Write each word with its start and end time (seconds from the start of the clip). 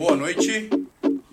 Boa 0.00 0.16
noite, 0.16 0.70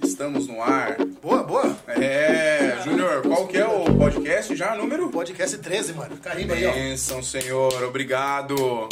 estamos 0.04 0.46
no 0.46 0.62
ar. 0.62 0.98
Boa, 1.22 1.42
boa. 1.42 1.78
É, 1.88 2.78
Júnior, 2.84 3.22
qual 3.22 3.48
que 3.48 3.58
é 3.58 3.66
o 3.66 3.86
podcast 3.98 4.54
já, 4.58 4.76
número? 4.76 5.10
Podcast 5.10 5.58
13, 5.58 5.94
mano. 5.94 6.18
Carrinho 6.18 6.54
aí, 6.54 6.66
ó. 6.68 6.74
Bênção, 6.74 7.24
senhor, 7.24 7.82
obrigado. 7.86 8.90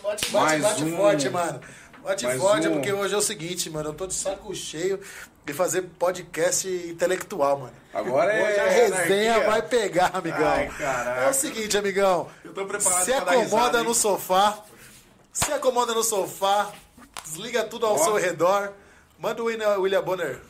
Bate, 0.00 0.30
bate, 0.30 0.32
Mais 0.32 0.62
bate 0.62 0.84
um. 0.84 0.96
forte, 0.96 1.28
mano. 1.28 1.60
Bate 2.04 2.24
Mais 2.24 2.40
forte, 2.40 2.68
um. 2.68 2.74
porque 2.74 2.92
hoje 2.92 3.14
é 3.14 3.16
o 3.16 3.20
seguinte, 3.20 3.68
mano. 3.68 3.88
Eu 3.88 3.94
tô 3.94 4.06
de 4.06 4.14
saco 4.14 4.54
cheio 4.54 5.00
de 5.44 5.52
fazer 5.52 5.82
podcast 5.98 6.68
intelectual, 6.68 7.58
mano. 7.58 7.72
Agora 7.92 8.32
é 8.32 8.44
Hoje 8.48 8.60
a 8.60 8.68
resenha 8.68 9.32
anarquia. 9.34 9.50
vai 9.50 9.62
pegar, 9.62 10.10
amigão. 10.14 10.46
Ai, 10.46 10.70
é 11.26 11.28
o 11.28 11.34
seguinte, 11.34 11.76
amigão. 11.76 12.28
Eu 12.44 12.54
tô 12.54 12.64
preparado 12.64 13.04
Se 13.04 13.12
acomoda 13.12 13.42
risada, 13.42 13.82
no 13.82 13.88
hein? 13.88 13.94
sofá. 13.94 14.62
Se 15.32 15.52
acomoda 15.52 15.92
no 15.94 16.04
sofá. 16.04 16.70
Desliga 17.24 17.64
tudo 17.64 17.86
ao 17.86 17.94
Ó. 17.96 17.98
seu 17.98 18.14
redor. 18.14 18.72
Manda 19.18 19.42
o 19.42 19.46
William, 19.46 20.02
Bonner 20.02 20.40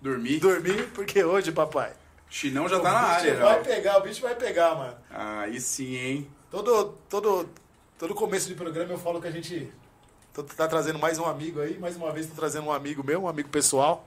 Dormir. 0.00 0.38
dormir, 0.40 0.88
porque 0.94 1.22
hoje, 1.22 1.52
papai. 1.52 1.92
Chinão 2.30 2.68
já 2.68 2.78
tá 2.80 2.92
na 2.92 2.98
área, 3.00 3.34
vai 3.36 3.58
já. 3.58 3.64
pegar, 3.64 3.98
o 3.98 4.02
bicho 4.02 4.20
vai 4.20 4.34
pegar, 4.34 4.74
mano. 4.74 4.96
Aí 5.10 5.60
sim, 5.60 5.96
hein? 5.96 6.30
Todo, 6.50 6.94
todo, 7.08 7.48
todo 7.98 8.14
começo 8.14 8.48
de 8.48 8.54
programa 8.54 8.92
eu 8.92 8.98
falo 8.98 9.20
que 9.20 9.28
a 9.28 9.30
gente 9.30 9.72
tô- 10.32 10.42
tá 10.42 10.68
trazendo 10.68 10.98
mais 10.98 11.18
um 11.18 11.24
amigo 11.24 11.60
aí. 11.60 11.78
Mais 11.78 11.96
uma 11.96 12.12
vez 12.12 12.26
tô 12.26 12.34
trazendo 12.34 12.66
um 12.66 12.72
amigo 12.72 13.02
meu, 13.02 13.22
um 13.22 13.28
amigo 13.28 13.48
pessoal. 13.48 14.06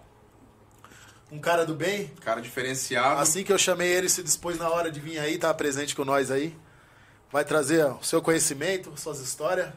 Um 1.31 1.39
cara 1.39 1.65
do 1.65 1.73
bem. 1.73 2.11
Cara 2.21 2.41
diferenciado. 2.41 3.19
Assim 3.21 3.43
que 3.43 3.51
eu 3.53 3.57
chamei 3.57 3.87
ele, 3.91 4.09
se 4.09 4.21
dispôs 4.21 4.57
na 4.59 4.69
hora 4.69 4.91
de 4.91 4.99
vir 4.99 5.17
aí, 5.17 5.37
tá 5.37 5.51
presente 5.53 5.95
com 5.95 6.03
nós 6.05 6.29
aí. 6.29 6.55
Vai 7.31 7.43
trazer 7.45 7.85
ó, 7.85 7.93
o 7.95 8.03
seu 8.03 8.21
conhecimento, 8.21 8.91
suas 8.97 9.19
histórias. 9.19 9.69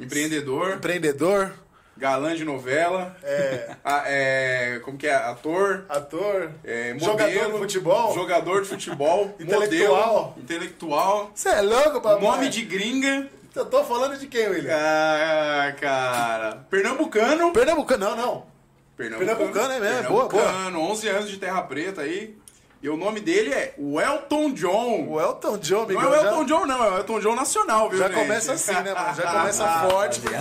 Empreendedor, 0.00 0.76
Empreendedor, 0.76 1.52
galã 1.98 2.34
de 2.34 2.44
novela. 2.44 3.16
é, 3.22 3.76
Ah, 3.84 4.02
é, 4.06 4.80
como 4.84 4.96
que 4.96 5.06
é? 5.06 5.14
Ator. 5.14 5.84
ator, 5.88 6.50
É, 6.64 6.94
jogador 6.98 7.24
modelo, 7.32 7.52
de 7.52 7.58
futebol. 7.58 8.14
Jogador 8.14 8.62
de 8.62 8.68
futebol. 8.68 9.34
Intelectual. 9.40 10.14
modelo, 10.14 10.34
intelectual. 10.38 11.30
Você 11.34 11.48
é 11.48 11.60
louco, 11.60 12.00
papai? 12.00 12.20
Nome 12.22 12.48
de 12.48 12.62
gringa. 12.62 13.28
Eu 13.54 13.66
tô 13.66 13.82
falando 13.84 14.16
de 14.16 14.26
quem, 14.28 14.48
William? 14.48 14.72
Ah, 14.74 15.72
cara. 15.80 16.64
Pernambucano. 16.70 17.52
Pernambucano, 17.52 18.04
não, 18.10 18.16
não. 18.16 18.46
Pernambucano, 18.96 19.36
Pernambucano, 19.36 19.72
é 19.74 19.80
mesmo, 19.80 20.08
boa, 20.10 20.28
boa. 20.28 20.42
Pernambucano, 20.44 20.80
11 20.90 21.08
anos 21.08 21.30
de 21.30 21.36
Terra 21.38 21.62
Preta 21.62 22.02
aí. 22.02 22.36
E 22.80 22.88
o 22.88 22.96
nome 22.96 23.18
dele 23.18 23.52
é 23.52 23.74
Welton 23.76 24.52
John. 24.52 25.06
O 25.08 25.20
Elton 25.20 25.58
John, 25.58 25.82
amigão. 25.82 26.02
não 26.04 26.14
é 26.14 26.18
o 26.18 26.22
já- 26.22 26.28
Elton 26.30 26.44
John, 26.44 26.66
não. 26.66 26.84
É 26.84 26.90
o 26.90 26.96
Elton 26.98 27.18
John 27.20 27.34
nacional, 27.34 27.90
viu, 27.90 27.98
Já 27.98 28.06
gente? 28.08 28.18
começa 28.20 28.52
assim, 28.52 28.72
né, 28.72 28.94
mano? 28.94 29.14
Já 29.16 29.32
começa 29.32 29.66
forte, 29.90 30.20
porque 30.20 30.36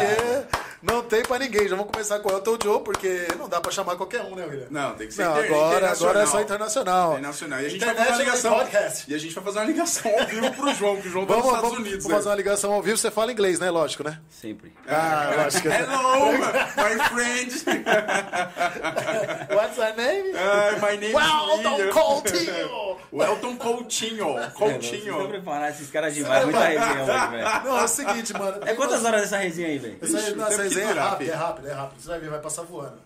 não 0.81 1.01
tem 1.03 1.23
pra 1.23 1.39
ninguém. 1.39 1.67
Já 1.67 1.75
vamos 1.75 1.91
começar 1.91 2.19
com 2.19 2.29
o 2.29 2.31
Elton 2.33 2.57
John, 2.57 2.79
porque 2.81 3.27
não 3.37 3.47
dá 3.49 3.59
pra 3.61 3.71
chamar 3.71 3.95
qualquer 3.95 4.21
um, 4.21 4.35
né, 4.35 4.45
William? 4.45 4.67
Não, 4.69 4.93
tem 4.95 5.07
que 5.07 5.13
ser 5.13 5.23
Não, 5.25 5.31
inter- 5.39 5.51
agora, 5.51 5.77
internacional. 5.77 6.09
agora 6.11 6.23
é 6.23 6.27
só 6.31 6.41
internacional. 6.41 7.11
Internacional. 7.13 7.61
E 7.61 7.65
a 7.65 7.69
gente 7.69 7.85
vai 7.85 7.95
fazer 7.95 8.09
uma 8.11 8.17
ligação. 8.17 8.55
Podcast. 8.55 9.11
E 9.11 9.15
a 9.15 9.17
gente 9.17 9.33
vai 9.35 9.43
fazer 9.43 9.59
uma 9.59 9.65
ligação 9.65 10.11
ao 10.19 10.25
vivo 10.27 10.51
pro 10.53 10.73
João, 10.75 10.97
que 11.01 11.07
o 11.07 11.11
João 11.11 11.25
tá 11.25 11.33
Vamos, 11.33 11.45
nos 11.45 11.53
Estados 11.55 11.69
vamos, 11.71 11.87
Unidos. 11.87 12.03
vamos 12.03 12.17
fazer 12.17 12.29
uma 12.29 12.35
ligação 12.35 12.73
ao 12.73 12.81
vivo. 12.81 12.97
Você 12.97 13.11
fala 13.11 13.31
inglês, 13.31 13.59
né? 13.59 13.69
Lógico, 13.69 14.03
né? 14.03 14.19
Sempre. 14.29 14.73
Ah, 14.87 15.31
lógico. 15.43 15.67
Hello, 15.67 16.31
my 16.33 17.03
friend. 17.09 17.53
What's 19.53 19.77
your 19.77 19.95
name? 19.95 20.31
Ah, 20.35 20.71
my 20.81 20.97
name 20.97 21.13
Welton 21.13 21.79
is 21.87 21.93
Coutinho! 21.93 22.97
Elton 23.27 23.55
Coutinho. 23.57 24.33
Vocês 24.33 24.53
Coutinho. 24.53 24.97
estão 25.13 25.27
preparados, 25.29 25.75
esses 25.79 25.89
caras 25.91 26.13
demais. 26.13 26.43
Muita 26.45 26.59
resenha 26.59 27.03
hoje, 27.03 27.27
velho. 27.31 27.63
Não, 27.63 27.77
é 27.79 27.83
o 27.83 27.87
seguinte, 27.87 28.33
mano. 28.33 28.57
É 28.65 28.73
quantas 28.73 29.03
horas 29.05 29.21
dessa 29.21 29.37
resenha 29.37 29.67
aí, 29.69 29.77
velho? 29.79 29.97
Essa, 30.01 30.35
nossa, 30.35 30.63
que 30.66 30.66
resenha 30.67 30.89
é 30.91 30.93
rápida, 30.93 31.31
é 31.31 31.35
rápido, 31.35 31.67
é 31.67 31.73
rápido. 31.73 32.01
Você 32.01 32.07
vai 32.09 32.19
ver, 32.19 32.29
vai 32.29 32.39
passar 32.41 32.63
voando. 32.63 32.97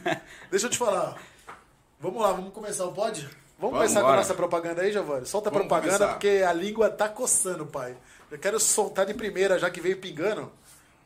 Deixa 0.50 0.66
eu 0.66 0.70
te 0.70 0.78
falar. 0.78 1.16
Vamos 1.98 2.22
lá, 2.22 2.32
vamos 2.32 2.52
começar 2.52 2.86
o 2.86 2.92
pod? 2.92 3.20
Vamos, 3.22 3.36
Vamos, 3.58 3.76
começar 3.78 4.00
com 4.00 4.06
bora. 4.06 4.14
a 4.14 4.20
nossa 4.22 4.34
propaganda 4.34 4.82
aí, 4.82 4.90
Giovanni? 4.92 5.26
Solta 5.26 5.50
a 5.50 5.52
Vamos 5.52 5.68
propaganda, 5.68 5.98
começar. 5.98 6.12
porque 6.14 6.42
a 6.46 6.52
língua 6.52 6.88
tá 6.88 7.08
coçando, 7.08 7.66
pai. 7.66 7.94
Eu 8.30 8.38
quero 8.38 8.58
soltar 8.58 9.04
de 9.04 9.12
primeira, 9.12 9.58
já 9.58 9.68
que 9.70 9.80
veio 9.80 9.98
pingando. 9.98 10.50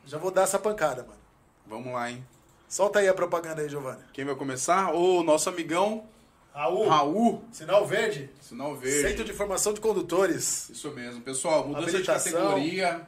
Já 0.05 0.17
vou 0.17 0.31
dar 0.31 0.43
essa 0.43 0.57
pancada, 0.59 1.01
mano. 1.03 1.19
Vamos 1.67 1.91
lá, 1.91 2.09
hein? 2.09 2.25
Solta 2.69 2.99
aí 2.99 3.07
a 3.09 3.13
propaganda 3.13 3.61
aí, 3.61 3.67
Giovanni. 3.69 4.01
Quem 4.13 4.23
vai 4.23 4.35
começar? 4.35 4.93
O 4.93 5.21
nosso 5.23 5.49
amigão 5.49 6.05
Raul, 6.53 6.87
Raul. 6.87 7.43
sinal 7.51 7.85
verde. 7.85 8.29
Sinal 8.39 8.75
verde. 8.75 9.09
Centro 9.09 9.25
de 9.25 9.33
Formação 9.33 9.73
de 9.73 9.81
Condutores. 9.81 10.69
Isso 10.69 10.89
mesmo. 10.91 11.21
Pessoal, 11.21 11.67
mudança 11.67 11.97
de 11.97 12.03
categoria. 12.03 13.05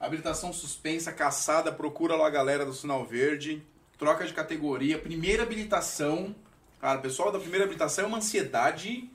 Habilitação 0.00 0.50
suspensa, 0.50 1.12
caçada. 1.12 1.70
Procura 1.70 2.16
lá 2.16 2.26
a 2.26 2.30
galera 2.30 2.64
do 2.64 2.72
Sinal 2.72 3.04
Verde. 3.04 3.62
Troca 3.98 4.26
de 4.26 4.32
categoria. 4.32 4.98
Primeira 4.98 5.42
habilitação. 5.42 6.34
Cara, 6.80 6.98
pessoal 6.98 7.30
da 7.30 7.38
primeira 7.38 7.66
habilitação 7.66 8.04
é 8.04 8.08
uma 8.08 8.16
ansiedade 8.16 9.10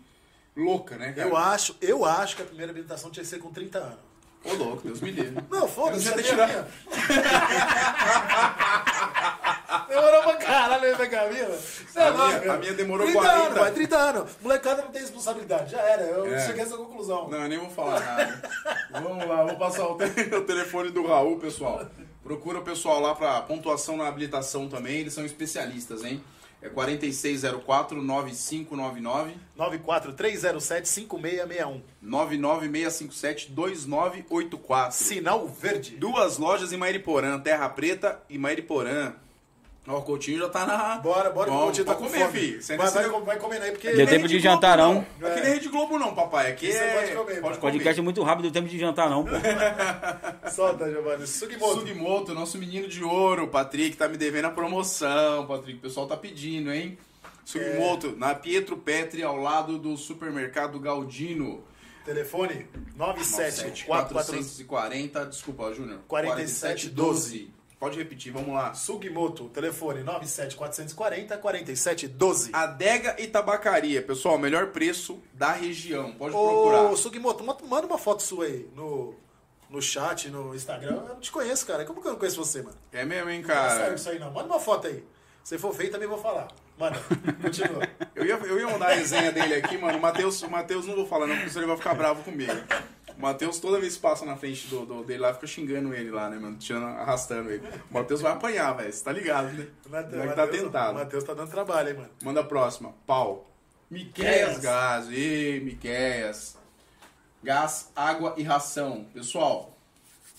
louca, 0.56 0.96
né, 0.96 1.12
cara? 1.12 1.28
Eu 1.28 1.36
acho, 1.36 1.76
eu 1.82 2.06
acho 2.06 2.36
que 2.36 2.44
a 2.44 2.46
primeira 2.46 2.72
habilitação 2.72 3.10
tinha 3.10 3.24
que 3.24 3.30
ser 3.30 3.40
com 3.40 3.52
30 3.52 3.80
anos. 3.80 4.05
Ô, 4.46 4.54
louco, 4.54 4.82
Deus 4.84 5.02
me 5.02 5.12
livre. 5.12 5.44
Não, 5.50 5.68
foda-se, 5.68 6.08
a 6.10 6.16
minha. 6.16 6.68
Demorou 9.88 10.22
pra 10.24 10.36
caralho 10.38 10.84
aí 10.86 10.96
pegar 10.96 11.24
a 11.24 11.30
minha. 11.30 11.48
Você 11.50 12.00
é 12.00 12.08
A 12.08 12.12
minha- 12.12 12.24
louco, 12.28 12.52
a 12.52 12.58
minha 12.58 12.74
demorou 12.74 13.06
30 13.08 13.22
40. 13.22 13.44
anos, 13.46 13.58
vai, 13.60 13.72
30 13.72 13.98
anos. 13.98 14.32
Molecada 14.42 14.82
não 14.84 14.92
tem 14.92 15.02
responsabilidade. 15.02 15.72
Já 15.72 15.80
era, 15.82 16.04
eu 16.04 16.34
É. 16.34 16.46
cheguei 16.46 16.62
a 16.64 16.66
essa 16.66 16.78
conclusão. 16.78 17.28
Não, 17.30 17.42
eu 17.44 17.50
nem 17.50 17.58
vou 17.58 17.70
falar 17.70 18.00
nada. 18.00 18.42
Vamos 18.92 19.28
lá, 19.28 19.44
vou 19.44 19.56
passar 19.58 19.86
o, 19.88 19.98
te- 19.98 20.04
o 20.36 20.42
telefone 20.42 20.92
do 20.92 21.06
Raul, 21.08 21.40
pessoal. 21.40 21.86
Procura 22.24 22.60
o 22.60 22.64
pessoal 22.64 23.00
lá 23.00 23.14
pra 23.14 23.42
pontuação 23.42 23.98
na 23.98 24.08
habilitação 24.08 24.68
também, 24.68 24.96
eles 24.98 25.14
são 25.14 25.24
especialistas, 25.26 26.04
hein? 26.04 26.24
É 26.66 26.70
4604-9599, 26.70 29.34
943075661. 29.56 31.82
99657-2984. 32.04 34.92
Sinal 34.92 35.48
verde. 35.48 35.98
Duas 35.98 36.40
lojas 36.40 36.74
em 36.74 36.78
Mairiporã, 36.78 37.40
Terra 37.40 37.70
Preta 37.70 38.20
e 38.28 38.40
Mairiporã. 38.40 39.14
Ó, 39.88 40.00
o 40.00 40.02
Coutinho 40.02 40.40
já 40.40 40.50
tá 40.50 40.66
na... 40.66 40.98
Bora, 40.98 41.30
bora, 41.30 41.50
que 41.50 41.56
o 41.56 41.60
Coutinho 41.60 41.86
tá 41.86 41.94
pode 41.94 42.06
com 42.08 42.12
comer, 42.12 42.26
fome. 42.28 42.40
filho. 42.40 42.62
Você 42.62 42.76
Vai, 42.76 42.90
vai, 42.90 43.10
vai 43.22 43.38
comendo 43.38 43.66
aí, 43.66 43.72
porque... 43.72 43.92
Deu 43.92 44.08
tempo 44.08 44.24
Rede 44.24 44.38
de 44.38 44.40
jantar, 44.40 44.78
não. 44.80 45.00
Aqui 45.00 45.08
não 45.22 45.28
é 45.30 45.44
Rede 45.54 45.70
Globo 45.70 46.00
não, 46.00 46.16
papai. 46.16 46.52
Aqui 46.52 46.72
Você 46.72 46.78
é... 46.80 46.94
pode 46.96 47.12
comer, 47.16 47.42
pode. 47.42 47.58
Podcast 47.60 48.00
é 48.00 48.04
muito 48.04 48.24
rápido, 48.24 48.50
tempo 48.52 48.68
de 48.68 48.80
jantar, 48.80 49.10
não, 49.12 49.24
pô. 49.24 49.30
Solta, 50.50 50.90
Giovanni. 50.90 51.28
Sugimoto. 51.28 51.80
Sugimoto, 51.82 52.34
nosso 52.34 52.58
menino 52.58 52.88
de 52.88 53.04
ouro, 53.04 53.48
Patrick, 53.48 53.96
tá 53.96 54.08
me 54.08 54.18
devendo 54.18 54.46
a 54.46 54.52
promoção, 54.52 55.46
Patrick. 55.46 55.78
O 55.78 55.82
pessoal 55.82 56.08
tá 56.08 56.18
pedindo, 56.18 56.72
hein? 56.74 56.98
Sugimoto, 57.44 58.08
É. 58.08 58.20
na 58.20 58.34
Pietro 58.34 58.78
Petri, 58.78 59.22
ao 59.22 59.38
lado 59.38 59.78
do 59.78 59.96
supermercado 59.98 60.80
Galdino. 60.80 61.64
Telefone 62.04 62.68
97 62.96 63.86
440 63.86 64.44
440, 64.66 65.26
desculpa, 65.26 65.74
Júnior. 65.74 66.00
4712. 66.08 67.50
Pode 67.86 68.00
repetir, 68.00 68.32
vamos 68.34 68.52
lá. 68.52 68.74
Sugimoto, 68.74 69.48
telefone 69.50 70.02
97 70.02 70.56
440 70.56 71.38
4712. 71.38 72.50
Adega 72.52 73.16
e 73.20 73.28
Tabacaria, 73.28 74.02
pessoal, 74.02 74.40
melhor 74.40 74.72
preço 74.72 75.22
da 75.32 75.52
região. 75.52 76.12
Pode 76.14 76.32
procurar. 76.34 76.90
Ô, 76.90 76.98
Sugimoto, 76.98 77.44
ma- 77.44 77.56
manda 77.70 77.86
uma 77.86 78.00
foto 78.00 78.24
sua 78.24 78.46
aí 78.46 78.68
no, 78.76 79.14
no 79.70 79.80
chat, 79.84 80.30
no 80.32 80.56
Instagram. 80.56 80.96
Eu 80.96 81.10
não 81.10 81.20
te 81.20 81.32
conheço, 81.32 81.64
cara. 81.68 81.86
Como 81.86 82.02
que 82.02 82.08
eu 82.08 82.14
não 82.14 82.18
conheço 82.18 82.44
você, 82.44 82.64
mano? 82.64 82.76
É 82.92 83.06
mesmo, 83.06 83.30
hein, 83.30 83.42
Não 83.42 83.48
tá 83.48 83.70
certo 83.70 83.82
cara? 83.84 83.96
isso 83.96 84.10
aí, 84.10 84.18
não. 84.18 84.32
Manda 84.32 84.48
uma 84.48 84.60
foto 84.60 84.88
aí. 84.88 85.04
Se 85.44 85.60
for 85.60 85.72
feio, 85.76 85.92
também 85.92 86.08
vou 86.08 86.18
falar. 86.18 86.48
Manda, 86.80 87.00
continua. 87.40 87.88
Eu 88.16 88.26
ia, 88.26 88.34
eu 88.34 88.58
ia 88.60 88.68
mandar 88.68 88.88
a 88.92 88.94
resenha 88.96 89.32
dele 89.32 89.54
aqui, 89.56 89.78
mano. 89.78 90.00
O 90.00 90.02
Matheus, 90.02 90.42
o 90.42 90.50
Matheus 90.50 90.88
não 90.88 90.96
vou 90.96 91.06
falar 91.06 91.28
não, 91.28 91.36
porque 91.36 91.50
senão 91.50 91.62
ele 91.64 91.68
vai 91.68 91.78
ficar 91.78 91.94
bravo 91.94 92.24
comigo. 92.24 92.52
O 93.18 93.22
Matheus, 93.22 93.60
toda 93.60 93.80
vez 93.80 93.96
que 93.96 94.02
passa 94.02 94.26
na 94.26 94.36
frente 94.36 94.68
do, 94.68 94.86
do- 94.86 95.04
dele 95.04 95.20
lá, 95.20 95.34
fica 95.34 95.48
xingando 95.48 95.94
ele 95.94 96.12
lá, 96.12 96.30
né, 96.30 96.38
mano? 96.38 96.58
Tirando, 96.58 96.86
arrastando 96.98 97.50
ele. 97.50 97.64
O 97.90 97.94
Matheus 97.94 98.22
vai 98.22 98.34
apanhar, 98.34 98.74
velho. 98.74 98.92
Você 98.92 99.04
tá 99.04 99.12
ligado, 99.12 99.52
né? 99.54 99.68
O 99.86 99.90
Matheus- 99.90 100.36
tá 100.36 100.44
O 100.44 100.48
tentado. 100.48 100.94
Matheus 101.00 101.24
tá 101.24 101.34
dando 101.34 101.50
trabalho, 101.50 101.90
hein, 101.90 101.96
mano. 101.96 102.10
Manda 102.24 102.42
a 102.42 102.44
próxima. 102.44 102.94
Pau. 103.08 103.50
Miqueias 103.90 104.60
Gás. 104.60 105.08
Ê, 105.12 105.62
Miqueias. 105.64 106.58
Gás, 107.44 107.92
água 107.96 108.34
e 108.38 108.44
ração. 108.44 109.06
Pessoal, 109.14 109.78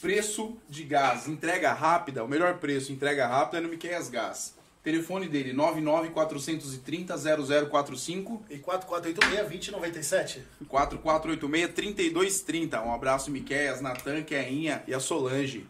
preço 0.00 0.56
de 0.68 0.82
gás, 0.82 1.28
entrega 1.28 1.72
rápida, 1.72 2.24
o 2.24 2.28
melhor 2.28 2.58
preço, 2.58 2.92
entrega 2.92 3.26
rápida 3.28 3.58
é 3.58 3.60
no 3.60 3.68
Miqueias 3.68 4.08
Gás. 4.10 4.55
Telefone 4.90 5.26
dele, 5.28 5.52
99430-0045, 5.52 8.40
E 8.48 8.58
4486-2097. 8.58 10.38
4486-3230. 10.70 12.84
Um 12.86 12.92
abraço, 12.94 13.28
Miqueias, 13.32 13.80
Natan, 13.80 14.22
Keinha 14.22 14.84
e 14.86 14.94
a 14.94 15.00
Solange. 15.00 15.66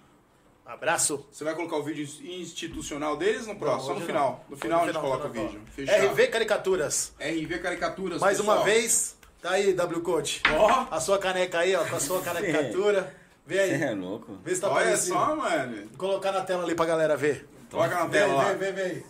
Abraço. 0.66 1.24
Você 1.32 1.44
vai 1.44 1.54
colocar 1.54 1.76
o 1.76 1.82
vídeo 1.82 2.06
institucional 2.24 3.16
deles 3.16 3.46
no 3.46 3.56
próximo? 3.56 3.94
Só 3.94 4.00
no 4.00 4.04
final. 4.04 4.44
não. 4.50 4.54
No 4.54 4.56
final 4.60 4.82
a 4.82 4.86
gente 4.86 4.94
No 4.96 5.00
coloca 5.00 5.24
o 5.24 5.28
no 5.28 5.32
vídeo. 5.32 5.48
final. 5.48 5.66
Fechado. 5.96 6.08
RV 6.12 6.26
Caricaturas. 6.26 7.12
RV 7.18 7.58
Caricaturas, 7.60 8.20
Mais 8.20 8.36
pessoal. 8.36 8.58
uma 8.58 8.64
vez, 8.66 9.16
tá 9.40 9.52
aí, 9.52 9.72
W 9.72 10.00
Coach. 10.02 10.42
Ó. 10.58 10.88
A 10.90 11.00
sua 11.00 11.16
caneca 11.18 11.60
aí, 11.60 11.74
ó, 11.74 11.86
com 11.86 11.96
a 11.96 12.00
sua 12.00 12.20
caricatura. 12.26 13.14
Vê 13.46 13.60
aí. 13.60 13.78
Você 13.78 13.84
é 13.84 13.94
louco. 13.94 14.36
Vê 14.44 14.54
se 14.54 14.60
tá 14.60 14.68
Olha 14.68 14.80
aparecendo. 14.80 15.14
só, 15.14 15.34
mano. 15.36 15.86
Vou 15.86 15.96
colocar 15.96 16.32
na 16.32 16.42
tela 16.42 16.64
ali 16.64 16.74
pra 16.74 16.84
galera 16.84 17.16
ver. 17.16 17.48
Coloca 17.76 17.94
na 18.04 18.08
tela 18.08 18.34
lá. 18.34 18.52
vê, 18.54 18.72
vê 18.72 18.82
aí. 18.82 19.04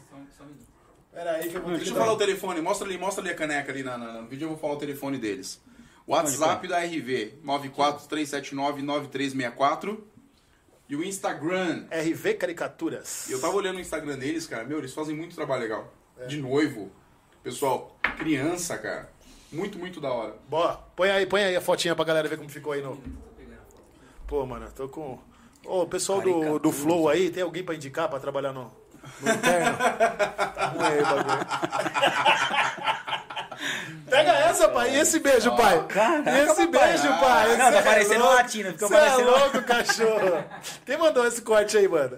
Pera 1.13 1.33
aí 1.33 1.49
que 1.49 1.57
eu 1.57 1.63
vou 1.63 1.71
Deixa 1.77 1.93
eu 1.93 1.97
falar 1.97 2.13
o 2.13 2.17
telefone, 2.19 2.61
mostra 2.61 2.87
ali, 2.87 2.99
mostra 2.99 3.23
ali 3.23 3.31
a 3.31 3.35
caneca 3.35 3.73
ali 3.73 3.83
na, 3.83 3.97
na- 3.97 4.21
no 4.21 4.29
vídeo, 4.29 4.45
eu 4.45 4.49
vou 4.51 4.59
falar 4.59 4.75
o 4.75 4.79
telefone 4.79 5.17
deles. 5.19 5.61
WhatsApp 6.07 6.69
da 6.69 6.79
RV, 6.81 7.39
943799364. 7.45 9.99
E 10.89 10.95
o 10.95 11.03
Instagram, 11.03 11.85
RV 11.91 12.35
Caricaturas. 12.35 13.29
eu 13.29 13.41
tava 13.41 13.57
olhando 13.57 13.77
o 13.77 13.81
Instagram 13.81 14.17
deles, 14.19 14.47
cara, 14.47 14.63
meu, 14.65 14.79
eles 14.79 14.95
fazem 14.95 15.17
muito 15.17 15.35
trabalho 15.35 15.63
legal. 15.63 15.93
De 16.29 16.37
noivo. 16.41 16.93
Pessoal, 17.43 17.99
criança, 18.17 18.79
cara. 18.79 19.11
Muito, 19.51 19.79
muito 19.79 20.01
da 20.01 20.13
hora. 20.13 20.37
Boa, 20.49 20.75
põe 20.95 21.11
aí, 21.11 21.27
põe 21.27 21.43
aí 21.43 21.57
a 21.57 21.61
fotinha 21.61 21.97
pra 21.97 22.05
galera 22.05 22.29
ver 22.29 22.37
como 22.37 22.49
ficou 22.49 22.73
aí 22.73 22.83
no. 22.83 23.01
Pô, 24.29 24.47
mano, 24.47 24.71
tô 24.73 24.89
com. 24.89 25.19
Ô, 25.67 25.83
o 25.83 25.87
pessoal 25.87 26.21
do, 26.21 26.59
do 26.59 26.73
Flow 26.73 27.09
aí, 27.09 27.31
tem 27.31 27.43
alguém 27.43 27.63
pra 27.65 27.75
indicar 27.75 28.09
pra 28.09 28.19
trabalhar 28.21 28.53
no, 28.53 28.73
no 29.21 29.33
interno? 29.33 29.77
Tá 29.77 30.67
ruim 30.75 30.85
aí 30.87 31.03
bagulho. 31.03 31.47
Pega 34.09 34.33
essa, 34.33 34.69
pai. 34.69 34.91
E 34.95 35.01
esse 35.01 35.19
beijo, 35.19 35.55
pai? 35.57 35.85
Caraca, 35.89 36.31
e 36.31 36.41
esse 36.45 36.67
beijo, 36.67 37.09
pai? 37.21 37.49
Não, 37.57 37.73
tá 37.73 37.79
é 37.79 37.83
parecendo 37.83 38.25
latino, 38.25 38.73
ficou 38.73 38.89
Cê 38.89 38.95
parecendo- 38.95 39.29
é 39.29 39.39
louco, 39.39 39.63
cachorro. 39.63 40.45
Quem 40.85 40.97
mandou 40.99 41.27
esse 41.27 41.43
corte 41.43 41.77
aí, 41.77 41.89
mano? 41.89 42.17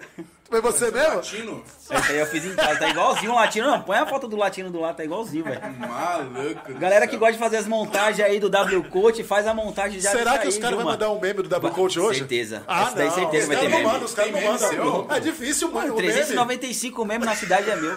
Foi 0.49 0.61
você 0.61 0.89
mesmo? 0.89 1.15
Latino? 1.15 1.63
Esse 1.91 2.11
aí 2.11 2.19
eu 2.19 2.25
fiz 2.25 2.45
em 2.45 2.55
casa, 2.55 2.79
tá 2.79 2.89
igualzinho 2.89 3.31
um 3.31 3.35
latino. 3.35 3.67
Não, 3.67 3.81
põe 3.81 3.97
a 3.97 4.05
foto 4.05 4.27
do 4.27 4.35
latino 4.35 4.69
do 4.71 4.79
lado, 4.79 4.95
tá 4.97 5.03
igualzinho, 5.03 5.43
velho. 5.43 5.61
Maluco. 5.77 6.73
Galera 6.73 7.01
céu. 7.01 7.09
que 7.09 7.17
gosta 7.17 7.33
de 7.33 7.39
fazer 7.39 7.57
as 7.57 7.67
montagens 7.67 8.19
aí 8.27 8.39
do 8.39 8.49
W 8.49 8.83
Coach, 8.85 9.23
faz 9.23 9.45
a 9.45 9.53
montagem 9.53 9.99
já 9.99 10.11
Será 10.11 10.39
que 10.39 10.47
os 10.47 10.55
aí, 10.55 10.61
caras 10.61 10.75
viu, 10.77 10.83
vão 10.85 10.93
mandar 10.93 11.11
um 11.11 11.19
meme 11.19 11.43
do 11.43 11.49
W 11.49 11.71
Coach 11.73 11.99
hoje? 11.99 12.19
Certeza. 12.19 12.63
Ah, 12.67 12.83
Essa 12.83 12.95
daí 12.95 13.07
não. 13.07 13.13
certeza 13.13 13.43
os 13.43 13.47
vai 13.47 13.57
ter 13.57 13.61
caras 13.61 13.71
não 13.71 13.77
meme. 13.77 13.91
mandam, 13.91 14.05
os 14.05 14.13
caras 14.13 14.31
não 14.31 14.41
mandam. 14.41 14.57
seu? 14.69 15.07
É 15.15 15.19
difícil, 15.19 15.67
mano. 15.71 15.79
Mano, 15.81 15.93
o 15.93 15.97
meme. 15.97 16.11
395 16.13 17.05
meme 17.05 17.25
na 17.25 17.35
cidade 17.35 17.69
é 17.69 17.75
meu. 17.75 17.93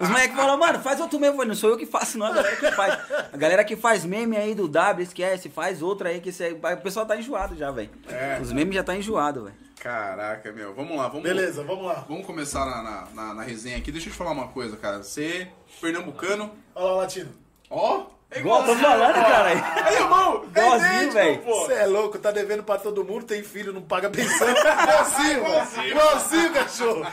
Os 0.00 0.08
moleques 0.08 0.36
falam, 0.36 0.58
mano, 0.58 0.78
faz 0.80 1.00
outro 1.00 1.18
meme. 1.18 1.32
Eu 1.32 1.36
falei, 1.36 1.48
não 1.48 1.54
sou 1.54 1.70
eu 1.70 1.76
que 1.76 1.86
faço, 1.86 2.16
não, 2.18 2.26
a 2.26 2.30
galera 2.32 2.56
que 2.56 2.72
faz. 2.72 2.98
A 3.32 3.36
galera 3.36 3.64
que 3.64 3.76
faz 3.76 4.04
meme 4.04 4.36
aí 4.36 4.54
do 4.54 4.66
W, 4.68 5.02
esquece, 5.02 5.48
faz 5.48 5.82
outra 5.82 6.08
aí 6.08 6.20
que 6.20 6.30
esse 6.30 6.42
aí. 6.44 6.52
O 6.52 6.76
pessoal 6.82 7.04
tá 7.06 7.16
enjoado 7.16 7.56
já, 7.56 7.70
velho. 7.70 7.90
É. 8.08 8.38
Os 8.40 8.52
memes 8.52 8.74
já 8.74 8.82
tá 8.82 8.94
enjoado, 8.96 9.44
velho. 9.44 9.67
Caraca, 9.80 10.50
meu. 10.52 10.74
Vamos 10.74 10.96
lá, 10.96 11.06
vamos 11.08 11.22
Beleza, 11.22 11.62
vamos 11.62 11.86
lá. 11.86 12.04
Vamos 12.08 12.26
começar 12.26 12.64
na, 12.66 12.82
na, 12.82 13.08
na- 13.14 13.34
na 13.34 13.42
resenha 13.42 13.76
aqui. 13.78 13.92
Deixa 13.92 14.08
eu 14.08 14.12
te 14.12 14.18
falar 14.18 14.32
uma 14.32 14.48
coisa, 14.48 14.76
cara. 14.76 14.98
Você, 14.98 15.48
pernambucano, 15.80 16.52
Olha 16.74 16.84
lá 16.84 16.92
o 16.92 16.96
latino. 16.96 17.30
ó. 17.70 18.06
É 18.30 18.40
Igual, 18.40 18.62
tô 18.62 18.76
falando, 18.76 19.14
cara. 19.14 19.48
Aí, 19.86 19.94
irmão! 19.94 20.44
Igualzinho, 20.54 20.90
é 20.90 21.04
idêntico, 21.06 21.14
velho. 21.14 21.42
Você 21.46 21.72
é 21.72 21.86
louco, 21.86 22.18
tá 22.18 22.30
devendo 22.30 22.62
pra 22.62 22.76
todo 22.76 23.02
mundo, 23.02 23.24
tem 23.24 23.42
filho, 23.42 23.72
não 23.72 23.80
paga 23.80 24.10
pensão. 24.10 24.46
Igualzinho, 24.50 25.42
mano. 25.48 25.86
Igualzinho, 25.88 26.52
cachorro. 26.52 27.06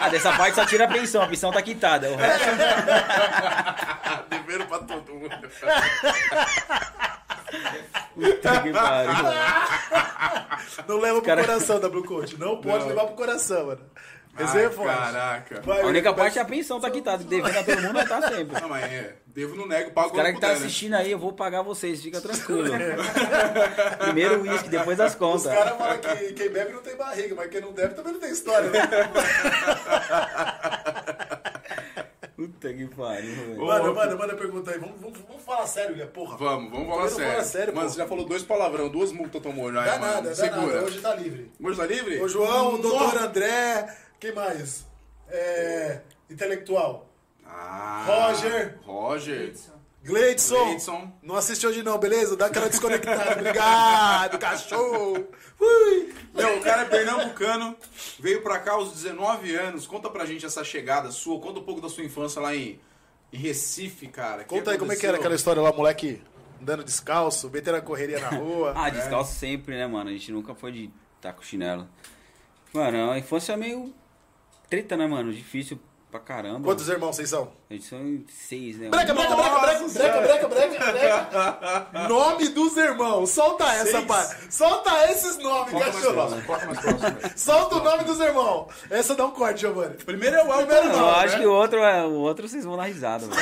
Ah, 0.00 0.08
dessa 0.08 0.32
parte 0.38 0.54
só 0.54 0.64
tira 0.64 0.86
a 0.86 0.88
pensão, 0.88 1.20
a 1.20 1.26
pensão 1.28 1.52
tá 1.52 1.60
quitada. 1.60 2.10
O 2.10 2.16
resto 2.16 2.46
Devendo 4.30 4.64
pra 4.66 4.78
todo 4.78 5.12
mundo. 5.12 5.28
Puta 8.14 8.60
que 8.62 8.72
pariu. 8.72 9.12
Não 10.86 10.98
leva 10.98 11.14
pro 11.16 11.22
Cara- 11.26 11.44
coração, 11.44 11.80
W 11.80 12.04
Coach. 12.04 12.38
Não 12.38 12.60
pode 12.60 12.80
Não. 12.80 12.88
levar 12.88 13.06
pro 13.06 13.16
coração, 13.16 13.66
mano. 13.66 13.80
Resenha 14.36 14.66
é 14.66 14.70
forte. 14.70 14.96
caraca. 14.96 15.60
Vai, 15.62 15.80
A 15.80 15.86
única 15.86 16.12
vai- 16.12 16.20
parte 16.24 16.38
é 16.38 16.42
a 16.42 16.44
pensão 16.44 16.80
tá 16.80 16.88
quitada. 16.90 17.24
Devendo 17.24 17.58
a 17.58 17.64
todo 17.64 17.82
mundo 17.82 17.94
vai 17.94 18.04
estar 18.04 18.22
sempre. 18.22 18.60
Não, 18.60 18.68
mas 18.68 18.84
é. 18.84 19.14
Devo 19.26 19.56
no 19.56 19.66
nego, 19.66 19.90
pago 19.90 20.08
Os 20.08 20.12
caras 20.14 20.30
quando 20.30 20.34
que 20.36 20.40
tá 20.40 20.46
puder, 20.48 20.60
né? 20.60 20.66
assistindo 20.66 20.94
aí, 20.94 21.10
eu 21.10 21.18
vou 21.18 21.32
pagar 21.32 21.62
vocês, 21.62 22.00
fica 22.02 22.20
tranquilo. 22.20 22.70
Primeiro 23.98 24.38
o 24.38 24.42
uísque, 24.42 24.68
depois 24.68 25.00
as 25.00 25.12
Os 25.12 25.18
contas. 25.18 25.52
caras 25.52 25.76
falam 25.76 25.98
que 25.98 26.32
quem 26.34 26.50
bebe 26.50 26.72
não 26.72 26.82
tem 26.82 26.96
barriga, 26.96 27.34
mas 27.34 27.50
quem 27.50 27.60
não 27.60 27.72
deve 27.72 27.94
também 27.94 28.12
não 28.12 28.20
tem 28.20 28.30
história, 28.30 28.70
né? 28.70 28.78
Puta 32.38 32.72
que 32.72 32.86
pariu, 32.86 33.34
velho. 33.34 33.66
Mano, 33.66 33.92
mano, 33.92 34.16
manda 34.16 34.36
pergunta 34.36 34.70
aí. 34.70 34.78
Vamos, 34.78 35.00
vamos, 35.00 35.18
vamos 35.26 35.42
falar 35.42 35.66
sério, 35.66 35.90
Guilherme. 35.90 36.12
Porra. 36.12 36.36
Vamos, 36.36 36.70
vamos 36.70 36.88
falar 36.88 37.08
sério. 37.08 37.32
fala 37.32 37.44
sério, 37.44 37.74
Mano, 37.74 37.90
você 37.90 37.98
já 37.98 38.06
falou 38.06 38.24
dois 38.26 38.42
palavrão, 38.44 38.88
duas 38.88 39.10
multas 39.10 39.42
tomou 39.42 39.72
já, 39.72 39.84
Dá 39.84 39.98
mano. 39.98 40.12
nada, 40.12 40.28
dá 40.28 40.34
Segura. 40.36 40.66
nada. 40.74 40.84
Hoje 40.84 41.00
tá 41.00 41.14
livre. 41.16 41.50
Hoje 41.60 41.76
tá 41.76 41.86
livre? 41.86 42.22
Ô, 42.22 42.28
João, 42.28 42.74
o 42.74 42.78
doutor 42.78 43.00
Nossa. 43.14 43.24
André. 43.26 43.96
Quem 44.20 44.32
mais? 44.32 44.86
É, 45.28 46.00
intelectual. 46.30 47.08
Ah, 47.44 48.04
Roger. 48.06 48.78
Roger. 48.86 49.52
Gleidson. 50.02 50.64
Gleidson. 50.64 51.12
Não 51.22 51.34
assiste 51.34 51.66
hoje 51.66 51.82
não, 51.82 51.98
beleza? 51.98 52.36
Dá 52.36 52.46
aquela 52.46 52.68
desconectada. 52.68 53.32
Obrigado, 53.32 54.38
cachorro. 54.38 55.26
Ui. 55.60 56.14
Meu, 56.34 56.58
o 56.58 56.62
cara 56.62 56.82
é 56.82 56.84
pernambucano, 56.84 57.76
veio 58.18 58.42
pra 58.42 58.58
cá 58.58 58.72
aos 58.72 58.92
19 58.92 59.54
anos. 59.56 59.86
Conta 59.86 60.08
pra 60.08 60.24
gente 60.24 60.46
essa 60.46 60.62
chegada 60.62 61.10
sua, 61.10 61.40
conta 61.40 61.60
um 61.60 61.64
pouco 61.64 61.80
da 61.80 61.88
sua 61.88 62.04
infância 62.04 62.40
lá 62.40 62.54
em, 62.54 62.80
em 63.32 63.36
Recife, 63.36 64.06
cara. 64.08 64.44
Que 64.44 64.50
Conta 64.50 64.70
aí 64.70 64.78
como 64.78 64.92
é 64.92 64.96
que 64.96 65.06
era 65.06 65.16
aquela 65.18 65.34
história 65.34 65.60
lá, 65.60 65.72
moleque 65.72 66.22
andando 66.60 66.84
descalço, 66.84 67.50
metendo 67.50 67.76
a 67.76 67.80
correria 67.80 68.20
na 68.20 68.30
rua. 68.30 68.74
Ah, 68.78 68.90
descalço 68.90 69.34
sempre, 69.34 69.76
né, 69.76 69.86
mano? 69.86 70.10
A 70.10 70.12
gente 70.12 70.30
nunca 70.32 70.54
foi 70.54 70.72
de 70.72 70.90
estar 71.16 71.32
com 71.32 71.42
chinelo. 71.42 71.88
Mano, 72.72 73.10
a 73.10 73.18
infância 73.18 73.52
é 73.52 73.56
meio 73.56 73.92
treta, 74.68 74.96
né, 74.96 75.06
mano? 75.06 75.32
Difícil 75.32 75.78
pra 76.10 76.20
caramba. 76.20 76.60
Quantos 76.64 76.88
irmãos 76.88 77.14
vocês 77.16 77.28
são? 77.28 77.52
A 77.70 77.74
gente 77.74 77.86
são 77.86 78.20
seis, 78.48 78.78
né? 78.78 78.88
Breca, 78.88 79.12
breca, 79.12 79.36
breca, 79.36 79.58
breca, 79.60 79.88
breca, 79.88 80.48
breca, 80.48 80.48
breca, 80.48 80.92
breca. 80.92 81.86
Nome 82.08 82.48
dos 82.48 82.76
irmãos. 82.76 83.28
Solta 83.30 83.64
essa, 83.74 83.90
Seis. 83.92 84.04
pai. 84.06 84.26
Solta 84.50 85.10
esses 85.10 85.36
nomes, 85.38 85.72
cachorro. 85.84 86.12
próximo, 86.14 86.42
coloca 86.42 86.66
mais 86.66 86.80
próximo. 86.80 87.00
velho. 87.10 87.32
Solta 87.38 87.74
o 87.76 87.84
nome 87.84 88.04
dos 88.04 88.20
irmãos. 88.20 88.68
Essa 88.90 89.14
dá 89.14 89.26
um 89.26 89.30
corte, 89.32 89.60
Giovanni. 89.60 89.94
Primeiro 89.96 90.36
é 90.36 90.42
o 90.44 90.46
Elton 90.46 90.56
Primeiro 90.66 90.86
Eu 90.86 90.92
John, 90.98 91.10
acho 91.10 91.34
né? 91.34 91.40
que 91.40 91.46
o 91.46 91.52
outro, 91.52 91.78
é, 91.80 92.04
o 92.04 92.12
outro 92.14 92.48
vocês 92.48 92.64
vão 92.64 92.76
dar 92.76 92.84
risada, 92.84 93.26
velho. 93.26 93.40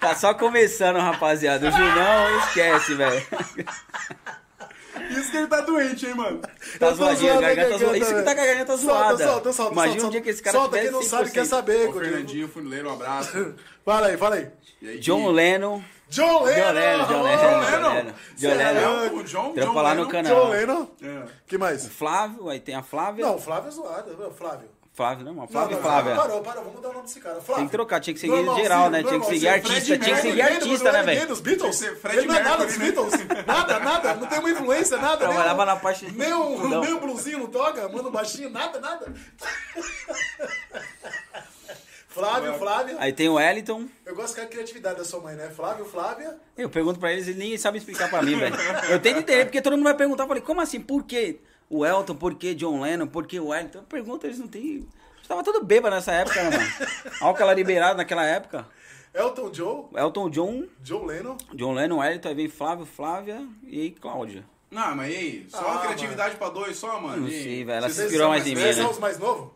Tá 0.00 0.14
só 0.14 0.32
começando, 0.34 0.96
rapaziada. 0.98 1.68
O 1.68 1.70
Junão 1.72 2.38
esquece, 2.40 2.94
velho. 2.94 3.26
Isso 5.10 5.30
que 5.30 5.36
ele 5.36 5.46
tá 5.46 5.60
doente, 5.60 6.06
hein, 6.06 6.14
mano. 6.14 6.40
Tá 6.78 6.92
zoadinho, 6.92 7.30
a 7.30 7.34
zoando 7.34 7.40
garganta 7.46 7.78
zoada. 7.78 7.98
Isso 7.98 8.14
que 8.14 8.22
tá 8.22 8.34
com 8.34 8.40
a 8.40 8.46
garganta 8.46 8.76
Solta, 8.76 8.86
zoada. 8.94 9.24
Solta, 9.26 9.52
solta, 9.52 9.72
Imagina 9.72 10.00
solta, 10.00 10.06
um 10.06 10.10
dia 10.10 10.20
que 10.20 10.28
esse 10.30 10.42
cara 10.42 10.58
Solta, 10.58 10.78
quem 10.78 10.90
não 10.90 11.02
sabe 11.02 11.30
quer 11.30 11.42
100%. 11.42 11.46
saber. 11.46 11.88
Ô. 11.88 11.92
Fernandinho, 11.92 12.48
funileiro, 12.48 12.90
um 12.90 12.92
abraço. 12.92 13.54
Fala 13.84 14.08
aí, 14.08 14.16
fala 14.16 14.34
aí. 14.36 14.48
Aí, 14.82 14.98
John? 14.98 15.30
Lennon. 15.30 15.82
John 16.10 16.44
Lennon. 16.44 16.64
John 16.64 16.72
Lennon, 16.72 17.06
John 17.06 17.22
Lennon. 17.22 17.38
John 17.38 17.48
John 17.48 17.62
Lennon. 17.64 17.92
Lennon. 17.94 18.12
John 18.36 18.48
é 18.48 18.72
Lennon. 18.72 19.18
O 19.18 19.24
John, 19.24 19.52
Lennon. 19.54 20.08
canal. 20.08 20.34
John 20.34 20.50
Lennon. 20.50 20.88
É. 21.02 21.22
que 21.46 21.58
mais? 21.58 21.84
O 21.86 21.90
Flávio, 21.90 22.48
aí 22.48 22.60
tem 22.60 22.74
a 22.74 22.82
Flávia. 22.82 23.26
Não, 23.26 23.36
o 23.36 23.38
Flávio 23.38 23.68
é 23.68 23.70
zoado. 23.70 24.16
Não, 24.18 24.30
Flávio. 24.30 24.68
Flávio, 24.98 25.24
não, 25.24 25.32
mano. 25.32 25.46
Flávio 25.46 25.70
não, 25.70 25.78
e 25.78 25.82
Flávia. 25.82 26.16
Parou, 26.16 26.40
parou. 26.42 26.62
Vamos 26.64 26.74
mudar 26.74 26.88
o 26.88 26.92
nome 26.92 27.04
desse 27.04 27.20
cara. 27.20 27.36
Flávio. 27.36 27.54
Tem 27.54 27.66
que 27.66 27.70
trocar, 27.70 28.00
tinha 28.00 28.14
que 28.14 28.18
seguir 28.18 28.32
Normalzinho, 28.32 28.64
geral, 28.64 28.90
né? 28.90 29.02
Tinha 29.04 29.20
que 29.20 29.26
seguir 29.26 29.46
artista, 29.48 29.80
Fred 29.80 29.98
tinha 30.04 30.16
que 30.16 30.20
seguir 30.22 30.34
Mercury, 30.42 30.56
artista, 30.56 30.84
não 30.84 30.92
né, 30.92 31.02
velho? 31.04 31.26
dos 31.28 31.40
Beatles. 31.40 31.78
Fred 32.02 32.18
Ele 32.18 32.26
não 32.26 32.34
é 32.34 32.42
nada 32.42 32.66
dos 32.66 32.76
Mercury, 32.76 33.10
né? 33.10 33.16
Beatles. 33.16 33.46
Nada, 33.46 33.78
nada. 33.78 34.14
Não 34.14 34.26
tem 34.26 34.38
uma 34.40 34.50
influência, 34.50 34.96
nada. 34.96 35.24
nem 35.24 35.28
Trabalhava 35.34 35.64
na 35.64 35.76
parte- 35.76 36.10
Nem 36.10 36.34
um, 36.34 36.68
Não. 36.68 36.80
nem 36.80 36.94
um 36.94 36.98
blusinho 36.98 37.38
não 37.38 37.46
toca, 37.46 37.88
manda 37.88 38.08
um 38.08 38.10
baixinho, 38.10 38.50
nada, 38.50 38.80
nada. 38.80 39.06
Flávio, 42.08 42.54
Flávia. 42.54 42.96
Aí 42.98 43.12
tem 43.12 43.28
o 43.28 43.34
Wellington. 43.34 43.84
Eu 44.04 44.16
gosto 44.16 44.34
da 44.36 44.46
criatividade 44.46 44.98
da 44.98 45.04
sua 45.04 45.20
mãe, 45.20 45.36
né? 45.36 45.50
Flávio, 45.54 45.84
Flávia. 45.84 46.36
Eu 46.56 46.68
pergunto 46.68 46.98
pra 46.98 47.12
eles 47.12 47.28
e 47.28 47.34
ninguém 47.34 47.56
sabe 47.56 47.78
explicar 47.78 48.10
pra 48.10 48.20
mim, 48.20 48.36
velho. 48.36 48.56
Eu 48.90 48.98
tenho 48.98 49.14
que 49.14 49.20
entender, 49.20 49.44
porque 49.44 49.62
todo 49.62 49.74
mundo 49.76 49.84
vai 49.84 49.94
perguntar. 49.94 50.24
Eu 50.24 50.28
falei, 50.28 50.42
como 50.42 50.60
assim? 50.60 50.80
Por 50.80 51.04
que 51.04 51.38
o 51.70 51.84
Elton? 51.84 52.14
Por 52.14 52.34
que 52.34 52.54
John 52.54 52.80
Lennon? 52.80 53.06
Por 53.06 53.26
que 53.26 53.38
o 53.38 53.48
Wellington? 53.48 53.78
Eu 53.78 53.84
pergunto, 53.84 54.26
eles 54.26 54.38
não 54.38 54.48
têm... 54.48 54.86
Tava 55.26 55.42
tudo 55.42 55.62
bêbado 55.62 55.94
nessa 55.94 56.12
época, 56.12 56.42
né, 56.42 56.56
mano? 56.56 56.70
Álcool 57.20 57.42
era 57.42 57.52
liberado 57.54 57.96
naquela 57.98 58.24
época. 58.24 58.66
Elton 59.14 59.52
Joe, 59.52 59.84
Elton 59.94 60.30
John, 60.30 60.64
John 60.82 61.04
Lennon. 61.04 61.36
John 61.54 61.72
Lennon, 61.74 61.98
Wellington, 61.98 62.28
aí 62.28 62.34
vem 62.34 62.48
Flávio, 62.48 62.86
Flávia 62.86 63.46
e 63.62 63.80
aí 63.80 63.90
Cláudia. 63.90 64.44
Não, 64.70 64.94
mas 64.94 65.12
e 65.12 65.16
aí? 65.16 65.46
Só 65.48 65.58
Ah, 65.58 65.72
uma 65.72 65.80
criatividade 65.80 66.36
pra 66.36 66.48
dois 66.50 66.76
só, 66.76 67.00
mano? 67.00 67.22
Não 67.22 67.28
E 67.28 67.42
sei, 67.42 67.64
velho, 67.64 67.78
ela 67.78 67.88
Vocês 67.88 67.94
se 67.96 68.02
inspirou 68.04 68.24
são 68.24 68.30
mais 68.30 68.46
em 68.46 68.54
mim, 68.54 68.60
Vocês 68.60 68.76
né? 68.76 68.82
são 68.82 68.90
os 68.92 68.98
mais 68.98 69.18
novos? 69.18 69.50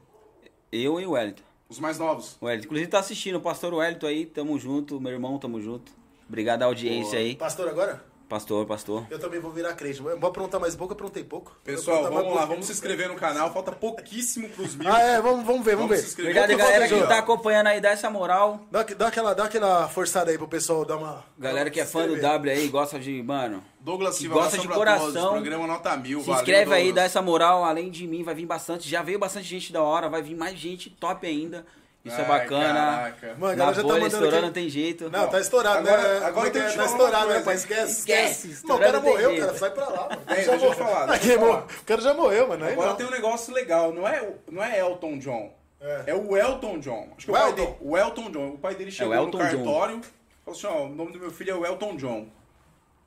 Eu 0.71 1.01
e 1.01 1.07
o 1.07 1.11
Wellington. 1.13 1.43
Os 1.69 1.79
mais 1.79 1.99
novos. 1.99 2.37
O 2.41 2.47
Wellington. 2.47 2.67
Inclusive 2.67 2.91
tá 2.91 2.99
assistindo, 2.99 3.37
o 3.37 3.41
pastor 3.41 3.73
Wellington 3.75 4.07
aí, 4.07 4.27
tamo 4.27 4.59
junto, 4.59 5.01
meu 5.01 5.13
irmão, 5.13 5.39
tamo 5.39 5.61
junto. 5.61 5.93
Obrigado 6.29 6.63
à 6.63 6.67
audiência 6.67 7.19
aí. 7.19 7.37
Pastor 7.37 7.69
agora? 7.69 8.03
Pastor, 8.33 8.65
pastor. 8.65 9.07
Eu 9.11 9.19
também 9.19 9.39
vou 9.39 9.51
virar 9.51 9.75
crente. 9.75 10.01
Vou 10.01 10.33
perguntar 10.33 10.59
mais 10.59 10.75
pouco, 10.75 10.95
eu 10.95 10.97
perguntei 10.97 11.23
pouco. 11.23 11.55
Pessoal, 11.63 12.05
vamos 12.05 12.15
lá, 12.15 12.23
pouco. 12.23 12.47
vamos 12.47 12.65
se 12.65 12.73
inscrever 12.73 13.07
no 13.07 13.15
canal. 13.15 13.53
Falta 13.53 13.71
pouquíssimo 13.73 14.49
pros 14.49 14.75
mil. 14.75 14.91
Ah, 14.91 15.03
é, 15.03 15.21
vamos, 15.21 15.45
vamos 15.45 15.63
ver, 15.63 15.77
vamos, 15.77 15.91
Vamos 15.91 16.15
ver. 16.15 16.23
Obrigado, 16.23 16.49
Quanto 16.49 16.59
galera 16.59 16.89
que 16.89 17.07
tá 17.07 17.19
acompanhando 17.19 17.67
aí, 17.67 17.79
dá 17.79 17.91
essa 17.91 18.09
moral. 18.09 18.67
Dá, 18.71 18.85
dá, 18.85 19.09
aquela, 19.09 19.35
dá 19.35 19.45
aquela 19.45 19.87
forçada 19.87 20.31
aí 20.31 20.39
pro 20.39 20.49
pessoal 20.49 20.83
dar 20.87 20.97
uma. 20.97 21.23
Galera 21.39 21.69
que 21.69 21.79
é 21.79 21.85
fã 21.85 22.09
do. 22.09 22.19
W 22.19 22.51
aí, 22.51 22.69
gosta 22.69 22.99
de, 22.99 23.23
mano, 23.23 23.63
Douglas 23.79 24.15
Que 24.15 24.23
Silva, 24.23 24.37
gosta 24.37 24.57
de 24.57 24.67
pra 24.67 24.77
coração. 24.77 25.13
Todos. 25.13 25.31
Programa 25.33 25.67
nota 25.67 25.95
mil. 25.99 26.21
Se 26.21 26.27
valeu, 26.27 26.41
inscreve 26.41 26.75
aí, 26.75 26.85
Douglas. 26.85 26.95
dá 26.95 27.03
essa 27.03 27.21
moral. 27.21 27.65
Além 27.65 27.91
de 27.91 28.07
mim, 28.07 28.23
vai 28.23 28.35
vir 28.35 28.47
bastante. 28.47 28.89
Já 28.89 29.03
veio 29.03 29.19
bastante 29.19 29.47
gente 29.47 29.71
da 29.75 29.83
hora, 29.83 30.09
vai 30.09 30.23
vir 30.23 30.35
mais 30.35 30.59
gente 30.59 30.89
top 30.89 31.27
ainda. 31.27 31.67
Isso 32.05 32.17
é 32.21 32.23
Ai, 32.23 32.29
bacana. 32.29 32.75
caraca. 32.75 33.35
Mano, 33.39 33.57
Na 33.57 33.67
já 33.73 33.75
tá 33.77 33.83
bolha 33.83 33.93
mandando 33.95 34.07
estourando 34.07 34.37
aqui. 34.37 34.47
não 34.47 34.53
tem 34.53 34.69
jeito. 34.69 35.09
Não, 35.11 35.29
tá 35.29 35.41
estourado, 35.41 35.79
Agora- 35.89 36.21
né? 36.21 36.27
agora 36.27 36.49
é 36.49 36.51
tem 36.51 36.63
é? 36.63 36.69
que 36.71 36.77
Tá 36.77 36.85
estourado, 36.87 37.29
né, 37.29 37.41
pai? 37.41 37.55
Esquece, 37.55 37.93
Esquece, 38.01 38.67
Não, 38.67 38.77
o 38.77 38.79
cara 38.81 39.01
morreu, 39.01 39.31
jeito. 39.31 39.47
cara. 39.47 39.59
Sai 39.59 39.71
pra 39.71 39.89
lá, 39.89 40.09
mano. 40.09 40.23
Tem, 40.27 40.45
Já 40.45 40.59
te 40.59 40.75
falar, 40.75 41.07
deixa 41.07 41.07
eu 41.07 41.13
Aqui, 41.15 41.29
te 41.29 41.35
falar. 41.35 41.47
morreu. 41.47 41.67
O 41.81 41.85
cara 41.85 42.01
já 42.01 42.15
morreu, 42.15 42.49
mano. 42.49 42.65
Aí 42.65 42.73
Agora 42.73 42.89
não. 42.89 42.97
tem 42.97 43.07
um 43.07 43.11
negócio 43.11 43.55
legal, 43.55 43.93
não 43.93 44.09
é, 44.09 44.31
não 44.51 44.65
é 44.65 44.79
Elton 44.81 45.19
John. 45.19 45.55
É. 45.81 46.03
É, 46.09 46.15
o 46.15 46.37
Elton 46.37 46.79
John. 46.81 47.09
Acho 47.17 47.27
que 47.27 47.31
O 47.31 47.35
o, 47.35 47.39
pai 47.39 47.49
Elton? 47.51 47.55
dele, 47.65 47.77
o 47.81 47.97
Elton 47.97 48.31
John. 48.31 48.49
O 48.49 48.59
pai 48.59 48.75
dele 48.75 48.91
chegou 48.91 49.15
Elton 49.15 49.39
no 49.39 49.45
John. 49.49 49.57
cartório 49.65 50.01
falou 50.45 50.59
assim, 50.59 50.67
ó, 50.67 50.85
o 50.85 50.89
nome 50.89 51.13
do 51.13 51.19
meu 51.21 51.31
filho 51.31 51.51
é 51.51 51.55
o 51.55 51.65
Elton 51.65 51.97
John. 51.97 52.27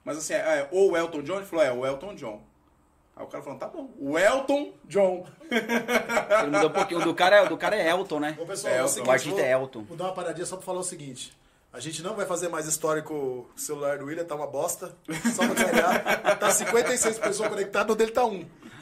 Mas 0.05 0.17
assim, 0.17 0.33
é, 0.33 0.37
é, 0.37 0.67
ou 0.71 0.91
o 0.91 0.97
Elton 0.97 1.21
John, 1.21 1.35
ele 1.37 1.45
falou, 1.45 1.65
é, 1.65 1.71
o 1.73 1.85
Elton 1.85 2.15
John. 2.15 2.41
Aí 3.17 3.23
o 3.23 3.27
cara 3.27 3.43
falou, 3.43 3.57
tá 3.57 3.67
bom, 3.67 3.89
o 3.97 4.19
Elton 4.19 4.73
John. 4.85 5.25
Ele 5.49 6.51
mudou 6.51 6.69
um 6.69 6.73
pouquinho. 6.73 6.99
O 6.99 7.03
do 7.03 7.13
cara, 7.13 7.37
é- 7.37 7.41
o 7.43 7.49
do 7.49 7.57
cara 7.57 7.75
é 7.77 7.89
Elton, 7.89 8.19
né? 8.19 8.35
Ô, 8.37 8.45
pessoal, 8.45 8.73
É, 8.73 8.77
é 8.77 8.81
o 8.81 8.85
o 8.85 8.87
seguinte, 8.89 9.09
artista 9.09 9.31
vou, 9.31 9.39
é 9.45 9.51
Elton. 9.53 9.83
Vou 9.83 9.97
dar 9.97 10.03
uma 10.05 10.13
paradinha 10.13 10.45
só 10.45 10.57
pra 10.57 10.65
falar 10.65 10.79
o 10.79 10.83
seguinte. 10.83 11.35
A 11.71 11.79
gente 11.79 12.01
não 12.01 12.13
vai 12.15 12.25
fazer 12.25 12.47
mais 12.47 12.65
história 12.67 13.01
com 13.01 13.13
o 13.13 13.49
celular 13.55 13.97
do 13.97 14.05
William, 14.05 14.23
tá 14.23 14.33
uma 14.35 14.47
bosta. 14.47 14.93
Só 15.35 15.45
pra 15.45 15.55
carregar. 15.55 16.37
Tá 16.39 16.49
56 16.51 17.19
pessoas 17.19 17.49
conectadas, 17.49 17.93
o 17.93 17.97
dele 17.97 18.11
tá 18.11 18.25
um. 18.25 18.45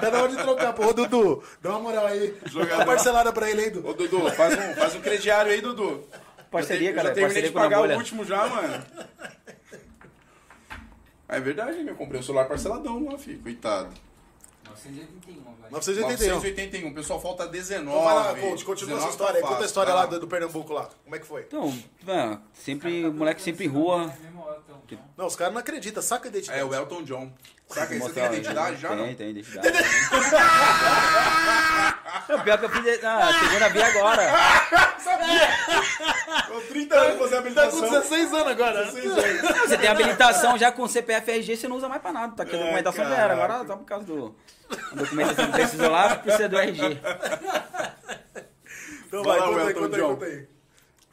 tá 0.00 0.10
na 0.10 0.22
hora 0.22 0.28
de 0.28 0.36
trocar, 0.36 0.72
pô. 0.72 0.86
Ô, 0.86 0.92
Dudu, 0.94 1.42
dá 1.60 1.70
uma 1.70 1.80
moral 1.80 2.06
aí. 2.06 2.34
Dá 2.68 2.76
uma 2.76 2.86
parcelada 2.86 3.32
pra 3.32 3.50
ele 3.50 3.62
aí, 3.62 3.70
Dudu. 3.70 3.88
Ô, 3.88 3.92
Dudu, 3.94 4.30
faz 4.32 4.54
um, 4.58 4.74
faz 4.74 4.94
um 4.94 5.00
crediário 5.00 5.52
aí, 5.52 5.60
Dudu. 5.60 6.06
Parceria, 6.50 6.88
já, 6.88 6.92
te- 6.92 6.96
cara, 6.96 7.08
Já 7.08 7.14
terminei 7.14 7.24
parceria 7.24 7.48
de 7.48 7.54
pagar 7.54 7.82
o 7.82 7.96
último 7.98 8.24
já, 8.24 8.46
mano. 8.46 8.84
É 11.28 11.40
verdade, 11.40 11.78
meu. 11.78 11.88
Eu 11.88 11.96
comprei 11.96 12.20
o 12.20 12.22
celular 12.22 12.46
parceladão 12.46 13.04
lá, 13.04 13.18
filho. 13.18 13.40
Coitado. 13.42 13.90
981 14.68 15.40
agora. 15.40 15.70
981. 15.70 16.34
981. 16.34 16.94
Pessoal, 16.94 17.20
falta 17.20 17.46
19. 17.46 17.88
Então 17.88 18.04
vai 18.04 18.14
lá, 18.14 18.34
coach, 18.34 18.64
continua 18.64 18.96
19 18.96 19.02
essa 19.02 19.10
história 19.10 19.36
aí. 19.36 19.42
tá 19.42 19.48
Conta 19.48 19.62
a 19.62 19.66
história 19.66 19.92
vai 19.92 20.02
lá 20.02 20.06
do, 20.06 20.20
do 20.20 20.28
Pernambuco 20.28 20.72
lá. 20.72 20.90
Como 21.04 21.16
é 21.16 21.18
que 21.18 21.26
foi? 21.26 21.42
Então, 21.42 21.78
mano, 22.04 22.42
sempre, 22.52 23.06
o 23.06 23.12
moleque 23.12 23.42
sempre 23.42 23.66
rua. 23.66 24.12
John. 24.86 25.02
Não, 25.16 25.26
os 25.26 25.36
caras 25.36 25.52
não 25.52 25.60
acreditam, 25.60 26.02
saca 26.02 26.28
a 26.28 26.30
identidade. 26.30 26.60
É, 26.60 26.64
o 26.64 26.74
Elton 26.74 27.02
John. 27.02 27.32
Saca 27.68 27.92
aí, 27.94 27.98
você 27.98 28.12
tem 28.12 28.22
Mostrar- 28.22 28.32
identidade 28.34 28.76
já? 28.80 28.88
Tem, 28.90 29.14
tem 29.14 29.30
identidade. 29.30 29.68
Não, 32.28 32.40
pior 32.40 32.58
que 32.58 32.64
eu 32.64 32.70
fiz 32.70 33.04
a 33.04 33.32
segunda 33.40 33.68
via 33.68 33.86
agora. 33.86 34.22
Tô 36.48 36.60
30 36.60 36.94
anos 36.96 37.18
fazer 37.18 37.30
Tá 37.30 37.30
com 37.30 37.36
habilitação. 37.38 37.80
16 37.90 38.32
anos 38.32 38.46
agora. 38.48 38.84
né? 38.84 38.92
16 38.92 39.44
anos. 39.44 39.60
Você 39.60 39.78
tem 39.78 39.88
habilitação 39.88 40.58
já 40.58 40.72
com 40.72 40.86
CPF 40.88 41.30
RG, 41.30 41.56
você 41.56 41.68
não 41.68 41.76
usa 41.76 41.88
mais 41.88 42.02
pra 42.02 42.12
nada. 42.12 42.34
Tá 42.36 42.42
aqui 42.42 42.54
a 42.54 42.58
Ai, 42.58 42.62
documentação 42.64 43.04
já 43.08 43.16
era. 43.16 43.32
Agora 43.34 43.64
tá 43.64 43.76
por 43.76 43.84
causa 43.84 44.04
do. 44.06 44.34
A 44.70 44.94
documentação 44.96 45.46
que 45.46 45.52
precisou 45.52 45.90
lá, 45.90 46.16
precisa 46.16 46.48
do 46.48 46.58
RG. 46.58 47.00
Então 49.06 49.22
Vai 49.22 49.38
vai, 49.38 49.48
lá, 49.48 49.54
conta 49.54 49.60
aí, 49.60 49.68
Elton 49.68 49.80
conta 49.80 49.96
aí, 49.96 50.02
John. 50.02 50.08
conta 50.14 50.24
aí. 50.26 50.48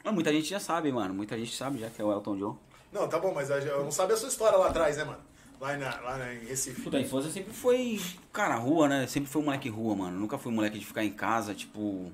Mas 0.04 0.14
muita 0.14 0.32
gente 0.32 0.48
já 0.48 0.60
sabe, 0.60 0.92
mano. 0.92 1.14
Muita 1.14 1.38
gente 1.38 1.56
sabe 1.56 1.78
já 1.78 1.88
que 1.88 2.00
é 2.02 2.04
o 2.04 2.12
Elton 2.12 2.36
John. 2.36 2.58
Não, 2.94 3.08
tá 3.08 3.18
bom, 3.18 3.34
mas 3.34 3.50
eu 3.50 3.82
não 3.84 3.90
sabe 3.90 4.12
a 4.12 4.16
sua 4.16 4.28
história 4.28 4.56
lá 4.56 4.68
atrás, 4.68 4.96
né, 4.96 5.02
mano? 5.04 5.18
Lá, 5.60 5.76
na, 5.76 6.00
lá 6.00 6.16
na- 6.16 6.32
em 6.32 6.44
Recife. 6.46 6.80
Puta, 6.82 6.96
a 6.96 7.00
infância 7.00 7.30
sempre 7.30 7.52
foi, 7.52 8.00
cara, 8.32 8.54
rua, 8.56 8.86
né? 8.88 9.06
Sempre 9.08 9.28
foi 9.30 9.42
um 9.42 9.46
moleque 9.46 9.68
rua, 9.68 9.96
mano. 9.96 10.18
Nunca 10.18 10.38
fui 10.38 10.52
um 10.52 10.54
moleque 10.54 10.78
de 10.78 10.86
ficar 10.86 11.04
em 11.04 11.10
casa, 11.10 11.54
tipo. 11.54 12.12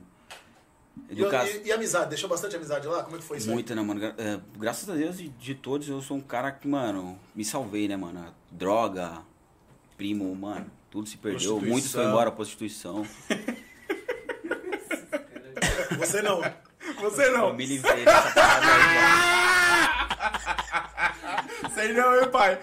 E, 1.08 1.20
e, 1.22 1.66
e 1.68 1.72
amizade? 1.72 2.08
Deixou 2.10 2.28
bastante 2.28 2.56
amizade 2.56 2.86
lá? 2.86 3.02
Como 3.02 3.16
é 3.16 3.18
que 3.18 3.24
foi 3.24 3.38
isso? 3.38 3.50
Muita, 3.50 3.74
né, 3.74 3.82
mano? 3.82 4.00
Gra- 4.00 4.14
é, 4.18 4.40
graças 4.58 4.88
a 4.88 4.94
Deus, 4.94 5.18
de, 5.18 5.28
de 5.28 5.54
todos, 5.54 5.88
eu 5.88 6.00
sou 6.00 6.16
um 6.16 6.20
cara 6.20 6.50
que, 6.52 6.66
mano, 6.68 7.18
me 7.34 7.44
salvei, 7.44 7.86
né, 7.88 7.96
mano? 7.96 8.32
Droga, 8.50 9.18
primo, 9.96 10.34
mano, 10.34 10.66
tudo 10.90 11.08
se 11.08 11.16
perdeu. 11.16 11.60
Muitos 11.60 11.92
foi 11.92 12.04
embora, 12.04 12.30
prostituição. 12.30 13.06
Você 15.98 16.22
não. 16.22 16.40
Você 17.00 17.26
Eu 17.26 17.38
não. 17.38 17.54
me 17.54 17.64
livrei 17.66 18.04
dessa 18.04 18.30
parada 18.32 18.66
aí, 18.66 20.39
Sei 21.74 21.92
não, 21.92 22.14
hein, 22.20 22.28
pai? 22.30 22.58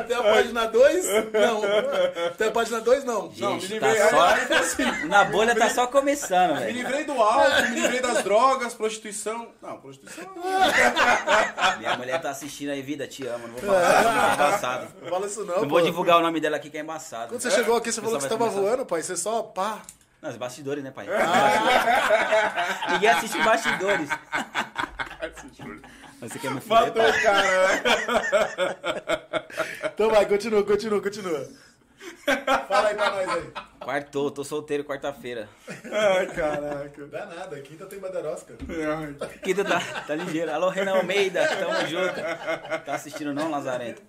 Até 0.00 0.14
a 0.14 0.22
página 0.22 0.66
2? 0.66 1.04
Não. 1.32 1.62
Até 2.28 2.46
a 2.46 2.50
página 2.50 2.80
2, 2.80 3.04
não. 3.04 3.28
Gente, 3.30 3.40
Não, 3.40 3.54
me 3.56 3.60
tá 3.60 3.66
livrei. 3.68 4.02
Aí, 4.02 4.10
só... 4.10 4.20
aí, 4.24 4.52
assim, 4.54 5.06
Na 5.08 5.24
bolha 5.24 5.54
tá 5.54 5.68
só 5.70 5.86
começando, 5.86 6.54
Me 6.54 6.60
velho. 6.60 6.72
livrei 6.72 7.04
do 7.04 7.12
álcool, 7.20 7.62
me 7.70 7.80
livrei 7.80 8.00
das 8.00 8.22
drogas, 8.22 8.74
prostituição. 8.74 9.48
Não, 9.60 9.78
prostituição. 9.78 10.24
Minha 11.78 11.96
mulher 11.96 12.20
tá 12.20 12.30
assistindo 12.30 12.70
aí, 12.70 12.82
vida, 12.82 13.06
te 13.06 13.26
amo. 13.26 13.48
Não 13.48 13.54
vou 13.56 13.70
falar, 13.72 14.02
não, 14.04 14.30
é 14.30 14.34
embaçado. 14.34 14.88
Não 15.02 15.08
fala 15.08 15.26
isso 15.26 15.40
não, 15.44 15.54
Não 15.56 15.62
pô. 15.62 15.68
vou 15.68 15.82
divulgar 15.82 16.18
o 16.18 16.22
nome 16.22 16.40
dela 16.40 16.56
aqui 16.56 16.70
que 16.70 16.78
é 16.78 16.80
embaçado. 16.80 17.28
Quando 17.28 17.40
você 17.40 17.50
chegou 17.50 17.76
aqui, 17.76 17.90
você 17.92 18.00
falou 18.00 18.16
que 18.16 18.22
você 18.22 18.28
tava 18.28 18.44
começar- 18.44 18.60
voando, 18.60 18.86
pai. 18.86 19.02
Você 19.02 19.16
só, 19.16 19.42
pá. 19.42 19.78
Não, 20.20 20.30
os 20.30 20.36
bastidores, 20.36 20.82
né, 20.82 20.90
pai? 20.90 21.06
Ah. 21.08 22.90
Ninguém 22.92 23.08
assiste 23.10 23.40
bastidores. 23.42 24.08
Você 26.20 26.38
quer 26.38 26.50
me 26.50 26.60
fuder, 26.60 26.94
Matou 26.94 27.08
o 27.08 27.22
cara, 27.22 27.68
né? 27.68 27.82
Então 29.94 30.10
vai, 30.10 30.26
continua, 30.26 30.64
continua, 30.64 31.00
continua. 31.00 31.48
Fala 32.68 32.88
aí 32.88 32.94
pra 32.94 33.10
nós 33.10 33.28
aí. 33.28 33.52
Quartou, 33.80 34.30
tô 34.30 34.44
solteiro 34.44 34.84
quarta-feira. 34.84 35.48
Ai, 35.68 36.26
caraca. 36.26 37.06
Dá 37.06 37.26
nada, 37.26 37.60
quinta 37.60 37.86
tem 37.86 37.98
Badarosca. 37.98 38.56
Ai. 38.68 39.14
Quinta 39.42 39.64
tá, 39.64 39.80
tá 40.06 40.14
ligeiro. 40.14 40.52
Alô, 40.52 40.68
Renan 40.68 40.96
Almeida, 40.96 41.46
tamo 41.56 41.86
junto. 41.86 42.14
Tá 42.84 42.94
assistindo 42.94 43.32
não, 43.32 43.50
Lazarento? 43.50 44.02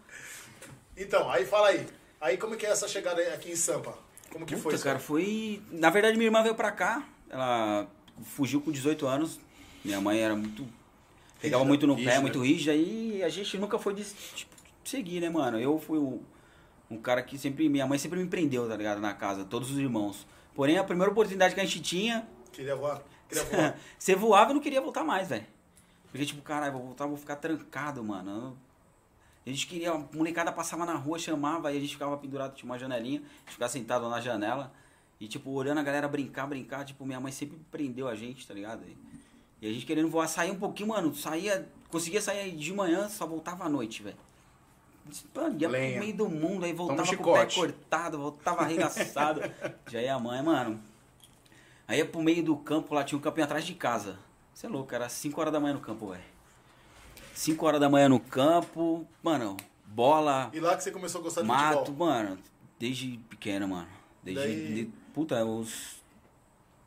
Então, 0.97 1.29
aí 1.29 1.45
fala 1.45 1.69
aí. 1.69 1.87
Aí 2.19 2.37
como 2.37 2.57
que 2.57 2.65
é 2.65 2.69
essa 2.69 2.87
chegada 2.87 3.21
aqui 3.33 3.51
em 3.51 3.55
Sampa? 3.55 3.93
Como 4.31 4.45
que 4.45 4.55
foi 4.55 4.63
Puta, 4.63 4.75
isso? 4.75 4.83
cara, 4.83 4.99
foi... 4.99 5.61
Na 5.71 5.89
verdade, 5.89 6.17
minha 6.17 6.27
irmã 6.27 6.43
veio 6.43 6.55
pra 6.55 6.71
cá. 6.71 7.03
Ela 7.29 7.87
fugiu 8.35 8.59
com 8.61 8.71
18 8.71 9.07
anos. 9.07 9.39
Minha 9.83 10.01
mãe 10.01 10.21
era 10.21 10.35
muito... 10.35 10.67
Pegava 11.41 11.63
muito 11.65 11.87
no 11.87 11.95
pé, 11.95 12.19
muito 12.19 12.41
rígida. 12.41 12.75
E 12.75 13.23
a 13.23 13.29
gente 13.29 13.57
nunca 13.57 13.77
foi 13.79 13.93
de 13.93 14.03
tipo, 14.35 14.53
seguir, 14.83 15.21
né, 15.21 15.29
mano? 15.29 15.59
Eu 15.59 15.79
fui 15.79 15.97
o- 15.97 16.21
um 16.89 16.97
cara 16.97 17.21
que 17.21 17.37
sempre... 17.37 17.69
Minha 17.69 17.87
mãe 17.87 17.97
sempre 17.97 18.19
me 18.19 18.27
prendeu, 18.27 18.67
tá 18.67 18.75
ligado? 18.75 18.99
Na 18.99 19.13
casa, 19.13 19.45
todos 19.45 19.71
os 19.71 19.77
irmãos. 19.77 20.27
Porém, 20.53 20.77
a 20.77 20.83
primeira 20.83 21.11
oportunidade 21.11 21.53
que 21.55 21.61
a 21.61 21.63
gente 21.65 21.81
tinha... 21.81 22.27
Queria 22.51 22.75
voar? 22.75 23.01
Queria 23.27 23.43
voar. 23.45 23.79
Você 23.97 24.15
voava 24.15 24.51
e 24.51 24.53
não 24.55 24.61
queria 24.61 24.81
voltar 24.81 25.03
mais, 25.03 25.29
velho. 25.29 25.45
Porque, 26.11 26.25
tipo, 26.25 26.41
caralho, 26.41 26.73
vou 26.73 26.81
voltar, 26.83 27.05
vou 27.05 27.15
ficar 27.15 27.35
trancado, 27.35 28.03
mano. 28.03 28.57
A 29.45 29.49
gente 29.49 29.65
queria, 29.67 29.91
a 29.91 29.97
molecada 30.13 30.51
passava 30.51 30.85
na 30.85 30.95
rua, 30.95 31.17
chamava, 31.17 31.71
e 31.71 31.77
a 31.77 31.79
gente 31.79 31.93
ficava 31.93 32.17
pendurado, 32.17 32.55
tinha 32.55 32.69
uma 32.69 32.77
janelinha, 32.77 33.19
a 33.19 33.39
gente 33.41 33.53
ficava 33.53 33.71
sentado 33.71 34.09
na 34.09 34.19
janela, 34.19 34.71
e, 35.19 35.27
tipo, 35.27 35.49
olhando 35.51 35.79
a 35.79 35.83
galera 35.83 36.07
brincar, 36.07 36.45
brincar, 36.47 36.83
tipo, 36.83 37.05
minha 37.05 37.19
mãe 37.19 37.31
sempre 37.31 37.57
prendeu 37.71 38.07
a 38.07 38.15
gente, 38.15 38.45
tá 38.47 38.53
ligado? 38.53 38.83
E, 38.85 38.97
e 39.61 39.67
a 39.69 39.73
gente 39.73 39.85
querendo 39.85 40.09
voar, 40.09 40.27
sair 40.27 40.51
um 40.51 40.55
pouquinho, 40.59 40.89
mano, 40.89 41.13
saía, 41.15 41.67
conseguia 41.89 42.21
sair 42.21 42.51
de 42.55 42.73
manhã, 42.73 43.09
só 43.09 43.25
voltava 43.25 43.65
à 43.65 43.69
noite, 43.69 44.01
velho. 44.03 44.17
Mano, 45.33 45.57
ia 45.59 45.67
Lenha. 45.67 45.91
pro 45.93 45.99
meio 46.01 46.15
do 46.17 46.29
mundo, 46.29 46.65
aí 46.65 46.73
voltava 46.73 47.03
Toma 47.03 47.17
com 47.17 47.31
o 47.31 47.33
pé 47.33 47.45
cortado, 47.47 48.17
voltava 48.19 48.61
arregaçado. 48.61 49.41
Já 49.89 50.01
ia 50.01 50.13
a 50.15 50.19
mãe, 50.19 50.41
mano. 50.43 50.79
Aí 51.87 51.97
ia 51.97 52.05
pro 52.05 52.21
meio 52.21 52.43
do 52.43 52.55
campo, 52.55 52.93
lá 52.93 53.03
tinha 53.03 53.17
um 53.17 53.21
campinho 53.21 53.45
atrás 53.45 53.65
de 53.65 53.73
casa. 53.73 54.19
Você 54.53 54.67
é 54.67 54.69
louco, 54.69 54.93
era 54.93 55.09
5 55.09 55.39
horas 55.41 55.51
da 55.53 55.59
manhã 55.59 55.73
no 55.73 55.79
campo, 55.79 56.09
velho. 56.09 56.21
5 57.33 57.65
horas 57.65 57.79
da 57.79 57.89
manhã 57.89 58.07
no 58.09 58.19
campo, 58.19 59.07
mano, 59.23 59.57
bola, 59.85 60.51
E 60.53 60.59
lá 60.59 60.75
que 60.77 60.83
você 60.83 60.91
começou 60.91 61.21
a 61.21 61.23
gostar 61.23 61.41
de 61.41 61.47
mato, 61.47 61.79
futebol? 61.79 62.07
mano, 62.07 62.37
desde 62.77 63.17
pequeno, 63.29 63.67
mano. 63.67 63.87
Desde, 64.21 64.41
Daí- 64.43 64.73
de- 64.75 64.91
puta, 65.13 65.43
os. 65.45 65.98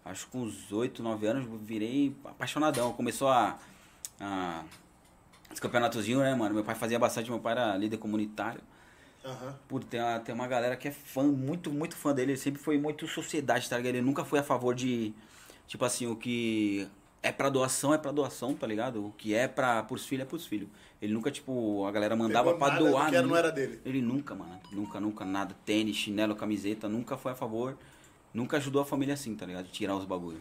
Acho 0.04 0.26
que 0.26 0.32
com 0.32 0.42
uns 0.42 0.72
8, 0.72 1.02
9 1.02 1.26
anos 1.26 1.46
eu 1.46 1.56
virei 1.58 2.14
apaixonadão. 2.24 2.92
Começou 2.92 3.28
a. 3.28 3.58
a 4.20 4.64
os 5.52 5.60
campeonatozinhos, 5.60 6.22
né, 6.22 6.34
mano? 6.34 6.54
Meu 6.54 6.64
pai 6.64 6.74
fazia 6.74 6.98
bastante, 6.98 7.30
meu 7.30 7.38
pai 7.38 7.52
era 7.52 7.76
líder 7.76 7.98
comunitário. 7.98 8.62
Aham. 9.24 9.54
Puta, 9.68 9.86
tem 9.86 10.00
uma, 10.00 10.18
tem 10.18 10.34
uma 10.34 10.46
galera 10.46 10.76
que 10.76 10.88
é 10.88 10.90
fã, 10.90 11.22
muito, 11.24 11.70
muito 11.70 11.94
fã 11.94 12.14
dele. 12.14 12.32
Ele 12.32 12.38
sempre 12.38 12.60
foi 12.60 12.78
muito 12.78 13.06
sociedade, 13.06 13.68
tá 13.68 13.76
ligado? 13.76 13.94
Ele 13.94 14.04
nunca 14.04 14.24
foi 14.24 14.38
a 14.38 14.42
favor 14.42 14.74
de, 14.74 15.12
tipo 15.66 15.84
assim, 15.84 16.06
o 16.06 16.16
que 16.16 16.88
é 17.22 17.30
pra 17.30 17.48
doação, 17.48 17.94
é 17.94 17.98
pra 17.98 18.10
doação, 18.10 18.54
tá 18.54 18.66
ligado? 18.66 19.06
O 19.06 19.12
que 19.12 19.34
é 19.34 19.46
pra, 19.46 19.82
pros 19.82 20.04
filhos, 20.06 20.24
é 20.24 20.28
pros 20.28 20.46
filhos. 20.46 20.68
Ele 21.00 21.12
nunca, 21.12 21.30
tipo, 21.30 21.84
a 21.86 21.92
galera 21.92 22.16
mandava 22.16 22.52
Pegou 22.52 22.58
pra 22.68 22.78
do 22.78 22.88
doar. 22.88 23.10
que 23.10 23.16
era, 23.16 23.26
não 23.26 23.36
era 23.36 23.52
dele. 23.52 23.80
Ele 23.84 24.00
nunca, 24.00 24.34
mano. 24.34 24.58
Nunca, 24.72 24.98
nunca, 24.98 25.24
nada. 25.24 25.54
Tênis, 25.64 25.96
chinelo, 25.96 26.34
camiseta, 26.34 26.88
nunca 26.88 27.16
foi 27.16 27.32
a 27.32 27.34
favor. 27.34 27.76
Nunca 28.34 28.56
ajudou 28.56 28.80
a 28.82 28.84
família 28.84 29.14
assim, 29.14 29.34
tá 29.34 29.44
ligado? 29.46 29.66
Tirar 29.68 29.94
os 29.96 30.04
bagulho. 30.04 30.40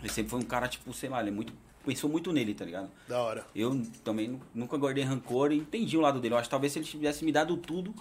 Ele 0.00 0.08
sempre 0.08 0.30
foi 0.30 0.38
um 0.40 0.44
cara, 0.44 0.68
tipo, 0.68 0.92
sei 0.92 1.08
lá, 1.08 1.20
ele 1.20 1.30
é 1.30 1.32
muito. 1.32 1.52
Pensou 1.84 2.08
muito 2.10 2.32
nele, 2.32 2.52
tá 2.54 2.64
ligado? 2.64 2.90
Da 3.08 3.18
hora. 3.20 3.46
Eu 3.54 3.80
também 4.04 4.28
nu- 4.28 4.40
nunca 4.54 4.76
guardei 4.76 5.02
rancor 5.04 5.52
e 5.52 5.56
entendi 5.58 5.96
o 5.96 6.00
lado 6.00 6.20
dele. 6.20 6.34
Eu 6.34 6.38
acho 6.38 6.48
que 6.48 6.50
talvez 6.50 6.72
se 6.72 6.78
ele 6.78 6.86
tivesse 6.86 7.24
me 7.24 7.32
dado 7.32 7.56
tudo, 7.56 7.94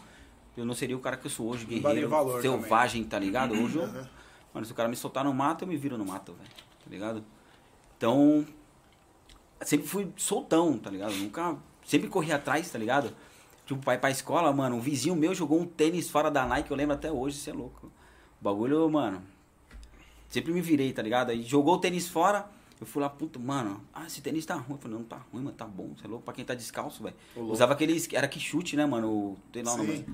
eu 0.57 0.65
não 0.65 0.73
seria 0.73 0.97
o 0.97 0.99
cara 0.99 1.15
que 1.15 1.25
eu 1.25 1.31
sou 1.31 1.47
hoje, 1.47 1.65
guerreiro, 1.65 2.09
valor 2.09 2.41
selvagem, 2.41 3.03
tá 3.05 3.17
ligado? 3.17 3.53
Hoje 3.53 3.77
eu, 3.77 3.83
Aham. 3.83 4.09
Mano, 4.53 4.65
se 4.65 4.71
o 4.71 4.75
cara 4.75 4.89
me 4.89 4.95
soltar 4.95 5.23
no 5.23 5.33
mato, 5.33 5.63
eu 5.63 5.67
me 5.67 5.77
viro 5.77 5.97
no 5.97 6.05
mato, 6.05 6.33
velho. 6.33 6.49
Tá 6.83 6.89
ligado? 6.89 7.23
Então, 7.97 8.45
sempre 9.61 9.87
fui 9.87 10.11
soltão, 10.17 10.77
tá 10.77 10.89
ligado? 10.89 11.13
Nunca. 11.15 11.55
Sempre 11.85 12.09
corri 12.09 12.31
atrás, 12.33 12.69
tá 12.69 12.77
ligado? 12.77 13.13
Tipo, 13.65 13.81
pai 13.83 13.97
pra 13.97 14.09
escola, 14.11 14.51
mano, 14.51 14.75
um 14.75 14.79
vizinho 14.81 15.15
meu 15.15 15.33
jogou 15.33 15.59
um 15.61 15.65
tênis 15.65 16.09
fora 16.09 16.29
da 16.31 16.45
Nike, 16.45 16.71
eu 16.71 16.77
lembro 16.77 16.95
até 16.95 17.11
hoje, 17.11 17.37
você 17.37 17.49
é 17.51 17.53
louco. 17.53 17.91
O 18.39 18.43
bagulho, 18.43 18.89
mano. 18.89 19.21
Sempre 20.29 20.51
me 20.51 20.61
virei, 20.61 20.91
tá 20.93 21.01
ligado? 21.01 21.29
Aí 21.31 21.41
jogou 21.41 21.75
o 21.75 21.77
tênis 21.79 22.07
fora, 22.07 22.45
eu 22.79 22.85
fui 22.85 23.01
lá, 23.01 23.09
puto, 23.09 23.39
mano, 23.39 23.81
ah, 23.93 24.05
esse 24.05 24.21
tênis 24.21 24.45
tá 24.45 24.55
ruim. 24.55 24.75
Eu 24.75 24.77
falei, 24.77 24.97
não, 24.97 25.03
tá 25.05 25.17
ruim, 25.31 25.41
mano, 25.43 25.55
tá 25.55 25.65
bom, 25.65 25.91
você 25.97 26.05
é 26.05 26.09
louco, 26.09 26.25
pra 26.25 26.33
quem 26.33 26.43
tá 26.45 26.53
descalço, 26.53 27.01
velho. 27.03 27.15
Usava 27.35 27.73
aqueles, 27.73 28.07
era 28.13 28.27
que 28.27 28.39
chute, 28.39 28.75
né, 28.75 28.85
mano, 28.85 29.09
o, 29.09 29.37
sei 29.53 29.63
lá 29.63 29.73
o 29.73 29.77
nome. 29.77 30.05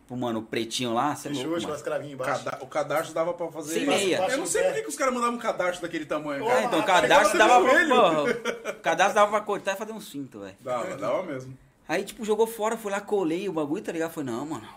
Tipo, 0.00 0.16
mano, 0.16 0.38
o 0.40 0.42
pretinho 0.42 0.92
lá, 0.94 1.14
você 1.16 1.28
é 1.28 1.32
Tem 1.32 1.42
louco, 1.42 1.60
chute, 1.60 1.70
mano. 1.70 1.82
cravinhas 1.82 2.14
embaixo. 2.14 2.44
Cada- 2.44 2.64
o 2.64 2.66
cadarço 2.66 3.12
dava 3.14 3.32
pra 3.34 3.50
fazer. 3.50 3.74
Sem 3.74 3.86
meia. 3.86 4.18
Eu 4.30 4.38
não 4.38 4.46
sei 4.46 4.62
por 4.64 4.74
que 4.74 4.88
os 4.88 4.96
caras 4.96 5.12
mandavam 5.14 5.36
um 5.36 5.38
cadarço 5.40 5.82
daquele 5.82 6.04
tamanho, 6.06 6.46
Ah, 6.46 6.50
cara. 6.50 6.64
então 6.64 6.80
o 6.80 6.84
cadastro 6.84 7.38
dava 7.38 7.60
pra, 7.64 7.88
porra, 7.88 8.22
o 8.72 8.80
cadastro 8.80 9.14
dava 9.14 9.30
pra 9.30 9.40
cortar 9.40 9.72
e 9.72 9.76
fazer 9.76 9.92
um 9.92 10.00
cinto, 10.00 10.40
velho. 10.40 10.56
Dava, 10.60 10.96
dava 10.96 11.22
mesmo. 11.24 11.56
Aí, 11.88 12.04
tipo, 12.04 12.22
jogou 12.24 12.46
fora, 12.46 12.76
fui 12.76 12.92
lá, 12.92 13.00
colei 13.00 13.48
o 13.48 13.52
bagulho, 13.52 13.82
tá 13.82 13.92
ligado? 13.92 14.12
Falei, 14.12 14.30
não, 14.32 14.44
mano. 14.46 14.68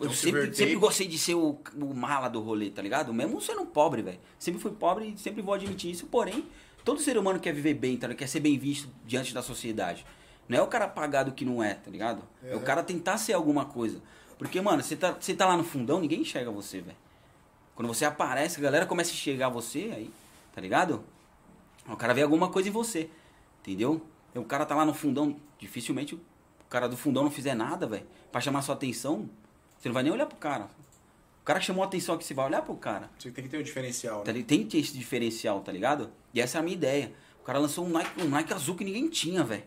Eu 0.00 0.10
um 0.10 0.12
sempre, 0.12 0.52
sempre 0.54 0.74
gostei 0.74 1.06
de 1.06 1.18
ser 1.18 1.34
o, 1.34 1.58
o 1.74 1.94
mala 1.94 2.28
do 2.28 2.40
rolê, 2.40 2.70
tá 2.70 2.82
ligado? 2.82 3.14
Mesmo 3.14 3.40
sendo 3.40 3.64
pobre, 3.64 4.02
velho. 4.02 4.18
Sempre 4.38 4.60
fui 4.60 4.72
pobre 4.72 5.14
e 5.16 5.18
sempre 5.18 5.42
vou 5.42 5.54
admitir 5.54 5.90
isso. 5.90 6.06
Porém, 6.06 6.44
todo 6.84 7.00
ser 7.00 7.16
humano 7.16 7.38
quer 7.38 7.52
viver 7.52 7.74
bem, 7.74 7.96
tá 7.96 8.06
ligado? 8.06 8.18
Quer 8.18 8.26
ser 8.26 8.40
bem 8.40 8.58
visto 8.58 8.88
diante 9.06 9.32
da 9.32 9.42
sociedade. 9.42 10.04
Não 10.48 10.58
é 10.58 10.62
o 10.62 10.66
cara 10.66 10.86
pagar 10.86 11.24
do 11.24 11.32
que 11.32 11.44
não 11.44 11.62
é, 11.62 11.74
tá 11.74 11.90
ligado? 11.90 12.22
É, 12.42 12.54
o 12.54 12.60
cara 12.60 12.82
tentar 12.82 13.18
ser 13.18 13.32
alguma 13.32 13.64
coisa. 13.64 14.00
Porque, 14.38 14.60
mano, 14.60 14.82
você 14.82 14.96
tá, 14.96 15.12
você 15.12 15.34
tá 15.34 15.46
lá 15.46 15.56
no 15.56 15.64
fundão, 15.64 16.00
ninguém 16.00 16.20
enxerga 16.20 16.50
você, 16.50 16.80
velho. 16.80 16.96
Quando 17.74 17.88
você 17.88 18.04
aparece, 18.04 18.58
a 18.58 18.62
galera 18.62 18.86
começa 18.86 19.10
a 19.10 19.14
enxergar 19.14 19.48
você, 19.48 19.92
aí, 19.94 20.10
tá 20.54 20.60
ligado? 20.60 21.04
O 21.88 21.96
cara 21.96 22.12
vê 22.12 22.22
alguma 22.22 22.48
coisa 22.48 22.68
em 22.68 22.72
você, 22.72 23.08
entendeu? 23.60 24.02
E 24.34 24.38
o 24.38 24.44
cara 24.44 24.66
tá 24.66 24.74
lá 24.74 24.84
no 24.84 24.94
fundão, 24.94 25.36
dificilmente 25.58 26.14
o 26.14 26.20
cara 26.68 26.88
do 26.88 26.96
fundão 26.96 27.24
não 27.24 27.30
fizer 27.30 27.54
nada, 27.54 27.86
velho, 27.86 28.06
pra 28.32 28.40
chamar 28.40 28.62
sua 28.62 28.74
atenção, 28.74 29.28
você 29.78 29.88
não 29.88 29.94
vai 29.94 30.02
nem 30.02 30.12
olhar 30.12 30.26
pro 30.26 30.36
cara. 30.36 30.68
O 31.42 31.44
cara 31.46 31.60
chamou 31.60 31.84
a 31.84 31.86
atenção 31.86 32.14
aqui, 32.14 32.24
você 32.24 32.34
vai 32.34 32.46
olhar 32.46 32.62
pro 32.62 32.74
cara. 32.76 33.08
Você 33.18 33.30
tem 33.30 33.44
que 33.44 33.50
ter 33.50 33.58
um 33.58 33.62
diferencial, 33.62 34.22
Tá 34.22 34.32
né? 34.32 34.42
Tem 34.42 34.64
que 34.64 34.70
ter 34.70 34.78
esse 34.78 34.96
diferencial, 34.96 35.60
tá 35.60 35.70
ligado? 35.70 36.10
E 36.34 36.40
essa 36.40 36.58
é 36.58 36.60
a 36.60 36.62
minha 36.62 36.76
ideia. 36.76 37.12
O 37.40 37.44
cara 37.44 37.58
lançou 37.60 37.86
um 37.86 37.88
Nike, 37.88 38.20
um 38.20 38.28
Nike 38.28 38.52
azul 38.52 38.74
que 38.74 38.84
ninguém 38.84 39.08
tinha, 39.08 39.44
velho. 39.44 39.62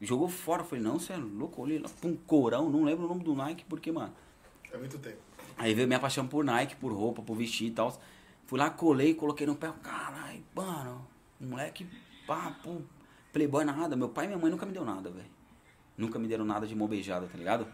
Jogou 0.00 0.28
fora. 0.28 0.62
Eu 0.62 0.66
falei, 0.66 0.82
não, 0.82 0.98
você 0.98 1.12
é 1.12 1.16
louco, 1.16 1.60
olhei 1.60 1.78
lá, 1.78 1.90
pum, 2.00 2.16
corão, 2.26 2.70
não 2.70 2.84
lembro 2.84 3.04
o 3.04 3.08
nome 3.08 3.22
do 3.22 3.34
Nike, 3.34 3.64
porque, 3.68 3.92
mano. 3.92 4.14
É 4.72 4.78
muito 4.78 4.98
tempo. 4.98 5.18
Aí 5.58 5.74
veio 5.74 5.86
minha 5.86 6.00
paixão 6.00 6.26
por 6.26 6.42
Nike, 6.42 6.76
por 6.76 6.92
roupa, 6.92 7.22
por 7.22 7.36
vestir 7.36 7.68
e 7.68 7.70
tal. 7.70 8.00
Fui 8.46 8.58
lá, 8.58 8.70
colei, 8.70 9.14
coloquei 9.14 9.46
no 9.46 9.54
pé. 9.54 9.70
Caralho, 9.82 10.42
mano, 10.54 11.06
moleque, 11.38 11.86
pum, 12.62 12.82
playboy 13.32 13.64
nada. 13.64 13.94
Meu 13.94 14.08
pai 14.08 14.24
e 14.24 14.28
minha 14.28 14.38
mãe 14.38 14.50
nunca 14.50 14.64
me 14.66 14.72
deu 14.72 14.84
nada, 14.84 15.10
velho. 15.10 15.28
Nunca 15.96 16.18
me 16.18 16.26
deram 16.26 16.44
nada 16.44 16.66
de 16.66 16.74
mão 16.74 16.88
beijada, 16.88 17.26
tá 17.26 17.38
ligado? 17.38 17.66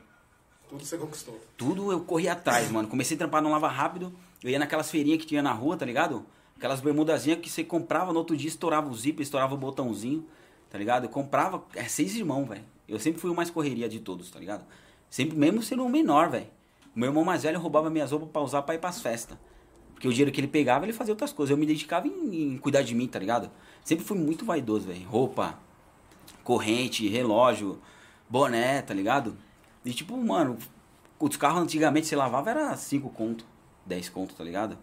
Tudo 0.70 0.84
você 0.84 0.96
conquistou. 0.96 1.40
Tudo 1.56 1.90
eu 1.90 2.00
corri 2.00 2.28
atrás, 2.28 2.70
mano. 2.70 2.86
Comecei 2.86 3.16
a 3.16 3.18
trampar 3.18 3.42
no 3.42 3.50
Lava 3.50 3.66
Rápido. 3.66 4.12
Eu 4.40 4.50
ia 4.50 4.58
naquelas 4.58 4.88
feirinhas 4.88 5.18
que 5.20 5.26
tinha 5.26 5.42
na 5.42 5.52
rua, 5.52 5.76
tá 5.76 5.84
ligado? 5.84 6.24
Aquelas 6.56 6.80
bermudazinhas 6.80 7.40
que 7.40 7.50
você 7.50 7.64
comprava, 7.64 8.12
no 8.12 8.20
outro 8.20 8.36
dia 8.36 8.48
estourava 8.48 8.88
o 8.88 8.94
zíper, 8.94 9.22
estourava 9.22 9.52
o 9.54 9.58
botãozinho, 9.58 10.24
tá 10.70 10.78
ligado? 10.78 11.04
Eu 11.04 11.08
comprava, 11.08 11.64
é 11.74 11.84
seis 11.84 12.14
irmãos, 12.14 12.46
velho. 12.46 12.62
Eu 12.88 13.00
sempre 13.00 13.20
fui 13.20 13.30
o 13.30 13.34
mais 13.34 13.50
correria 13.50 13.88
de 13.88 13.98
todos, 13.98 14.30
tá 14.30 14.38
ligado? 14.38 14.64
Sempre, 15.10 15.36
mesmo 15.36 15.60
sendo 15.60 15.84
o 15.84 15.88
menor, 15.88 16.30
velho. 16.30 16.46
Meu 16.94 17.08
irmão 17.08 17.24
mais 17.24 17.42
velho 17.42 17.58
roubava 17.58 17.90
minhas 17.90 18.12
roupas 18.12 18.28
pra 18.30 18.40
usar 18.40 18.62
pra 18.62 18.76
ir 18.76 18.78
pras 18.78 19.00
festas. 19.00 19.36
Porque 19.92 20.06
o 20.06 20.12
dinheiro 20.12 20.30
que 20.30 20.40
ele 20.40 20.46
pegava, 20.46 20.84
ele 20.84 20.92
fazia 20.92 21.12
outras 21.12 21.32
coisas. 21.32 21.50
Eu 21.50 21.56
me 21.56 21.66
dedicava 21.66 22.06
em, 22.06 22.52
em 22.52 22.58
cuidar 22.58 22.82
de 22.82 22.94
mim, 22.94 23.08
tá 23.08 23.18
ligado? 23.18 23.50
Sempre 23.84 24.04
fui 24.04 24.16
muito 24.16 24.44
vaidoso, 24.44 24.86
velho. 24.86 25.04
Roupa, 25.08 25.58
corrente, 26.44 27.08
relógio, 27.08 27.80
boné, 28.28 28.82
tá 28.82 28.94
ligado? 28.94 29.36
E 29.84 29.92
tipo, 29.92 30.16
mano, 30.16 30.56
os 31.18 31.37
carros 31.37 31.62
antigamente 31.62 32.06
você 32.06 32.16
lavava 32.16 32.50
era 32.50 32.76
5 32.76 33.08
conto, 33.10 33.44
10 33.87 34.08
conto, 34.10 34.34
tá 34.34 34.44
ligado? 34.44 34.76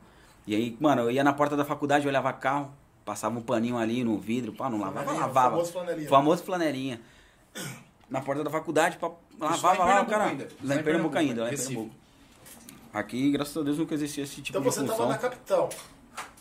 E 0.46 0.56
aí, 0.56 0.78
mano, 0.80 1.04
eu 1.04 1.12
ia 1.12 1.24
na 1.24 1.34
porta 1.34 1.56
da 1.58 1.66
faculdade, 1.66 2.08
olhava 2.08 2.32
carro, 2.34 2.72
passava 3.06 3.38
um 3.38 3.42
paninho 3.42 3.78
ali 3.78 4.04
no 4.04 4.18
vidro, 4.18 4.54
pá, 4.54 4.70
não 4.70 4.80
lavava, 4.80 5.02
Flanelinha, 5.04 5.28
lavava. 5.28 5.50
famoso 5.52 5.72
flanelinha. 5.74 6.10
Famoso 6.10 6.44
flanelinha. 6.44 7.02
Na 8.10 8.22
porta 8.22 8.44
da 8.44 8.50
faculdade, 8.50 8.98
pá, 8.98 9.12
lavava 9.40 9.84
lá, 9.86 10.02
o 10.02 10.06
cara. 10.06 10.24
ainda. 10.26 10.48
Lá 10.64 10.76
em 10.76 10.84
Pernambuco 10.84 11.18
ainda, 11.18 11.44
lá 11.44 11.54
em. 11.54 11.58
Pernambuco. 11.58 11.96
Aqui, 12.94 13.30
graças 13.32 13.56
a 13.58 13.62
Deus, 13.62 13.78
nunca 13.78 13.94
existiu 13.94 14.24
esse 14.24 14.42
tipo 14.42 14.50
Então 14.58 14.62
de 14.62 14.68
você 14.74 14.80
função. 14.80 14.96
tava 14.98 15.10
na 15.10 15.18
capital. 15.18 15.70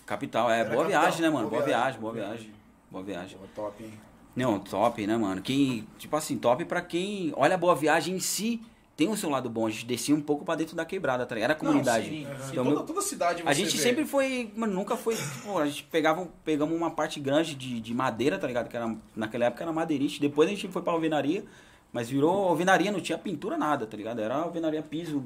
Capital, 0.07 0.51
é, 0.51 0.61
Era 0.61 0.71
boa 0.71 0.83
capital, 0.85 1.03
viagem, 1.03 1.23
né, 1.23 1.29
mano? 1.31 1.49
boa 1.49 1.51
Boa 1.51 1.65
viagem. 1.67 1.83
viagem, 1.83 2.01
boa 2.01 2.13
viagem. 2.15 2.53
Boa 2.91 3.05
viagem. 3.05 3.39
Pô, 3.39 3.47
top, 3.63 3.83
hein? 3.85 3.93
Não, 4.37 4.61
top, 4.61 5.07
né, 5.07 5.17
mano? 5.17 5.41
Quem, 5.41 5.87
tipo 5.99 6.15
assim, 6.15 6.37
top 6.37 6.65
pra 6.67 6.83
quem 6.83 7.33
olha 7.37 7.55
a 7.55 7.59
Boa 7.59 7.75
Viagem 7.75 8.17
em 8.17 8.21
si, 8.21 8.61
tem 8.95 9.09
o 9.09 9.17
seu 9.17 9.31
lado 9.31 9.49
bom. 9.49 9.67
A 9.67 9.71
gente 9.71 9.87
descia 9.87 10.15
um 10.15 10.21
pouco 10.21 10.45
pra 10.45 10.55
dentro 10.55 10.77
da 10.77 10.85
quebrada, 10.85 11.25
tá 11.25 11.35
ligado? 11.35 11.51
Era 11.51 11.53
a 11.55 11.57
comunidade. 11.57 12.11
Não, 12.11 12.37
sim, 12.37 12.43
sim. 12.43 12.53
Então, 12.53 12.65
toda, 12.65 12.83
toda 12.83 13.01
cidade 13.01 13.43
você 13.43 13.49
a 13.49 13.53
gente 13.55 13.77
vê. 13.77 13.83
sempre 13.83 14.05
foi, 14.05 14.53
mano, 14.55 14.75
nunca 14.75 14.95
foi, 14.95 15.17
tipo, 15.17 15.59
a 15.59 15.67
gente 15.67 15.85
pegava, 15.85 16.29
pegamos 16.45 16.77
uma 16.77 16.91
parte 16.91 17.19
grande 17.19 17.55
de, 17.55 17.81
de 17.81 17.95
madeira, 17.95 18.39
tá 18.39 18.47
ligado? 18.47 18.69
Que 18.69 18.77
era, 18.77 18.95
naquela 19.15 19.47
época 19.47 19.65
era 19.65 19.73
madeirite. 19.73 20.21
Depois 20.21 20.49
a 20.49 20.53
gente 20.53 20.69
foi 20.69 20.83
pra 20.83 20.93
alvenaria, 20.93 21.43
mas 21.91 22.11
virou 22.11 22.49
alvenaria, 22.49 22.93
não 22.93 23.01
tinha 23.01 23.17
pintura 23.17 23.57
nada, 23.57 23.87
tá 23.87 23.97
ligado? 23.97 24.21
Era 24.21 24.35
alvenaria 24.37 24.83
piso. 24.83 25.25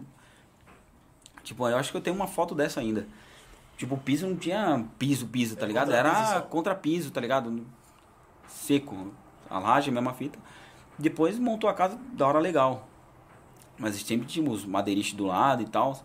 Tipo, 1.42 1.68
eu 1.68 1.76
acho 1.76 1.90
que 1.90 1.96
eu 1.96 2.00
tenho 2.02 2.14
uma 2.14 2.26
foto 2.28 2.54
dessa 2.54 2.80
ainda. 2.80 3.06
Tipo, 3.76 3.94
o 3.94 3.98
piso 3.98 4.26
não 4.26 4.36
tinha 4.36 4.84
piso, 4.98 5.26
piso, 5.26 5.56
tá 5.56 5.64
É 5.64 5.68
ligado? 5.68 5.92
Era 5.92 6.42
contrapiso, 6.42 7.10
tá 7.10 7.20
ligado? 7.20 7.64
Seco. 8.50 9.12
A 9.48 9.58
laje, 9.58 9.90
a 9.90 9.92
mesma 9.92 10.12
fita. 10.12 10.38
Depois 10.98 11.38
montou 11.38 11.68
a 11.68 11.74
casa 11.74 11.98
da 12.12 12.26
hora 12.26 12.38
legal. 12.38 12.86
Mas 13.78 13.96
sempre 13.96 14.26
tínhamos 14.26 14.64
madeirite 14.64 15.16
do 15.16 15.26
lado 15.26 15.62
e 15.62 15.66
tal. 15.66 15.98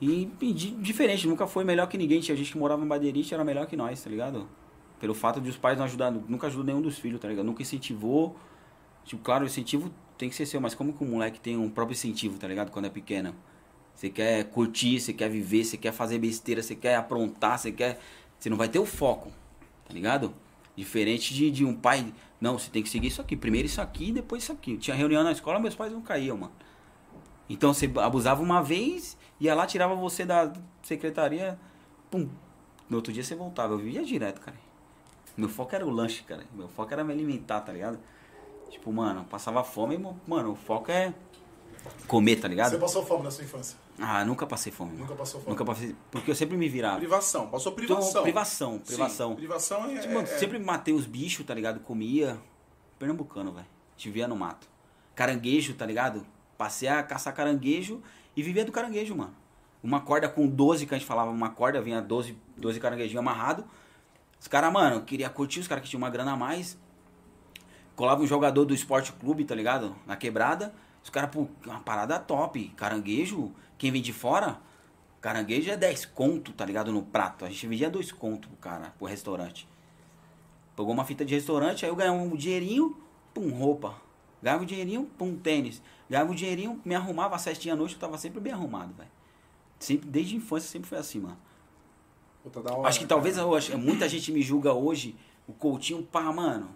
E, 0.00 0.30
e 0.40 0.52
di- 0.52 0.70
diferente, 0.70 1.26
nunca 1.28 1.46
foi 1.46 1.64
melhor 1.64 1.86
que 1.86 1.98
ninguém. 1.98 2.20
Tinha 2.20 2.36
gente 2.36 2.52
que 2.52 2.58
morava 2.58 2.82
em 2.82 2.86
madeirite 2.86 3.34
era 3.34 3.44
melhor 3.44 3.66
que 3.66 3.76
nós, 3.76 4.02
tá 4.02 4.08
ligado? 4.10 4.48
Pelo 4.98 5.14
fato 5.14 5.40
de 5.40 5.50
os 5.50 5.56
pais 5.56 5.76
não 5.76 5.84
ajudar, 5.84 6.10
nunca 6.10 6.46
ajudou 6.46 6.64
nenhum 6.64 6.80
dos 6.80 6.98
filhos, 6.98 7.20
tá 7.20 7.28
ligado? 7.28 7.44
Nunca 7.44 7.62
incentivou. 7.62 8.36
Tipo, 9.04 9.22
claro, 9.22 9.44
o 9.44 9.46
incentivo 9.46 9.90
tem 10.16 10.28
que 10.28 10.34
ser 10.34 10.46
seu, 10.46 10.60
mas 10.60 10.74
como 10.74 10.92
que 10.92 11.04
o 11.04 11.06
moleque 11.06 11.38
tem 11.38 11.56
um 11.56 11.68
próprio 11.68 11.94
incentivo, 11.94 12.38
tá 12.38 12.48
ligado? 12.48 12.70
Quando 12.70 12.86
é 12.86 12.90
pequeno. 12.90 13.34
Você 13.94 14.10
quer 14.10 14.44
curtir, 14.44 15.00
você 15.00 15.12
quer 15.12 15.28
viver, 15.28 15.64
você 15.64 15.76
quer 15.76 15.92
fazer 15.92 16.18
besteira, 16.18 16.62
você 16.62 16.74
quer 16.74 16.96
aprontar, 16.96 17.58
você 17.58 17.70
quer. 17.70 18.00
Você 18.38 18.50
não 18.50 18.56
vai 18.56 18.68
ter 18.68 18.78
o 18.78 18.84
foco, 18.86 19.30
tá 19.86 19.94
ligado? 19.94 20.34
Diferente 20.76 21.32
de, 21.32 21.50
de 21.50 21.64
um 21.64 21.74
pai. 21.74 22.12
Não, 22.40 22.58
você 22.58 22.70
tem 22.70 22.82
que 22.82 22.88
seguir 22.88 23.08
isso 23.08 23.20
aqui. 23.20 23.36
Primeiro 23.36 23.66
isso 23.66 23.80
aqui, 23.80 24.12
depois 24.12 24.42
isso 24.42 24.52
aqui. 24.52 24.76
Tinha 24.76 24.94
reunião 24.94 25.24
na 25.24 25.32
escola, 25.32 25.58
meus 25.58 25.74
pais 25.74 25.92
não 25.92 26.02
caíam, 26.02 26.36
mano. 26.36 26.52
Então 27.48 27.72
você 27.72 27.90
abusava 27.96 28.42
uma 28.42 28.62
vez, 28.62 29.16
ia 29.40 29.54
lá, 29.54 29.66
tirava 29.66 29.94
você 29.94 30.24
da 30.24 30.52
secretaria, 30.82 31.58
pum. 32.10 32.28
No 32.90 32.96
outro 32.96 33.12
dia 33.12 33.24
você 33.24 33.34
voltava. 33.34 33.72
Eu 33.72 33.78
vivia 33.78 34.04
direto, 34.04 34.40
cara. 34.40 34.56
Meu 35.36 35.48
foco 35.48 35.74
era 35.74 35.86
o 35.86 35.90
lanche, 35.90 36.22
cara. 36.24 36.44
Meu 36.54 36.68
foco 36.68 36.92
era 36.92 37.02
me 37.04 37.12
alimentar, 37.12 37.60
tá 37.60 37.72
ligado? 37.72 37.98
Tipo, 38.70 38.92
mano, 38.92 39.24
passava 39.24 39.62
fome, 39.62 39.98
mano, 40.26 40.52
o 40.52 40.56
foco 40.56 40.90
é 40.90 41.14
comer, 42.06 42.36
tá 42.36 42.48
ligado? 42.48 42.70
Você 42.70 42.78
passou 42.78 43.04
fome 43.04 43.24
na 43.24 43.30
sua 43.30 43.44
infância. 43.44 43.78
Ah, 43.98 44.24
nunca 44.24 44.46
passei 44.46 44.70
fome. 44.72 44.96
Nunca 44.98 45.14
passou 45.14 45.40
fome. 45.40 45.50
Nunca 45.52 45.64
passei. 45.64 45.96
Porque 46.10 46.30
eu 46.30 46.34
sempre 46.34 46.56
me 46.56 46.68
virava. 46.68 46.98
Privação, 46.98 47.48
passou 47.48 47.72
Então, 47.72 47.96
privação. 47.96 48.22
privação, 48.22 48.72
Sim, 48.74 48.78
privação. 48.84 49.34
privação 49.36 49.84
é. 49.90 49.98
Tipo, 49.98 50.18
é- 50.18 50.26
sempre 50.26 50.58
matei 50.58 50.92
os 50.94 51.06
bichos, 51.06 51.44
tá 51.46 51.54
ligado? 51.54 51.80
Comia. 51.80 52.38
Pernambucano, 52.98 53.52
velho. 53.52 53.66
Te 53.96 54.10
via 54.10 54.28
no 54.28 54.36
mato. 54.36 54.68
Caranguejo, 55.14 55.74
tá 55.74 55.86
ligado? 55.86 56.26
Passei 56.58 56.88
a 56.88 57.02
caçar 57.02 57.34
caranguejo 57.34 58.02
e 58.36 58.42
vivia 58.42 58.64
do 58.64 58.72
caranguejo, 58.72 59.14
mano. 59.16 59.34
Uma 59.82 60.00
corda 60.00 60.28
com 60.28 60.46
12, 60.46 60.86
que 60.86 60.94
a 60.94 60.98
gente 60.98 61.06
falava, 61.06 61.30
uma 61.30 61.50
corda, 61.50 61.80
vinha 61.80 62.00
12, 62.02 62.36
12 62.56 62.80
caranguejinhos 62.80 63.20
amarrados. 63.20 63.64
Os 64.40 64.48
caras, 64.48 64.72
mano, 64.72 65.02
queria 65.02 65.28
curtir, 65.30 65.60
os 65.60 65.68
caras 65.68 65.82
que 65.84 65.88
tinham 65.90 65.98
uma 66.02 66.10
grana 66.10 66.32
a 66.32 66.36
mais. 66.36 66.78
Colava 67.94 68.22
um 68.22 68.26
jogador 68.26 68.64
do 68.64 68.74
esporte 68.74 69.12
clube, 69.12 69.44
tá 69.44 69.54
ligado? 69.54 69.96
Na 70.06 70.16
quebrada. 70.16 70.74
Os 71.02 71.08
caras, 71.08 71.30
pô, 71.30 71.46
uma 71.64 71.80
parada 71.80 72.18
top. 72.18 72.68
Caranguejo, 72.76 73.52
quem 73.78 73.90
vem 73.92 74.02
de 74.02 74.12
fora, 74.12 74.60
caranguejo 75.20 75.70
é 75.70 75.76
10 75.76 76.06
conto, 76.06 76.52
tá 76.52 76.64
ligado? 76.64 76.92
No 76.92 77.02
prato. 77.02 77.44
A 77.44 77.48
gente 77.48 77.66
vendia 77.66 77.90
2 77.90 78.12
conto 78.12 78.48
pro 78.48 78.56
cara, 78.58 78.92
pro 78.98 79.06
restaurante. 79.06 79.68
Pegou 80.74 80.92
uma 80.92 81.04
fita 81.04 81.24
de 81.24 81.34
restaurante, 81.34 81.84
aí 81.84 81.90
eu 81.90 81.96
ganhava 81.96 82.16
um 82.16 82.36
dinheirinho, 82.36 82.96
pum, 83.32 83.50
roupa. 83.50 83.94
Ganhava 84.42 84.62
um 84.62 84.66
dinheirinho, 84.66 85.04
pum, 85.18 85.36
tênis. 85.36 85.82
Ganhava 86.08 86.30
um 86.30 86.34
dinheirinho, 86.34 86.80
me 86.84 86.94
arrumava 86.94 87.34
às 87.34 87.42
sete 87.42 87.68
à 87.70 87.74
noite, 87.76 87.94
eu 87.94 88.00
tava 88.00 88.16
sempre 88.18 88.40
bem 88.40 88.52
arrumado, 88.52 88.92
velho. 88.94 89.10
Sempre, 89.78 90.08
desde 90.08 90.34
a 90.34 90.38
infância 90.38 90.68
sempre 90.70 90.88
foi 90.88 90.98
assim, 90.98 91.20
mano. 91.20 91.36
Puta, 92.42 92.62
da 92.62 92.74
hora, 92.74 92.88
Acho 92.88 93.00
que 93.00 93.06
talvez 93.06 93.36
eu 93.36 93.54
acho- 93.54 93.76
muita 93.78 94.08
gente 94.08 94.30
me 94.30 94.40
julga 94.42 94.72
hoje, 94.72 95.16
o 95.48 95.52
Coutinho, 95.52 96.02
pá, 96.02 96.32
mano. 96.32 96.70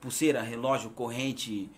Pulseira, 0.00 0.42
relógio, 0.42 0.90
corrente, 0.90 1.70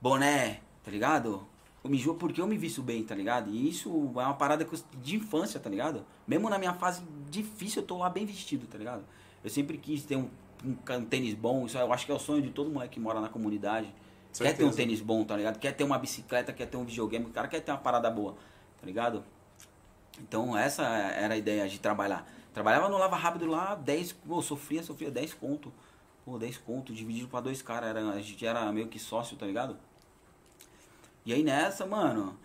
boné, 0.00 0.60
tá 0.82 0.90
ligado? 0.90 1.46
Eu 1.86 1.90
me 1.90 1.98
julgo 1.98 2.18
porque 2.18 2.40
eu 2.40 2.48
me 2.48 2.58
visto 2.58 2.82
bem, 2.82 3.04
tá 3.04 3.14
ligado? 3.14 3.48
E 3.48 3.68
isso 3.68 3.88
é 4.16 4.18
uma 4.24 4.34
parada 4.34 4.64
que 4.64 4.74
eu- 4.74 4.80
de 5.00 5.14
infância, 5.14 5.60
tá 5.60 5.70
ligado? 5.70 6.04
Mesmo 6.26 6.50
na 6.50 6.58
minha 6.58 6.74
fase 6.74 7.00
difícil, 7.30 7.80
eu 7.82 7.86
tô 7.86 7.98
lá 7.98 8.10
bem 8.10 8.26
vestido, 8.26 8.66
tá 8.66 8.76
ligado? 8.76 9.04
Eu 9.44 9.48
sempre 9.48 9.78
quis 9.78 10.02
ter 10.02 10.16
um, 10.16 10.28
um 10.64 10.76
um 10.96 11.04
tênis 11.04 11.32
bom, 11.34 11.64
isso 11.64 11.78
eu 11.78 11.92
acho 11.92 12.04
que 12.04 12.10
é 12.10 12.14
o 12.14 12.18
sonho 12.18 12.42
de 12.42 12.50
todo 12.50 12.68
moleque 12.68 12.94
que 12.94 13.00
mora 13.00 13.20
na 13.20 13.28
comunidade. 13.28 13.86
Quer 14.36 14.46
ter 14.56 14.64
um 14.64 14.66
Certeza. 14.72 14.76
tênis 14.78 15.00
bom, 15.00 15.22
tá 15.24 15.36
ligado? 15.36 15.60
Quer 15.60 15.76
ter 15.76 15.84
uma 15.84 15.96
bicicleta, 15.96 16.52
quer 16.52 16.66
ter 16.66 16.76
um 16.76 16.84
videogame, 16.84 17.26
o 17.26 17.30
cara 17.30 17.46
quer 17.46 17.60
ter 17.60 17.70
uma 17.70 17.78
parada 17.78 18.10
boa, 18.10 18.32
tá 18.80 18.84
ligado? 18.84 19.22
Então 20.20 20.56
essa 20.58 20.82
era 20.82 21.34
a 21.34 21.36
ideia 21.36 21.68
de 21.68 21.78
trabalhar. 21.78 22.28
Trabalhava 22.52 22.88
no 22.88 22.98
Lava 22.98 23.14
Rápido 23.14 23.46
lá, 23.46 23.76
10, 23.76 24.10
pô, 24.10 24.42
sofria, 24.42 24.82
sofria 24.82 25.10
10 25.10 25.32
conto. 25.34 25.72
Pô, 26.24 26.36
10 26.36 26.56
conto, 26.58 26.92
dividido 26.92 27.28
pra 27.28 27.40
dois 27.40 27.62
caras, 27.62 27.90
era, 27.90 28.00
a 28.10 28.20
gente 28.20 28.44
era 28.44 28.72
meio 28.72 28.88
que 28.88 28.98
sócio, 28.98 29.36
tá 29.36 29.46
ligado? 29.46 29.76
E 31.26 31.32
aí 31.32 31.42
nessa, 31.42 31.84
mano, 31.84 32.38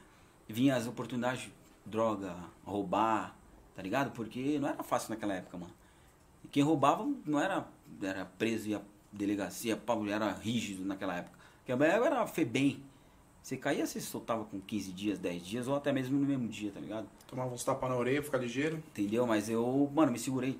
vinha 0.49 0.75
as 0.75 0.87
oportunidades, 0.87 1.43
de 1.43 1.53
droga, 1.85 2.35
roubar, 2.65 3.35
tá 3.75 3.81
ligado? 3.81 4.11
Porque 4.11 4.57
não 4.59 4.69
era 4.69 4.81
fácil 4.81 5.11
naquela 5.11 5.35
época, 5.35 5.55
mano. 5.55 5.73
E 6.43 6.47
quem 6.47 6.63
roubava 6.63 7.07
não 7.23 7.39
era, 7.39 7.67
era 8.01 8.25
preso, 8.25 8.67
ia 8.67 8.81
delegacia, 9.11 9.77
pau, 9.77 10.05
era 10.07 10.31
rígido 10.31 10.83
naquela 10.83 11.17
época. 11.17 11.37
Porque 11.59 11.71
a 11.71 11.87
época 11.87 12.07
era 12.07 12.25
FEBEM. 12.25 12.83
Você 13.43 13.55
caía, 13.57 13.85
você 13.85 13.99
soltava 13.99 14.45
com 14.45 14.59
15 14.59 14.91
dias, 14.91 15.19
10 15.19 15.45
dias, 15.45 15.67
ou 15.67 15.75
até 15.75 15.91
mesmo 15.91 16.17
no 16.17 16.25
mesmo 16.25 16.47
dia, 16.47 16.71
tá 16.71 16.79
ligado? 16.79 17.07
Tomava 17.27 17.53
uns 17.53 17.63
tapas 17.63 17.89
na 17.89 17.95
orelha, 17.95 18.21
ficar 18.23 18.37
ligeiro. 18.37 18.77
Entendeu? 18.77 19.27
Mas 19.27 19.49
eu, 19.49 19.91
mano, 19.93 20.11
me 20.11 20.19
segurei. 20.19 20.59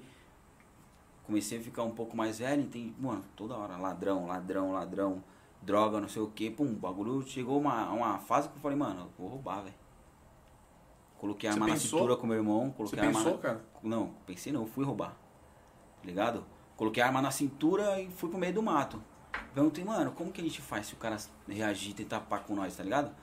Comecei 1.25 1.59
a 1.59 1.61
ficar 1.61 1.83
um 1.83 1.91
pouco 1.91 2.15
mais 2.15 2.39
velho, 2.39 2.65
tem, 2.67 2.93
mano, 2.99 3.23
toda 3.35 3.55
hora, 3.55 3.77
ladrão, 3.77 4.27
ladrão, 4.27 4.73
ladrão, 4.73 5.23
droga, 5.61 6.01
não 6.01 6.09
sei 6.09 6.21
o 6.21 6.27
que, 6.27 6.49
pum, 6.49 6.65
o 6.65 6.75
bagulho 6.75 7.21
chegou 7.23 7.59
uma, 7.59 7.89
uma 7.89 8.17
fase 8.19 8.49
que 8.49 8.55
eu 8.55 8.61
falei, 8.61 8.77
mano, 8.77 9.01
eu 9.01 9.09
vou 9.17 9.27
roubar, 9.27 9.61
velho. 9.61 9.75
Coloquei 11.19 11.47
a 11.47 11.53
Você 11.53 11.59
arma 11.59 11.73
na 11.73 11.79
cintura 11.79 12.15
com 12.15 12.25
meu 12.25 12.37
irmão, 12.37 12.65
Você 12.65 12.77
coloquei 12.77 12.99
a 12.99 13.03
arma 13.03 13.19
pensou, 13.19 13.33
na... 13.33 13.37
cara? 13.37 13.65
Não, 13.83 14.13
pensei 14.25 14.51
não, 14.51 14.65
fui 14.65 14.83
roubar. 14.83 15.15
Tá 16.01 16.07
ligado? 16.07 16.43
Coloquei 16.75 17.03
a 17.03 17.05
arma 17.05 17.21
na 17.21 17.29
cintura 17.29 18.01
e 18.01 18.09
fui 18.09 18.27
pro 18.27 18.39
meio 18.39 18.53
do 18.53 18.63
mato. 18.63 19.01
Perguntei, 19.53 19.83
mano, 19.83 20.11
como 20.11 20.31
que 20.31 20.41
a 20.41 20.43
gente 20.43 20.61
faz 20.61 20.87
se 20.87 20.93
o 20.93 20.97
cara 20.97 21.17
reagir, 21.47 21.93
tentar 21.93 22.21
pá 22.21 22.39
com 22.39 22.55
nós, 22.55 22.75
tá 22.75 22.83
ligado? 22.83 23.13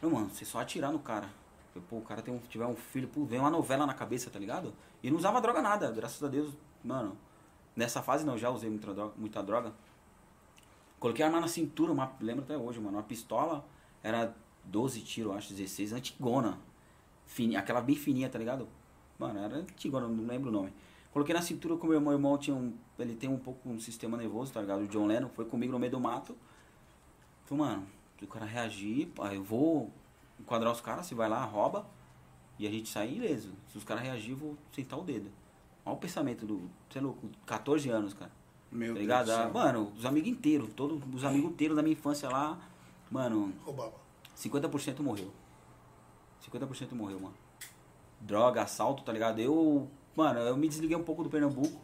Falei, 0.00 0.14
mano, 0.16 0.28
você 0.28 0.44
só 0.44 0.60
atirar 0.60 0.90
no 0.90 0.98
cara. 0.98 1.28
Falei, 1.72 1.86
pô, 1.88 1.98
o 1.98 2.02
cara 2.02 2.20
tem 2.20 2.34
um, 2.34 2.38
tiver 2.38 2.66
um 2.66 2.74
filho, 2.74 3.06
pô, 3.06 3.24
vem 3.24 3.38
uma 3.38 3.50
novela 3.50 3.86
na 3.86 3.94
cabeça, 3.94 4.28
tá 4.28 4.38
ligado? 4.38 4.74
E 5.02 5.10
não 5.10 5.16
usava 5.16 5.40
droga 5.40 5.62
nada, 5.62 5.90
graças 5.92 6.20
a 6.22 6.26
Deus, 6.26 6.52
mano. 6.82 7.16
Nessa 7.76 8.02
fase 8.02 8.24
não, 8.24 8.36
já 8.36 8.50
usei 8.50 8.70
muita 8.70 8.92
droga. 8.92 9.14
Muita 9.16 9.42
droga. 9.42 9.72
Coloquei 11.06 11.24
a 11.24 11.28
arma 11.28 11.40
na 11.40 11.46
cintura, 11.46 11.92
uma, 11.92 12.12
lembro 12.20 12.42
até 12.42 12.58
hoje, 12.58 12.80
mano. 12.80 12.96
Uma 12.96 13.02
pistola 13.04 13.64
era 14.02 14.34
12 14.64 15.02
tiros, 15.02 15.36
acho, 15.36 15.54
16, 15.54 15.92
antigona. 15.92 16.58
Fini, 17.26 17.54
aquela 17.54 17.80
bem 17.80 17.94
fininha, 17.94 18.28
tá 18.28 18.36
ligado? 18.36 18.66
Mano, 19.16 19.38
era 19.38 19.58
antigona, 19.58 20.08
não 20.08 20.26
lembro 20.26 20.48
o 20.48 20.52
nome. 20.52 20.72
Coloquei 21.12 21.32
na 21.32 21.42
cintura 21.42 21.76
com 21.76 21.86
meu 21.86 21.94
irmão, 21.94 22.12
irmão 22.12 22.36
tinha 22.36 22.56
um. 22.56 22.74
Ele 22.98 23.14
tem 23.14 23.30
um 23.30 23.38
pouco 23.38 23.68
um 23.68 23.78
sistema 23.78 24.16
nervoso, 24.16 24.52
tá 24.52 24.60
ligado? 24.60 24.80
O 24.80 24.88
John 24.88 25.06
Lennon 25.06 25.28
foi 25.28 25.44
comigo 25.44 25.70
no 25.70 25.78
meio 25.78 25.92
do 25.92 26.00
mato. 26.00 26.36
Falei, 27.44 27.64
mano, 27.64 27.86
o 28.20 28.26
cara 28.26 28.44
reagir, 28.44 29.08
eu 29.32 29.44
vou 29.44 29.92
enquadrar 30.40 30.72
os 30.72 30.80
caras, 30.80 31.06
se 31.06 31.14
vai 31.14 31.28
lá, 31.28 31.44
rouba, 31.44 31.86
e 32.58 32.66
a 32.66 32.70
gente 32.70 32.88
sai 32.88 33.12
ileso. 33.12 33.52
Se 33.68 33.78
os 33.78 33.84
caras 33.84 34.02
reagir, 34.02 34.32
eu 34.32 34.38
vou 34.38 34.58
sentar 34.72 34.98
o 34.98 35.04
dedo. 35.04 35.30
Olha 35.84 35.94
o 35.94 36.00
pensamento 36.00 36.44
do, 36.44 36.68
sei 36.90 37.00
lá, 37.00 37.14
14 37.46 37.90
anos, 37.90 38.12
cara. 38.12 38.32
Meu 38.70 38.94
Tá 38.94 39.00
ligado? 39.00 39.26
Deus 39.26 39.38
Ah. 39.38 39.48
Mano, 39.48 39.92
os 39.96 40.04
amigos 40.04 40.28
inteiros, 40.28 40.72
todos 40.74 41.00
os 41.14 41.24
amigos 41.24 41.50
inteiros 41.50 41.76
da 41.76 41.82
minha 41.82 41.92
infância 41.92 42.28
lá, 42.28 42.58
mano, 43.10 43.52
Roubava. 43.64 43.94
50% 44.36 45.00
morreu. 45.00 45.30
50% 46.42 46.92
morreu, 46.94 47.20
mano. 47.20 47.34
Droga, 48.20 48.62
assalto, 48.62 49.02
tá 49.02 49.12
ligado? 49.12 49.40
Eu, 49.40 49.88
mano, 50.14 50.40
eu 50.40 50.56
me 50.56 50.68
desliguei 50.68 50.96
um 50.96 51.02
pouco 51.02 51.22
do 51.22 51.30
Pernambuco, 51.30 51.76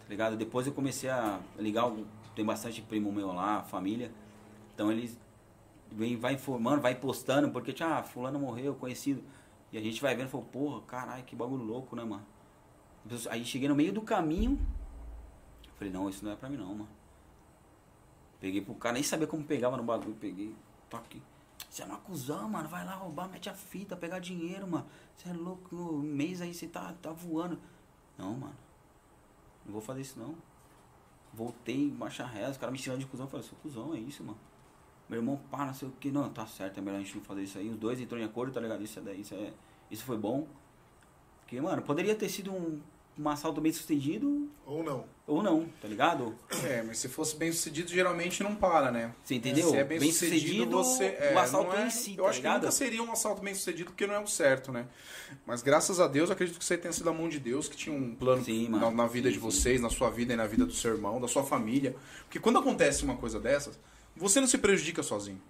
tá 0.00 0.08
ligado? 0.08 0.36
Depois 0.36 0.66
eu 0.66 0.72
comecei 0.72 1.10
a 1.10 1.40
ligar, 1.58 1.90
tem 2.34 2.44
bastante 2.44 2.82
primo 2.82 3.12
meu 3.12 3.32
lá, 3.32 3.62
família. 3.62 4.10
Então 4.74 4.90
eles 4.90 5.18
vem, 5.90 6.16
vai 6.16 6.34
informando, 6.34 6.80
vai 6.80 6.94
postando, 6.94 7.50
porque, 7.50 7.72
tinha, 7.72 7.98
ah, 7.98 8.02
fulano 8.02 8.38
morreu, 8.38 8.74
conhecido. 8.74 9.22
E 9.72 9.78
a 9.78 9.80
gente 9.80 10.00
vai 10.00 10.14
vendo 10.14 10.28
e 10.28 10.30
falou, 10.30 10.46
porra, 10.46 10.80
caralho, 10.82 11.24
que 11.24 11.34
bagulho 11.34 11.64
louco, 11.64 11.96
né, 11.96 12.04
mano? 12.04 12.24
Aí 13.30 13.44
cheguei 13.44 13.68
no 13.68 13.74
meio 13.74 13.92
do 13.92 14.02
caminho, 14.02 14.58
falei, 15.76 15.92
não, 15.92 16.08
isso 16.08 16.24
não 16.24 16.32
é 16.32 16.36
pra 16.36 16.48
mim 16.48 16.56
não, 16.56 16.68
mano. 16.68 16.88
Peguei 18.40 18.60
pro 18.60 18.74
cara, 18.74 18.94
nem 18.94 19.02
sabia 19.02 19.26
como 19.26 19.44
pegava 19.44 19.76
no 19.76 19.82
bagulho, 19.82 20.16
peguei, 20.20 20.54
toque. 20.90 21.22
Você 21.70 21.82
é 21.82 21.86
uma 21.86 21.98
cuzão, 21.98 22.48
mano, 22.48 22.68
vai 22.68 22.84
lá 22.84 22.94
roubar, 22.94 23.28
mete 23.28 23.48
a 23.48 23.54
fita, 23.54 23.96
pegar 23.96 24.18
dinheiro, 24.18 24.66
mano. 24.66 24.86
Você 25.16 25.28
é 25.28 25.32
louco, 25.32 25.74
mês 25.76 26.40
aí 26.40 26.52
você 26.52 26.68
tá, 26.68 26.94
tá 27.00 27.10
voando. 27.10 27.58
Não, 28.16 28.34
mano, 28.34 28.54
não 29.64 29.72
vou 29.72 29.80
fazer 29.80 30.02
isso 30.02 30.18
não. 30.18 30.34
Voltei, 31.32 31.90
marcha 31.90 32.24
ré, 32.24 32.48
os 32.48 32.56
caras 32.56 32.72
me 32.72 32.78
tiraram 32.78 33.00
de 33.00 33.06
cuzão, 33.06 33.26
eu 33.26 33.30
falei, 33.30 33.46
sou 33.46 33.58
cuzão, 33.60 33.94
é 33.94 33.98
isso, 33.98 34.22
mano. 34.22 34.38
Meu 35.08 35.18
irmão, 35.18 35.40
pá, 35.50 35.66
não 35.66 35.74
sei 35.74 35.88
o 35.88 35.92
que, 35.92 36.10
não, 36.10 36.28
tá 36.30 36.46
certo, 36.46 36.78
é 36.78 36.80
melhor 36.80 36.98
a 36.98 37.00
gente 37.00 37.16
não 37.16 37.24
fazer 37.24 37.42
isso 37.42 37.58
aí. 37.58 37.68
Os 37.68 37.76
dois 37.76 38.00
entrou 38.00 38.20
em 38.20 38.24
acordo, 38.24 38.52
tá 38.52 38.60
ligado? 38.60 38.82
Isso, 38.82 39.00
é, 39.00 39.14
isso, 39.14 39.34
é, 39.34 39.52
isso 39.90 40.04
foi 40.04 40.16
bom. 40.16 40.46
Porque, 41.40 41.60
mano, 41.60 41.82
poderia 41.82 42.14
ter 42.14 42.28
sido 42.28 42.52
um, 42.52 42.80
um 43.18 43.28
assalto 43.28 43.60
bem 43.60 43.72
sucedido 43.72 44.48
Ou 44.66 44.82
não. 44.82 45.04
ou 45.26 45.42
não, 45.42 45.66
tá 45.80 45.86
ligado? 45.86 46.34
É, 46.64 46.82
mas 46.82 46.98
se 46.98 47.08
fosse 47.08 47.36
bem 47.36 47.52
sucedido, 47.52 47.88
geralmente 47.90 48.42
não 48.42 48.54
para, 48.56 48.90
né? 48.90 49.12
Você 49.22 49.36
entendeu? 49.36 49.70
Se 49.70 49.76
é 49.76 49.84
bem, 49.84 49.98
Bem 50.00 50.10
sucedido, 50.12 50.40
sucedido, 50.40 50.70
você. 50.84 51.04
o 51.04 51.22
é, 51.22 51.38
assalto 51.38 51.70
não 51.70 51.78
é- 51.78 51.86
em 51.86 51.90
si, 51.90 52.14
Eu 52.16 52.24
tá 52.24 52.30
acho 52.30 52.38
ligado? 52.38 52.54
que 52.60 52.66
nunca 52.66 52.72
seria 52.76 53.02
um 53.02 53.12
assalto 53.12 53.40
bem 53.42 53.54
sucedido 53.54 53.90
porque 53.90 54.06
não 54.06 54.14
é 54.14 54.18
o 54.20 54.26
certo, 54.26 54.72
né? 54.72 54.86
Mas 55.46 55.62
graças 55.62 56.00
a 56.00 56.08
Deus, 56.08 56.28
eu 56.28 56.34
acredito 56.34 56.58
que 56.58 56.64
você 56.64 56.76
tenha 56.76 56.92
sido 56.92 57.08
a 57.08 57.12
mão 57.12 57.28
de 57.28 57.38
Deus, 57.38 57.68
que 57.68 57.76
tinha 57.76 57.94
um 57.96 58.14
plano 58.14 58.44
Sim, 58.44 58.68
na, 58.68 58.90
na 58.90 59.06
vida 59.06 59.28
Sim, 59.28 59.34
de 59.34 59.40
sim. 59.40 59.44
vocês, 59.44 59.80
na 59.80 59.90
sua 59.90 60.10
vida 60.10 60.32
e 60.32 60.36
na 60.36 60.46
vida 60.46 60.64
do 60.66 60.72
seu 60.72 60.92
irmão, 60.94 61.20
da 61.20 61.28
sua 61.28 61.44
família. 61.44 61.94
Porque 62.24 62.40
quando 62.40 62.58
acontece 62.58 63.04
uma 63.04 63.16
coisa 63.16 63.38
dessas, 63.38 63.78
você 64.16 64.40
não 64.40 64.46
se 64.48 64.58
prejudica 64.58 65.02
sozinho. 65.02 65.40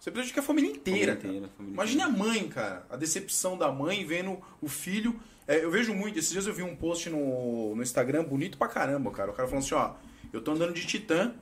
Você 0.00 0.10
prejudica 0.10 0.40
a 0.40 0.42
família 0.42 0.70
inteira. 0.70 1.14
Família 1.14 1.30
inteira, 1.36 1.52
família 1.54 1.74
Imagine 1.74 2.02
a 2.02 2.08
inteira. 2.08 2.24
mãe, 2.26 2.48
cara. 2.48 2.86
A 2.88 2.96
decepção 2.96 3.58
da 3.58 3.70
mãe 3.70 4.02
vendo 4.06 4.40
o 4.62 4.66
filho. 4.66 5.20
É, 5.46 5.62
eu 5.62 5.70
vejo 5.70 5.92
muito. 5.92 6.18
Esses 6.18 6.30
dias 6.32 6.46
eu 6.46 6.54
vi 6.54 6.62
um 6.62 6.74
post 6.74 7.10
no, 7.10 7.76
no 7.76 7.82
Instagram 7.82 8.24
bonito 8.24 8.56
pra 8.56 8.66
caramba, 8.66 9.10
cara. 9.10 9.30
O 9.30 9.34
cara 9.34 9.46
falando 9.46 9.62
assim: 9.62 9.74
ó, 9.74 9.92
eu 10.32 10.40
tô 10.40 10.52
andando 10.52 10.72
de 10.72 10.86
Titã, 10.86 11.34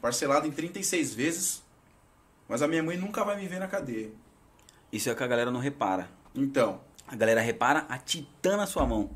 parcelado 0.00 0.46
em 0.46 0.50
36 0.50 1.14
vezes, 1.14 1.62
mas 2.48 2.62
a 2.62 2.66
minha 2.66 2.82
mãe 2.82 2.96
nunca 2.96 3.22
vai 3.24 3.36
me 3.38 3.46
ver 3.46 3.60
na 3.60 3.68
cadeia. 3.68 4.10
Isso 4.90 5.10
é 5.10 5.12
o 5.12 5.16
que 5.16 5.22
a 5.22 5.26
galera 5.26 5.50
não 5.50 5.60
repara. 5.60 6.08
Então, 6.34 6.80
A 7.06 7.14
galera 7.14 7.42
repara 7.42 7.84
a 7.90 7.98
titã 7.98 8.56
na 8.56 8.66
sua 8.66 8.86
mão. 8.86 9.10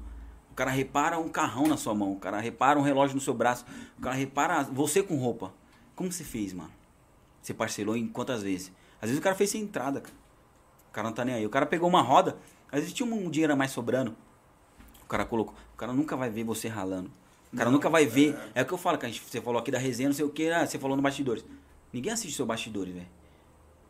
O 0.51 0.55
cara 0.55 0.71
repara 0.71 1.19
um 1.19 1.31
carrão 1.31 1.67
na 1.67 1.79
sua 1.79 1.95
mão. 1.95 2.13
O 2.13 2.21
cara 2.21 2.41
repara 2.41 2.79
um 2.79 2.83
relógio 2.83 3.15
no 3.15 3.23
seu 3.23 3.33
braço. 3.33 3.65
O 3.99 4.03
cara 4.03 4.15
repara 4.15 4.63
você 4.65 5.03
com 5.03 5.17
roupa. 5.17 5.55
Como 5.95 6.13
você 6.13 6.25
fez, 6.25 6.53
mano? 6.53 6.71
Você 7.47 7.55
parcelou 7.55 7.97
em 7.97 8.09
quantas 8.09 8.43
vezes? 8.43 8.73
Às 9.01 9.09
vezes 9.09 9.21
o 9.21 9.23
cara 9.23 9.37
fez 9.37 9.51
sem 9.51 9.63
entrada, 9.63 10.01
cara. 10.01 10.15
O 10.91 10.93
cara 10.93 11.07
não 11.07 11.15
tá 11.15 11.25
nem 11.25 11.33
aí. 11.33 11.47
O 11.47 11.49
cara 11.49 11.65
pegou 11.65 11.89
uma 11.89 12.03
roda. 12.03 12.37
Às 12.73 12.81
vezes 12.81 12.93
tinha 12.93 13.09
um 13.09 13.31
dinheiro 13.31 13.53
a 13.53 13.57
mais 13.57 13.71
sobrando. 13.71 14.17
O 15.05 15.07
cara 15.07 15.25
colocou. 15.25 15.55
O 15.73 15.77
cara 15.77 15.93
nunca 15.93 16.17
vai 16.17 16.29
ver 16.29 16.43
você 16.43 16.67
ralando. 16.67 17.09
O 17.53 17.57
cara 17.57 17.71
nunca 17.71 17.89
vai 17.89 18.05
ver. 18.05 18.37
É 18.53 18.63
o 18.63 18.67
que 18.67 18.73
eu 18.73 18.79
falo, 18.79 18.99
que 18.99 19.07
a 19.07 19.09
gente, 19.09 19.23
você 19.23 19.41
falou 19.41 19.61
aqui 19.61 19.71
da 19.71 19.79
resenha, 19.79 20.09
não 20.09 20.17
sei 20.17 20.25
o 20.25 20.29
que. 20.29 20.51
Ah, 20.51 20.67
você 20.67 20.77
falou 20.77 20.97
no 20.97 21.03
bastidores. 21.05 21.45
Ninguém 21.93 22.13
assiste 22.13 22.35
seu 22.35 22.45
bastidores, 22.45 22.93
velho. 22.93 23.07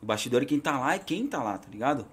O 0.02 0.04
bastidor 0.04 0.42
é 0.42 0.44
quem 0.44 0.60
tá 0.60 0.78
lá 0.78 0.94
é 0.94 0.98
quem 0.98 1.26
tá 1.26 1.42
lá, 1.42 1.56
tá 1.56 1.70
ligado? 1.70 2.06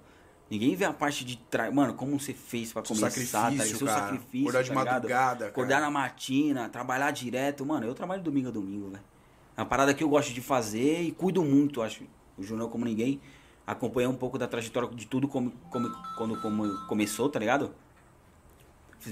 Ninguém 0.48 0.74
vê 0.74 0.86
a 0.86 0.94
parte 0.94 1.26
de 1.26 1.36
trás. 1.36 1.74
Mano, 1.74 1.92
como 1.92 2.18
você 2.18 2.32
fez 2.32 2.72
pra 2.72 2.82
começar, 2.82 3.10
tá 3.10 3.50
sacrifício, 3.50 3.76
Seu 3.76 3.86
cara. 3.86 4.00
sacrifício. 4.00 4.48
Acordar 4.48 4.62
de 4.62 4.68
tá 4.68 4.74
ligado? 4.74 4.94
madrugada, 4.94 5.46
Acordar 5.48 5.74
cara. 5.74 5.84
na 5.84 5.90
matina, 5.90 6.68
trabalhar 6.70 7.10
direto. 7.10 7.66
Mano, 7.66 7.86
eu 7.86 7.94
trabalho 7.94 8.22
domingo 8.22 8.48
a 8.48 8.50
domingo, 8.50 8.88
velho. 8.88 9.13
É 9.56 9.60
uma 9.60 9.66
parada 9.66 9.94
que 9.94 10.02
eu 10.02 10.08
gosto 10.08 10.32
de 10.32 10.40
fazer 10.40 11.02
e 11.02 11.12
cuido 11.12 11.42
muito, 11.44 11.80
acho. 11.82 12.04
O 12.36 12.42
Junão, 12.42 12.68
como 12.68 12.84
ninguém, 12.84 13.20
acompanhou 13.66 14.12
um 14.12 14.16
pouco 14.16 14.36
da 14.38 14.46
trajetória 14.48 14.88
de 14.90 15.06
tudo 15.06 15.28
como, 15.28 15.52
como, 15.70 15.88
quando 16.16 16.40
como 16.40 16.86
começou, 16.86 17.28
tá 17.28 17.38
ligado? 17.38 17.72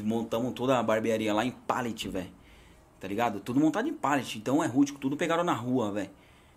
Montamos 0.03 0.53
toda 0.55 0.79
a 0.79 0.83
barbearia 0.83 1.33
lá 1.35 1.45
em 1.45 1.51
pallet, 1.51 2.09
velho. 2.09 2.31
Tá 2.99 3.07
ligado? 3.07 3.41
Tudo 3.41 3.61
montado 3.61 3.89
em 3.89 3.93
pallet. 3.93 4.39
Então 4.39 4.63
é 4.63 4.67
rústico, 4.67 4.99
tudo 4.99 5.17
pegaram 5.17 5.45
na 5.45 5.53
rua, 5.53 5.93
velho. 5.93 6.11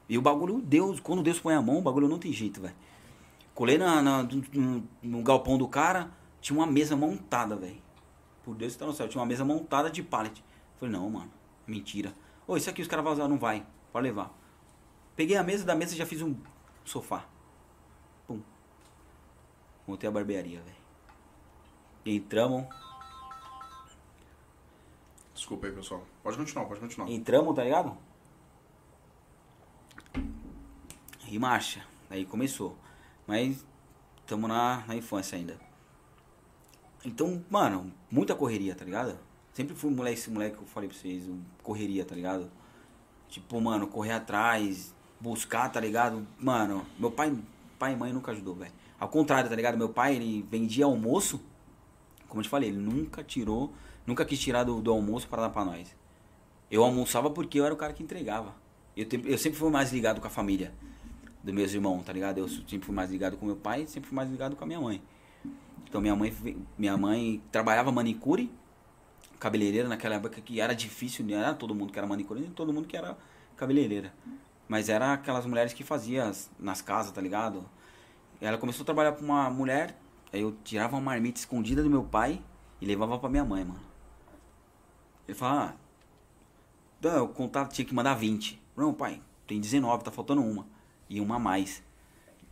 E 0.08 0.18
o 0.18 0.22
bagulho, 0.22 0.62
Deus, 0.62 1.00
quando 1.00 1.22
Deus 1.22 1.40
põe 1.40 1.54
a 1.54 1.62
mão, 1.62 1.80
o 1.80 1.82
bagulho 1.82 2.08
não 2.08 2.18
tem 2.20 2.32
jeito, 2.32 2.62
velho. 2.62 2.76
Colei 3.54 3.78
na, 3.78 4.02
na- 4.02 4.24
no, 4.24 4.84
no 5.02 5.24
galpão 5.24 5.58
do 5.58 5.68
cara, 5.68 6.12
tinha 6.40 6.58
uma 6.58 6.68
mesa 6.68 6.96
montada, 6.96 7.56
velho. 7.56 7.78
Por 8.44 8.56
Deus 8.56 8.74
que 8.74 8.80
tá 8.80 8.86
no 8.86 8.94
céu, 8.94 9.08
tinha 9.08 9.20
uma 9.20 9.26
mesa 9.28 9.44
montada 9.44 9.90
de 9.90 10.04
pallet. 10.04 10.44
Falei, 10.80 10.94
não, 10.94 11.10
mano, 11.10 11.32
mentira. 11.66 12.14
Ô, 12.48 12.56
isso 12.56 12.70
aqui 12.70 12.82
os 12.82 12.88
caras 12.88 13.06
usar, 13.14 13.28
não 13.28 13.38
vai, 13.38 13.66
pode 13.96 14.08
levar. 14.08 14.30
Peguei 15.16 15.38
a 15.38 15.44
mesa, 15.44 15.64
da 15.64 15.74
mesa 15.74 15.96
já 15.96 16.06
fiz 16.06 16.22
um 16.22 16.36
sofá. 16.84 17.26
Pum. 18.28 18.42
Montei 19.88 20.10
a 20.10 20.12
barbearia, 20.12 20.60
velho. 20.60 20.76
Entramos, 22.06 22.68
desculpa 25.34 25.68
aí, 25.68 25.72
pessoal. 25.72 26.04
Pode 26.22 26.36
continuar, 26.36 26.66
pode 26.66 26.82
continuar. 26.82 27.10
Entramos, 27.10 27.56
tá 27.56 27.64
ligado? 27.64 27.98
E 31.30 31.40
marcha. 31.40 31.88
Aí 32.10 32.26
começou. 32.26 32.78
Mas 33.26 33.66
estamos 34.20 34.50
na, 34.50 34.84
na 34.88 34.96
infância 34.98 35.38
ainda. 35.38 35.58
Então, 37.06 37.46
mano, 37.50 37.94
muita 38.12 38.36
correria, 38.36 38.76
tá 38.76 38.84
ligado? 38.84 39.18
Sempre 39.54 39.74
fui 39.74 39.90
moleque, 39.90 40.20
esse 40.20 40.30
moleque 40.30 40.58
que 40.58 40.64
eu 40.64 40.68
falei 40.68 40.90
pra 40.90 40.98
vocês, 40.98 41.30
um 41.30 41.42
correria, 41.64 42.04
tá 42.04 42.14
ligado? 42.14 42.52
Tipo, 43.36 43.60
mano, 43.60 43.88
correr 43.88 44.14
atrás, 44.14 44.94
buscar, 45.20 45.70
tá 45.70 45.80
ligado? 45.80 46.26
Mano, 46.40 46.86
meu 46.98 47.12
pai, 47.12 47.38
pai 47.78 47.94
e 47.94 47.96
mãe 47.96 48.14
nunca 48.14 48.32
ajudou, 48.32 48.56
velho. 48.56 48.72
Ao 49.00 49.10
contrário, 49.10 49.50
tá 49.50 49.56
ligado? 49.56 49.78
Meu 49.78 49.90
pai, 49.90 50.16
ele 50.16 50.46
vendia 50.50 50.86
almoço 50.86 51.42
como 52.28 52.42
eu 52.42 52.44
te 52.44 52.50
falei, 52.50 52.70
ele 52.70 52.78
nunca 52.78 53.24
tirou, 53.24 53.72
nunca 54.06 54.26
quis 54.26 54.38
tirar 54.38 54.64
do, 54.64 54.82
do 54.82 54.92
almoço 54.92 55.26
para 55.28 55.44
dar 55.44 55.50
pra 55.50 55.64
nós. 55.64 55.96
Eu 56.70 56.84
almoçava 56.84 57.30
porque 57.30 57.60
eu 57.60 57.66
era 57.66 57.74
o 57.74 57.78
cara 57.78 57.94
que 57.94 58.04
entregava. 58.04 58.54
Eu, 58.96 59.08
eu 59.24 59.38
sempre 59.38 59.58
fui 59.58 59.70
mais 59.70 59.94
ligado 59.94 60.20
com 60.20 60.28
a 60.28 60.30
família 60.30 60.74
dos 61.42 61.54
meus 61.54 61.74
irmãos, 61.74 62.04
tá 62.04 62.12
ligado? 62.12 62.40
Eu 62.40 62.48
sempre 62.50 62.82
fui 62.82 62.94
mais 62.94 63.10
ligado 63.10 63.38
com 63.38 63.46
meu 63.46 63.56
pai, 63.56 63.88
sempre 63.88 64.10
fui 64.10 64.16
mais 64.16 64.30
ligado 64.30 64.56
com 64.56 64.64
a 64.64 64.68
minha 64.68 64.82
mãe. 64.82 65.02
Então 65.88 66.02
minha 66.02 66.16
mãe, 66.16 66.34
minha 66.78 66.98
mãe 66.98 67.42
trabalhava 67.52 67.92
manicure, 67.92 68.52
cabeleireira 69.40 69.88
naquela 69.88 70.16
época 70.16 70.42
que 70.42 70.60
era 70.60 70.74
difícil, 70.74 71.26
não 71.26 71.36
era 71.38 71.54
todo 71.54 71.74
mundo 71.76 71.92
que 71.92 72.00
era 72.00 72.08
manicure, 72.08 72.40
nem 72.42 72.50
todo 72.50 72.74
mundo 72.74 72.88
que 72.88 72.96
era 72.98 73.18
cabeleireira. 73.56 74.14
Mas 74.68 74.90
era 74.90 75.14
aquelas 75.14 75.46
mulheres 75.46 75.74
que 75.74 75.84
faziam 75.84 76.28
as- 76.28 76.50
nas 76.60 76.82
casas, 76.82 77.12
tá 77.12 77.22
ligado? 77.22 77.64
Ela 78.42 78.58
começou 78.58 78.84
a 78.84 78.86
trabalhar 78.86 79.12
com 79.14 79.24
uma 79.24 79.50
mulher, 79.50 79.98
aí 80.34 80.42
eu 80.42 80.56
tirava 80.64 80.96
uma 80.96 81.02
marmita 81.02 81.40
escondida 81.40 81.84
do 81.84 81.90
meu 81.90 82.04
pai 82.04 82.42
e 82.82 82.86
levava 82.86 83.18
pra 83.20 83.30
minha 83.30 83.46
mãe, 83.46 83.64
mano. 83.64 83.80
Ele 85.28 85.38
falava, 85.38 85.76
ah, 87.04 87.08
eu 87.08 87.28
contava, 87.30 87.70
tinha 87.70 87.86
que 87.86 87.94
mandar 87.94 88.16
20. 88.16 88.62
Não, 88.76 88.94
pai, 88.94 89.22
tem 89.48 89.60
19, 89.60 90.04
tá 90.04 90.12
faltando 90.12 90.42
uma. 90.42 90.66
E 91.10 91.20
uma 91.22 91.36
a 91.36 91.40
mais. 91.40 91.84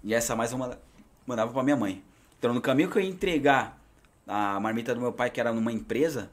E 0.03 0.13
essa 0.13 0.35
mais 0.35 0.51
eu 0.51 0.57
manda- 0.57 0.79
mandava 1.25 1.51
pra 1.51 1.63
minha 1.63 1.75
mãe. 1.75 2.03
Então 2.37 2.53
no 2.53 2.61
caminho 2.61 2.89
que 2.89 2.97
eu 2.97 3.01
ia 3.01 3.09
entregar 3.09 3.79
a 4.27 4.59
marmita 4.59 4.93
do 4.93 5.01
meu 5.01 5.11
pai, 5.11 5.29
que 5.29 5.39
era 5.39 5.51
numa 5.51 5.71
empresa, 5.71 6.29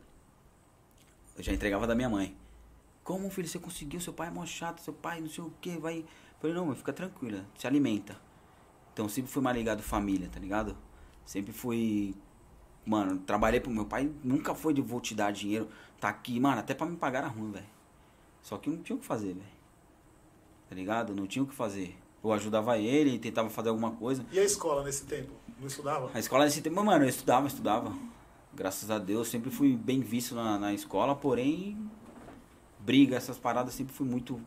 eu 1.41 1.45
já 1.45 1.53
entregava 1.53 1.87
da 1.87 1.95
minha 1.95 2.09
mãe. 2.09 2.37
Como, 3.03 3.31
filho, 3.31 3.49
você 3.49 3.59
conseguiu? 3.59 4.01
Seu 4.01 4.13
pai 4.13 4.29
é 4.29 4.31
mó 4.31 4.45
chato, 4.45 4.81
seu 4.81 4.93
pai 4.93 5.21
não 5.21 5.29
sei 5.29 5.43
o 5.43 5.53
que, 5.61 5.77
vai. 5.79 6.01
Eu 6.01 6.05
falei, 6.39 6.55
não, 6.55 6.67
mas 6.67 6.79
fica 6.79 6.93
tranquila, 6.93 7.45
se 7.59 7.67
alimenta. 7.67 8.17
Então 8.93 9.09
sempre 9.09 9.31
fui 9.31 9.43
mais 9.43 9.57
ligado 9.57 9.83
família, 9.83 10.29
tá 10.31 10.39
ligado? 10.39 10.77
Sempre 11.25 11.53
fui. 11.53 12.15
Mano, 12.85 13.19
trabalhei 13.21 13.59
pro 13.59 13.71
meu 13.71 13.87
pai, 13.87 14.11
nunca 14.23 14.55
foi 14.55 14.75
de 14.75 14.83
vou 14.83 15.01
te 15.01 15.15
dar 15.15 15.33
dinheiro. 15.33 15.69
Tá 15.99 16.09
aqui, 16.09 16.39
mano, 16.39 16.61
até 16.61 16.75
pra 16.75 16.87
me 16.87 16.97
pagar 16.97 17.21
era 17.21 17.29
ruim, 17.29 17.51
velho. 17.51 17.67
Só 18.43 18.59
que 18.59 18.69
não 18.69 18.83
tinha 18.83 18.97
o 18.97 18.99
que 18.99 19.07
fazer, 19.07 19.35
velho. 19.35 19.61
Tá 20.69 20.75
ligado? 20.75 21.15
Não 21.15 21.27
tinha 21.27 21.43
o 21.43 21.47
que 21.47 21.55
fazer. 21.55 21.97
Eu 22.23 22.33
ajudava 22.33 22.77
ele, 22.79 23.19
tentava 23.19 23.49
fazer 23.49 23.71
alguma 23.71 23.93
coisa. 23.93 24.27
E 24.31 24.39
a 24.39 24.45
escola 24.45 24.85
nesse 24.85 25.07
tempo? 25.07 25.33
Não 25.59 25.67
estudava? 25.67 26.11
A 26.13 26.19
escola 26.19 26.45
nesse 26.45 26.61
tempo, 26.61 26.83
mano, 26.85 27.05
eu 27.05 27.09
estudava, 27.09 27.47
estudava. 27.47 27.95
Graças 28.53 28.91
a 28.91 28.99
Deus, 28.99 29.29
sempre 29.29 29.51
fui 29.51 29.77
bem 29.77 30.01
visto 30.01 30.35
na, 30.35 30.59
na 30.59 30.73
escola, 30.73 31.15
porém, 31.15 31.79
briga, 32.81 33.17
essas 33.17 33.39
paradas, 33.39 33.75
sempre 33.75 33.95
fui 33.95 34.07
muito, 34.07 34.41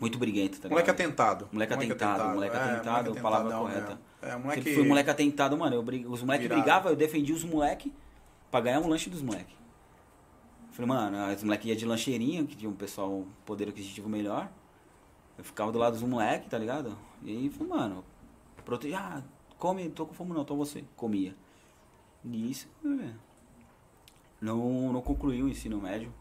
muito 0.00 0.18
briguento, 0.18 0.60
tá 0.60 0.68
Moleque 0.68 0.90
ligado? 0.90 1.06
atentado. 1.06 1.48
Moleque 1.52 1.74
atentado, 1.74 2.34
moleque 2.34 2.56
atentado, 2.56 3.04
moleque 3.06 3.22
palavra 3.22 3.56
correta. 3.56 3.80
mesmo. 3.88 4.00
É, 4.22 4.36
moleque... 4.36 4.62
Sempre 4.62 4.74
fui 4.74 4.88
moleque 4.88 5.10
atentado, 5.10 5.56
mano. 5.58 5.76
Eu 5.76 5.82
brig... 5.82 6.06
Os 6.06 6.22
moleques 6.22 6.48
brigavam, 6.48 6.90
eu 6.90 6.96
defendia 6.96 7.34
os 7.34 7.44
moleques 7.44 7.92
pra 8.50 8.60
ganhar 8.60 8.80
um 8.80 8.88
lanche 8.88 9.10
dos 9.10 9.22
moleques. 9.22 9.54
Falei, 10.70 10.88
mano, 10.88 11.34
os 11.34 11.42
moleques 11.42 11.66
iam 11.66 11.76
de 11.76 11.86
lancheirinha, 11.86 12.44
que 12.44 12.56
tinha 12.56 12.70
um 12.70 12.74
pessoal 12.74 13.24
poder 13.44 13.68
aquisitivo 13.68 14.08
melhor. 14.08 14.50
Eu 15.38 15.44
ficava 15.44 15.70
do 15.70 15.78
lado 15.78 15.92
dos 15.92 16.02
moleques, 16.02 16.48
tá 16.48 16.58
ligado? 16.58 16.96
E 17.22 17.30
aí, 17.30 17.50
falei, 17.50 17.68
mano, 17.68 18.04
protege. 18.64 18.94
Ah, 18.94 19.22
come, 19.58 19.88
tô 19.90 20.06
com 20.06 20.14
fome 20.14 20.32
não, 20.32 20.44
tô 20.44 20.56
você. 20.56 20.84
Comia. 20.96 21.34
Isso, 22.32 22.68
é, 22.84 23.10
não, 24.40 24.92
não 24.92 25.00
concluiu 25.00 25.46
o 25.46 25.48
ensino 25.48 25.80
médio, 25.80 26.12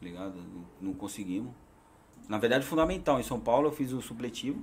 tá 0.00 0.06
ligado? 0.06 0.34
Não, 0.80 0.92
conseguimos. 0.94 1.52
Na 2.28 2.38
verdade, 2.38 2.64
fundamental. 2.64 3.18
Em 3.18 3.22
São 3.22 3.40
Paulo 3.40 3.68
eu 3.68 3.72
fiz 3.72 3.92
o 3.92 4.00
supletivo. 4.00 4.62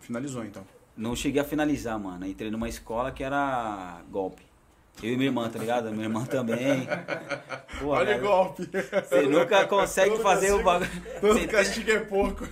Finalizou, 0.00 0.44
então. 0.44 0.64
Não 0.96 1.16
cheguei 1.16 1.40
a 1.40 1.44
finalizar, 1.44 1.98
mano. 1.98 2.26
Entrei 2.26 2.50
numa 2.50 2.68
escola 2.68 3.10
que 3.10 3.22
era 3.24 4.02
golpe. 4.10 4.42
Eu 5.02 5.12
e 5.12 5.16
minha 5.16 5.28
irmã, 5.28 5.48
tá 5.48 5.58
ligado? 5.58 5.90
Minha 5.90 6.04
irmã 6.04 6.24
também. 6.24 6.86
Pô, 7.80 7.88
Olha 7.88 8.14
cara, 8.14 8.18
o 8.18 8.20
golpe. 8.28 8.68
Você 9.08 9.22
nunca 9.22 9.66
consegue 9.66 10.10
Todo 10.12 10.22
fazer 10.22 10.52
o 10.52 10.62
castigo- 10.62 10.64
bagulho. 10.64 11.20
Todo 11.20 11.32
Você- 11.40 11.46
castigo 11.48 11.90
é 11.90 11.98
pouco. 12.00 12.44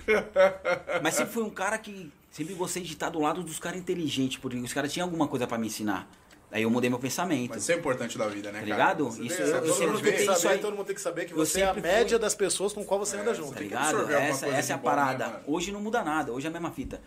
Mas 1.01 1.13
sempre 1.13 1.31
fui 1.31 1.43
um 1.43 1.49
cara 1.49 1.77
que 1.77 2.11
sempre 2.31 2.53
gostei 2.55 2.83
de 2.83 2.91
estar 2.91 3.09
do 3.09 3.19
lado 3.19 3.43
dos 3.43 3.59
caras 3.59 3.79
inteligentes, 3.79 4.37
porque 4.39 4.57
os 4.57 4.73
caras 4.73 4.91
tinham 4.91 5.05
alguma 5.07 5.27
coisa 5.27 5.47
pra 5.47 5.57
me 5.57 5.67
ensinar. 5.67 6.09
Aí 6.53 6.61
eu 6.63 6.69
mudei 6.69 6.87
meu 6.87 6.99
pensamento. 6.99 7.49
Mas 7.49 7.63
isso 7.63 7.71
é 7.71 7.75
importante 7.75 8.15
da 8.15 8.27
vida, 8.27 8.51
né, 8.51 8.59
Tá 8.61 8.65
cara? 8.67 8.71
ligado? 8.93 9.05
Você 9.09 9.23
Isso 9.23 9.41
eu- 9.41 9.47
eu 9.65 9.73
sempre 9.73 10.01
tem 10.03 10.13
que 10.13 10.21
isso 10.21 10.33
saber, 10.35 10.53
aí- 10.53 10.59
todo 10.61 10.75
mundo 10.75 10.85
tem 10.85 10.95
que 10.95 11.01
saber 11.01 11.25
que 11.25 11.33
você 11.33 11.61
é 11.61 11.63
a 11.63 11.67
sempre 11.73 11.81
fui- 11.81 11.91
média 11.91 12.19
das 12.19 12.35
pessoas 12.35 12.71
com 12.71 12.85
qual 12.85 12.99
você 12.99 13.17
anda 13.17 13.33
junto. 13.33 13.53
Tá 13.55 13.59
ligado? 13.59 14.11
Essa, 14.11 14.47
essa 14.47 14.71
é 14.73 14.75
a 14.75 14.77
bom, 14.77 14.87
né, 14.89 14.95
parada. 14.95 15.43
hoje 15.47 15.71
não 15.71 15.81
muda 15.81 16.03
nada, 16.03 16.31
hoje 16.31 16.45
é 16.45 16.49
a 16.49 16.53
mesma 16.53 16.69
fita. 16.71 17.01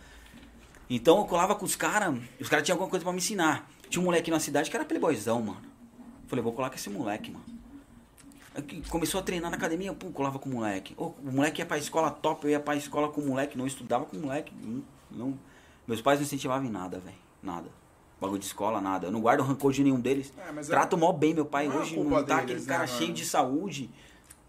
Então 0.89 1.17
eu 1.19 1.25
colava 1.25 1.55
com 1.55 1.65
os 1.65 1.75
caras, 1.77 2.13
os 2.41 2.49
caras 2.49 2.65
tinham 2.65 2.75
alguma 2.75 2.89
coisa 2.89 3.03
pra 3.03 3.13
me 3.13 3.19
ensinar. 3.19 3.69
Tinha 3.89 4.01
um 4.01 4.05
moleque 4.05 4.29
na 4.29 4.39
cidade 4.39 4.69
que 4.69 4.75
era 4.75 4.83
playboyzão, 4.85 5.41
mano. 5.41 5.61
Falei, 6.27 6.43
vou 6.43 6.51
colar 6.51 6.69
com 6.69 6.75
esse 6.75 6.89
moleque, 6.89 7.31
mano. 7.31 7.45
Começou 8.89 9.19
a 9.19 9.23
treinar 9.23 9.49
na 9.51 9.55
academia, 9.55 9.93
pum, 9.93 10.11
colava 10.11 10.39
com 10.39 10.49
o 10.49 10.53
moleque. 10.53 10.93
O 10.97 11.13
moleque 11.23 11.61
ia 11.61 11.65
pra 11.65 11.77
escola 11.77 12.09
top, 12.09 12.43
eu 12.45 12.51
ia 12.51 12.59
pra 12.59 12.75
escola 12.75 13.07
com 13.07 13.21
o 13.21 13.25
moleque, 13.27 13.57
não 13.57 13.67
estudava 13.67 14.03
com 14.05 14.17
o 14.17 14.19
moleque. 14.19 14.51
Não, 14.61 14.83
não- 15.11 15.39
meus 15.87 16.01
pais 16.01 16.19
não 16.19 16.25
incentivavam 16.25 16.67
em 16.67 16.71
nada, 16.71 16.99
velho. 16.99 17.15
Nada. 17.41 17.69
Bagulho 18.19 18.39
de 18.39 18.45
escola, 18.45 18.81
nada. 18.81 19.07
Eu 19.07 19.11
não 19.11 19.21
guardo 19.21 19.41
rancor 19.43 19.71
de 19.71 19.83
nenhum 19.83 19.99
deles. 19.99 20.33
É, 20.47 20.51
mas 20.51 20.67
é- 20.67 20.71
Trato 20.71 20.97
mó 20.97 21.11
bem 21.11 21.33
meu 21.33 21.45
pai. 21.45 21.67
não 21.67 21.75
é 21.75 21.79
Hoje 21.81 21.95
não 21.99 22.09
tá 22.23 22.37
deles, 22.37 22.41
aquele 22.43 22.59
né, 22.61 22.65
cara 22.65 22.85
mano? 22.87 22.97
cheio 22.99 23.13
de 23.13 23.25
saúde. 23.25 23.89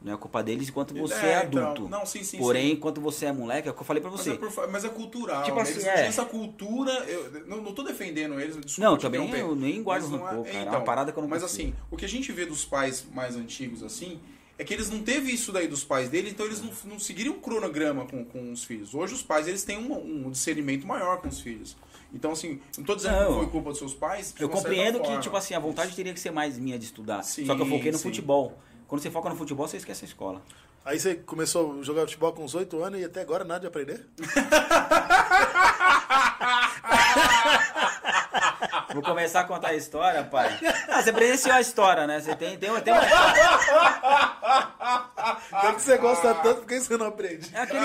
Não 0.00 0.14
é 0.14 0.16
culpa 0.16 0.42
deles 0.44 0.68
enquanto 0.68 0.94
você 0.94 1.14
é, 1.14 1.32
É, 1.32 1.44
então, 1.44 1.70
adulto. 1.72 1.88
não, 1.90 2.06
sim, 2.06 2.22
sim, 2.22 2.38
Porém, 2.38 2.68
sim. 2.68 2.72
enquanto 2.74 3.00
você 3.00 3.26
é 3.26 3.32
moleque, 3.32 3.66
é 3.66 3.72
o 3.72 3.74
que 3.74 3.80
eu 3.80 3.84
falei 3.84 4.00
pra 4.00 4.10
Mas 4.12 4.20
você. 4.20 4.30
é, 4.30 4.34
por 4.36 4.68
mas 4.70 4.84
é 4.84 4.88
cultural. 4.88 5.42
Tipo 5.42 5.56
né? 5.56 5.62
assim, 5.62 5.72
Eles 5.72 5.86
é. 5.86 6.06
essa 6.06 6.24
cultura. 6.24 6.92
Eu 7.08 7.46
não, 7.48 7.60
não 7.60 7.74
tô 7.74 7.82
defendendo 7.82 8.38
eles. 8.40 8.56
desculpa 8.56 8.90
Não, 8.90 8.96
também 8.96 9.20
eu 9.40 9.56
nem 9.56 9.82
guardo 9.82 10.08
mas 10.08 10.20
rancor, 10.20 10.44
cara, 10.44 10.58
é 10.58 10.70
uma 10.70 10.80
parada 10.82 11.10
que 11.12 11.18
eu 11.18 11.22
não 11.22 11.28
Mas 11.28 11.42
consigo. 11.42 11.70
assim, 11.70 11.74
o 11.90 11.96
que 11.96 12.04
a 12.04 12.08
gente 12.08 12.30
vê 12.30 12.46
dos 12.46 12.64
pais 12.64 13.04
mais 13.12 13.34
antigos, 13.34 13.82
assim, 13.82 14.20
é 14.56 14.62
que 14.62 14.72
eles 14.72 14.88
não 14.88 15.02
teve 15.02 15.32
isso 15.32 15.50
daí 15.50 15.66
dos 15.66 15.82
pais 15.82 16.08
dele, 16.08 16.30
então 16.30 16.46
eles 16.46 16.62
não, 16.62 16.70
não 16.92 16.98
seguiram 17.00 17.32
um 17.32 17.40
cronograma 17.40 18.06
com, 18.06 18.24
com 18.24 18.52
os 18.52 18.62
filhos. 18.62 18.94
Hoje 18.94 19.14
os 19.14 19.22
pais, 19.22 19.48
eles 19.48 19.64
têm 19.64 19.78
um, 19.78 20.26
um 20.26 20.30
discernimento 20.30 20.86
maior 20.86 21.20
com 21.20 21.26
os 21.26 21.40
filhos. 21.40 21.76
Então, 22.12 22.32
assim, 22.32 22.60
não 22.76 22.84
tô 22.84 22.94
dizendo 22.96 23.18
que 23.18 23.24
Não. 23.24 23.34
foi 23.38 23.46
culpa 23.48 23.70
dos 23.70 23.78
seus 23.78 23.94
pais. 23.94 24.34
Eu 24.38 24.48
compreendo 24.48 24.98
que, 25.00 25.06
forma. 25.06 25.20
tipo 25.20 25.36
assim, 25.36 25.54
a 25.54 25.58
vontade 25.58 25.94
teria 25.94 26.14
que 26.14 26.20
ser 26.20 26.30
mais 26.30 26.58
minha 26.58 26.78
de 26.78 26.86
estudar. 26.86 27.22
Sim, 27.22 27.44
Só 27.44 27.54
que 27.54 27.62
eu 27.62 27.66
foquei 27.66 27.92
no 27.92 27.98
sim. 27.98 28.04
futebol. 28.04 28.58
Quando 28.86 29.02
você 29.02 29.10
foca 29.10 29.28
no 29.28 29.36
futebol, 29.36 29.68
você 29.68 29.76
esquece 29.76 30.04
a 30.04 30.08
escola. 30.08 30.40
Aí 30.84 30.98
você 30.98 31.16
começou 31.16 31.80
a 31.80 31.82
jogar 31.82 32.02
futebol 32.02 32.32
com 32.32 32.44
uns 32.44 32.54
8 32.54 32.82
anos 32.82 33.00
e 33.00 33.04
até 33.04 33.20
agora 33.20 33.44
nada 33.44 33.60
de 33.60 33.66
aprender? 33.66 34.06
Vou 38.94 39.02
começar 39.02 39.40
a 39.40 39.44
contar 39.44 39.68
a 39.68 39.74
história, 39.74 40.24
pai. 40.24 40.58
Ah, 40.88 41.02
você 41.02 41.12
presenciou 41.12 41.54
a 41.54 41.60
história, 41.60 42.06
né? 42.06 42.20
Você 42.20 42.34
tem, 42.34 42.56
tem, 42.56 42.70
tem 42.80 42.92
uma. 42.92 43.02
Já 45.62 45.74
que 45.74 45.82
você 45.82 45.98
gosta 45.98 46.34
tanto, 46.36 46.60
por 46.60 46.66
que 46.66 46.80
você 46.80 46.96
não 46.96 47.06
aprende? 47.06 47.50
É 47.54 47.60
aquele. 47.60 47.84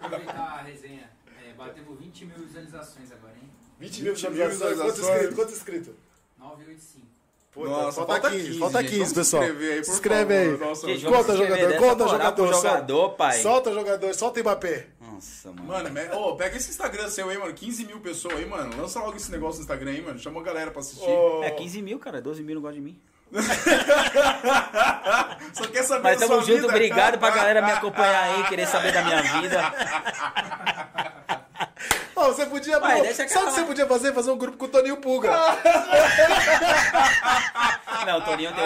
Aproveitar 0.00 0.58
a 0.60 0.62
resenha. 0.62 1.10
É, 1.46 1.52
batemos 1.52 1.97
20 2.18 2.24
mil 2.26 2.46
visualizações 2.46 3.12
agora, 3.12 3.34
hein? 3.40 3.48
20 3.78 4.02
mil 4.02 4.14
20 4.14 4.30
mil 4.30 4.48
visualizações. 4.48 4.98
Quanto 4.98 5.00
inscrito? 5.00 5.34
Quanto 5.34 5.52
inscrito? 5.52 5.94
985. 6.38 7.08
Pô, 7.50 7.64
Nossa, 7.64 7.92
falta, 8.04 8.12
falta 8.12 8.30
15, 8.30 8.44
15, 8.46 8.58
falta 8.58 8.82
gente. 8.82 8.90
15, 8.90 8.98
Vamos 9.00 9.08
se 9.08 9.14
pessoal. 9.14 9.42
inscrever 9.42 9.72
aí, 9.72 9.78
por 9.78 9.84
se 9.84 9.90
inscreve 9.90 10.34
favor. 10.34 10.52
aí. 10.62 10.68
Nossa, 10.68 10.86
Gente, 10.86 11.04
Conta, 11.06 11.36
jogador, 11.36 11.76
conta, 11.76 12.08
jogador. 12.08 12.52
jogador, 12.52 13.10
pai. 13.16 13.38
Solta, 13.42 13.72
jogador, 13.72 14.14
solta 14.14 14.38
o 14.38 14.42
Mbappé. 14.42 14.86
Nossa, 15.00 15.52
mano. 15.52 15.90
Mano, 15.90 15.90
ô, 16.20 16.36
pega 16.36 16.56
esse 16.56 16.70
Instagram 16.70 17.08
seu 17.08 17.28
aí, 17.30 17.38
mano. 17.38 17.52
15 17.54 17.84
mil 17.86 17.98
pessoas 18.00 18.34
aí, 18.36 18.46
mano. 18.46 18.76
Lança 18.80 19.00
logo 19.00 19.16
esse 19.16 19.30
negócio 19.32 19.56
no 19.58 19.62
Instagram 19.62 19.90
aí, 19.90 20.02
mano. 20.02 20.18
Chama 20.18 20.40
a 20.40 20.44
galera 20.44 20.70
pra 20.70 20.80
assistir. 20.80 21.08
Ô, 21.08 21.42
É 21.42 21.50
15 21.50 21.82
mil, 21.82 21.98
cara. 21.98 22.20
12 22.22 22.42
mil 22.44 22.54
não 22.56 22.62
gosta 22.62 22.74
de 22.76 22.80
mim. 22.82 23.00
Só 25.52 25.66
quer 25.66 25.82
saber 25.82 26.02
Mas 26.02 26.18
tamo 26.20 26.40
junto, 26.40 26.46
vida. 26.54 26.66
obrigado 26.68 27.18
pra 27.18 27.30
galera 27.30 27.60
me 27.60 27.72
acompanhar 27.72 28.22
aí, 28.24 28.44
querer 28.48 28.66
saber 28.66 28.92
da 28.92 29.02
minha 29.02 29.22
vida. 29.22 29.74
Ô, 32.18 32.32
você 32.32 32.46
podia. 32.46 32.78
Deixa 32.80 33.14
sabe 33.14 33.24
o 33.24 33.26
que 33.28 33.32
acabar. 33.34 33.50
você 33.52 33.62
podia 33.62 33.86
fazer? 33.86 34.12
Fazer 34.12 34.30
um 34.30 34.36
grupo 34.38 34.56
com 34.58 34.64
o 34.64 34.68
Toninho 34.68 34.96
Pulga. 34.96 35.30
Não, 38.06 38.18
o 38.18 38.20
Toninho 38.22 38.52
tem. 38.54 38.64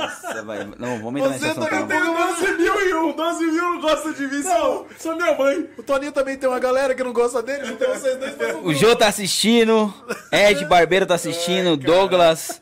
Nossa, 0.00 0.42
vai. 0.44 0.64
Não, 0.78 0.98
vamos 1.02 1.20
entrar 1.20 1.30
nesse 1.32 1.44
Você 1.44 1.50
assunto. 1.50 1.64
também 1.68 1.80
não. 1.80 1.88
tem- 1.88 2.44
12 2.44 2.52
mil 2.58 2.88
e 2.88 2.94
um, 2.94 3.12
12 3.12 3.44
mil 3.46 3.62
não 3.72 3.80
gosta 3.80 4.12
de 4.12 4.26
mim, 4.28 4.42
só, 4.42 4.84
só 4.98 5.14
minha 5.16 5.34
mãe. 5.34 5.68
O 5.78 5.82
Toninho 5.82 6.12
também 6.12 6.36
tem 6.36 6.48
uma 6.48 6.58
galera 6.60 6.94
que 6.94 7.02
não 7.02 7.12
gosta 7.12 7.42
dele, 7.42 7.72
então 7.72 7.88
vocês 7.94 8.16
dois 8.18 8.34
fazem 8.36 8.54
um 8.54 8.58
O 8.58 8.62
grupo. 8.64 8.78
Jô 8.78 8.94
tá 8.96 9.08
assistindo, 9.08 9.92
Ed 10.30 10.64
Barbeiro 10.66 11.06
tá 11.06 11.14
assistindo, 11.14 11.76
Douglas. 11.76 12.60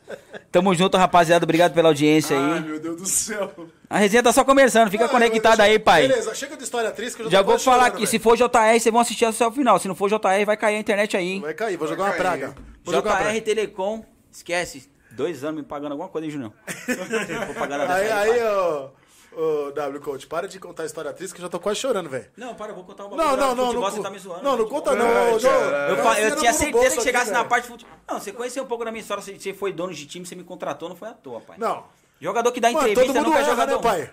Tamo 0.52 0.74
junto, 0.74 0.98
rapaziada. 0.98 1.44
Obrigado 1.44 1.72
pela 1.72 1.88
audiência 1.88 2.38
Ai, 2.38 2.58
aí. 2.58 2.60
meu 2.60 2.78
Deus 2.78 2.96
do 3.00 3.06
céu. 3.08 3.50
A 3.88 3.96
resenha 3.96 4.22
tá 4.22 4.32
só 4.32 4.44
começando, 4.44 4.90
fica 4.90 5.06
Ah, 5.06 5.08
conectado 5.08 5.56
deixa- 5.56 5.62
aí, 5.72 5.78
pai. 5.78 6.06
Beleza, 6.06 6.34
chega 6.34 6.56
de 6.58 6.62
história 6.62 6.90
triste 6.90 7.16
que 7.16 7.22
eu 7.22 7.26
já, 7.26 7.38
Já 7.38 7.38
tô 7.42 7.50
vou 7.50 7.58
falar 7.58 7.76
chorando, 7.84 7.94
aqui, 7.96 8.06
se 8.06 8.12
velho. 8.18 8.22
for 8.22 8.36
JR, 8.36 8.78
vocês 8.78 8.92
vão 8.92 9.00
assistir 9.00 9.24
até 9.24 9.46
o 9.46 9.50
final. 9.50 9.78
Se 9.78 9.88
não 9.88 9.94
for 9.94 10.10
JR, 10.10 10.44
vai 10.44 10.56
cair 10.58 10.76
a 10.76 10.78
internet 10.78 11.16
aí, 11.16 11.26
hein? 11.32 11.40
Vai 11.40 11.54
cair, 11.54 11.76
vou 11.78 11.88
jogar 11.88 12.04
Vai 12.04 12.12
uma 12.18 12.22
cair. 12.22 12.38
praga. 12.40 12.54
Vou 12.84 12.94
JR 12.94 13.02
praga. 13.02 13.40
Telecom, 13.40 14.04
esquece. 14.30 14.90
Dois 15.12 15.42
anos 15.42 15.62
me 15.62 15.66
pagando 15.66 15.92
alguma 15.92 16.08
coisa, 16.10 16.26
hein, 16.26 16.30
Junião? 16.30 16.52
Vou 17.46 17.54
pagar 17.54 17.78
nada 17.78 17.94
Aí, 17.94 18.10
aí, 18.10 18.42
ó. 18.44 18.88
Ô, 19.34 19.70
W 19.72 20.00
Coach, 20.00 20.26
para 20.26 20.46
de 20.46 20.60
contar 20.60 20.82
a 20.82 20.86
história 20.86 21.12
triste 21.12 21.32
que 21.34 21.40
eu 21.40 21.44
já 21.44 21.48
tô 21.48 21.58
quase 21.58 21.80
chorando, 21.80 22.08
velho. 22.10 22.30
Não, 22.36 22.54
para, 22.54 22.70
eu 22.72 22.74
vou 22.74 22.84
contar 22.84 23.06
um 23.06 23.16
Não, 23.16 23.36
não, 23.36 23.54
não. 23.54 23.66
futebol, 23.66 23.82
não, 23.82 23.90
você 23.90 24.02
tá 24.02 24.10
me 24.10 24.18
zoando. 24.18 24.42
Não, 24.42 24.50
não 24.56 24.58
futebol. 24.68 24.82
conta 24.82 24.94
não. 24.94 25.32
Não. 25.32 25.40
caralho. 25.40 25.94
Eu, 25.96 26.02
fa- 26.02 26.08
eu 26.20 26.26
enfiando 26.26 26.40
tinha 26.40 26.52
certeza 26.52 26.96
que 26.96 27.02
chegasse 27.02 27.30
aqui, 27.30 27.38
na 27.38 27.44
parte 27.44 27.64
de 27.64 27.70
futebol. 27.70 27.94
Não, 28.08 28.20
você 28.20 28.32
conheceu 28.32 28.62
um 28.62 28.66
pouco 28.66 28.84
da 28.84 28.90
minha 28.90 29.00
história, 29.00 29.22
você 29.22 29.38
você 29.38 29.54
foi 29.54 29.72
dono 29.72 29.94
de 29.94 30.04
time, 30.06 30.26
você 30.26 30.34
me 30.34 30.44
contratou, 30.44 30.88
não 30.88 30.96
foi 30.96 31.08
à 31.08 31.12
toa, 31.14 31.40
pai. 31.40 31.56
Não. 31.58 31.84
Jogador 32.20 32.52
que 32.52 32.60
dá 32.60 32.70
Mano, 32.70 32.80
entrevista 32.88 33.06
todo 33.06 33.16
mundo 33.16 33.26
nunca 33.26 33.38
é 33.38 33.40
erra, 33.42 33.50
jogador. 33.50 33.76
né, 33.76 33.82
pai? 33.82 34.10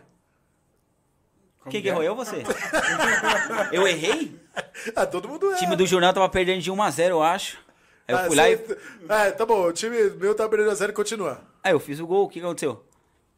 Quem 1.69 1.81
que 1.81 1.87
errou? 1.89 2.01
Eu 2.01 2.13
ou 2.13 2.17
você? 2.17 2.41
eu 3.71 3.87
errei? 3.87 4.39
Ah, 4.95 5.05
todo 5.05 5.27
mundo 5.27 5.47
erra. 5.47 5.55
O 5.55 5.59
time 5.59 5.75
do 5.75 5.85
Jornal 5.85 6.13
tava 6.13 6.29
perdendo 6.29 6.61
de 6.61 6.71
1 6.71 6.81
a 6.81 6.89
0 6.89 7.15
eu 7.15 7.21
acho. 7.23 7.57
Aí 8.07 8.15
eu 8.15 8.17
Ah, 8.17 8.23
fui 8.25 8.35
lá 8.35 8.49
e... 8.49 8.53
É, 9.07 9.31
tá 9.31 9.45
bom, 9.45 9.67
o 9.67 9.73
time 9.73 10.09
meu 10.11 10.33
tá 10.33 10.47
perdendo 10.49 10.71
a 10.71 10.75
série, 10.75 10.93
continua. 10.93 11.41
Aí 11.63 11.73
eu 11.73 11.79
fiz 11.79 11.99
o 11.99 12.07
gol, 12.07 12.25
o 12.25 12.29
que 12.29 12.39
aconteceu? 12.39 12.83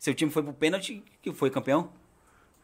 Seu 0.01 0.15
time 0.15 0.31
foi 0.31 0.41
pro 0.41 0.51
pênalti, 0.51 1.03
que 1.21 1.31
foi 1.31 1.51
campeão? 1.51 1.91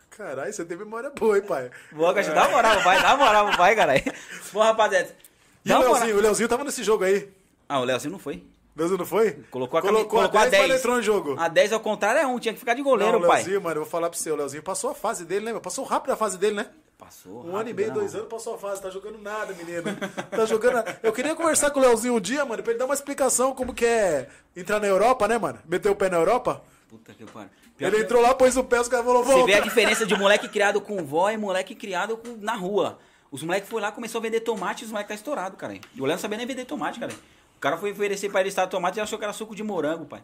Caralho, 0.10 0.52
você 0.52 0.66
tem 0.66 0.76
memória 0.76 1.12
boa, 1.12 1.38
hein, 1.38 1.44
pai? 1.44 1.70
Boa, 1.92 2.12
Gajo, 2.12 2.34
dá 2.34 2.50
moral, 2.50 2.80
vai, 2.80 3.00
dá 3.00 3.16
moral, 3.16 3.52
vai, 3.56 3.76
caralho. 3.76 4.02
Pô, 4.52 4.60
rapaziada. 4.60 5.16
E 5.64 5.72
o 5.72 5.76
moral. 5.76 5.94
Leozinho? 5.94 6.18
O 6.18 6.22
Leozinho 6.22 6.50
tava 6.50 6.64
nesse 6.64 6.84
jogo 6.84 7.04
aí. 7.04 7.30
Ah, 7.70 7.80
o 7.80 7.84
Leozinho 7.84 8.14
não 8.14 8.18
foi. 8.18 8.44
Leozinho 8.76 8.98
não 8.98 9.06
foi? 9.06 9.34
Colocou 9.52 9.78
a, 9.78 9.84
colocou, 9.84 10.08
colocou 10.08 10.40
a 10.40 10.46
a 10.46 10.48
10, 10.48 10.52
mas 10.52 10.52
10. 10.52 10.70
não 10.70 10.78
entrou 10.78 10.96
no 10.96 11.02
jogo. 11.04 11.36
A 11.38 11.48
10 11.48 11.74
ao 11.74 11.80
contrário 11.80 12.20
é 12.20 12.26
um, 12.26 12.40
tinha 12.40 12.56
que 12.56 12.60
ficar 12.60 12.74
de 12.74 12.82
Não, 12.82 12.90
goleiro, 12.90 13.20
o 13.20 13.28
pai. 13.28 13.44
Leozinho, 13.44 13.62
mano, 13.62 13.76
eu 13.76 13.84
vou 13.84 13.92
falar 13.92 14.10
pra 14.10 14.18
você, 14.18 14.32
o 14.32 14.36
Leozinho 14.36 14.64
passou 14.64 14.90
a 14.90 14.96
fase 14.96 15.24
dele, 15.24 15.46
né, 15.46 15.52
meu? 15.52 15.62
Passou 15.62 15.86
rápido 15.86 16.14
a 16.14 16.16
fase 16.16 16.40
dele, 16.40 16.56
né? 16.56 16.66
Passou. 16.98 17.46
Um 17.46 17.56
ano 17.56 17.70
e 17.70 17.72
rápido, 17.72 17.76
meio, 17.76 17.88
né, 17.90 17.94
dois 17.94 18.16
anos, 18.16 18.28
passou 18.30 18.56
a 18.56 18.58
fase, 18.58 18.82
tá 18.82 18.90
jogando 18.90 19.20
nada, 19.20 19.54
menino. 19.54 19.84
Tá 20.32 20.44
jogando. 20.48 20.84
Eu 21.04 21.14
queria 21.14 21.36
conversar 21.36 21.70
com 21.70 21.80
o 21.80 21.84
Leozinho 21.84 22.16
um 22.16 22.20
dia, 22.20 22.44
mano, 22.46 22.64
pra 22.64 22.72
ele 22.72 22.80
dar 22.80 22.86
uma 22.86 22.96
explicação 22.96 23.54
como 23.54 23.76
que 23.76 23.86
é 23.86 24.28
entrar 24.56 24.80
na 24.80 24.88
Europa, 24.88 25.28
né, 25.28 25.38
mano? 25.38 25.60
Meter 25.68 25.92
o 25.92 25.96
pé 25.96 26.10
na 26.10 26.18
Europa. 26.18 26.64
Puta 26.88 27.14
que 27.14 27.26
pariu. 27.26 27.50
Pior 27.76 27.88
Ele 27.88 27.98
que- 27.98 28.04
entrou 28.04 28.22
lá, 28.22 28.34
pôs 28.34 28.56
o 28.56 28.64
pé, 28.64 28.80
os 28.80 28.88
caras 28.88 29.06
falaram, 29.06 29.26
Você 29.26 29.44
vê 29.46 29.56
a 29.56 29.60
diferença 29.60 30.06
de 30.06 30.16
moleque 30.18 30.48
criado 30.48 30.80
com 30.80 31.04
vó 31.06 31.30
e 31.30 31.38
moleque 31.38 31.76
criado 31.76 32.18
com- 32.18 32.38
na 32.40 32.56
rua. 32.56 32.98
Os 33.30 33.44
moleques 33.44 33.70
foram 33.70 33.84
lá 33.88 33.92
começou 33.92 34.20
a 34.20 34.22
vender 34.22 34.40
tomate 34.40 34.84
e 34.84 34.86
os 34.86 34.92
moleques 34.92 35.10
tá 35.10 35.16
estourado, 35.16 35.58
cara. 35.58 35.74
E 35.76 36.02
o 36.02 36.06
Léo 36.06 36.14
não 36.16 36.18
sabia 36.22 36.38
nem 36.38 36.48
vender 36.48 36.64
tomate, 36.66 36.98
cara. 37.00 37.12
O 37.12 37.60
cara 37.60 37.78
foi 37.78 37.92
oferecer 37.92 38.30
pra 38.30 38.40
ele 38.40 38.50
estar 38.50 38.68
tomate 38.68 39.00
e 39.00 39.02
achou 39.02 39.18
que 39.20 39.26
era 39.26 39.34
suco 39.34 39.54
de 39.54 39.64
morango, 39.64 40.06
pai. 40.06 40.24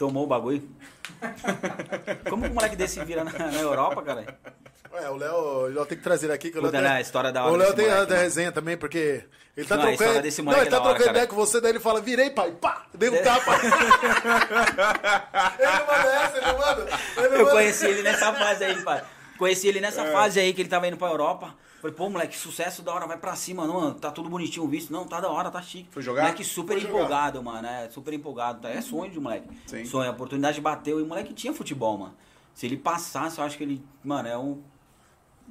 Tomou 0.00 0.24
o 0.24 0.26
bagulho. 0.26 0.66
Como 2.30 2.42
que 2.44 2.48
um 2.50 2.54
moleque 2.54 2.74
desse 2.74 3.04
vira 3.04 3.22
na, 3.22 3.30
na 3.32 3.60
Europa, 3.60 4.00
cara? 4.00 4.24
É, 4.94 5.10
o 5.10 5.16
Léo, 5.16 5.34
o 5.34 5.66
Léo 5.66 5.84
tem 5.84 5.98
que 5.98 6.02
trazer 6.02 6.32
aqui. 6.32 6.50
Que 6.50 6.58
o 6.58 6.62
Léo 6.62 6.70
tem- 6.72 6.80
né, 6.80 6.88
a 6.88 7.00
história 7.02 7.30
da 7.30 7.42
hora 7.44 7.52
O 7.52 7.56
Léo 7.56 7.74
tem 7.74 7.84
a 7.84 7.88
moleque, 7.90 8.06
da 8.08 8.14
mano. 8.14 8.22
resenha 8.24 8.50
também, 8.50 8.78
porque 8.78 9.24
ele 9.54 9.66
tá 9.66 9.76
Não, 9.76 9.82
a 9.84 9.86
trocando. 9.88 10.22
desse 10.22 10.40
não, 10.40 10.52
ele 10.52 10.62
é 10.62 10.64
tá 10.70 10.76
hora, 10.80 10.88
trocando 10.94 11.10
ideia 11.10 11.26
com 11.26 11.36
você, 11.36 11.60
daí 11.60 11.72
ele 11.72 11.80
fala, 11.80 12.00
virei, 12.00 12.30
pai, 12.30 12.50
pá, 12.52 12.86
dei 12.94 13.10
um 13.10 13.22
tapa. 13.22 13.52
ele 15.58 15.70
não 15.70 15.86
manda 15.86 16.08
essa, 16.14 16.38
ele 16.38 16.52
manda. 16.58 16.86
Ele 17.18 17.26
Eu 17.26 17.38
manda. 17.40 17.50
conheci 17.50 17.86
ele 17.86 18.02
nessa 18.02 18.32
fase 18.32 18.64
aí, 18.64 18.82
pai. 18.82 19.02
Conheci 19.36 19.68
ele 19.68 19.80
nessa 19.80 20.04
fase 20.06 20.40
aí 20.40 20.54
que 20.54 20.62
ele 20.62 20.68
tava 20.70 20.88
indo 20.88 20.96
pra 20.96 21.08
Europa. 21.08 21.54
Falei, 21.80 21.96
pô, 21.96 22.10
moleque, 22.10 22.36
sucesso 22.36 22.82
da 22.82 22.92
hora, 22.94 23.06
vai 23.06 23.16
pra 23.16 23.34
cima, 23.34 23.66
não, 23.66 23.94
tá 23.94 24.10
tudo 24.10 24.28
bonitinho 24.28 24.66
visto. 24.68 24.92
Não, 24.92 25.06
tá 25.06 25.18
da 25.20 25.30
hora, 25.30 25.50
tá 25.50 25.62
chique. 25.62 25.88
Foi 25.90 26.02
jogar? 26.02 26.22
Moleque 26.22 26.44
super 26.44 26.74
Foi 26.74 26.80
jogar. 26.82 26.94
empolgado, 26.98 27.42
mano. 27.42 27.66
É 27.66 27.88
super 27.88 28.12
empolgado. 28.12 28.60
Tá? 28.60 28.68
É 28.68 28.80
sonho 28.82 29.10
de 29.10 29.18
moleque. 29.18 29.48
Sim. 29.66 29.84
Sonho, 29.86 30.10
a 30.10 30.12
oportunidade 30.12 30.60
bateu 30.60 31.00
e 31.00 31.02
o 31.02 31.06
moleque 31.06 31.32
tinha 31.32 31.54
futebol, 31.54 31.96
mano. 31.96 32.14
Se 32.54 32.66
ele 32.66 32.76
passasse, 32.76 33.38
eu 33.38 33.44
acho 33.44 33.56
que 33.56 33.64
ele. 33.64 33.82
Mano, 34.04 34.28
é 34.28 34.36
um. 34.36 34.62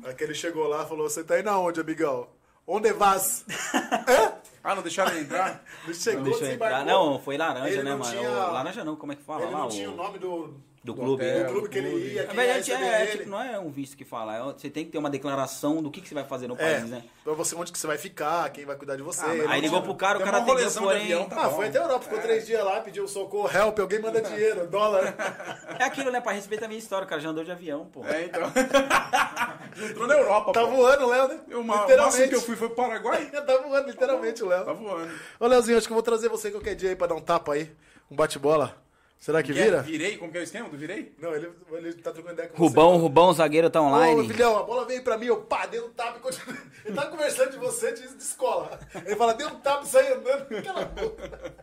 Aquele 0.04 0.36
chegou 0.36 0.68
lá 0.68 0.84
e 0.84 0.88
falou, 0.88 1.10
você 1.10 1.24
tá 1.24 1.40
indo 1.40 1.50
aonde, 1.50 1.80
amigão? 1.82 2.28
Onde 2.68 2.94
vas? 2.94 3.46
Ah, 4.62 4.76
não 4.76 4.82
deixaram 4.84 5.12
ele 5.14 5.22
entrar? 5.22 5.64
Ele 5.86 5.94
chegou, 5.94 6.24
Deixa 6.26 6.44
eu 6.46 6.52
entrar. 6.52 6.86
Não, 6.86 7.18
foi 7.18 7.38
laranja, 7.38 7.70
Ele 7.70 7.82
né, 7.84 7.92
não 7.92 8.00
mano? 8.00 8.12
tinha- 8.12 8.30
O- 8.30 8.52
Laranja 8.52 8.84
não, 8.84 8.96
como 8.98 9.14
é 9.14 9.16
que 9.16 9.24
fala 9.24 9.44
Ele 9.44 9.52
lá? 9.54 9.60
não 9.60 9.68
o- 9.68 9.70
tinha 9.70 9.90
o 9.90 9.96
nome 9.96 10.20
do, 10.20 10.54
Do 10.82 10.94
do 10.94 11.02
clube. 11.02 11.24
hotel. 11.24 11.44
do 11.46 11.52
clube 11.52 11.70
que 11.70 11.78
ele 11.78 11.90
ia, 11.90 12.24
ia 12.24 12.42
é, 12.42 12.48
é, 12.48 13.02
ele. 13.04 13.12
tipo, 13.18 13.30
não 13.30 13.42
é 13.42 13.60
um 13.60 13.70
visto 13.70 13.98
que 13.98 14.06
fala. 14.06 14.36
é- 14.38 14.42
Você 14.54 14.70
tem 14.70 14.86
que 14.86 14.92
ter 14.92 14.98
uma 14.98 15.10
declaração 15.10 15.84
do 15.84 15.92
que, 15.92 16.00
que 16.00 16.08
você 16.08 16.16
vai 16.16 16.24
fazer 16.24 16.48
no 16.48 16.56
É, 16.56 16.58
país, 16.76 16.90
né? 16.90 17.04
pra 17.22 17.34
você 17.34 17.54
onde 17.54 17.70
que 17.72 17.78
você 17.78 17.86
vai 17.86 17.98
ficar, 17.98 18.50
quem 18.52 18.66
vai 18.66 18.78
cuidar 18.78 18.96
de 18.96 19.04
você. 19.04 19.22
Ah, 19.24 19.28
mas 19.28 19.40
Ele 19.40 19.48
Aí 19.48 19.62
ligou 19.62 19.82
pro 19.82 19.94
cara, 19.96 20.18
o 20.20 20.24
cara 20.24 20.40
uma 20.40 20.54
atendeu, 20.54 20.72
porém. 20.82 21.02
avião, 21.02 21.26
tá 21.28 21.46
Ah, 21.48 21.50
foi 21.50 21.68
até 21.68 21.80
a 21.80 21.82
Europa, 21.82 22.04
ficou 22.06 22.20
três 22.20 22.48
dias 22.48 22.64
lá, 22.64 22.80
pediu 22.80 23.06
socorro, 23.10 23.50
help, 23.54 23.78
alguém 23.80 24.00
manda 24.00 24.22
dinheiro, 24.22 24.68
dólar. 24.68 25.14
É 25.80 25.84
aquilo, 25.84 26.12
né? 26.12 26.22
Pra 26.22 26.32
respeitar 26.32 26.66
a 26.66 26.68
minha 26.70 26.80
história, 26.80 27.06
o 27.06 27.10
cara 27.10 27.20
já 27.22 27.30
andou 27.30 27.44
de 27.44 27.52
avião, 27.52 27.86
pô. 27.86 28.06
É, 28.06 28.26
então. 28.26 28.44
Entrou 29.90 30.08
na 30.08 30.14
Europa, 30.16 30.52
Tá 30.54 30.62
pô. 30.62 30.68
voando 30.68 31.06
o 31.06 31.10
Léo, 31.10 31.28
né? 31.28 31.40
Eu, 31.50 31.64
ma- 31.64 31.76
o 31.76 31.82
literalmente. 31.82 32.18
máximo 32.20 32.30
que 32.30 32.36
eu 32.36 32.42
fui 32.42 32.56
foi 32.56 32.68
pro 32.70 32.76
Paraguai. 32.78 33.26
tá 33.32 33.58
voando, 33.58 33.88
literalmente, 33.88 34.44
o 34.44 34.48
Léo. 34.48 34.66
Tá 34.66 34.74
voando. 34.74 35.12
Ô, 35.40 35.48
Leozinho, 35.48 35.78
acho 35.78 35.88
que 35.88 35.92
eu 35.94 35.96
vou 35.96 36.04
trazer 36.04 36.30
você 36.30 36.50
qualquer 36.52 36.76
dia 36.76 36.90
aí 36.90 36.96
pra 36.96 37.08
dar 37.08 37.16
um 37.16 37.22
tapa 37.22 37.54
aí. 37.54 37.72
Um 38.10 38.16
bate-bola. 38.16 38.76
Será 39.20 39.44
que 39.44 39.52
vira? 39.52 39.82
Virei? 39.82 40.18
Como 40.18 40.32
que 40.32 40.38
é 40.38 40.42
o 40.42 40.44
esquema 40.44 40.70
do 40.70 40.78
virei? 40.78 41.14
Não, 41.20 41.36
ele, 41.36 41.52
ele 41.74 41.94
tá 41.96 42.14
trocando 42.14 42.36
ideia 42.36 42.48
com 42.48 42.58
Rubão, 42.58 42.94
você. 42.94 43.02
Rubão, 43.02 43.34
zagueiro 43.34 43.70
tá 43.70 43.82
Ô, 43.82 43.88
online. 43.88 44.26
filhão, 44.30 44.58
a 44.58 44.64
bola 44.64 44.86
veio 44.86 45.04
pra 45.04 45.18
mim, 45.18 45.26
eu 45.26 45.42
pá, 45.42 45.66
dei 45.66 45.82
um 45.82 45.90
tapa 45.90 46.20
e 46.20 46.22
continua. 46.22 46.58
Ele 46.86 46.96
tá 46.96 47.06
conversando 47.08 47.52
de 47.52 47.58
você 47.58 47.92
de, 47.92 48.08
de 48.16 48.24
escola. 48.24 48.80
Ele 49.06 49.18
fala, 49.18 49.34
deu 49.34 49.50
um 49.50 49.60
tapa 49.60 49.84
e 49.84 49.88
saí 49.88 50.14
andando. 50.14 50.48
Cala 50.64 50.82
a 50.84 50.86
boca. 50.86 51.56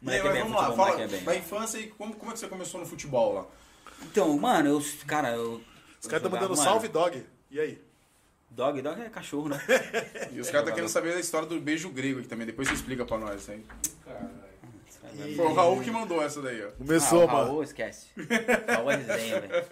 E 0.00 0.10
é 0.10 0.22
mas 0.22 0.38
vamos 0.38 0.56
lá, 0.56 0.72
fala 0.72 1.02
é 1.02 1.06
bem. 1.06 1.22
da 1.22 1.36
infância 1.36 1.78
e 1.78 1.88
como, 1.88 2.14
como 2.14 2.30
é 2.30 2.34
que 2.34 2.40
você 2.40 2.48
começou 2.48 2.80
no 2.80 2.86
futebol 2.86 3.34
lá? 3.34 3.46
Então, 4.02 4.34
mano, 4.38 4.70
eu. 4.70 4.82
Cara, 5.06 5.32
eu. 5.32 5.60
Os 6.00 6.06
caras 6.06 6.24
estão 6.24 6.30
mandando 6.30 6.56
mano, 6.56 6.62
salve, 6.62 6.88
dog. 6.88 7.26
E 7.50 7.60
aí? 7.60 7.78
Dog, 8.50 8.80
dog 8.80 9.02
é 9.02 9.10
cachorro, 9.10 9.50
né? 9.50 9.60
E 10.32 10.40
os 10.40 10.48
caras 10.48 10.66
tá 10.66 10.72
querendo 10.72 10.88
saber 10.88 11.12
da 11.12 11.20
história 11.20 11.46
do 11.46 11.60
beijo 11.60 11.90
grego 11.90 12.20
aqui 12.20 12.28
também. 12.28 12.46
Depois 12.46 12.68
você 12.68 12.74
explica 12.74 13.04
pra 13.04 13.18
nós 13.18 13.42
isso 13.42 13.52
aí. 15.22 15.34
Foi 15.36 15.46
o 15.46 15.52
Raul 15.54 15.80
que 15.80 15.90
mandou 15.90 16.22
essa 16.22 16.40
daí, 16.42 16.64
ó. 16.64 16.70
Começou, 16.72 17.22
ah, 17.22 17.24
o 17.24 17.28
mano. 17.28 17.46
Raul, 17.46 17.62
esquece. 17.62 18.06
Raul 18.68 18.90
é 18.90 18.96
resenha, 18.96 19.40
velho. 19.40 19.64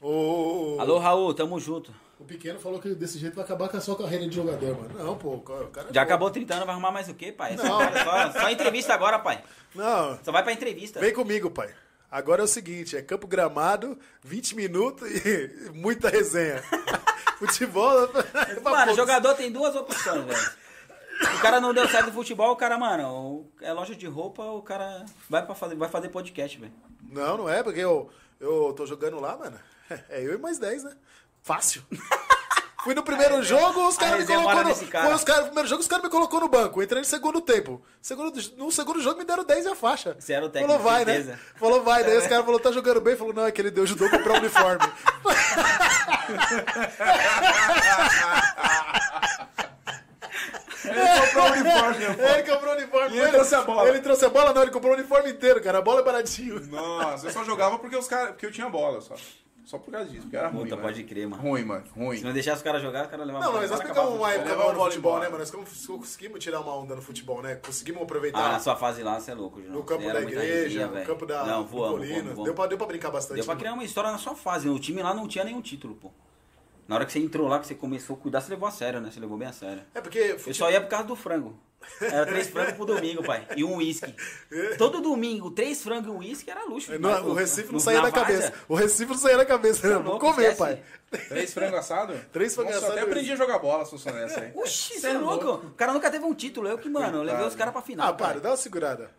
O, 0.00 0.76
Alô, 0.78 0.98
Raul, 0.98 1.32
tamo 1.34 1.58
junto. 1.58 1.92
o 2.20 2.24
pequeno 2.24 2.58
falou 2.60 2.78
que 2.80 2.94
desse 2.94 3.18
jeito 3.18 3.34
vai 3.34 3.44
acabar 3.44 3.68
com 3.68 3.76
a 3.76 3.80
sua 3.80 3.96
carreira 3.96 4.28
de 4.28 4.34
jogador, 4.36 4.76
mano. 4.78 4.98
Não, 5.04 5.16
pô, 5.16 5.34
o 5.34 5.40
cara. 5.40 5.86
é 5.88 5.92
Já 5.92 6.00
bom. 6.02 6.06
acabou 6.06 6.30
30 6.30 6.54
anos, 6.54 6.66
vai 6.66 6.74
arrumar 6.74 6.92
mais 6.92 7.08
o 7.08 7.14
quê, 7.14 7.32
pai? 7.32 7.56
Não. 7.56 7.64
Só, 7.64 8.40
só 8.40 8.50
entrevista 8.50 8.92
agora, 8.94 9.18
pai. 9.18 9.42
Não, 9.74 10.18
Só 10.22 10.30
vai 10.32 10.42
pra 10.42 10.52
entrevista. 10.52 11.00
vem 11.00 11.12
comigo, 11.12 11.50
pai. 11.50 11.70
Agora 12.10 12.42
é 12.42 12.44
o 12.44 12.48
seguinte, 12.48 12.96
é 12.96 13.02
campo 13.02 13.26
gramado, 13.26 13.98
20 14.22 14.54
minutos 14.54 15.08
e 15.10 15.70
muita 15.74 16.08
resenha. 16.08 16.62
Futebol. 17.38 18.04
é 18.32 18.60
Mano, 18.60 18.76
poucos. 18.76 18.96
jogador 18.96 19.34
tem 19.34 19.50
duas 19.50 19.74
opções, 19.74 20.24
velho. 20.24 20.50
O 21.36 21.40
cara 21.40 21.60
não 21.60 21.72
deu 21.72 21.88
certo 21.88 22.06
no 22.06 22.12
futebol, 22.12 22.52
o 22.52 22.56
cara, 22.56 22.76
mano, 22.78 23.08
o- 23.08 23.50
é 23.62 23.72
loja 23.72 23.94
de 23.94 24.06
roupa, 24.06 24.42
o 24.42 24.60
cara 24.62 25.04
vai, 25.30 25.44
pra 25.44 25.54
fazer, 25.54 25.74
vai 25.74 25.88
fazer 25.88 26.08
podcast, 26.10 26.58
velho. 26.58 26.72
Não, 27.10 27.36
não 27.38 27.48
é, 27.48 27.62
porque 27.62 27.80
eu, 27.80 28.10
eu 28.40 28.72
tô 28.76 28.84
jogando 28.86 29.20
lá, 29.20 29.36
mano. 29.36 29.58
É 30.10 30.20
eu 30.20 30.34
e 30.34 30.38
mais 30.38 30.58
10, 30.58 30.82
né? 30.82 30.92
Fácil. 31.42 31.80
Fui 32.82 32.92
no 32.94 33.02
primeiro 33.04 33.40
jogo, 33.42 33.86
os 33.88 33.96
caras 33.96 34.20
me 34.20 34.26
colocou 34.26 34.52
mora 34.54 34.68
no, 34.68 34.86
cara. 34.88 35.14
os 35.14 35.24
cara, 35.24 35.38
no 35.40 35.46
primeiro 35.46 35.68
jogo, 35.68 35.80
os 35.82 35.88
caras 35.88 36.04
me 36.04 36.10
colocou 36.10 36.40
no 36.40 36.48
banco. 36.48 36.80
Entrei 36.82 37.00
no 37.00 37.06
segundo 37.06 37.40
tempo. 37.40 37.82
Segundo, 38.00 38.32
no 38.56 38.70
segundo 38.70 39.00
jogo 39.02 39.18
me 39.18 39.24
deram 39.24 39.44
10 39.44 39.64
e 39.64 39.68
a 39.68 39.74
faixa. 39.74 40.16
Você 40.18 40.32
era 40.32 40.46
o 40.46 40.48
técnico, 40.48 40.78
Falou, 40.78 40.92
vai, 40.92 41.04
certeza. 41.04 41.32
né? 41.32 41.38
Falou, 41.56 41.82
vai. 41.82 42.04
Daí 42.04 42.16
os 42.18 42.26
caras 42.28 42.44
falaram, 42.44 42.62
tá 42.62 42.70
jogando 42.72 43.00
bem? 43.00 43.16
Falou, 43.16 43.32
não, 43.32 43.44
é 43.46 43.50
que 43.50 43.60
ele 43.60 43.70
deu 43.72 43.82
ajudou 43.84 44.06
a 44.06 44.10
comprar 44.10 44.34
um 44.34 44.38
uniforme. 44.38 44.86
Ele 50.86 51.20
comprou 51.26 51.44
o 51.44 51.52
uniforme. 51.52 52.04
ele 52.04 52.42
comprou 52.52 52.72
o 52.72 52.76
uniforme. 52.76 53.16
E 53.16 53.20
ele 53.20 53.30
trouxe 53.32 53.54
a 53.54 53.62
bola. 53.62 53.88
Ele 53.88 54.00
trouxe 54.00 54.24
a 54.24 54.28
bola, 54.30 54.52
não, 54.52 54.62
ele 54.62 54.70
comprou 54.70 54.92
o 54.92 54.96
uniforme 54.96 55.30
inteiro, 55.30 55.60
cara. 55.62 55.78
A 55.78 55.82
bola 55.82 56.00
é 56.00 56.04
baratinho. 56.04 56.60
Nossa, 56.66 57.26
eu 57.26 57.32
só 57.32 57.44
jogava 57.44 57.78
porque 57.78 57.96
os 57.96 58.06
caras. 58.08 58.30
Porque 58.30 58.46
eu 58.46 58.52
tinha 58.52 58.68
bola 58.68 59.00
só. 59.00 59.14
Só 59.64 59.78
por 59.78 59.90
causa 59.90 60.08
disso, 60.08 60.22
porque 60.22 60.36
era 60.36 60.46
ruim. 60.46 60.62
Puta, 60.62 60.76
mano. 60.76 60.86
pode 60.86 61.02
crer, 61.02 61.26
mano. 61.26 61.42
Ruim, 61.42 61.64
mano. 61.64 61.82
Ruim. 61.96 62.16
Se 62.18 62.22
não 62.24 62.32
deixar 62.32 62.54
os 62.54 62.62
caras 62.62 62.80
jogar, 62.80 63.02
os 63.06 63.10
caras 63.10 63.26
levam 63.26 63.42
Não, 63.42 63.52
mas 63.52 63.68
nós 63.68 63.82
pegamos 63.82 64.14
uma 64.14 64.32
época 64.32 64.50
Levar 64.50 64.62
boa 64.62 64.66
o 64.68 64.72
no 64.72 64.78
bola 64.78 64.90
futebol, 64.92 65.18
né, 65.18 65.24
mano? 65.26 65.38
Nós 65.38 65.50
cons- 65.50 65.86
conseguimos 65.88 66.38
tirar 66.38 66.60
uma 66.60 66.72
onda 66.76 66.94
no 66.94 67.02
futebol, 67.02 67.42
né? 67.42 67.56
Conseguimos 67.56 68.00
Ah, 68.00 68.04
aproveitar. 68.04 68.52
na 68.52 68.60
sua 68.60 68.76
fase 68.76 69.02
lá, 69.02 69.18
você 69.18 69.32
é 69.32 69.34
louco, 69.34 69.60
Junão. 69.60 69.78
No 69.78 69.82
campo 69.82 70.04
da 70.04 70.20
igreja, 70.20 70.86
no 70.86 70.92
velho. 70.92 71.04
campo 71.06 71.26
da 71.26 71.44
Não, 71.44 71.64
voamos, 71.66 72.08
voamos, 72.08 72.44
Deu, 72.44 72.54
pra, 72.54 72.66
deu 72.68 72.78
pra 72.78 72.86
brincar 72.86 73.10
bastante. 73.10 73.38
Deu 73.38 73.44
pra 73.44 73.54
né? 73.54 73.58
criar 73.60 73.72
uma 73.72 73.82
história 73.82 74.12
na 74.12 74.18
sua 74.18 74.36
fase. 74.36 74.68
O 74.68 74.78
time 74.78 75.02
lá 75.02 75.12
não 75.12 75.26
tinha 75.26 75.42
nenhum 75.42 75.60
título, 75.60 75.96
pô. 75.96 76.12
Na 76.88 76.94
hora 76.96 77.04
que 77.06 77.12
você 77.12 77.18
entrou 77.18 77.48
lá, 77.48 77.58
que 77.58 77.66
você 77.66 77.74
começou 77.74 78.16
a 78.16 78.18
cuidar, 78.18 78.40
você 78.40 78.50
levou 78.50 78.68
a 78.68 78.70
sério, 78.70 79.00
né? 79.00 79.10
Você 79.10 79.18
levou 79.20 79.36
bem 79.36 79.48
a 79.48 79.52
sério. 79.52 79.82
É 79.94 80.00
porque 80.00 80.18
Eu 80.18 80.38
futebol... 80.38 80.54
só 80.54 80.70
ia 80.70 80.80
por 80.80 80.88
causa 80.88 81.06
do 81.06 81.16
frango. 81.16 81.58
Era 82.00 82.26
três 82.26 82.48
frangos 82.48 82.72
pro 82.72 82.84
domingo, 82.84 83.22
pai. 83.22 83.46
E 83.56 83.62
um 83.62 83.76
uísque. 83.76 84.14
Todo 84.76 85.00
domingo, 85.00 85.50
três 85.50 85.82
frangos 85.82 86.08
e 86.08 86.10
um 86.10 86.18
uísque 86.18 86.50
era 86.50 86.64
luxo. 86.64 86.90
Não, 86.92 86.98
demais, 86.98 87.24
o 87.24 87.32
Recife 87.32 87.72
não 87.72 87.78
saía 87.78 88.02
da 88.02 88.10
cabeça. 88.10 88.52
O 88.68 88.74
Recife 88.74 89.10
não 89.10 89.18
saía 89.18 89.36
da 89.36 89.46
cabeça. 89.46 89.82
Tá 89.82 89.88
Vamos 89.94 90.06
louco, 90.06 90.26
comer, 90.26 90.52
esquece. 90.52 90.58
pai. 90.58 90.82
Três 91.28 91.54
frango 91.54 91.76
assado? 91.76 92.14
Três 92.32 92.54
frango 92.54 92.70
Nossa, 92.70 92.86
assado 92.86 92.98
eu 92.98 93.02
até 93.02 93.10
aprendi 93.10 93.32
a 93.32 93.36
jogar 93.36 93.58
bola, 93.58 93.84
se 93.84 93.92
fosse 93.92 94.10
nessa 94.10 94.40
aí. 94.40 94.52
Oxi, 94.54 94.98
você 95.00 95.08
é 95.08 95.12
louco? 95.12 95.66
O 95.66 95.70
cara 95.74 95.92
nunca 95.92 96.10
teve 96.10 96.24
um 96.24 96.34
título. 96.34 96.68
Eu 96.68 96.78
que, 96.78 96.88
mano, 96.88 97.18
eu 97.18 97.22
levei 97.22 97.46
os 97.46 97.54
caras 97.54 97.72
pra 97.72 97.82
final. 97.82 98.08
Ah, 98.08 98.12
para, 98.12 98.26
cara. 98.28 98.40
dá 98.40 98.50
uma 98.50 98.56
segurada. 98.56 99.10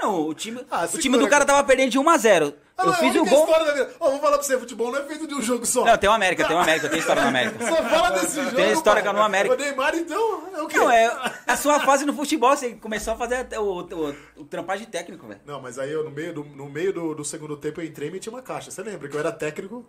Não, 0.00 0.26
o 0.28 0.34
time, 0.34 0.60
Ah, 0.70 0.84
o 0.92 0.98
time 0.98 1.16
do 1.18 1.28
cara 1.28 1.44
tava 1.44 1.64
perdendo 1.64 1.90
de 1.90 1.98
1x0. 1.98 2.54
Ah, 2.78 2.82
Eu 2.82 2.86
não, 2.88 2.92
é 2.92 2.96
a 2.96 2.98
fiz 3.00 3.14
o 3.14 3.20
única 3.20 3.34
gol. 3.34 3.44
história 3.46 3.64
da 3.66 3.72
vida. 3.72 3.90
Ó, 3.98 4.10
vou 4.10 4.20
falar 4.20 4.34
pra 4.36 4.42
você, 4.46 4.58
futebol 4.58 4.92
não 4.92 4.98
é 4.98 5.02
feito 5.04 5.26
de 5.26 5.34
um 5.34 5.40
jogo 5.40 5.64
só. 5.64 5.82
Não, 5.86 5.96
tem 5.96 6.10
o 6.10 6.12
América, 6.12 6.46
tem 6.46 6.54
o 6.54 6.58
América, 6.60 6.88
tem 6.90 6.98
história 6.98 7.22
no 7.22 7.28
América. 7.28 7.58
Só 7.66 7.76
fala 7.82 8.10
desse 8.10 8.34
jogo. 8.42 8.54
Tem 8.54 8.64
a 8.66 8.72
história 8.72 9.02
com 9.02 9.08
o 9.08 9.22
América. 9.22 9.54
O 9.54 9.58
Neymar, 9.58 9.94
então, 9.96 10.42
é 10.54 10.60
o 10.62 10.66
quê? 10.68 10.76
Não, 10.76 10.90
é 10.90 11.32
a 11.46 11.56
sua 11.56 11.80
fase 11.80 12.04
no 12.04 12.12
futebol, 12.12 12.54
você 12.54 12.74
começou 12.74 13.14
a 13.14 13.16
fazer 13.16 13.36
até 13.36 13.58
o, 13.58 13.64
o, 13.80 14.14
o 14.36 14.44
trampagem 14.44 14.86
técnico, 14.86 15.26
velho. 15.26 15.40
Não, 15.46 15.62
mas 15.62 15.78
aí 15.78 15.90
eu, 15.90 16.04
no 16.04 16.10
meio, 16.10 16.34
do, 16.34 16.44
no 16.44 16.68
meio 16.68 16.92
do, 16.92 17.14
do 17.14 17.24
segundo 17.24 17.56
tempo, 17.56 17.80
eu 17.80 17.86
entrei 17.86 18.08
e 18.08 18.12
meti 18.12 18.28
uma 18.28 18.42
caixa. 18.42 18.70
Você 18.70 18.82
lembra 18.82 19.08
que 19.08 19.16
eu 19.16 19.20
era 19.20 19.32
técnico, 19.32 19.82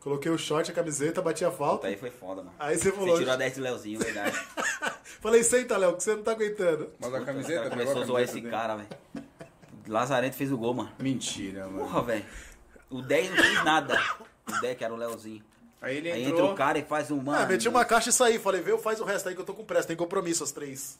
coloquei 0.00 0.32
o 0.32 0.36
short, 0.36 0.68
a 0.72 0.74
camiseta, 0.74 1.22
bati 1.22 1.44
a 1.44 1.50
Puta, 1.50 1.58
falta. 1.64 1.86
aí 1.86 1.96
foi 1.96 2.10
foda, 2.10 2.42
mano. 2.42 2.54
Aí 2.58 2.76
você 2.76 2.90
Você 2.90 2.96
falou. 2.96 3.16
tirou 3.16 3.32
a 3.32 3.36
10 3.36 3.54
do 3.54 3.62
Leozinho, 3.62 4.00
verdade. 4.00 4.36
Falei, 5.22 5.44
senta, 5.44 5.76
Léo, 5.76 5.94
que 5.94 6.02
você 6.02 6.16
não 6.16 6.22
tá 6.24 6.32
aguentando. 6.32 6.90
Mas 6.98 7.14
a 7.14 7.18
O 7.20 7.24
camiseta 7.24 7.58
cara 7.62 7.70
pegou 7.70 7.84
começou 7.84 8.02
a 8.02 8.06
zoar 8.06 8.22
esse 8.24 8.34
dele? 8.40 8.50
cara, 8.50 8.74
velho. 8.74 8.88
Lazarento 9.86 10.36
fez 10.36 10.52
o 10.52 10.56
gol, 10.58 10.74
mano. 10.74 10.92
Mentira, 10.98 11.66
mano. 11.66 11.78
Porra, 11.80 12.02
velho. 12.02 12.24
O 12.90 13.02
10 13.02 13.30
não 13.30 13.36
fez 13.36 13.64
nada. 13.64 13.98
O 14.46 14.60
10 14.60 14.76
que 14.78 14.84
era 14.84 14.92
o 14.92 14.96
Leozinho. 14.96 15.42
Aí 15.80 15.96
ele 15.96 16.12
Aí 16.12 16.22
entrou. 16.24 16.40
entra 16.40 16.52
o 16.52 16.56
cara 16.56 16.78
e 16.78 16.84
faz 16.84 17.10
um, 17.10 17.16
mano. 17.20 17.42
Ah, 17.42 17.46
meti 17.46 17.68
uma 17.68 17.84
caixa 17.84 18.10
e 18.10 18.12
saí. 18.12 18.38
Falei, 18.38 18.60
vê, 18.60 18.76
faz 18.78 19.00
o 19.00 19.04
resto 19.04 19.28
aí 19.28 19.34
que 19.34 19.40
eu 19.40 19.44
tô 19.44 19.54
com 19.54 19.64
pressa, 19.64 19.88
tem 19.88 19.96
compromisso 19.96 20.44
às 20.44 20.52
três. 20.52 20.98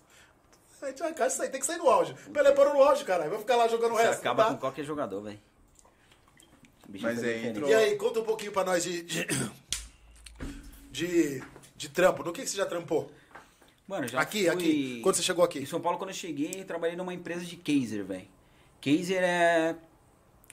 Meti 0.82 1.00
uma 1.02 1.12
caixa 1.12 1.34
e 1.34 1.38
saí, 1.38 1.48
tem 1.50 1.60
que 1.60 1.66
sair 1.66 1.78
no 1.78 1.88
auge. 1.88 2.14
Pelé 2.32 2.50
parou 2.52 2.74
no 2.74 2.82
auge, 2.82 3.04
caralho. 3.04 3.30
Vai 3.30 3.38
ficar 3.38 3.54
lá 3.56 3.68
jogando 3.68 3.92
o 3.92 3.96
Você 3.96 4.02
resto. 4.02 4.18
acaba 4.20 4.44
não 4.46 4.54
com 4.54 4.58
qualquer 4.60 4.84
jogador, 4.84 5.20
velho. 5.22 5.38
Mas 7.00 7.20
foi 7.20 7.28
aí 7.28 7.46
entrou- 7.46 7.68
E 7.70 7.74
aí, 7.74 7.96
conta 7.96 8.18
um 8.20 8.24
pouquinho 8.24 8.50
pra 8.52 8.64
nós 8.64 8.82
de. 8.82 9.02
de, 9.02 9.26
de, 10.90 11.42
de 11.76 11.88
trampo. 11.88 12.22
No 12.24 12.32
que, 12.32 12.42
que 12.42 12.48
você 12.48 12.56
já 12.56 12.66
trampou? 12.66 13.10
Mano, 13.86 14.08
já 14.08 14.20
aqui, 14.20 14.40
fui... 14.46 14.48
aqui. 14.48 15.00
Quando 15.02 15.14
você 15.16 15.22
chegou 15.22 15.44
Em 15.44 15.46
aqui? 15.46 15.66
São 15.66 15.80
Paulo, 15.80 15.98
quando 15.98 16.10
eu 16.10 16.16
cheguei, 16.16 16.60
eu 16.60 16.64
trabalhei 16.64 16.96
numa 16.96 17.14
empresa 17.14 17.44
de 17.44 17.56
caser, 17.56 18.04
velho. 18.04 18.26
Caser 18.82 19.22
é 19.22 19.76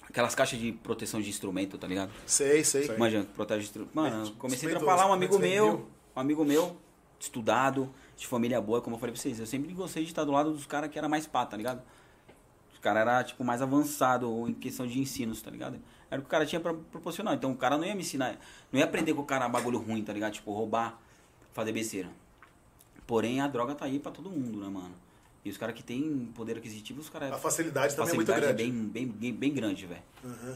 aquelas 0.07 0.35
caixas 0.35 0.59
de 0.59 0.71
proteção 0.71 1.19
de 1.19 1.29
instrumento, 1.29 1.77
tá 1.79 1.87
ligado? 1.87 2.11
Sei, 2.27 2.63
sei. 2.63 2.95
Manja, 2.95 3.25
protege 3.35 3.63
instrumento. 3.63 3.95
Mano, 3.95 4.31
comecei 4.33 4.71
a 4.73 4.79
lá, 4.79 5.07
um 5.07 5.13
amigo 5.13 5.39
meu, 5.39 5.87
um 6.15 6.19
amigo 6.19 6.45
meu, 6.45 6.77
estudado, 7.19 7.91
de 8.15 8.27
família 8.27 8.61
boa, 8.61 8.81
como 8.81 8.95
eu 8.95 8.99
falei 8.99 9.13
pra 9.13 9.21
vocês. 9.21 9.39
Eu 9.39 9.47
sempre 9.47 9.73
gostei 9.73 10.03
de 10.03 10.09
estar 10.09 10.23
do 10.23 10.31
lado 10.31 10.51
dos 10.51 10.67
caras 10.67 10.91
que 10.91 10.97
era 10.99 11.09
mais 11.09 11.25
pá, 11.25 11.43
tá 11.43 11.57
ligado? 11.57 11.81
Os 12.71 12.77
caras 12.77 13.01
eram, 13.01 13.23
tipo, 13.23 13.43
mais 13.43 13.63
avançados 13.63 14.29
em 14.47 14.53
questão 14.53 14.85
de 14.85 14.99
ensinos, 14.99 15.41
tá 15.41 15.49
ligado? 15.49 15.79
Era 16.11 16.19
o 16.19 16.23
que 16.23 16.27
o 16.27 16.31
cara 16.31 16.45
tinha 16.45 16.61
pra 16.61 16.73
proporcionar. 16.73 17.33
Então 17.33 17.51
o 17.51 17.57
cara 17.57 17.77
não 17.77 17.85
ia 17.85 17.95
me 17.95 18.01
ensinar, 18.01 18.39
não 18.71 18.79
ia 18.79 18.85
aprender 18.85 19.15
com 19.15 19.21
o 19.21 19.25
cara 19.25 19.49
bagulho 19.49 19.79
ruim, 19.79 20.03
tá 20.03 20.13
ligado? 20.13 20.33
Tipo, 20.33 20.53
roubar, 20.53 21.01
fazer 21.51 21.71
besteira. 21.71 22.09
Porém, 23.07 23.41
a 23.41 23.47
droga 23.47 23.73
tá 23.73 23.85
aí 23.85 23.99
pra 23.99 24.11
todo 24.11 24.29
mundo, 24.29 24.59
né, 24.59 24.69
mano? 24.69 24.93
E 25.49 25.51
os 25.51 25.57
caras 25.57 25.73
que 25.73 25.81
têm 25.81 26.31
poder 26.35 26.57
aquisitivo, 26.57 27.01
os 27.01 27.09
caras. 27.09 27.31
A 27.31 27.37
facilidade 27.39 27.95
também 27.95 28.11
é 28.11 28.15
muito 28.17 28.27
facilidade 28.27 28.55
grande. 28.63 28.71
bem, 28.71 29.07
bem, 29.07 29.07
bem, 29.07 29.33
bem 29.33 29.51
grande, 29.51 29.87
velho. 29.87 30.03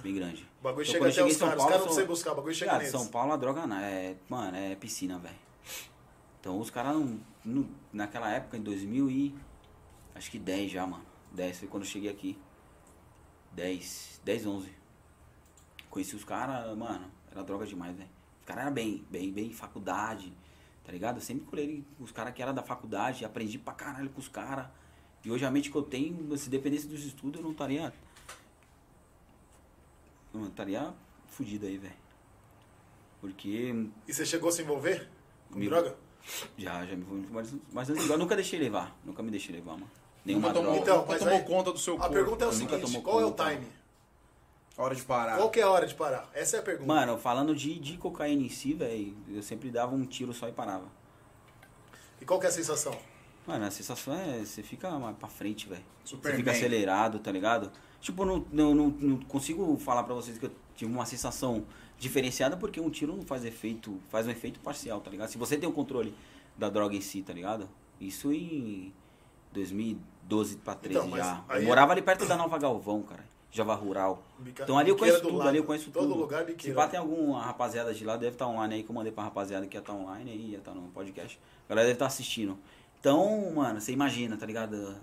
Bem 0.04 0.14
grande. 0.14 0.48
O 0.60 0.64
bagulho 0.64 0.84
Então, 0.84 0.94
chega 0.94 1.06
até 1.06 1.14
cheguei 1.16 1.32
os 1.32 1.36
em 1.36 1.40
São 1.40 1.48
caras. 1.48 1.64
Os 1.64 1.70
caras 1.72 1.86
não 1.88 1.94
sei 1.94 2.06
buscar, 2.06 2.32
o 2.32 2.36
bagulho 2.36 2.54
chega 2.54 2.70
Cara, 2.72 2.84
neles. 2.84 2.92
São 2.92 3.08
Paulo 3.08 3.34
a 3.34 3.36
droga 3.36 3.66
não, 3.66 3.76
é, 3.80 4.16
mano, 4.30 4.56
é 4.56 4.76
piscina, 4.76 5.18
velho. 5.18 5.36
Então 6.40 6.60
os 6.60 6.70
caras 6.70 6.94
não, 6.94 7.20
não- 7.44 7.68
naquela 7.92 8.30
época, 8.32 8.56
em 8.56 8.62
2000 8.62 9.10
e 9.10 9.36
acho 10.14 10.30
que 10.30 10.38
10 10.38 10.72
já, 10.72 10.86
mano. 10.86 11.04
10 11.32 11.58
foi 11.58 11.68
quando 11.68 11.82
eu 11.84 11.90
cheguei 11.90 12.12
aqui. 12.12 12.38
10, 13.54 14.22
10, 14.24 14.46
11. 14.46 14.70
Conheci 15.90 16.16
os 16.16 16.24
caras, 16.24 16.78
mano, 16.78 17.06
era 17.32 17.44
droga 17.44 17.66
demais, 17.66 17.96
velho. 17.98 18.10
Os 18.42 18.46
caras 18.46 18.64
eram 18.66 18.74
bem, 18.74 19.04
bem, 19.10 19.32
bem 19.32 19.52
faculdade, 19.54 20.32
tá 20.84 20.92
ligado? 20.92 21.18
Eu 21.18 21.22
sempre 21.22 21.46
colhei 21.46 21.84
os 22.00 22.12
caras 22.12 22.32
que 22.34 22.44
eram 22.44 22.54
da 22.54 22.62
faculdade, 22.62 23.26
aprendi 23.26 23.58
pra 23.58 23.74
caralho 23.74 24.12
com 24.12 24.20
os 24.20 24.28
caras. 24.28 24.68
E 25.26 25.32
hoje 25.32 25.46
a 25.46 25.52
mente 25.52 25.70
que 25.72 25.78
eu 25.78 25.84
tenho, 25.84 26.36
se 26.38 26.50
dependesse 26.50 26.88
dos 26.88 27.04
estudos, 27.06 27.40
eu 27.40 27.44
não 27.44 27.52
estaria. 27.52 27.94
Não, 30.34 30.42
eu 30.42 30.48
estaria 30.48 30.94
fudido 31.28 31.66
aí, 31.66 31.78
velho. 31.78 31.94
Porque 33.22 33.74
E 34.08 34.14
você 34.14 34.26
chegou 34.26 34.50
a 34.50 34.52
se 34.52 34.62
envolver 34.62 35.08
com 35.52 35.60
Me- 35.60 35.68
droga? 35.70 35.96
já, 36.58 36.86
já 36.86 36.96
me 36.96 37.04
vou 37.04 37.18
mas, 37.32 37.54
mas 37.72 37.90
antes, 37.90 38.10
eu 38.10 38.18
nunca 38.18 38.36
deixei 38.36 38.60
levar. 38.60 38.96
Nunca 39.06 39.24
me 39.24 39.32
deixei 39.32 39.56
levar, 39.56 39.74
mano. 39.74 39.90
Nenhuma 40.26 40.50
Nunca 40.50 40.60
tomou, 40.60 40.74
droga. 40.74 40.84
Então, 40.92 40.98
nunca 41.02 41.12
mas 41.14 41.20
tomou 41.20 41.34
aí- 41.36 41.46
conta 41.46 41.72
do 41.72 41.80
seu 41.80 41.96
A 41.96 42.00
corpo. 42.00 42.14
pergunta 42.14 42.46
é 42.46 42.48
o 42.48 42.52
Nunca 42.54 42.80
seguinte, 42.80 43.02
qual 43.02 43.22
é 43.22 43.26
o 43.26 43.32
time? 43.34 43.68
Hora 44.76 44.96
de 44.96 45.04
parar. 45.04 45.38
Qual 45.38 45.52
que 45.52 45.60
é 45.60 45.64
a 45.64 45.70
hora 45.70 45.86
de 45.86 45.94
parar? 45.94 46.30
Essa 46.34 46.58
é 46.58 46.60
a 46.60 46.64
pergunta. 46.64 46.88
Mano, 46.88 47.18
falando 47.18 47.56
de, 47.56 47.78
de 47.80 47.96
cocaína 47.98 48.42
em 48.42 48.50
si, 48.50 48.74
velho, 48.74 49.16
eu 49.30 49.44
sempre 49.44 49.70
dava 49.70 49.94
um 49.94 50.04
tiro 50.06 50.34
só 50.34 50.50
e 50.50 50.52
parava. 50.52 50.88
E 52.20 52.26
qual 52.26 52.40
que 52.40 52.46
é 52.48 52.50
a 52.50 52.52
sensação? 52.52 52.98
Mano, 53.46 53.66
a 53.66 53.72
sensação 53.72 54.14
é 54.14 54.40
você 54.40 54.64
fica 54.64 54.90
mais 55.00 55.16
pra 55.18 55.28
frente, 55.28 55.68
velho. 55.68 55.84
Você 56.06 56.16
fica 56.36 56.52
acelerado, 56.52 57.20
tá 57.20 57.32
ligado? 57.32 57.72
Tipo, 58.00 58.24
não, 58.26 58.46
não, 58.52 58.74
não, 58.76 58.88
não 58.90 59.18
consigo 59.22 59.78
falar 59.78 60.04
pra 60.04 60.14
vocês 60.14 60.38
que 60.38 60.46
eu 60.46 60.52
tive 60.76 60.92
uma 60.92 61.06
sensação 61.06 61.66
diferenciada 61.98 62.58
porque 62.58 62.80
um 62.80 62.90
tiro 62.90 63.16
não 63.16 63.24
faz 63.24 63.46
efeito, 63.46 63.98
faz 64.10 64.28
um 64.28 64.30
efeito 64.32 64.60
parcial, 64.60 65.00
tá 65.02 65.10
ligado? 65.10 65.30
Se 65.30 65.38
você 65.38 65.58
tem 65.58 65.68
o 65.68 65.72
controle 65.72 66.14
da 66.58 66.70
droga 66.70 66.96
em 66.96 67.02
si, 67.02 67.22
tá 67.22 67.34
ligado? 67.34 67.70
Isso 68.00 68.32
em 68.34 68.94
2012 69.54 70.58
pra 70.58 70.76
13 70.76 71.00
Então, 71.08 71.18
já. 71.18 71.44
Eu 71.50 71.56
é- 71.56 71.62
morava 71.62 71.92
ali 71.94 72.02
perto 72.02 72.26
da 72.26 72.36
Nova 72.36 72.58
Galvão, 72.58 73.02
cara. 73.04 73.24
Java 73.52 73.76
Rural. 73.76 74.24
Bica- 74.40 74.64
Então 74.64 74.80
ali 74.80 74.90
eu 74.90 74.98
conheço 74.98 75.22
do 75.22 75.28
tudo, 75.28 75.38
lado. 75.38 75.50
ali 75.50 75.60
eu 75.60 75.64
conheço 75.64 75.92
Todo 75.92 76.08
tudo. 76.08 76.20
lugar 76.20 76.44
Se 76.58 76.72
pá, 76.74 76.88
tem 76.88 77.00
alguma 77.00 77.40
rapaziada 77.40 77.94
de 77.94 78.04
lá, 78.04 78.18
deve 78.18 78.34
estar 78.34 78.48
online 78.48 78.74
aí, 78.76 78.84
que 78.84 78.90
eu 78.90 78.96
mandei 78.96 79.12
pra 79.12 79.26
rapaziada 79.26 79.68
que 79.68 79.78
ia 79.78 79.80
estar 79.80 79.94
online 79.94 80.32
aí, 80.32 80.50
ia 80.54 80.58
estar 80.58 80.74
no 80.74 80.82
podcast. 80.90 81.40
A 81.68 81.70
galera 81.70 81.86
deve 81.88 81.96
estar 81.98 82.08
assistindo. 82.08 82.58
Então, 83.04 83.52
mano, 83.54 83.82
você 83.82 83.92
imagina, 83.92 84.38
tá 84.38 84.46
ligado? 84.46 84.96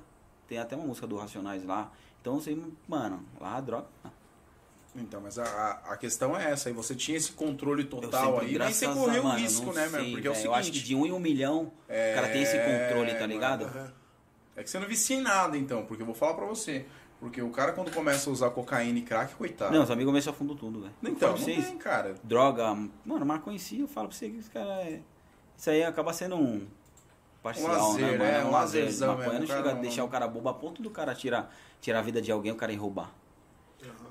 Tem 0.49 0.57
até 0.57 0.75
uma 0.75 0.87
música 0.87 1.07
do 1.07 1.19
Racionais 1.19 1.63
lá. 1.67 1.93
Então 2.23 2.41
você, 2.41 2.57
mano, 2.89 3.23
lá 3.39 3.57
a 3.57 3.61
droga. 3.61 3.89
Então, 4.97 5.21
mas 5.21 5.39
a, 5.39 5.45
a- 5.45 5.93
a 5.93 5.97
questão 5.99 6.35
é 6.35 6.51
essa. 6.51 6.71
Aí 6.71 6.75
você 6.75 6.95
tinha 6.95 7.19
esse 7.19 7.33
controle 7.33 7.85
total 7.85 8.33
sempre, 8.33 8.39
aí, 8.39 8.45
mas 8.47 8.53
graças 8.55 8.77
você 8.77 8.87
a- 8.87 8.93
correu 8.95 9.23
mano, 9.23 9.39
risco, 9.39 9.73
né, 9.75 9.87
meu? 9.89 10.11
Porque 10.13 10.27
é 10.27 10.31
o 10.31 10.35
velho, 10.35 10.47
Eu 10.47 10.55
acho 10.55 10.71
que 10.73 10.79
seguinte. 10.79 10.87
de 10.89 10.95
um 10.97 11.05
em 11.05 11.13
um 11.13 11.21
milhão, 11.21 11.65
o 11.89 12.15
cara 12.15 12.29
tem 12.31 12.41
esse 12.43 12.57
controle, 12.59 13.15
tá 13.15 13.27
ligado? 13.27 13.93
É 14.57 14.63
que 14.65 14.71
você 14.71 14.79
não 14.79 14.89
vicia 14.89 15.17
em 15.17 15.21
nada, 15.21 15.59
então, 15.59 15.85
porque 15.85 16.03
eu 16.03 16.07
vou 16.07 16.15
falar 16.15 16.33
pra 16.33 16.47
você. 16.47 16.87
Porque 17.21 17.43
o 17.43 17.51
cara, 17.51 17.73
quando 17.73 17.93
começa 17.93 18.31
a 18.31 18.33
usar 18.33 18.49
cocaína 18.49 18.99
e 18.99 19.03
crack, 19.03 19.35
coitado. 19.35 19.75
Não, 19.75 19.83
os 19.85 19.91
amigos 19.91 20.11
meus 20.11 20.25
se 20.25 20.31
afundam 20.31 20.57
tudo, 20.57 20.81
velho. 20.81 20.95
Então, 21.03 21.33
não 21.33 21.37
vocês, 21.37 21.67
tem, 21.67 21.77
cara. 21.77 22.15
droga, 22.25 22.75
mano, 23.05 23.27
maconha 23.27 23.57
em 23.57 23.59
si, 23.59 23.79
eu 23.81 23.87
falo 23.87 24.09
pra 24.09 24.17
você 24.17 24.31
que 24.31 24.39
os 24.39 24.49
caras. 24.49 24.71
É... 24.87 25.01
Isso 25.55 25.69
aí 25.69 25.85
acaba 25.85 26.15
sendo 26.15 26.37
um 26.37 26.67
parcial, 27.43 27.89
lazer, 27.93 28.07
né, 28.07 28.19
mano? 28.19 28.25
é, 28.25 28.45
um 28.45 28.51
lazer. 28.51 28.83
lazerzão 28.85 29.17
Maconha 29.17 29.29
mesmo, 29.31 29.39
não 29.41 29.45
o 29.45 29.49
cara 29.49 29.63
chega 29.63 29.71
a 29.79 29.81
deixar 29.81 30.05
o 30.05 30.09
cara 30.09 30.29
bobo 30.29 30.49
a 30.49 30.55
ponto 30.55 30.83
do 30.83 30.91
cara 30.91 31.15
tirar, 31.15 31.55
tirar 31.81 31.99
a 32.01 32.03
vida 32.03 32.21
de 32.21 32.31
alguém, 32.31 32.53
o 32.53 32.57
cara 32.57 32.73
ir 32.73 32.77
roubar. 32.77 33.11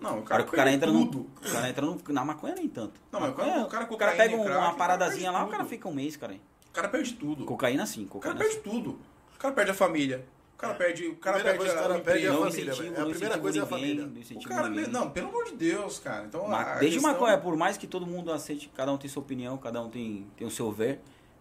Não, 0.02 0.18
o 0.18 0.20
O 0.20 0.24
cara, 0.24 0.42
o 0.42 0.46
cara 0.48 0.72
entra 0.72 0.88
perde 0.90 1.04
no, 1.06 1.12
tudo. 1.12 1.30
o 1.48 1.52
cara 1.54 1.70
entra 1.70 1.86
no, 1.86 2.02
na 2.10 2.26
maconha 2.26 2.56
nem 2.56 2.68
tanto. 2.68 3.00
Não, 3.12 3.20
mas 3.20 3.30
Maconha, 3.30 3.52
o 3.52 3.54
cara 3.54 3.64
o 3.66 3.70
cara 3.70 3.86
cocaína 3.86 4.16
pega 4.18 4.34
e 4.34 4.40
um- 4.40 4.44
crack, 4.44 4.58
o 4.58 4.62
uma 4.62 4.74
paradazinha 4.76 5.32
lá, 5.32 5.40
o 5.42 5.46
tudo. 5.46 5.52
cara 5.52 5.66
fica 5.66 5.88
um 5.88 5.94
mês, 5.94 6.18
cara. 6.18 6.34
O 6.34 6.72
cara 6.72 6.90
perde 6.90 7.14
tudo. 7.14 7.46
Cocaína 7.46 7.86
sim, 7.86 8.06
O 8.06 8.20
cara 8.20 8.34
cocaína 8.34 8.40
perde 8.40 8.56
sim. 8.56 8.62
tudo. 8.62 9.00
O 9.36 9.38
cara 9.40 9.54
perde 9.54 9.72
a 9.72 9.74
família. 9.76 10.26
O 10.56 10.58
cara 10.60 10.74
perde, 10.74 11.08
o 11.08 11.16
cara 11.18 11.40
perde 11.40 11.58
coisa, 11.60 11.74
o 11.74 11.78
a, 11.78 11.82
cara 11.82 11.94
o 11.98 12.02
perde 12.02 12.28
a 12.28 12.34
família, 12.34 12.50
incentivo. 12.50 12.96
É 12.96 13.02
a 13.02 13.06
primeira 13.06 13.38
coisa 13.38 13.60
é 13.60 13.62
a 13.62 13.66
ninguém, 13.66 13.80
família. 13.80 14.06
não 14.06 14.42
O 14.42 14.44
cara, 14.44 14.70
ninguém. 14.70 14.88
não, 14.88 15.10
pelo 15.12 15.30
amor 15.30 15.46
de 15.46 15.56
Deus, 15.56 16.00
cara. 16.00 16.26
Então, 16.26 16.48
Ma- 16.48 16.62
a 16.62 16.80
Desde 16.80 16.98
questão- 16.98 17.14
maconha, 17.14 17.38
por 17.38 17.56
mais 17.56 17.78
que 17.78 17.88
todo 17.88 18.06
mundo 18.08 18.32
aceite, 18.32 18.70
cada 18.76 18.92
um 18.92 18.98
tem 18.98 19.10
sua 19.10 19.22
opinião, 19.22 19.56
cada 19.58 19.82
um 19.82 19.90
tem, 19.90 20.28
tem 20.36 20.46
o 20.48 20.52
seu 20.52 20.70
ver. 20.72 21.00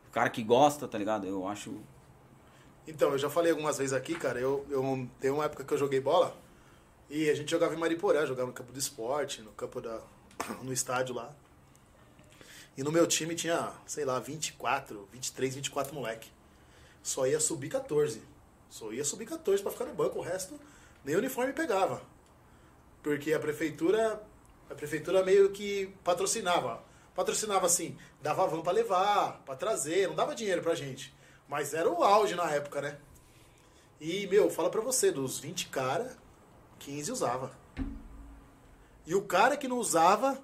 O 0.09 0.11
cara 0.11 0.31
que 0.31 0.43
gosta, 0.43 0.89
tá 0.89 0.99
ligado? 0.99 1.27
Eu 1.27 1.47
acho. 1.47 1.81
Então, 2.87 3.11
eu 3.13 3.19
já 3.19 3.29
falei 3.29 3.53
algumas 3.53 3.79
vezes 3.79 3.93
aqui, 3.93 4.15
cara, 4.15 4.41
eu, 4.41 4.67
eu 4.71 5.09
tem 5.21 5.31
uma 5.31 5.45
época 5.45 5.63
que 5.63 5.73
eu 5.73 5.79
joguei 5.79 6.01
bola 6.01 6.35
e 7.11 7.29
a 7.29 7.35
gente 7.35 7.51
jogava 7.51 7.75
em 7.75 7.79
Mariporã, 7.79 8.27
jogava 8.27 8.49
no 8.49 8.53
campo 8.53 8.73
do 8.73 8.79
esporte, 8.79 9.43
no 9.43 9.53
campo 9.53 9.81
da 9.81 10.01
no 10.63 10.73
estádio 10.73 11.15
lá. 11.15 11.35
E 12.77 12.83
no 12.83 12.93
meu 12.93 13.07
time 13.07 13.35
tinha, 13.35 13.73
sei 13.87 14.05
lá, 14.05 14.19
24, 14.19 15.09
23, 15.13 15.57
24 15.57 15.95
moleque. 15.95 16.31
Só 17.03 17.27
ia 17.27 17.41
subir 17.41 17.69
14. 17.69 18.23
Só 18.71 18.93
ia 18.93 19.05
subir 19.05 19.27
14 19.27 19.63
pra 19.63 19.73
ficar 19.73 19.87
no 19.87 19.95
banco, 19.95 20.19
o 20.19 20.23
resto 20.23 20.59
nem 21.05 21.17
uniforme 21.17 21.53
pegava. 21.53 22.03
Porque 23.03 23.33
a 23.33 23.41
prefeitura 23.41 24.23
a 24.71 24.75
prefeitura 24.75 25.25
meio 25.25 25.51
que 25.51 25.95
patrocinava. 26.05 26.83
Patrocinava 27.15 27.67
assim, 27.67 27.97
dava 28.23 28.47
van 28.47 28.63
pra 28.63 28.73
levar, 28.73 29.43
pra 29.45 29.57
trazer, 29.57 30.09
não 30.09 30.15
dava 30.15 30.35
dinheiro 30.35 30.63
pra 30.63 30.75
gente. 30.75 31.15
Mas 31.49 31.75
era 31.75 31.89
o 31.89 32.03
auge 32.05 32.35
na 32.35 32.51
época, 32.51 32.81
né? 32.81 32.99
E, 34.01 34.27
meu, 34.29 34.49
fala 34.49 34.71
pra 34.71 34.81
você, 34.81 35.11
dos 35.11 35.41
20 35.41 35.69
cara, 35.69 36.17
15 36.79 37.11
usava. 37.11 37.51
E 39.07 39.15
o 39.15 39.23
cara 39.23 39.57
que 39.57 39.67
não 39.67 39.79
usava 39.79 40.39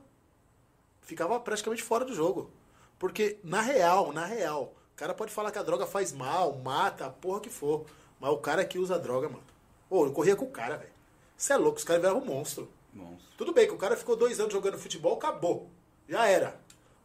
ficava 1.03 1.39
praticamente 1.39 1.83
fora 1.83 2.05
do 2.05 2.15
jogo. 2.15 2.51
Porque, 2.99 3.39
na 3.45 3.61
real, 3.61 4.13
na 4.13 4.25
real, 4.25 4.75
o 4.93 4.97
cara 4.97 5.15
pode 5.15 5.33
falar 5.33 5.51
que 5.51 5.59
a 5.59 5.63
droga 5.63 5.87
faz 5.87 6.13
mal, 6.13 6.55
mata, 6.57 7.07
a 7.07 7.11
porra 7.11 7.41
que 7.41 7.51
for. 7.51 7.85
Mas 8.19 8.31
o 8.31 8.39
cara 8.39 8.65
que 8.65 8.79
usa 8.79 8.99
droga, 8.99 9.29
mano. 9.29 9.45
Ô, 9.91 10.07
eu 10.07 10.13
corria 10.13 10.35
com 10.35 10.47
o 10.47 10.51
cara, 10.51 10.77
velho. 10.77 10.93
Você 11.37 11.53
é 11.53 11.57
louco, 11.57 11.79
os 11.79 11.85
caras 11.85 12.01
viraram 12.01 12.21
um 12.21 12.25
monstro. 12.25 12.71
Bom, 12.93 13.19
Tudo 13.37 13.53
bem 13.53 13.67
que 13.67 13.75
o 13.75 13.79
cara 13.79 13.97
ficou 13.97 14.17
dois 14.17 14.41
anos 14.41 14.53
jogando 14.53 14.79
futebol, 14.79 15.15
acabou. 15.15 15.69
Já 16.09 16.27
era. 16.27 16.59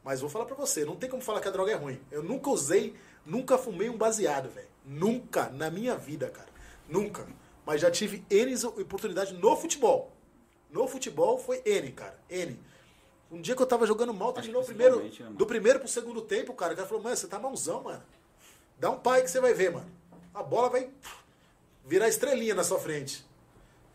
Mas 0.03 0.21
vou 0.21 0.29
falar 0.29 0.45
pra 0.45 0.55
você, 0.55 0.85
não 0.85 0.95
tem 0.95 1.09
como 1.09 1.21
falar 1.21 1.41
que 1.41 1.47
a 1.47 1.51
droga 1.51 1.71
é 1.71 1.75
ruim. 1.75 1.99
Eu 2.11 2.23
nunca 2.23 2.49
usei, 2.49 2.95
nunca 3.25 3.57
fumei 3.57 3.89
um 3.89 3.97
baseado, 3.97 4.49
velho. 4.49 4.67
Nunca, 4.85 5.49
na 5.49 5.69
minha 5.69 5.95
vida, 5.95 6.29
cara. 6.29 6.49
Nunca. 6.87 7.27
Mas 7.65 7.81
já 7.81 7.91
tive 7.91 8.25
N 8.29 8.55
oportunidades 8.65 9.33
no 9.33 9.55
futebol. 9.55 10.11
No 10.69 10.87
futebol 10.87 11.37
foi 11.37 11.61
N, 11.65 11.91
cara. 11.91 12.17
N. 12.29 12.59
Um 13.31 13.39
dia 13.41 13.55
que 13.55 13.61
eu 13.61 13.67
tava 13.67 13.85
jogando 13.85 14.13
mal, 14.13 14.33
terminou 14.33 14.63
o 14.63 14.65
primeiro. 14.65 15.03
né, 15.03 15.11
do 15.31 15.45
primeiro 15.45 15.79
pro 15.79 15.87
segundo 15.87 16.21
tempo, 16.21 16.53
cara. 16.53 16.73
O 16.73 16.75
cara 16.75 16.87
falou, 16.87 17.03
mano, 17.03 17.15
você 17.15 17.27
tá 17.27 17.37
mãozão, 17.37 17.83
mano. 17.83 18.01
Dá 18.79 18.89
um 18.89 18.97
pai 18.97 19.21
que 19.21 19.29
você 19.29 19.39
vai 19.39 19.53
ver, 19.53 19.71
mano. 19.71 19.91
A 20.33 20.41
bola 20.41 20.69
vai 20.69 20.89
virar 21.85 22.07
estrelinha 22.07 22.55
na 22.55 22.63
sua 22.63 22.79
frente. 22.79 23.23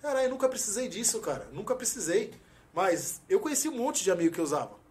Caralho, 0.01 0.31
nunca 0.31 0.49
precisei 0.49 0.87
disso, 0.87 1.19
cara. 1.21 1.49
Nunca 1.53 1.75
precisei. 1.75 2.35
Mas 2.73 3.21
eu 3.29 3.41
conheci 3.41 3.69
um 3.69 3.77
monte 3.77 4.05
de 4.05 4.11
amigo 4.11 4.35
que 4.35 4.41
usava. 4.41 4.84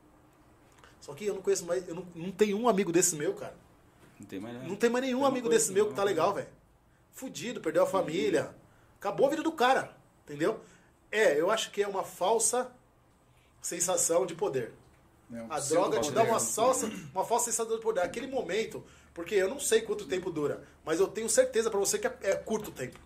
Só 1.03 1.13
que 1.13 1.25
eu 1.25 1.33
não 1.35 1.41
conheço 1.41 1.65
mais. 1.65 1.85
Eu 1.85 1.95
não, 1.95 2.07
não 2.15 2.31
tenho 2.31 2.57
um 2.57 2.69
amigo 2.69 2.89
desse 2.89 3.17
meu, 3.17 3.33
cara. 3.33 3.53
Não 4.17 4.25
tem 4.25 4.39
mais. 4.39 4.63
Não 4.65 4.75
tem 4.77 4.89
mais 4.89 5.03
nenhum 5.03 5.25
amigo 5.25 5.49
desse 5.49 5.73
meu 5.73 5.89
que 5.89 5.93
tá 5.93 6.01
legal, 6.01 6.33
velho. 6.33 6.47
Fudido, 7.11 7.59
perdeu 7.59 7.83
a 7.83 7.85
família. 7.85 8.55
Acabou 9.01 9.27
a 9.27 9.29
vida 9.29 9.43
do 9.43 9.51
cara. 9.51 9.93
Entendeu? 10.23 10.61
É, 11.11 11.37
eu 11.37 11.51
acho 11.51 11.71
que 11.71 11.83
é 11.83 11.87
uma 11.89 12.05
falsa 12.05 12.71
sensação 13.61 14.25
de 14.25 14.33
poder. 14.33 14.71
né? 15.29 15.45
A 15.49 15.59
droga 15.59 15.99
te 15.99 16.09
dá 16.09 16.23
uma 16.23 16.39
falsa, 16.39 16.89
uma 17.13 17.25
falsa 17.25 17.51
sensação 17.51 17.75
de 17.75 17.81
poder. 17.81 17.99
Aquele 17.99 18.27
momento, 18.27 18.81
porque 19.13 19.35
eu 19.35 19.49
não 19.49 19.59
sei 19.59 19.81
quanto 19.81 20.07
tempo 20.07 20.31
dura, 20.31 20.63
mas 20.85 21.01
eu 21.01 21.07
tenho 21.07 21.27
certeza 21.27 21.69
pra 21.69 21.79
você 21.79 21.99
que 21.99 22.07
é, 22.07 22.17
é 22.21 22.35
curto 22.35 22.71
tempo. 22.71 22.97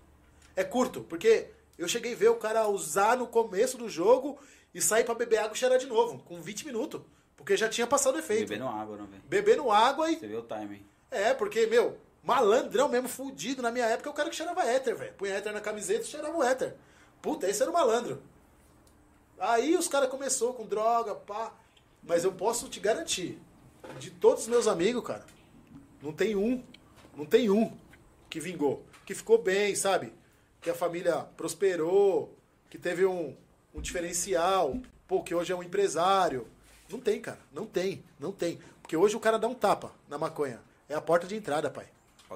É 0.55 0.63
curto, 0.63 1.01
porque 1.01 1.47
eu 1.79 1.87
cheguei 1.87 2.13
a 2.13 2.15
ver 2.15 2.29
o 2.29 2.35
cara 2.35 2.67
usar 2.67 3.17
no 3.17 3.25
começo 3.25 3.75
do 3.75 3.89
jogo 3.89 4.37
e 4.71 4.79
sair 4.83 5.03
pra 5.03 5.15
beber 5.15 5.37
água 5.39 5.55
e 5.55 5.57
cheirar 5.57 5.79
de 5.79 5.87
novo, 5.87 6.19
com 6.19 6.39
20 6.39 6.63
minutos. 6.67 7.01
Porque 7.37 7.55
já 7.55 7.69
tinha 7.69 7.87
passado 7.87 8.17
efeito. 8.17 8.49
Bebendo 8.49 8.67
água, 8.67 8.97
não, 8.97 9.05
velho. 9.05 9.23
Bebendo 9.25 9.71
água 9.71 10.11
e 10.11 10.19
Você 10.19 10.27
vê 10.27 10.35
o 10.35 10.41
timing. 10.41 10.85
é, 11.09 11.33
porque, 11.33 11.65
meu, 11.67 11.97
malandrão 12.23 12.89
mesmo, 12.89 13.07
fudido. 13.07 13.61
Na 13.61 13.71
minha 13.71 13.85
época, 13.85 14.09
o 14.09 14.13
cara 14.13 14.29
que 14.29 14.35
cheirava 14.35 14.65
éter, 14.65 14.95
velho. 14.95 15.13
Punha 15.13 15.33
éter 15.35 15.53
na 15.53 15.61
camiseta 15.61 16.01
e 16.01 16.07
cheirava 16.07 16.35
o 16.35 16.43
éter. 16.43 16.75
Puta, 17.21 17.47
esse 17.47 17.61
era 17.61 17.71
o 17.71 17.73
malandro. 17.73 18.21
Aí 19.39 19.77
os 19.77 19.87
caras 19.87 20.09
começou 20.09 20.53
com 20.53 20.65
droga, 20.65 21.15
pá. 21.15 21.53
Mas 22.03 22.23
eu 22.23 22.31
posso 22.33 22.67
te 22.69 22.79
garantir, 22.79 23.39
de 23.99 24.09
todos 24.11 24.43
os 24.43 24.47
meus 24.47 24.67
amigos, 24.67 25.03
cara, 25.03 25.25
não 26.01 26.13
tem 26.13 26.35
um, 26.35 26.63
não 27.15 27.25
tem 27.25 27.49
um 27.49 27.75
que 28.29 28.39
vingou. 28.39 28.83
Que 29.05 29.13
ficou 29.13 29.37
bem, 29.41 29.75
sabe? 29.75 30.13
Que 30.61 30.69
a 30.69 30.75
família 30.75 31.27
prosperou, 31.35 32.33
que 32.69 32.77
teve 32.77 33.05
um, 33.05 33.35
um 33.73 33.81
diferencial, 33.81 34.77
pô, 35.07 35.21
que 35.21 35.35
hoje 35.35 35.51
é 35.51 35.55
um 35.55 35.63
empresário. 35.63 36.47
Não 36.89 36.99
tem, 36.99 37.19
cara. 37.21 37.39
Não 37.53 37.65
tem, 37.65 38.03
não 38.19 38.31
tem. 38.31 38.59
Porque 38.81 38.95
hoje 38.95 39.15
o 39.15 39.19
cara 39.19 39.37
dá 39.37 39.47
um 39.47 39.53
tapa 39.53 39.91
na 40.09 40.17
maconha. 40.17 40.59
É 40.87 40.95
a 40.95 41.01
porta 41.01 41.27
de 41.27 41.35
entrada, 41.35 41.69
pai. 41.69 41.85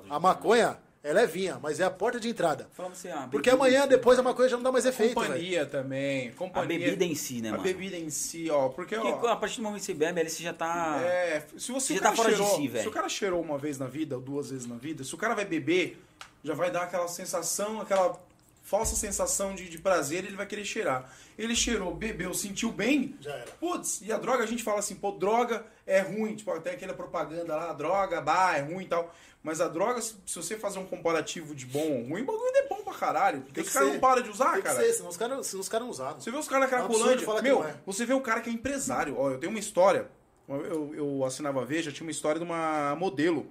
De 0.04 0.12
A 0.12 0.20
maconha, 0.20 0.78
ela 1.04 1.22
é 1.22 1.26
vinha, 1.26 1.58
mas 1.62 1.80
é 1.80 1.84
a 1.86 1.90
porta 1.90 2.20
de 2.20 2.30
entrada. 2.30 2.68
Assim, 2.92 3.10
ah, 3.10 3.28
Porque 3.32 3.50
bebida 3.50 3.54
amanhã, 3.54 3.88
depois, 3.88 4.20
a 4.20 4.24
maconha 4.24 4.50
já 4.50 4.56
não 4.58 4.64
dá 4.64 4.72
mais 4.72 4.86
efeito. 4.86 5.16
Companhia 5.16 5.66
também. 5.66 6.30
A 6.30 6.34
Companhia, 6.34 6.80
bebida 6.80 7.06
em 7.06 7.16
si, 7.16 7.42
né, 7.42 7.50
A 7.50 7.52
mano? 7.54 7.64
bebida 7.64 7.98
em 7.98 8.10
si, 8.10 8.50
ó. 8.50 8.70
Porque, 8.70 8.96
ó, 8.96 9.02
Porque 9.14 9.28
a 9.28 9.36
partir 9.36 9.58
do 9.58 9.64
momento 9.64 9.80
que 9.80 9.86
você 9.86 9.94
bebe, 9.94 10.20
ali 10.20 10.30
você 10.30 10.44
já 10.44 10.54
tá. 10.54 11.00
É, 11.02 11.44
se 11.58 11.72
você 11.72 11.94
Já 11.94 12.00
o 12.00 12.04
cara 12.04 12.16
tá 12.16 12.22
fora 12.24 12.30
de 12.36 12.38
cheirou, 12.38 12.56
si, 12.58 12.68
velho. 12.68 12.84
Se 12.84 12.90
o 12.90 12.92
cara 12.92 13.10
cheirou 13.10 13.42
uma 13.42 13.58
vez 13.58 13.78
na 13.78 13.88
vida, 13.88 14.16
ou 14.16 14.22
duas 14.22 14.52
vezes 14.52 14.68
na 14.68 14.76
vida, 14.76 15.04
se 15.04 15.16
o 15.16 15.18
cara 15.18 15.34
vai 15.34 15.46
beber, 15.46 15.98
já 16.44 16.54
vai 16.54 16.70
dar 16.70 16.84
aquela 16.84 17.08
sensação, 17.08 17.82
aquela 17.82 18.20
falsa 18.62 18.96
sensação 18.96 19.56
de, 19.56 19.68
de 19.70 19.78
prazer, 19.80 20.24
ele 20.24 20.36
vai 20.36 20.46
querer 20.46 20.66
cheirar. 20.66 21.12
Ele 21.38 21.56
cheirou, 21.56 21.94
bebeu, 21.94 22.34
sentiu 22.34 22.72
bem. 22.72 23.16
Já 23.20 23.32
era. 23.32 23.52
Putz, 23.60 24.02
e 24.02 24.12
a 24.12 24.18
droga 24.18 24.44
a 24.44 24.48
gente 24.48 24.64
fala 24.64 24.80
assim, 24.80 24.96
pô, 24.96 25.12
droga 25.12 25.66
é 25.86 26.00
ruim. 26.00 26.36
Tipo, 26.36 26.60
tem 26.62 26.74
aquela 26.74 26.94
propaganda 26.94 27.56
lá, 27.56 27.74
droga, 27.74 28.22
bah, 28.22 28.58
é 28.58 28.62
ruim 28.62 28.84
e 28.84 28.88
tal. 28.88 29.14
Mas 29.44 29.60
a 29.60 29.68
droga, 29.68 30.00
se, 30.02 30.16
se 30.26 30.36
você 30.36 30.56
fazer 30.56 30.78
um 30.78 30.86
comparativo 30.86 31.56
de 31.56 31.66
bom 31.66 31.80
ou 31.80 32.10
ruim, 32.10 32.22
o 32.22 32.26
bagulho 32.26 32.56
é 32.56 32.68
bom 32.68 32.84
pra 32.84 32.94
caralho. 32.94 33.42
Porque 33.42 33.62
os 33.62 33.70
caras 33.70 33.90
não 33.90 34.00
param 34.00 34.22
de 34.22 34.30
usar, 34.30 34.54
Tem 34.54 34.62
cara. 34.62 34.80
ser, 34.80 34.94
senão 34.94 35.10
os 35.10 35.18
caras 35.18 35.48
senão 35.48 35.62
os 35.62 35.70
caras 35.70 35.86
não 35.86 35.92
usaram. 35.92 36.20
Você 36.20 36.30
vê 36.30 36.38
os 36.38 36.48
caras 36.48 36.70
na 36.70 36.78
É 36.78 36.80
Cracolândia, 36.80 37.26
que 37.26 37.42
meu, 37.42 37.64
é. 37.64 37.76
você 37.86 38.06
vê 38.06 38.14
o 38.14 38.22
cara 38.22 38.42
que 38.42 38.50
é 38.50 38.54
empresário. 38.54 39.18
Ó, 39.18 39.32
eu 39.32 39.40
tenho 39.40 39.52
uma 39.52 39.60
história. 39.60 40.08
Eu, 40.48 40.94
eu 40.94 41.26
assinava 41.26 41.62
a 41.62 41.66
Veja, 41.66 41.92
tinha 41.92 42.06
uma 42.06 42.12
história 42.12 42.38
de 42.40 42.46
uma 42.46 42.96
modelo. 42.96 43.48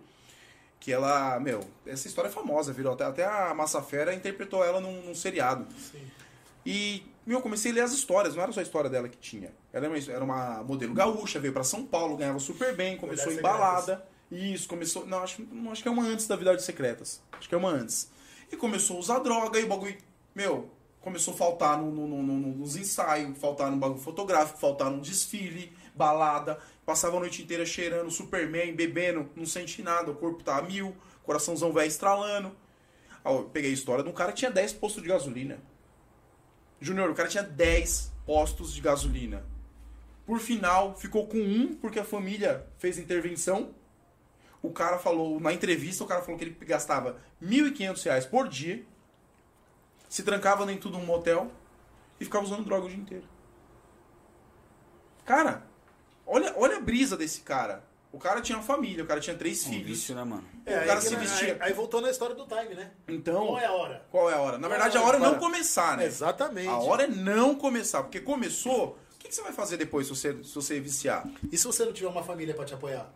Que 0.80 0.92
ela, 0.92 1.38
meu, 1.38 1.60
essa 1.86 2.08
história 2.08 2.28
é 2.28 2.32
famosa, 2.32 2.72
virou. 2.72 2.94
Até, 2.94 3.04
até 3.04 3.24
a 3.24 3.52
Massa 3.54 3.80
Fera 3.82 4.14
interpretou 4.14 4.64
ela 4.64 4.80
num, 4.80 5.02
num 5.02 5.14
seriado. 5.14 5.66
Sim. 5.78 6.02
E, 6.64 7.02
meu, 7.26 7.38
eu 7.38 7.42
comecei 7.42 7.70
a 7.70 7.74
ler 7.74 7.80
as 7.82 7.92
histórias, 7.92 8.34
não 8.34 8.42
era 8.42 8.50
só 8.50 8.60
a 8.60 8.62
história 8.62 8.88
dela 8.90 9.08
que 9.08 9.16
tinha. 9.18 9.52
Ela 9.72 9.86
era 9.86 9.94
uma, 9.94 10.12
era 10.12 10.24
uma 10.24 10.62
modelo 10.64 10.94
gaúcha, 10.94 11.38
veio 11.38 11.52
pra 11.52 11.62
São 11.64 11.84
Paulo, 11.84 12.16
ganhava 12.16 12.38
super 12.38 12.74
bem, 12.74 12.96
começou 12.96 13.30
Verdades 13.32 13.38
embalada. 13.56 14.06
Isso, 14.30 14.68
começou. 14.68 15.06
Não 15.06 15.18
acho, 15.22 15.42
não, 15.52 15.70
acho 15.72 15.82
que 15.82 15.88
é 15.88 15.90
uma 15.90 16.02
antes 16.04 16.26
da 16.26 16.34
Verdades 16.36 16.64
Secretas. 16.64 17.20
Acho 17.32 17.48
que 17.48 17.54
é 17.54 17.58
uma 17.58 17.70
antes. 17.70 18.10
E 18.50 18.56
começou 18.56 18.96
a 18.96 19.00
usar 19.00 19.18
droga 19.18 19.60
e 19.60 19.64
o 19.64 19.68
bagulho. 19.68 19.96
Meu, 20.34 20.70
começou 21.00 21.34
a 21.34 21.36
faltar 21.36 21.78
no, 21.78 21.90
no- 21.90 22.06
no- 22.06 22.22
no- 22.22 22.54
nos 22.56 22.76
ensaios, 22.76 23.36
faltar 23.38 23.70
no 23.70 23.76
bagulho 23.76 24.00
fotográfico, 24.00 24.58
faltar 24.58 24.90
no 24.90 25.00
desfile, 25.00 25.72
balada. 25.94 26.58
Passava 26.90 27.18
a 27.18 27.20
noite 27.20 27.40
inteira 27.40 27.64
cheirando 27.64 28.10
Superman, 28.10 28.74
bebendo, 28.74 29.30
não 29.36 29.46
sente 29.46 29.80
nada, 29.80 30.10
o 30.10 30.14
corpo 30.16 30.42
tá 30.42 30.56
a 30.56 30.62
mil, 30.62 30.92
coraçãozão 31.22 31.72
velho 31.72 31.86
estralando. 31.86 32.50
Eu 33.24 33.44
peguei 33.44 33.70
a 33.70 33.72
história 33.72 34.02
de 34.02 34.10
um 34.10 34.12
cara 34.12 34.32
que 34.32 34.38
tinha 34.38 34.50
10 34.50 34.72
postos 34.72 35.00
de 35.00 35.08
gasolina. 35.08 35.60
Júnior, 36.80 37.08
o 37.08 37.14
cara 37.14 37.28
tinha 37.28 37.44
10 37.44 38.12
postos 38.26 38.74
de 38.74 38.80
gasolina. 38.80 39.46
Por 40.26 40.40
final, 40.40 40.96
ficou 40.96 41.28
com 41.28 41.38
um 41.38 41.76
porque 41.76 42.00
a 42.00 42.04
família 42.04 42.66
fez 42.76 42.98
intervenção. 42.98 43.72
O 44.60 44.72
cara 44.72 44.98
falou, 44.98 45.38
na 45.38 45.52
entrevista, 45.52 46.02
o 46.02 46.08
cara 46.08 46.22
falou 46.22 46.36
que 46.36 46.44
ele 46.44 46.56
gastava 46.64 47.20
1.500 47.40 48.02
reais 48.02 48.26
por 48.26 48.48
dia, 48.48 48.84
se 50.08 50.24
trancava 50.24 50.66
dentro 50.66 50.90
de 50.90 50.96
um 50.96 51.06
motel 51.06 51.52
e 52.18 52.24
ficava 52.24 52.44
usando 52.44 52.64
droga 52.64 52.86
o 52.86 52.88
dia 52.88 52.98
inteiro. 52.98 53.28
Cara, 55.24 55.69
olha, 56.30 56.54
olha 56.56 56.76
a 56.76 56.80
brisa 56.80 57.16
desse 57.16 57.40
cara. 57.40 57.82
O 58.12 58.18
cara 58.18 58.40
tinha 58.40 58.58
uma 58.58 58.64
família, 58.64 59.04
o 59.04 59.06
cara 59.06 59.20
tinha 59.20 59.36
três 59.36 59.64
Um 59.66 59.70
filhos. 59.70 59.86
vício, 59.86 60.14
né, 60.16 60.24
mano? 60.24 60.44
o 60.62 60.64
cara 60.64 60.94
aí, 60.94 61.00
se 61.00 61.14
aí- 61.14 61.20
vestia. 61.20 61.56
Aí, 61.60 61.72
voltou 61.72 62.00
na 62.00 62.10
história 62.10 62.34
do 62.34 62.44
time, 62.44 62.74
né? 62.74 62.90
Então, 63.06 63.46
Qual 63.46 63.58
é 63.58 63.66
a 63.66 63.72
hora? 63.72 64.06
qual 64.10 64.30
é 64.30 64.34
a 64.34 64.38
hora? 64.40 64.58
Na 64.58 64.66
Qual 64.66 64.70
verdade, 64.70 64.96
é 64.96 65.00
a 65.00 65.02
hora 65.04 65.16
é 65.16 65.20
não 65.20 65.38
começar, 65.38 65.96
né? 65.96 66.06
Exatamente. 66.06 66.66
A 66.68 66.78
hora 66.78 67.04
é 67.04 67.06
não 67.06 67.54
começar, 67.54 68.02
porque 68.02 68.18
começou. 68.20 68.98
O 69.14 69.18
que, 69.20 69.28
que 69.28 69.34
você 69.34 69.42
vai 69.42 69.52
fazer 69.52 69.76
depois 69.76 70.06
se 70.08 70.14
você, 70.16 70.32
se 70.42 70.54
você 70.54 70.80
viciar? 70.80 71.24
E 71.52 71.56
se 71.56 71.64
você 71.64 71.84
não 71.84 71.92
tiver 71.92 72.08
uma 72.08 72.24
família 72.24 72.52
pra 72.52 72.64
te 72.64 72.74
apoiar? 72.74 73.08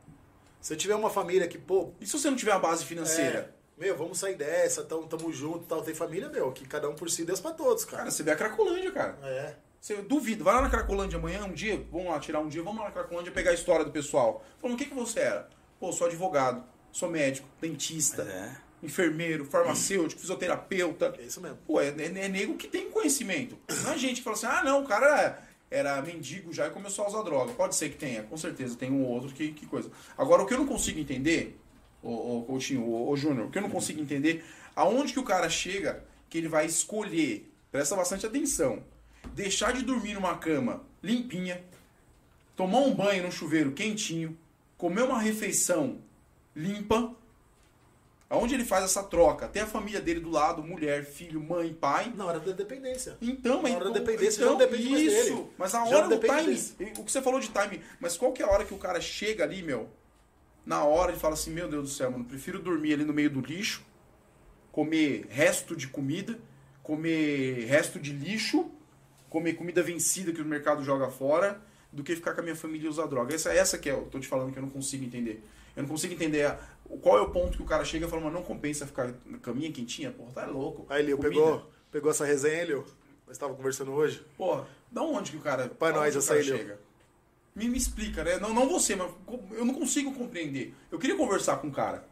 Se 0.60 0.76
tiver 0.76 0.94
uma 0.94 1.10
família 1.10 1.48
que, 1.48 1.58
pô, 1.58 1.90
E 2.00 2.06
se 2.06 2.12
você 2.16 2.30
não 2.30 2.36
tiver 2.36 2.52
uma 2.52 2.60
base 2.60 2.84
financeira? 2.84 3.52
é, 3.78 3.80
meu, 3.84 3.96
vamos 3.96 4.18
sair 4.20 4.36
dessa, 4.36 4.84
tamo, 4.84 5.08
tamo 5.08 5.32
junto, 5.32 5.66
tal, 5.66 5.82
tem 5.82 5.92
família, 5.94 6.28
meu, 6.28 6.52
que 6.52 6.64
cada 6.68 6.88
um 6.88 6.94
por 6.94 7.10
si, 7.10 7.24
Deus 7.24 7.40
pra 7.40 7.50
todos, 7.50 7.84
cara. 7.84 7.98
Cara, 7.98 8.10
você 8.12 8.22
vê 8.22 8.30
a 8.30 8.36
Cracolândia, 8.36 8.92
cara. 8.92 9.18
É. 9.24 9.54
Você 9.84 9.96
duvida, 9.96 10.42
vai 10.42 10.54
lá 10.54 10.62
na 10.62 10.70
Cracolândia 10.70 11.18
amanhã, 11.18 11.44
um 11.44 11.52
dia, 11.52 11.86
vamos 11.92 12.08
lá 12.08 12.18
tirar 12.18 12.40
um 12.40 12.48
dia, 12.48 12.62
vamos 12.62 12.78
lá 12.80 12.86
na 12.86 12.90
Cracolândia 12.90 13.30
pegar 13.30 13.50
a 13.50 13.52
história 13.52 13.84
do 13.84 13.90
pessoal. 13.90 14.42
Falando, 14.58 14.76
o 14.76 14.78
que, 14.78 14.86
que 14.86 14.94
você 14.94 15.20
era? 15.20 15.46
Pô, 15.78 15.92
sou 15.92 16.06
advogado, 16.06 16.64
sou 16.90 17.10
médico, 17.10 17.46
dentista, 17.60 18.22
É. 18.22 18.56
enfermeiro, 18.82 19.44
farmacêutico, 19.44 20.22
fisioterapeuta. 20.22 21.14
É 21.18 21.24
isso 21.24 21.38
mesmo. 21.38 21.58
Pô, 21.66 21.82
é, 21.82 21.88
é, 21.88 22.06
é 22.06 22.28
nego 22.28 22.56
que 22.56 22.66
tem 22.66 22.90
conhecimento. 22.90 23.58
Não 23.82 23.92
é 23.92 23.98
gente 23.98 24.16
que 24.16 24.22
fala 24.22 24.36
assim, 24.36 24.46
ah, 24.46 24.64
não, 24.64 24.84
o 24.84 24.86
cara 24.86 25.06
era, 25.06 25.48
era 25.70 26.00
mendigo 26.00 26.50
já 26.50 26.66
e 26.66 26.70
começou 26.70 27.04
a 27.04 27.08
usar 27.08 27.22
droga. 27.22 27.52
Pode 27.52 27.74
ser 27.74 27.90
que 27.90 27.98
tenha, 27.98 28.22
com 28.22 28.38
certeza, 28.38 28.76
tem 28.76 28.90
um 28.90 29.04
ou 29.04 29.10
outro 29.10 29.34
que, 29.34 29.52
que 29.52 29.66
coisa. 29.66 29.90
Agora, 30.16 30.42
o 30.42 30.46
que 30.46 30.54
eu 30.54 30.58
não 30.58 30.66
consigo 30.66 30.98
entender, 30.98 31.60
ô, 32.02 32.38
ô 32.38 32.42
Coutinho, 32.44 32.88
ô, 32.88 33.10
ô 33.10 33.16
Júnior, 33.18 33.48
o 33.48 33.50
que 33.50 33.58
eu 33.58 33.62
não 33.62 33.68
consigo 33.68 34.00
entender, 34.00 34.46
aonde 34.74 35.12
que 35.12 35.20
o 35.20 35.24
cara 35.24 35.50
chega 35.50 36.02
que 36.30 36.38
ele 36.38 36.48
vai 36.48 36.64
escolher, 36.64 37.52
presta 37.70 37.94
bastante 37.94 38.24
atenção, 38.24 38.82
deixar 39.34 39.72
de 39.72 39.82
dormir 39.82 40.14
numa 40.14 40.36
cama 40.36 40.82
limpinha, 41.02 41.62
tomar 42.56 42.78
um 42.78 42.94
banho 42.94 43.22
no 43.24 43.32
chuveiro 43.32 43.72
quentinho, 43.72 44.36
comer 44.76 45.02
uma 45.02 45.18
refeição 45.20 45.98
limpa, 46.54 47.14
aonde 48.28 48.54
ele 48.54 48.64
faz 48.64 48.84
essa 48.84 49.02
troca, 49.02 49.46
tem 49.48 49.62
a 49.62 49.66
família 49.66 50.00
dele 50.00 50.20
do 50.20 50.30
lado, 50.30 50.62
mulher, 50.62 51.04
filho, 51.04 51.40
mãe, 51.40 51.72
pai, 51.72 52.12
Na 52.16 52.24
hora 52.26 52.40
da 52.40 52.52
dependência. 52.52 53.16
então, 53.20 53.62
Na 53.62 53.68
hora 53.70 53.84
da 53.86 53.90
dependência, 53.90 54.36
então, 54.42 54.46
já 54.46 54.50
não 54.52 54.58
depende 54.58 54.88
mais 54.90 55.02
isso. 55.02 55.24
dele. 55.34 55.46
Mas 55.58 55.74
a 55.74 55.84
hora 55.84 56.08
do 56.08 56.18
time, 56.18 56.44
desse. 56.46 56.74
o 56.98 57.04
que 57.04 57.12
você 57.12 57.22
falou 57.22 57.38
de 57.40 57.48
time, 57.48 57.80
mas 58.00 58.16
qual 58.16 58.32
que 58.32 58.42
é 58.42 58.46
a 58.46 58.50
hora 58.50 58.64
que 58.64 58.74
o 58.74 58.78
cara 58.78 59.00
chega 59.00 59.44
ali, 59.44 59.62
meu? 59.62 59.88
Na 60.64 60.82
hora 60.84 61.12
ele 61.12 61.20
fala 61.20 61.34
assim, 61.34 61.50
meu 61.50 61.68
Deus 61.68 61.82
do 61.84 61.94
céu, 61.94 62.10
mano, 62.10 62.24
prefiro 62.24 62.58
dormir 62.58 62.94
ali 62.94 63.04
no 63.04 63.12
meio 63.12 63.28
do 63.30 63.40
lixo, 63.40 63.82
comer 64.72 65.26
resto 65.28 65.76
de 65.76 65.86
comida, 65.88 66.38
comer 66.82 67.66
resto 67.66 67.98
de 68.00 68.12
lixo, 68.12 68.70
comer 69.34 69.54
comida 69.54 69.82
vencida 69.82 70.30
que 70.32 70.40
o 70.40 70.44
mercado 70.44 70.84
joga 70.84 71.08
fora, 71.10 71.60
do 71.92 72.04
que 72.04 72.14
ficar 72.14 72.34
com 72.34 72.40
a 72.40 72.44
minha 72.44 72.54
família 72.54 72.86
e 72.86 72.88
usar 72.88 73.06
droga. 73.06 73.34
Essa, 73.34 73.52
essa 73.52 73.76
que 73.76 73.90
é, 73.90 73.92
eu 73.92 74.02
tô 74.08 74.20
te 74.20 74.28
falando 74.28 74.52
que 74.52 74.58
eu 74.58 74.62
não 74.62 74.70
consigo 74.70 75.04
entender. 75.04 75.42
Eu 75.74 75.82
não 75.82 75.90
consigo 75.90 76.14
entender 76.14 76.44
a- 76.46 76.56
qual 77.02 77.18
é 77.18 77.20
o 77.20 77.30
ponto 77.30 77.56
que 77.56 77.62
o 77.62 77.66
cara 77.66 77.84
chega 77.84 78.06
e 78.06 78.08
fala, 78.08 78.22
mano, 78.22 78.34
não 78.36 78.44
compensa 78.44 78.86
ficar 78.86 79.12
na 79.26 79.38
caminha 79.38 79.72
quentinha, 79.72 80.12
porra, 80.12 80.30
tá 80.32 80.46
louco. 80.46 80.86
Aí, 80.88 81.04
Lio, 81.04 81.16
Comida. 81.16 81.34
pegou, 81.34 81.70
pegou 81.90 82.10
essa 82.12 82.24
resenha, 82.24 82.62
Lio? 82.64 82.84
Nós 83.26 83.34
estávamos 83.34 83.56
conversando 83.56 83.90
hoje. 83.90 84.24
Porra, 84.36 84.68
da 84.92 85.02
onde 85.02 85.32
que 85.32 85.36
o 85.36 85.40
cara. 85.40 85.68
Pra 85.68 85.90
nós, 85.92 86.14
essa 86.14 86.34
aí, 86.34 86.44
chega? 86.44 86.78
Me, 87.56 87.68
me 87.68 87.76
explica, 87.78 88.22
né? 88.22 88.38
Não, 88.38 88.54
não 88.54 88.68
você, 88.68 88.94
mas 88.94 89.10
eu 89.50 89.64
não 89.64 89.74
consigo 89.74 90.12
compreender. 90.14 90.72
Eu 90.92 90.98
queria 91.00 91.16
conversar 91.16 91.56
com 91.56 91.66
o 91.68 91.72
cara. 91.72 92.04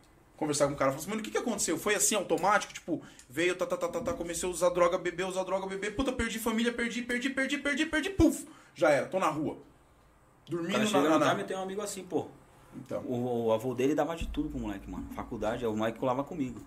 Conversar 0.42 0.66
com 0.66 0.74
o 0.74 0.76
cara. 0.76 0.90
Falar 0.90 1.00
assim, 1.00 1.10
mano, 1.10 1.20
o 1.20 1.24
que, 1.24 1.30
que 1.30 1.38
aconteceu? 1.38 1.78
Foi 1.78 1.94
assim, 1.94 2.14
automático? 2.16 2.72
Tipo, 2.72 3.00
veio, 3.28 3.54
tá, 3.54 3.64
tá, 3.64 3.76
tá, 3.76 3.88
tá, 3.88 4.00
tá, 4.00 4.12
comecei 4.12 4.48
a 4.48 4.52
usar 4.52 4.70
droga, 4.70 4.98
beber, 4.98 5.26
usar 5.26 5.44
droga, 5.44 5.66
beber. 5.66 5.94
Puta, 5.94 6.12
perdi 6.12 6.38
família, 6.38 6.72
perdi, 6.72 7.02
perdi, 7.02 7.30
perdi, 7.30 7.58
perdi, 7.58 7.86
perdi, 7.86 8.10
puf! 8.10 8.46
Já 8.74 8.90
era, 8.90 9.06
tô 9.06 9.18
na 9.18 9.28
rua. 9.28 9.58
Dormindo 10.48 10.90
cara 10.90 11.08
na... 11.08 11.18
na, 11.18 11.34
na... 11.34 11.40
eu 11.40 11.46
tenho 11.46 11.60
um 11.60 11.62
amigo 11.62 11.80
assim, 11.80 12.02
pô. 12.02 12.26
Então, 12.74 13.02
O, 13.02 13.46
o 13.46 13.52
avô 13.52 13.74
dele 13.74 13.94
dava 13.94 14.16
de 14.16 14.26
tudo 14.28 14.48
pro 14.48 14.58
moleque, 14.58 14.90
mano. 14.90 15.06
Faculdade, 15.14 15.64
é 15.64 15.68
o 15.68 15.76
moleque 15.76 15.98
colava 15.98 16.24
comigo. 16.24 16.60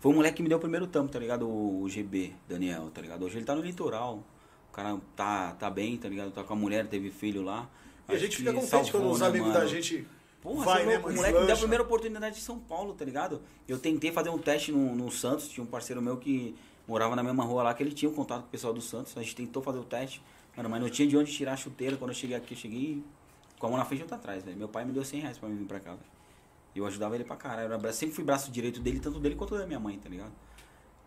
Foi 0.00 0.12
o 0.12 0.14
moleque 0.14 0.36
que 0.36 0.42
me 0.42 0.48
deu 0.48 0.58
o 0.58 0.60
primeiro 0.60 0.86
tampo, 0.86 1.10
tá 1.10 1.18
ligado? 1.18 1.48
O, 1.48 1.88
GB, 1.88 2.34
Daniel, 2.46 2.90
tá 2.92 3.00
ligado? 3.00 3.24
Hoje 3.24 3.38
ele 3.38 3.44
tá 3.46 3.54
no 3.54 3.62
litoral. 3.62 4.22
O 4.68 4.72
cara 4.72 5.00
tá, 5.16 5.52
tá 5.52 5.70
bem, 5.70 5.96
tá 5.96 6.08
ligado? 6.08 6.30
Tá 6.30 6.44
com 6.44 6.52
a 6.52 6.56
mulher, 6.56 6.86
teve 6.88 7.10
filho 7.10 7.42
lá. 7.42 7.68
E 8.08 8.12
a 8.12 8.18
gente 8.18 8.32
que 8.32 8.36
fica 8.38 8.52
contente 8.52 8.70
salvou, 8.70 8.90
quando 8.90 9.12
os 9.12 9.20
né, 9.20 9.26
amigos 9.28 9.48
mano? 9.48 9.60
da 9.60 9.66
gente 9.66 10.06
Porra, 10.44 10.62
vai, 10.62 10.84
né, 10.84 10.98
o 10.98 11.10
moleque 11.10 11.40
me 11.40 11.46
deu 11.46 11.54
a 11.54 11.58
primeira 11.58 11.82
oportunidade 11.82 12.36
em 12.36 12.42
São 12.42 12.58
Paulo, 12.58 12.92
tá 12.92 13.02
ligado? 13.02 13.40
Eu 13.66 13.78
tentei 13.78 14.12
fazer 14.12 14.28
um 14.28 14.36
teste 14.36 14.70
no, 14.70 14.94
no 14.94 15.10
Santos, 15.10 15.48
tinha 15.48 15.64
um 15.64 15.66
parceiro 15.66 16.02
meu 16.02 16.18
que 16.18 16.54
morava 16.86 17.16
na 17.16 17.22
mesma 17.22 17.42
rua 17.44 17.62
lá, 17.62 17.72
que 17.72 17.82
ele 17.82 17.92
tinha 17.92 18.10
um 18.10 18.14
contato 18.14 18.42
com 18.42 18.48
o 18.48 18.50
pessoal 18.50 18.74
do 18.74 18.82
Santos, 18.82 19.16
a 19.16 19.22
gente 19.22 19.34
tentou 19.34 19.62
fazer 19.62 19.78
o 19.78 19.84
teste, 19.84 20.22
mano, 20.54 20.68
mas 20.68 20.82
não 20.82 20.90
tinha 20.90 21.08
de 21.08 21.16
onde 21.16 21.32
tirar 21.32 21.54
a 21.54 21.56
chuteira, 21.56 21.96
quando 21.96 22.10
eu 22.10 22.14
cheguei 22.14 22.36
aqui, 22.36 22.52
eu 22.52 22.58
cheguei 22.58 23.02
com 23.58 23.66
a 23.68 23.70
mão 23.70 23.78
na 23.78 23.86
frente 23.86 24.00
e 24.00 24.02
outra 24.02 24.18
atrás, 24.18 24.44
velho. 24.44 24.54
Meu 24.54 24.68
pai 24.68 24.84
me 24.84 24.92
deu 24.92 25.02
100 25.02 25.20
reais 25.20 25.38
pra 25.38 25.48
mim 25.48 25.56
vir 25.56 25.64
pra 25.64 25.80
cá, 25.80 25.92
velho. 25.92 26.04
Eu 26.76 26.84
ajudava 26.84 27.14
ele 27.14 27.24
pra 27.24 27.36
caralho, 27.36 27.72
eu 27.72 27.92
sempre 27.94 28.14
fui 28.14 28.22
braço 28.22 28.50
direito 28.50 28.80
dele, 28.80 29.00
tanto 29.00 29.18
dele 29.18 29.36
quanto 29.36 29.56
da 29.56 29.66
minha 29.66 29.80
mãe, 29.80 29.96
tá 29.98 30.10
ligado? 30.10 30.32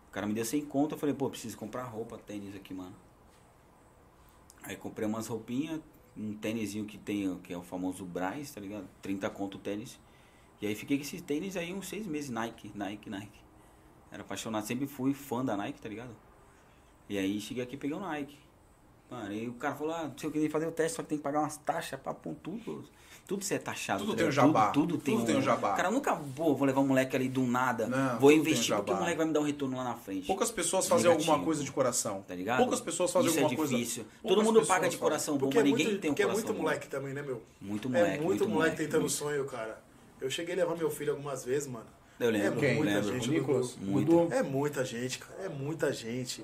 O 0.08 0.10
cara 0.10 0.26
me 0.26 0.34
deu 0.34 0.44
100 0.44 0.64
conto, 0.64 0.96
eu 0.96 0.98
falei, 0.98 1.14
pô, 1.14 1.30
preciso 1.30 1.56
comprar 1.56 1.84
roupa, 1.84 2.18
tênis 2.18 2.56
aqui, 2.56 2.74
mano. 2.74 2.94
Aí 4.64 4.74
comprei 4.74 5.06
umas 5.06 5.28
roupinhas, 5.28 5.80
um 6.18 6.34
tênisinho 6.34 6.84
que 6.84 6.98
tem, 6.98 7.38
que 7.38 7.52
é 7.52 7.56
o 7.56 7.62
famoso 7.62 8.04
Braz, 8.04 8.50
tá 8.50 8.60
ligado? 8.60 8.88
30 9.02 9.30
conto 9.30 9.56
o 9.56 9.60
tênis. 9.60 9.98
E 10.60 10.66
aí 10.66 10.74
fiquei 10.74 10.96
com 10.96 11.02
esses 11.02 11.22
tênis 11.22 11.56
aí 11.56 11.72
uns 11.72 11.88
seis 11.88 12.06
meses, 12.06 12.30
Nike, 12.30 12.72
Nike, 12.74 13.08
Nike. 13.08 13.40
Era 14.10 14.22
apaixonado, 14.22 14.66
sempre 14.66 14.86
fui 14.86 15.14
fã 15.14 15.44
da 15.44 15.56
Nike, 15.56 15.80
tá 15.80 15.88
ligado? 15.88 16.14
E 17.08 17.16
aí 17.16 17.40
cheguei 17.40 17.62
aqui 17.62 17.76
e 17.76 17.78
peguei 17.78 17.96
o 17.96 18.00
Nike. 18.00 18.36
Mano, 19.10 19.32
e 19.32 19.48
o 19.48 19.54
cara 19.54 19.74
falou, 19.74 19.94
ah, 19.94 20.12
se 20.16 20.26
eu 20.26 20.30
queria 20.30 20.50
fazer 20.50 20.66
o 20.66 20.72
teste, 20.72 20.96
só 20.96 21.02
que 21.02 21.08
tem 21.08 21.18
que 21.18 21.24
pagar 21.24 21.40
umas 21.40 21.56
taxas, 21.56 21.98
papum, 22.00 22.34
tudo. 22.34 22.88
Tudo 23.28 23.44
você 23.44 23.56
é 23.56 23.58
taxado. 23.58 24.00
Tudo 24.00 24.12
tá 24.12 24.16
tem 24.20 24.26
um 24.28 24.32
jabá. 24.32 24.70
Tudo, 24.70 24.94
tudo 24.94 25.02
tem 25.04 25.14
Tudo 25.16 25.26
tem 25.26 25.36
um 25.36 25.42
jabá. 25.42 25.74
Cara, 25.74 25.88
eu 25.88 25.92
nunca 25.92 26.14
vou, 26.14 26.56
vou 26.56 26.66
levar 26.66 26.80
um 26.80 26.86
moleque 26.86 27.14
ali 27.14 27.28
do 27.28 27.42
nada. 27.42 27.86
Não, 27.86 28.18
vou 28.18 28.32
investir 28.32 28.72
um 28.74 28.78
porque 28.78 28.90
o 28.90 28.96
moleque 28.96 29.18
vai 29.18 29.26
me 29.26 29.34
dar 29.34 29.40
um 29.40 29.44
retorno 29.44 29.76
lá 29.76 29.84
na 29.84 29.94
frente. 29.96 30.26
poucas 30.26 30.50
pessoas 30.50 30.88
fazem 30.88 31.04
Negativo. 31.10 31.30
alguma 31.30 31.44
coisa 31.44 31.62
de 31.62 31.70
coração. 31.70 32.24
Tá 32.26 32.34
ligado? 32.34 32.56
Poucas 32.56 32.80
pessoas 32.80 33.12
fazem 33.12 33.28
Isso 33.28 33.38
alguma 33.38 33.52
é 33.52 33.56
coisa. 33.58 33.74
difícil. 33.76 34.06
poucas 34.22 34.34
Todo 34.34 34.44
mundo 34.46 34.66
paga 34.66 34.88
de 34.88 34.96
coração 34.96 35.34
bom, 35.36 35.40
Porque 35.40 35.58
é 35.58 35.60
mas 35.60 35.70
ninguém 35.70 35.86
muito, 35.88 36.00
tem 36.00 36.10
um 36.10 36.14
porque 36.14 36.22
é 36.22 36.24
coração 36.24 36.44
muito 36.46 36.56
bom. 36.56 36.62
moleque 36.64 36.88
também, 36.88 37.12
né, 37.12 37.20
meu? 37.20 37.42
Muito 37.60 37.88
é 37.88 37.90
moleque, 37.90 38.24
muito, 38.24 38.48
moleque 38.48 38.76
tentando 38.78 39.00
muito. 39.00 39.12
sonho, 39.12 39.44
cara. 39.44 39.78
Eu 40.22 40.30
cheguei 40.30 40.54
a 40.54 40.58
levar 40.58 40.74
meu 40.74 40.90
filho 40.90 41.10
algumas 41.12 41.44
vezes, 41.44 41.68
mano. 41.68 41.84
Eu 42.18 42.30
lembro, 42.30 42.64
É 42.64 42.74
muita 42.74 43.02
gente? 43.02 43.30
Muito. 43.78 44.28
É 44.32 44.42
muita 44.42 44.84
gente, 44.86 45.18
cara. 45.18 45.44
É 45.44 45.48
muita 45.50 45.92
gente. 45.92 46.42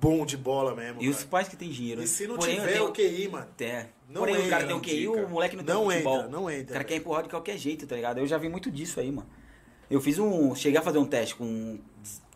Bom 0.00 0.24
de 0.24 0.36
bola 0.36 0.74
mesmo. 0.74 1.02
E 1.02 1.08
os 1.08 1.16
cara. 1.18 1.28
pais 1.28 1.48
que 1.48 1.56
têm 1.56 1.70
dinheiro. 1.70 2.02
E 2.02 2.06
se 2.06 2.26
não 2.26 2.36
Porém, 2.36 2.54
tiver 2.56 2.72
tenho- 2.72 2.86
o 2.88 2.92
QI, 2.92 3.28
mano. 3.28 3.48
É. 3.60 3.86
Não 4.08 4.20
Porém, 4.20 4.36
o 4.36 4.38
entra, 4.38 4.50
cara 4.50 4.66
tem 4.66 4.76
o 4.76 4.80
QI, 4.80 5.00
dica. 5.00 5.10
o 5.10 5.28
moleque 5.28 5.56
não 5.56 5.64
tem 5.64 5.74
Não 5.74 5.86
o 5.86 5.90
futebol. 5.90 6.16
entra, 6.16 6.28
não 6.28 6.50
entra, 6.50 6.62
O 6.62 6.66
cara 6.66 6.78
velho. 6.78 6.88
quer 6.88 6.96
empurrar 6.96 7.22
de 7.24 7.28
qualquer 7.28 7.58
jeito, 7.58 7.86
tá 7.86 7.96
ligado? 7.96 8.18
Eu 8.18 8.26
já 8.26 8.38
vi 8.38 8.48
muito 8.48 8.70
disso 8.70 9.00
aí, 9.00 9.10
mano. 9.10 9.28
Eu 9.90 10.00
fiz 10.00 10.18
um. 10.18 10.54
Cheguei 10.54 10.78
a 10.78 10.82
fazer 10.82 10.98
um 10.98 11.04
teste 11.04 11.34
com 11.34 11.78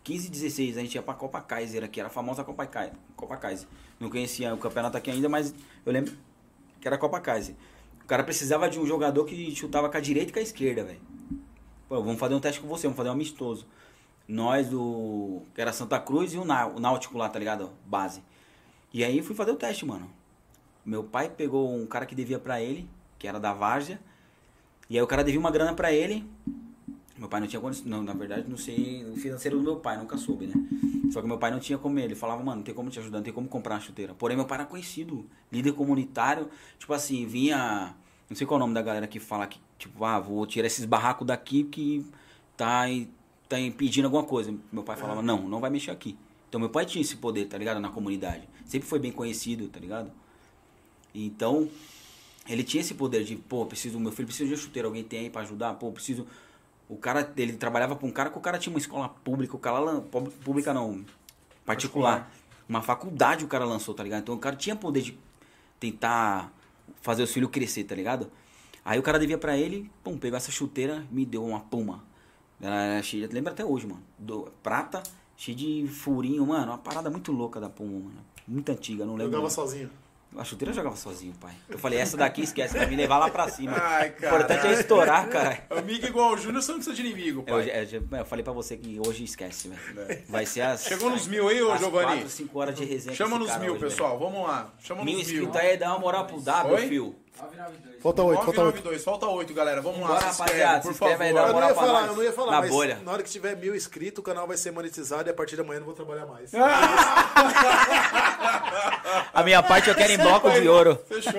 15, 0.03 0.29
16. 0.29 0.77
A 0.77 0.81
gente 0.81 0.95
ia 0.95 1.01
pra 1.01 1.13
Copa 1.13 1.39
Kaiser 1.41 1.83
aqui, 1.83 1.99
era 1.99 2.07
a 2.07 2.11
famosa 2.11 2.43
Copa 2.43 2.65
Kaiser. 2.65 2.93
Copa 3.15 3.37
Kaiser. 3.37 3.67
Não 3.99 4.09
conhecia 4.09 4.53
o 4.53 4.57
campeonato 4.57 4.97
aqui 4.97 5.09
ainda, 5.09 5.29
mas 5.29 5.53
eu 5.85 5.91
lembro 5.93 6.13
que 6.81 6.87
era 6.87 6.95
a 6.95 6.99
Copa 6.99 7.19
Kaiser. 7.21 7.55
O 8.03 8.05
cara 8.05 8.23
precisava 8.23 8.69
de 8.69 8.77
um 8.77 8.85
jogador 8.85 9.23
que 9.23 9.55
chutava 9.55 9.89
com 9.89 9.95
a 9.97 10.01
direita 10.01 10.29
e 10.29 10.33
com 10.33 10.39
a 10.39 10.41
esquerda, 10.41 10.83
velho. 10.83 10.99
Pô, 11.87 12.01
vamos 12.03 12.19
fazer 12.19 12.35
um 12.35 12.39
teste 12.39 12.59
com 12.59 12.67
você, 12.67 12.83
vamos 12.83 12.97
fazer 12.97 13.09
um 13.09 13.13
amistoso. 13.13 13.65
Nós, 14.27 14.69
do. 14.69 15.41
que 15.53 15.61
era 15.61 15.73
Santa 15.73 15.99
Cruz 15.99 16.33
e 16.33 16.37
o 16.37 16.43
o 16.43 16.79
Náutico 16.79 17.17
lá, 17.17 17.27
tá 17.29 17.37
ligado? 17.39 17.69
Base. 17.85 18.21
E 18.93 19.03
aí 19.03 19.21
fui 19.21 19.35
fazer 19.35 19.51
o 19.51 19.55
teste, 19.55 19.85
mano. 19.85 20.09
Meu 20.85 21.03
pai 21.03 21.29
pegou 21.29 21.73
um 21.75 21.85
cara 21.85 22.05
que 22.05 22.15
devia 22.15 22.39
pra 22.39 22.61
ele, 22.61 22.87
que 23.17 23.27
era 23.27 23.39
da 23.39 23.53
Várzea. 23.53 23.99
E 24.89 24.95
aí 24.97 25.01
o 25.01 25.07
cara 25.07 25.23
devia 25.23 25.39
uma 25.39 25.51
grana 25.51 25.73
pra 25.73 25.91
ele. 25.91 26.25
Meu 27.17 27.27
pai 27.29 27.39
não 27.39 27.47
tinha 27.47 27.61
condição. 27.61 27.85
Não, 27.87 28.03
na 28.03 28.13
verdade, 28.13 28.49
não 28.49 28.57
sei 28.57 29.05
o 29.09 29.15
financeiro 29.15 29.57
do 29.57 29.63
meu 29.63 29.77
pai, 29.77 29.97
nunca 29.97 30.17
soube, 30.17 30.47
né? 30.47 30.53
Só 31.11 31.21
que 31.21 31.27
meu 31.27 31.37
pai 31.37 31.51
não 31.51 31.59
tinha 31.59 31.77
como 31.77 31.97
ele. 31.99 32.15
Falava, 32.15 32.43
mano, 32.43 32.57
não 32.57 32.63
tem 32.63 32.73
como 32.73 32.89
te 32.89 32.99
ajudar, 32.99 33.17
não 33.19 33.23
tem 33.23 33.33
como 33.33 33.47
comprar 33.47 33.75
uma 33.75 33.81
chuteira. 33.81 34.13
Porém, 34.13 34.35
meu 34.35 34.45
pai 34.45 34.59
era 34.59 34.67
conhecido, 34.67 35.25
líder 35.51 35.73
comunitário. 35.73 36.49
Tipo 36.77 36.93
assim, 36.93 37.25
vinha. 37.25 37.95
Não 38.29 38.35
sei 38.35 38.45
qual 38.47 38.57
é 38.57 38.63
o 38.63 38.65
nome 38.65 38.73
da 38.73 38.81
galera 38.81 39.07
que 39.07 39.19
fala 39.19 39.47
que, 39.47 39.59
tipo, 39.77 40.03
ah, 40.03 40.19
vou 40.19 40.45
tirar 40.45 40.67
esses 40.67 40.85
barracos 40.85 41.25
daqui 41.27 41.63
que 41.65 42.05
tá, 42.57 42.89
em- 42.89 43.09
tá 43.49 43.59
impedindo 43.59 44.07
alguma 44.07 44.23
coisa. 44.23 44.53
Meu 44.71 44.83
pai 44.83 44.95
falava, 44.95 45.21
não, 45.21 45.47
não 45.47 45.59
vai 45.59 45.69
mexer 45.69 45.91
aqui. 45.91 46.17
Então 46.49 46.59
meu 46.59 46.69
pai 46.69 46.85
tinha 46.85 47.01
esse 47.01 47.15
poder, 47.15 47.45
tá 47.45 47.57
ligado? 47.57 47.79
Na 47.79 47.89
comunidade. 47.89 48.47
Sempre 48.65 48.87
foi 48.87 48.99
bem 48.99 49.11
conhecido, 49.11 49.67
tá 49.67 49.79
ligado? 49.79 50.11
Então, 51.13 51.69
ele 52.47 52.63
tinha 52.63 52.81
esse 52.81 52.93
poder 52.93 53.23
de, 53.23 53.35
pô, 53.35 53.65
preciso, 53.65 53.99
meu 53.99 54.11
filho 54.11 54.27
precisa 54.27 54.47
de 54.47 54.53
uma 54.53 54.59
chuteira, 54.61 54.87
alguém 54.87 55.03
tem 55.03 55.19
aí 55.19 55.29
pra 55.29 55.41
ajudar? 55.41 55.73
Pô, 55.75 55.91
preciso. 55.91 56.25
O 56.89 56.97
cara, 56.97 57.31
ele 57.37 57.53
trabalhava 57.53 57.95
com 57.95 58.07
um 58.07 58.11
cara 58.11 58.29
que 58.29 58.37
o 58.37 58.41
cara 58.41 58.57
tinha 58.57 58.73
uma 58.73 58.79
escola 58.79 59.09
pública, 59.09 59.55
o 59.55 59.59
cara 59.59 60.01
pub- 60.01 60.29
pública 60.43 60.73
não, 60.73 61.05
particular. 61.65 62.31
Uma 62.67 62.81
faculdade 62.81 63.43
o 63.45 63.47
cara 63.47 63.65
lançou, 63.65 63.93
tá 63.93 64.03
ligado? 64.03 64.21
Então 64.21 64.35
o 64.35 64.39
cara 64.39 64.55
tinha 64.55 64.75
poder 64.75 65.01
de 65.01 65.17
tentar 65.79 66.51
fazer 67.01 67.23
os 67.23 67.31
filhos 67.31 67.49
crescer, 67.51 67.83
tá 67.83 67.93
ligado? 67.95 68.31
Aí 68.85 68.99
o 68.99 69.03
cara 69.03 69.19
devia 69.19 69.37
pra 69.37 69.57
ele, 69.57 69.89
pum, 70.03 70.17
pegou 70.17 70.37
essa 70.37 70.51
chuteira, 70.51 71.05
me 71.11 71.25
deu 71.25 71.45
uma 71.45 71.59
puma. 71.59 72.03
Ela 72.63 72.81
era 72.81 73.03
cheia, 73.03 73.29
lembra 73.31 73.51
até 73.53 73.63
hoje, 73.65 73.85
mano. 73.85 74.01
Do, 74.17 74.51
prata, 74.63 75.03
cheia 75.37 75.55
de 75.57 75.85
furinho, 75.87 76.45
mano. 76.47 76.67
Uma 76.71 76.77
parada 76.77 77.09
muito 77.09 77.31
louca 77.31 77.59
da 77.59 77.69
puma, 77.69 77.99
mano. 77.99 78.25
Muito 78.47 78.71
antiga, 78.71 79.05
não 79.05 79.13
lembro. 79.13 79.25
Jogava 79.25 79.43
não. 79.43 79.49
sozinho. 79.49 79.89
A 80.35 80.43
chuteira 80.43 80.71
eu 80.71 80.75
jogava 80.75 80.95
sozinho, 80.95 81.31
pai. 81.39 81.53
Eu 81.69 81.77
falei, 81.77 81.99
essa 81.99 82.17
daqui 82.17 82.41
esquece, 82.41 82.75
vai 82.75 82.87
me 82.87 82.95
levar 82.95 83.19
lá 83.19 83.29
pra 83.29 83.47
cima. 83.49 83.73
Ai, 83.77 84.09
o 84.09 84.25
importante 84.25 84.65
é 84.65 84.73
estourar, 84.73 85.29
cara. 85.29 85.63
Amigo 85.69 86.07
igual 86.07 86.33
o 86.33 86.37
Júnior, 86.37 86.59
você 86.63 86.71
não 86.71 86.79
precisa 86.79 86.95
de 86.95 87.07
inimigo, 87.07 87.43
Eu, 87.45 87.53
pai. 87.53 87.69
eu- 87.69 88.17
eu 88.19 88.25
falei 88.25 88.43
pra 88.43 88.51
você 88.51 88.75
que 88.75 88.99
hoje 89.05 89.23
esquece, 89.25 89.67
velho. 89.67 90.23
Vai 90.27 90.47
ser 90.47 90.61
as. 90.61 90.85
Chegou 90.85 91.11
nos 91.11 91.27
mil 91.27 91.47
aí, 91.49 91.61
ô 91.61 91.77
Giovanni? 91.77 92.13
4, 92.21 92.29
5 92.29 92.59
horas 92.59 92.75
de 92.75 92.83
resenha. 92.83 93.15
Chama 93.15 93.37
nos 93.37 93.47
cara 93.49 93.59
mil, 93.59 93.73
hoje, 93.73 93.81
velho. 93.81 93.91
pessoal. 93.91 94.17
Vamos 94.17 94.47
lá. 94.47 94.73
Chama 94.79 95.05
Mil 95.05 95.17
nos 95.19 95.27
mil. 95.27 95.35
inscritos 95.43 95.61
aí, 95.61 95.77
dá 95.77 95.89
uma 95.91 95.99
moral 95.99 96.25
pro 96.25 96.41
W, 96.41 96.73
Oi? 96.73 96.87
fio. 96.87 97.15
992. 97.41 98.01
Falta 98.01 98.23
oito, 98.23 98.35
falta 98.43 98.61
oito. 98.63 98.75
992. 98.83 99.03
Falta 99.03 99.27
oito, 99.27 99.53
galera. 99.53 99.81
Vamos 99.81 99.99
lá. 100.01 100.07
Bora, 100.07 100.19
se 100.21 100.27
inscreve, 100.29 100.61
rapaziada, 100.61 100.81
por 100.81 100.87
se 100.87 100.89
inscreve 100.93 101.13
favor. 101.17 101.25
aí, 101.25 101.33
dá 101.33 101.41
uma 101.41 101.47
Eu 101.47 101.47
não 101.47 101.53
moral 101.53 101.69
ia 101.69 101.75
pra 101.75 101.83
falar, 101.85 102.01
nós. 102.01 102.09
eu 102.09 102.15
não 102.15 102.23
ia 102.23 102.33
falar, 102.33 102.51
Na 102.51 102.61
mas 102.61 102.69
bolha. 102.69 102.99
na 103.03 103.11
hora 103.11 103.23
que 103.23 103.29
tiver 103.29 103.55
mil 103.57 103.75
inscritos, 103.75 104.19
o 104.19 104.23
canal 104.23 104.47
vai 104.47 104.57
ser 104.57 104.71
monetizado 104.71 105.27
e 105.27 105.31
a 105.31 105.33
partir 105.33 105.55
da 105.55 105.63
manhã 105.63 105.77
eu 105.77 105.79
não 105.81 105.85
vou 105.87 105.95
trabalhar 105.95 106.25
mais. 106.25 106.51
A 109.33 109.43
minha 109.43 109.61
parte 109.63 109.89
eu 109.89 109.95
quero 109.95 110.11
em 110.13 110.17
bloco 110.17 110.49
de 110.51 110.67
ouro. 110.67 110.99
Fechou. 111.07 111.33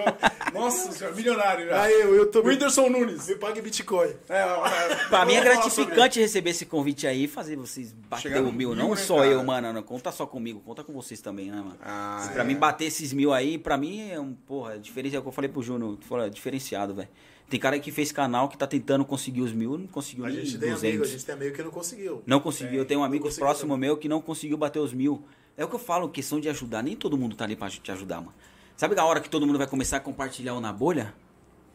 Nossa 0.52 0.92
senhora, 0.92 1.14
milionário 1.14 1.68
já. 1.68 1.82
Aí, 1.82 2.04
o 2.06 2.14
YouTube. 2.16 2.48
Whindersson 2.48 2.88
Nunes. 2.88 3.28
Me 3.28 3.36
pague 3.36 3.60
Bitcoin. 3.60 4.12
É, 4.28 4.38
é, 4.40 4.94
Pra 5.08 5.24
mim 5.24 5.34
é 5.34 5.40
vamos 5.40 5.54
falar 5.56 5.70
sobre 5.70 5.84
gratificante 5.94 6.20
receber 6.20 6.50
esse 6.50 6.66
convite 6.66 7.06
aí 7.06 7.24
e 7.24 7.28
fazer 7.28 7.56
vocês 7.56 7.92
bater 7.92 8.22
Chegar 8.22 8.40
no 8.42 8.48
o 8.48 8.52
mil. 8.52 8.70
mil, 8.70 8.76
Não 8.76 8.90
né, 8.90 8.96
só 8.96 9.16
cara? 9.16 9.28
eu, 9.28 9.42
mano. 9.44 9.72
Não 9.72 9.82
conta 9.82 10.10
só 10.12 10.26
comigo, 10.26 10.60
conta 10.60 10.82
com 10.84 10.92
vocês 10.92 11.20
também, 11.20 11.50
né, 11.50 11.56
mano? 11.58 11.78
Ah, 11.84 12.28
pra 12.32 12.42
é. 12.42 12.46
mim 12.46 12.56
bater 12.56 12.84
esses 12.86 13.12
mil 13.12 13.32
aí, 13.32 13.58
pra 13.58 13.76
mim 13.76 14.10
é 14.10 14.18
um, 14.20 14.32
porra, 14.34 14.78
diferencial. 14.78 15.18
É 15.18 15.20
o 15.20 15.22
que 15.22 15.28
eu 15.28 15.32
falei 15.32 15.48
pro 15.50 15.62
Júnior, 15.62 15.83
tu 15.96 16.06
falou, 16.06 16.24
é 16.24 16.30
diferenciado, 16.30 16.94
velho. 16.94 17.08
Tem 17.48 17.60
cara 17.60 17.78
que 17.78 17.92
fez 17.92 18.10
canal 18.10 18.48
que 18.48 18.56
tá 18.56 18.66
tentando 18.66 19.04
conseguir 19.04 19.42
os 19.42 19.52
mil, 19.52 19.76
não 19.76 19.86
conseguiu 19.86 20.24
A 20.24 20.28
nem 20.28 20.44
gente 20.44 20.58
tem 20.58 20.70
200. 20.70 20.82
amigo, 20.84 21.04
a 21.04 21.06
gente 21.06 21.24
tem 21.24 21.34
amigo 21.34 21.54
que 21.54 21.62
não 21.62 21.70
conseguiu. 21.70 22.22
Não 22.26 22.40
conseguiu. 22.40 22.78
eu 22.78 22.84
tenho 22.84 23.00
um 23.00 23.04
amigo 23.04 23.32
próximo 23.34 23.74
também. 23.74 23.88
meu 23.88 23.96
que 23.96 24.08
não 24.08 24.20
conseguiu 24.20 24.56
bater 24.56 24.78
os 24.78 24.92
mil. 24.92 25.22
É 25.56 25.64
o 25.64 25.68
que 25.68 25.74
eu 25.74 25.78
falo, 25.78 26.08
questão 26.08 26.40
de 26.40 26.48
ajudar. 26.48 26.82
Nem 26.82 26.96
todo 26.96 27.16
mundo 27.16 27.36
tá 27.36 27.44
ali 27.44 27.54
pra 27.54 27.68
te 27.68 27.92
ajudar, 27.92 28.20
mano. 28.20 28.34
Sabe 28.76 28.98
a 28.98 29.04
hora 29.04 29.20
que 29.20 29.28
todo 29.30 29.46
mundo 29.46 29.58
vai 29.58 29.66
começar 29.68 29.98
a 29.98 30.00
compartilhar 30.00 30.54
o 30.54 30.60
na 30.60 30.72
bolha? 30.72 31.14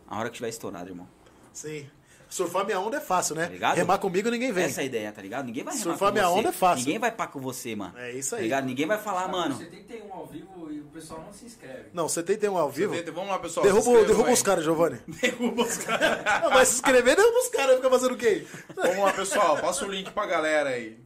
A 0.07 0.20
hora 0.20 0.30
que 0.30 0.36
tiver 0.36 0.49
estourado, 0.49 0.89
irmão. 0.89 1.07
Sim. 1.53 1.86
Surfar 2.30 2.63
minha 2.63 2.80
onda 2.80 2.97
é 2.97 2.99
fácil, 2.99 3.36
né? 3.36 3.45
Tá 3.47 3.51
ligado? 3.51 3.75
Remar 3.75 3.97
comigo 3.97 4.30
ninguém 4.30 4.51
vem. 4.51 4.65
Essa 4.65 4.82
é 4.82 4.84
a 4.84 4.86
ideia, 4.86 5.11
tá 5.11 5.21
ligado? 5.21 5.45
Ninguém 5.47 5.63
vai 5.63 5.73
remar 5.73 5.84
Surfar 5.89 6.09
com 6.09 6.13
minha 6.13 6.27
você. 6.27 6.39
onda 6.39 6.49
é 6.49 6.51
fácil. 6.51 6.86
Ninguém 6.86 6.99
vai 6.99 7.11
pá 7.11 7.25
com 7.27 7.39
você, 7.39 7.75
mano. 7.75 7.93
É 7.97 8.11
isso 8.11 8.30
Tá 8.32 8.36
aí. 8.38 8.43
ligado? 8.43 8.65
Ninguém 8.65 8.86
vai 8.86 8.97
falar, 8.99 9.27
mano. 9.27 9.55
Você 9.55 9.65
tem 9.65 9.80
que 9.80 9.86
ter 9.86 10.03
um 10.07 10.13
ao 10.13 10.25
vivo 10.27 10.71
e 10.71 10.80
o 10.80 10.84
pessoal 10.86 11.23
não 11.25 11.34
se 11.34 11.45
inscreve. 11.45 11.86
Não, 11.91 12.07
você 12.07 12.21
tem 12.21 12.38
tem 12.38 12.49
um 12.49 12.57
ao 12.57 12.69
vivo. 12.69 12.93
Vamos 13.13 13.30
lá, 13.30 13.39
pessoal. 13.39 13.65
Derruba, 13.65 13.82
inscrevam 13.89 14.05
derruba 14.13 14.32
os 14.32 14.41
caras, 14.43 14.63
Giovanni. 14.63 14.99
Derruba 15.07 15.61
os 15.63 15.77
caras. 15.77 16.43
Não, 16.43 16.49
vai 16.51 16.65
se 16.65 16.73
inscrever, 16.75 17.15
derruba 17.15 17.39
os 17.39 17.47
caras. 17.47 17.75
Fica 17.77 17.89
fazendo 17.89 18.13
o 18.13 18.17
quê? 18.17 18.45
Vamos 18.75 18.97
lá, 18.99 19.13
pessoal. 19.13 19.57
Passa 19.57 19.86
o 19.86 19.89
link 19.91 20.11
pra 20.11 20.25
galera 20.27 20.69
aí. 20.69 20.99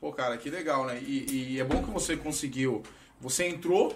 Pô, 0.00 0.10
cara, 0.14 0.38
que 0.38 0.48
legal, 0.48 0.86
né? 0.86 0.98
E, 1.02 1.52
e 1.56 1.60
é 1.60 1.64
bom 1.64 1.82
que 1.82 1.90
você 1.90 2.16
conseguiu. 2.16 2.82
Você 3.20 3.46
entrou, 3.46 3.94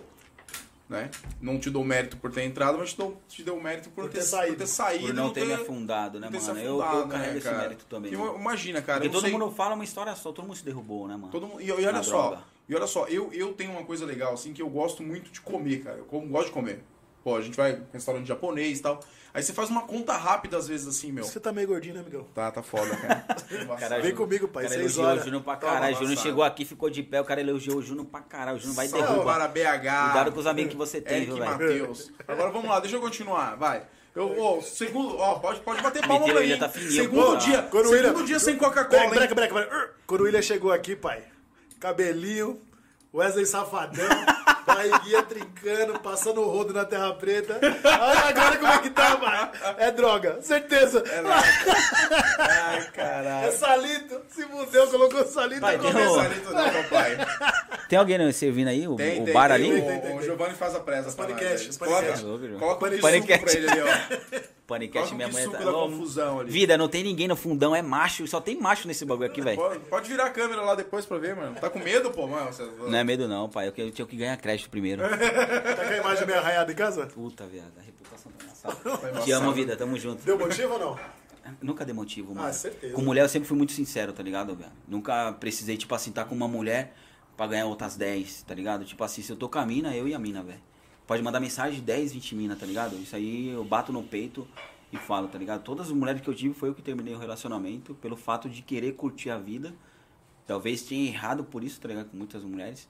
né? 0.88 1.10
Não 1.40 1.58
te 1.58 1.70
dou 1.70 1.82
mérito 1.84 2.16
por 2.18 2.30
ter 2.32 2.42
entrado, 2.42 2.78
mas 2.78 2.90
te 2.92 2.98
dou, 2.98 3.20
te 3.28 3.42
deu 3.42 3.60
mérito 3.60 3.88
por, 3.90 4.04
Por 4.04 4.10
ter, 4.10 4.18
ter 4.18 4.24
saído. 4.24 4.52
por 4.54 4.58
ter 4.60 4.66
saído. 4.66 5.06
Por 5.06 5.14
não 5.14 5.30
ter 5.30 5.40
me 5.46 5.46
ter- 5.56 5.62
afundado, 5.62 6.20
né, 6.20 6.28
ter 6.30 6.40
mano? 6.40 6.58
Eu, 6.60 6.82
afundado, 6.82 7.00
eu 7.02 7.08
carrego 7.08 7.32
né, 7.32 7.38
esse 7.38 7.48
cara? 7.48 7.58
mérito 7.62 7.84
também. 7.86 8.12
Mano. 8.12 8.38
imagina, 8.38 8.82
cara. 8.82 8.98
Porque 9.00 9.08
eu 9.08 9.12
todo 9.12 9.22
sei- 9.22 9.32
mundo 9.32 9.50
fala 9.50 9.74
uma 9.74 9.84
história 9.84 10.14
só, 10.14 10.30
todo 10.32 10.44
mundo 10.46 10.56
se 10.56 10.64
derrubou, 10.64 11.08
né, 11.08 11.16
mano? 11.16 11.30
Todo 11.32 11.46
mundo- 11.46 11.60
e, 11.60 11.66
e 11.66 11.72
olha 11.72 11.92
Na 11.92 12.02
só, 12.02 12.28
droga. 12.28 12.44
e 12.68 12.74
olha 12.74 12.86
só, 12.86 13.06
eu, 13.06 13.32
eu 13.32 13.52
tenho 13.54 13.70
uma 13.72 13.84
coisa 13.84 14.04
legal, 14.04 14.34
assim, 14.34 14.52
que 14.52 14.60
eu 14.62 14.68
gosto 14.68 15.02
muito 15.02 15.30
de 15.30 15.40
comer, 15.40 15.82
cara. 15.82 15.96
Eu 15.98 16.04
como- 16.04 16.26
gosto 16.28 16.46
de 16.48 16.52
comer. 16.52 16.82
Pô, 17.24 17.36
a 17.36 17.40
gente 17.40 17.56
vai 17.56 17.80
restaurante 17.92 18.26
japonês 18.28 18.78
e 18.78 18.82
tal. 18.82 19.00
Aí 19.32 19.42
você 19.42 19.52
faz 19.52 19.68
uma 19.70 19.82
conta 19.82 20.12
rápida 20.16 20.56
às 20.58 20.68
vezes 20.68 20.86
assim, 20.86 21.10
meu. 21.10 21.24
Você 21.24 21.40
tá 21.40 21.50
meio 21.52 21.66
gordinho, 21.66 21.94
né, 21.94 22.00
amigão? 22.02 22.22
Tá, 22.34 22.52
tá 22.52 22.62
foda, 22.62 22.94
cara. 22.96 23.24
Cara, 23.80 24.00
Vem 24.00 24.10
Ju- 24.12 24.16
comigo, 24.16 24.46
pai. 24.46 24.64
cara 24.64 24.74
Seis 24.76 24.96
horas. 24.98 25.22
o 25.22 25.24
Júnior 25.24 25.42
pra 25.42 25.56
caralho. 25.56 25.86
O 25.86 25.88
Júnior 25.94 26.04
amassado. 26.12 26.28
chegou 26.28 26.44
aqui, 26.44 26.64
ficou 26.64 26.88
de 26.88 27.02
pé, 27.02 27.20
o 27.20 27.24
cara 27.24 27.40
elogiou 27.40 27.78
o 27.78 27.82
Júnior 27.82 28.06
pra 28.06 28.20
caralho. 28.20 28.58
O 28.58 28.60
Júnior 28.60 28.76
vai 28.76 28.86
derrubar. 28.86 29.24
para 29.24 29.48
BH. 29.48 30.04
Cuidado 30.04 30.32
com 30.32 30.38
os 30.40 30.46
amigos 30.46 30.70
que 30.72 30.76
você 30.76 31.00
tem, 31.00 31.16
Eric 31.16 31.32
viu, 31.32 31.38
velho? 31.40 31.50
Matheus. 31.50 32.12
Agora 32.28 32.50
vamos 32.50 32.68
lá, 32.68 32.78
deixa 32.78 32.94
eu 32.96 33.00
continuar, 33.00 33.56
vai. 33.56 33.82
Eu, 34.14 34.38
ó, 34.40 34.60
segundo, 34.60 35.16
ó, 35.18 35.40
pode, 35.40 35.58
pode 35.62 35.82
bater 35.82 36.06
palma 36.06 36.26
aí. 36.38 36.56
tá 36.56 36.68
fininho, 36.68 36.92
segundo 36.92 37.26
pô. 37.26 37.36
dia, 37.36 37.68
o 37.72 37.84
segundo 37.88 38.24
dia 38.24 38.38
sem 38.38 38.56
Coca-Cola, 38.56 39.10
breca, 39.10 39.34
breca, 39.34 39.52
breca. 39.54 39.90
William 40.12 40.42
chegou 40.42 40.70
aqui, 40.70 40.94
pai, 40.94 41.24
cabelinho, 41.80 42.60
Wesley 43.12 43.44
Safadão, 43.46 44.06
barriguinha 44.74 45.22
trincando, 45.22 45.98
passando 46.00 46.40
o 46.40 46.44
rodo 46.50 46.72
na 46.72 46.84
Terra 46.84 47.12
Preta. 47.14 47.58
Olha 47.62 48.20
agora 48.28 48.56
como 48.56 48.72
é 48.72 48.78
que 48.78 48.90
tá, 48.90 49.16
pai. 49.16 49.50
É 49.78 49.90
droga, 49.90 50.38
certeza. 50.42 51.02
Ai, 52.38 52.78
É 52.78 52.82
caralho. 52.92 53.52
salito, 53.52 54.20
se 54.28 54.42
fudeu, 54.44 54.86
colocou 54.88 55.24
salito 55.26 55.60
Pai, 55.60 55.78
tem 55.78 55.90
um- 55.90 56.14
Salito 56.14 56.52
não, 56.52 56.70
papai. 56.70 57.16
Tem 57.88 57.98
alguém 57.98 58.18
né, 58.18 58.32
servindo 58.32 58.68
aí? 58.68 58.86
O, 58.88 58.96
Tem, 58.96 59.20
o 59.22 59.24
tem, 59.24 59.34
bar 59.34 59.48
tem, 59.48 59.54
ali? 59.56 59.68
O, 59.70 59.74
Tem, 59.74 60.00
tem, 60.00 60.10
o 60.10 60.18
tem. 60.18 60.22
Giovanni 60.22 60.54
faz 60.54 60.74
a 60.74 60.80
presa 60.80 61.08
Os 61.08 61.14
os 61.68 61.76
Coloca, 61.76 62.06
coloca 62.58 62.86
o 62.86 62.98
suco 62.98 63.38
pra 63.40 63.52
ele 63.52 63.70
ali, 63.70 63.80
ó. 63.82 64.53
Coloca 64.66 65.14
minha 65.14 65.28
mãe 65.28 65.48
tá... 65.50 65.58
da 65.58 65.70
Ô, 65.70 65.88
confusão 65.90 66.40
ali. 66.40 66.50
Vida, 66.50 66.78
não 66.78 66.88
tem 66.88 67.04
ninguém 67.04 67.28
no 67.28 67.36
fundão, 67.36 67.76
é 67.76 67.82
macho. 67.82 68.26
Só 68.26 68.40
tem 68.40 68.58
macho 68.58 68.88
nesse 68.88 69.04
bagulho 69.04 69.28
aqui, 69.28 69.42
velho. 69.42 69.58
Pode, 69.58 69.78
pode 69.80 70.08
virar 70.08 70.26
a 70.26 70.30
câmera 70.30 70.62
lá 70.62 70.74
depois 70.74 71.04
pra 71.04 71.18
ver, 71.18 71.36
mano. 71.36 71.54
Tá 71.56 71.68
com 71.68 71.78
medo, 71.78 72.10
pô, 72.10 72.26
mano? 72.26 72.50
Você- 72.50 72.62
Não 72.64 72.98
é 72.98 73.04
medo 73.04 73.28
não, 73.28 73.48
pai. 73.48 73.68
Eu, 73.68 73.74
eu 73.76 73.90
tinha 73.90 74.06
que 74.06 74.16
ganhar 74.16 74.36
crédito 74.38 74.70
primeiro. 74.70 75.02
Tá 75.04 75.84
com 75.84 75.92
a 75.92 75.96
imagem 75.96 76.26
meio 76.26 76.38
arraiada 76.38 76.72
em 76.72 76.74
casa? 76.74 77.06
Puta, 77.06 77.46
viado. 77.46 77.72
A 77.78 77.82
reputação 77.82 78.32
tá 78.32 78.44
amassada. 78.44 79.12
Tá 79.12 79.20
Te 79.20 79.32
amo, 79.32 79.52
vida. 79.52 79.76
Tamo 79.76 79.98
junto. 79.98 80.22
Deu 80.24 80.38
motivo 80.38 80.72
ou 80.74 80.78
não? 80.78 80.98
Nunca 81.60 81.84
dei 81.84 81.94
motivo, 81.94 82.34
mano. 82.34 82.46
Ah, 82.48 82.52
certeza. 82.52 82.94
Com 82.94 83.02
mulher 83.02 83.22
eu 83.22 83.28
sempre 83.28 83.46
fui 83.46 83.56
muito 83.56 83.72
sincero, 83.72 84.12
tá 84.14 84.22
ligado, 84.22 84.54
velho? 84.56 84.72
Nunca 84.88 85.32
precisei, 85.34 85.76
tipo 85.76 85.94
assim, 85.94 86.08
estar 86.10 86.24
com 86.24 86.34
uma 86.34 86.48
mulher 86.48 86.94
pra 87.36 87.46
ganhar 87.46 87.66
outras 87.66 87.96
10, 87.96 88.42
tá 88.42 88.54
ligado? 88.54 88.84
Tipo 88.84 89.04
assim, 89.04 89.20
se 89.20 89.30
eu 89.30 89.36
tô 89.36 89.46
com 89.48 89.58
a 89.58 89.66
mina, 89.66 89.94
eu 89.94 90.08
e 90.08 90.14
a 90.14 90.18
mina, 90.18 90.42
velho. 90.42 90.60
Pode 91.06 91.22
mandar 91.22 91.38
mensagem 91.38 91.80
de 91.80 91.84
10, 91.84 92.12
20 92.12 92.34
mina, 92.34 92.56
tá 92.56 92.64
ligado? 92.64 92.96
Isso 92.96 93.14
aí 93.14 93.50
eu 93.50 93.62
bato 93.64 93.92
no 93.92 94.02
peito 94.02 94.48
e 94.90 94.96
falo, 94.96 95.28
tá 95.28 95.38
ligado? 95.38 95.62
Todas 95.62 95.88
as 95.88 95.92
mulheres 95.92 96.22
que 96.22 96.28
eu 96.28 96.34
tive 96.34 96.54
foi 96.54 96.70
eu 96.70 96.74
que 96.74 96.80
terminei 96.80 97.14
o 97.14 97.18
relacionamento 97.18 97.94
pelo 97.96 98.16
fato 98.16 98.48
de 98.48 98.62
querer 98.62 98.94
curtir 98.94 99.28
a 99.28 99.36
vida. 99.36 99.74
Talvez 100.46 100.82
tenha 100.82 101.06
errado 101.06 101.44
por 101.44 101.62
isso, 101.62 101.80
tá 101.80 101.88
ligado? 101.88 102.10
Com 102.10 102.16
muitas 102.16 102.42
mulheres. 102.42 102.88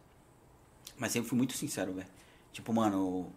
Mas 0.96 1.12
sempre 1.12 1.28
fui 1.28 1.36
muito 1.36 1.54
sincero, 1.54 1.92
velho. 1.92 2.06
Tipo, 2.52 2.72
mano. 2.72 3.32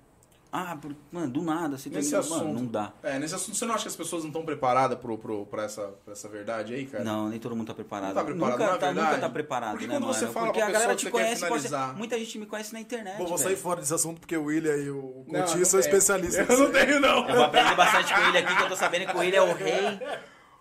Ah, 0.59 0.75
por- 0.75 0.95
mano, 1.11 1.29
do 1.31 1.43
nada, 1.43 1.77
você 1.77 1.87
Nesse 1.89 2.09
termina. 2.09 2.19
assunto. 2.19 2.47
Mano, 2.47 2.59
não 2.61 2.65
dá. 2.65 2.91
É, 3.03 3.19
nesse 3.19 3.35
assunto, 3.35 3.55
você 3.55 3.65
não 3.65 3.75
acha 3.75 3.83
que 3.83 3.89
as 3.89 3.95
pessoas 3.95 4.23
não 4.23 4.29
estão 4.31 4.43
preparadas 4.43 4.97
pro, 4.97 5.15
pro, 5.17 5.45
pra, 5.45 5.65
essa, 5.65 5.83
pra 6.03 6.13
essa 6.13 6.27
verdade 6.27 6.73
aí, 6.73 6.85
cara? 6.87 7.03
Não, 7.03 7.29
nem 7.29 7.39
todo 7.39 7.55
mundo 7.55 7.67
tá 7.67 7.75
preparado. 7.75 8.07
Não 8.09 8.15
tá 8.15 8.23
preparado, 8.23 8.51
nunca, 8.57 8.65
não 8.65 8.73
é 8.75 8.77
tá, 8.79 8.91
nunca 8.93 9.17
tá 9.19 9.29
preparado, 9.29 9.71
Porque 9.73 9.85
né, 9.87 9.93
quando 9.95 10.01
mano? 10.07 10.13
você 10.15 10.25
fala 10.27 10.45
Porque 10.47 10.61
a 10.61 10.69
galera 10.71 10.95
te 10.95 11.09
conhece, 11.11 11.47
pode- 11.47 11.69
muita 11.95 12.17
gente 12.17 12.39
me 12.39 12.45
conhece 12.47 12.73
na 12.73 12.79
internet. 12.79 13.17
Bom, 13.19 13.27
vou 13.27 13.37
velho. 13.37 13.49
sair 13.49 13.55
fora 13.55 13.81
desse 13.81 13.93
assunto 13.93 14.19
porque 14.19 14.35
o 14.35 14.45
William 14.45 14.75
e 14.77 14.89
o 14.89 15.25
Coutinho 15.29 15.65
são 15.65 15.79
especialistas. 15.79 16.49
Eu 16.49 16.57
não 16.57 16.71
tenho, 16.71 16.99
não. 16.99 17.29
Eu 17.29 17.35
vou 17.35 17.43
aprender 17.43 17.75
bastante 17.75 18.11
com 18.13 18.19
o 18.19 18.25
William 18.25 18.39
aqui, 18.41 18.55
que 18.55 18.63
eu 18.63 18.69
tô 18.69 18.75
sabendo 18.75 19.05
que 19.05 19.15
o 19.15 19.19
William 19.19 19.39
é 19.39 19.41
o 19.43 19.53
rei. 19.53 19.99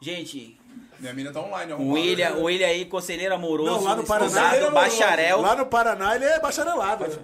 Gente, 0.00 0.60
Minha 1.00 1.12
mina 1.14 1.32
tá 1.32 1.40
online, 1.40 1.72
o 1.72 1.76
arrumada. 1.76 2.00
William, 2.00 2.32
o 2.36 2.42
William 2.44 2.66
aí, 2.66 2.84
conselheiro 2.84 3.34
amoroso, 3.34 3.70
Não, 3.70 3.82
lá 3.84 3.96
no 3.96 4.04
Paraná, 4.04 4.26
esposado, 4.26 4.54
ele 4.56 4.64
é 4.64 4.68
amoroso. 4.68 4.90
bacharel. 4.98 5.40
Lá 5.40 5.56
no 5.56 5.66
Paraná 5.66 6.14
ele 6.16 6.24
é 6.24 6.40
bacharelado. 6.40 7.06
né? 7.08 7.16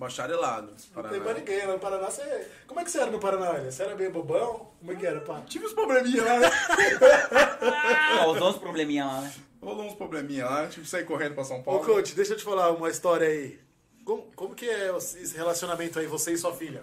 Bacharelado. 0.00 0.68
Não 0.68 0.74
tem 0.76 1.02
Paraná. 1.02 1.20
pra 1.24 1.34
ninguém. 1.34 1.66
Lá 1.66 1.72
no 1.74 1.78
Paraná 1.78 2.10
você. 2.10 2.48
Como 2.66 2.80
é 2.80 2.84
que 2.84 2.90
você 2.90 3.00
era 3.00 3.10
no 3.10 3.20
Paraná? 3.20 3.52
Você 3.70 3.82
era 3.82 3.94
meio 3.94 4.10
bobão? 4.10 4.70
Como 4.78 4.92
é 4.92 4.96
que 4.96 5.06
era, 5.06 5.20
pá? 5.20 5.42
Tive 5.46 5.66
uns 5.66 5.74
probleminha 5.74 6.24
lá, 6.24 6.38
né? 6.40 6.50
Ó, 8.24 8.32
os 8.32 8.40
11 8.40 8.58
probleminha 8.60 9.04
lá, 9.04 9.20
né? 9.20 9.34
Rolou 9.62 9.84
uns 9.86 9.94
probleminha 9.94 10.46
lá, 10.46 10.66
tive 10.68 10.84
que 10.84 10.88
sair 10.90 11.04
correndo 11.04 11.34
pra 11.34 11.44
São 11.44 11.60
Ô, 11.60 11.62
Paulo. 11.62 11.84
coach, 11.84 12.14
deixa 12.14 12.32
eu 12.32 12.36
te 12.38 12.42
falar 12.42 12.70
uma 12.70 12.88
história 12.88 13.28
aí. 13.28 13.60
Como, 14.02 14.22
como 14.34 14.54
que 14.54 14.66
é 14.66 14.96
esse 14.96 15.36
relacionamento 15.36 15.98
aí, 15.98 16.06
você 16.06 16.32
e 16.32 16.38
sua 16.38 16.54
filha? 16.54 16.82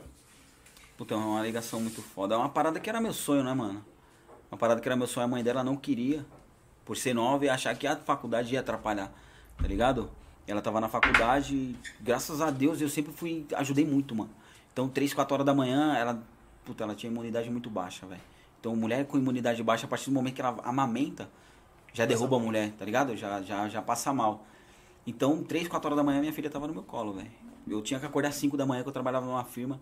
Puta, 0.96 1.16
é 1.16 1.18
uma 1.18 1.42
ligação 1.42 1.80
muito 1.80 2.04
foda. 2.04 2.36
É 2.36 2.38
uma 2.38 2.50
parada 2.50 2.80
que 2.80 2.88
era 2.88 3.02
meu 3.02 3.14
sonho, 3.14 3.44
né, 3.44 3.52
mano? 3.52 3.84
Uma 4.52 4.60
parada 4.60 4.80
que 4.80 4.88
era 4.88 4.96
meu 4.96 5.08
sonho, 5.08 5.26
a 5.26 5.28
mãe 5.28 5.44
dela 5.44 5.64
não 5.64 5.76
queria. 5.76 6.24
Por 6.86 6.96
ser 6.96 7.16
nova 7.16 7.44
e 7.46 7.50
achar 7.50 7.76
que 7.76 7.88
a 7.88 7.96
faculdade 7.98 8.54
ia 8.54 8.60
atrapalhar, 8.60 9.12
tá 9.60 9.68
ligado? 9.68 10.12
Ela 10.48 10.62
tava 10.62 10.80
na 10.80 10.88
faculdade 10.88 11.54
e, 11.54 11.76
graças 12.00 12.40
a 12.40 12.50
Deus, 12.50 12.80
eu 12.80 12.88
sempre 12.88 13.12
fui. 13.12 13.46
ajudei 13.56 13.86
muito, 13.86 14.16
mano. 14.16 14.30
Então, 14.72 14.88
3, 14.88 15.14
4 15.14 15.34
horas 15.34 15.46
da 15.46 15.54
manhã, 15.54 15.94
ela. 15.96 16.24
Puta, 16.64 16.84
ela 16.84 16.96
tinha 16.96 17.12
imunidade 17.12 17.50
muito 17.50 17.70
baixa, 17.70 18.06
velho. 18.06 18.22
Então, 18.60 18.76
mulher 18.76 19.06
com 19.06 19.18
imunidade 19.18 19.62
baixa, 19.62 19.86
a 19.86 19.90
partir 19.90 20.06
do 20.06 20.14
momento 20.14 20.36
que 20.36 20.42
ela 20.42 20.58
amamenta, 20.64 21.30
já 21.94 22.06
derruba 22.06 22.38
a 22.38 22.40
mulher, 22.40 22.72
tá 22.78 22.86
ligado? 22.86 23.16
Já, 23.16 23.42
já, 23.42 23.68
já 23.68 23.82
passa 23.82 24.14
mal. 24.14 24.46
Então, 25.06 25.44
3, 25.44 25.68
4 25.68 25.88
horas 25.88 25.98
da 25.98 26.04
manhã, 26.04 26.20
minha 26.20 26.34
filha 26.34 26.50
tava 26.50 26.68
no 26.68 26.74
meu 26.74 26.84
colo, 26.84 27.14
velho. 27.14 27.32
Eu 27.68 27.82
tinha 27.82 28.00
que 28.00 28.06
acordar 28.06 28.32
5 28.32 28.56
da 28.56 28.66
manhã, 28.66 28.84
que 28.84 28.90
eu 28.90 28.94
trabalhava 28.94 29.26
numa 29.26 29.44
firma. 29.44 29.80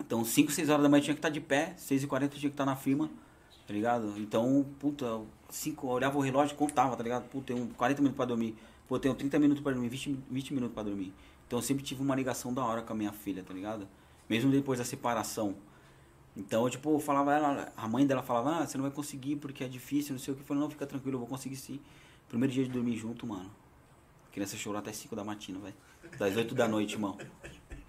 Então, 0.00 0.24
5, 0.24 0.50
6 0.50 0.68
horas 0.68 0.82
da 0.82 0.88
manhã 0.88 1.00
eu 1.00 1.04
tinha 1.04 1.14
que 1.14 1.18
estar 1.18 1.28
de 1.28 1.40
pé, 1.40 1.74
6 1.76 2.02
e 2.02 2.06
40 2.06 2.34
eu 2.34 2.40
tinha 2.40 2.50
que 2.50 2.54
estar 2.54 2.64
na 2.64 2.74
firma, 2.74 3.08
tá 3.66 3.72
ligado? 3.72 4.14
Então, 4.18 4.64
puta, 4.78 5.20
5, 5.48 5.86
eu 5.86 5.90
olhava 5.90 6.18
o 6.18 6.20
relógio 6.20 6.54
e 6.54 6.56
contava, 6.56 6.96
tá 6.96 7.02
ligado? 7.02 7.28
Puta, 7.28 7.52
tenho 7.54 7.68
40 7.68 8.00
minutos 8.00 8.16
pra 8.16 8.24
dormir. 8.24 8.56
Pô, 8.88 8.98
tenho 8.98 9.14
30 9.14 9.38
minutos 9.38 9.62
pra 9.62 9.72
dormir, 9.72 9.88
20, 9.88 10.18
20 10.30 10.54
minutos 10.54 10.74
pra 10.74 10.82
dormir. 10.82 11.12
Então, 11.46 11.58
eu 11.58 11.62
sempre 11.62 11.82
tive 11.82 12.02
uma 12.02 12.14
ligação 12.14 12.52
da 12.52 12.64
hora 12.64 12.82
com 12.82 12.92
a 12.92 12.96
minha 12.96 13.12
filha, 13.12 13.42
tá 13.42 13.52
ligado? 13.52 13.86
Mesmo 14.28 14.50
depois 14.50 14.78
da 14.78 14.84
separação. 14.84 15.54
Então, 16.36 16.64
eu, 16.64 16.70
tipo, 16.70 16.90
eu 16.90 16.98
falava, 16.98 17.34
ela, 17.34 17.72
a 17.76 17.86
mãe 17.86 18.06
dela 18.06 18.22
falava, 18.22 18.62
ah, 18.62 18.66
você 18.66 18.78
não 18.78 18.82
vai 18.82 18.92
conseguir 18.92 19.36
porque 19.36 19.62
é 19.62 19.68
difícil, 19.68 20.12
não 20.12 20.20
sei 20.20 20.32
o 20.32 20.36
que. 20.36 20.42
Eu 20.42 20.46
falei, 20.46 20.62
não, 20.62 20.70
fica 20.70 20.86
tranquilo, 20.86 21.16
eu 21.16 21.20
vou 21.20 21.28
conseguir 21.28 21.56
sim. 21.56 21.80
Primeiro 22.28 22.52
dia 22.52 22.64
de 22.64 22.70
dormir 22.70 22.96
junto, 22.96 23.26
mano. 23.26 23.50
A 24.28 24.32
criança 24.32 24.56
chorou 24.56 24.78
até 24.78 24.92
5 24.92 25.14
da 25.14 25.22
matina, 25.22 25.58
velho. 25.58 25.74
Das 26.18 26.36
8 26.36 26.54
da 26.54 26.66
noite, 26.66 26.94
irmão. 26.94 27.18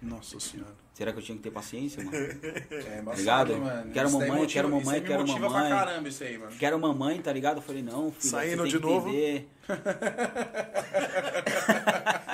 Nossa 0.02 0.38
senhora. 0.38 0.83
Será 0.94 1.12
que 1.12 1.18
eu 1.18 1.22
tinha 1.22 1.36
que 1.36 1.42
ter 1.42 1.50
paciência, 1.50 2.02
mano? 2.02 2.16
É 2.70 3.00
embaçado, 3.00 3.18
Ligado? 3.20 3.52
hein, 3.52 3.58
mano. 3.60 3.92
Quero 3.92 4.08
Isso 4.08 4.18
daí 4.18 4.28
mamãe, 4.28 4.42
motiva- 4.42 4.62
quero 4.62 4.68
isso 4.68 4.76
aí 4.78 4.84
mamãe, 4.84 5.00
me 5.00 5.06
quero 5.06 5.20
motiva 5.26 5.48
mamãe. 5.50 5.68
pra 5.68 5.78
caramba 5.84 6.08
isso 6.08 6.24
aí, 6.24 6.38
mano. 6.38 6.52
Quero 6.56 6.78
mamãe, 6.78 7.20
tá 7.20 7.32
ligado? 7.32 7.56
Eu 7.56 7.62
falei, 7.62 7.82
não, 7.82 8.12
filho, 8.12 8.30
Saindo 8.30 8.56
você 8.58 8.62
tem 8.62 8.70
de 8.70 8.78
que 8.78 8.86
novo? 8.86 9.10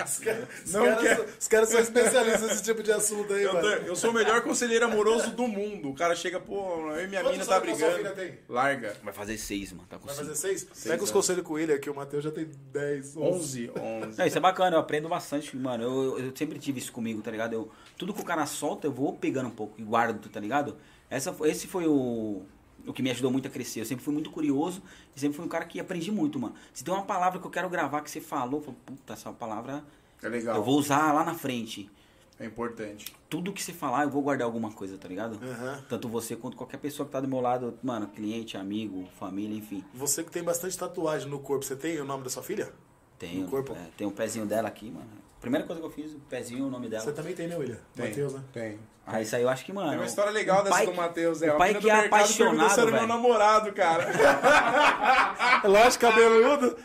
Os, 0.04 0.72
Não 0.72 0.84
caras, 0.84 1.00
quero. 1.02 1.26
os 1.38 1.48
caras 1.48 1.68
são 1.68 1.80
especialistas 1.80 2.42
nesse 2.48 2.62
tipo 2.62 2.82
de 2.82 2.90
assunto 2.92 3.32
aí, 3.32 3.42
Eu, 3.44 3.52
mano. 3.54 3.66
eu 3.68 3.94
sou 3.96 4.10
o 4.10 4.12
melhor 4.14 4.40
conselheiro 4.42 4.84
amoroso 4.84 5.30
do 5.30 5.46
mundo. 5.46 5.90
O 5.90 5.94
cara 5.94 6.14
chega, 6.16 6.40
pô, 6.40 6.90
eu 6.90 7.04
e 7.04 7.06
minha 7.08 7.22
mina 7.22 7.44
tá 7.44 7.60
brigando. 7.60 7.96
filha 7.96 8.10
tem? 8.12 8.38
Larga. 8.48 8.96
Vai 9.02 9.12
fazer 9.12 9.38
seis, 9.38 9.72
mano. 9.72 9.86
Tá 9.88 9.98
com 9.98 10.06
Vai 10.06 10.14
cinco. 10.16 10.26
fazer 10.28 10.38
seis? 10.40 10.64
Pega 10.64 10.96
os 10.96 11.00
anos. 11.02 11.10
conselhos 11.12 11.44
com 11.44 11.54
William, 11.54 11.78
que 11.78 11.88
o 11.90 11.94
Matheus 11.94 12.24
já 12.24 12.30
tem 12.30 12.48
10, 12.72 13.16
11. 13.16 13.70
11, 13.70 13.70
11. 13.78 14.18
Não, 14.18 14.26
isso 14.26 14.38
é 14.38 14.40
bacana, 14.40 14.76
eu 14.76 14.80
aprendo 14.80 15.08
bastante, 15.08 15.56
mano. 15.56 15.84
Eu, 15.84 16.18
eu- 16.18 16.26
eu 16.26 16.32
sempre 16.36 16.58
tive 16.58 16.78
isso 16.80 16.92
comigo, 16.92 17.22
tá 17.22 17.30
ligado? 17.30 17.52
Eu, 17.52 17.70
tudo 17.96 18.12
que 18.12 18.20
o 18.20 18.24
cara 18.24 18.42
solta, 18.50 18.86
eu 18.86 18.92
vou 18.92 19.14
pegando 19.14 19.48
um 19.48 19.52
pouco 19.52 19.74
e 19.80 19.82
guardo, 19.82 20.28
tá 20.28 20.38
ligado? 20.38 20.76
Essa, 21.08 21.34
esse 21.44 21.66
foi 21.66 21.86
o, 21.86 22.42
o 22.86 22.92
que 22.92 23.02
me 23.02 23.10
ajudou 23.10 23.30
muito 23.30 23.48
a 23.48 23.50
crescer. 23.50 23.80
Eu 23.80 23.84
sempre 23.86 24.04
fui 24.04 24.12
muito 24.12 24.30
curioso 24.30 24.82
e 25.16 25.20
sempre 25.20 25.36
fui 25.36 25.44
um 25.46 25.48
cara 25.48 25.64
que 25.64 25.80
aprendi 25.80 26.12
muito, 26.12 26.38
mano. 26.38 26.54
Se 26.72 26.84
tem 26.84 26.92
uma 26.92 27.02
palavra 27.04 27.40
que 27.40 27.46
eu 27.46 27.50
quero 27.50 27.68
gravar 27.70 28.02
que 28.02 28.10
você 28.10 28.20
falou, 28.20 28.60
eu 28.60 28.64
falo, 28.64 28.76
puta, 28.84 29.12
essa 29.14 29.32
palavra 29.32 29.82
É 30.22 30.28
legal. 30.28 30.56
eu 30.56 30.62
vou 30.62 30.78
usar 30.78 31.12
lá 31.12 31.24
na 31.24 31.34
frente. 31.34 31.90
É 32.38 32.46
importante. 32.46 33.14
Tudo 33.28 33.52
que 33.52 33.62
você 33.62 33.70
falar, 33.72 34.04
eu 34.04 34.10
vou 34.10 34.22
guardar 34.22 34.46
alguma 34.46 34.72
coisa, 34.72 34.96
tá 34.96 35.06
ligado? 35.06 35.38
Aham. 35.44 35.84
Tanto 35.90 36.08
você 36.08 36.34
quanto 36.34 36.56
qualquer 36.56 36.78
pessoa 36.78 37.04
que 37.06 37.12
tá 37.12 37.20
do 37.20 37.28
meu 37.28 37.38
lado, 37.40 37.78
mano, 37.82 38.06
cliente, 38.06 38.56
amigo, 38.56 39.06
família, 39.18 39.54
enfim. 39.58 39.84
Você 39.92 40.24
que 40.24 40.30
tem 40.30 40.42
bastante 40.42 40.76
tatuagem 40.78 41.28
no 41.28 41.38
corpo, 41.40 41.64
você 41.66 41.76
tem 41.76 42.00
o 42.00 42.04
nome 42.04 42.24
da 42.24 42.30
sua 42.30 42.42
filha? 42.42 42.72
Tem, 43.18 43.42
No 43.42 43.48
corpo? 43.50 43.74
é, 43.74 43.88
tem 43.94 44.06
um 44.06 44.10
pezinho 44.10 44.46
dela 44.46 44.68
aqui, 44.68 44.90
mano. 44.90 45.06
Primeira 45.40 45.66
coisa 45.66 45.80
que 45.80 45.86
eu 45.86 45.90
fiz, 45.90 46.12
o 46.12 46.18
pezinho, 46.20 46.66
o 46.66 46.70
nome 46.70 46.88
dela. 46.88 47.02
Você 47.02 47.12
também 47.12 47.34
tem, 47.34 47.48
né, 47.48 47.56
William? 47.56 47.78
Tem. 47.94 48.08
Matheus, 48.08 48.34
né? 48.34 48.40
Tem. 48.52 48.78
Ah, 49.06 49.20
isso 49.22 49.34
aí 49.34 49.42
eu 49.42 49.48
acho 49.48 49.64
que, 49.64 49.72
mano. 49.72 49.88
Tem 49.88 49.98
uma 49.98 50.04
história 50.06 50.30
legal 50.30 50.60
o 50.60 50.64
dessa 50.64 50.76
pai 50.76 50.86
do 50.86 50.92
que- 50.92 50.96
Matheus. 50.98 51.42
É, 51.42 51.52
O 51.52 51.56
pai 51.58 51.74
que 51.74 51.90
é 51.90 52.06
apaixonado, 52.06 52.80
era 52.80 52.90
meu 52.92 53.06
namorado, 53.06 53.72
cara. 53.72 54.06
Lógico, 55.64 56.06
cabeludo. 56.06 56.76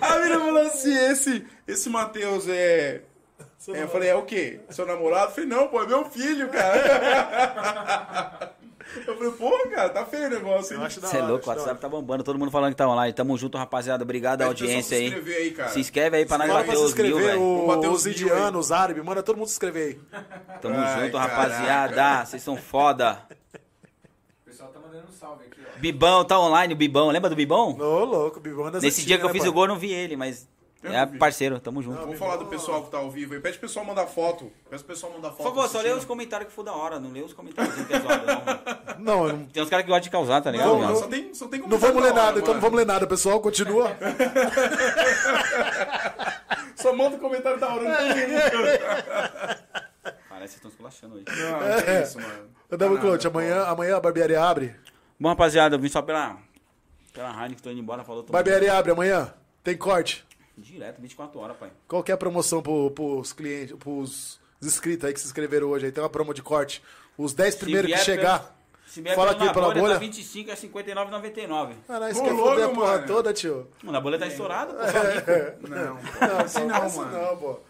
A 0.00 0.18
mina 0.18 0.38
falou 0.38 0.62
assim, 0.66 0.94
esse, 1.10 1.46
esse 1.66 1.88
Matheus 1.88 2.46
é... 2.48 3.02
Seu 3.56 3.74
É, 3.74 3.82
eu 3.82 3.88
falei, 3.88 4.10
é 4.10 4.14
o 4.14 4.22
quê? 4.22 4.60
Seu 4.70 4.86
namorado? 4.86 5.30
Eu 5.30 5.34
falei, 5.34 5.48
não, 5.48 5.66
pô, 5.68 5.82
é 5.82 5.86
meu 5.86 6.04
filho, 6.04 6.48
cara. 6.48 8.52
Eu 9.06 9.16
falei, 9.16 9.32
pô, 9.32 9.68
cara, 9.70 9.88
tá 9.90 10.04
feio 10.06 10.26
o 10.26 10.30
negócio. 10.30 10.74
Eu 10.76 10.82
acho 10.82 11.00
da 11.00 11.08
Você 11.08 11.18
é 11.18 11.22
louco, 11.22 11.46
o 11.46 11.48
WhatsApp 11.48 11.80
tá 11.80 11.88
bombando, 11.88 12.24
todo 12.24 12.38
mundo 12.38 12.50
falando 12.50 12.70
que 12.70 12.76
tá 12.76 12.88
online. 12.88 13.12
Tamo 13.12 13.36
junto, 13.36 13.58
rapaziada. 13.58 14.02
Obrigado 14.02 14.38
pessoal 14.38 14.50
audiência 14.50 14.96
se 14.96 15.02
aí. 15.02 15.06
inscrever 15.08 15.36
aí, 15.36 15.50
cara. 15.50 15.68
Se 15.70 15.80
inscreve 15.80 16.16
aí 16.16 16.26
pra 16.26 16.38
nós 16.38 16.48
bater 16.48 16.64
se 16.70 16.72
os 16.72 16.78
mil, 16.80 16.86
inscrever, 16.88 17.22
velho. 17.22 17.66
Bater 17.66 17.88
o- 17.88 17.92
os 17.92 18.00
os 18.00 18.06
indianos, 18.06 18.72
árabes, 18.72 19.04
manda 19.04 19.22
todo 19.22 19.36
mundo 19.36 19.46
se 19.48 19.52
inscrever 19.54 20.00
aí. 20.12 20.58
Tamo 20.60 20.74
Ai, 20.78 21.02
junto, 21.04 21.12
caraca. 21.18 21.34
rapaziada. 21.36 22.24
Vocês 22.26 22.42
são 22.42 22.56
foda. 22.56 23.22
O 24.42 24.44
pessoal 24.50 24.70
tá 24.70 24.80
mandando 24.80 25.04
um 25.08 25.12
salve 25.12 25.44
aqui, 25.44 25.60
ó. 25.64 25.78
Bibão 25.78 26.24
tá 26.24 26.38
online, 26.40 26.74
o 26.74 26.76
Bibão. 26.76 27.10
Lembra 27.10 27.28
do 27.30 27.36
Bibão? 27.36 27.76
Ô, 27.78 28.04
louco, 28.04 28.40
Bibão 28.40 28.70
das 28.70 28.82
Nesse 28.82 29.04
dia 29.04 29.16
que 29.18 29.22
eu 29.24 29.28
antigas, 29.28 29.32
fiz 29.32 29.44
né, 29.44 29.50
o 29.50 29.52
gol, 29.52 29.64
eu 29.64 29.68
não 29.68 29.78
vi 29.78 29.92
ele, 29.92 30.16
mas 30.16 30.48
É 30.82 31.04
parceiro, 31.04 31.58
tamo 31.58 31.82
junto. 31.82 31.98
Vamos 32.00 32.16
falar 32.18 32.36
do 32.36 32.46
pessoal 32.46 32.84
que 32.84 32.90
tá 32.90 32.98
ao 32.98 33.10
vivo 33.10 33.34
aí. 33.34 33.40
Pede 33.40 33.56
o 33.58 33.60
pessoal 33.60 33.84
mandar 33.84 34.06
foto. 34.06 34.52
Pede 34.70 34.80
o 34.82 34.86
pessoal 34.86 35.12
mandar 35.12 35.30
foto. 35.30 35.38
Por 35.38 35.54
favor, 35.54 35.68
só 35.68 35.80
lê 35.80 35.90
os 35.90 36.04
comentários 36.04 36.48
que 36.48 36.54
for 36.54 36.62
da 36.62 36.72
hora, 36.72 37.00
não 37.00 37.10
lê 37.10 37.20
os 37.20 37.32
comentários 37.32 37.74
pesados, 37.74 38.26
não. 38.26 38.44
Não, 38.98 39.26
eu 39.26 39.36
não, 39.36 39.46
Tem 39.46 39.60
uns 39.62 39.68
caras 39.68 39.84
que 39.84 39.90
gostam 39.90 40.04
de 40.04 40.10
causar, 40.10 40.40
tá 40.40 40.52
ligado? 40.52 40.68
Não, 40.68 40.78
mano? 40.78 40.92
Não, 40.92 41.00
só 41.00 41.08
tem, 41.08 41.34
só 41.34 41.48
tem 41.48 41.60
não 41.60 41.78
vamos 41.78 41.82
ler 41.82 42.12
comentário 42.12 42.14
da 42.14 42.20
hora, 42.22 42.26
nada, 42.26 42.38
então 42.38 42.54
não 42.54 42.60
mano. 42.60 42.70
vamos 42.70 42.78
ler 42.78 42.86
nada, 42.86 43.06
pessoal. 43.08 43.40
Continua. 43.40 43.96
Só 46.76 46.92
manda 46.94 47.16
um 47.16 47.18
comentário 47.18 47.58
da 47.58 47.74
hora. 47.74 47.82
Não, 47.82 47.96
Parece 50.28 50.52
que 50.52 50.58
estão 50.58 50.70
esculachando 50.70 51.16
hoje. 51.16 51.24
não, 51.26 51.82
que 51.82 51.90
isso, 52.02 52.20
mano. 52.20 52.50
Nada, 52.70 52.98
Coach, 52.98 53.26
amanhã, 53.26 53.64
amanhã 53.64 53.96
a 53.96 54.00
barbearia 54.00 54.40
abre. 54.40 54.76
Bom, 55.18 55.28
rapaziada, 55.28 55.74
eu 55.74 55.80
vim 55.80 55.88
só 55.88 56.00
pela, 56.00 56.36
pela 57.12 57.30
Heineken, 57.30 57.58
tô 57.64 57.70
indo 57.70 57.80
embora, 57.80 58.04
falou. 58.04 58.22
Tô 58.22 58.32
Barbearia 58.32 58.72
abre 58.74 58.92
amanhã. 58.92 59.34
Tem 59.64 59.76
corte. 59.76 60.24
Direto, 60.60 61.00
24 61.00 61.38
horas, 61.40 61.56
pai. 61.56 61.70
Qual 61.86 62.02
que 62.02 62.10
é 62.10 62.14
a 62.14 62.18
promoção 62.18 62.60
pro, 62.62 62.90
pros 62.90 63.32
clientes, 63.32 63.76
pros 63.76 64.40
inscritos 64.62 65.04
aí 65.04 65.12
que 65.14 65.20
se 65.20 65.26
inscreveram 65.26 65.68
hoje? 65.68 65.86
Aí 65.86 65.92
tem 65.92 66.02
uma 66.02 66.10
promo 66.10 66.34
de 66.34 66.42
corte. 66.42 66.82
Os 67.16 67.32
10 67.32 67.54
primeiros 67.56 67.90
que 67.90 67.98
chegar. 67.98 68.40
pelo- 68.40 68.52
Se 68.88 69.00
vier 69.02 69.14
Fala 69.14 69.32
aqui 69.32 69.40
pela 69.52 69.68
Nabolha, 69.68 69.80
bolha. 69.80 69.94
Tá 69.94 70.00
25 70.00 70.50
a 70.50 70.54
59,99. 70.56 71.74
Caralho, 71.86 72.12
isso 72.12 72.22
quer 72.22 72.34
foder 72.34 72.64
a 72.64 72.68
porra 72.70 72.92
mano. 72.94 73.06
toda, 73.06 73.32
tio. 73.32 73.68
Mano, 73.82 73.98
a 73.98 74.00
bolha 74.00 74.18
tá 74.18 74.26
estourada, 74.26 74.72
pô. 74.74 75.68
Não, 75.68 75.94
Não, 75.94 76.38
assim 76.40 76.64
não, 76.64 76.86
isso 76.86 76.96
mano. 76.98 77.12
não, 77.22 77.36
pô. 77.36 77.60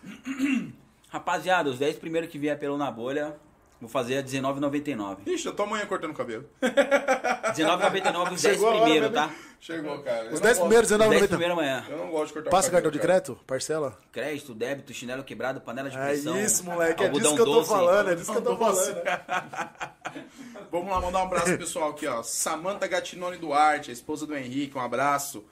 Rapaziada, 1.09 1.71
os 1.71 1.79
10 1.79 1.97
primeiros 1.97 2.31
que 2.31 2.39
vier 2.39 2.59
pelo 2.59 2.77
Nabolha, 2.77 3.37
vou 3.81 3.89
fazer 3.89 4.19
a 4.19 4.23
19,99. 4.23 5.19
Ixi, 5.27 5.47
eu 5.47 5.53
tô 5.55 5.63
amanhã 5.65 5.87
cortando 5.87 6.11
o 6.11 6.15
cabelo. 6.15 6.45
19,99 6.63 8.33
os 8.33 8.43
10 8.43 8.55
Chegou 8.55 8.69
a 8.69 8.73
hora 8.73 8.83
primeiros, 8.83 9.13
tá? 9.13 9.31
Chegou, 9.61 9.99
cara. 10.03 10.25
Os 10.27 10.35
não 10.35 10.41
10 10.41 10.43
gosto- 10.43 10.61
primeiros, 10.61 10.91
Os 10.91 10.99
10 10.99 11.11
19,90. 11.11 11.29
primeiros 11.29 11.59
amanhã. 11.59 11.85
Eu 11.89 11.97
não 11.99 12.11
gosto 12.11 12.27
de 12.29 12.33
cortar 12.35 12.51
Passa 12.51 12.69
o 12.69 12.73
cartão 12.73 12.91
de 12.91 12.99
cara. 12.99 13.13
crédito? 13.15 13.39
Parcela? 13.47 13.99
Crédito, 14.13 14.55
débito, 14.55 14.93
chinelo 14.95 15.25
quebrado, 15.25 15.61
panela 15.61 15.91
de 15.91 15.97
É 15.97 16.05
pressão. 16.07 16.39
isso, 16.41 16.65
moleque. 16.65 17.03
É 17.05 17.09
disso 17.09 17.35
que 17.35 17.41
eu 17.41 17.45
tô 17.45 17.53
doce. 17.55 17.69
falando, 17.71 18.11
é 18.11 18.15
disso 18.15 18.33
que 18.33 18.39
eu 18.39 18.43
tô 18.43 18.55
Doce. 18.55 18.93
falando. 18.93 19.89
Vamos 20.71 20.91
lá, 20.91 21.01
mandar 21.01 21.19
um 21.21 21.23
abraço 21.23 21.47
pro 21.47 21.59
pessoal 21.59 21.91
aqui, 21.91 22.07
ó. 22.07 22.23
Samanta 22.23 22.87
Gatinone 22.87 23.37
Duarte, 23.39 23.91
a 23.91 23.93
esposa 23.93 24.27
do 24.27 24.37
Henrique, 24.37 24.77
um 24.77 24.81
abraço. 24.81 25.45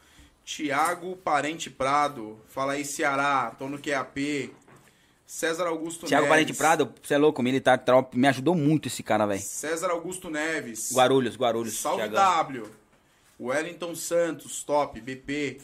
Tiago 0.45 1.17
Parente 1.17 1.69
Prado, 1.71 2.39
fala 2.47 2.75
aí 2.75 2.85
Ceará, 2.85 3.53
tô 3.59 3.69
no 3.69 3.79
QAP. 3.79 4.55
César 5.27 5.67
Augusto 5.67 6.07
Thiago 6.07 6.25
Neves. 6.27 6.29
Parente 6.47 6.55
Prado, 6.57 6.93
você 7.03 7.15
é 7.15 7.19
louco, 7.19 7.43
militar 7.43 7.79
trop, 7.79 8.17
me 8.17 8.29
ajudou 8.29 8.55
muito 8.55 8.87
esse 8.89 9.03
cara, 9.03 9.27
velho. 9.27 9.41
César 9.41 9.91
Augusto 9.91 10.31
Neves. 10.31 10.93
Guarulhos, 10.95 11.37
Guarulhos. 11.37 11.77
Salve 11.79 12.03
Thiagão. 12.03 12.23
W. 12.45 12.71
Wellington 13.41 13.95
Santos, 13.95 14.63
top, 14.63 15.01
BP. 15.01 15.59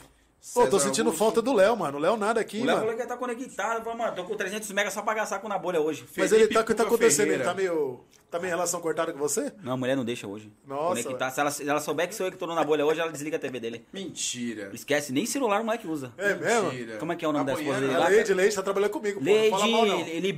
Pô, 0.53 0.67
tô 0.67 0.73
César 0.73 0.81
sentindo 0.89 1.07
Augusto. 1.07 1.19
falta 1.25 1.41
do 1.41 1.53
Léo, 1.53 1.77
mano. 1.77 1.99
O 1.99 2.01
Léo 2.01 2.17
nada 2.17 2.41
aqui, 2.41 2.61
O 2.61 2.65
Léo 2.65 2.75
mano. 2.77 2.81
falou 2.81 2.95
que 2.97 3.03
ele 3.03 3.09
tá 3.09 3.17
conectado, 3.17 3.85
falou, 3.85 3.99
mano, 3.99 4.17
tô 4.17 4.25
com 4.25 4.35
300 4.37 4.71
mega 4.73 4.91
só 4.91 5.01
pra 5.03 5.15
gastar 5.15 5.39
com 5.39 5.49
na 5.49 5.57
bolha 5.59 5.81
hoje. 5.81 6.05
Mas 6.17 6.33
ele 6.33 6.49
tá, 6.49 6.61
o 6.61 6.65
que 6.65 6.75
tá 6.75 6.83
acontecendo? 6.83 7.29
Ele 7.29 7.39
Ferreira. 7.45 7.55
meio. 7.55 7.71
Tá 7.71 7.75
meio 7.77 8.01
em 8.47 8.49
relação 8.49 8.81
cortada 8.81 9.13
com 9.13 9.19
você? 9.19 9.53
Não, 9.63 9.73
a 9.73 9.77
mulher 9.77 9.97
não 9.97 10.05
deixa 10.05 10.27
hoje. 10.27 10.53
Nossa, 10.67 11.03
Conectar. 11.03 11.31
Se 11.31 11.41
ela, 11.41 11.51
se 11.51 11.69
ela 11.69 11.81
souber 11.81 12.09
que 12.09 12.15
sou 12.15 12.27
eu 12.27 12.33
que 12.33 12.39
tô 12.39 12.47
na 12.47 12.65
bolha 12.65 12.85
hoje, 12.87 13.01
ela 13.01 13.11
desliga 13.13 13.37
a 13.37 13.41
TV 13.41 13.61
dele. 13.61 13.85
Mentira. 13.93 14.71
Esquece, 14.73 15.13
nem 15.13 15.27
celular 15.27 15.61
o 15.61 15.65
moleque 15.65 15.87
usa. 15.87 16.13
É 16.17 16.35
mesmo? 16.35 16.71
Mentira. 16.71 16.97
Como 16.99 17.13
é 17.13 17.17
que 17.17 17.25
é 17.25 17.29
o 17.29 17.33
nome 17.33 17.45
da 17.47 17.53
esposa 17.55 17.81
dele 17.81 17.95
A 17.95 17.99
lá? 17.99 18.09
Leide, 18.09 18.35
Leide 18.35 18.55
tá 18.55 18.63
trabalhando 18.63 18.91
comigo, 18.91 19.19
pô. 19.21 19.25
Leide, 19.25 19.51
Não 19.51 19.59
fala 19.59 19.71
mal, 19.73 19.87
não. 19.87 19.97
Leide 19.97 20.29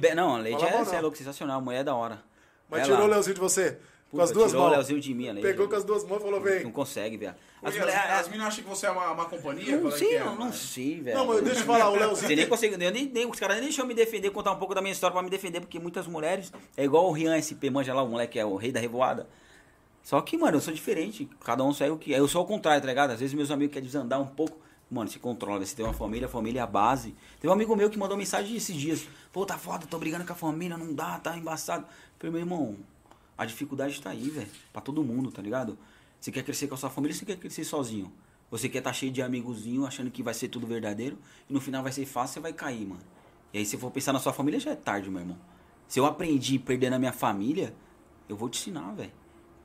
é, 0.64 0.70
mal, 0.72 0.82
é 0.82 0.92
não. 0.96 1.02
louco, 1.02 1.16
sensacional, 1.16 1.60
mulher 1.60 1.80
é 1.80 1.84
da 1.84 1.94
hora. 1.94 2.22
Mas 2.68 2.80
Ela- 2.80 2.90
tirou 2.92 3.06
o 3.06 3.10
Leozinho 3.10 3.34
de 3.34 3.40
você. 3.40 3.78
Com 4.14 4.22
as 4.22 4.30
duas 4.30 4.52
o 4.52 4.58
mãos. 4.58 4.70
Leozinho 4.70 5.00
de 5.00 5.14
mim, 5.14 5.28
a 5.28 5.32
Leide. 5.32 5.48
Pegou 5.48 5.68
com 5.68 5.74
as 5.76 5.84
duas 5.84 6.04
mãos 6.04 6.18
e 6.18 6.22
falou, 6.22 6.38
Não 6.40 6.44
vem. 6.46 6.70
consegue, 6.70 7.16
velho. 7.16 7.34
As, 7.62 7.76
As 7.76 7.94
as 8.20 8.28
meninas 8.28 8.48
acham 8.48 8.64
que 8.64 8.70
você 8.70 8.86
é 8.86 8.90
uma, 8.90 9.10
uma 9.12 9.24
companhia? 9.24 9.76
Não 9.78 9.90
sei, 9.90 10.14
é, 10.16 10.24
não, 10.24 10.36
não 10.36 10.52
sei, 10.52 11.00
velho. 11.00 11.16
Não, 11.18 11.26
mas 11.26 11.42
deixa 11.42 11.60
eu 11.60 11.64
falar, 11.64 11.88
o 11.88 11.92
Você 11.92 11.98
Leozinho. 11.98 12.36
nem 12.36 12.46
consegue, 12.46 12.74
eu 12.84 12.90
nem, 12.92 13.06
nem, 13.06 13.26
os 13.30 13.38
caras 13.40 13.56
nem 13.56 13.64
deixam 13.64 13.84
eu 13.84 13.88
me 13.88 13.94
defender, 13.94 14.30
contar 14.30 14.52
um 14.52 14.58
pouco 14.58 14.74
da 14.74 14.80
minha 14.80 14.92
história 14.92 15.12
pra 15.12 15.22
me 15.22 15.30
defender, 15.30 15.60
porque 15.60 15.78
muitas 15.80 16.06
mulheres, 16.06 16.52
é 16.76 16.84
igual 16.84 17.06
o 17.08 17.12
Rian 17.12 17.36
SP, 17.40 17.70
manja 17.70 17.92
lá, 17.94 18.02
o 18.02 18.08
moleque 18.08 18.38
é 18.38 18.44
o 18.44 18.56
rei 18.56 18.70
da 18.70 18.80
revoada. 18.80 19.26
Só 20.02 20.20
que, 20.20 20.36
mano, 20.36 20.58
eu 20.58 20.60
sou 20.60 20.72
diferente, 20.74 21.28
cada 21.42 21.64
um 21.64 21.72
segue 21.72 21.90
o 21.92 21.96
que 21.98 22.12
é. 22.14 22.18
Eu 22.20 22.28
sou 22.28 22.40
ao 22.40 22.46
contrário, 22.46 22.80
tá 22.82 22.86
ligado? 22.86 23.12
Às 23.12 23.20
vezes 23.20 23.34
meus 23.34 23.50
amigos 23.50 23.72
querem 23.72 23.86
desandar 23.86 24.20
um 24.20 24.26
pouco, 24.26 24.58
mano, 24.90 25.08
se 25.10 25.18
controla, 25.18 25.64
você 25.64 25.74
tem 25.74 25.84
uma 25.84 25.94
família, 25.94 26.26
a 26.26 26.30
família 26.30 26.60
é 26.60 26.62
a 26.62 26.66
base. 26.66 27.14
Tem 27.40 27.48
um 27.48 27.52
amigo 27.54 27.74
meu 27.74 27.88
que 27.88 27.98
mandou 27.98 28.14
mensagem 28.16 28.54
esses 28.54 28.76
dias, 28.76 29.08
pô, 29.32 29.46
tá 29.46 29.56
foda, 29.56 29.86
tô 29.86 29.98
brigando 29.98 30.26
com 30.26 30.32
a 30.34 30.36
família, 30.36 30.76
não 30.76 30.92
dá, 30.94 31.18
tá 31.18 31.34
embaçado. 31.38 31.84
Eu 31.84 31.88
falei, 32.18 32.32
meu 32.32 32.40
irmão, 32.42 32.76
a 33.36 33.44
dificuldade 33.44 34.00
tá 34.00 34.10
aí, 34.10 34.30
velho, 34.30 34.48
pra 34.72 34.80
todo 34.80 35.02
mundo, 35.02 35.30
tá 35.30 35.42
ligado? 35.42 35.78
Você 36.20 36.30
quer 36.32 36.42
crescer 36.42 36.68
com 36.68 36.74
a 36.74 36.78
sua 36.78 36.90
família, 36.90 37.16
você 37.16 37.24
quer 37.24 37.36
crescer 37.36 37.64
sozinho. 37.64 38.12
Você 38.50 38.68
quer 38.68 38.78
estar 38.78 38.92
cheio 38.92 39.10
de 39.10 39.20
amigozinho, 39.20 39.84
achando 39.86 40.10
que 40.10 40.22
vai 40.22 40.32
ser 40.32 40.48
tudo 40.48 40.66
verdadeiro, 40.66 41.18
e 41.48 41.52
no 41.52 41.60
final 41.60 41.82
vai 41.82 41.92
ser 41.92 42.06
fácil, 42.06 42.34
você 42.34 42.40
vai 42.40 42.52
cair, 42.52 42.86
mano. 42.86 43.02
E 43.52 43.58
aí, 43.58 43.66
se 43.66 43.76
for 43.76 43.90
pensar 43.90 44.12
na 44.12 44.18
sua 44.18 44.32
família, 44.32 44.60
já 44.60 44.70
é 44.70 44.76
tarde, 44.76 45.10
meu 45.10 45.20
irmão. 45.20 45.38
Se 45.88 45.98
eu 45.98 46.06
aprendi 46.06 46.58
perdendo 46.58 46.94
a 46.94 46.98
minha 46.98 47.12
família, 47.12 47.74
eu 48.28 48.36
vou 48.36 48.48
te 48.48 48.60
ensinar, 48.60 48.92
velho. 48.92 49.12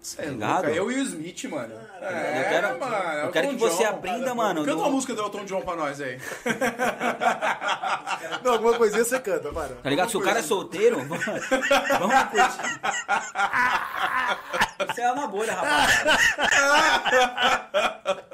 Você 0.01 0.21
é 0.21 0.25
louco, 0.31 0.65
é 0.65 0.79
eu 0.79 0.89
e 0.91 0.95
o 0.95 1.03
Smith, 1.03 1.43
mano. 1.45 1.73
É, 2.01 2.39
eu 2.39 2.49
quero, 2.49 2.79
mano, 2.79 2.95
é 2.95 3.23
eu 3.23 3.27
o 3.27 3.31
quero 3.33 3.49
que 3.49 3.55
você 3.57 3.83
John. 3.83 3.89
aprenda, 3.89 4.33
mano. 4.33 4.61
Canta 4.63 4.75
do- 4.77 4.81
uma 4.81 4.89
música 4.89 5.13
do 5.13 5.21
Elton 5.21 5.43
John 5.45 5.61
pra 5.61 5.75
nós 5.75 5.99
aí. 5.99 6.17
Não, 8.43 8.53
alguma 8.53 8.73
coisinha 8.77 9.03
você 9.03 9.19
canta, 9.19 9.51
para. 9.51 9.75
Tá 9.75 9.89
ligado? 9.89 10.09
Se 10.09 10.15
o 10.17 10.21
cara 10.21 10.39
é 10.39 10.41
solteiro, 10.43 10.99
vamos 11.03 11.23
curtir. 11.25 12.79
Você 14.87 15.01
é 15.01 15.11
uma 15.11 15.27
bolha, 15.27 15.53
rapaz. 15.53 15.99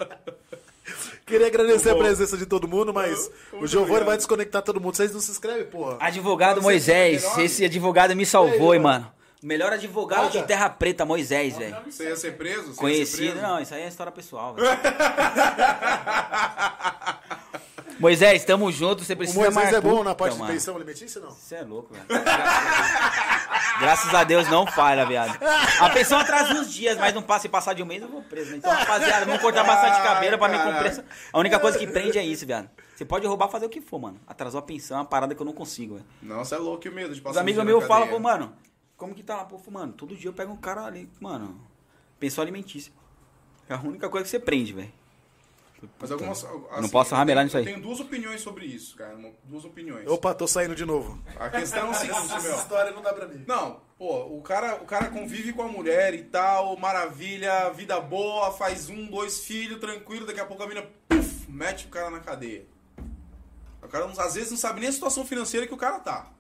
Queria 1.26 1.48
agradecer 1.48 1.90
a 1.90 1.96
presença 1.96 2.38
de 2.38 2.46
todo 2.46 2.68
mundo, 2.68 2.94
mas 2.94 3.32
o 3.52 3.56
muito 3.58 3.68
Giovanni 3.68 3.90
obrigado. 3.94 4.06
vai 4.08 4.18
desconectar 4.18 4.62
todo 4.62 4.80
mundo. 4.80 4.96
Vocês 4.96 5.12
não 5.12 5.20
se 5.20 5.32
inscrevem, 5.32 5.66
porra. 5.66 5.98
Advogado 6.00 6.58
Você 6.62 6.64
Moisés, 6.64 7.38
esse 7.40 7.66
advogado 7.66 8.16
me 8.16 8.26
salvou, 8.26 8.76
hein, 8.76 8.82
mano. 8.82 9.12
O 9.46 9.48
melhor 9.48 9.72
advogado 9.72 10.32
de 10.32 10.38
Nada. 10.38 10.48
Terra 10.48 10.68
Preta, 10.72 11.06
Moisés, 11.06 11.56
velho. 11.56 11.78
Você 11.86 12.06
ia 12.10 12.16
ser 12.16 12.32
preso? 12.36 12.62
Você 12.64 12.70
ia 12.70 12.74
ser 12.74 12.82
Conhecido. 12.82 13.32
preso? 13.34 13.48
Não, 13.48 13.60
isso 13.60 13.76
aí 13.76 13.84
é 13.84 13.88
história 13.88 14.12
pessoal, 14.12 14.56
velho. 14.56 14.68
Moisés, 18.00 18.44
tamo 18.44 18.72
junto, 18.72 19.04
você 19.06 19.14
O 19.14 19.18
precisa 19.18 19.40
Moisés 19.40 19.56
marcar. 19.72 19.78
é 19.78 19.82
bom 19.82 20.04
na 20.04 20.16
parte 20.16 20.34
Puta, 20.36 20.48
de 20.48 20.54
pensão 20.54 20.76
alimentícia, 20.76 21.22
não? 21.22 21.30
Você 21.30 21.56
é 21.58 21.62
louco, 21.62 21.94
velho. 21.94 22.06
Graças 23.80 24.14
a 24.16 24.24
Deus 24.24 24.50
não 24.50 24.66
falha, 24.66 25.06
viado. 25.06 25.38
A 25.80 25.90
pensão 25.92 26.18
atrasa 26.18 26.52
uns 26.56 26.74
dias, 26.74 26.98
mas 26.98 27.14
não 27.14 27.22
passa 27.22 27.44
se 27.44 27.50
passar 27.50 27.74
de 27.74 27.84
um 27.84 27.86
mês 27.86 28.02
eu 28.02 28.10
vou 28.10 28.24
preso. 28.24 28.50
né? 28.50 28.58
Então, 28.58 28.72
rapaziada, 28.74 29.28
vamos 29.28 29.42
cortar 29.44 29.64
bastante 29.64 30.02
cabelo 30.02 30.40
pra 30.40 30.48
me 30.50 30.58
essa- 30.88 31.06
A 31.32 31.38
única 31.40 31.60
coisa 31.60 31.78
que 31.78 31.86
prende 31.86 32.18
é 32.18 32.24
isso, 32.26 32.48
viado. 32.48 32.68
Você 32.96 33.06
pode 33.06 33.28
roubar, 33.28 33.48
fazer 33.48 33.68
o 33.68 33.70
que 33.70 33.80
for, 33.80 34.00
mano. 34.00 34.20
Atrasou 34.26 34.58
a 34.60 34.64
pensão 34.64 34.98
é 34.98 35.02
uma 35.02 35.06
parada 35.06 35.36
que 35.36 35.42
eu 35.42 35.46
não 35.46 35.54
consigo, 35.54 35.94
velho. 35.98 36.06
Não, 36.24 36.44
você 36.44 36.56
é 36.56 36.58
louco 36.58 36.88
e 36.88 36.90
o 36.90 36.94
medo 36.94 37.14
de 37.14 37.22
passar 37.22 37.32
Os 37.34 37.38
um 37.38 37.40
amigos 37.42 37.64
meus 37.64 37.86
falam, 37.86 38.08
pô, 38.08 38.18
mano, 38.20 38.52
como 38.98 39.14
que 39.14 39.24
tá 39.24 39.38
lá? 39.38 39.46
Pô, 39.46 39.60
mano, 39.70 39.94
todo 39.94 40.16
dia 40.16 40.30
eu 40.30 40.34
pego 40.34 40.54
um 40.54 40.58
cara 40.58 40.86
ali, 40.86 41.10
mano, 41.20 41.60
pensão 42.20 42.42
alimentícia. 42.42 42.92
É 43.68 43.74
a 43.74 43.82
única 43.82 44.10
coisa 44.10 44.24
que 44.24 44.30
você 44.30 44.40
prende, 44.40 44.74
velho. 44.74 44.92
Mas 46.00 46.12
algumas, 46.12 46.44
assim, 46.44 46.82
não 46.82 46.90
posso 46.90 47.14
ramelar 47.14 47.44
nisso 47.44 47.58
aí. 47.58 47.66
tenho 47.66 47.82
duas 47.82 48.00
opiniões 48.00 48.42
sobre 48.42 48.66
isso, 48.66 48.96
cara. 48.96 49.16
Duas 49.44 49.66
opiniões. 49.66 50.08
Opa, 50.08 50.34
tô 50.34 50.48
saindo 50.48 50.74
de 50.74 50.86
novo. 50.86 51.22
A 51.40 51.50
questão 51.50 51.88
é 51.88 51.92
o 51.92 51.94
seguinte, 51.94 52.42
meu. 52.42 52.56
história 52.56 52.92
não 52.92 53.02
dá 53.02 53.14
pra 53.14 53.28
mim. 53.28 53.44
Não, 53.48 53.82
pô, 53.98 54.24
o 54.26 54.42
cara, 54.42 54.76
o 54.76 54.86
cara 54.86 55.10
convive 55.10 55.54
com 55.54 55.62
a 55.62 55.68
mulher 55.68 56.14
e 56.14 56.24
tal, 56.24 56.78
maravilha, 56.78 57.70
vida 57.72 58.00
boa, 58.00 58.52
faz 58.52 58.90
um, 58.90 59.06
dois 59.08 59.42
filhos, 59.42 59.80
tranquilo, 59.80 60.26
daqui 60.26 60.40
a 60.40 60.46
pouco 60.46 60.64
a 60.64 60.68
mina, 60.68 60.84
puf, 61.08 61.52
mete 61.52 61.86
o 61.86 61.90
cara 61.90 62.10
na 62.10 62.20
cadeia. 62.20 62.66
O 63.84 63.88
cara, 63.88 64.06
às 64.06 64.34
vezes, 64.34 64.50
não 64.50 64.58
sabe 64.58 64.80
nem 64.80 64.90
a 64.90 64.94
situação 64.94 65.26
financeira 65.26 65.68
que 65.68 65.74
o 65.74 65.78
cara 65.78 66.00
tá. 66.00 66.32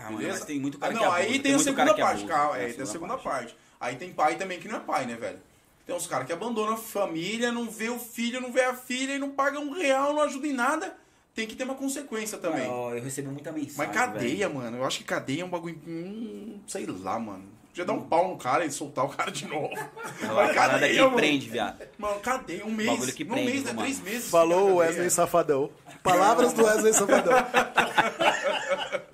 Ah, 0.00 0.04
mano, 0.04 0.18
Beleza? 0.18 0.38
mas 0.38 0.46
tem 0.46 0.58
muito 0.58 0.78
cara 0.78 0.92
Ah, 0.92 0.96
que 0.96 1.00
não, 1.04 1.12
abusa, 1.12 1.22
aí 1.26 1.32
tem 1.32 1.42
tem 1.42 1.52
a 1.52 1.54
muito 1.56 1.64
segunda 1.64 1.94
que 1.94 2.00
parte, 2.00 2.18
abusa, 2.20 2.32
calma, 2.34 2.54
tem 2.54 2.60
a 2.64 2.68
é, 2.68 2.72
tem 2.72 2.82
a 2.82 2.86
segunda 2.86 3.14
segunda 3.14 3.18
parte. 3.18 3.56
Aí 3.78 3.96
tem 3.96 4.12
pai 4.12 4.36
também 4.36 4.58
que 4.58 4.68
não 4.68 4.76
é 4.76 4.80
pai, 4.80 5.06
né, 5.06 5.14
velho? 5.14 5.38
Tem 5.86 5.94
uns 5.96 6.06
caras 6.06 6.26
que 6.26 6.32
abandonam 6.32 6.74
a 6.74 6.76
família, 6.76 7.50
não 7.50 7.68
vê 7.70 7.88
o 7.88 7.98
filho, 7.98 8.40
não 8.40 8.52
vê 8.52 8.62
a 8.62 8.74
filha 8.74 9.14
e 9.14 9.18
não 9.18 9.30
paga 9.30 9.58
um 9.58 9.72
real, 9.72 10.12
não 10.14 10.22
ajuda 10.22 10.46
em 10.46 10.52
nada. 10.52 10.96
Tem 11.34 11.46
que 11.46 11.54
ter 11.56 11.64
uma 11.64 11.74
consequência 11.74 12.38
também. 12.38 12.66
Eu 12.66 13.02
recebo 13.02 13.30
muita 13.30 13.50
mensagem. 13.52 13.74
Mas 13.76 13.90
cadeia, 13.92 14.48
mano, 14.48 14.76
eu 14.76 14.84
acho 14.84 14.98
que 14.98 15.04
cadeia 15.04 15.42
é 15.42 15.44
um 15.44 15.48
bagulho. 15.48 15.80
Hum, 15.86 16.60
sei 16.66 16.86
lá, 16.86 17.18
mano. 17.18 17.44
Podia 17.68 17.84
dar 17.84 17.92
um 17.92 18.02
pau 18.02 18.28
no 18.28 18.36
cara 18.36 18.64
e 18.64 18.70
soltar 18.70 19.04
o 19.04 19.08
cara 19.08 19.30
de 19.30 19.46
novo. 19.46 19.68
velho. 20.20 20.32
Uma 20.32 20.52
parada 20.52 20.88
que 20.88 21.00
mano. 21.00 21.16
prende, 21.16 21.48
viado. 21.48 21.80
Mano, 21.96 22.18
cadeia, 22.20 22.66
um 22.66 22.72
mês. 22.72 22.90
Bagulho 22.90 23.12
que 23.12 23.24
um 23.24 23.28
prende, 23.28 23.50
mês, 23.50 23.62
né? 23.64 23.72
mano. 23.72 23.82
Três 23.82 24.00
meses. 24.00 24.28
Falou 24.30 24.70
o 24.70 24.76
Wesley 24.76 24.94
cadeia. 24.96 25.10
Safadão. 25.10 25.70
Palavras 26.02 26.52
do 26.52 26.64
Wesley 26.64 26.92
Safadão. 26.92 27.32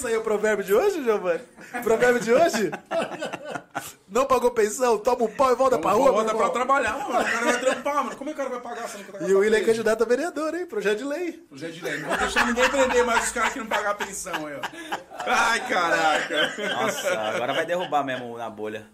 O 0.00 0.02
que 0.02 0.06
é 0.06 0.06
isso 0.06 0.06
aí? 0.06 0.16
O 0.16 0.22
provérbio 0.22 0.64
de 0.64 0.74
hoje, 0.74 1.04
Giovanni? 1.04 1.40
Provérbio 1.82 2.20
de 2.20 2.32
hoje? 2.32 2.70
Não 4.08 4.26
pagou 4.26 4.50
pensão, 4.50 4.98
toma 4.98 5.24
um 5.24 5.28
pau 5.28 5.52
e 5.52 5.54
volta 5.54 5.78
pra 5.78 5.92
rua, 5.92 6.10
volta 6.10 6.34
pra 6.34 6.50
trabalhar, 6.50 6.98
mano. 6.98 7.20
O 7.20 7.24
cara 7.24 7.44
vai 7.44 7.60
trampar, 7.60 8.04
mano. 8.04 8.16
Como 8.16 8.30
é 8.30 8.32
que 8.32 8.40
o 8.40 8.44
cara 8.44 8.60
vai 8.60 8.60
pagar 8.60 8.88
não 8.92 9.04
tá 9.04 9.26
E 9.28 9.34
o 9.34 9.38
William 9.38 9.58
é 9.58 9.64
candidato 9.64 10.02
a 10.02 10.06
vereador, 10.06 10.54
hein? 10.54 10.66
Projeto 10.66 10.98
de 10.98 11.04
lei. 11.04 11.32
Projeto 11.32 11.72
de 11.72 11.84
lei. 11.84 11.98
Não 11.98 12.08
vou 12.08 12.18
deixar 12.18 12.46
ninguém 12.46 12.68
prender 12.68 13.04
mais 13.04 13.24
os 13.24 13.32
caras 13.32 13.52
que 13.52 13.58
não 13.60 13.66
pagam 13.66 13.90
a 13.90 13.94
pensão 13.94 14.46
aí, 14.46 14.54
ó. 14.56 14.60
Ai, 15.26 15.68
caraca. 15.68 16.52
Nossa, 16.74 17.20
agora 17.20 17.52
vai 17.54 17.66
derrubar 17.66 18.02
mesmo 18.02 18.36
na 18.36 18.50
bolha. 18.50 18.86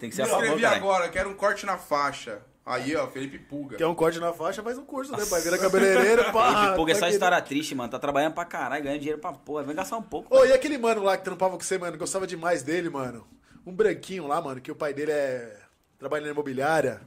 Tem 0.00 0.10
que 0.10 0.16
ser 0.16 0.22
a 0.22 0.24
Me 0.26 0.30
favor, 0.32 0.44
inscrevi 0.44 0.62
cara. 0.64 0.76
agora, 0.76 1.08
quero 1.08 1.30
um 1.30 1.34
corte 1.34 1.64
na 1.64 1.78
faixa. 1.78 2.42
Aí, 2.66 2.96
ó, 2.96 3.06
Felipe 3.08 3.38
Pulga. 3.38 3.76
Quer 3.76 3.86
um 3.86 3.94
corte 3.94 4.18
na 4.18 4.32
faixa, 4.32 4.62
faz 4.62 4.78
um 4.78 4.84
curso, 4.86 5.12
né? 5.14 5.22
Vai 5.26 5.40
virar 5.42 5.58
cabeleireiro, 5.58 6.32
pá. 6.32 6.72
Porque 6.74 6.92
é 6.92 6.94
só 6.94 7.02
tá 7.02 7.10
história 7.10 7.40
triste, 7.42 7.74
mano. 7.74 7.90
Tá 7.90 7.98
trabalhando 7.98 8.32
pra 8.32 8.44
caralho, 8.46 8.82
ganhando 8.82 9.00
dinheiro 9.00 9.20
pra 9.20 9.32
porra. 9.32 9.62
Vai 9.64 9.74
gastar 9.74 9.98
um 9.98 10.02
pouco. 10.02 10.34
Ô, 10.34 10.44
e 10.46 10.52
aquele 10.52 10.78
mano 10.78 11.02
lá 11.02 11.16
que 11.16 11.24
trampava 11.24 11.56
com 11.58 11.62
você, 11.62 11.76
mano, 11.76 11.98
gostava 11.98 12.26
demais 12.26 12.62
dele, 12.62 12.88
mano. 12.88 13.26
Um 13.66 13.72
branquinho 13.72 14.26
lá, 14.26 14.40
mano, 14.40 14.60
que 14.62 14.72
o 14.72 14.74
pai 14.74 14.94
dele 14.94 15.12
é. 15.12 15.58
trabalha 15.98 16.24
na 16.24 16.30
imobiliária. 16.32 17.02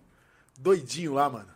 Doidinho 0.59 1.13
lá, 1.15 1.27
mano. 1.29 1.49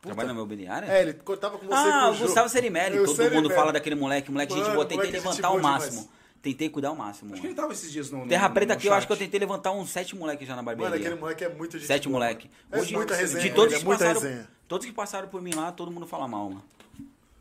Trabalha 0.00 0.28
na 0.28 0.34
imobiliária? 0.34 0.86
É, 0.86 1.00
ele 1.00 1.14
cortava 1.14 1.56
com 1.56 1.66
você 1.66 1.74
Ah, 1.74 2.08
com 2.10 2.16
o. 2.16 2.26
Gustavo 2.26 2.48
Serimelli. 2.48 2.96
É, 2.96 2.98
Todo 3.04 3.14
Serimelli. 3.16 3.42
mundo 3.42 3.54
fala 3.54 3.72
daquele 3.72 3.94
moleque. 3.94 4.30
Moleque, 4.30 4.52
gente 4.52 4.62
Mano, 4.62 4.74
boa. 4.74 4.84
Tentei 4.84 4.96
moleque, 5.06 5.16
gente 5.16 5.26
levantar 5.28 5.48
boa 5.48 5.60
o 5.60 5.62
máximo. 5.62 5.90
demais. 5.92 6.10
Tentei 6.44 6.68
cuidar 6.68 6.92
o 6.92 6.96
máximo. 6.96 7.32
Acho 7.32 7.40
que 7.40 7.46
ele 7.46 7.54
mano. 7.54 7.62
tava 7.62 7.72
esses 7.72 7.90
dias 7.90 8.10
no. 8.10 8.18
no- 8.18 8.28
Terra 8.28 8.50
Preta 8.50 8.74
no 8.74 8.78
aqui, 8.78 8.86
eu 8.86 8.92
acho 8.92 9.06
que 9.06 9.12
eu 9.14 9.16
tentei 9.16 9.40
levantar 9.40 9.72
uns 9.72 9.88
sete 9.88 10.14
moleques 10.14 10.46
já 10.46 10.54
na 10.54 10.62
barbearia. 10.62 10.90
Mano, 10.90 11.02
aquele 11.02 11.18
moleque 11.18 11.42
é 11.42 11.48
muito 11.48 11.78
gente 11.78 11.86
Sete 11.86 12.06
moleque. 12.06 12.50
É 12.70 12.82
muita 12.92 13.14
resenha, 13.16 13.42
de 13.42 13.50
todos 13.54 13.72
é 13.74 13.78
que 13.78 13.84
muita 13.86 14.04
passaram, 14.04 14.20
resenha. 14.20 14.48
todos 14.68 14.84
que 14.86 14.92
passaram 14.92 15.28
por 15.28 15.40
mim 15.40 15.54
lá, 15.54 15.72
todo 15.72 15.90
mundo 15.90 16.06
fala 16.06 16.28
mal, 16.28 16.50
mano. 16.50 16.62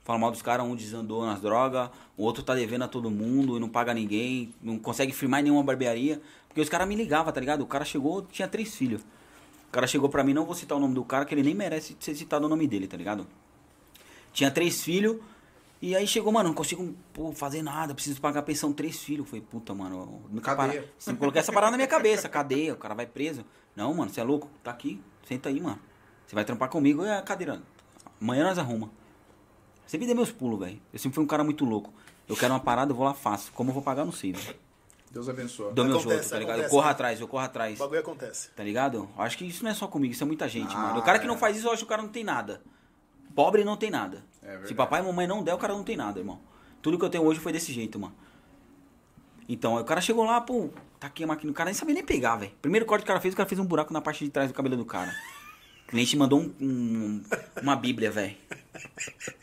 Fala 0.05 0.17
mal 0.17 0.31
dos 0.31 0.41
caras, 0.41 0.65
um 0.65 0.73
desandou 0.73 1.25
nas 1.25 1.41
drogas, 1.41 1.89
o 2.15 2.23
outro 2.23 2.41
tá 2.43 2.55
devendo 2.55 2.83
a 2.83 2.87
todo 2.87 3.11
mundo 3.11 3.57
e 3.57 3.59
não 3.59 3.67
paga 3.67 3.93
ninguém, 3.93 4.53
não 4.61 4.79
consegue 4.79 5.11
firmar 5.11 5.41
em 5.41 5.43
nenhuma 5.43 5.63
barbearia. 5.63 6.21
Porque 6.47 6.61
os 6.61 6.69
caras 6.69 6.87
me 6.87 6.95
ligavam, 6.95 7.33
tá 7.33 7.41
ligado? 7.41 7.59
O 7.61 7.65
cara 7.67 7.83
chegou, 7.83 8.21
tinha 8.21 8.47
três 8.47 8.73
filhos. 8.73 9.01
O 9.67 9.71
cara 9.73 9.85
chegou 9.85 10.07
pra 10.07 10.23
mim, 10.23 10.33
não 10.33 10.45
vou 10.45 10.55
citar 10.55 10.77
o 10.77 10.81
nome 10.81 10.93
do 10.95 11.03
cara, 11.03 11.25
que 11.25 11.35
ele 11.35 11.43
nem 11.43 11.53
merece 11.53 11.97
ser 11.99 12.15
citado 12.15 12.45
o 12.45 12.49
nome 12.49 12.67
dele, 12.67 12.87
tá 12.87 12.95
ligado? 12.95 13.27
Tinha 14.31 14.49
três 14.49 14.81
filhos. 14.81 15.17
E 15.85 15.97
aí 15.97 16.07
chegou, 16.07 16.31
mano, 16.31 16.47
não 16.47 16.55
consigo 16.55 16.95
pô, 17.11 17.33
fazer 17.33 17.61
nada, 17.61 17.93
preciso 17.93 18.21
pagar 18.21 18.41
pensão 18.43 18.71
três 18.71 19.03
filhos. 19.03 19.27
Falei, 19.27 19.41
puta, 19.41 19.73
mano, 19.75 20.21
nunca 20.29 20.55
para- 20.55 20.81
Você 20.97 21.13
colocar 21.13 21.41
essa 21.41 21.51
parada 21.51 21.71
na 21.71 21.77
minha 21.77 21.89
cabeça, 21.89 22.29
cadeia, 22.29 22.73
o 22.73 22.77
cara 22.77 22.93
vai 22.95 23.05
preso. 23.05 23.43
Não, 23.75 23.93
mano, 23.93 24.09
você 24.09 24.21
é 24.21 24.23
louco? 24.23 24.49
Tá 24.63 24.71
aqui, 24.71 25.03
senta 25.27 25.49
aí, 25.49 25.59
mano. 25.59 25.77
Você 26.25 26.35
vai 26.35 26.45
trampar 26.45 26.69
comigo, 26.69 27.03
é 27.03 27.17
a 27.17 27.21
cadeira. 27.21 27.61
Amanhã 28.21 28.45
nós 28.45 28.57
arruma. 28.57 28.89
Sempre 29.85 30.05
dei 30.05 30.15
meus 30.15 30.31
pulos, 30.31 30.57
velho. 30.57 30.81
Eu 30.93 30.99
sempre 30.99 31.15
fui 31.15 31.23
um 31.25 31.27
cara 31.27 31.43
muito 31.43 31.65
louco. 31.65 31.93
Eu 32.29 32.37
quero 32.37 32.53
uma 32.53 32.61
parada, 32.61 32.93
eu 32.93 32.95
vou 32.95 33.05
lá, 33.05 33.13
faço. 33.13 33.51
Como 33.51 33.69
eu 33.69 33.73
vou 33.73 33.83
pagar, 33.83 34.05
não 34.05 34.13
sei, 34.13 34.31
velho. 34.31 34.55
Deus 35.11 35.27
abençoe. 35.27 35.73
Dou 35.73 35.83
meu 35.83 35.99
jogo, 35.99 36.17
tá 36.29 36.39
ligado? 36.39 36.61
Eu 36.61 36.69
corro 36.69 36.85
né? 36.85 36.91
atrás, 36.91 37.19
eu 37.19 37.27
corro 37.27 37.43
atrás. 37.43 37.75
O 37.77 37.83
bagulho 37.83 37.99
acontece. 37.99 38.51
Tá 38.51 38.63
ligado? 38.63 39.09
Acho 39.17 39.37
que 39.37 39.43
isso 39.45 39.65
não 39.65 39.69
é 39.71 39.73
só 39.73 39.85
comigo, 39.85 40.13
isso 40.13 40.23
é 40.23 40.27
muita 40.27 40.47
gente, 40.47 40.73
Ah, 40.73 40.79
mano. 40.79 40.99
O 40.99 41.03
cara 41.03 41.19
que 41.19 41.25
é. 41.25 41.27
não 41.27 41.37
faz 41.37 41.57
isso, 41.57 41.67
eu 41.67 41.73
acho 41.73 41.79
que 41.81 41.85
o 41.85 41.89
cara 41.89 42.01
não 42.01 42.09
tem 42.09 42.23
nada. 42.23 42.61
Pobre 43.35 43.63
não 43.63 43.77
tem 43.77 43.89
nada. 43.89 44.23
É. 44.41 44.59
Se 44.65 44.73
papai 44.75 45.01
e 45.01 45.05
mamãe 45.05 45.25
não 45.27 45.43
der, 45.43 45.53
o 45.53 45.57
cara 45.57 45.73
não 45.73 45.83
tem 45.83 45.95
nada, 45.97 46.19
irmão. 46.19 46.39
Tudo 46.81 46.97
que 46.99 47.05
eu 47.05 47.09
tenho 47.09 47.23
hoje 47.23 47.39
foi 47.39 47.51
desse 47.51 47.71
jeito, 47.71 47.97
mano. 47.99 48.13
Então, 49.47 49.77
aí 49.77 49.83
o 49.83 49.85
cara 49.85 50.01
chegou 50.01 50.23
lá, 50.25 50.39
pô, 50.41 50.69
tá 50.99 51.07
aqui 51.07 51.23
a 51.23 51.27
máquina. 51.27 51.51
O 51.51 51.55
cara 51.55 51.65
nem 51.69 51.73
sabia 51.73 51.93
nem 51.95 52.03
pegar, 52.03 52.35
velho. 52.37 52.51
Primeiro 52.61 52.85
corte 52.85 53.01
que 53.03 53.05
o 53.05 53.13
cara 53.13 53.19
fez, 53.19 53.33
o 53.33 53.37
cara 53.37 53.47
fez 53.49 53.59
um 53.59 53.65
buraco 53.65 53.91
na 53.93 54.01
parte 54.01 54.23
de 54.23 54.29
trás 54.31 54.51
do 54.51 54.53
cabelo 54.53 54.77
do 54.77 54.85
cara. 54.85 55.13
O 55.85 55.89
cliente 55.91 56.15
mandou 56.17 56.39
um- 56.41 56.53
um- 56.61 57.23
uma 57.61 57.75
bíblia, 57.75 58.09
velho. 58.11 58.35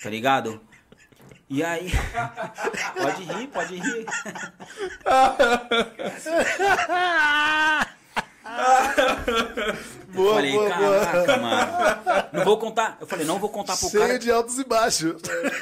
Tá 0.03 0.09
ligado? 0.11 0.61
E 1.49 1.63
aí. 1.63 1.91
pode 3.03 3.23
rir, 3.25 3.47
pode 3.49 3.77
rir. 3.77 4.07
Boa, 10.13 10.35
falei, 10.35 10.53
boa, 10.53 10.69
boa. 10.75 11.07
caraca, 11.07 11.37
mano. 11.37 12.29
Não 12.33 12.45
vou 12.45 12.59
contar. 12.59 12.97
Eu 13.01 13.07
falei, 13.07 13.25
não 13.25 13.39
vou 13.39 13.49
contar 13.49 13.77
pro 13.77 13.89
Cheio 13.89 14.03
cara. 14.07 14.19
de 14.19 14.31
altos 14.31 14.59
e 14.59 14.65
baixos. 14.65 15.15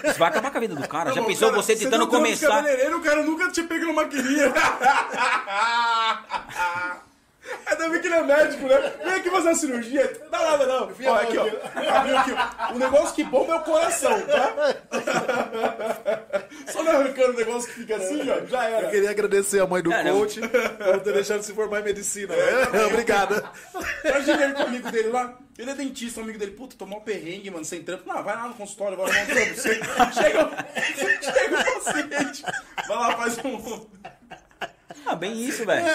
Isso 0.04 0.18
vai 0.18 0.28
acabar 0.30 0.50
com 0.50 0.56
a 0.56 0.60
vida 0.60 0.74
do 0.74 0.88
cara. 0.88 1.12
Já 1.12 1.20
Não, 1.20 1.28
pensou 1.28 1.50
cara, 1.50 1.62
você 1.62 1.76
tentando 1.76 1.98
não 1.98 2.06
de 2.06 2.12
começar. 2.16 2.48
cabeleireiro, 2.48 2.96
o 2.96 3.02
cara 3.02 3.22
nunca 3.22 3.50
te 3.50 3.62
pega 3.64 3.84
numa 3.84 4.02
maquininha. 4.04 4.50
Ainda 7.66 7.88
bem 7.88 8.00
que 8.00 8.06
ele 8.06 8.14
é 8.16 8.22
médico, 8.22 8.66
né? 8.66 8.92
Vem 9.04 9.12
aqui 9.14 9.30
fazer 9.30 9.48
uma 9.48 9.54
cirurgia. 9.54 10.20
Não, 10.30 10.38
nada, 10.50 10.66
não. 10.66 10.82
Ó, 11.06 11.14
aqui, 11.14 11.38
ó. 11.38 11.46
Abriu 11.96 12.18
aqui. 12.18 12.32
O 12.74 12.78
negócio 12.78 13.14
que 13.14 13.24
bomba 13.24 13.52
é 13.54 13.56
o 13.56 13.60
coração, 13.62 14.20
tá? 14.22 14.54
Só 16.72 16.82
não 16.82 16.92
arrancando 16.92 17.32
o 17.32 17.36
negócio 17.36 17.68
que 17.68 17.80
fica 17.80 17.96
assim, 17.96 18.20
ó. 18.30 18.44
Já 18.46 18.70
Eu 18.70 18.76
era. 18.78 18.88
queria 18.90 19.10
agradecer 19.10 19.60
a 19.60 19.66
mãe 19.66 19.82
do 19.82 19.92
É, 19.92 20.04
não. 20.04 20.18
coach 20.18 20.40
por 20.40 21.00
ter 21.00 21.12
deixado 21.12 21.42
se 21.42 21.52
formar 21.54 21.80
em 21.80 21.84
medicina. 21.84 22.34
né? 22.34 22.84
Obrigado. 22.86 23.42
Imagina 24.04 24.44
ele 24.44 24.54
com 24.54 24.62
o 24.62 24.66
amigo 24.66 24.90
dele 24.90 25.08
lá. 25.08 25.38
Ele 25.58 25.70
é 25.70 25.74
dentista, 25.74 26.20
o 26.20 26.22
amigo 26.22 26.38
dele. 26.38 26.52
Puta, 26.52 26.76
tomou 26.76 26.98
um 27.00 27.02
perrengue, 27.02 27.50
mano, 27.50 27.64
sem 27.64 27.82
trampo. 27.82 28.04
Não, 28.06 28.22
vai 28.22 28.36
lá 28.36 28.46
no 28.48 28.54
consultório, 28.54 28.96
vai 28.96 29.06
arrumar 29.10 29.22
um 29.22 29.26
trampo. 29.26 29.60
Chega, 29.60 30.12
chega 30.12 31.58
o 31.58 31.82
paciente. 31.82 32.42
Vai 32.86 32.96
lá, 32.96 33.16
faz 33.16 33.38
um... 33.38 33.86
Ah, 35.08 35.14
bem 35.14 35.42
isso, 35.42 35.64
velho. 35.64 35.86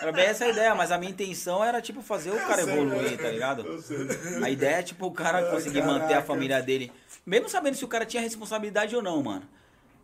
Era 0.00 0.10
bem 0.10 0.24
essa 0.24 0.44
a 0.44 0.48
ideia, 0.48 0.74
mas 0.74 0.90
a 0.90 0.98
minha 0.98 1.12
intenção 1.12 1.62
era, 1.62 1.80
tipo, 1.80 2.02
fazer 2.02 2.30
o 2.30 2.36
cara 2.36 2.62
evoluir, 2.62 3.16
tá 3.16 3.30
ligado? 3.30 3.64
A 4.42 4.50
ideia 4.50 4.76
é, 4.76 4.82
tipo, 4.82 5.06
o 5.06 5.12
cara 5.12 5.50
conseguir 5.50 5.82
manter 5.82 6.14
a 6.14 6.22
família 6.22 6.60
dele. 6.60 6.90
Mesmo 7.24 7.48
sabendo 7.48 7.76
se 7.76 7.84
o 7.84 7.88
cara 7.88 8.04
tinha 8.04 8.22
responsabilidade 8.22 8.96
ou 8.96 9.02
não, 9.02 9.22
mano. 9.22 9.42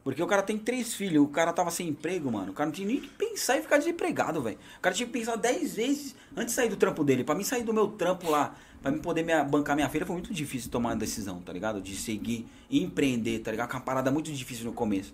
Porque 0.04 0.22
o 0.22 0.26
cara 0.26 0.42
tem 0.42 0.56
três 0.56 0.94
filhos, 0.94 1.22
o 1.22 1.28
cara 1.28 1.52
tava 1.52 1.70
sem 1.70 1.88
emprego, 1.88 2.30
mano. 2.30 2.52
O 2.52 2.54
cara 2.54 2.66
não 2.66 2.72
tinha 2.72 2.86
nem 2.86 3.00
que 3.00 3.08
pensar 3.08 3.58
em 3.58 3.62
ficar 3.62 3.78
desempregado, 3.78 4.40
velho. 4.40 4.58
O 4.78 4.80
cara 4.80 4.94
tinha 4.94 5.06
que 5.06 5.12
pensar 5.12 5.36
dez 5.36 5.74
vezes 5.74 6.14
antes 6.34 6.54
de 6.54 6.60
sair 6.60 6.68
do 6.68 6.76
trampo 6.76 7.02
dele. 7.04 7.24
Pra 7.24 7.34
mim 7.34 7.44
sair 7.44 7.64
do 7.64 7.74
meu 7.74 7.88
trampo 7.88 8.30
lá, 8.30 8.54
pra 8.80 8.90
mim 8.92 9.00
poder 9.00 9.22
me 9.22 9.34
bancar 9.44 9.74
minha 9.74 9.88
filha, 9.88 10.06
foi 10.06 10.14
muito 10.14 10.32
difícil 10.32 10.70
tomar 10.70 10.90
uma 10.90 10.96
decisão, 10.96 11.40
tá 11.42 11.52
ligado? 11.52 11.82
De 11.82 11.94
seguir 11.96 12.46
e 12.70 12.82
empreender, 12.82 13.40
tá 13.40 13.50
ligado? 13.50 13.68
Que 13.68 13.74
é 13.74 13.78
uma 13.78 13.84
parada 13.84 14.10
muito 14.10 14.32
difícil 14.32 14.64
no 14.64 14.72
começo. 14.72 15.12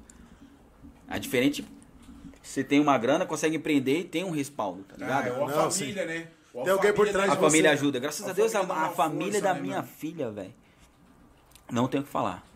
É 1.09 1.19
diferente. 1.19 1.65
Você 2.45 2.63
tem 2.63 2.79
uma 2.79 2.97
grana, 2.99 3.25
consegue 3.25 3.57
empreender 3.57 4.01
e 4.01 4.05
tem 4.05 4.23
um 4.23 4.31
respaldo, 4.31 4.85
tá 4.85 4.95
Ah, 4.97 5.01
ligado? 5.01 5.27
é 5.29 5.33
uma 5.33 5.51
Não, 5.51 5.71
família, 5.71 6.05
né? 6.05 6.29
Uma 6.53 6.63
Tem 6.65 6.73
alguém 6.73 6.91
por 6.93 6.97
família 7.07 7.13
trás 7.13 7.31
A 7.31 7.35
de 7.35 7.41
família 7.41 7.71
você. 7.71 7.75
ajuda. 7.75 7.99
Graças 7.99 8.27
a, 8.27 8.31
A 8.31 8.33
Deus, 8.35 8.55
a, 8.55 8.59
família 8.61 8.83
a 8.85 8.91
família 8.91 9.33
força, 9.33 9.41
da 9.49 9.55
né, 9.55 9.61
minha 9.61 9.77
mano? 9.77 9.89
filha, 9.89 10.31
velho. 10.31 10.55
Não 11.73 11.89
tenho 11.89 12.03
o 12.03 12.07
que 12.07 12.13
falar. 12.13 12.47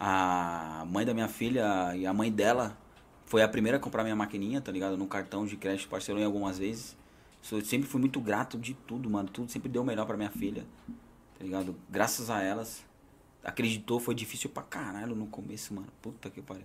A 0.00 0.84
mãe 0.88 1.04
da 1.04 1.12
minha 1.12 1.28
filha 1.28 1.94
e 1.94 2.06
a 2.06 2.12
mãe 2.12 2.32
dela 2.32 2.76
foi 3.26 3.42
a 3.42 3.48
primeira 3.48 3.76
a 3.76 3.80
comprar 3.80 4.02
minha 4.02 4.16
maquininha, 4.16 4.60
tá 4.62 4.72
ligado? 4.72 4.96
No 4.96 5.06
cartão 5.06 5.44
de 5.46 5.56
crédito 5.58 5.88
parcelou 5.88 6.20
em 6.20 6.24
algumas 6.24 6.58
vezes. 6.58 6.96
Sou, 7.42 7.60
sempre 7.62 7.86
fui 7.86 8.00
muito 8.00 8.20
grato 8.20 8.58
de 8.58 8.72
tudo, 8.72 9.08
mano. 9.10 9.28
Tudo 9.28 9.52
sempre 9.52 9.68
deu 9.68 9.82
o 9.82 9.84
melhor 9.84 10.06
pra 10.06 10.16
minha 10.16 10.30
filha. 10.30 10.64
Tá 11.38 11.44
ligado? 11.44 11.76
Graças 11.90 12.30
a 12.30 12.42
elas. 12.42 12.82
Acreditou, 13.44 14.00
foi 14.00 14.14
difícil 14.14 14.48
pra 14.48 14.62
caralho 14.62 15.14
no 15.14 15.26
começo, 15.26 15.74
mano. 15.74 15.88
Puta 16.00 16.30
que 16.30 16.40
pariu. 16.40 16.64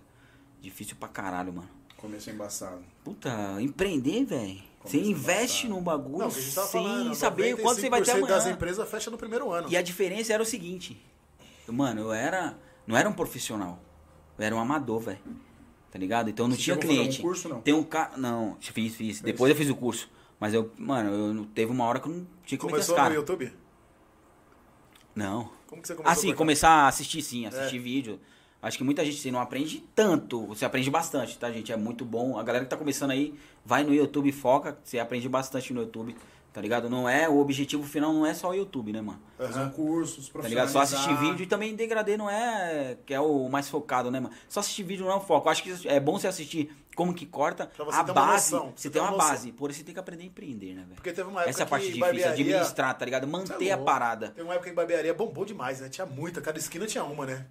Difícil 0.62 0.96
pra 0.98 1.08
caralho, 1.08 1.52
mano. 1.52 1.68
Começo 2.00 2.30
embaçado. 2.30 2.82
Puta, 3.04 3.30
empreender, 3.60 4.24
velho. 4.24 4.62
Você 4.84 4.96
Começa 4.98 5.10
investe 5.10 5.66
embaçado. 5.66 5.74
num 5.74 5.82
bagulho 5.82 6.18
Não, 6.18 6.30
sem 6.30 6.50
falando, 6.66 7.14
saber 7.14 7.56
quando 7.60 7.76
você 7.78 7.90
vai 7.90 8.00
ter 8.00 8.12
95% 8.12 8.16
amanhã. 8.16 8.26
das 8.34 8.46
empresas 8.46 8.88
fecha 8.90 9.10
no 9.10 9.18
primeiro 9.18 9.52
ano. 9.52 9.68
E 9.70 9.76
a 9.76 9.82
diferença 9.82 10.32
era 10.32 10.42
o 10.42 10.46
seguinte, 10.46 10.98
mano, 11.68 12.00
eu 12.00 12.12
era, 12.12 12.56
não 12.86 12.96
era 12.96 13.06
um 13.08 13.12
profissional, 13.12 13.78
eu 14.38 14.44
era 14.44 14.56
um 14.56 14.58
amador, 14.60 15.00
velho. 15.00 15.18
Tá 15.90 15.98
ligado? 15.98 16.30
Então 16.30 16.44
eu 16.46 16.48
não 16.48 16.56
Você 16.56 16.62
tinha 16.62 16.76
fazer 16.76 16.88
um 16.88 16.90
cliente. 16.96 17.20
curso, 17.20 17.48
não? 17.48 17.60
Tem 17.60 17.74
um 17.74 17.82
cara, 17.82 18.16
não, 18.16 18.56
fiz, 18.60 18.94
fiz. 18.94 19.20
Depois 19.20 19.50
eu 19.50 19.56
fiz 19.56 19.68
o 19.68 19.74
curso, 19.74 20.08
mas 20.38 20.54
eu, 20.54 20.70
mano, 20.78 21.10
eu 21.10 21.34
não- 21.34 21.44
teve 21.44 21.70
uma 21.70 21.84
hora 21.84 21.98
que 22.00 22.08
eu 22.08 22.12
não 22.14 22.26
tinha 22.46 22.56
que 22.58 22.64
Começou 22.64 22.96
no. 22.96 23.14
YouTube? 23.14 23.52
Não. 25.14 25.50
Como 25.66 25.82
que 25.82 25.88
você 25.88 25.94
começou? 25.94 26.12
Assim, 26.12 26.34
começar 26.34 26.70
a 26.70 26.88
assistir 26.88 27.20
sim, 27.22 27.44
assistir 27.46 27.76
É. 27.76 27.80
vídeo. 27.80 28.20
Acho 28.62 28.76
que 28.76 28.84
muita 28.84 29.04
gente 29.04 29.16
você 29.18 29.30
não 29.30 29.40
aprende 29.40 29.82
tanto, 29.94 30.46
você 30.46 30.64
aprende 30.64 30.90
bastante, 30.90 31.38
tá, 31.38 31.50
gente? 31.50 31.72
É 31.72 31.76
muito 31.76 32.04
bom. 32.04 32.38
A 32.38 32.42
galera 32.42 32.64
que 32.64 32.70
tá 32.70 32.76
começando 32.76 33.10
aí, 33.10 33.34
vai 33.64 33.82
no 33.82 33.94
YouTube 33.94 34.30
foca, 34.32 34.78
você 34.84 34.98
aprende 34.98 35.26
bastante 35.30 35.72
no 35.72 35.80
YouTube, 35.80 36.14
tá 36.52 36.60
ligado? 36.60 36.90
Não 36.90 37.08
é, 37.08 37.26
o 37.26 37.38
objetivo 37.38 37.84
final 37.84 38.12
não 38.12 38.26
é 38.26 38.34
só 38.34 38.50
o 38.50 38.54
YouTube, 38.54 38.92
né, 38.92 39.00
mano? 39.00 39.18
Fazer 39.38 39.60
um 39.60 39.70
curso, 39.70 40.30
Tá 40.30 40.46
ligado? 40.46 40.68
Só 40.70 40.80
assistir 40.80 41.16
vídeo 41.16 41.42
e 41.44 41.46
também 41.46 41.74
degradê 41.74 42.18
não 42.18 42.28
é 42.28 42.98
que 43.06 43.14
é 43.14 43.20
o 43.20 43.48
mais 43.48 43.66
focado, 43.70 44.10
né, 44.10 44.20
mano? 44.20 44.34
Só 44.46 44.60
assistir 44.60 44.82
vídeo 44.82 45.06
não 45.06 45.12
é 45.12 45.16
o 45.16 45.20
foco. 45.20 45.48
Acho 45.48 45.62
que 45.62 45.88
é 45.88 45.98
bom 45.98 46.18
você 46.18 46.28
assistir 46.28 46.70
como 46.94 47.14
que 47.14 47.24
corta 47.24 47.66
Pra 47.66 47.84
você 47.86 47.96
a 47.98 48.04
ter 48.04 48.10
uma 48.12 48.26
base. 48.26 48.52
noção, 48.52 48.72
Você 48.76 48.88
ter 48.90 48.92
tem 48.94 49.00
uma 49.00 49.08
uma 49.08 49.16
noção. 49.16 49.30
base, 49.30 49.52
porém 49.52 49.74
você 49.74 49.82
tem 49.84 49.94
que 49.94 50.00
aprender 50.00 50.24
a 50.24 50.26
empreender, 50.26 50.74
né, 50.74 50.82
velho? 50.82 50.96
Porque 50.96 51.12
teve 51.12 51.26
uma 51.30 51.40
época 51.40 51.48
Essa 51.50 51.62
é 51.62 51.62
a 51.62 51.66
parte 51.66 51.82
difícil, 51.86 52.00
barbearia- 52.04 52.32
administrar, 52.32 52.98
tá 52.98 53.04
ligado? 53.06 53.26
Manter 53.26 53.68
é 53.68 53.72
a 53.72 53.78
parada. 53.78 54.28
Teve 54.28 54.42
uma 54.42 54.52
época 54.52 54.68
que 54.68 54.76
barbearia 54.76 55.14
bombou 55.14 55.46
demais, 55.46 55.80
né? 55.80 55.88
Tinha 55.88 56.06
muita, 56.06 56.42
cada 56.42 56.58
esquina 56.58 56.84
tinha 56.84 57.04
uma, 57.04 57.24
né? 57.24 57.46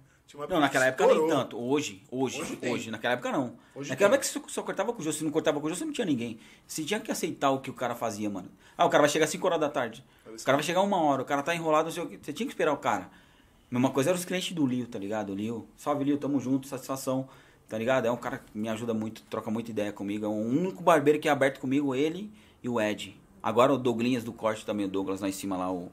Não, 0.48 0.60
naquela 0.60 0.86
época 0.86 1.04
estourou. 1.04 1.26
nem 1.26 1.36
tanto. 1.36 1.58
Hoje, 1.58 2.02
hoje, 2.10 2.40
Hoje 2.40 2.58
hoje, 2.62 2.90
naquela 2.90 3.14
época 3.14 3.32
não. 3.32 3.54
Hoje 3.74 3.90
naquela 3.90 4.10
tem. 4.10 4.18
época 4.18 4.40
você 4.46 4.52
só 4.52 4.62
cortava 4.62 4.92
com 4.92 5.00
o 5.00 5.04
Jô, 5.04 5.12
se 5.12 5.24
não 5.24 5.30
cortava 5.30 5.60
com 5.60 5.66
o 5.66 5.68
Jô, 5.70 5.74
você 5.76 5.84
não 5.84 5.92
tinha 5.92 6.06
ninguém. 6.06 6.38
Você 6.66 6.84
tinha 6.84 7.00
que 7.00 7.10
aceitar 7.10 7.50
o 7.50 7.60
que 7.60 7.70
o 7.70 7.74
cara 7.74 7.94
fazia, 7.94 8.30
mano. 8.30 8.48
Ah, 8.76 8.84
o 8.84 8.90
cara 8.90 9.02
vai 9.02 9.10
chegar 9.10 9.24
às 9.24 9.30
5 9.30 9.46
horas 9.46 9.60
da 9.60 9.68
tarde. 9.68 10.04
O 10.26 10.44
cara 10.44 10.56
vai 10.56 10.62
chegar 10.62 10.80
uma 10.82 11.00
hora, 11.02 11.22
o 11.22 11.24
cara 11.24 11.42
tá 11.42 11.54
enrolado. 11.54 11.90
Você 11.90 12.32
tinha 12.32 12.46
que 12.46 12.52
esperar 12.52 12.72
o 12.72 12.76
cara. 12.76 13.10
Mesma 13.70 13.90
coisa 13.90 14.10
era 14.10 14.18
os 14.18 14.24
clientes 14.24 14.52
do 14.52 14.66
Lio, 14.66 14.86
tá 14.86 14.98
ligado? 14.98 15.34
Lio, 15.34 15.66
salve 15.76 16.04
Lio, 16.04 16.18
tamo 16.18 16.40
junto, 16.40 16.66
satisfação, 16.66 17.28
tá 17.68 17.78
ligado? 17.78 18.06
É 18.06 18.10
um 18.10 18.16
cara 18.16 18.38
que 18.38 18.56
me 18.58 18.68
ajuda 18.68 18.92
muito, 18.92 19.22
troca 19.22 19.50
muita 19.50 19.70
ideia 19.70 19.92
comigo. 19.92 20.24
É 20.24 20.28
o 20.28 20.32
único 20.32 20.82
barbeiro 20.82 21.20
que 21.20 21.28
é 21.28 21.30
aberto 21.30 21.60
comigo, 21.60 21.94
ele 21.94 22.32
e 22.62 22.68
o 22.68 22.80
Ed. 22.80 23.16
Agora 23.42 23.72
o 23.72 23.78
Douglinhas 23.78 24.24
do 24.24 24.32
corte 24.32 24.66
também, 24.66 24.86
o 24.86 24.88
Douglas 24.88 25.20
lá 25.20 25.28
em 25.28 25.32
cima 25.32 25.56
lá, 25.56 25.72
o 25.72 25.90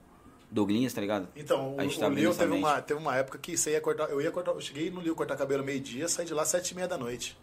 Douglinhas, 0.50 0.93
tá 0.93 1.02
ligado? 1.02 1.28
Então, 1.36 1.76
o, 1.76 1.80
A 1.80 1.84
gente 1.84 1.98
o 1.98 2.00
tá 2.00 2.08
abrindo 2.08 2.24
Leo 2.30 2.36
teve 2.36 2.54
uma, 2.54 2.82
teve 2.82 3.00
uma 3.00 3.16
época 3.16 3.38
que 3.38 3.58
você 3.58 3.72
ia 3.72 3.82
cortar. 3.82 4.06
Eu 4.10 4.22
ia 4.22 4.32
cortar. 4.32 4.52
Eu 4.52 4.62
cheguei 4.62 4.89
no 4.89 5.02
Leo 5.02 5.14
cortar 5.16 5.36
cabelo 5.36 5.64
meio-dia, 5.64 6.08
saí 6.08 6.26
de 6.26 6.34
lá 6.34 6.45
sete 6.45 6.72
e 6.72 6.76
meia 6.76 6.88
da 6.88 6.98
noite. 6.98 7.38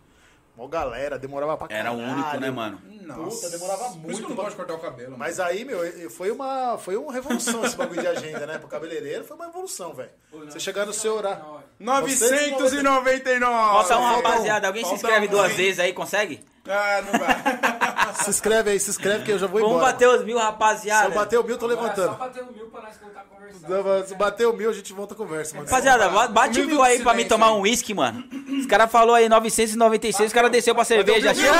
Mó 0.56 0.68
galera, 0.68 1.18
demorava 1.18 1.56
pra 1.56 1.66
Era 1.76 1.90
o 1.90 1.96
caralho. 1.98 2.14
único, 2.14 2.36
né, 2.40 2.48
mano? 2.50 2.78
Puta, 3.24 3.50
demorava 3.50 3.84
Por 3.86 3.90
isso 3.90 3.98
muito 3.98 4.16
que 4.18 4.22
eu 4.24 4.28
não 4.28 4.36
pra- 4.36 4.44
gosto 4.44 4.50
de 4.50 4.56
cortar 4.56 4.74
o 4.74 4.78
cabelo. 4.78 5.10
mano. 5.10 5.18
Mas 5.18 5.40
aí, 5.40 5.64
meu, 5.64 6.10
foi 6.10 6.30
uma, 6.30 6.78
foi 6.78 6.96
uma 6.96 7.12
revolução 7.12 7.64
esse 7.64 7.76
bagulho 7.76 8.00
de 8.00 8.06
agenda, 8.06 8.46
né? 8.46 8.56
Pro 8.58 8.68
cabeleireiro 8.68 9.24
foi 9.24 9.36
uma 9.36 9.46
revolução, 9.46 9.92
velho. 9.92 10.10
Você 10.32 10.60
chegar 10.60 10.86
no 10.86 10.92
seu 10.92 11.16
horário. 11.16 11.44
999! 11.80 13.40
Falta 13.40 13.98
um, 13.98 14.00
um. 14.00 14.14
rapaziada. 14.16 14.66
Alguém 14.68 14.84
se 14.84 14.90
Falta 14.90 15.04
inscreve 15.06 15.26
um, 15.26 15.30
duas 15.30 15.52
vezes 15.52 15.80
aí, 15.80 15.92
consegue? 15.92 16.40
Ah, 16.66 17.02
não 17.02 17.18
vai. 17.18 17.34
Se 18.14 18.30
inscreve 18.30 18.70
aí, 18.70 18.80
se 18.80 18.90
inscreve 18.90 19.24
que 19.24 19.32
eu 19.32 19.38
já 19.38 19.46
vou 19.46 19.60
Vamos 19.60 19.76
embora. 19.76 19.92
bater 19.92 20.08
os 20.08 20.24
mil, 20.24 20.38
Se 20.38 20.44
rapaziada. 20.44 21.08
eu 21.08 21.14
bater 21.14 21.38
o 21.38 21.44
mil, 21.44 21.58
tô 21.58 21.66
Agora 21.66 21.80
é 21.80 21.82
levantando. 21.82 22.12
Só 22.12 22.18
bater 22.18 22.42
o 22.42 22.52
mil 22.52 22.66
pra 22.66 22.82
nós 22.82 22.96
voltar 22.98 23.20
a 23.20 23.24
conversar. 23.24 24.06
Se 24.06 24.14
bater 24.14 24.46
o 24.46 24.52
mil, 24.52 24.70
a 24.70 24.72
gente 24.72 24.92
volta 24.92 25.14
a 25.14 25.16
conversa. 25.16 25.54
Mano. 25.56 25.66
Rapaziada, 25.68 26.08
ba- 26.08 26.28
bate 26.28 26.58
Humilde 26.58 26.72
mil 26.74 26.82
aí 26.82 27.02
pra 27.02 27.14
mim 27.14 27.24
tomar 27.26 27.52
um 27.52 27.60
uísque, 27.60 27.92
mano. 27.94 28.24
Os 28.60 28.66
caras 28.66 28.90
falaram 28.90 29.14
aí 29.14 29.28
996, 29.28 30.28
os 30.28 30.32
caras 30.32 30.50
desceu 30.50 30.74
pra 30.74 30.84
cerveja. 30.84 31.28
Bateu 31.34 31.52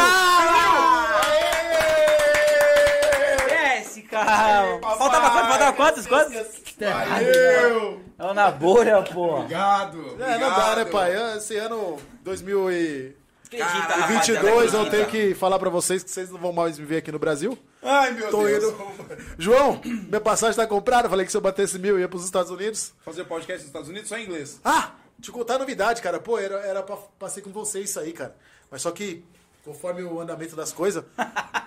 cara. 4.10 4.78
Faltava 4.96 5.30
quantos? 5.30 5.48
Faltava 5.48 5.72
quantos? 5.72 6.06
Quantos? 6.06 6.34
Valeu! 6.78 8.00
É 8.18 8.24
o 8.24 8.34
Nabolha, 8.34 9.02
pô. 9.02 9.36
Obrigado. 9.38 10.16
É, 10.20 10.38
não 10.38 10.50
dá, 10.50 10.76
né, 10.76 10.82
obrigado. 10.82 10.90
pai? 10.90 11.36
Esse 11.36 11.56
ano 11.56 11.98
2022 12.22 13.14
Acredita, 13.62 13.86
Caralho, 13.86 14.14
rapaziada, 14.14 14.48
eu 14.48 14.58
acredita. 14.60 14.90
tenho 14.90 15.06
que 15.08 15.34
falar 15.34 15.58
pra 15.58 15.70
vocês 15.70 16.02
que 16.02 16.10
vocês 16.10 16.30
não 16.30 16.38
vão 16.38 16.52
mais 16.52 16.78
me 16.78 16.84
ver 16.84 16.98
aqui 16.98 17.10
no 17.12 17.18
Brasil. 17.18 17.58
Ai, 17.82 18.12
meu 18.12 18.30
Tô 18.30 18.44
Deus. 18.44 18.64
indo. 18.64 18.94
João, 19.38 19.80
minha 19.84 20.20
passagem 20.20 20.56
tá 20.56 20.66
comprada. 20.66 21.08
Falei 21.08 21.24
que 21.26 21.30
se 21.32 21.36
eu 21.36 21.40
batesse 21.40 21.78
mil, 21.78 21.94
eu 21.96 22.00
ia 22.00 22.08
pros 22.08 22.24
Estados 22.24 22.50
Unidos. 22.50 22.92
Fazer 23.04 23.24
podcast 23.24 23.58
nos 23.60 23.66
Estados 23.66 23.88
Unidos 23.88 24.08
só 24.08 24.16
em 24.16 24.24
inglês. 24.24 24.60
Ah, 24.64 24.92
te 25.20 25.30
contar 25.30 25.56
a 25.56 25.58
novidade, 25.58 26.00
cara. 26.02 26.18
Pô, 26.18 26.38
era, 26.38 26.56
era 26.66 26.82
pra 26.82 26.96
passei 27.18 27.42
com 27.42 27.50
você 27.50 27.80
isso 27.80 28.00
aí, 28.00 28.12
cara. 28.12 28.34
Mas 28.70 28.82
só 28.82 28.90
que, 28.90 29.24
conforme 29.64 30.02
o 30.02 30.20
andamento 30.20 30.56
das 30.56 30.72
coisas, 30.72 31.04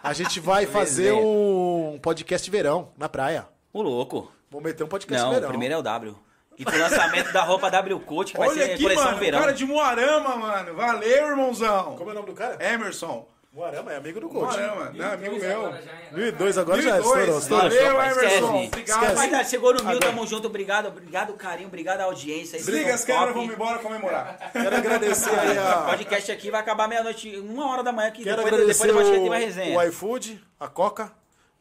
a 0.03 0.13
gente 0.13 0.39
vai 0.39 0.65
fazer 0.67 1.11
um 1.13 1.99
podcast 2.01 2.43
de 2.43 2.51
verão 2.51 2.89
na 2.97 3.07
praia. 3.07 3.47
O 3.71 3.81
louco. 3.81 4.31
Vou 4.49 4.61
meter 4.61 4.83
um 4.83 4.87
podcast 4.87 5.21
Não, 5.21 5.29
de 5.29 5.35
o 5.35 5.39
verão. 5.39 5.49
primeiro 5.49 5.75
é 5.75 5.77
o 5.77 5.81
W. 5.83 6.17
E 6.57 6.65
pro 6.65 6.77
lançamento 6.79 7.31
da 7.31 7.43
roupa 7.43 7.69
W 7.69 7.99
Coach, 7.99 8.31
que 8.33 8.39
vai 8.39 8.49
Olha 8.49 8.65
ser 8.65 8.71
aqui, 8.73 8.83
coleção 8.83 9.05
mano, 9.05 9.17
verão. 9.17 9.39
cara 9.39 9.53
de 9.53 9.65
Moarama, 9.65 10.35
mano. 10.37 10.73
Valeu, 10.75 11.27
irmãozão. 11.27 11.95
Como 11.95 12.09
é 12.09 12.13
o 12.13 12.15
nome 12.15 12.27
do 12.27 12.33
cara? 12.33 12.57
Emerson. 12.73 13.27
Moarama, 13.53 13.91
é 13.91 13.97
amigo 13.97 14.19
do 14.19 14.29
coach. 14.29 14.55
Moarama, 14.55 14.91
não, 14.93 15.11
amigo 15.13 15.35
meu. 15.39 15.65
Agora 15.65 15.81
já 15.81 15.91
é- 15.91 16.11
1002 16.11 16.57
agora 16.59 16.81
já 16.81 16.91
1002. 16.93 17.27
estourou, 17.27 17.39
estourou. 17.39 17.69
Valeu, 17.69 18.01
Emerson. 18.01 18.63
esquece. 18.63 19.11
Obrigado. 19.13 19.45
Chegou 19.49 19.73
no 19.73 19.83
mil, 19.83 19.99
tamo 19.99 20.27
junto. 20.27 20.47
Obrigado, 20.47 20.87
obrigado, 20.89 21.33
carinho, 21.33 21.67
obrigado 21.67 22.01
à 22.01 22.03
audiência. 22.03 22.59
Vocês 22.59 22.65
Desliga 22.67 22.93
as 22.93 23.03
câmeras, 23.05 23.33
vamos 23.33 23.53
embora 23.53 23.79
comemorar. 23.79 24.37
Quero 24.53 24.75
agradecer 24.77 25.31
aí 25.39 25.57
O 25.57 25.85
podcast 25.89 26.31
aqui 26.31 26.51
vai 26.51 26.61
acabar 26.61 26.87
meia-noite, 26.87 27.35
uma 27.37 27.71
hora 27.71 27.81
da 27.83 27.91
manhã, 27.91 28.11
que 28.11 28.23
Quero 28.23 28.35
depois, 28.37 28.53
agradecer 28.53 28.87
depois 28.87 29.07
podcast 29.07 29.21
tem 29.21 29.29
mais 29.29 29.43
o, 29.43 29.47
resenha. 29.47 29.77
o 29.79 29.83
iFood, 29.83 30.43
a 30.59 30.67
Coca, 30.67 31.11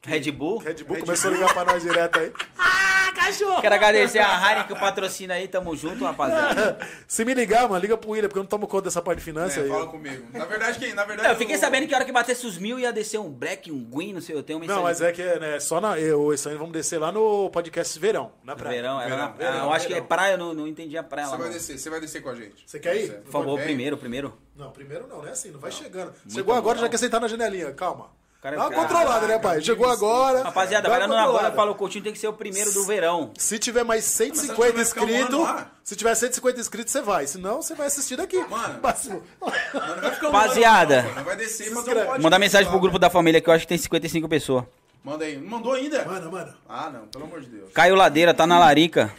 Red 0.07 0.31
Bull. 0.33 0.59
Red 0.59 0.85
Bull 0.85 0.99
começou 0.99 1.31
a 1.31 1.35
ligar 1.35 1.53
pra 1.53 1.65
nós 1.65 1.83
direto 1.83 2.19
aí. 2.19 2.33
Quero 3.61 3.75
agradecer 3.75 4.21
a 4.21 4.51
Heineken, 4.53 4.77
o 4.77 4.79
patrocínio 4.79 5.35
aí, 5.35 5.49
tamo 5.49 5.75
junto, 5.75 6.05
rapaziada. 6.05 6.79
Se 7.09 7.25
me 7.25 7.35
ligar, 7.35 7.69
mano, 7.69 7.81
liga 7.81 7.97
pro 7.97 8.11
William, 8.11 8.29
porque 8.29 8.39
eu 8.39 8.43
não 8.45 8.49
tomo 8.49 8.69
conta 8.69 8.85
dessa 8.85 9.03
parte 9.03 9.19
de 9.19 9.25
finanças 9.25 9.59
É, 9.59 9.63
aí. 9.63 9.69
fala 9.69 9.87
comigo. 9.89 10.27
Na 10.33 10.45
verdade, 10.45 10.79
quem? 10.79 10.95
Na 10.95 11.03
verdade. 11.05 11.25
Não, 11.27 11.35
eu 11.35 11.39
fiquei 11.39 11.59
sabendo 11.59 11.89
que 11.89 11.95
a 11.95 11.97
hora 11.97 12.05
que 12.07 12.13
batesse 12.13 12.47
os 12.47 12.57
mil 12.57 12.79
ia 12.79 12.93
descer 12.93 13.19
um 13.19 13.29
Black, 13.29 13.73
um 13.73 13.83
Green, 13.83 14.13
não 14.13 14.21
sei, 14.21 14.37
eu 14.37 14.45
tenho 14.45 14.61
uma 14.61 14.67
Não, 14.67 14.83
mas 14.85 15.01
é 15.01 15.11
que 15.11 15.23
é 15.23 15.41
né, 15.41 15.59
só 15.59 15.81
na. 15.81 15.99
Eu, 15.99 16.33
esse 16.33 16.49
ano 16.49 16.59
vamos 16.59 16.73
descer 16.73 17.01
lá 17.01 17.11
no 17.11 17.51
podcast 17.51 17.99
Verão, 17.99 18.31
na 18.45 18.55
praia. 18.55 18.77
Verão, 18.83 19.01
era 19.01 19.09
Verão, 19.11 19.25
na- 19.27 19.33
verão, 19.33 19.65
eu 19.65 19.73
acho 19.73 19.87
que 19.89 19.93
é 19.93 19.97
verão. 19.97 20.07
praia, 20.09 20.33
eu 20.35 20.39
não, 20.39 20.55
não 20.55 20.69
entendi 20.69 20.97
a 20.97 21.03
praia 21.03 21.27
Você 21.27 21.33
lá. 21.33 21.39
vai 21.39 21.47
não. 21.49 21.55
descer, 21.55 21.79
você 21.79 21.91
vai 21.91 22.01
descer 22.01 22.23
com 22.23 22.29
a 22.29 22.35
gente. 22.37 22.63
Você 22.65 22.79
quer 22.79 22.97
ir? 22.97 23.11
Por 23.23 23.33
favor, 23.33 23.61
primeiro, 23.61 23.97
primeiro. 23.97 24.39
Não, 24.55 24.71
primeiro 24.71 25.09
não, 25.09 25.19
não 25.19 25.27
é 25.27 25.31
assim, 25.31 25.51
não 25.51 25.59
vai 25.59 25.73
chegando. 25.73 26.13
Chegou 26.29 26.55
agora, 26.55 26.79
já 26.79 26.89
quer 26.89 26.99
sentar 26.99 27.21
na 27.21 27.27
janelinha, 27.29 27.73
calma. 27.73 28.11
Cara, 28.47 28.59
Dá 28.59 28.69
uma 28.69 28.71
controlada, 28.71 29.27
né, 29.27 29.39
pai? 29.41 29.61
Chegou 29.61 29.91
agora. 29.91 30.45
Rapaziada, 30.45 30.89
vai 30.89 31.01
falou, 31.53 31.75
o 31.75 31.75
Coutinho 31.75 32.05
tem 32.05 32.13
que 32.13 32.19
ser 32.19 32.29
o 32.29 32.33
primeiro 32.33 32.73
do 32.73 32.85
verão. 32.85 33.33
Se 33.37 33.59
tiver 33.59 33.83
mais 33.83 34.05
Mas 34.05 34.31
150 34.31 34.73
vai 34.73 34.85
ficar 34.85 35.01
um 35.01 35.05
ano 35.05 35.13
inscritos, 35.15 35.65
se 35.83 35.97
tiver 35.97 36.15
150 36.15 36.61
inscritos, 36.61 36.93
você 36.93 37.03
vai. 37.03 37.27
Se 37.27 37.39
não, 37.39 37.61
você 37.61 37.75
vai 37.75 37.89
assistir 37.89 38.15
daqui. 38.15 38.39
Mano. 38.47 38.79
Máximo. 38.81 39.21
Um 39.43 39.49
Rapaziada. 40.27 41.07
Mandar 42.21 42.39
mensagem 42.39 42.71
pro 42.71 42.79
grupo 42.79 43.01
da 43.01 43.11
família 43.11 43.41
que 43.41 43.51
eu 43.51 43.53
acho 43.53 43.65
que 43.65 43.69
tem 43.69 43.79
55 43.79 44.29
pessoas. 44.29 44.65
Manda 45.03 45.25
aí. 45.25 45.37
Não 45.39 45.49
mandou 45.49 45.73
ainda? 45.73 46.05
Mano, 46.05 46.31
mano. 46.31 46.55
Ah, 46.69 46.89
não, 46.89 47.09
pelo 47.09 47.25
amor 47.25 47.41
de 47.41 47.49
Deus. 47.49 47.73
Caio 47.73 47.97
Ladeira, 47.97 48.33
tá 48.33 48.47
na 48.47 48.61
larica. 48.61 49.13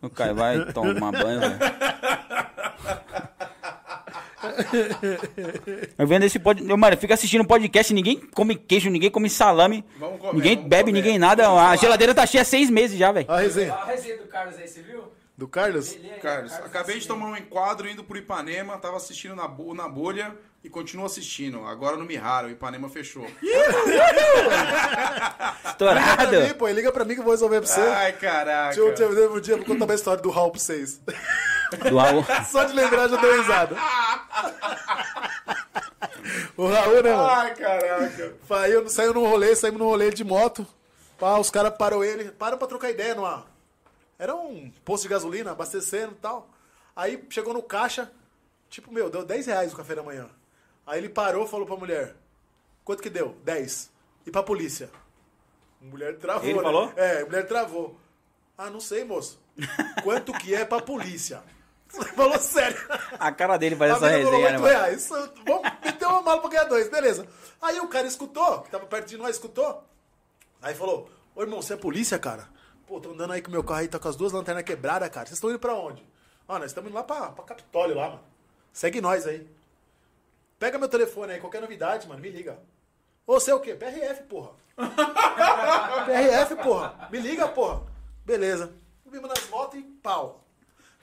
O 0.00 0.08
Caio 0.08 0.34
vai 0.34 0.72
tomar 0.72 1.12
banho, 1.12 1.40
velho. 1.40 1.58
Eu 5.98 6.06
vendo 6.06 6.24
esse 6.24 6.38
pod... 6.38 6.62
eu, 6.68 6.76
Mano, 6.76 6.96
fica 6.96 7.14
assistindo 7.14 7.44
podcast, 7.44 7.92
ninguém 7.94 8.18
come 8.34 8.54
queijo, 8.56 8.90
ninguém 8.90 9.10
come 9.10 9.28
salame. 9.30 9.84
Vamos 9.98 10.20
comer, 10.20 10.34
ninguém 10.34 10.54
vamos 10.56 10.68
bebe, 10.70 10.90
comer. 10.90 11.02
ninguém 11.02 11.18
nada. 11.18 11.42
Eu 11.44 11.50
A 11.50 11.54
falar. 11.62 11.76
geladeira 11.76 12.14
tá 12.14 12.26
cheia 12.26 12.42
há 12.42 12.44
seis 12.44 12.68
meses 12.70 12.98
já, 12.98 13.12
velho. 13.12 13.30
A 13.30 13.40
resenha. 13.40 13.72
A 13.74 13.84
resenha 13.84 14.18
do 14.18 14.24
Carlos 14.26 14.56
aí, 14.58 14.68
você 14.68 14.82
viu? 14.82 15.04
Do 15.36 15.48
Carlos? 15.48 15.92
Ele 15.92 16.08
Carlos, 16.20 16.52
Carlos 16.52 16.66
acabei 16.70 16.98
de 16.98 17.06
tomar 17.08 17.26
um 17.26 17.36
enquadro 17.36 17.88
indo 17.88 18.04
pro 18.04 18.18
Ipanema, 18.18 18.76
tava 18.78 18.96
assistindo 18.98 19.34
na, 19.34 19.48
bo- 19.48 19.74
na 19.74 19.88
bolha 19.88 20.34
e 20.62 20.68
continuo 20.68 21.06
assistindo. 21.06 21.64
Agora 21.64 21.96
no 21.96 22.04
Mihara, 22.04 22.46
o 22.46 22.50
Ipanema 22.50 22.88
fechou. 22.88 23.26
Liga 23.42 23.58
Estourado. 25.70 26.28
pra 26.28 26.40
mim, 26.40 26.54
pô. 26.54 26.68
Liga 26.68 26.92
pra 26.92 27.04
mim 27.04 27.14
que 27.14 27.20
eu 27.20 27.24
vou 27.24 27.32
resolver 27.32 27.60
pra 27.60 27.66
você. 27.68 27.80
Ai, 27.80 28.12
caraca. 28.12 28.66
Deixa 28.76 28.80
eu, 28.80 28.88
deixa 28.88 29.02
eu, 29.02 29.08
deixa 29.14 29.22
eu, 29.24 29.34
um 29.36 29.40
dia 29.40 29.54
eu 29.54 29.58
vou 29.58 29.66
contar 29.66 29.84
uma 29.86 29.94
história 29.94 30.22
do 30.22 30.30
Raul 30.30 30.50
pra 30.50 30.60
vocês. 30.60 31.00
Do 31.76 31.96
Raul. 31.96 32.24
Só 32.50 32.64
de 32.64 32.72
lembrar 32.72 33.08
já 33.08 33.16
deu 33.16 33.40
risada. 33.40 33.76
o 36.56 36.66
Raul, 36.66 37.02
né, 37.02 37.12
mano? 37.12 37.28
Ai, 37.28 37.54
caraca. 37.54 38.34
Saiu, 38.48 38.88
saiu 38.88 39.14
num 39.14 39.28
rolê, 39.28 39.54
saímos 39.56 39.80
num 39.80 39.86
rolê 39.86 40.10
de 40.10 40.24
moto. 40.24 40.66
Pá, 41.18 41.38
os 41.38 41.50
caras 41.50 41.74
pararam 41.76 42.02
ele, 42.02 42.30
param 42.32 42.58
pra 42.58 42.66
trocar 42.66 42.90
ideia 42.90 43.14
numa. 43.14 43.46
Era 44.18 44.34
um 44.34 44.70
posto 44.84 45.04
de 45.04 45.08
gasolina, 45.08 45.52
abastecendo 45.52 46.12
e 46.12 46.16
tal. 46.16 46.48
Aí 46.94 47.24
chegou 47.30 47.54
no 47.54 47.62
caixa, 47.62 48.10
tipo, 48.68 48.92
meu, 48.92 49.08
deu 49.08 49.24
10 49.24 49.46
reais 49.46 49.72
o 49.72 49.76
café 49.76 49.94
da 49.94 50.02
manhã. 50.02 50.28
Aí 50.86 50.98
ele 50.98 51.08
parou 51.08 51.44
e 51.44 51.48
falou 51.48 51.66
pra 51.66 51.76
mulher: 51.76 52.14
Quanto 52.84 53.02
que 53.02 53.10
deu? 53.10 53.36
10. 53.44 53.90
E 54.26 54.30
pra 54.30 54.42
polícia? 54.42 54.90
A 55.80 55.84
mulher 55.84 56.16
travou. 56.18 56.44
Ele 56.48 56.56
né? 56.56 56.62
falou? 56.62 56.92
É, 56.96 57.22
a 57.22 57.24
mulher 57.24 57.46
travou. 57.46 57.96
Ah, 58.56 58.70
não 58.70 58.80
sei, 58.80 59.04
moço. 59.04 59.40
Quanto 60.02 60.32
que 60.32 60.54
é 60.54 60.64
pra 60.64 60.80
polícia? 60.80 61.42
Falou 62.14 62.38
sério. 62.38 62.76
A 63.18 63.30
cara 63.32 63.56
dele 63.56 63.76
faz 63.76 63.92
essa 63.92 64.08
resenha, 64.08 64.30
né, 64.30 64.38
8 64.38 64.60
mano? 64.60 64.64
reais. 64.66 65.08
Vamos 65.08 65.62
meter 65.84 66.06
uma 66.06 66.22
mala 66.22 66.40
pra 66.40 66.50
ganhar 66.50 66.64
dois, 66.64 66.88
beleza. 66.88 67.26
Aí 67.60 67.78
o 67.80 67.88
cara 67.88 68.06
escutou, 68.06 68.62
que 68.62 68.70
tava 68.70 68.86
perto 68.86 69.08
de 69.08 69.16
nós, 69.16 69.30
escutou. 69.36 69.84
Aí 70.60 70.74
falou, 70.74 71.10
ô 71.34 71.42
irmão, 71.42 71.60
você 71.60 71.74
é 71.74 71.76
polícia, 71.76 72.18
cara? 72.18 72.48
Pô, 72.86 73.00
tô 73.00 73.10
andando 73.10 73.32
aí 73.32 73.42
com 73.42 73.48
o 73.48 73.52
meu 73.52 73.62
carro 73.64 73.80
aí, 73.80 73.88
tá 73.88 73.98
com 73.98 74.08
as 74.08 74.16
duas 74.16 74.32
lanternas 74.32 74.64
quebradas, 74.64 75.08
cara. 75.10 75.26
Vocês 75.26 75.36
estão 75.36 75.50
indo 75.50 75.58
pra 75.58 75.74
onde? 75.74 76.04
Ó, 76.48 76.58
nós 76.58 76.70
estamos 76.70 76.88
indo 76.90 76.94
lá 76.96 77.02
pra, 77.02 77.30
pra 77.30 77.44
Capitólio 77.44 77.96
lá, 77.96 78.08
mano. 78.08 78.20
Segue 78.72 79.00
nós 79.00 79.26
aí. 79.26 79.46
Pega 80.58 80.78
meu 80.78 80.88
telefone 80.88 81.32
aí, 81.34 81.40
qualquer 81.40 81.60
novidade, 81.60 82.08
mano, 82.08 82.20
me 82.20 82.30
liga. 82.30 82.58
Ô, 83.26 83.34
você 83.34 83.50
é 83.50 83.54
o 83.54 83.60
quê? 83.60 83.74
PRF, 83.74 84.22
porra. 84.24 84.50
PRF, 86.06 86.56
porra. 86.56 87.08
Me 87.10 87.18
liga, 87.20 87.48
porra. 87.48 87.82
Beleza. 88.24 88.72
Subimos 89.02 89.28
nas 89.28 89.48
motos 89.48 89.78
e 89.78 89.82
pau. 89.82 90.41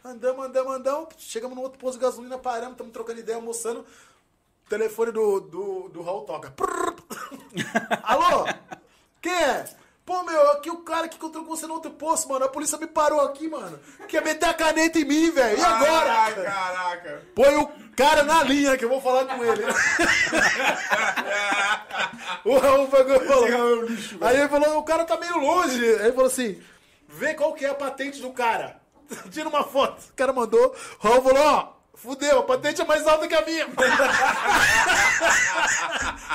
Andamos, 0.09 0.43
andamos, 0.43 0.75
andamos. 0.75 1.07
Chegamos 1.19 1.55
no 1.55 1.61
outro 1.61 1.77
posto 1.77 1.99
de 1.99 2.03
gasolina, 2.03 2.35
paramos, 2.39 2.71
estamos 2.71 2.91
trocando 2.91 3.19
ideia, 3.19 3.35
almoçando. 3.35 3.85
O 4.65 4.69
telefone 4.69 5.11
do, 5.11 5.39
do, 5.39 5.89
do 5.89 6.01
Raul 6.01 6.21
toca. 6.21 6.51
Alô? 8.01 8.47
Quem 9.21 9.31
é? 9.31 9.65
Pô, 10.03 10.23
meu, 10.23 10.49
aqui 10.53 10.71
o 10.71 10.77
cara 10.77 11.07
que 11.07 11.17
encontrou 11.17 11.43
com 11.43 11.55
você 11.55 11.67
no 11.67 11.75
outro 11.75 11.91
posto, 11.91 12.27
mano. 12.27 12.45
A 12.45 12.49
polícia 12.49 12.79
me 12.79 12.87
parou 12.87 13.21
aqui, 13.21 13.47
mano. 13.47 13.79
Quer 14.07 14.23
meter 14.23 14.47
a 14.47 14.53
caneta 14.55 14.97
em 14.97 15.05
mim, 15.05 15.29
velho. 15.29 15.59
E 15.59 15.63
agora? 15.63 16.11
Ai, 16.11 16.43
caraca. 16.43 17.21
Põe 17.35 17.55
o 17.57 17.67
cara 17.95 18.23
na 18.23 18.43
linha 18.43 18.75
que 18.75 18.85
eu 18.85 18.89
vou 18.89 19.01
falar 19.01 19.25
com 19.25 19.45
ele. 19.45 19.61
o 22.45 22.57
Raul 22.57 22.87
pegou 22.87 23.15
e 23.15 23.27
falou. 23.27 23.47
Aí 24.21 24.37
ele 24.37 24.49
falou, 24.49 24.79
o 24.79 24.83
cara 24.83 25.05
tá 25.05 25.17
meio 25.17 25.37
longe. 25.37 25.85
Aí 25.85 26.05
ele 26.05 26.13
falou 26.13 26.25
assim: 26.25 26.59
vê 27.07 27.35
qual 27.35 27.53
que 27.53 27.63
é 27.63 27.69
a 27.69 27.75
patente 27.75 28.19
do 28.19 28.31
cara. 28.31 28.78
Tira 29.31 29.49
uma 29.49 29.63
foto. 29.63 30.01
O 30.09 30.13
cara 30.13 30.31
mandou. 30.33 30.75
O 31.03 31.07
Raul 31.07 31.21
falou, 31.23 31.43
ó. 31.43 31.79
Fudeu, 31.95 32.39
a 32.39 32.43
patente 32.43 32.79
é 32.81 32.85
mais 32.85 33.05
alta 33.05 33.27
que 33.27 33.35
a 33.35 33.45
minha. 33.45 33.67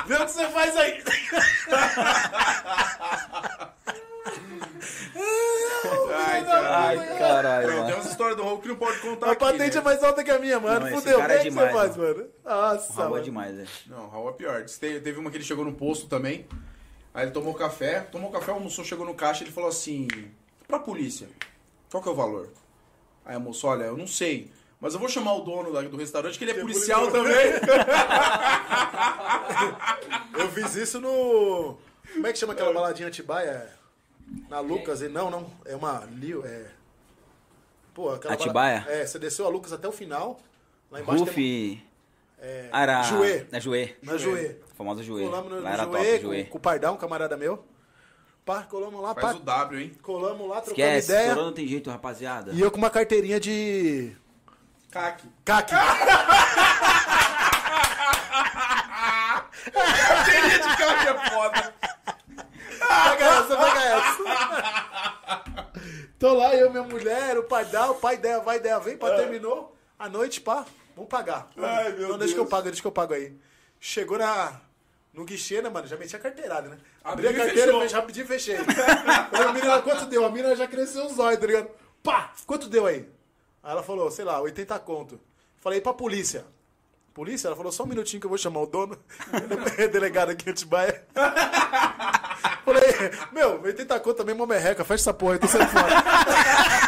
Vê 0.05 0.15
o 0.15 0.25
que 0.25 0.31
você 0.31 0.47
faz 0.49 0.77
aí. 0.77 1.03
Ai, 6.13 6.45
caralho. 6.45 6.99
Ai, 7.01 7.17
caralho, 7.17 7.85
Tem 7.85 7.93
umas 7.95 8.05
histórias 8.07 8.37
do 8.37 8.43
Raul 8.43 8.59
que 8.59 8.67
não 8.67 8.75
pode 8.75 8.99
contar 8.99 9.27
A 9.27 9.31
aqui, 9.31 9.39
patente 9.39 9.75
né? 9.75 9.81
é 9.81 9.83
mais 9.83 10.03
alta 10.03 10.23
que 10.23 10.31
a 10.31 10.39
minha, 10.39 10.59
mano. 10.59 10.85
Não, 10.89 10.97
Fudeu, 10.97 11.21
é 11.21 11.25
o 11.25 11.37
que 11.39 11.49
demais, 11.49 11.71
você 11.71 11.77
faz, 11.77 11.97
mano. 11.97 12.27
Nossa, 12.43 12.93
Raul 12.93 13.07
é 13.07 13.11
mano. 13.11 13.23
demais, 13.23 13.55
velho. 13.55 13.69
Não, 13.87 14.09
Raul 14.09 14.29
é 14.29 14.33
pior. 14.33 14.65
Te- 14.65 14.99
Teve 14.99 15.19
uma 15.19 15.29
que 15.31 15.37
ele 15.37 15.43
chegou 15.43 15.63
no 15.65 15.73
posto 15.73 16.07
também. 16.07 16.47
Aí 17.13 17.23
ele 17.25 17.31
tomou 17.31 17.53
café, 17.53 18.01
tomou 18.01 18.29
café, 18.31 18.51
almoçou, 18.51 18.83
chegou 18.83 19.05
no 19.05 19.13
caixa 19.13 19.43
ele 19.43 19.51
falou 19.51 19.69
assim: 19.69 20.07
pra 20.67 20.79
polícia, 20.79 21.27
qual 21.89 22.03
que 22.03 22.09
é 22.09 22.11
o 22.11 22.15
valor? 22.15 22.49
Aí 23.25 23.35
a 23.35 23.39
moça, 23.39 23.65
olha, 23.67 23.85
eu 23.85 23.97
não 23.97 24.07
sei. 24.07 24.51
Mas 24.79 24.93
eu 24.93 24.99
vou 24.99 25.09
chamar 25.09 25.33
o 25.33 25.41
dono 25.41 25.71
da- 25.73 25.81
do 25.81 25.97
restaurante, 25.97 26.37
que 26.37 26.43
ele 26.43 26.51
é 26.51 26.53
Que 26.53 26.59
é 26.59 26.63
policial 26.63 27.09
policial. 27.09 27.23
também. 27.23 27.53
Eu 30.39 30.49
fiz 30.51 30.75
isso 30.75 30.99
no. 30.99 31.77
Como 32.13 32.27
é 32.27 32.31
que 32.33 32.37
chama 32.39 32.53
aquela 32.53 32.73
baladinha 32.73 33.07
Atibaia? 33.07 33.69
Na 34.49 34.59
Lucas, 34.59 35.01
e 35.01 35.07
não, 35.07 35.29
não. 35.29 35.49
É 35.65 35.75
uma. 35.75 36.03
É. 36.43 36.65
Pô, 37.93 38.09
aquela 38.11 38.33
Atibaia? 38.33 38.81
bala- 38.81 38.91
É, 38.91 39.05
você 39.05 39.17
desceu 39.19 39.45
a 39.45 39.49
Lucas 39.49 39.71
até 39.73 39.87
o 39.87 39.91
final. 39.91 40.39
Lá 40.91 41.01
embaixo 41.01 41.23
tem 41.25 41.33
Rufi. 41.33 41.83
É, 42.39 42.69
era. 42.71 43.03
Juê. 43.03 43.45
Na 43.51 43.59
Juê. 43.59 43.95
Na 44.03 44.17
Juê. 44.17 44.57
O 44.71 44.75
famoso 44.75 45.01
Juê. 45.03 45.23
No, 45.23 45.31
Lá 45.31 45.41
no 45.41 45.67
era 45.67 45.83
Juê, 45.85 45.91
top, 46.11 46.19
com, 46.19 46.27
Juê. 46.27 46.43
com 46.43 46.57
o 46.57 46.61
Pardão, 46.61 46.93
um 46.95 46.97
camarada 46.97 47.37
meu. 47.37 47.63
Pá, 48.45 48.61
colamos 48.63 49.01
lá, 49.01 49.15
Faz 49.15 49.25
pá, 49.25 49.33
o 49.33 49.39
W, 49.43 49.81
hein? 49.81 49.97
colamos 50.03 50.47
lá, 50.47 50.61
trocamos 50.61 50.77
Esquece, 50.77 51.11
ideia. 51.11 51.21
estourou 51.29 51.45
não 51.45 51.53
tem 51.53 51.67
jeito, 51.67 51.89
rapaziada. 51.89 52.51
E 52.53 52.61
eu 52.61 52.69
com 52.69 52.77
uma 52.77 52.91
carteirinha 52.91 53.39
de. 53.39 54.15
CAC. 54.91 55.23
CAC. 55.43 55.71
Teria 60.25 60.59
de 60.59 60.77
CAC 60.77 61.07
é 61.07 61.29
foda. 61.29 61.73
Pega 62.79 63.25
essa, 63.25 63.57
pega 63.57 63.83
essa. 63.83 64.23
Tô 66.19 66.33
lá, 66.33 66.55
eu, 66.55 66.69
minha 66.69 66.83
mulher, 66.83 67.37
o 67.37 67.43
pai 67.43 67.65
dá, 67.65 67.89
o 67.91 67.95
pai 67.95 68.15
ideia, 68.15 68.39
vai, 68.39 68.57
ideia, 68.57 68.79
vem, 68.79 68.97
pá, 68.97 69.15
terminou. 69.15 69.75
A 69.97 70.07
noite, 70.09 70.39
pá, 70.41 70.65
vamos 70.95 71.09
pagar. 71.09 71.47
Ai, 71.57 71.91
meu 71.93 72.09
Não, 72.09 72.17
deixa 72.17 72.33
que 72.33 72.39
eu 72.39 72.43
Deus. 72.43 72.49
pago, 72.51 72.63
deixa 72.63 72.81
que 72.81 72.87
eu 72.87 72.91
pago 72.91 73.13
aí. 73.13 73.35
Chegou 73.79 74.17
na, 74.17 74.59
no 75.15 75.25
guichê, 75.25 75.61
né, 75.61 75.69
mano? 75.69 75.87
Já 75.87 75.95
meti 75.97 76.15
a 76.15 76.19
carteirada, 76.19 76.69
né? 76.69 76.77
Abri 77.03 77.27
a 77.27 77.33
carteira, 77.33 77.71
fechou. 77.79 78.09
e 78.09 78.25
fechei. 78.25 78.57
Falei, 78.57 79.53
menina, 79.53 79.81
quanto 79.81 80.05
deu? 80.05 80.25
A 80.25 80.29
mina 80.29 80.55
já 80.55 80.67
cresceu 80.67 81.05
os 81.05 81.17
olhos, 81.17 81.39
tá 81.39 81.47
ligado? 81.47 81.69
Pá, 82.03 82.33
quanto 82.45 82.67
deu 82.67 82.85
aí? 82.85 83.07
Aí 83.63 83.71
ela 83.71 83.81
falou, 83.81 84.11
sei 84.11 84.25
lá, 84.25 84.39
80 84.41 84.77
conto. 84.79 85.19
Falei 85.57 85.79
pra 85.81 85.93
polícia. 85.93 86.45
Polícia? 87.13 87.47
Ela 87.47 87.55
falou, 87.55 87.71
só 87.71 87.83
um 87.83 87.87
minutinho 87.87 88.19
que 88.19 88.25
eu 88.25 88.29
vou 88.29 88.37
chamar 88.37 88.59
o 88.59 88.67
dono. 88.67 88.97
Delegado 89.91 90.31
aqui 90.31 90.49
em 90.49 90.51
Atibaia. 90.51 91.03
Falei, 92.65 92.83
meu, 93.31 93.61
80 93.61 93.99
conto 94.01 94.17
também, 94.17 94.35
mó 94.35 94.45
merreca, 94.45 94.83
fecha 94.83 95.03
essa 95.03 95.13
porra, 95.13 95.35
eu 95.35 95.39
tô 95.39 95.47
saindo 95.47 95.69
fora. 95.69 96.84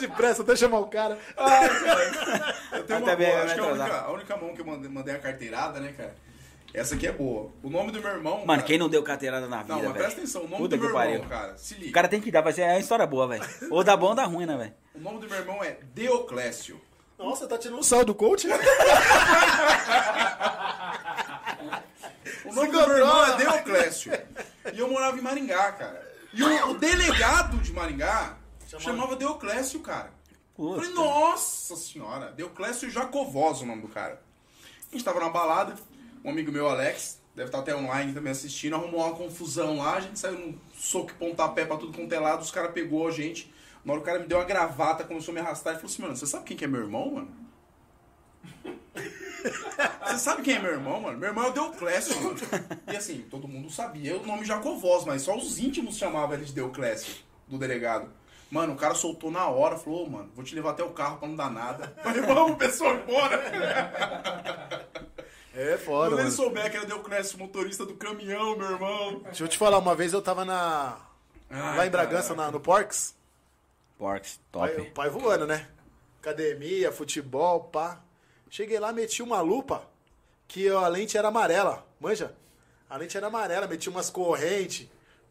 Cheio 0.00 0.10
de 0.10 0.16
pressa, 0.16 0.42
até 0.42 0.56
chamar 0.56 0.78
o 0.80 0.86
cara. 0.86 1.18
Eu 2.72 2.84
tenho 2.84 2.98
uma 3.04 3.16
boa, 3.16 3.42
acho 3.42 3.54
que 3.54 3.60
é 3.60 3.64
a 3.64 3.66
única, 3.72 4.00
a 4.00 4.10
única 4.12 4.36
mão 4.36 4.54
que 4.54 4.60
eu 4.60 4.66
mandei, 4.66 4.90
mandei 4.90 5.14
a 5.14 5.18
carteirada, 5.18 5.80
né, 5.80 5.92
cara? 5.96 6.14
Essa 6.72 6.94
aqui 6.94 7.06
é 7.06 7.12
boa. 7.12 7.50
O 7.62 7.68
nome 7.68 7.90
do 7.90 8.00
meu 8.00 8.10
irmão. 8.10 8.36
Mano, 8.38 8.46
cara- 8.46 8.62
quem 8.62 8.78
não 8.78 8.88
deu 8.88 9.02
carteirada 9.02 9.48
na 9.48 9.62
vida, 9.62 9.74
Não, 9.74 9.82
mas 9.82 9.92
presta 9.92 10.20
atenção, 10.20 10.42
o 10.42 10.48
nome 10.48 10.56
Puta 10.62 10.76
do 10.76 10.80
meu 10.82 10.90
que 10.92 10.96
irmão, 10.96 11.18
pariu. 11.20 11.28
cara. 11.28 11.58
Se 11.58 11.74
liga. 11.74 11.88
O 11.90 11.92
cara 11.92 12.06
tem 12.08 12.20
que 12.20 12.30
dar, 12.30 12.42
vai 12.42 12.52
ser 12.52 12.62
é 12.62 12.68
uma 12.74 12.78
história 12.78 13.04
boa, 13.06 13.26
velho. 13.26 13.44
Ou 13.70 13.82
dá 13.82 13.96
bom 13.96 14.08
ou 14.10 14.14
dá 14.14 14.24
ruim, 14.24 14.46
né, 14.46 14.56
velho? 14.56 14.72
O 14.94 15.00
nome 15.00 15.18
do 15.20 15.28
meu 15.28 15.38
irmão 15.38 15.62
é 15.64 15.78
Deoclésio. 15.94 16.80
Nossa, 17.18 17.46
tá 17.48 17.58
tirando 17.58 17.80
um 17.80 17.82
sal 17.82 18.04
do 18.04 18.14
coach? 18.14 18.46
O 22.44 22.54
nome 22.54 22.68
Se 22.68 22.72
do 22.72 22.86
meu 22.88 22.98
irmão 22.98 23.24
é. 23.26 23.36
Deoclésio. 23.36 24.12
E 24.72 24.78
eu 24.78 24.88
morava 24.90 25.18
em 25.18 25.20
Maringá, 25.20 25.72
cara. 25.72 26.02
E 26.32 26.42
o, 26.42 26.70
o 26.70 26.74
delegado 26.78 27.58
de 27.58 27.72
Maringá 27.72 28.36
chamava 28.78 29.16
Deoclésio, 29.16 29.80
cara. 29.80 30.12
Puta. 30.54 30.82
falei, 30.82 30.94
nossa 30.94 31.74
senhora, 31.76 32.32
Deoclésio 32.32 32.90
Jacovós 32.90 33.62
o 33.62 33.66
nome 33.66 33.82
do 33.82 33.88
cara. 33.88 34.22
A 34.88 34.92
gente 34.92 35.04
tava 35.04 35.18
na 35.18 35.30
balada, 35.30 35.74
um 36.22 36.30
amigo 36.30 36.52
meu, 36.52 36.68
Alex, 36.68 37.20
deve 37.34 37.48
estar 37.48 37.60
até 37.60 37.74
online 37.74 38.12
também 38.12 38.32
assistindo, 38.32 38.76
arrumou 38.76 39.00
uma 39.00 39.16
confusão 39.16 39.78
lá, 39.78 39.96
a 39.96 40.00
gente 40.00 40.18
saiu 40.18 40.38
num 40.38 40.58
soco 40.74 41.12
e 41.12 41.14
pontapé 41.14 41.64
pra 41.64 41.76
tudo 41.76 41.96
quanto 41.96 42.12
é 42.12 42.18
lado, 42.18 42.42
os 42.42 42.50
caras 42.50 42.72
pegou 42.72 43.08
a 43.08 43.10
gente. 43.10 43.52
Na 43.84 43.92
hora 43.92 44.02
o 44.02 44.04
cara 44.04 44.18
me 44.18 44.26
deu 44.26 44.36
uma 44.36 44.44
gravata, 44.44 45.04
começou 45.04 45.32
a 45.32 45.34
me 45.36 45.40
arrastar 45.40 45.72
e 45.72 45.76
falou 45.76 45.90
assim, 45.90 46.02
mano, 46.02 46.16
você 46.16 46.26
sabe 46.26 46.44
quem 46.44 46.56
que 46.56 46.64
é 46.64 46.68
meu 46.68 46.82
irmão, 46.82 47.10
mano? 47.14 47.40
Você 50.06 50.18
sabe 50.18 50.42
quem 50.42 50.56
é 50.56 50.58
meu 50.58 50.72
irmão, 50.72 51.00
mano? 51.00 51.16
Meu 51.16 51.30
irmão 51.30 51.44
é 51.44 51.48
o 51.48 51.52
Deoclésio, 51.52 52.20
mano. 52.20 52.36
E 52.92 52.96
assim, 52.96 53.24
todo 53.30 53.48
mundo 53.48 53.70
sabia 53.70 54.18
o 54.18 54.26
nome 54.26 54.44
Jacovós, 54.44 55.06
mas 55.06 55.22
só 55.22 55.34
os 55.34 55.58
íntimos 55.58 55.96
chamavam 55.96 56.34
ele 56.34 56.44
de 56.44 56.52
Deoclésio, 56.52 57.14
do 57.48 57.56
delegado. 57.56 58.10
Mano, 58.50 58.72
o 58.72 58.76
cara 58.76 58.94
soltou 58.94 59.30
na 59.30 59.46
hora, 59.48 59.76
falou, 59.76 60.06
"Ô, 60.06 60.10
mano, 60.10 60.30
vou 60.34 60.44
te 60.44 60.54
levar 60.56 60.70
até 60.70 60.82
o 60.82 60.90
carro 60.90 61.18
pra 61.18 61.28
não 61.28 61.36
dar 61.36 61.50
nada. 61.50 61.94
Falei, 62.02 62.20
vamos, 62.22 62.56
pessoal, 62.56 62.94
embora. 62.96 63.36
É 65.54 65.76
foda, 65.78 66.10
Quando 66.10 66.20
ele 66.20 66.30
souber 66.30 66.70
que 66.70 66.76
era 66.76 66.84
o 66.84 66.88
Deoclésio, 66.88 67.38
motorista 67.38 67.84
do 67.84 67.94
caminhão, 67.94 68.56
meu 68.56 68.70
irmão. 68.70 69.20
Deixa 69.24 69.44
eu 69.44 69.48
te 69.48 69.58
falar, 69.58 69.78
uma 69.78 69.94
vez 69.94 70.12
eu 70.12 70.22
tava 70.22 70.44
na. 70.44 70.98
Ai, 71.50 71.76
lá 71.76 71.86
em 71.86 71.90
Bragança, 71.90 72.28
caraca. 72.30 72.46
na- 72.46 72.50
no 72.52 72.60
Porks. 72.60 73.14
Porks, 73.98 74.40
Pai, 74.50 74.70
top. 74.70 74.88
o 74.88 74.90
pai 74.92 75.10
voando, 75.10 75.46
né? 75.46 75.68
Academia, 76.20 76.90
futebol, 76.92 77.64
pá. 77.64 78.00
Cheguei 78.48 78.78
lá, 78.78 78.92
meti 78.92 79.22
uma 79.22 79.40
lupa 79.40 79.82
que 80.48 80.68
a 80.68 80.86
lente 80.88 81.18
era 81.18 81.28
amarela, 81.28 81.84
manja? 82.00 82.34
A 82.88 82.96
lente 82.96 83.16
era 83.16 83.26
amarela, 83.26 83.66
meti 83.66 83.88
umas 83.88 84.08
correntes, 84.08 84.88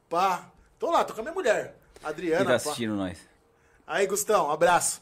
pá. 0.10 0.50
Tô 0.78 0.92
lá, 0.92 1.04
tô 1.04 1.14
com 1.14 1.22
a 1.22 1.24
minha 1.24 1.34
mulher, 1.34 1.76
Adriana, 2.04 2.44
tá 2.44 2.50
pá. 2.52 2.56
assistindo 2.56 2.96
nós? 2.96 3.18
Aí, 3.86 4.06
Gustão, 4.08 4.48
um 4.48 4.52
abraço. 4.52 5.02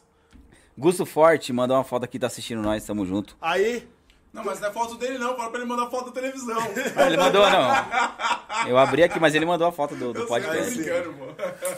Gusto 0.77 1.05
Forte 1.05 1.51
mandou 1.51 1.75
uma 1.77 1.83
foto 1.83 2.03
aqui, 2.05 2.19
tá 2.19 2.27
assistindo 2.27 2.61
nós, 2.61 2.85
tamo 2.85 3.05
junto. 3.05 3.35
Aí, 3.41 3.87
Não, 4.31 4.43
mas 4.43 4.59
não 4.59 4.69
é 4.69 4.71
foto 4.71 4.95
dele 4.95 5.17
não, 5.17 5.35
fala 5.35 5.49
pra 5.49 5.59
ele 5.59 5.67
mandar 5.67 5.89
foto 5.89 6.05
da 6.05 6.11
televisão. 6.11 6.57
Ah, 6.95 7.07
ele 7.07 7.17
mandou, 7.17 7.49
não. 7.49 8.67
Eu 8.69 8.77
abri 8.77 9.01
aqui, 9.03 9.19
mas 9.19 9.33
ele 9.33 9.45
mandou 9.45 9.67
a 9.67 9.71
foto 9.71 9.95
do, 9.95 10.13
do 10.13 10.27
podcast. 10.27 10.79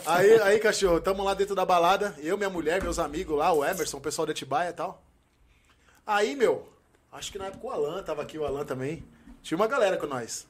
aí, 0.06 0.40
aí, 0.42 0.58
cachorro, 0.58 1.00
tamo 1.00 1.24
lá 1.24 1.32
dentro 1.34 1.54
da 1.54 1.64
balada, 1.64 2.14
eu, 2.18 2.36
minha 2.36 2.50
mulher, 2.50 2.82
meus 2.82 2.98
amigos 2.98 3.36
lá, 3.38 3.52
o 3.52 3.64
Emerson, 3.64 3.96
o 3.96 4.00
pessoal 4.00 4.26
da 4.26 4.32
Atibaia 4.32 4.70
e 4.70 4.74
tal. 4.74 5.02
Aí, 6.06 6.34
meu, 6.36 6.68
acho 7.12 7.32
que 7.32 7.38
na 7.38 7.46
época 7.46 7.66
o 7.66 7.70
Alan, 7.70 8.02
tava 8.02 8.22
aqui 8.22 8.36
o 8.38 8.44
Alan 8.44 8.64
também. 8.64 9.04
Tinha 9.42 9.56
uma 9.56 9.66
galera 9.66 9.96
com 9.96 10.06
nós. 10.06 10.46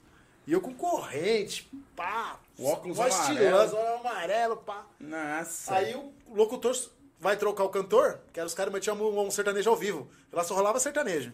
E 0.47 0.53
eu 0.53 0.61
com 0.61 0.75
corrente, 0.75 1.71
pá. 1.95 2.37
O 2.61 2.67
óculos 2.67 2.97
voz 2.97 3.15
amarelo. 3.15 3.39
estilosa, 3.41 3.77
óculos 3.77 4.07
amarelo, 4.07 4.57
pá. 4.59 4.87
Nossa. 5.01 5.75
Aí 5.75 5.95
o 5.95 6.13
locutor 6.29 6.77
vai 7.19 7.37
trocar 7.37 7.65
o 7.65 7.71
cantor, 7.71 8.21
que 8.33 8.39
era 8.39 8.47
os 8.47 8.53
caras 8.53 8.73
metiam 8.73 8.97
um, 8.97 9.27
um 9.27 9.31
sertanejo 9.31 9.71
ao 9.71 9.77
vivo. 9.77 10.11
Lá 10.31 10.45
só 10.45 10.55
rolava 10.55 10.79
sertanejo. 10.79 11.33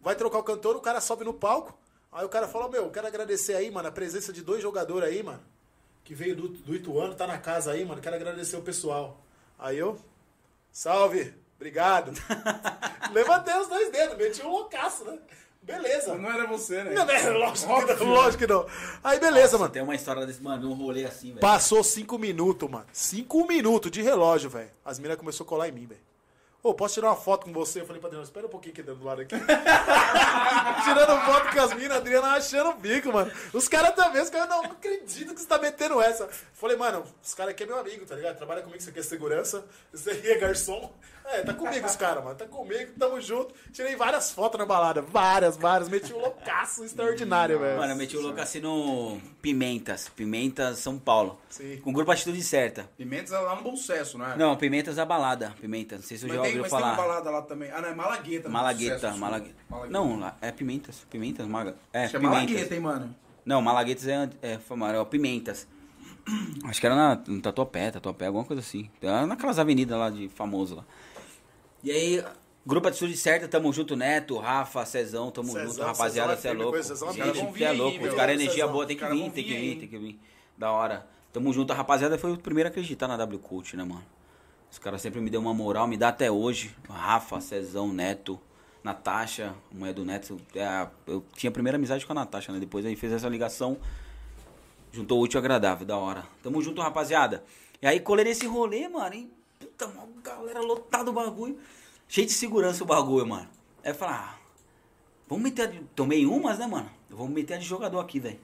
Vai 0.00 0.16
trocar 0.16 0.38
o 0.38 0.42
cantor, 0.42 0.74
o 0.74 0.80
cara 0.80 1.00
sobe 1.00 1.24
no 1.24 1.32
palco. 1.32 1.78
Aí 2.10 2.24
o 2.24 2.28
cara 2.28 2.48
fala, 2.48 2.68
meu, 2.68 2.84
eu 2.84 2.90
quero 2.90 3.06
agradecer 3.06 3.54
aí, 3.54 3.70
mano, 3.70 3.88
a 3.88 3.92
presença 3.92 4.32
de 4.32 4.42
dois 4.42 4.60
jogadores 4.60 5.08
aí, 5.08 5.22
mano. 5.22 5.42
Que 6.02 6.14
veio 6.14 6.34
do, 6.34 6.48
do 6.48 6.74
Ituano, 6.74 7.14
tá 7.14 7.26
na 7.26 7.38
casa 7.38 7.72
aí, 7.72 7.84
mano. 7.84 8.00
Quero 8.00 8.16
agradecer 8.16 8.56
o 8.56 8.62
pessoal. 8.62 9.20
Aí 9.58 9.78
eu, 9.78 9.98
salve, 10.72 11.32
obrigado. 11.56 12.12
Levantei 13.12 13.54
os 13.56 13.68
dois 13.68 13.90
dedos, 13.90 14.16
meti 14.16 14.42
um 14.42 14.50
loucaço, 14.50 15.04
né? 15.04 15.18
Beleza. 15.66 16.14
Não 16.14 16.30
era 16.30 16.46
você, 16.46 16.84
né? 16.84 16.92
Não, 16.92 17.04
não, 17.04 17.38
lógico, 17.38 17.86
que 17.86 18.04
não, 18.04 18.12
lógico 18.12 18.38
que 18.38 18.46
não. 18.46 18.66
Aí 19.02 19.18
beleza, 19.18 19.58
mano. 19.58 19.72
Tem 19.72 19.82
uma 19.82 19.96
história 19.96 20.24
desse, 20.24 20.40
mano, 20.40 20.70
um 20.70 20.74
rolê 20.74 21.04
assim, 21.04 21.28
velho. 21.28 21.40
Passou 21.40 21.82
cinco 21.82 22.16
minutos, 22.18 22.70
mano. 22.70 22.86
Cinco 22.92 23.44
minutos 23.46 23.90
de 23.90 24.00
relógio, 24.00 24.48
velho. 24.48 24.70
As 24.84 25.00
minas 25.00 25.16
começaram 25.16 25.44
a 25.44 25.48
colar 25.48 25.68
em 25.68 25.72
mim, 25.72 25.86
velho. 25.86 26.00
Ô, 26.62 26.74
posso 26.74 26.94
tirar 26.94 27.08
uma 27.08 27.16
foto 27.16 27.44
com 27.46 27.52
você? 27.52 27.80
Eu 27.80 27.86
falei 27.86 28.00
pra 28.00 28.08
Adriana, 28.08 28.24
espera 28.24 28.46
um 28.46 28.48
pouquinho 28.48 28.72
aqui 28.72 28.82
do 28.82 29.04
lado 29.04 29.22
aqui. 29.22 29.36
Tirando 30.84 31.24
foto 31.24 31.52
com 31.52 31.60
as 31.60 31.74
minas, 31.74 31.92
a 31.92 31.96
Adriana 31.96 32.28
achando 32.28 32.70
o 32.70 32.74
bico, 32.74 33.12
mano. 33.12 33.30
Os 33.52 33.68
caras 33.68 33.94
também, 33.94 34.20
os 34.20 34.30
caras 34.30 34.48
não, 34.48 34.62
não 34.62 34.70
acreditam 34.72 35.34
que 35.34 35.40
você 35.40 35.46
tá 35.46 35.58
metendo 35.58 36.00
essa. 36.00 36.28
Falei, 36.54 36.76
mano, 36.76 37.04
os 37.22 37.34
caras 37.34 37.52
aqui 37.52 37.62
é 37.62 37.66
meu 37.66 37.78
amigo, 37.78 38.04
tá 38.04 38.16
ligado? 38.16 38.36
Trabalha 38.36 38.62
comigo, 38.62 38.82
você 38.82 38.90
quer 38.90 39.04
segurança, 39.04 39.64
você 39.92 40.10
aqui 40.10 40.28
é 40.28 40.38
garçom. 40.38 40.92
É, 41.28 41.42
tá 41.42 41.52
comigo 41.54 41.84
os 41.86 41.96
caras, 41.96 42.22
mano. 42.22 42.36
Tá 42.36 42.46
comigo, 42.46 42.92
tamo 42.98 43.20
junto. 43.20 43.52
Tirei 43.72 43.96
várias 43.96 44.30
fotos 44.30 44.58
na 44.60 44.64
balada. 44.64 45.02
Várias, 45.02 45.56
várias. 45.56 45.88
Meti 45.88 46.14
um 46.14 46.20
loucaço 46.20 46.84
extraordinário, 46.84 47.58
velho. 47.58 47.76
Mano, 47.78 47.92
eu 47.92 47.96
meti 47.96 48.16
o 48.16 48.20
louco 48.20 48.40
assim 48.40 48.60
no 48.60 49.20
Pimentas. 49.42 50.08
Pimentas, 50.08 50.78
São 50.78 50.98
Paulo. 50.98 51.38
Sim. 51.48 51.78
Com 51.78 51.90
o 51.90 51.92
grupo 51.92 52.12
Atitude 52.12 52.40
Certa. 52.42 52.88
Pimentas 52.96 53.32
é 53.32 53.38
lá 53.40 53.56
no 53.56 53.62
Bom 53.62 53.74
Sucesso, 53.76 54.16
né? 54.18 54.34
Não, 54.38 54.56
Pimentas 54.56 54.98
é 54.98 55.02
a 55.02 55.04
balada. 55.04 55.52
Pimentas, 55.60 56.00
não 56.00 56.06
sei 56.06 56.16
se 56.16 56.22
você 56.22 56.28
Mas 56.28 56.36
já 56.36 56.42
tem, 56.42 56.50
ouviu 56.50 56.62
mas 56.62 56.70
tem 56.70 56.80
falar. 56.80 56.92
uma 56.92 57.02
balada 57.02 57.30
lá 57.30 57.42
também. 57.42 57.70
Ah, 57.72 57.80
não, 57.80 57.88
é 57.88 57.94
Malagueta. 57.94 58.48
Malagueta, 58.48 58.94
Sucesso, 58.94 59.18
Malagueta. 59.18 59.54
Malagueta. 59.68 59.92
Não, 59.92 60.18
lá- 60.20 60.36
é 60.40 60.52
Pimentas. 60.52 61.06
Pimentas, 61.10 61.46
Maga... 61.46 61.76
É, 61.92 62.04
é 62.04 62.08
Pimentas. 62.08 62.30
Malagueta, 62.30 62.74
hein, 62.74 62.80
mano? 62.80 63.16
Não, 63.44 63.60
Malaguetas 63.60 64.06
é, 64.06 64.30
é, 64.42 64.52
é 64.52 65.00
o 65.00 65.06
Pimentas. 65.06 65.66
Acho 66.64 66.80
que 66.80 66.86
era 66.86 66.94
na, 66.94 67.14
no 67.26 67.40
Tatuapé, 67.40 67.90
Tatuapé, 67.90 68.26
alguma 68.26 68.44
coisa 68.44 68.60
assim. 68.60 68.90
Era 69.00 69.26
naquelas 69.26 69.58
avenidas 69.58 69.98
lá 69.98 70.10
de 70.10 70.28
famoso 70.28 70.76
lá. 70.76 70.84
E 71.82 71.90
aí, 71.90 72.24
grupo 72.64 72.88
Atitude 72.88 73.16
Certa, 73.16 73.46
tamo 73.46 73.72
junto, 73.72 73.94
Neto, 73.96 74.36
Rafa, 74.38 74.84
Cezão, 74.84 75.30
tamo 75.30 75.52
Cezão, 75.52 75.66
junto, 75.66 75.82
rapaziada, 75.82 76.32
é 76.32 76.36
você 76.36 76.48
é 76.48 76.50
firme 76.50 76.64
louco. 76.64 76.82
Cezão 76.82 77.08
é 77.08 77.12
Gente, 77.12 77.52
você 77.52 77.64
é 77.64 77.72
louco, 77.72 78.04
os 78.04 78.14
caras 78.14 78.34
energia 78.34 78.54
Cezão, 78.54 78.72
boa, 78.72 78.86
tem 78.86 78.96
que 78.96 79.04
vir, 79.06 79.30
tem 79.30 79.44
que 79.44 79.54
vir 79.54 79.78
tem 79.78 79.88
que 79.88 79.98
vir. 79.98 80.20
Da 80.56 80.72
hora. 80.72 81.06
Tamo 81.32 81.52
junto, 81.52 81.72
a 81.72 81.76
rapaziada 81.76 82.16
foi 82.16 82.32
o 82.32 82.38
primeiro 82.38 82.68
a 82.68 82.70
acreditar 82.70 83.06
na 83.06 83.16
W 83.16 83.38
Cult, 83.38 83.76
né, 83.76 83.84
mano? 83.84 84.04
Os 84.70 84.78
caras 84.78 85.00
sempre 85.00 85.20
me 85.20 85.30
deu 85.30 85.40
uma 85.40 85.54
moral, 85.54 85.86
me 85.86 85.96
dá 85.96 86.08
até 86.08 86.30
hoje. 86.30 86.74
Rafa, 86.88 87.40
Cezão, 87.40 87.92
Neto, 87.92 88.40
Natasha, 88.82 89.54
mulher 89.70 89.92
do 89.92 90.04
Neto. 90.04 90.40
é, 90.54 90.86
eu 91.06 91.24
tinha 91.34 91.50
a 91.50 91.52
primeira 91.52 91.76
amizade 91.76 92.04
com 92.04 92.12
a 92.12 92.14
Natasha, 92.14 92.52
né? 92.52 92.58
Depois 92.58 92.84
aí 92.86 92.96
fez 92.96 93.12
essa 93.12 93.28
ligação. 93.28 93.76
Juntou 94.92 95.18
o 95.18 95.22
útil 95.22 95.38
agradável, 95.38 95.86
da 95.86 95.96
hora. 95.96 96.24
Tamo 96.42 96.62
junto, 96.62 96.80
rapaziada. 96.80 97.44
E 97.82 97.86
aí 97.86 98.00
colei 98.00 98.24
nesse 98.24 98.46
rolê, 98.46 98.88
mano, 98.88 99.14
e 99.14 99.30
puta, 99.76 99.92
galera 100.22 100.60
lotada 100.60 101.10
o 101.10 101.12
bagulho. 101.12 101.58
Cheio 102.08 102.26
de 102.26 102.32
segurança 102.32 102.82
o 102.82 102.86
bagulho, 102.86 103.26
mano. 103.26 103.48
Aí 103.84 103.90
eu 103.90 103.94
falei, 103.94 104.14
ah, 104.14 104.34
vamos 105.28 105.44
meter 105.44 105.62
a 105.62 105.66
de... 105.66 105.80
Tomei 105.94 106.24
umas, 106.24 106.58
né, 106.58 106.66
mano? 106.66 106.90
Vamos 107.10 107.32
meter 107.32 107.54
a 107.54 107.58
de 107.58 107.66
jogador 107.66 108.00
aqui, 108.00 108.18
velho. 108.18 108.40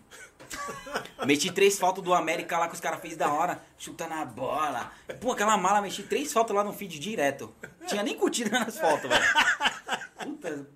Meti 1.27 1.51
três 1.51 1.79
faltas 1.79 2.05
do 2.05 2.13
América 2.13 2.59
lá 2.59 2.69
que 2.69 2.75
os 2.75 2.81
caras 2.81 3.01
fez 3.01 3.17
da 3.17 3.33
hora, 3.33 3.63
chutando 3.79 4.15
a 4.15 4.25
bola. 4.25 4.93
Pô, 5.21 5.33
aquela 5.33 5.57
mala, 5.57 5.81
meti 5.81 6.03
três 6.03 6.33
faltas 6.33 6.55
lá 6.55 6.63
no 6.63 6.73
feed 6.73 6.99
direto. 6.99 7.55
Tinha 7.87 8.03
nem 8.03 8.17
curtida 8.17 8.59
nas 8.59 8.79
fotos, 8.79 9.09
velho. 9.09 9.25
Puta. 10.23 10.67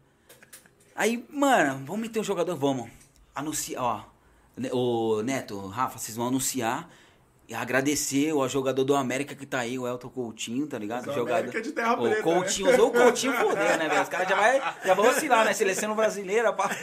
Aí, 0.94 1.26
mano, 1.28 1.84
vamos 1.84 2.00
meter 2.00 2.20
um 2.20 2.24
jogador, 2.24 2.56
vamos. 2.56 2.90
Anunciar, 3.34 3.82
ó. 3.82 4.04
O 4.72 5.22
Neto, 5.22 5.66
Rafa, 5.66 5.98
vocês 5.98 6.16
vão 6.16 6.28
anunciar 6.28 6.88
e 7.48 7.54
agradecer 7.54 8.30
ao 8.30 8.48
jogador 8.48 8.82
do 8.82 8.94
América 8.96 9.34
que 9.34 9.46
tá 9.46 9.60
aí, 9.60 9.78
o 9.78 9.86
Elton 9.86 10.08
Coutinho, 10.08 10.66
tá 10.66 10.78
ligado? 10.78 11.04
Do 11.04 11.12
jogador. 11.12 11.38
América 11.38 11.62
de 11.62 11.70
terra 11.72 11.94
o 11.94 12.02
preta, 12.02 12.22
Coutinho, 12.22 12.66
né? 12.68 12.74
usou 12.74 12.88
o 12.88 12.92
Coutinho 12.92 13.32
fodeu, 13.34 13.54
né, 13.78 13.88
velho? 13.88 14.02
Os 14.02 14.08
caras 14.08 14.28
já, 14.28 14.34
vai, 14.34 14.74
já 14.84 14.94
vão 14.94 15.06
oscilar, 15.08 15.44
né? 15.44 15.52
Seleção 15.52 15.94
brasileira, 15.94 16.52
papo. 16.52 16.74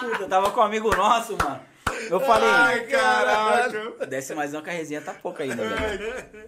Puta, 0.00 0.22
eu 0.22 0.28
tava 0.28 0.50
com 0.50 0.60
um 0.60 0.64
amigo 0.64 0.94
nosso, 0.96 1.36
mano. 1.36 1.60
Eu 2.08 2.20
falei, 2.20 2.48
Ai, 2.48 2.86
caraca. 2.86 4.06
desce 4.06 4.34
mais 4.34 4.52
uma 4.52 4.62
que 4.62 4.70
a 4.70 4.72
resenha 4.72 5.00
tá 5.00 5.14
pouca 5.14 5.42
ainda, 5.42 5.56
velho. 5.68 6.46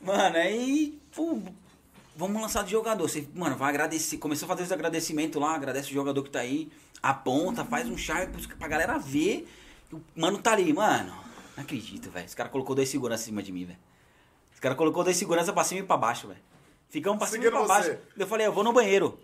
Mano, 0.00 0.36
aí, 0.36 0.98
pô, 1.14 1.38
vamos 2.16 2.40
lançar 2.40 2.64
de 2.64 2.70
jogador. 2.70 3.08
Você, 3.08 3.26
mano, 3.34 3.56
vai 3.56 3.68
agradecer. 3.68 4.16
Começou 4.18 4.46
a 4.46 4.48
fazer 4.50 4.62
os 4.62 4.72
agradecimentos 4.72 5.40
lá, 5.40 5.54
agradece 5.54 5.90
o 5.90 5.94
jogador 5.94 6.22
que 6.22 6.30
tá 6.30 6.40
aí, 6.40 6.70
aponta, 7.02 7.64
faz 7.64 7.88
um 7.88 7.96
charme 7.96 8.32
pra 8.58 8.68
galera 8.68 8.98
ver. 8.98 9.48
o 9.92 10.00
mano 10.14 10.38
tá 10.38 10.52
ali, 10.52 10.72
mano. 10.72 11.12
Não 11.56 11.64
acredito, 11.64 12.10
velho. 12.10 12.24
Esse 12.24 12.36
cara 12.36 12.48
colocou 12.48 12.74
dois 12.74 12.88
seguranças 12.88 13.26
em 13.26 13.30
cima 13.30 13.42
de 13.42 13.52
mim, 13.52 13.64
velho. 13.64 13.78
Esse 14.52 14.60
cara 14.60 14.74
colocou 14.74 15.02
dois 15.02 15.16
seguranças 15.16 15.52
pra 15.52 15.64
cima 15.64 15.80
e 15.80 15.84
pra 15.84 15.96
baixo, 15.96 16.28
velho. 16.28 16.40
Ficamos 16.88 17.18
pra 17.18 17.26
cima 17.26 17.44
e 17.44 17.50
pra 17.50 17.64
baixo. 17.64 17.88
você. 17.88 17.98
Eu 18.16 18.26
falei, 18.26 18.46
eu 18.46 18.52
vou 18.52 18.62
no 18.62 18.72
banheiro. 18.72 19.18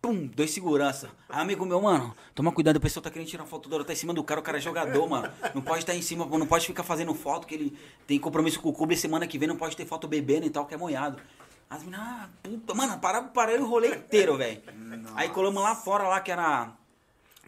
Pum, 0.00 0.26
dois 0.28 0.52
segurança. 0.52 1.10
Aí, 1.28 1.40
amigo 1.42 1.66
meu, 1.66 1.82
mano, 1.82 2.14
toma 2.32 2.52
cuidado, 2.52 2.76
o 2.76 2.80
pessoal 2.80 3.02
tá 3.02 3.10
querendo 3.10 3.28
tirar 3.28 3.44
foto 3.46 3.68
da 3.68 3.76
hora, 3.76 3.84
tá 3.84 3.92
em 3.92 3.96
cima 3.96 4.14
do 4.14 4.22
cara, 4.22 4.38
o 4.38 4.42
cara 4.44 4.58
é 4.58 4.60
jogador, 4.60 5.08
mano. 5.08 5.28
Não 5.52 5.60
pode 5.60 5.80
estar 5.80 5.92
em 5.92 6.00
cima, 6.02 6.24
não 6.24 6.46
pode 6.46 6.66
ficar 6.66 6.84
fazendo 6.84 7.12
foto, 7.14 7.48
que 7.48 7.54
ele 7.54 7.76
tem 8.06 8.18
compromisso 8.18 8.60
com 8.60 8.68
o 8.68 8.72
clube 8.72 8.96
semana 8.96 9.26
que 9.26 9.36
vem, 9.36 9.48
não 9.48 9.56
pode 9.56 9.76
ter 9.76 9.84
foto 9.84 10.06
bebendo 10.06 10.46
e 10.46 10.50
tal, 10.50 10.66
que 10.66 10.74
é 10.74 10.76
molhado. 10.76 11.20
As 11.68 11.82
meninas, 11.82 12.00
ah, 12.00 12.28
puta, 12.40 12.74
mano, 12.74 12.96
pararam, 13.00 13.28
pararam 13.28 13.64
o 13.64 13.68
rolê 13.68 13.96
inteiro, 13.96 14.36
velho. 14.36 14.62
Aí 15.16 15.28
colamos 15.30 15.60
lá 15.60 15.74
fora, 15.74 16.06
lá 16.06 16.20
que 16.20 16.30
era. 16.30 16.72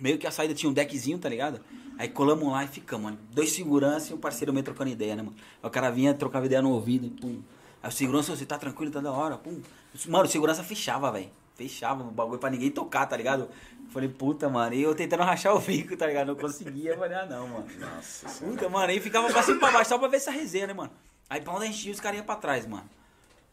Meio 0.01 0.19
que 0.19 0.27
a 0.27 0.31
saída 0.31 0.55
tinha 0.55 0.71
um 0.71 0.73
deckzinho, 0.73 1.19
tá 1.19 1.29
ligado? 1.29 1.61
Aí 1.99 2.09
colamos 2.09 2.51
lá 2.51 2.65
e 2.65 2.69
ficamos, 2.69 3.05
mano. 3.05 3.19
Dois 3.31 3.53
segurança 3.53 4.11
e 4.11 4.15
um 4.15 4.19
parceiro 4.19 4.53
meu 4.53 4.63
trocando 4.63 4.91
ideia, 4.91 5.15
né, 5.15 5.23
mano? 5.23 5.37
Aí 5.63 5.69
o 5.69 5.71
cara 5.71 5.91
vinha, 5.91 6.15
trocava 6.15 6.47
ideia 6.47 6.63
no 6.63 6.71
ouvido 6.71 7.07
e 7.07 7.11
pum. 7.11 7.43
Aí 7.83 7.91
o 7.91 7.93
segurança, 7.93 8.35
você 8.35 8.47
tá 8.47 8.57
tranquilo, 8.57 8.91
tá 8.91 9.01
da 9.01 9.13
hora, 9.13 9.37
pum. 9.37 9.61
Mano, 10.09 10.25
o 10.25 10.29
segurança 10.29 10.65
fechava, 10.65 11.13
velho. 11.13 11.31
Fechava 11.55 12.03
o 12.03 12.11
bagulho 12.11 12.39
pra 12.39 12.49
ninguém 12.49 12.71
tocar, 12.71 13.05
tá 13.05 13.15
ligado? 13.15 13.43
Eu 13.43 13.51
Falei, 13.91 14.09
puta, 14.09 14.49
mano. 14.49 14.75
E 14.75 14.83
eu 14.83 14.95
tentando 14.95 15.23
rachar 15.25 15.55
o 15.55 15.61
bico, 15.61 15.95
tá 15.97 16.07
ligado? 16.07 16.29
Não 16.29 16.37
conseguia. 16.37 16.97
Falei, 16.97 17.19
ah, 17.19 17.27
não, 17.27 17.47
mano. 17.47 17.67
Nossa 17.79 18.29
Puta, 18.45 18.69
mano. 18.69 18.87
Aí 18.87 18.99
ficava 19.01 19.29
pra 19.29 19.43
cima 19.43 19.59
pra 19.59 19.73
baixo 19.73 19.91
só 19.91 19.99
pra 19.99 20.09
ver 20.09 20.17
essa 20.17 20.31
resenha, 20.31 20.69
né, 20.69 20.73
mano? 20.73 20.91
Aí 21.29 21.41
pra 21.41 21.53
onde 21.53 21.65
a 21.65 21.67
gente 21.67 21.87
ia, 21.87 21.93
os 21.93 22.01
caras 22.01 22.19
iam 22.19 22.25
pra 22.25 22.37
trás, 22.37 22.67
mano. 22.67 22.89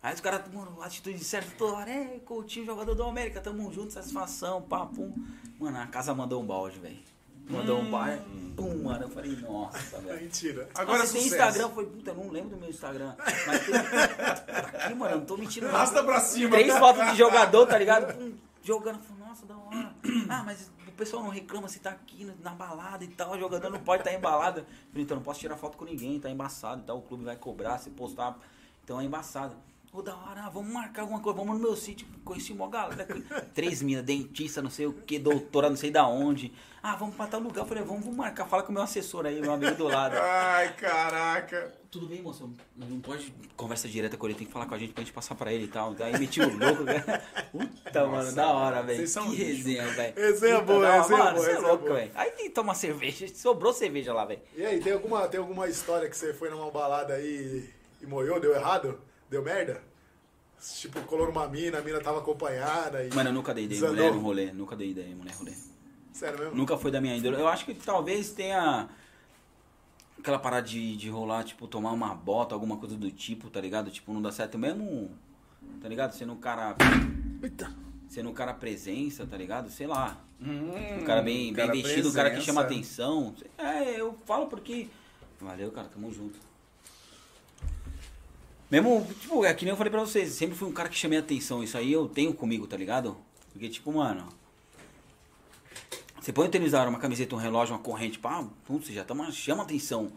Aí 0.02 0.14
os 0.14 0.22
caras, 0.22 0.42
mano, 0.54 0.82
atitude 0.82 1.24
certa, 1.24 1.52
toda 1.58 1.78
hora, 1.78 1.90
é, 1.90 2.20
Coutinho, 2.20 2.66
jogador 2.66 2.94
do 2.94 3.04
América, 3.04 3.42
tamo 3.42 3.72
junto, 3.74 3.94
satisfação, 3.94 4.62
pum. 4.62 5.14
Mano, 5.60 5.80
a 5.80 5.88
casa 5.88 6.14
mandou 6.14 6.42
um 6.42 6.46
balde, 6.46 6.80
velho. 6.80 7.00
Mandou 7.50 7.80
um 7.80 7.90
balde, 7.90 8.22
pum, 8.56 8.84
mano. 8.84 9.06
Eu 9.06 9.10
falei, 9.10 9.36
nossa, 9.38 10.00
velho. 10.00 10.22
Mentira. 10.22 10.70
Agora 10.76 11.00
Agora 11.00 11.08
tem. 11.08 11.26
Instagram, 11.26 11.70
falei, 11.70 11.90
puta, 11.90 12.12
eu 12.12 12.16
não 12.16 12.30
lembro 12.30 12.50
do 12.52 12.58
meu 12.58 12.70
Instagram. 12.70 13.16
Mas 13.48 13.66
tem... 13.66 13.76
aqui, 13.76 14.94
mano, 14.94 15.16
eu 15.16 15.20
não 15.20 15.26
tô 15.26 15.36
mentindo. 15.36 15.68
Arrasta 15.68 16.04
pra 16.04 16.20
cima. 16.20 16.52
Três 16.52 16.78
fotos 16.78 17.12
de 17.12 17.18
jogador, 17.18 17.66
tá 17.66 17.78
ligado? 17.78 18.14
Pum, 18.14 18.34
jogando, 18.64 19.00
falei, 19.00 19.28
nossa, 19.28 19.46
da 19.46 19.58
hora. 19.58 19.96
Ah, 20.30 20.44
mas 20.46 20.70
o 20.88 20.92
pessoal 20.92 21.24
não 21.24 21.32
reclama 21.32 21.68
se 21.68 21.80
tá 21.80 21.90
aqui 21.90 22.24
na- 22.44 22.52
balada 22.52 23.04
e 23.04 23.08
tal, 23.08 23.32
o 23.32 23.40
jogador 23.40 23.70
não 23.70 23.80
pode 23.80 24.02
estar 24.02 24.12
tá 24.12 24.18
embalado. 24.18 24.66
Falei, 24.90 25.04
então 25.04 25.18
não 25.18 25.24
posso 25.24 25.40
tirar 25.40 25.58
foto 25.58 25.78
com 25.78 25.86
ninguém, 25.86 26.20
tá 26.20 26.30
embaçado 26.30 26.82
e 26.82 26.86
tal, 26.86 26.98
o 26.98 27.02
clube 27.02 27.24
vai 27.24 27.36
cobrar 27.36 27.78
se 27.78 27.90
postar, 27.90 28.38
então 28.84 29.02
é 29.02 29.04
embaçado. 29.04 29.56
Ô, 29.98 30.02
da 30.04 30.16
hora, 30.16 30.44
ah, 30.46 30.50
vamos 30.50 30.72
marcar 30.72 31.02
alguma 31.02 31.20
coisa, 31.20 31.40
vamos 31.40 31.56
no 31.56 31.60
meu 31.60 31.76
sítio, 31.76 32.06
conheci 32.24 32.54
uma 32.54 32.70
galera, 32.70 33.08
três 33.56 33.82
minas, 33.82 34.06
dentista, 34.06 34.62
não 34.62 34.70
sei 34.70 34.86
o 34.86 34.94
que, 34.94 35.18
doutora, 35.18 35.72
não 35.72 35.76
sei 35.76 35.90
da 35.90 36.08
onde. 36.08 36.54
Ah, 36.84 36.96
vamos 36.96 37.16
pra 37.16 37.26
tal 37.26 37.40
lugar, 37.40 37.64
eu 37.64 37.66
falei, 37.66 37.84
vamos, 37.84 38.04
vamos 38.04 38.16
marcar, 38.16 38.46
fala 38.46 38.62
com 38.62 38.70
o 38.70 38.74
meu 38.74 38.84
assessor 38.84 39.26
aí, 39.26 39.42
meu 39.42 39.52
amigo 39.52 39.76
do 39.76 39.86
lado. 39.86 40.14
Ai, 40.22 40.72
caraca. 40.76 41.74
Tudo 41.90 42.06
bem, 42.06 42.22
moço, 42.22 42.48
não 42.76 43.00
pode 43.00 43.34
conversa 43.56 43.88
direta 43.88 44.16
com 44.18 44.28
ele, 44.28 44.36
tem 44.36 44.46
que 44.46 44.54
falar 44.54 44.68
com 44.68 44.76
a 44.76 44.78
gente 44.78 44.94
pra 44.94 45.04
gente 45.04 45.12
passar 45.12 45.34
pra 45.34 45.52
ele 45.52 45.64
e 45.64 45.68
tal. 45.68 45.96
Aí 46.00 46.20
meti 46.20 46.42
o 46.42 46.58
louco, 46.58 46.84
né? 46.84 47.04
Puta, 47.52 48.06
mano, 48.06 48.32
da 48.34 48.52
hora, 48.52 48.84
velho. 48.84 49.00
vocês 49.00 49.10
são 49.10 49.32
Que 49.32 49.44
resenha, 49.44 49.88
velho. 49.88 50.14
Resenha 50.16 50.62
boa, 50.62 50.92
resenha 50.92 51.18
Mano, 51.18 51.38
boa, 51.38 51.44
você 51.44 51.52
é 51.54 51.58
louco, 51.58 51.86
velho. 51.86 52.12
Aí 52.14 52.30
tem 52.34 52.46
que 52.46 52.52
tomar 52.52 52.76
cerveja, 52.76 53.28
sobrou 53.30 53.74
cerveja 53.74 54.14
lá, 54.14 54.26
velho. 54.26 54.42
E 54.56 54.64
aí, 54.64 54.80
tem 54.80 54.94
alguma, 54.94 55.28
tem 55.28 55.40
alguma 55.40 55.68
história 55.68 56.08
que 56.08 56.16
você 56.16 56.36
foi 56.36 56.52
numa 56.52 56.70
balada 56.70 57.16
aí 57.16 57.68
e 58.00 58.06
moiou, 58.06 58.40
deu 58.40 58.54
errado? 58.54 59.02
Deu 59.28 59.42
merda? 59.42 59.87
Tipo, 60.60 61.02
colou 61.02 61.28
numa 61.28 61.48
mina, 61.48 61.78
a 61.78 61.82
mina 61.82 62.00
tava 62.02 62.20
acompanhada 62.20 63.04
e... 63.06 63.14
Mano, 63.14 63.30
eu 63.30 63.34
nunca 63.34 63.54
dei 63.54 63.66
ideia 63.66 63.80
Desandou? 63.82 63.96
mulher 64.06 64.14
no 64.16 64.22
rolê, 64.22 64.52
nunca 64.52 64.76
dei 64.76 64.90
ideia 64.90 65.16
mulher 65.16 65.34
no 65.34 65.40
rolê. 65.40 65.54
Sério 66.12 66.40
mesmo? 66.40 66.56
Nunca 66.56 66.78
foi 66.78 66.90
da 66.92 67.00
minha 67.00 67.16
índole. 67.16 67.36
Eu 67.40 67.48
acho 67.48 67.64
que 67.64 67.76
talvez 67.76 68.32
tenha 68.32 68.90
aquela 70.18 70.40
parada 70.40 70.68
de, 70.68 70.98
de 70.98 71.10
rolar, 71.10 71.44
tipo, 71.44 71.68
tomar 71.68 71.92
uma 71.92 72.14
bota, 72.16 72.56
alguma 72.56 72.78
coisa 72.78 72.96
do 72.96 73.12
tipo, 73.12 73.50
tá 73.50 73.62
ligado? 73.62 73.92
Tipo, 73.92 74.12
não 74.14 74.22
dá 74.22 74.32
certo 74.32 74.58
mesmo, 74.58 75.12
tá 75.80 75.88
ligado? 75.88 76.14
Sendo 76.14 76.34
um 76.34 76.38
cara. 76.38 76.76
Eita. 77.42 77.72
Sendo 78.10 78.30
um 78.30 78.34
cara 78.34 78.54
presença, 78.54 79.28
tá 79.28 79.38
ligado? 79.38 79.70
Sei 79.70 79.86
lá. 79.86 80.18
Hum, 80.42 80.72
Um 81.02 81.04
cara 81.04 81.22
bem, 81.22 81.54
bem 81.54 81.54
cara 81.54 81.72
vestido, 81.72 82.10
um 82.10 82.14
cara 82.14 82.32
que 82.32 82.42
chama 82.42 82.62
atenção. 82.62 83.36
É, 83.58 84.00
eu 84.00 84.18
falo 84.26 84.48
porque. 84.48 84.88
Valeu, 85.40 85.72
cara, 85.72 85.88
tamo 85.88 86.12
junto. 86.12 86.40
Mesmo, 88.70 89.08
tipo, 89.22 89.46
é 89.46 89.54
que 89.54 89.64
nem 89.64 89.72
eu 89.72 89.78
falei 89.78 89.90
pra 89.90 90.02
vocês, 90.02 90.34
sempre 90.34 90.58
fui 90.58 90.68
um 90.68 90.74
cara 90.74 90.90
que 90.90 90.96
chamei 90.96 91.18
atenção. 91.18 91.64
Isso 91.64 91.78
aí 91.78 91.92
eu 91.92 92.08
tenho 92.08 92.34
comigo, 92.34 92.68
tá 92.68 92.76
ligado? 92.76 93.18
Porque, 93.52 93.70
tipo, 93.70 93.92
mano. 93.94 94.28
Você 96.20 96.34
põe 96.34 96.50
um 96.50 96.90
uma 96.90 97.00
camiseta, 97.00 97.36
um 97.36 97.38
relógio, 97.38 97.74
uma 97.74 97.82
corrente, 97.82 98.20
pá, 98.20 98.46
você 98.68 98.92
já 98.92 99.06
toma, 99.06 99.32
chama 99.32 99.64
atenção. 99.64 100.12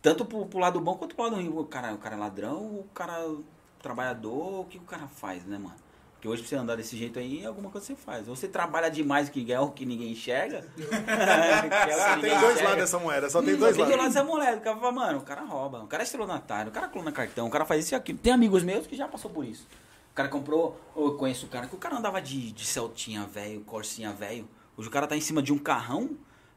Tanto 0.00 0.24
pro, 0.24 0.46
pro 0.46 0.60
lado 0.60 0.80
bom 0.80 0.94
quanto 0.94 1.16
pro 1.16 1.24
lado 1.24 1.34
ruim. 1.34 1.48
O 1.48 1.64
cara, 1.64 1.92
o 1.92 1.98
cara 1.98 2.14
é 2.14 2.18
ladrão, 2.18 2.62
o 2.62 2.86
cara 2.94 3.36
trabalhador, 3.80 4.60
o 4.60 4.64
que 4.64 4.78
o 4.78 4.82
cara 4.82 5.08
faz, 5.08 5.44
né, 5.44 5.58
mano? 5.58 5.74
Porque 6.22 6.28
hoje 6.28 6.42
pra 6.42 6.50
você 6.50 6.54
andar 6.54 6.76
desse 6.76 6.96
jeito 6.96 7.18
aí, 7.18 7.44
alguma 7.44 7.68
coisa 7.68 7.84
você 7.84 7.96
faz. 7.96 8.28
Ou 8.28 8.36
você 8.36 8.46
trabalha 8.46 8.88
demais 8.88 9.28
que 9.28 9.52
é 9.52 9.58
o 9.58 9.72
que 9.72 9.84
ninguém 9.84 10.12
enxerga. 10.12 10.60
que 10.76 10.82
é 10.84 11.96
Só 11.98 12.14
ninguém 12.14 12.30
tem 12.30 12.38
dois 12.38 12.52
enxerga. 12.52 12.62
lados 12.62 12.76
dessa 12.76 12.98
moeda, 13.00 13.28
só 13.28 13.42
tem 13.42 13.54
Hum, 13.54 13.58
dois 13.58 13.74
Tem 13.76 13.84
do 13.84 13.90
lado 13.90 13.98
lados. 13.98 14.14
dessa 14.14 14.24
mulher. 14.24 14.56
O 14.56 14.60
cara 14.60 14.76
fala, 14.76 14.92
mano, 14.92 15.18
o 15.18 15.22
cara 15.22 15.40
rouba, 15.42 15.80
o 15.82 15.88
cara 15.88 16.04
é 16.04 16.04
estelionatário, 16.04 16.70
o 16.70 16.72
cara 16.72 16.86
clona 16.86 17.10
cartão, 17.10 17.48
o 17.48 17.50
cara 17.50 17.64
faz 17.64 17.84
isso 17.84 17.94
e 17.94 17.96
aquilo. 17.96 18.18
Tem 18.18 18.32
amigos 18.32 18.62
meus 18.62 18.86
que 18.86 18.94
já 18.94 19.08
passou 19.08 19.32
por 19.32 19.44
isso. 19.44 19.66
O 20.12 20.14
cara 20.14 20.28
comprou, 20.28 20.80
ou 20.94 21.08
eu 21.08 21.14
conheço 21.16 21.46
o 21.46 21.48
cara, 21.48 21.66
que 21.66 21.74
o 21.74 21.78
cara 21.78 21.96
andava 21.96 22.22
de, 22.22 22.52
de 22.52 22.64
Celtinha 22.64 23.24
velho, 23.26 23.60
Corsinha 23.62 24.12
velho. 24.12 24.48
Hoje 24.76 24.86
o 24.86 24.92
cara 24.92 25.08
tá 25.08 25.16
em 25.16 25.20
cima 25.20 25.42
de 25.42 25.52
um 25.52 25.58
carrão, 25.58 26.10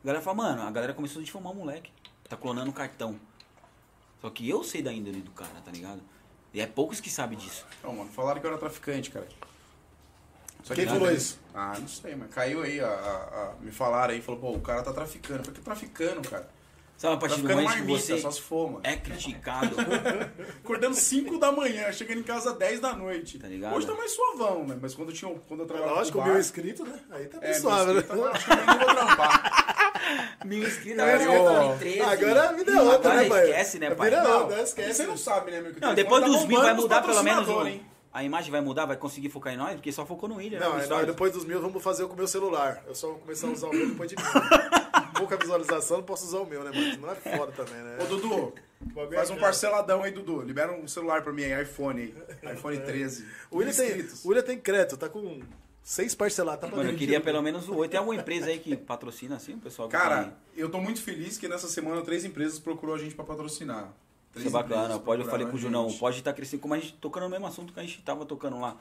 a 0.04 0.06
galera 0.06 0.24
fala, 0.24 0.38
mano, 0.38 0.62
a 0.62 0.70
galera 0.70 0.94
começou 0.94 1.24
a 1.24 1.26
difamar 1.26 1.52
o 1.52 1.56
moleque. 1.56 1.90
Tá 2.30 2.38
clonando 2.38 2.72
cartão. 2.72 3.20
Só 4.22 4.30
que 4.30 4.48
eu 4.48 4.64
sei 4.64 4.84
da 4.84 4.94
índole 4.94 5.22
do 5.22 5.32
cara, 5.32 5.50
tá 5.66 5.72
ligado? 5.72 6.02
E 6.54 6.62
é 6.62 6.68
poucos 6.68 7.00
que 7.00 7.10
sabem 7.10 7.36
disso. 7.36 7.66
Não, 7.84 7.96
mano, 7.96 8.12
falaram 8.12 8.40
que 8.40 8.46
eu 8.46 8.52
era 8.52 8.60
traficante, 8.60 9.10
cara. 9.10 9.28
Só 10.66 10.74
Quem 10.74 10.86
que 10.86 10.92
falou 10.92 11.12
isso? 11.12 11.40
Ah, 11.54 11.76
não 11.80 11.88
sei, 11.88 12.16
mas 12.16 12.34
caiu 12.34 12.64
aí, 12.64 12.80
a, 12.80 12.88
a- 12.88 12.90
a- 12.90 13.54
me 13.62 13.72
falaram 13.72 14.14
aí, 14.16 14.22
falou, 14.22 14.42
pô, 14.42 14.52
o 14.52 14.62
cara 14.62 14.82
tá 14.82 14.92
traficando. 14.92 15.42
Eu 15.42 15.46
falei, 15.46 15.60
que 15.60 15.64
traficando, 15.64 16.28
cara? 16.28 16.50
Sabe 16.98 17.14
a 17.14 17.18
partir 17.18 17.42
do 17.42 17.48
Traficando 17.48 17.62
momento 17.68 17.76
que 17.86 17.92
marmita, 17.92 18.06
você 18.16 18.18
só 18.22 18.32
se 18.32 18.42
for, 18.42 18.68
mano. 18.72 18.80
é 18.84 18.96
criticado, 18.96 19.76
Acordando 20.64 20.96
5 20.96 21.38
da 21.38 21.52
manhã, 21.52 21.92
chegando 21.92 22.20
em 22.22 22.24
casa 22.24 22.52
10 22.54 22.80
da 22.80 22.94
noite. 22.96 23.38
Tá 23.38 23.48
ligado? 23.48 23.76
Hoje 23.76 23.86
tá 23.86 23.94
mais 23.94 24.12
suavão, 24.12 24.66
né? 24.66 24.76
Mas 24.82 24.96
quando 24.96 25.10
eu, 25.10 25.16
tinha, 25.16 25.36
quando 25.48 25.60
eu 25.60 25.66
trabalhava 25.68 26.00
Lógico, 26.00 26.18
no 26.18 26.24
mil 26.24 26.34
bar, 26.34 26.40
inscritos, 26.40 26.88
né? 26.88 27.00
Aí 27.12 27.26
tá 27.28 27.40
bem 27.40 27.50
é, 27.50 27.54
suave, 27.54 27.86
meu 27.86 27.94
né? 27.96 28.00
inscrito, 28.00 28.14
agora 28.24 28.32
acho 28.34 28.46
que 28.46 28.52
eu 28.52 28.56
nem 28.56 28.66
vou 28.66 28.96
trampar. 28.96 30.38
mil 30.46 30.64
inscritos, 30.68 31.00
agora 31.00 31.24
eu- 31.24 31.44
você 31.44 31.54
tá 31.54 31.66
em 31.66 31.78
13. 31.78 32.02
Agora 32.02 32.50
a 32.50 32.52
vida 32.54 32.72
é 32.72 32.82
outra, 32.82 32.96
Agora 33.12 33.16
né, 33.24 33.30
pai? 33.30 33.50
esquece, 33.50 33.80
né, 33.80 33.92
pai? 33.96 34.14
é 34.14 34.24
Não, 34.24 34.40
outra, 34.42 34.62
esquece. 34.62 34.94
Você 34.94 35.04
não 35.06 35.18
sabe, 35.18 35.52
né, 35.52 35.62
meu? 35.62 35.74
que 35.74 35.82
Não, 35.82 35.94
depois 35.94 36.22
tá 36.24 36.28
dos 36.30 36.46
mil 36.46 36.62
vai 36.62 36.74
mudar 36.74 37.02
pelo 37.02 37.22
menos 37.22 37.40
patrocinadores, 37.40 37.74
hein? 37.74 37.86
A 38.16 38.24
imagem 38.24 38.50
vai 38.50 38.62
mudar, 38.62 38.86
vai 38.86 38.96
conseguir 38.96 39.28
focar 39.28 39.54
em 39.54 39.58
nós, 39.58 39.74
porque 39.74 39.92
só 39.92 40.06
focou 40.06 40.30
no 40.30 40.36
William, 40.36 40.58
né? 40.58 40.66
Não, 40.66 40.78
aí 40.78 40.88
nós, 40.88 41.06
depois 41.06 41.34
dos 41.34 41.44
mil, 41.44 41.60
vamos 41.60 41.84
fazer 41.84 42.08
com 42.08 42.14
o 42.14 42.16
meu 42.16 42.30
celular. 42.30 42.82
Eu 42.88 42.96
só 42.96 43.08
vou 43.08 43.18
começar 43.18 43.46
a 43.46 43.50
usar 43.50 43.68
o 43.68 43.74
meu 43.74 43.90
depois 43.90 44.10
de 44.10 44.16
mil. 44.16 44.26
Pouca 45.20 45.36
visualização, 45.36 45.98
não 45.98 46.04
posso 46.06 46.26
usar 46.26 46.40
o 46.40 46.46
meu, 46.46 46.64
né, 46.64 46.72
mano? 46.74 46.98
Não 47.02 47.12
é 47.12 47.16
foda 47.16 47.52
também, 47.52 47.84
né? 47.84 47.98
Ô, 48.02 48.06
Dudu, 48.06 48.54
faz 49.14 49.30
é 49.30 49.34
um 49.34 49.38
parceladão 49.38 50.02
aí, 50.02 50.12
Dudu. 50.14 50.44
Libera 50.44 50.72
um 50.72 50.88
celular 50.88 51.24
pra 51.24 51.34
mim 51.34 51.44
aí, 51.44 51.62
iPhone 51.62 52.16
aí. 52.42 52.54
iPhone 52.54 52.80
13. 52.80 53.26
O 53.52 53.58
William, 53.58 53.74
tem, 53.74 54.10
o 54.24 54.28
William 54.30 54.44
tem 54.44 54.60
crédito, 54.60 54.96
tá 54.96 55.10
com 55.10 55.42
Seis 55.84 56.16
parcelados, 56.16 56.68
tá 56.68 56.76
Mano, 56.76 56.90
eu 56.90 56.98
queria 56.98 57.20
20 57.20 57.26
pelo 57.26 57.44
menos 57.44 57.70
o 57.70 57.76
oito. 57.76 57.92
Tem 57.92 58.00
alguma 58.00 58.20
empresa 58.20 58.48
aí 58.48 58.58
que 58.58 58.76
patrocina 58.76 59.36
assim, 59.36 59.54
o 59.54 59.60
pessoal? 59.60 59.88
Cara, 59.88 60.36
eu 60.58 60.68
tô 60.68 60.80
muito 60.80 61.00
feliz 61.00 61.38
que 61.38 61.48
nessa 61.48 61.68
semana 61.68 62.02
três 62.02 62.26
empresas 62.26 62.58
procurou 62.58 62.96
a 62.96 62.98
gente 62.98 63.14
pra 63.14 63.24
patrocinar. 63.24 63.94
Isso 64.36 64.48
é 64.48 64.52
bacana. 64.52 65.00
Pode, 65.00 65.22
eu 65.22 65.30
falei 65.30 65.48
com 65.48 65.56
o 65.56 65.60
Junão, 65.60 65.92
pode 65.94 66.18
estar 66.18 66.34
crescendo, 66.34 66.62
como 66.62 66.74
a 66.74 66.80
gente 66.80 66.94
tocando 66.94 67.24
no 67.24 67.30
mesmo 67.30 67.48
assunto 67.48 67.74
que 67.74 67.80
a 67.80 67.84
gente 67.84 68.02
tava 68.02 68.26
tocando 68.26 68.60
lá. 68.60 68.78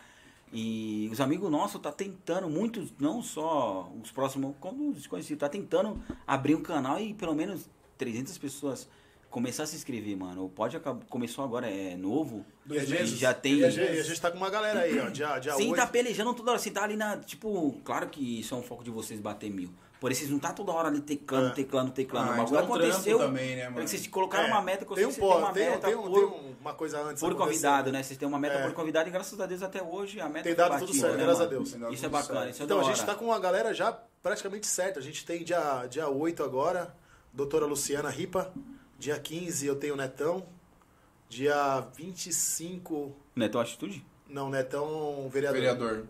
E 0.52 1.08
os 1.12 1.20
amigos 1.20 1.50
nossos 1.50 1.80
tá 1.80 1.90
tentando, 1.90 2.48
muitos, 2.48 2.92
não 2.98 3.22
só 3.22 3.90
os 4.02 4.10
próximos, 4.10 4.54
como 4.60 4.90
os 4.90 4.96
desconhecidos, 4.96 5.40
tá 5.40 5.48
tentando 5.48 6.00
abrir 6.26 6.54
um 6.54 6.62
canal 6.62 7.00
e 7.00 7.12
pelo 7.14 7.34
menos 7.34 7.68
300 7.98 8.36
pessoas 8.38 8.88
começar 9.34 9.64
a 9.64 9.66
se 9.66 9.74
inscrever, 9.74 10.16
mano. 10.16 10.44
O 10.44 10.48
Pode 10.48 10.78
começou 11.08 11.44
agora, 11.44 11.68
é 11.68 11.96
novo. 11.96 12.46
Dois 12.64 12.88
meses? 12.88 13.18
já 13.18 13.34
tem. 13.34 13.56
E 13.56 13.64
a, 13.64 13.70
gente, 13.70 13.98
a 13.98 14.02
gente 14.02 14.20
tá 14.20 14.30
com 14.30 14.36
uma 14.36 14.48
galera 14.48 14.80
aí, 14.80 14.96
ó. 15.00 15.08
Dia, 15.08 15.40
dia 15.40 15.54
Sim, 15.54 15.70
8. 15.70 15.76
tá 15.76 15.86
pelejando 15.88 16.32
toda 16.34 16.52
hora. 16.52 16.60
Você 16.60 16.70
tá 16.70 16.84
ali 16.84 16.94
na. 16.94 17.16
Tipo, 17.16 17.72
claro 17.84 18.08
que 18.08 18.38
isso 18.38 18.54
é 18.54 18.58
um 18.58 18.62
foco 18.62 18.84
de 18.84 18.90
vocês 18.90 19.20
bater 19.20 19.50
mil. 19.50 19.70
Porém, 20.04 20.14
vocês 20.14 20.28
não 20.28 20.38
tá 20.38 20.52
toda 20.52 20.70
hora 20.70 20.88
ali 20.88 21.00
teclando, 21.00 21.46
É. 21.46 21.50
teclando, 21.52 21.90
teclando. 21.90 22.28
Ah, 22.28 22.34
o 22.34 22.36
bagulho 22.36 22.56
é 22.58 22.62
aconteceu. 22.90 23.18
também, 23.18 23.56
né, 23.56 23.62
é 23.62 23.68
mano? 23.70 23.88
vocês 23.88 24.06
colocaram 24.06 24.44
É, 24.48 24.50
uma 24.50 24.60
meta, 24.60 24.84
que 24.84 24.94
tem 24.94 25.06
um 25.06 25.10
você 25.10 25.18
pó, 25.18 25.32
tem 25.36 25.42
uma 25.44 25.52
tem, 25.54 25.70
meta 25.70 25.86
tem, 25.86 25.96
um- 25.96 26.02
por, 26.02 26.12
tem 26.12 26.24
um- 26.24 26.54
uma 26.60 26.74
coisa 26.74 27.00
antes. 27.00 27.22
por 27.22 27.34
convidado, 27.34 27.90
né? 27.90 28.02
Vocês 28.02 28.18
têm 28.18 28.28
uma 28.28 28.38
meta 28.38 28.56
É. 28.56 28.62
por 28.66 28.74
convidado 28.74 29.08
e 29.08 29.12
graças 29.12 29.40
a 29.40 29.46
Deus 29.46 29.62
até 29.62 29.82
hoje 29.82 30.20
a 30.20 30.28
meta 30.28 30.42
Tem 30.44 30.54
foi 30.54 30.56
dado 30.56 30.72
tudo 30.78 30.88
batida, 30.88 31.00
certo, 31.06 31.16
né, 31.16 31.22
graças 31.24 31.40
a 31.40 31.44
mano? 31.44 31.56
Deus. 31.56 31.70
Tem 31.70 31.80
dado 31.80 31.94
Isso 31.94 32.04
é 32.04 32.08
tudo 32.10 32.12
bacana, 32.20 32.40
certo. 32.40 32.52
isso 32.52 32.62
é 32.62 32.64
Então, 32.66 32.80
a 32.80 32.82
gente 32.82 32.96
hora. 32.98 33.06
tá 33.06 33.14
com 33.14 33.24
uma 33.24 33.38
galera 33.40 33.72
já 33.72 33.98
praticamente 34.22 34.66
certa. 34.66 35.00
A 35.00 35.02
gente 35.02 35.24
tem 35.24 35.42
dia, 35.42 35.86
dia 35.88 36.06
8 36.10 36.42
agora, 36.44 36.94
doutora 37.32 37.64
Luciana 37.64 38.10
Ripa. 38.10 38.52
Dia 38.98 39.18
15 39.18 39.66
eu 39.66 39.74
tenho 39.76 39.94
o 39.94 39.96
Netão. 39.96 40.44
Dia 41.30 41.80
25. 41.96 43.16
Netão 43.34 43.58
Atitude? 43.58 44.04
Não, 44.28 44.50
Netão 44.50 45.30
vereador. 45.30 45.58
Vereador. 45.58 46.06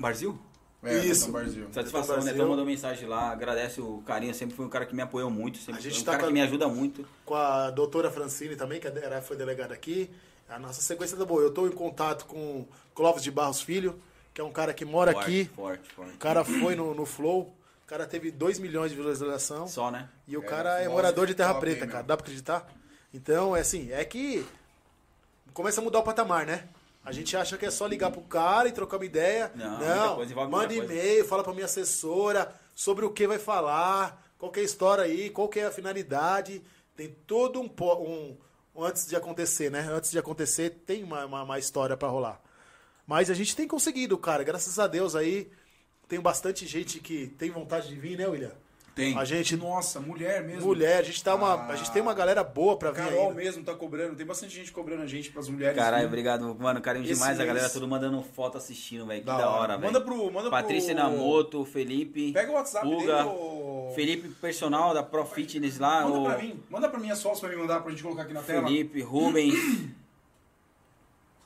Brasil? 0.00 0.36
É, 0.84 0.98
Isso. 1.06 1.32
Satisfação. 1.72 2.22
Netão 2.22 2.48
mandou 2.48 2.64
mensagem 2.64 3.08
lá, 3.08 3.30
agradece 3.30 3.80
o 3.80 4.02
carinho, 4.06 4.34
sempre 4.34 4.54
foi 4.54 4.66
um 4.66 4.68
cara 4.68 4.84
que 4.86 4.94
me 4.94 5.02
apoiou 5.02 5.30
muito, 5.30 5.58
sempre 5.58 5.80
A 5.80 5.82
gente 5.82 5.94
foi 5.94 6.02
um 6.02 6.04
tá 6.04 6.12
cara 6.12 6.26
que 6.26 6.32
me 6.32 6.42
ajuda 6.42 6.68
muito. 6.68 7.06
Com 7.24 7.34
a 7.34 7.70
doutora 7.70 8.10
Francine 8.10 8.56
também, 8.56 8.80
que 8.80 8.86
era, 8.86 9.22
foi 9.22 9.36
delegada 9.36 9.72
aqui. 9.72 10.10
A 10.48 10.58
nossa 10.58 10.82
sequência 10.82 11.16
tá 11.16 11.24
boa. 11.24 11.42
Eu 11.42 11.50
tô 11.50 11.66
em 11.66 11.72
contato 11.72 12.26
com 12.26 12.66
Clóvis 12.94 13.22
de 13.22 13.30
Barros 13.30 13.60
Filho, 13.62 13.98
que 14.32 14.40
é 14.40 14.44
um 14.44 14.52
cara 14.52 14.74
que 14.74 14.84
mora 14.84 15.12
Forte, 15.12 15.24
aqui. 15.24 15.44
Forte, 15.54 15.92
forte. 15.92 16.14
O 16.14 16.18
cara 16.18 16.44
foi 16.44 16.74
no, 16.76 16.94
no 16.94 17.06
Flow. 17.06 17.54
O 17.84 17.86
cara 17.86 18.06
teve 18.06 18.30
2 18.30 18.58
milhões 18.58 18.90
de 18.90 18.96
visualização. 18.96 19.66
Só, 19.66 19.90
né? 19.90 20.08
E 20.26 20.36
o 20.36 20.42
É, 20.42 20.46
cara 20.46 20.80
é 20.80 20.88
morador 20.88 21.26
de 21.26 21.34
Terra 21.34 21.54
top, 21.54 21.60
Preta, 21.60 21.84
hein, 21.84 21.90
cara. 21.90 22.02
Dá 22.02 22.16
pra 22.16 22.24
acreditar? 22.24 22.70
Então, 23.12 23.56
é 23.56 23.60
assim, 23.60 23.92
é 23.92 24.04
que 24.04 24.44
começa 25.52 25.80
a 25.80 25.84
mudar 25.84 26.00
o 26.00 26.02
patamar, 26.02 26.46
né? 26.46 26.64
A 27.04 27.12
gente 27.12 27.36
acha 27.36 27.58
que 27.58 27.66
é 27.66 27.70
só 27.70 27.86
ligar 27.86 28.10
pro 28.10 28.22
cara 28.22 28.68
e 28.68 28.72
trocar 28.72 28.96
uma 28.96 29.04
ideia. 29.04 29.52
Não, 29.54 29.78
muita 29.78 30.14
coisa 30.14 30.34
manda 30.50 30.74
e-mail, 30.92 31.24
fala 31.26 31.44
pra 31.44 31.52
minha 31.52 31.66
assessora 31.66 32.52
sobre 32.74 33.04
o 33.04 33.10
que 33.10 33.26
vai 33.26 33.38
falar, 33.38 34.22
qual 34.38 34.50
que 34.50 34.58
é 34.60 34.62
a 34.62 34.66
história 34.66 35.04
aí, 35.04 35.28
qual 35.30 35.48
que 35.48 35.60
é 35.60 35.66
a 35.66 35.70
finalidade. 35.70 36.62
Tem 36.96 37.08
todo 37.26 37.60
um, 37.60 37.68
po- 37.68 38.02
um 38.02 38.36
antes 38.82 39.06
de 39.06 39.14
acontecer, 39.16 39.70
né? 39.70 39.80
Antes 39.90 40.10
de 40.10 40.18
acontecer, 40.18 40.70
tem 40.86 41.02
uma, 41.04 41.26
uma, 41.26 41.42
uma 41.42 41.58
história 41.58 41.96
pra 41.96 42.08
rolar. 42.08 42.40
Mas 43.06 43.28
a 43.28 43.34
gente 43.34 43.54
tem 43.54 43.68
conseguido, 43.68 44.16
cara. 44.16 44.42
Graças 44.42 44.78
a 44.78 44.86
Deus 44.86 45.14
aí, 45.14 45.50
tem 46.08 46.18
bastante 46.20 46.66
gente 46.66 47.00
que 47.00 47.26
tem 47.38 47.50
vontade 47.50 47.88
de 47.88 47.96
vir, 47.96 48.16
né, 48.16 48.26
William? 48.26 48.52
Tem. 48.94 49.18
A 49.18 49.24
gente- 49.24 49.56
Nossa, 49.56 49.98
mulher 49.98 50.42
mesmo. 50.44 50.66
Mulher, 50.66 50.98
a 50.98 51.02
gente, 51.02 51.22
tá 51.22 51.34
uma, 51.34 51.54
Ah. 51.54 51.66
a 51.70 51.76
gente 51.76 51.90
tem 51.90 52.00
uma 52.00 52.14
galera 52.14 52.44
boa 52.44 52.76
pra 52.76 52.90
vir 52.92 53.02
Carol 53.04 53.30
aí. 53.30 53.34
mesmo 53.34 53.64
tá 53.64 53.74
cobrando. 53.74 54.14
Tem 54.14 54.24
bastante 54.24 54.54
gente 54.54 54.70
cobrando 54.70 55.02
a 55.02 55.06
gente 55.06 55.30
pras 55.30 55.48
mulheres. 55.48 55.76
Caralho, 55.76 56.06
obrigado, 56.06 56.54
mano. 56.58 56.80
Carinho 56.80 57.04
Esse 57.04 57.14
demais. 57.14 57.32
A 57.34 57.42
mês- 57.42 57.46
galera 57.48 57.68
toda 57.72 57.86
mandando 57.86 58.22
foto 58.22 58.56
assistindo, 58.56 59.04
velho. 59.06 59.20
Que 59.20 59.26
Da 59.26 59.38
da, 59.38 59.50
hora. 59.50 59.76
velho. 59.76 59.92
Manda 59.92 60.00
pro- 60.00 60.26
manda 60.26 60.42
pro- 60.42 60.50
Patrícia 60.50 60.94
Namoto, 60.94 61.64
Felipe. 61.64 62.32
Pega 62.32 62.52
o 62.52 62.54
WhatsApp 62.54 62.86
Puga, 62.88 63.16
dele, 63.24 63.28
ô- 63.28 63.92
Felipe, 63.96 64.28
personal 64.40 64.94
da 64.94 65.02
Pro 65.02 65.24
Fitness 65.24 65.78
lá. 65.78 66.02
Manda 66.02 66.18
o 66.18 66.24
pra 66.24 66.38
mim. 66.38 66.60
Manda 66.70 66.88
pra 66.88 67.00
minha 67.00 67.16
sócia 67.16 67.40
pra 67.48 67.56
me 67.56 67.56
mandar 67.62 67.80
pra 67.80 67.90
gente 67.90 68.02
colocar 68.02 68.22
aqui 68.22 68.32
na 68.32 68.42
tela. 68.42 68.66
Felipe, 68.68 69.00
Rubens. 69.02 69.54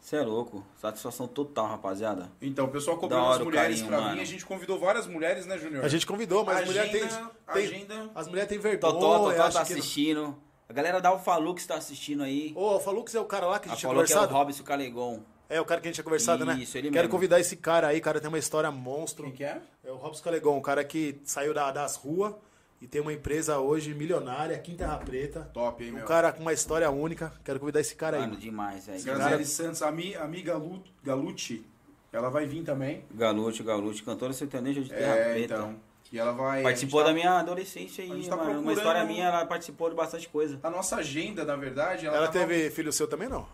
Você 0.09 0.17
é 0.17 0.23
louco. 0.23 0.65
Satisfação 0.81 1.29
total, 1.29 1.67
rapaziada. 1.67 2.33
Então, 2.41 2.65
o 2.65 2.69
pessoal 2.69 2.97
hora 3.25 3.35
as 3.35 3.41
o 3.43 3.45
mulheres 3.45 3.77
carinho, 3.83 3.87
pra 3.89 4.01
mano. 4.01 4.15
vir. 4.17 4.23
A 4.23 4.25
gente 4.25 4.47
convidou 4.47 4.79
várias 4.79 5.07
mulheres, 5.07 5.45
né, 5.45 5.59
Júnior? 5.59 5.85
A 5.85 5.89
gente 5.89 6.07
convidou, 6.07 6.47
mas 6.47 6.61
as 6.61 6.65
mulheres 6.65 6.91
têm, 6.91 7.03
Agenda- 7.03 7.31
agenda- 7.47 8.11
as 8.15 8.27
mulheres 8.27 8.49
têm 8.49 8.59
vergonha. 8.59 8.81
Totó, 8.95 9.19
Totó 9.19 9.37
tá 9.37 9.49
que 9.67 9.73
não- 9.75 9.79
assistindo. 9.81 10.37
A 10.67 10.73
galera 10.73 10.99
da 10.99 11.11
Alfalux 11.11 11.67
tá 11.67 11.75
assistindo 11.75 12.23
aí. 12.23 12.55
Ô, 12.57 12.77
o 12.77 12.81
Falux 12.81 13.15
é 13.15 13.21
o 13.21 13.27
cara 13.27 13.49
lá 13.49 13.59
que 13.59 13.69
a 13.69 13.73
A 13.73 13.75
gente 13.75 13.81
tinha 13.81 13.91
falou 13.91 14.03
que 14.03 14.11
é 14.11 14.17
o 14.17 14.19
conversado? 14.21 14.39
Robson 14.39 14.65
Calegon. 14.65 15.21
É, 15.47 15.61
o 15.61 15.65
cara 15.67 15.79
que 15.79 15.89
a 15.89 15.91
gente 15.91 15.97
tinha 15.97 16.05
conversado, 16.05 16.43
né? 16.47 16.55
Isso, 16.59 16.79
ele 16.79 16.89
Quero 16.91 17.03
mesmo. 17.05 17.11
convidar 17.11 17.39
esse 17.39 17.57
cara 17.57 17.89
aí, 17.89 18.01
cara 18.01 18.19
tem 18.19 18.29
uma 18.29 18.39
história 18.39 18.71
monstro. 18.71 19.25
Quem 19.25 19.33
que 19.35 19.45
é? 19.45 19.61
É 19.85 19.93
o 19.93 19.97
Robson 19.97 20.25
Calegon, 20.25 20.57
um 20.57 20.63
cara 20.63 20.83
que 20.85 21.21
saiu 21.25 21.53
da- 21.53 21.71
das 21.71 21.97
ruas 21.97 22.33
e 22.81 22.87
tem 22.87 23.01
uma 23.01 23.13
empresa 23.13 23.59
hoje 23.59 23.93
milionária 23.95 24.55
aqui 24.57 24.73
em 24.73 24.77
Terra 24.77 24.97
Preta. 24.99 25.51
Top, 25.53 25.83
hein, 25.83 25.91
Um 25.91 25.95
meu? 25.97 26.05
cara 26.07 26.33
com 26.33 26.41
uma 26.43 26.53
história 26.53 26.89
única. 26.91 27.33
Quero 27.45 27.59
convidar 27.59 27.81
esse 27.81 27.95
cara 27.97 28.17
aí. 28.19 28.23
Mano, 28.23 28.37
demais, 28.37 28.87
velho. 28.87 29.03
Graziele 29.03 29.45
Santos, 29.45 29.83
a 29.83 29.91
Mi, 29.91 30.15
a 30.15 30.27
Mi 30.27 30.43
Galu- 30.43 30.83
Galucci, 31.05 31.65
ela 32.13 32.29
vai 32.31 32.47
vir 32.47 32.63
também. 32.63 33.05
Galute, 33.13 33.63
Galute, 33.63 34.03
cantora 34.03 34.33
sertaneja 34.33 34.81
de 34.81 34.91
Terra 34.91 35.15
É, 35.17 35.33
Preta. 35.35 35.55
então. 35.55 35.89
E 36.11 36.19
ela 36.19 36.33
vai... 36.33 36.63
Participou 36.63 37.01
a 37.01 37.05
da 37.05 37.13
minha 37.13 37.39
adolescência 37.39 38.03
a 38.03 38.07
aí, 38.07 38.15
gente 38.15 38.31
tá 38.31 38.37
mano. 38.37 38.61
Uma 38.63 38.73
história 38.73 39.05
minha, 39.05 39.27
ela 39.27 39.45
participou 39.45 39.91
de 39.91 39.95
bastante 39.97 40.27
coisa. 40.29 40.57
tá- 40.57 40.69
A 40.69 40.71
nossa 40.71 40.97
agenda, 40.97 41.45
na 41.45 41.55
verdade, 41.57 42.07
ela, 42.07 42.17
Ela 42.17 42.29
tava- 42.29 42.47
teve 42.47 42.71
filho 42.71 42.91
seu 42.93 43.07
também, 43.07 43.29
não? 43.29 43.47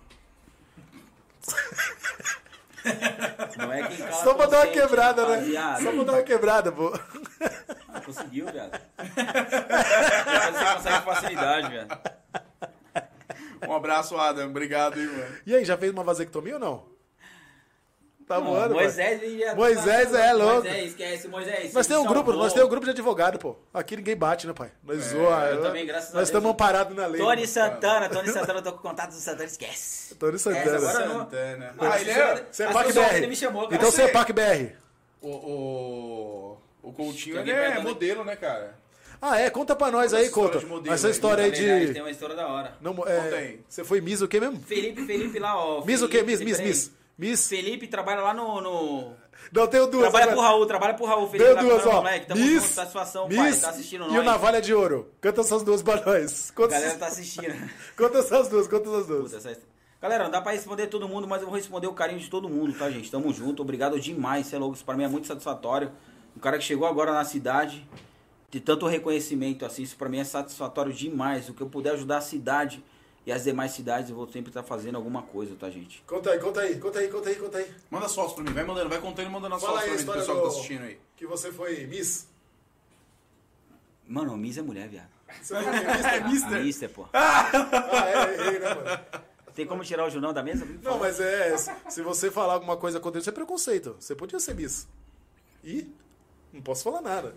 Não 3.58 3.72
é 3.72 3.88
quem 3.88 3.96
cala 4.06 4.12
Só 4.12 4.34
pra 4.34 4.46
dar 4.46 4.58
uma 4.66 4.72
quebrada, 4.72 5.26
né? 5.26 5.42
Só 5.82 5.92
pra 5.92 6.04
dar 6.04 6.12
uma 6.12 6.22
quebrada, 6.22 6.70
pô. 6.70 6.92
Conseguiu, 8.04 8.46
velho. 8.46 8.70
Você 10.52 10.74
consegue 10.74 11.02
com 11.04 11.12
facilidade, 11.14 11.68
velho. 11.68 11.88
Um 13.68 13.72
abraço, 13.74 14.16
Adam. 14.16 14.48
Obrigado, 14.50 15.00
hein, 15.00 15.06
mano. 15.06 15.34
E 15.46 15.54
aí, 15.54 15.64
já 15.64 15.76
fez 15.76 15.90
uma 15.92 16.04
vasectomia 16.04 16.54
ou 16.54 16.60
não? 16.60 16.94
Tá 18.26 18.36
Não, 18.40 18.46
voando. 18.46 18.74
Moisés, 18.74 19.20
já- 19.38 19.54
Moisés 19.54 20.14
é 20.14 20.32
louco. 20.32 20.62
Moisés, 20.62 20.90
esquece, 20.90 21.28
Moisés. 21.28 21.74
Nós 21.74 21.86
temos 21.86 22.04
um 22.04 22.08
grupo, 22.08 22.32
nós 22.32 22.54
temos 22.54 22.66
um 22.66 22.70
grupo 22.70 22.86
de 22.86 22.92
advogado, 22.92 23.38
pô. 23.38 23.54
Aqui 23.72 23.96
ninguém 23.96 24.16
bate, 24.16 24.46
né, 24.46 24.54
pai? 24.54 24.70
Nós 24.82 24.98
zoa. 25.02 25.48
É, 25.48 25.52
eu 25.52 25.60
também, 25.62 25.84
graças 25.84 26.08
a 26.08 26.12
Nós 26.14 26.20
Deus. 26.20 26.28
estamos 26.30 26.50
amparados 26.50 26.96
na 26.96 27.04
lei. 27.06 27.20
Tony 27.20 27.46
Santana, 27.46 28.08
Tony 28.08 28.28
Santana, 28.30 28.60
eu 28.60 28.62
tô 28.62 28.72
com 28.72 28.78
contato 28.78 29.10
do 29.10 29.16
Santana, 29.16 29.44
esquece. 29.44 30.14
Tony 30.14 30.38
Santana. 30.38 30.64
Essa 30.76 30.76
agora 30.88 31.06
não. 31.06 31.18
Santana. 31.20 31.74
Ah, 31.78 31.90
Ah, 31.92 32.00
ele 32.00 32.10
é... 32.10 32.46
Você 32.50 32.62
é 32.62 32.66
As 32.66 32.72
PAC 32.72 32.86
pessoas, 32.86 33.06
BR. 33.08 33.16
ele 33.16 33.26
me 33.26 33.36
chamou, 33.36 33.62
cara. 33.64 33.74
Então 33.76 33.90
você 33.90 34.02
é 34.02 34.32
BR. 34.32 34.74
O, 35.20 35.28
o, 35.30 36.58
o 36.84 36.92
Coutinho, 36.92 37.42
Tem 37.42 37.42
ele 37.42 37.50
é 37.52 37.80
modelo, 37.80 38.24
né, 38.24 38.36
cara? 38.36 38.78
Ah, 39.20 39.38
é? 39.38 39.48
Conta 39.48 39.74
pra 39.74 39.90
nós 39.90 40.12
aí, 40.12 40.28
conta. 40.28 40.58
de 40.58 40.66
modelo 40.66 40.94
Essa 40.94 41.08
história 41.08 41.44
aí 41.44 41.50
de... 41.50 41.92
Tem 41.94 42.02
uma 42.02 42.10
história 42.10 42.36
da 42.36 42.46
hora. 42.46 42.76
Não, 42.80 42.94
Conta 42.94 43.10
é... 43.10 43.38
aí. 43.38 43.60
Você 43.66 43.82
foi 43.82 44.00
Miss 44.02 44.20
o 44.20 44.28
quê 44.28 44.38
mesmo? 44.38 44.60
Felipe, 44.60 45.06
Felipe 45.06 45.38
lá, 45.38 45.56
ó. 45.56 45.82
Miss 45.84 46.02
o 46.02 46.08
quê? 46.08 46.22
Miss, 46.22 46.38
Felipe, 46.38 46.58
Miss. 46.58 46.60
Miss. 46.60 46.92
Miss. 47.16 47.48
Felipe 47.48 47.86
trabalha 47.86 48.20
lá 48.20 48.34
no. 48.34 48.60
no... 48.60 49.12
Não, 49.52 49.66
tenho 49.66 49.86
duas. 49.86 50.02
Trabalha 50.02 50.24
agora. 50.24 50.36
pro 50.36 50.46
Raul, 50.46 50.66
trabalha 50.66 50.94
pro 50.94 51.06
Raul. 51.06 51.30
Felipe 51.30 51.52
lá 51.52 51.62
duas, 51.62 51.86
ó. 51.86 51.92
moleque. 51.94 52.26
Tamo 52.26 52.40
Miss, 52.40 52.54
junto, 52.54 52.66
satisfação, 52.66 53.28
pai. 53.28 53.50
Miss 53.50 53.60
Tá 53.60 53.70
assistindo 53.70 54.04
e 54.04 54.08
nós. 54.08 54.18
o 54.18 54.22
Navalha 54.22 54.60
de 54.60 54.74
Ouro. 54.74 55.10
Canta 55.20 55.40
essas 55.40 55.62
duas 55.62 55.82
pra 55.82 56.04
nós. 56.04 56.50
A 56.50 56.54
Conta, 56.54 56.74
galera 56.74 56.98
tá 56.98 57.06
assistindo. 57.06 57.70
conta 57.96 58.18
essas 58.18 58.48
duas, 58.48 58.68
conta 58.68 58.88
essas 58.90 59.06
duas. 59.06 59.32
Puta, 59.32 59.36
essa... 59.36 59.60
Galera, 60.02 60.24
não 60.24 60.30
dá 60.30 60.42
pra 60.42 60.52
responder 60.52 60.88
todo 60.88 61.08
mundo, 61.08 61.26
mas 61.26 61.40
eu 61.40 61.48
vou 61.48 61.56
responder 61.56 61.86
o 61.86 61.94
carinho 61.94 62.20
de 62.20 62.28
todo 62.28 62.46
mundo, 62.46 62.76
tá, 62.76 62.90
gente? 62.90 63.10
Tamo 63.10 63.32
junto, 63.32 63.62
obrigado 63.62 63.98
demais, 63.98 64.46
você 64.46 64.56
é 64.56 64.58
louco. 64.58 64.74
Isso 64.74 64.84
pra 64.84 64.96
mim 64.96 65.04
é 65.04 65.08
muito 65.08 65.26
satisfatório. 65.26 65.90
Um 66.36 66.40
cara 66.40 66.58
que 66.58 66.64
chegou 66.64 66.86
agora 66.86 67.12
na 67.12 67.24
cidade, 67.24 67.86
de 68.50 68.60
tanto 68.60 68.86
reconhecimento 68.86 69.64
assim, 69.64 69.82
isso 69.82 69.96
pra 69.96 70.08
mim 70.08 70.18
é 70.18 70.24
satisfatório 70.24 70.92
demais. 70.92 71.48
O 71.48 71.54
que 71.54 71.60
eu 71.60 71.68
puder 71.68 71.92
ajudar 71.92 72.18
a 72.18 72.20
cidade 72.20 72.84
e 73.26 73.32
as 73.32 73.44
demais 73.44 73.72
cidades, 73.72 74.10
eu 74.10 74.16
vou 74.16 74.30
sempre 74.30 74.50
estar 74.50 74.62
fazendo 74.62 74.96
alguma 74.96 75.22
coisa, 75.22 75.54
tá, 75.54 75.70
gente? 75.70 76.02
Conta 76.06 76.30
aí, 76.30 76.38
conta 76.38 76.60
aí, 76.60 76.78
conta 76.78 76.98
aí, 76.98 77.08
conta 77.08 77.28
aí, 77.30 77.36
conta 77.36 77.58
aí. 77.58 77.74
Manda 77.90 78.06
as 78.06 78.14
fotos 78.14 78.34
pra 78.34 78.44
mim. 78.44 78.52
Vai 78.52 78.64
mandando, 78.64 78.88
vai 78.90 79.00
contando 79.00 79.26
e 79.26 79.30
mandando 79.30 79.54
as 79.54 79.62
Fala 79.62 79.80
fotos 79.80 79.88
aí 79.88 79.94
a 79.94 80.04
pra 80.04 80.04
mim 80.04 80.04
do 80.04 80.20
história 80.20 80.20
pessoal 80.20 80.36
que 80.36 80.42
tá 80.42 80.48
do... 80.48 80.56
assistindo 80.56 80.82
aí. 80.82 80.98
Que 81.16 81.26
você 81.26 81.52
foi 81.52 81.86
Miss. 81.86 82.28
Mano, 84.06 84.34
o 84.34 84.36
Miss 84.36 84.58
é 84.58 84.62
mulher, 84.62 84.88
viado. 84.88 85.08
Você 85.40 85.54
foi 85.54 85.72
Mister? 85.72 86.28
Mister. 86.28 86.62
Mister, 86.64 86.90
pô. 86.90 87.06
Ah, 87.12 87.50
é, 88.06 88.34
errei, 88.34 88.58
né, 88.58 88.74
mano? 88.74 89.00
Tem 89.54 89.66
como 89.66 89.82
tirar 89.84 90.04
o 90.06 90.10
Junão 90.10 90.32
da 90.32 90.42
mesa? 90.42 90.66
Não, 90.82 90.98
mas 90.98 91.18
é. 91.20 91.56
Se 91.88 92.02
você 92.02 92.30
falar 92.30 92.54
alguma 92.54 92.76
coisa 92.76 93.00
contra 93.00 93.18
ele, 93.18 93.22
isso 93.22 93.30
é 93.30 93.32
preconceito. 93.32 93.96
Você 93.98 94.14
podia 94.14 94.38
ser 94.38 94.54
Miss. 94.54 94.86
E 95.62 95.90
não 96.54 96.62
posso 96.62 96.84
falar 96.84 97.00
nada. 97.02 97.34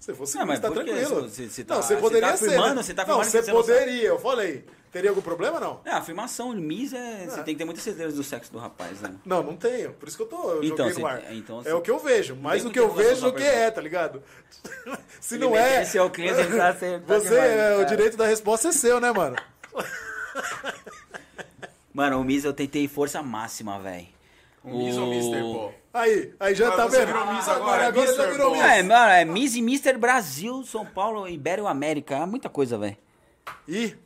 Se 0.00 0.12
fosse 0.14 0.36
Não, 0.36 0.46
mas 0.46 0.58
tá 0.58 0.68
tranquilo. 0.70 1.28
Você- 1.28 1.48
você 1.48 1.62
tá- 1.64 1.74
não, 1.76 1.82
você 1.82 1.94
você 1.94 2.00
poderia 2.00 2.28
tá 2.30 2.36
ser. 2.36 2.46
afirmando? 2.46 2.74
né? 2.74 2.82
Você 2.82 2.94
tá 2.94 3.04
não, 3.06 3.20
afirmando 3.20 3.30
você 3.30 3.38
que 3.38 3.44
você 3.44 3.52
não 3.52 3.60
poderia, 3.60 4.08
eu 4.08 4.18
falei. 4.18 4.64
Teria 4.90 5.08
algum 5.10 5.22
problema, 5.22 5.58
não? 5.60 5.80
É, 5.86 5.90
a 5.90 5.98
afirmação 5.98 6.54
de 6.54 6.60
Miss 6.60 6.92
é. 6.92 7.24
Você 7.26 7.40
É. 7.40 7.42
tem 7.44 7.54
que 7.54 7.58
ter 7.58 7.64
muita 7.64 7.80
certeza 7.80 8.14
do 8.14 8.22
sexo 8.22 8.52
do 8.52 8.58
rapaz, 8.58 9.00
né? 9.00 9.14
Não, 9.24 9.42
não 9.42 9.56
tenho. 9.56 9.92
Por 9.94 10.06
isso 10.08 10.16
que 10.18 10.22
eu 10.24 10.26
tô 10.26 10.50
eu 10.50 10.64
Então, 10.64 10.88
joguei 10.90 11.02
no 11.04 11.08
você- 11.08 11.26
ar. 11.26 11.34
então 11.34 11.60
é 11.60 11.62
você- 11.62 11.72
o 11.72 11.80
que 11.80 11.90
eu 11.90 11.98
vejo. 11.98 12.36
Mais 12.36 12.62
do 12.64 12.70
que 12.70 12.78
eu 12.80 12.90
vejo 12.92 13.20
do 13.22 13.28
informação 13.28 13.36
que 13.38 13.44
é, 13.44 13.70
tá 13.70 13.80
ligado? 13.80 14.22
Se 15.20 15.36
Ele 15.36 15.44
não 15.46 15.56
é. 15.56 15.68
querer 15.70 15.86
ser 15.86 16.00
o 16.00 16.10
cliente, 16.10 16.40
ele 16.40 16.56
tá 16.56 16.72
tá 16.74 17.18
Você, 17.18 17.34
é, 17.34 17.76
o 17.78 17.84
direito 17.86 18.16
da 18.16 18.26
resposta 18.26 18.68
é 18.68 18.72
seu, 18.72 19.00
né, 19.00 19.10
mano? 19.12 19.36
Mano, 21.94 22.20
o 22.20 22.24
Miss 22.24 22.44
eu 22.44 22.52
tentei 22.52 22.88
força 22.88 23.22
máxima, 23.22 23.78
velho. 23.78 24.06
Um 24.64 24.78
Miss 24.78 24.96
ou 24.96 25.06
Mister, 25.08 25.42
pô? 25.42 25.72
Aí, 25.92 26.32
aí 26.38 26.54
já 26.54 26.68
Agora 26.68 26.82
tá 26.82 26.88
vendo? 26.88 27.06
virou 27.06 27.32
Miss 27.34 27.48
agora, 27.48 27.88
agora 27.88 28.06
já 28.06 28.12
Mister, 28.12 28.32
virou. 28.32 28.52
Miss. 28.52 28.62
É, 28.62 28.82
mano, 28.82 29.10
é 29.10 29.24
Miss 29.24 29.54
e 29.56 29.62
Mister 29.62 29.98
Brasil, 29.98 30.62
São 30.64 30.86
Paulo, 30.86 31.28
Ibério 31.28 31.66
América. 31.66 32.16
É 32.16 32.26
muita 32.26 32.48
coisa, 32.48 32.78
velho. 32.78 32.96
Ih, 33.66 33.96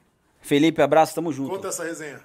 Felipe, 0.41 0.81
abraço, 0.81 1.15
tamo 1.15 1.33
junto. 1.33 1.51
conta 1.51 1.69
essa 1.69 1.85
resenha. 1.85 2.21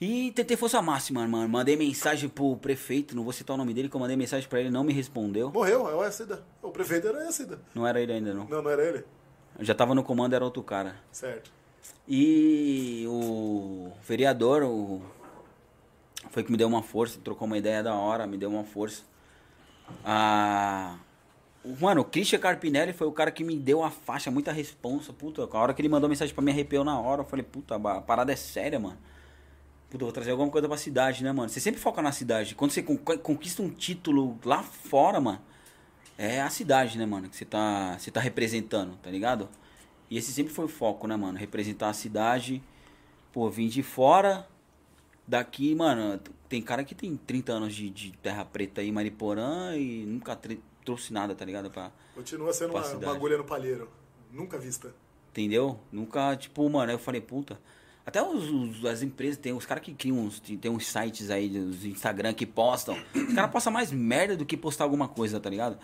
E 0.00 0.32
tentei 0.32 0.56
força 0.56 0.80
máxima, 0.80 1.26
mano. 1.28 1.46
Mandei 1.48 1.76
mensagem 1.76 2.28
pro 2.28 2.56
prefeito, 2.56 3.14
não 3.14 3.22
vou 3.22 3.32
citar 3.34 3.54
o 3.54 3.58
nome 3.58 3.74
dele, 3.74 3.88
que 3.88 3.94
eu 3.96 4.00
mandei 4.00 4.16
mensagem 4.16 4.48
pra 4.48 4.60
ele, 4.60 4.70
não 4.70 4.82
me 4.82 4.94
respondeu. 4.94 5.50
Morreu, 5.50 5.90
é 5.90 5.94
o 5.94 6.00
Acida. 6.00 6.42
O 6.62 6.70
prefeito 6.70 7.08
era 7.08 7.18
o 7.18 7.28
Acida. 7.28 7.60
Não 7.74 7.86
era 7.86 8.00
ele 8.00 8.12
ainda, 8.12 8.32
não. 8.32 8.46
Não, 8.46 8.62
não 8.62 8.70
era 8.70 8.82
ele? 8.82 9.04
Eu 9.58 9.64
já 9.64 9.74
tava 9.74 9.94
no 9.94 10.02
comando, 10.02 10.32
era 10.32 10.42
outro 10.44 10.62
cara. 10.62 10.96
Certo. 11.12 11.52
E 12.08 13.04
o 13.08 13.92
vereador, 14.02 14.62
o... 14.62 15.02
foi 16.30 16.44
que 16.44 16.50
me 16.52 16.58
deu 16.58 16.68
uma 16.68 16.82
força, 16.82 17.18
trocou 17.22 17.46
uma 17.46 17.56
ideia 17.58 17.82
da 17.82 17.94
hora, 17.94 18.26
me 18.26 18.36
deu 18.36 18.50
uma 18.50 18.64
força. 18.64 19.02
Ah, 20.04 20.96
Mano, 21.78 22.00
o 22.00 22.04
Christian 22.04 22.38
Carpinelli 22.38 22.92
foi 22.94 23.06
o 23.06 23.12
cara 23.12 23.30
que 23.30 23.44
me 23.44 23.54
deu 23.58 23.82
a 23.84 23.90
faixa, 23.90 24.30
muita 24.30 24.50
responsa. 24.50 25.12
Puta, 25.12 25.42
a 25.42 25.58
hora 25.58 25.74
que 25.74 25.82
ele 25.82 25.90
mandou 25.90 26.08
mensagem 26.08 26.34
pra 26.34 26.42
mim, 26.42 26.50
arrepiou 26.52 26.82
na 26.84 26.98
hora. 26.98 27.20
Eu 27.20 27.24
falei, 27.26 27.44
puta, 27.44 27.74
a 27.76 28.00
parada 28.00 28.32
é 28.32 28.36
séria, 28.36 28.78
mano. 28.80 28.96
Puta, 29.90 30.04
vou 30.04 30.12
trazer 30.12 30.30
alguma 30.30 30.50
coisa 30.50 30.66
pra 30.68 30.76
cidade, 30.78 31.22
né, 31.22 31.32
mano? 31.32 31.48
Você 31.50 31.60
sempre 31.60 31.78
foca 31.80 32.00
na 32.00 32.12
cidade. 32.12 32.54
Quando 32.54 32.70
você 32.70 32.82
con- 32.82 32.96
conquista 32.96 33.62
um 33.62 33.68
título 33.68 34.38
lá 34.44 34.62
fora, 34.62 35.20
mano, 35.20 35.40
é 36.16 36.40
a 36.40 36.48
cidade, 36.48 36.96
né, 36.96 37.04
mano? 37.04 37.28
Que 37.28 37.36
você 37.36 37.44
tá, 37.44 37.96
você 37.98 38.10
tá 38.10 38.20
representando, 38.20 38.96
tá 39.02 39.10
ligado? 39.10 39.48
E 40.08 40.16
esse 40.16 40.32
sempre 40.32 40.52
foi 40.54 40.64
o 40.64 40.68
foco, 40.68 41.06
né, 41.06 41.16
mano? 41.16 41.36
Representar 41.38 41.90
a 41.90 41.92
cidade. 41.94 42.62
Pô, 43.32 43.50
vim 43.50 43.68
de 43.68 43.82
fora. 43.82 44.46
Daqui, 45.30 45.76
mano, 45.76 46.18
tem 46.48 46.60
cara 46.60 46.82
que 46.82 46.92
tem 46.92 47.16
30 47.16 47.52
anos 47.52 47.72
de, 47.72 47.88
de 47.88 48.10
terra 48.20 48.44
preta 48.44 48.80
aí, 48.80 48.90
Mariporã, 48.90 49.76
e 49.76 50.04
nunca 50.04 50.36
trouxe 50.84 51.12
nada, 51.12 51.36
tá 51.36 51.44
ligado? 51.44 51.70
Pra, 51.70 51.92
Continua 52.16 52.52
sendo 52.52 52.70
Pra 52.72 52.80
uma 52.80 52.84
cidade. 52.84 53.04
bagulha 53.12 53.38
no 53.38 53.44
palheiro. 53.44 53.88
Nunca 54.32 54.58
vista. 54.58 54.92
Entendeu? 55.30 55.78
Nunca, 55.92 56.34
tipo, 56.36 56.68
mano, 56.68 56.90
eu 56.90 56.98
falei, 56.98 57.20
puta. 57.20 57.60
Até 58.04 58.20
os, 58.20 58.50
os- 58.50 58.84
as 58.84 59.02
empresas, 59.02 59.36
tem 59.36 59.52
os 59.52 59.64
caras 59.64 59.84
que 59.84 59.94
criam 59.94 60.18
uns, 60.18 60.40
tem 60.40 60.68
uns 60.68 60.84
sites 60.88 61.30
aí, 61.30 61.56
os 61.56 61.84
Instagram 61.84 62.32
que 62.34 62.44
postam. 62.44 62.98
Os 63.14 63.32
caras 63.32 63.52
postam 63.52 63.72
mais 63.72 63.92
merda 63.92 64.36
do 64.36 64.44
que 64.44 64.56
postar 64.56 64.82
alguma 64.82 65.06
coisa, 65.06 65.38
tá 65.38 65.48
ligado? 65.48 65.78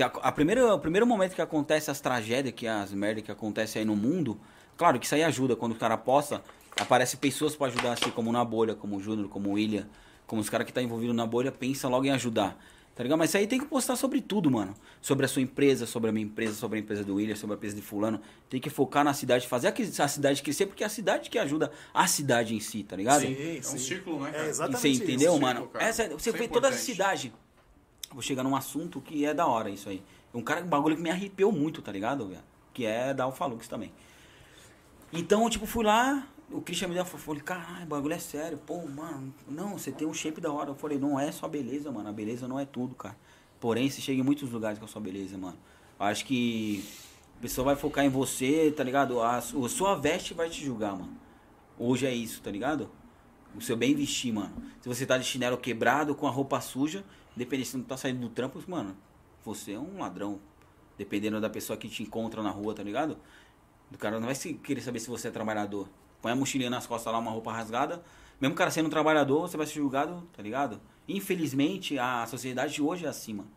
A, 0.00 0.04
a 0.28 0.32
primeira, 0.32 0.74
o 0.74 0.78
primeiro 0.80 1.06
momento 1.06 1.36
que 1.36 1.42
acontece 1.42 1.88
as 1.88 2.00
tragédias, 2.00 2.52
que 2.52 2.66
as 2.66 2.92
merdas 2.92 3.22
que 3.22 3.30
acontecem 3.30 3.78
aí 3.80 3.86
no 3.86 3.94
mundo, 3.94 4.40
claro 4.76 4.98
que 4.98 5.06
isso 5.06 5.14
aí 5.14 5.22
ajuda. 5.22 5.54
Quando 5.54 5.70
o 5.72 5.76
cara 5.78 5.96
posta, 5.96 6.42
aparece 6.78 7.16
pessoas 7.16 7.54
pra 7.56 7.66
ajudar, 7.68 7.92
assim, 7.92 8.10
como 8.10 8.32
na 8.32 8.44
bolha, 8.44 8.74
como 8.74 8.96
o 8.96 9.00
Júnior, 9.00 9.28
como 9.28 9.50
o 9.50 9.52
William, 9.54 9.86
como 10.26 10.40
os 10.40 10.48
caras 10.48 10.66
que 10.66 10.72
tá 10.72 10.82
envolvido 10.82 11.12
na 11.12 11.26
bolha, 11.26 11.52
pensa 11.52 11.88
logo 11.88 12.04
em 12.04 12.10
ajudar. 12.10 12.56
Tá 12.94 13.02
ligado? 13.02 13.18
Mas 13.18 13.30
isso 13.30 13.38
aí 13.38 13.46
tem 13.46 13.58
que 13.58 13.64
postar 13.64 13.96
sobre 13.96 14.20
tudo, 14.20 14.50
mano. 14.50 14.74
Sobre 15.00 15.24
a 15.24 15.28
sua 15.28 15.40
empresa, 15.40 15.86
sobre 15.86 16.10
a 16.10 16.12
minha 16.12 16.26
empresa, 16.26 16.52
sobre 16.54 16.78
a 16.78 16.82
empresa 16.82 17.02
do 17.02 17.14
William, 17.14 17.34
sobre 17.34 17.54
a 17.54 17.56
empresa 17.56 17.74
de 17.74 17.80
fulano. 17.80 18.20
Tem 18.50 18.60
que 18.60 18.68
focar 18.68 19.02
na 19.02 19.14
cidade, 19.14 19.48
fazer 19.48 19.68
a, 19.98 20.08
cidade 20.08 20.42
crescer, 20.42 20.66
porque 20.66 20.82
é 20.82 20.86
a 20.86 20.90
cidade 20.90 21.30
que 21.30 21.38
ajuda 21.38 21.72
a 21.94 22.06
cidade 22.06 22.54
em 22.54 22.60
si, 22.60 22.82
tá 22.82 22.94
ligado? 22.94 23.22
Sim, 23.22 23.34
É 23.34 23.58
um 23.60 23.62
sim. 23.62 23.78
círculo, 23.78 24.20
né, 24.20 24.30
cara? 24.30 24.42
É 24.42 24.46
E 24.46 24.50
exatamente 24.50 24.80
você 24.80 24.88
entendeu, 25.04 25.32
isso, 25.32 25.40
mano? 25.40 25.70
Essa, 25.74 26.08
você 26.08 26.16
Isso 26.16 26.28
é 26.28 26.32
vê 26.32 26.48
toda 26.48 26.66
a 26.66 26.70
importante. 26.70 26.84
cidade. 26.84 27.32
Vou 28.12 28.20
chegar 28.20 28.42
num 28.42 28.54
assunto 28.54 29.00
que 29.00 29.24
é 29.24 29.32
da 29.32 29.46
hora 29.46 29.70
isso 29.70 29.88
aí. 29.88 30.02
Um 30.34 30.42
cara, 30.42 30.60
um 30.62 30.68
bagulho 30.68 30.94
que 30.94 31.02
me 31.02 31.10
arrepiou 31.10 31.50
muito, 31.50 31.80
tá 31.80 31.90
ligado, 31.90 32.28
velho? 32.28 32.42
Que 32.74 32.84
é 32.84 33.14
da 33.14 33.24
Alfalux 33.24 33.68
também. 33.68 33.90
Então, 35.10 35.48
tipo, 35.48 35.64
fui 35.66 35.84
lá, 35.84 36.26
o 36.52 36.60
Christian 36.60 36.88
me 36.88 36.94
deu, 36.94 37.04
falei, 37.04 37.40
caralho, 37.42 37.84
o 37.84 37.88
bagulho 37.88 38.14
é 38.14 38.18
sério. 38.18 38.58
Pô, 38.58 38.86
mano, 38.86 39.34
não, 39.48 39.78
você 39.78 39.90
tem 39.90 40.06
um 40.06 40.14
shape 40.14 40.40
da 40.40 40.52
hora. 40.52 40.70
Eu 40.70 40.74
falei, 40.74 40.98
não 40.98 41.18
é 41.18 41.32
só 41.32 41.48
beleza, 41.48 41.90
mano. 41.90 42.08
A 42.08 42.12
beleza 42.12 42.46
não 42.46 42.58
é 42.58 42.64
tudo, 42.64 42.94
cara. 42.94 43.16
Porém, 43.60 43.88
você 43.88 44.00
chega 44.00 44.20
em 44.20 44.24
muitos 44.24 44.50
lugares 44.50 44.78
com 44.78 44.84
a 44.84 44.88
sua 44.88 45.00
beleza, 45.00 45.38
mano. 45.38 45.56
Eu 45.98 46.06
acho 46.06 46.24
que 46.24 46.84
a 47.38 47.42
pessoa 47.42 47.64
vai 47.66 47.76
focar 47.76 48.04
em 48.04 48.08
você, 48.08 48.72
tá 48.76 48.82
ligado? 48.82 49.20
A, 49.20 49.40
su- 49.40 49.64
a 49.64 49.68
sua 49.68 49.94
veste 49.94 50.34
vai 50.34 50.50
te 50.50 50.64
julgar, 50.64 50.92
mano. 50.92 51.16
Hoje 51.78 52.06
é 52.06 52.14
isso, 52.14 52.42
tá 52.42 52.50
ligado? 52.50 52.90
O 53.54 53.60
seu 53.60 53.76
bem 53.76 53.94
vestir, 53.94 54.32
mano. 54.32 54.54
Se 54.80 54.88
você 54.88 55.06
tá 55.06 55.16
de 55.18 55.24
chinelo 55.24 55.56
quebrado, 55.56 56.14
com 56.14 56.26
a 56.26 56.30
roupa 56.30 56.60
suja, 56.60 57.04
dependendo 57.36 57.68
se 57.68 57.76
não 57.76 57.84
tá 57.84 57.96
saindo 57.96 58.20
do 58.20 58.28
trampo, 58.28 58.62
mano, 58.66 58.96
você 59.44 59.72
é 59.72 59.78
um 59.78 59.98
ladrão. 59.98 60.40
Dependendo 60.98 61.40
da 61.40 61.48
pessoa 61.50 61.76
que 61.76 61.88
te 61.88 62.02
encontra 62.02 62.42
na 62.42 62.50
rua, 62.50 62.74
tá 62.74 62.82
ligado? 62.82 63.16
O 63.92 63.98
cara 63.98 64.18
não 64.18 64.26
vai 64.26 64.34
querer 64.34 64.80
saber 64.80 65.00
se 65.00 65.08
você 65.08 65.28
é 65.28 65.30
trabalhador. 65.30 65.88
Põe 66.22 66.32
a 66.32 66.36
mochilinha 66.36 66.70
nas 66.70 66.86
costas 66.86 67.12
lá, 67.12 67.18
uma 67.18 67.32
roupa 67.32 67.52
rasgada. 67.52 68.02
Mesmo 68.40 68.54
o 68.54 68.56
cara 68.56 68.70
sendo 68.70 68.86
um 68.86 68.90
trabalhador, 68.90 69.42
você 69.42 69.56
vai 69.56 69.66
ser 69.66 69.74
julgado, 69.74 70.22
tá 70.32 70.42
ligado? 70.42 70.80
Infelizmente, 71.08 71.98
a 71.98 72.24
sociedade 72.26 72.72
de 72.72 72.80
hoje 72.80 73.04
é 73.04 73.08
assim, 73.08 73.34
mano. 73.34 73.50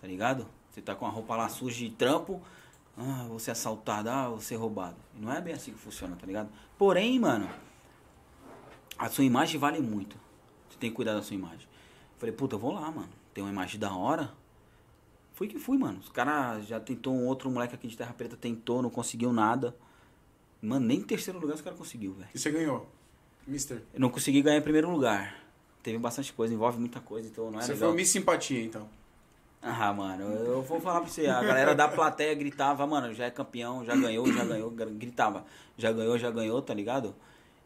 Tá 0.00 0.06
ligado? 0.06 0.46
Você 0.70 0.80
tá 0.80 0.94
com 0.94 1.06
a 1.06 1.10
roupa 1.10 1.36
lá 1.36 1.48
suja 1.48 1.76
de 1.76 1.90
trampo, 1.90 2.42
ah, 2.96 3.26
você 3.28 3.50
é 3.50 3.52
assaltado, 3.52 4.08
ah, 4.10 4.28
você 4.28 4.54
é 4.54 4.56
roubado. 4.56 4.96
Não 5.14 5.32
é 5.32 5.40
bem 5.40 5.54
assim 5.54 5.72
que 5.72 5.78
funciona, 5.78 6.16
tá 6.16 6.26
ligado? 6.26 6.48
Porém, 6.76 7.18
mano, 7.18 7.48
a 8.98 9.08
sua 9.08 9.24
imagem 9.24 9.60
vale 9.60 9.80
muito. 9.80 10.16
Você 10.68 10.78
tem 10.78 10.90
que 10.90 10.96
cuidar 10.96 11.14
da 11.14 11.22
sua 11.22 11.34
imagem. 11.34 11.68
Falei, 12.16 12.34
puta, 12.34 12.56
eu 12.56 12.58
vou 12.58 12.72
lá, 12.72 12.90
mano. 12.90 13.10
Tem 13.32 13.44
uma 13.44 13.52
imagem 13.52 13.78
da 13.78 13.94
hora. 13.94 14.32
Fui 15.34 15.46
que 15.46 15.58
fui, 15.58 15.78
mano. 15.78 16.00
Os 16.00 16.08
caras 16.08 16.66
já 16.66 16.80
tentou 16.80 17.14
um 17.14 17.26
outro 17.26 17.48
moleque 17.50 17.74
aqui 17.74 17.86
de 17.86 17.96
Terra 17.96 18.12
Preta, 18.12 18.36
tentou, 18.36 18.82
não 18.82 18.90
conseguiu 18.90 19.32
nada. 19.32 19.76
Mano, 20.60 20.86
nem 20.86 20.98
em 20.98 21.02
terceiro 21.02 21.38
lugar 21.38 21.54
os 21.54 21.60
caras 21.60 21.78
conseguiu, 21.78 22.14
velho. 22.14 22.28
E 22.34 22.38
você 22.38 22.50
ganhou? 22.50 22.86
Mister. 23.46 23.82
Eu 23.94 24.00
não 24.00 24.10
consegui 24.10 24.42
ganhar 24.42 24.58
em 24.58 24.62
primeiro 24.62 24.90
lugar. 24.90 25.34
Teve 25.82 25.98
bastante 25.98 26.32
coisa, 26.32 26.52
envolve 26.52 26.78
muita 26.78 27.00
coisa, 27.00 27.28
então 27.28 27.50
não 27.50 27.58
é 27.58 27.62
Você 27.62 27.72
legal. 27.72 27.88
foi 27.88 27.94
o 27.94 27.96
Miss 27.96 28.08
Simpatia, 28.08 28.62
então. 28.62 28.88
Ah, 29.62 29.92
mano, 29.92 30.22
eu 30.24 30.62
vou 30.62 30.80
falar 30.80 31.00
pra 31.00 31.08
você, 31.08 31.26
a 31.26 31.42
galera 31.42 31.74
da 31.74 31.88
plateia 31.88 32.32
gritava, 32.34 32.86
mano, 32.86 33.12
já 33.12 33.24
é 33.24 33.30
campeão, 33.30 33.84
já 33.84 33.96
ganhou, 33.96 34.30
já 34.32 34.44
ganhou, 34.44 34.70
gritava, 34.70 35.44
já 35.76 35.90
ganhou, 35.90 36.16
já 36.18 36.30
ganhou, 36.30 36.62
tá 36.62 36.72
ligado? 36.74 37.14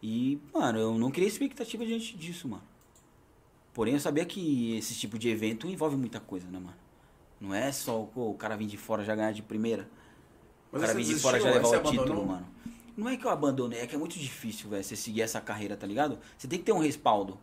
E, 0.02 0.39
mano, 0.55 0.78
eu 0.78 0.98
não 0.98 1.10
criei 1.10 1.28
expectativa 1.28 1.85
diante 1.85 2.16
disso, 2.16 2.48
mano. 2.48 2.62
Porém, 3.74 3.94
eu 3.94 4.01
sabia 4.01 4.24
que 4.24 4.77
esse 4.77 4.94
tipo 4.94 5.19
de 5.19 5.28
evento 5.28 5.66
envolve 5.66 5.97
muita 5.97 6.20
coisa, 6.20 6.47
né, 6.48 6.59
mano? 6.59 6.77
Não 7.40 7.55
é 7.55 7.70
só 7.73 8.02
pô, 8.14 8.31
o 8.31 8.35
cara 8.35 8.56
vir 8.56 8.66
de 8.66 8.77
fora 8.77 9.05
já 9.05 9.14
ganhar 9.14 9.32
de 9.32 9.43
primeira. 9.43 9.82
O 10.70 10.78
Mas 10.78 10.82
cara 10.82 10.93
você 10.94 10.98
vir 10.98 11.14
de 11.14 11.20
fora 11.20 11.40
já 11.40 11.51
levar 11.51 11.69
você 11.69 11.77
o 11.77 11.82
título, 11.82 12.02
abandonou? 12.02 12.27
mano. 12.27 12.47
Não 12.97 13.09
é 13.09 13.16
que 13.16 13.24
eu 13.24 13.31
abandonei, 13.31 13.81
é 13.81 13.86
que 13.86 13.94
é 13.94 13.98
muito 13.98 14.19
difícil, 14.19 14.69
velho, 14.69 14.85
você 14.85 14.97
seguir 14.97 15.23
essa 15.23 15.40
carreira, 15.40 15.77
tá 15.77 15.86
ligado? 15.86 16.19
Você 16.36 16.47
tem 16.47 16.59
que 16.59 16.64
ter 16.64 16.73
um 16.73 16.78
respaldo. 16.78 17.39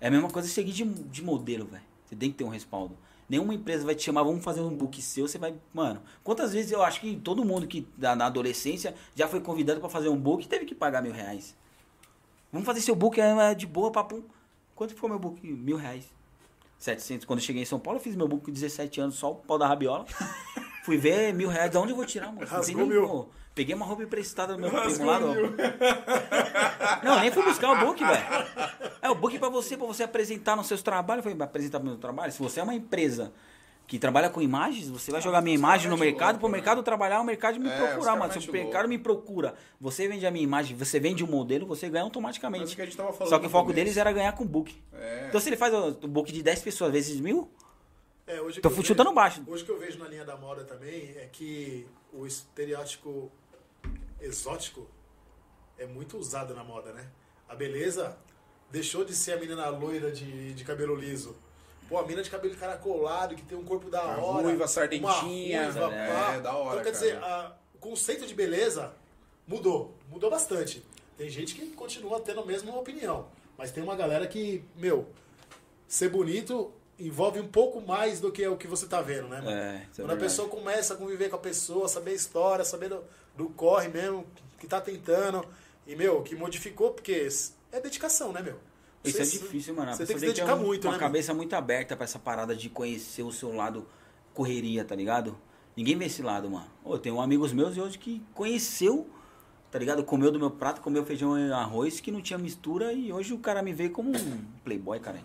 É 0.00 0.08
a 0.08 0.10
mesma 0.10 0.30
coisa 0.30 0.48
seguir 0.48 0.72
de, 0.72 0.84
de 0.84 1.22
modelo, 1.22 1.66
velho. 1.66 1.82
Você 2.06 2.14
tem 2.14 2.30
que 2.30 2.38
ter 2.38 2.44
um 2.44 2.48
respaldo. 2.48 2.96
Nenhuma 3.28 3.52
empresa 3.52 3.84
vai 3.84 3.94
te 3.94 4.04
chamar, 4.04 4.22
vamos 4.22 4.42
fazer 4.42 4.60
um 4.60 4.74
book 4.74 5.02
seu, 5.02 5.28
você 5.28 5.36
vai. 5.36 5.54
Mano, 5.74 6.00
quantas 6.24 6.54
vezes 6.54 6.72
eu 6.72 6.82
acho 6.82 7.00
que 7.00 7.16
todo 7.16 7.44
mundo 7.44 7.66
que 7.66 7.86
na, 7.98 8.16
na 8.16 8.26
adolescência 8.26 8.94
já 9.14 9.28
foi 9.28 9.40
convidado 9.40 9.80
pra 9.80 9.88
fazer 9.88 10.08
um 10.08 10.16
book 10.16 10.44
e 10.44 10.48
teve 10.48 10.64
que 10.64 10.74
pagar 10.74 11.02
mil 11.02 11.12
reais. 11.12 11.54
Vamos 12.50 12.64
fazer 12.64 12.80
seu 12.80 12.94
book 12.94 13.20
é, 13.20 13.50
é 13.50 13.54
de 13.54 13.66
boa, 13.66 13.92
papum. 13.92 14.22
Quanto 14.74 14.94
ficou 14.94 15.10
meu 15.10 15.18
book? 15.18 15.46
Mil 15.46 15.76
reais. 15.76 16.06
700. 16.78 17.26
Quando 17.26 17.40
eu 17.40 17.44
cheguei 17.44 17.62
em 17.62 17.66
São 17.66 17.78
Paulo, 17.78 17.98
eu 17.98 18.02
fiz 18.02 18.16
meu 18.16 18.26
book 18.28 18.46
com 18.46 18.52
17 18.52 19.00
anos, 19.00 19.16
só 19.16 19.32
o 19.32 19.34
pau 19.34 19.58
da 19.58 19.66
rabiola. 19.66 20.06
Fui 20.84 20.96
ver 20.96 21.34
mil 21.34 21.50
reais, 21.50 21.70
de 21.70 21.76
onde 21.76 21.92
eu 21.92 21.96
vou 21.96 22.06
tirar, 22.06 22.32
mano? 22.32 22.46
Rasgou 22.46 22.86
nem, 22.86 22.88
mil. 22.88 23.06
pô. 23.06 23.26
Peguei 23.58 23.74
uma 23.74 23.84
roupa 23.84 24.04
emprestada 24.04 24.54
do 24.54 24.60
meu 24.60 24.70
primo 24.70 25.04
lá. 25.04 25.18
Do... 25.18 25.34
Não, 27.02 27.18
nem 27.20 27.32
fui 27.32 27.42
buscar 27.42 27.72
o 27.72 27.86
book, 27.86 28.04
velho. 28.04 28.24
É 29.02 29.10
o 29.10 29.16
book 29.16 29.36
pra 29.36 29.48
você, 29.48 29.76
pra 29.76 29.84
você 29.84 30.04
apresentar 30.04 30.54
nos 30.54 30.68
seus 30.68 30.80
trabalhos. 30.80 31.24
Eu 31.24 31.30
falei, 31.32 31.44
apresentar 31.44 31.80
meu 31.80 31.96
trabalho? 31.96 32.30
Se 32.30 32.38
você 32.38 32.60
é 32.60 32.62
uma 32.62 32.74
empresa 32.74 33.32
que 33.84 33.98
trabalha 33.98 34.30
com 34.30 34.40
imagens, 34.40 34.88
você 34.88 35.10
vai 35.10 35.20
jogar 35.20 35.40
minha 35.42 35.56
imagem 35.56 35.90
no 35.90 35.96
mercado, 35.98 36.34
louco, 36.34 36.40
pro 36.40 36.48
né? 36.50 36.52
mercado 36.58 36.84
trabalhar, 36.84 37.20
o 37.20 37.24
mercado 37.24 37.58
me 37.58 37.68
É, 37.68 37.76
procurar, 37.76 38.14
mano. 38.16 38.32
Se 38.32 38.48
o 38.48 38.52
mercado 38.52 38.74
louco. 38.82 38.88
me 38.90 38.98
procura, 38.98 39.54
você 39.80 40.06
vende 40.06 40.24
a 40.24 40.30
minha 40.30 40.44
imagem, 40.44 40.76
você 40.76 41.00
vende 41.00 41.24
o 41.24 41.26
modelo, 41.26 41.66
você 41.66 41.88
ganha 41.88 42.04
automaticamente. 42.04 42.72
o 42.72 42.76
que 42.76 42.82
a 42.82 42.84
gente 42.84 42.96
tava 42.96 43.12
falando 43.12 43.30
Só 43.30 43.40
que 43.40 43.46
o 43.46 43.50
foco 43.50 43.72
deles 43.72 43.96
era 43.96 44.12
ganhar 44.12 44.32
com 44.32 44.46
book. 44.46 44.80
É. 44.92 45.24
Então 45.28 45.40
se 45.40 45.48
ele 45.48 45.56
faz 45.56 45.74
o 45.74 45.98
o 46.04 46.06
book 46.06 46.30
de 46.30 46.42
10 46.44 46.62
pessoas 46.62 46.92
vezes 46.92 47.18
mil, 47.20 47.50
É, 48.24 48.40
hoje 48.40 48.60
Tô 48.60 48.70
chutando 48.70 49.04
vejo- 49.04 49.14
baixo. 49.14 49.42
Hoje 49.48 49.64
que 49.64 49.70
eu 49.72 49.78
vejo 49.80 49.98
na 49.98 50.06
linha 50.06 50.24
da 50.24 50.36
moda 50.36 50.62
também 50.64 51.14
é 51.16 51.26
que 51.32 51.86
o 52.12 52.26
estereótipo 52.26 53.32
exótico 54.20 54.86
é 55.78 55.86
muito 55.86 56.16
usado 56.18 56.54
na 56.54 56.64
moda, 56.64 56.92
né? 56.92 57.06
A 57.48 57.54
beleza 57.54 58.16
deixou 58.70 59.04
de 59.04 59.14
ser 59.14 59.32
a 59.32 59.36
menina 59.38 59.68
loira 59.68 60.10
de, 60.10 60.52
de 60.54 60.64
cabelo 60.64 60.94
liso. 60.94 61.36
Pô, 61.88 61.98
a 61.98 62.02
menina 62.02 62.22
de 62.22 62.28
cabelo 62.30 62.54
caracolado, 62.56 63.34
que 63.34 63.42
tem 63.42 63.56
um 63.56 63.64
corpo 63.64 63.88
da 63.88 64.00
A 64.02 64.18
hora. 64.18 64.42
ruiva, 64.46 64.66
sardentinha, 64.68 65.62
uma 65.70 65.70
ruiva, 65.86 65.94
é, 65.94 66.12
pá. 66.12 66.38
da 66.38 66.52
hora, 66.54 66.80
Então, 66.80 66.84
quer 66.84 66.92
cara. 66.92 66.92
dizer, 66.92 67.16
a- 67.24 67.56
o 67.74 67.78
conceito 67.78 68.26
de 68.26 68.34
beleza 68.34 68.92
mudou. 69.46 69.94
Mudou 70.10 70.28
bastante. 70.30 70.84
Tem 71.16 71.30
gente 71.30 71.54
que 71.54 71.66
continua 71.70 72.20
tendo 72.20 72.40
a 72.40 72.44
mesma 72.44 72.76
opinião. 72.76 73.28
Mas 73.56 73.70
tem 73.72 73.82
uma 73.82 73.96
galera 73.96 74.26
que, 74.26 74.62
meu, 74.76 75.08
ser 75.86 76.10
bonito 76.10 76.72
envolve 76.98 77.40
um 77.40 77.48
pouco 77.48 77.80
mais 77.80 78.20
do 78.20 78.30
que 78.30 78.46
o 78.46 78.56
que 78.56 78.66
você 78.66 78.86
tá 78.86 79.00
vendo, 79.00 79.28
né, 79.28 79.40
mano? 79.40 79.50
É, 79.50 79.76
é 79.76 79.78
Quando 79.96 80.10
a 80.10 80.14
verdade. 80.14 80.20
pessoa 80.20 80.48
começa 80.48 80.94
a 80.94 80.96
conviver 80.96 81.30
com 81.30 81.36
a 81.36 81.40
pessoa, 81.40 81.88
saber 81.88 82.10
a 82.10 82.14
história, 82.14 82.64
saber 82.64 82.92
do, 83.38 83.48
corre 83.50 83.88
mesmo, 83.88 84.26
que 84.58 84.66
tá 84.66 84.80
tentando, 84.80 85.44
e, 85.86 85.96
meu, 85.96 86.22
que 86.22 86.34
modificou, 86.36 86.90
porque 86.90 87.26
é 87.72 87.80
dedicação, 87.80 88.32
né, 88.32 88.42
meu? 88.42 88.58
Isso 89.04 89.22
é 89.22 89.24
difícil, 89.24 89.74
mano. 89.74 89.92
Você 89.94 90.04
tem 90.04 90.14
que 90.16 90.20
se 90.20 90.26
dedicar 90.26 90.54
um- 90.56 90.58
muito, 90.64 90.86
uma 90.86 90.94
né, 90.94 90.98
cabeça 90.98 91.32
muito 91.32 91.54
aberta 91.54 91.96
pra 91.96 92.04
essa 92.04 92.18
parada 92.18 92.54
de 92.54 92.68
conhecer 92.68 93.22
o 93.22 93.32
seu 93.32 93.54
lado 93.54 93.86
correria, 94.34 94.84
tá 94.84 94.94
ligado? 94.94 95.38
Ninguém 95.76 95.96
vê 95.96 96.06
esse 96.06 96.20
lado, 96.20 96.50
mano. 96.50 96.66
Eu 96.84 96.98
tenho 96.98 97.20
amigos 97.20 97.52
meus 97.52 97.76
e 97.76 97.80
hoje 97.80 97.96
que 97.96 98.20
conheceu, 98.34 99.08
tá 99.70 99.78
ligado? 99.78 100.02
Comeu 100.04 100.30
do 100.32 100.38
meu 100.38 100.50
prato, 100.50 100.80
comeu 100.80 101.04
feijão 101.06 101.38
e 101.38 101.52
arroz 101.52 102.00
que 102.00 102.10
não 102.10 102.20
tinha 102.20 102.36
mistura 102.38 102.92
e 102.92 103.12
hoje 103.12 103.32
o 103.32 103.38
cara 103.38 103.62
me 103.62 103.72
vê 103.72 103.88
como 103.88 104.10
um 104.10 104.44
playboy, 104.64 104.98
cara. 104.98 105.20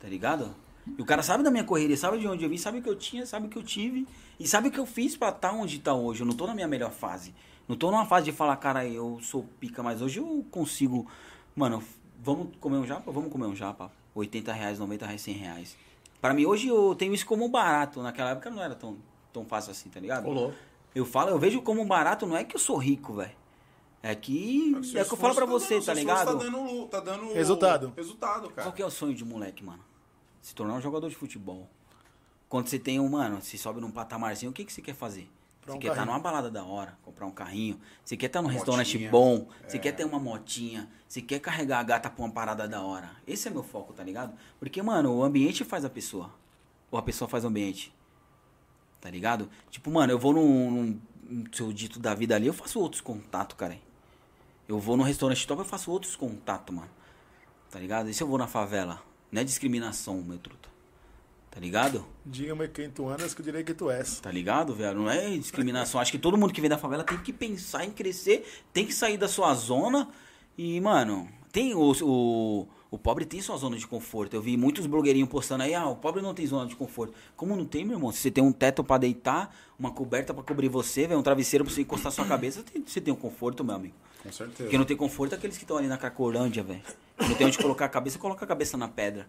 Tá 0.00 0.08
ligado? 0.08 0.54
E 0.96 1.02
o 1.02 1.04
cara 1.04 1.22
sabe 1.22 1.42
da 1.42 1.50
minha 1.50 1.64
correria, 1.64 1.96
sabe 1.96 2.18
de 2.18 2.26
onde 2.28 2.44
eu 2.44 2.50
vim, 2.50 2.56
sabe 2.56 2.78
o 2.78 2.82
que 2.82 2.88
eu 2.88 2.96
tinha, 2.96 3.26
sabe 3.26 3.46
o 3.46 3.50
que 3.50 3.58
eu 3.58 3.62
tive 3.62 4.06
e 4.38 4.46
sabe 4.46 4.68
o 4.68 4.70
que 4.70 4.78
eu 4.78 4.86
fiz 4.86 5.16
pra 5.16 5.28
estar 5.30 5.52
onde 5.52 5.78
tá 5.78 5.92
hoje. 5.94 6.22
Eu 6.22 6.26
não 6.26 6.34
tô 6.34 6.46
na 6.46 6.54
minha 6.54 6.68
melhor 6.68 6.90
fase. 6.90 7.34
Não 7.66 7.76
tô 7.76 7.90
numa 7.90 8.06
fase 8.06 8.26
de 8.26 8.32
falar, 8.32 8.56
cara, 8.56 8.86
eu 8.86 9.18
sou 9.22 9.44
pica, 9.60 9.82
mas 9.82 10.00
hoje 10.00 10.18
eu 10.20 10.44
consigo. 10.50 11.06
Mano, 11.54 11.82
vamos 12.22 12.48
comer 12.60 12.76
um 12.78 12.86
japa? 12.86 13.10
Vamos 13.12 13.30
comer 13.30 13.46
um 13.46 13.54
japa. 13.54 13.92
80 14.14 14.52
reais, 14.52 14.78
90 14.78 15.04
reais, 15.06 15.20
100 15.20 15.34
reais. 15.34 15.76
Pra 16.20 16.32
mim, 16.34 16.46
hoje 16.46 16.68
eu 16.68 16.94
tenho 16.94 17.12
isso 17.14 17.26
como 17.26 17.48
barato. 17.48 18.02
Naquela 18.02 18.30
época 18.30 18.50
não 18.50 18.62
era 18.62 18.74
tão, 18.74 18.96
tão 19.32 19.44
fácil 19.44 19.70
assim, 19.72 19.88
tá 19.90 20.00
ligado? 20.00 20.24
Rolou. 20.24 20.52
Eu 20.94 21.04
falo, 21.04 21.30
eu 21.30 21.38
vejo 21.38 21.60
como 21.62 21.84
barato, 21.84 22.26
não 22.26 22.36
é 22.36 22.42
que 22.42 22.56
eu 22.56 22.60
sou 22.60 22.76
rico, 22.76 23.12
velho. 23.14 23.36
É 24.02 24.14
que. 24.14 24.72
É, 24.74 24.78
o 24.78 24.80
que 24.82 25.12
eu 25.12 25.16
falo 25.16 25.34
pra 25.34 25.44
esforço 25.44 25.66
você, 25.66 25.74
dando- 25.74 25.84
tá 25.86 25.92
esforço 25.92 26.00
ligado? 26.00 26.38
Tá 26.38 26.44
dando, 26.44 26.86
tá 26.86 27.00
dando 27.00 27.32
Resultado. 27.34 27.92
Resultado, 27.96 28.50
cara. 28.50 28.62
Qual 28.68 28.72
que 28.74 28.82
é 28.82 28.86
o 28.86 28.90
sonho 28.90 29.14
de 29.14 29.24
moleque, 29.24 29.62
mano? 29.64 29.80
Se 30.48 30.54
tornar 30.54 30.72
um 30.72 30.80
jogador 30.80 31.10
de 31.10 31.14
futebol. 31.14 31.68
Quando 32.48 32.68
você 32.68 32.78
tem 32.78 32.98
um, 32.98 33.06
mano, 33.06 33.42
se 33.42 33.58
sobe 33.58 33.82
num 33.82 33.90
patamarzinho, 33.90 34.50
o 34.50 34.54
que, 34.54 34.64
que 34.64 34.72
você 34.72 34.80
quer 34.80 34.94
fazer? 34.94 35.28
Comprar 35.60 35.72
você 35.72 35.76
um 35.76 35.78
quer 35.78 35.86
estar 35.88 35.94
carrinho. 35.96 36.12
numa 36.14 36.22
balada 36.22 36.50
da 36.50 36.64
hora, 36.64 36.96
comprar 37.02 37.26
um 37.26 37.30
carrinho. 37.30 37.78
Você 38.02 38.16
quer 38.16 38.28
estar 38.28 38.40
num 38.40 38.48
Uma 38.48 38.54
restaurante 38.54 38.96
bom. 39.08 39.46
Você 39.66 39.76
É. 39.76 39.80
quer 39.80 39.92
ter 39.92 40.06
uma 40.06 40.18
motinha. 40.18 40.88
Você 41.06 41.20
quer 41.20 41.38
carregar 41.38 41.80
a 41.80 41.82
gata 41.82 42.08
pra 42.08 42.24
uma 42.24 42.32
parada 42.32 42.66
da 42.66 42.80
hora. 42.80 43.10
Esse 43.26 43.46
é 43.46 43.50
meu 43.50 43.62
foco, 43.62 43.92
tá 43.92 44.02
ligado? 44.02 44.32
Porque, 44.58 44.80
mano, 44.80 45.14
o 45.16 45.22
ambiente 45.22 45.64
faz 45.64 45.84
a 45.84 45.90
pessoa. 45.90 46.32
Ou 46.90 46.98
a 46.98 47.02
pessoa 47.02 47.28
faz 47.28 47.44
o 47.44 47.48
ambiente. 47.48 47.92
Tá 49.02 49.10
ligado? 49.10 49.50
Tipo, 49.70 49.90
mano, 49.90 50.10
eu 50.14 50.18
vou 50.18 50.32
num, 50.32 50.70
num, 50.70 51.00
num 51.28 51.44
seu 51.52 51.70
dito 51.74 51.98
da 52.00 52.14
vida 52.14 52.34
ali, 52.34 52.46
eu 52.46 52.54
faço 52.54 52.80
outros 52.80 53.02
contatos, 53.02 53.54
cara. 53.58 53.78
Eu 54.66 54.78
vou 54.78 54.96
num 54.96 55.04
restaurante 55.04 55.46
top, 55.46 55.60
eu 55.60 55.66
faço 55.66 55.90
outros 55.90 56.16
contatos, 56.16 56.74
mano. 56.74 56.88
Tá 57.70 57.78
ligado? 57.78 58.08
E 58.08 58.14
se 58.14 58.22
eu 58.22 58.26
vou 58.26 58.38
na 58.38 58.46
favela? 58.46 59.06
Não 59.30 59.42
é 59.42 59.44
discriminação, 59.44 60.22
meu 60.22 60.38
truta. 60.38 60.68
Tá 61.50 61.60
ligado? 61.60 62.04
Diga-me 62.24 62.68
quem 62.68 62.90
tu 62.90 63.08
andas 63.08 63.34
que 63.34 63.40
eu 63.40 63.44
direi 63.44 63.64
que 63.64 63.74
tu 63.74 63.90
és. 63.90 64.20
Tá 64.20 64.30
ligado, 64.30 64.74
velho? 64.74 64.98
Não 64.98 65.10
é 65.10 65.30
discriminação. 65.30 66.00
Acho 66.00 66.12
que 66.12 66.18
todo 66.18 66.36
mundo 66.38 66.52
que 66.52 66.60
vem 66.60 66.70
da 66.70 66.78
favela 66.78 67.02
tem 67.02 67.18
que 67.18 67.32
pensar 67.32 67.84
em 67.84 67.90
crescer, 67.90 68.46
tem 68.72 68.86
que 68.86 68.94
sair 68.94 69.16
da 69.16 69.26
sua 69.26 69.52
zona. 69.54 70.08
E, 70.56 70.80
mano, 70.80 71.28
tem 71.50 71.74
o, 71.74 71.92
o, 72.02 72.68
o 72.90 72.98
pobre 72.98 73.24
tem 73.24 73.40
sua 73.40 73.56
zona 73.56 73.76
de 73.76 73.86
conforto. 73.86 74.34
Eu 74.34 74.40
vi 74.40 74.56
muitos 74.56 74.86
blogueirinhos 74.86 75.28
postando 75.28 75.62
aí, 75.62 75.74
ah, 75.74 75.86
o 75.86 75.96
pobre 75.96 76.22
não 76.22 76.32
tem 76.32 76.46
zona 76.46 76.66
de 76.66 76.74
conforto. 76.74 77.14
Como 77.36 77.54
não 77.54 77.64
tem, 77.64 77.84
meu 77.84 77.96
irmão? 77.96 78.10
Se 78.10 78.18
você 78.18 78.30
tem 78.30 78.42
um 78.42 78.52
teto 78.52 78.82
pra 78.82 78.96
deitar, 78.96 79.54
uma 79.78 79.90
coberta 79.90 80.32
pra 80.32 80.42
cobrir 80.42 80.68
você, 80.68 81.06
velho, 81.06 81.20
um 81.20 81.22
travesseiro 81.22 81.64
pra 81.64 81.72
você 81.72 81.82
encostar 81.82 82.10
sua 82.12 82.24
cabeça, 82.24 82.64
você 82.86 83.00
tem, 83.00 83.12
um 83.12 83.16
conforto, 83.16 83.62
meu 83.62 83.74
amigo. 83.74 83.94
Com 84.22 84.32
certeza. 84.32 84.68
Quem 84.70 84.78
não 84.78 84.86
tem 84.86 84.96
conforto 84.96 85.34
é 85.34 85.36
aqueles 85.36 85.56
que 85.56 85.64
estão 85.64 85.76
ali 85.76 85.86
na 85.86 85.98
Cracolândia, 85.98 86.62
velho. 86.62 86.82
Não 87.18 87.34
tem 87.34 87.46
onde 87.46 87.58
colocar 87.58 87.84
a 87.84 87.88
cabeça, 87.88 88.18
coloca 88.18 88.44
a 88.44 88.48
cabeça 88.48 88.76
na 88.76 88.88
pedra. 88.88 89.28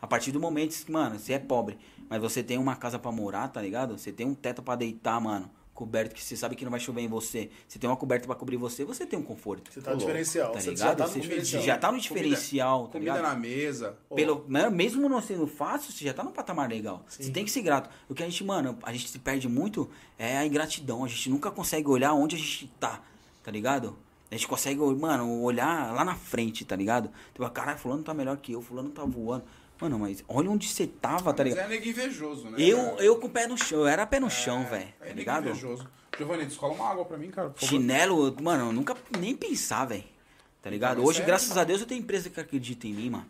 A 0.00 0.06
partir 0.06 0.32
do 0.32 0.40
momento 0.40 0.74
que, 0.84 0.90
mano, 0.90 1.18
você 1.18 1.34
é 1.34 1.38
pobre, 1.38 1.78
mas 2.08 2.20
você 2.20 2.42
tem 2.42 2.58
uma 2.58 2.76
casa 2.76 2.98
pra 2.98 3.12
morar, 3.12 3.48
tá 3.48 3.60
ligado? 3.60 3.96
Você 3.96 4.12
tem 4.12 4.26
um 4.26 4.34
teto 4.34 4.62
pra 4.62 4.76
deitar, 4.76 5.20
mano. 5.20 5.50
Coberto 5.74 6.14
que 6.14 6.22
você 6.22 6.36
sabe 6.36 6.54
que 6.54 6.64
não 6.64 6.70
vai 6.70 6.78
chover 6.78 7.02
em 7.02 7.08
você. 7.08 7.50
Você 7.66 7.80
tem 7.80 7.90
uma 7.90 7.96
coberta 7.96 8.26
pra 8.26 8.36
cobrir 8.36 8.56
você, 8.56 8.84
você 8.84 9.04
tem 9.04 9.18
um 9.18 9.22
conforto. 9.22 9.72
Você 9.72 9.80
tá 9.80 9.90
no 9.90 9.96
diferencial. 9.96 10.52
Tá 10.52 10.60
você 10.60 10.70
ligado? 10.70 10.86
já 10.88 10.94
tá 10.94 11.04
no 11.04 11.10
Você 11.12 11.20
diferencial. 11.20 11.62
já 11.64 11.76
tá 11.78 11.86
no 11.90 11.98
Comida- 11.98 12.14
diferencial, 12.14 12.86
tá 12.86 12.92
Comida 12.92 13.20
na 13.22 13.34
mesa. 13.34 13.98
Pelo, 14.14 14.44
né, 14.48 14.70
mesmo 14.70 15.08
não 15.08 15.20
sendo 15.20 15.48
fácil, 15.48 15.92
você 15.92 16.04
já 16.04 16.14
tá 16.14 16.22
num 16.22 16.30
patamar 16.30 16.68
legal. 16.70 17.04
Sim. 17.08 17.24
Você 17.24 17.30
tem 17.32 17.44
que 17.44 17.50
ser 17.50 17.62
grato. 17.62 17.90
O 18.08 18.14
que 18.14 18.22
a 18.22 18.26
gente, 18.26 18.44
mano, 18.44 18.78
a 18.84 18.92
gente 18.92 19.08
se 19.08 19.18
perde 19.18 19.48
muito 19.48 19.90
é 20.16 20.36
a 20.38 20.46
ingratidão. 20.46 21.04
A 21.04 21.08
gente 21.08 21.28
nunca 21.28 21.50
consegue 21.50 21.88
olhar 21.88 22.12
onde 22.14 22.36
a 22.36 22.38
gente 22.38 22.68
tá, 22.78 23.02
tá 23.42 23.50
ligado? 23.50 23.98
A 24.30 24.36
gente 24.36 24.46
consegue, 24.48 24.80
mano, 24.80 25.42
olhar 25.42 25.92
lá 25.92 26.04
na 26.04 26.14
frente, 26.14 26.64
tá 26.64 26.74
ligado? 26.74 27.10
Tipo, 27.32 27.48
caralho, 27.50 27.78
fulano 27.78 28.02
tá 28.02 28.14
melhor 28.14 28.36
que 28.36 28.52
eu, 28.52 28.62
fulano 28.62 28.90
tá 28.90 29.04
voando. 29.04 29.44
Mano, 29.80 29.98
mas 29.98 30.24
olha 30.28 30.50
onde 30.50 30.68
você 30.68 30.86
tava, 30.86 31.32
tá 31.34 31.42
mas 31.42 31.52
ligado? 31.52 31.66
é 31.66 31.74
nego 31.74 31.88
invejoso, 31.88 32.48
né? 32.50 32.56
Eu, 32.58 32.76
cara? 32.90 33.04
eu 33.04 33.16
com 33.18 33.26
o 33.26 33.30
pé 33.30 33.46
no 33.46 33.58
chão, 33.58 33.80
eu 33.80 33.86
era 33.88 34.06
pé 34.06 34.20
no 34.20 34.28
É, 34.28 34.30
chão, 34.30 34.64
velho, 34.64 34.88
é 35.00 35.06
tá 35.08 35.14
ligado? 35.14 35.48
invejoso. 35.48 35.86
Giovanni, 36.16 36.44
descola 36.46 36.72
uma 36.74 36.88
água 36.88 37.04
pra 37.04 37.18
mim, 37.18 37.30
cara. 37.30 37.52
Chinelo, 37.56 38.34
mano, 38.40 38.66
eu 38.68 38.72
nunca 38.72 38.96
nem 39.18 39.34
pensar, 39.34 39.84
velho. 39.86 40.04
Tá 40.62 40.70
ligado? 40.70 40.98
Então, 40.98 41.04
Hoje, 41.04 41.16
isso 41.18 41.22
é- 41.22 41.26
graças 41.26 41.56
a 41.56 41.64
Deus, 41.64 41.80
eu 41.80 41.86
tenho 41.86 42.00
empresa 42.00 42.30
que 42.30 42.38
acredita 42.40 42.86
em 42.86 42.92
mim, 42.94 43.10
mano. 43.10 43.26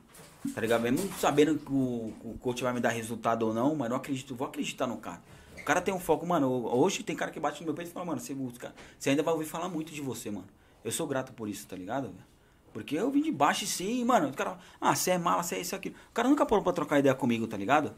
Tá 0.54 0.60
ligado? 0.60 0.82
Mesmo 0.82 1.10
sabendo 1.18 1.56
que 1.58 1.72
o, 1.72 2.12
o 2.22 2.36
coach 2.38 2.62
vai 2.62 2.72
me 2.74 2.80
dar 2.80 2.90
resultado 2.90 3.44
ou 3.46 3.54
não, 3.54 3.74
mas 3.74 3.90
eu 3.90 3.96
acredito, 3.96 4.34
vou 4.34 4.46
acreditar 4.46 4.86
no 4.86 4.98
cara. 4.98 5.22
O 5.58 5.64
cara 5.64 5.80
tem 5.80 5.94
um 5.94 5.98
foco, 5.98 6.26
mano. 6.26 6.66
Hoje 6.76 7.02
tem 7.02 7.16
cara 7.16 7.30
que 7.30 7.40
bate 7.40 7.60
no 7.60 7.66
meu 7.66 7.74
peito 7.74 7.90
e 7.90 7.92
fala, 7.94 8.04
mano, 8.04 8.20
você 8.20 8.34
busca. 8.34 8.74
Você 8.98 9.08
ainda 9.08 9.22
vai 9.22 9.32
ouvir 9.32 9.46
falar 9.46 9.70
muito 9.70 9.92
de 9.94 10.02
você, 10.02 10.30
mano. 10.30 10.46
Eu 10.84 10.92
sou 10.92 11.06
grato 11.06 11.32
por 11.32 11.48
isso, 11.48 11.66
tá 11.66 11.74
ligado? 11.74 12.08
velho? 12.08 12.34
Porque 12.74 12.96
eu 12.96 13.09
vim 13.09 13.22
de 13.22 13.30
baixo 13.30 13.64
sim, 13.66 14.05
mano. 14.05 14.28
O 14.28 14.34
cara, 14.34 14.59
ah, 14.80 14.96
você 14.96 15.12
é 15.12 15.18
mala, 15.18 15.44
você 15.44 15.55
é 15.55 15.60
isso, 15.60 15.76
aquilo. 15.76 15.94
O 16.10 16.12
cara 16.12 16.28
nunca 16.28 16.44
parou 16.44 16.62
pra 16.62 16.72
trocar 16.72 16.98
ideia 16.98 17.14
comigo, 17.14 17.46
tá 17.46 17.56
ligado? 17.56 17.94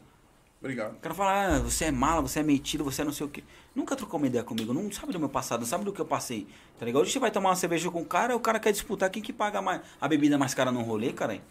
Obrigado. 0.59 0.93
O 0.93 0.99
cara 0.99 1.15
fala, 1.15 1.55
ah, 1.55 1.59
você 1.59 1.85
é 1.85 1.91
mala, 1.91 2.21
você 2.21 2.41
é 2.41 2.43
metido, 2.43 2.83
você 2.83 3.01
é 3.01 3.05
não 3.05 3.11
sei 3.11 3.25
o 3.25 3.29
quê. 3.29 3.43
Nunca 3.75 3.95
trocou 3.95 4.19
uma 4.19 4.27
ideia 4.27 4.43
comigo, 4.43 4.75
não 4.75 4.91
sabe 4.91 5.11
do 5.11 5.19
meu 5.19 5.29
passado, 5.29 5.61
não 5.61 5.67
sabe 5.67 5.83
do 5.83 5.91
que 5.91 5.99
eu 5.99 6.05
passei. 6.05 6.47
Tá 6.77 6.85
ligado? 6.85 7.01
Hoje 7.01 7.11
você 7.11 7.17
vai 7.17 7.31
tomar 7.31 7.49
uma 7.49 7.55
cerveja 7.55 7.89
com 7.89 8.01
o 8.01 8.05
cara, 8.05 8.35
o 8.35 8.39
cara 8.39 8.59
quer 8.59 8.71
disputar 8.71 9.09
quem 9.09 9.21
que 9.21 9.33
paga 9.33 9.63
mais, 9.63 9.81
a 9.99 10.07
bebida 10.07 10.37
mais 10.37 10.53
cara 10.53 10.71
no 10.71 10.81
rolê, 10.81 11.11
cara. 11.11 11.41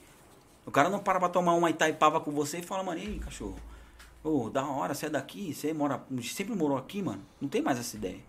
O 0.65 0.70
cara 0.70 0.89
não 0.89 1.01
para 1.01 1.19
pra 1.19 1.28
tomar 1.28 1.55
uma 1.55 1.69
Itaipava 1.69 2.20
com 2.20 2.31
você 2.31 2.59
e 2.59 2.62
fala, 2.62 2.85
mano, 2.85 3.01
e 3.01 3.07
aí, 3.07 3.19
cachorro? 3.19 3.59
Ô, 4.23 4.48
da 4.51 4.65
hora, 4.65 4.94
você 4.94 5.07
é 5.07 5.11
daqui, 5.11 5.53
você 5.53 5.73
mora, 5.73 6.01
sempre 6.23 6.55
morou 6.55 6.78
aqui, 6.78 7.03
mano. 7.03 7.23
Não 7.40 7.48
tem 7.48 7.61
mais 7.61 7.78
essa 7.78 7.97
ideia. 7.97 8.20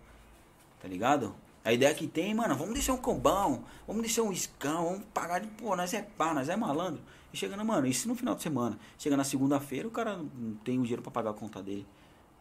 Tá 0.80 0.88
ligado? 0.88 1.36
A 1.68 1.74
ideia 1.74 1.94
que 1.94 2.08
tem, 2.08 2.34
mano, 2.34 2.56
vamos 2.56 2.76
descer 2.76 2.94
um 2.94 2.98
combão, 2.98 3.66
vamos 3.86 4.02
descer 4.02 4.22
um 4.22 4.32
iscão, 4.32 4.86
vamos 4.86 5.04
pagar 5.14 5.40
de, 5.40 5.48
pô, 5.48 5.76
nós 5.76 5.94
é 5.94 6.02
pá, 6.02 6.34
nós 6.34 6.48
é 6.48 6.56
malandro. 6.56 7.02
E 7.34 7.36
chega 7.36 7.58
na, 7.58 7.64
mano, 7.66 7.86
isso 7.86 8.08
no 8.08 8.16
final 8.16 8.36
de 8.36 8.42
semana. 8.42 8.80
Chega 8.98 9.18
na 9.18 9.26
segunda-feira, 9.26 9.86
o 9.86 9.92
cara 9.92 10.16
não 10.16 10.56
tem 10.64 10.80
o 10.80 10.84
dinheiro 10.84 11.02
pra 11.02 11.12
pagar 11.12 11.32
a 11.32 11.34
conta 11.34 11.62
dele. 11.62 11.86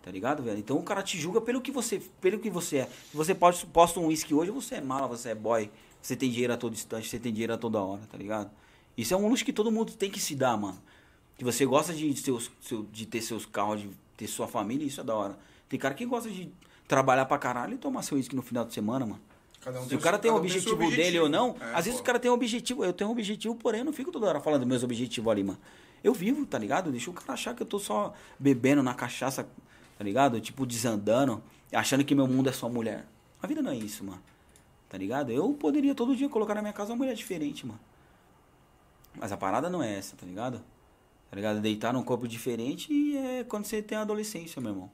Tá 0.01 0.12
ligado, 0.12 0.44
velho? 0.44 0.61
Então 0.61 0.78
o 0.78 0.82
cara 0.85 1.03
te 1.03 1.19
julga 1.19 1.40
pelo 1.40 1.61
que 1.61 1.73
você, 1.73 2.01
pelo 2.20 2.39
que 2.39 2.48
você 2.48 2.77
é. 2.77 2.85
Se 2.86 3.16
você 3.16 3.35
pode, 3.35 3.66
posta 3.66 3.98
um 3.98 4.07
uísque 4.07 4.32
hoje, 4.32 4.53
você 4.53 4.77
é 4.77 4.81
mala, 4.81 5.09
você 5.09 5.31
é 5.31 5.35
boy. 5.35 5.73
Você 6.01 6.15
tem 6.15 6.31
dinheiro 6.31 6.53
a 6.53 6.57
todo 6.57 6.74
instante, 6.74 7.09
você 7.09 7.19
tem 7.19 7.32
dinheiro 7.32 7.53
a 7.53 7.59
toda 7.59 7.81
hora, 7.81 8.03
tá 8.09 8.16
ligado? 8.16 8.48
Isso 8.97 9.12
é 9.12 9.16
um 9.16 9.27
luxo 9.27 9.44
que 9.44 9.53
todo 9.53 9.73
mundo 9.73 9.93
tem 9.94 10.09
que 10.09 10.20
se 10.20 10.36
dar, 10.36 10.57
mano. 10.57 10.81
Que 11.36 11.43
você 11.43 11.66
gosta 11.66 11.93
de, 11.93 12.16
seus, 12.16 12.48
seu, 12.61 12.85
de 12.93 13.05
ter 13.07 13.23
seus 13.23 13.44
carros, 13.44 13.81
de 13.81 13.90
ter 14.16 14.28
sua 14.28 14.47
família, 14.47 14.86
isso 14.86 15.01
é 15.01 15.05
da 15.05 15.16
hora. 15.16 15.36
Tem 15.69 15.81
cara 15.81 15.94
que 15.94 16.07
gosta 16.07 16.31
de 16.31 16.48
trabalhar 16.89 17.27
pra 17.27 17.39
caralho 17.39 17.75
e 17.75 17.79
tomar 17.79 18.03
seu 18.03 18.17
uísque 18.17 18.35
no 18.37 18.43
final 18.43 18.65
de 18.65 18.73
semana, 18.75 19.07
mano. 19.07 19.21
Um 19.67 19.89
Se 19.89 19.97
o 19.97 19.99
cara 19.99 20.17
tem 20.17 20.31
um 20.31 20.35
seu 20.35 20.41
objetivo, 20.41 20.91
dele 20.91 21.19
ou 21.19 21.29
não, 21.29 21.57
É, 21.61 21.75
às 21.75 21.85
vezes 21.87 21.95
pô. 21.95 22.03
o 22.03 22.07
cara 22.07 22.21
tem 22.21 22.31
um 22.31 22.35
objetivo, 22.35 22.85
eu 22.85 22.93
tenho 22.93 23.11
um 23.11 23.13
objetivo, 23.13 23.55
porém 23.57 23.81
eu 23.81 23.85
não 23.85 23.93
fico 23.93 24.13
toda 24.13 24.27
hora 24.27 24.41
falando 24.41 24.65
meus 24.65 24.85
objetivos 24.85 25.29
ali, 25.31 25.43
mano. 25.43 25.59
Eu 26.05 26.15
vivo, 26.15 26.47
tá 26.47 26.57
ligado? 26.57 26.93
Deixa 26.93 27.11
o 27.11 27.13
cara 27.13 27.33
achar 27.33 27.53
que 27.55 27.63
eu 27.63 27.67
tô 27.67 27.81
só 27.81 28.15
bebendo 28.39 28.81
na 28.81 28.95
cachaça, 28.95 29.49
tá 29.99 30.05
ligado? 30.05 30.41
Tipo, 30.41 30.65
desandando, 30.65 31.43
achando 31.73 32.05
que 32.05 32.15
meu 32.15 32.29
mundo 32.29 32.49
é 32.49 32.53
só 32.53 32.69
mulher. 32.69 33.05
A 33.43 33.47
vida 33.49 33.61
não 33.61 33.73
é 33.73 33.77
isso, 33.77 34.05
mano. 34.05 34.23
Tá 34.89 34.97
ligado? 34.97 35.33
Eu 35.33 35.53
poderia 35.55 35.97
todo 35.97 36.15
dia 36.15 36.29
colocar 36.29 36.55
na 36.55 36.63
minha 36.63 36.73
casa 36.73 36.93
uma 36.93 36.99
mulher 36.99 37.15
diferente, 37.17 37.67
mano. 37.67 37.81
Mas 39.17 39.33
a 39.33 39.37
parada 39.37 39.69
não 39.69 39.83
é 39.83 39.99
essa, 39.99 40.15
tá 40.15 40.25
ligado? 40.25 40.59
Tá 41.29 41.35
ligado? 41.35 41.61
Deitar 41.61 41.93
num 41.93 42.05
corpo 42.05 42.29
diferente 42.29 42.93
e 42.93 43.17
é 43.17 43.45
quando 43.45 43.65
você 43.65 43.83
tem 43.83 43.99
a 43.99 44.03
adolescência, 44.03 44.63
meu 44.63 44.71
irmão. 44.71 44.91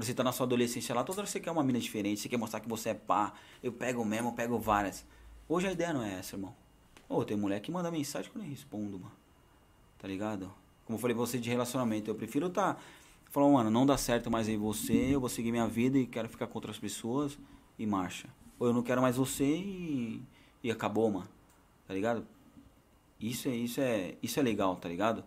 Quando 0.00 0.06
você 0.06 0.14
tá 0.14 0.24
na 0.24 0.32
sua 0.32 0.46
adolescência 0.46 0.94
lá, 0.94 1.04
toda 1.04 1.20
hora 1.20 1.26
você 1.26 1.38
quer 1.38 1.50
uma 1.50 1.62
mina 1.62 1.78
diferente, 1.78 2.22
você 2.22 2.28
quer 2.30 2.38
mostrar 2.38 2.60
que 2.60 2.68
você 2.70 2.88
é 2.88 2.94
pá. 2.94 3.34
Eu 3.62 3.70
pego 3.70 4.02
mesmo, 4.02 4.30
eu 4.30 4.32
pego 4.32 4.58
várias. 4.58 5.04
Hoje 5.46 5.66
a 5.66 5.72
ideia 5.72 5.92
não 5.92 6.02
é 6.02 6.14
essa, 6.14 6.36
irmão. 6.36 6.56
Ô, 7.06 7.22
tem 7.22 7.36
mulher 7.36 7.60
que 7.60 7.70
manda 7.70 7.90
mensagem 7.90 8.30
que 8.30 8.38
eu 8.38 8.40
nem 8.40 8.50
respondo, 8.50 8.98
mano. 8.98 9.12
Tá 9.98 10.08
ligado? 10.08 10.50
Como 10.86 10.96
eu 10.96 10.98
falei 10.98 11.14
pra 11.14 11.26
você 11.26 11.38
de 11.38 11.50
relacionamento, 11.50 12.10
eu 12.10 12.14
prefiro 12.14 12.48
tá. 12.48 12.78
Falar, 13.26 13.50
mano, 13.50 13.70
não 13.70 13.84
dá 13.84 13.98
certo 13.98 14.30
mais 14.30 14.48
em 14.48 14.56
você, 14.56 15.14
eu 15.14 15.20
vou 15.20 15.28
seguir 15.28 15.52
minha 15.52 15.68
vida 15.68 15.98
e 15.98 16.06
quero 16.06 16.30
ficar 16.30 16.46
com 16.46 16.56
outras 16.56 16.78
pessoas 16.78 17.38
e 17.78 17.84
marcha. 17.84 18.26
Ou 18.58 18.68
eu 18.68 18.72
não 18.72 18.82
quero 18.82 19.02
mais 19.02 19.16
você 19.16 19.44
e. 19.44 20.22
e 20.62 20.70
acabou, 20.70 21.10
mano. 21.10 21.28
Tá 21.86 21.92
ligado? 21.92 22.26
Isso 23.20 23.50
é, 23.50 23.54
isso 23.54 23.82
é, 23.82 24.14
isso 24.22 24.40
é 24.40 24.42
legal, 24.42 24.76
tá 24.76 24.88
ligado? 24.88 25.22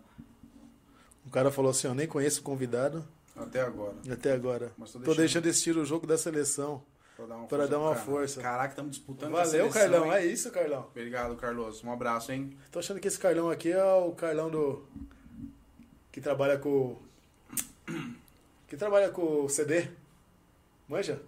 O 1.24 1.30
cara 1.30 1.52
falou 1.52 1.70
assim, 1.70 1.86
eu 1.86 1.94
nem 1.94 2.08
conheço 2.08 2.40
o 2.40 2.42
convidado 2.42 3.06
Até 3.36 3.60
agora. 3.62 3.94
até 4.10 4.32
agora. 4.32 4.72
Mas 4.78 4.92
tô 4.92 4.98
Tô 4.98 5.06
deixando. 5.06 5.18
deixando 5.22 5.48
assistir 5.48 5.76
o 5.76 5.84
jogo 5.84 6.06
da 6.06 6.16
seleção. 6.16 6.82
Pra 7.16 7.26
dar 7.26 7.36
uma 7.36 7.46
Pra 7.46 7.58
força 7.58 7.70
dar 7.70 7.78
uma 7.78 7.94
força. 7.94 8.40
Caraca, 8.42 8.68
estamos 8.70 8.90
disputando 8.92 9.30
Valeu, 9.32 9.50
seleção, 9.50 9.70
Carlão. 9.72 10.04
hein? 10.06 10.12
É 10.12 10.26
isso, 10.26 10.50
Carlão. 10.50 10.86
Obrigado, 10.90 11.36
Carlos. 11.36 11.82
Um 11.84 11.92
abraço, 11.92 12.32
hein? 12.32 12.56
Tô 12.72 12.78
achando 12.80 12.98
que 13.00 13.06
esse 13.08 13.18
Carlão 13.18 13.50
aqui 13.50 13.70
é 13.70 13.84
o 13.84 14.12
Carlão 14.12 14.50
do. 14.50 14.84
Que 16.10 16.20
trabalha 16.20 16.58
com. 16.58 16.96
Que 18.68 18.76
trabalha 18.76 19.10
com 19.10 19.44
o 19.44 19.48
CD. 19.48 19.88
Manja? 20.88 21.20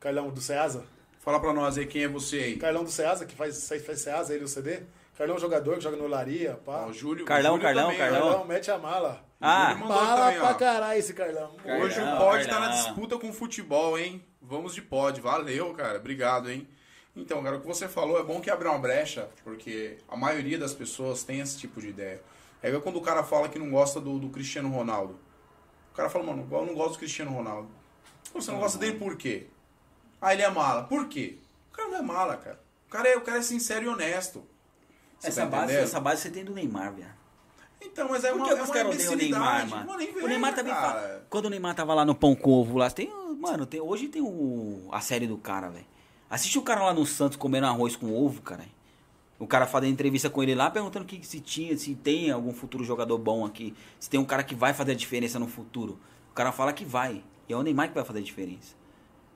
Carlão 0.00 0.30
do 0.30 0.40
Ceasa. 0.40 0.84
Fala 1.20 1.40
pra 1.40 1.52
nós 1.52 1.78
aí 1.78 1.86
quem 1.86 2.04
é 2.04 2.08
você 2.08 2.36
aí. 2.38 2.56
Carlão 2.56 2.84
do 2.84 2.90
Ceasa, 2.90 3.24
que 3.24 3.34
faz, 3.34 3.68
faz 3.68 4.00
Ceasa, 4.00 4.34
ele 4.34 4.44
o 4.44 4.48
CD. 4.48 4.80
Carlão 5.16 5.36
é 5.36 5.38
um 5.38 5.40
jogador 5.40 5.76
que 5.76 5.82
joga 5.82 5.96
no 5.96 6.06
Laria, 6.06 6.58
pá. 6.64 6.84
Ó, 6.84 6.88
o 6.88 6.92
Júlio, 6.92 7.24
Carlão, 7.24 7.52
o 7.54 7.56
Júlio 7.56 7.62
Carlão, 7.66 7.84
também. 7.92 7.98
Carlão. 7.98 8.28
Carlão, 8.30 8.44
mete 8.46 8.70
a 8.70 8.78
mala. 8.78 9.24
Ah, 9.46 9.74
também, 9.74 10.40
ó. 10.40 10.46
pra 10.46 10.54
caralho 10.54 10.98
esse 10.98 11.12
Carlão. 11.12 11.54
Carlão. 11.62 11.80
Hoje 11.82 12.00
o 12.00 12.04
Carlão, 12.04 12.18
pod 12.18 12.46
tá 12.48 12.60
na 12.60 12.68
disputa 12.68 13.18
com 13.18 13.28
o 13.28 13.32
futebol, 13.32 13.98
hein? 13.98 14.24
Vamos 14.40 14.74
de 14.74 14.80
pod. 14.80 15.20
Valeu, 15.20 15.74
cara. 15.74 15.98
Obrigado, 15.98 16.50
hein? 16.50 16.66
Então, 17.14 17.42
cara, 17.42 17.56
o 17.56 17.60
que 17.60 17.66
você 17.66 17.86
falou 17.86 18.18
é 18.18 18.22
bom 18.22 18.40
que 18.40 18.50
abre 18.50 18.66
uma 18.66 18.78
brecha, 18.78 19.28
porque 19.44 19.98
a 20.08 20.16
maioria 20.16 20.58
das 20.58 20.74
pessoas 20.74 21.22
tem 21.22 21.40
esse 21.40 21.58
tipo 21.58 21.80
de 21.80 21.88
ideia. 21.88 22.20
É 22.62 22.68
igual 22.68 22.82
quando 22.82 22.96
o 22.96 23.02
cara 23.02 23.22
fala 23.22 23.48
que 23.48 23.58
não 23.58 23.70
gosta 23.70 24.00
do, 24.00 24.18
do 24.18 24.30
Cristiano 24.30 24.70
Ronaldo. 24.70 25.18
O 25.92 25.94
cara 25.94 26.08
fala, 26.08 26.24
mano, 26.24 26.48
eu 26.50 26.66
não 26.66 26.74
gosto 26.74 26.94
do 26.94 26.98
Cristiano 26.98 27.30
Ronaldo. 27.30 27.68
Você 28.32 28.50
não 28.50 28.58
gosta 28.58 28.78
dele 28.78 28.98
por 28.98 29.16
quê? 29.16 29.46
Ah, 30.20 30.32
ele 30.32 30.42
é 30.42 30.50
mala. 30.50 30.84
Por 30.84 31.06
quê? 31.06 31.38
O 31.70 31.76
cara 31.76 31.88
não 31.88 31.98
é 31.98 32.02
mala, 32.02 32.36
cara. 32.36 32.60
O 32.88 32.90
cara 32.90 33.08
é, 33.08 33.16
o 33.16 33.20
cara 33.20 33.38
é 33.38 33.42
sincero 33.42 33.84
e 33.84 33.88
honesto. 33.88 34.44
Você 35.18 35.28
Essa 35.28 35.42
tá 35.42 35.46
base, 35.46 35.76
essa 35.76 36.00
base 36.00 36.22
você 36.22 36.30
tem 36.30 36.44
do 36.44 36.54
Neymar, 36.54 36.92
velho. 36.94 37.13
Então, 37.84 38.08
mas 38.08 38.24
é 38.24 38.30
Por 38.30 38.36
uma, 38.38 38.46
que 38.46 38.52
é 38.52 38.54
uma 38.54 38.72
caras 38.72 38.94
odeiam 38.94 39.12
o 39.12 39.16
Neymar, 39.16 39.68
mano? 39.68 39.86
Não, 39.86 39.96
nem 39.96 40.16
o 40.16 40.26
Neymar 40.26 40.54
também 40.54 40.72
cara. 40.72 40.92
fala. 40.92 41.26
Quando 41.28 41.44
o 41.46 41.50
Neymar 41.50 41.74
tava 41.74 41.94
lá 41.94 42.04
no 42.04 42.14
Pão 42.14 42.34
com 42.34 42.50
Ovo 42.52 42.78
lá, 42.78 42.90
tem. 42.90 43.10
Mano, 43.38 43.66
tem, 43.66 43.80
hoje 43.80 44.08
tem 44.08 44.22
o, 44.22 44.88
a 44.90 45.00
série 45.00 45.26
do 45.26 45.36
cara, 45.36 45.68
velho. 45.68 45.86
Assiste 46.30 46.58
o 46.58 46.62
cara 46.62 46.82
lá 46.82 46.94
no 46.94 47.04
Santos 47.06 47.36
comendo 47.36 47.66
arroz 47.66 47.94
com 47.94 48.12
ovo, 48.12 48.42
cara. 48.42 48.64
O 49.38 49.46
cara 49.46 49.66
fazendo 49.66 49.92
entrevista 49.92 50.30
com 50.30 50.42
ele 50.42 50.54
lá, 50.54 50.70
perguntando 50.70 51.04
que, 51.04 51.24
se 51.24 51.40
tinha, 51.40 51.76
se 51.76 51.94
tem 51.94 52.30
algum 52.30 52.52
futuro 52.52 52.82
jogador 52.82 53.18
bom 53.18 53.44
aqui. 53.44 53.74
Se 54.00 54.08
tem 54.08 54.18
um 54.18 54.24
cara 54.24 54.42
que 54.42 54.54
vai 54.54 54.72
fazer 54.72 54.92
a 54.92 54.94
diferença 54.94 55.38
no 55.38 55.46
futuro. 55.46 55.98
O 56.30 56.34
cara 56.34 56.50
fala 56.50 56.72
que 56.72 56.84
vai. 56.84 57.22
E 57.48 57.52
é 57.52 57.56
o 57.56 57.62
Neymar 57.62 57.88
que 57.88 57.94
vai 57.94 58.04
fazer 58.04 58.20
a 58.20 58.22
diferença. 58.22 58.74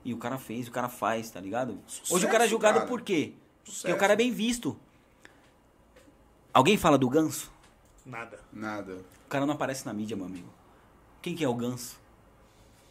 E 0.05 0.15
o 0.15 0.16
cara 0.16 0.39
fez, 0.39 0.66
o 0.69 0.70
cara 0.70 0.89
faz, 0.89 1.31
tá 1.31 1.41
ligado? 1.41 1.79
hoje 2.11 2.25
o 2.25 2.29
cara 2.29 2.45
é 2.45 2.47
Sucesso, 2.47 2.51
julgado 2.51 2.79
cara. 2.79 2.89
por 2.89 3.03
quê? 3.03 3.35
Porque 3.65 3.70
Sucesso. 3.70 3.95
o 3.95 3.99
cara 3.99 4.15
é 4.15 4.16
bem 4.16 4.33
visto. 4.33 4.77
Alguém 6.53 6.77
fala 6.77 6.97
do 6.97 7.09
ganso? 7.09 7.53
Nada. 8.09 8.39
Nada. 8.52 8.94
O 9.26 9.28
cara 9.28 9.44
não 9.47 9.55
aparece 9.55 9.85
na 9.86 9.93
mídia, 9.93 10.16
meu 10.16 10.26
amigo. 10.26 10.48
Quem 11.20 11.35
que 11.36 11.44
é 11.44 11.48
o 11.48 11.55
ganso? 11.55 11.98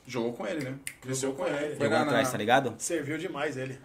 Jogou 0.05 0.33
com 0.33 0.45
ele, 0.47 0.63
né? 0.63 0.79
Cresceu 1.01 1.33
com 1.33 1.43
com 1.43 1.47
ele. 1.49 1.73
Jogou 1.73 1.89
na, 1.89 2.01
atrás, 2.03 2.27
na- 2.27 2.31
tá 2.31 2.37
ligado? 2.37 2.75
Serviu 2.77 3.17
demais 3.17 3.57
ele. 3.57 3.77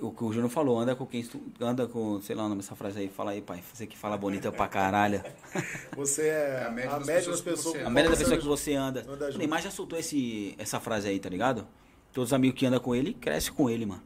O 0.00 0.10
que 0.10 0.24
o 0.24 0.32
Júnior 0.32 0.50
falou, 0.50 0.78
anda 0.80 0.96
com 0.96 1.06
quem 1.06 1.24
anda 1.60 1.86
com, 1.86 2.20
sei 2.22 2.34
lá 2.34 2.44
o 2.44 2.48
nome 2.48 2.60
dessa 2.60 2.74
frase 2.74 2.98
aí, 2.98 3.08
fala 3.08 3.30
aí, 3.32 3.40
pai. 3.40 3.62
Você 3.72 3.86
que 3.86 3.96
fala 3.96 4.16
bonita 4.16 4.50
pra 4.50 4.66
caralho. 4.66 5.22
Você 5.96 6.22
é 6.22 6.26
É 6.26 6.62
a 6.64 6.66
a 6.66 6.70
média, 6.70 6.98
média 7.00 7.14
das 7.14 7.26
das 7.26 7.40
pessoas 7.40 7.40
que 7.40 7.50
pessoas. 7.50 7.74
você 7.76 7.84
A 7.84 7.90
média 7.90 8.10
da 8.10 8.16
pessoa 8.16 8.38
que 8.38 8.46
você 8.46 8.74
anda. 8.74 9.00
Anda 9.08 9.24
O 9.24 9.28
junto. 9.28 9.38
Neymar 9.38 9.62
já 9.62 9.70
soltou 9.70 9.98
esse, 9.98 10.54
essa 10.58 10.80
frase 10.80 11.08
aí, 11.08 11.18
tá 11.20 11.28
ligado? 11.28 11.66
Todos 12.12 12.30
os 12.30 12.32
amigos 12.34 12.58
que 12.58 12.66
andam 12.66 12.80
com 12.80 12.94
ele, 12.94 13.14
cresce 13.14 13.52
com 13.52 13.70
ele, 13.70 13.86
mano. 13.86 14.02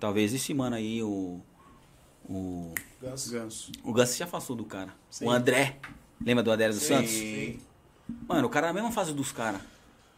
Talvez 0.00 0.32
esse 0.32 0.52
mano 0.54 0.76
aí, 0.76 1.02
o. 1.02 1.40
O. 2.28 2.72
Ganso. 3.00 3.32
Ganso. 3.32 3.72
O 3.82 3.92
Gus 3.92 4.16
já 4.16 4.24
afastou 4.24 4.56
do 4.56 4.64
cara. 4.64 4.94
Sim. 5.10 5.26
O 5.26 5.30
André. 5.30 5.78
Lembra 6.24 6.42
do 6.42 6.50
André 6.50 6.68
dos 6.68 6.78
Sim. 6.82 6.88
Santos? 6.94 7.62
Mano, 8.28 8.46
o 8.46 8.50
cara 8.50 8.68
na 8.68 8.72
mesma 8.72 8.90
fase 8.90 9.12
dos 9.12 9.32
caras. 9.32 9.60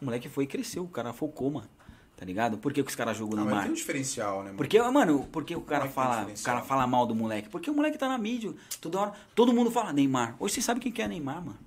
O 0.01 0.05
moleque 0.05 0.29
foi 0.29 0.45
e 0.45 0.47
cresceu, 0.47 0.85
o 0.85 0.89
cara 0.89 1.13
focou, 1.13 1.51
mano. 1.51 1.69
Tá 2.17 2.25
ligado? 2.25 2.57
Por 2.59 2.73
que, 2.73 2.83
que 2.83 2.89
os 2.89 2.97
caras 2.97 3.17
jogam 3.17 3.35
Ah, 3.35 3.41
no 3.41 3.45
mas 3.45 3.47
Neymar? 3.51 3.65
tem 3.65 3.73
um 3.73 3.75
diferencial, 3.75 4.39
né, 4.39 4.45
mano? 4.47 4.57
Porque, 4.57 4.81
mano, 4.81 5.29
porque 5.31 5.55
o 5.55 5.61
cara 5.61 5.85
é 5.85 5.89
fala, 5.89 6.27
o 6.31 6.43
cara 6.43 6.63
fala 6.63 6.87
mal 6.87 7.07
do 7.07 7.15
moleque? 7.15 7.49
Porque 7.51 7.71
o 7.71 7.75
moleque 7.75 7.99
tá 7.99 8.09
na 8.09 8.17
mídia, 8.17 8.55
toda 8.81 8.99
hora, 9.01 9.13
todo 9.35 9.53
mundo 9.53 9.71
fala 9.71 9.93
Neymar. 9.93 10.35
Hoje 10.39 10.55
você 10.55 10.63
sabe 10.63 10.81
quem 10.81 10.91
que 10.91 11.03
é 11.03 11.09
Neymar, 11.09 11.45
mano. 11.45 11.59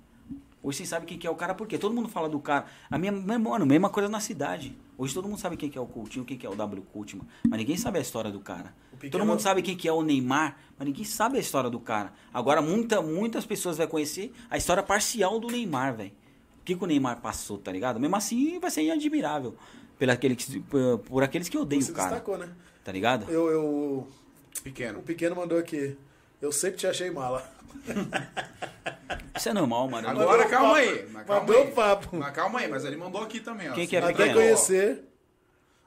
Hoje 0.62 0.78
você 0.78 0.86
sabe 0.86 1.06
quem 1.06 1.16
que 1.18 1.26
é 1.26 1.30
o 1.30 1.36
cara, 1.36 1.54
porque 1.54 1.78
todo 1.78 1.94
mundo 1.94 2.08
fala 2.08 2.28
do 2.28 2.38
cara. 2.40 2.66
A 2.90 2.98
minha, 2.98 3.12
minha- 3.12 3.38
mano, 3.38 3.64
mesma 3.64 3.88
coisa 3.90 4.08
na 4.08 4.18
cidade. 4.20 4.76
Hoje 5.02 5.14
todo 5.14 5.26
mundo 5.26 5.38
sabe 5.40 5.56
quem 5.56 5.70
que 5.70 5.78
é 5.78 5.80
o 5.80 5.86
Coutinho, 5.86 6.24
quem 6.26 6.36
que 6.36 6.44
é 6.46 6.50
o 6.50 6.54
W 6.54 6.82
Coutinho, 6.92 7.22
mano. 7.22 7.30
mas 7.48 7.58
ninguém 7.58 7.76
sabe 7.76 7.98
a 7.98 8.02
história 8.02 8.30
do 8.30 8.38
cara. 8.40 8.74
pequeno- 8.92 9.10
Todo 9.12 9.26
mundo 9.26 9.40
sabe 9.40 9.62
quem 9.62 9.74
que 9.74 9.88
é 9.88 9.92
o 9.92 10.02
Neymar, 10.02 10.58
mas 10.78 10.86
ninguém 10.86 11.04
sabe 11.04 11.38
a 11.38 11.40
história 11.40 11.70
do 11.70 11.80
cara. 11.80 12.12
Agora 12.34 12.60
muita, 12.60 13.00
muitas 13.00 13.46
pessoas 13.46 13.78
vão 13.78 13.86
conhecer 13.86 14.30
a 14.50 14.58
história 14.58 14.82
parcial 14.82 15.40
do 15.40 15.48
Neymar, 15.48 15.96
velho. 15.96 16.10
O 16.60 16.64
que, 16.64 16.76
que 16.76 16.84
o 16.84 16.86
Neymar 16.86 17.20
passou, 17.22 17.56
tá 17.56 17.72
ligado? 17.72 17.98
Mesmo 17.98 18.14
assim 18.14 18.58
vai 18.60 18.70
ser 18.70 18.82
inadmirável. 18.82 19.54
Pela 19.98 20.12
aquele 20.12 20.36
que, 20.36 20.60
por, 20.60 20.98
por 20.98 21.22
aqueles 21.22 21.48
que 21.48 21.56
odeiam 21.56 21.80
Você 21.80 21.92
o 21.92 21.94
cara. 21.94 22.10
destacou, 22.10 22.36
né? 22.36 22.50
Tá 22.84 22.92
ligado? 22.92 23.30
Eu, 23.30 23.48
eu, 23.48 23.64
o 23.64 24.06
Pequeno. 24.62 25.00
pequeno 25.00 25.34
mandou 25.34 25.58
aqui. 25.58 25.96
Eu 26.42 26.52
sempre 26.52 26.76
te 26.78 26.86
achei 26.86 27.10
mala. 27.10 27.50
Isso 29.36 29.48
é 29.48 29.52
normal, 29.52 29.88
mano. 29.88 30.08
Agora, 30.08 30.46
calma 30.48 30.68
papo. 30.74 30.76
aí. 30.80 31.06
Mas 31.10 31.26
calma 31.26 31.40
Mandou 31.40 31.62
aí. 31.62 31.70
papo. 31.72 32.16
Mas 32.16 32.30
calma 32.34 32.58
aí, 32.60 32.68
mas 32.68 32.84
ele 32.84 32.96
mandou 32.96 33.22
aqui 33.22 33.40
também, 33.40 33.70
ó. 33.70 33.74
Quem 33.74 33.86
que 33.86 33.96
é 33.96 34.00
Você 34.00 34.06
Até 34.06 34.16
pequeno? 34.16 34.30
ó. 34.38 34.42
conhecer. 34.42 35.04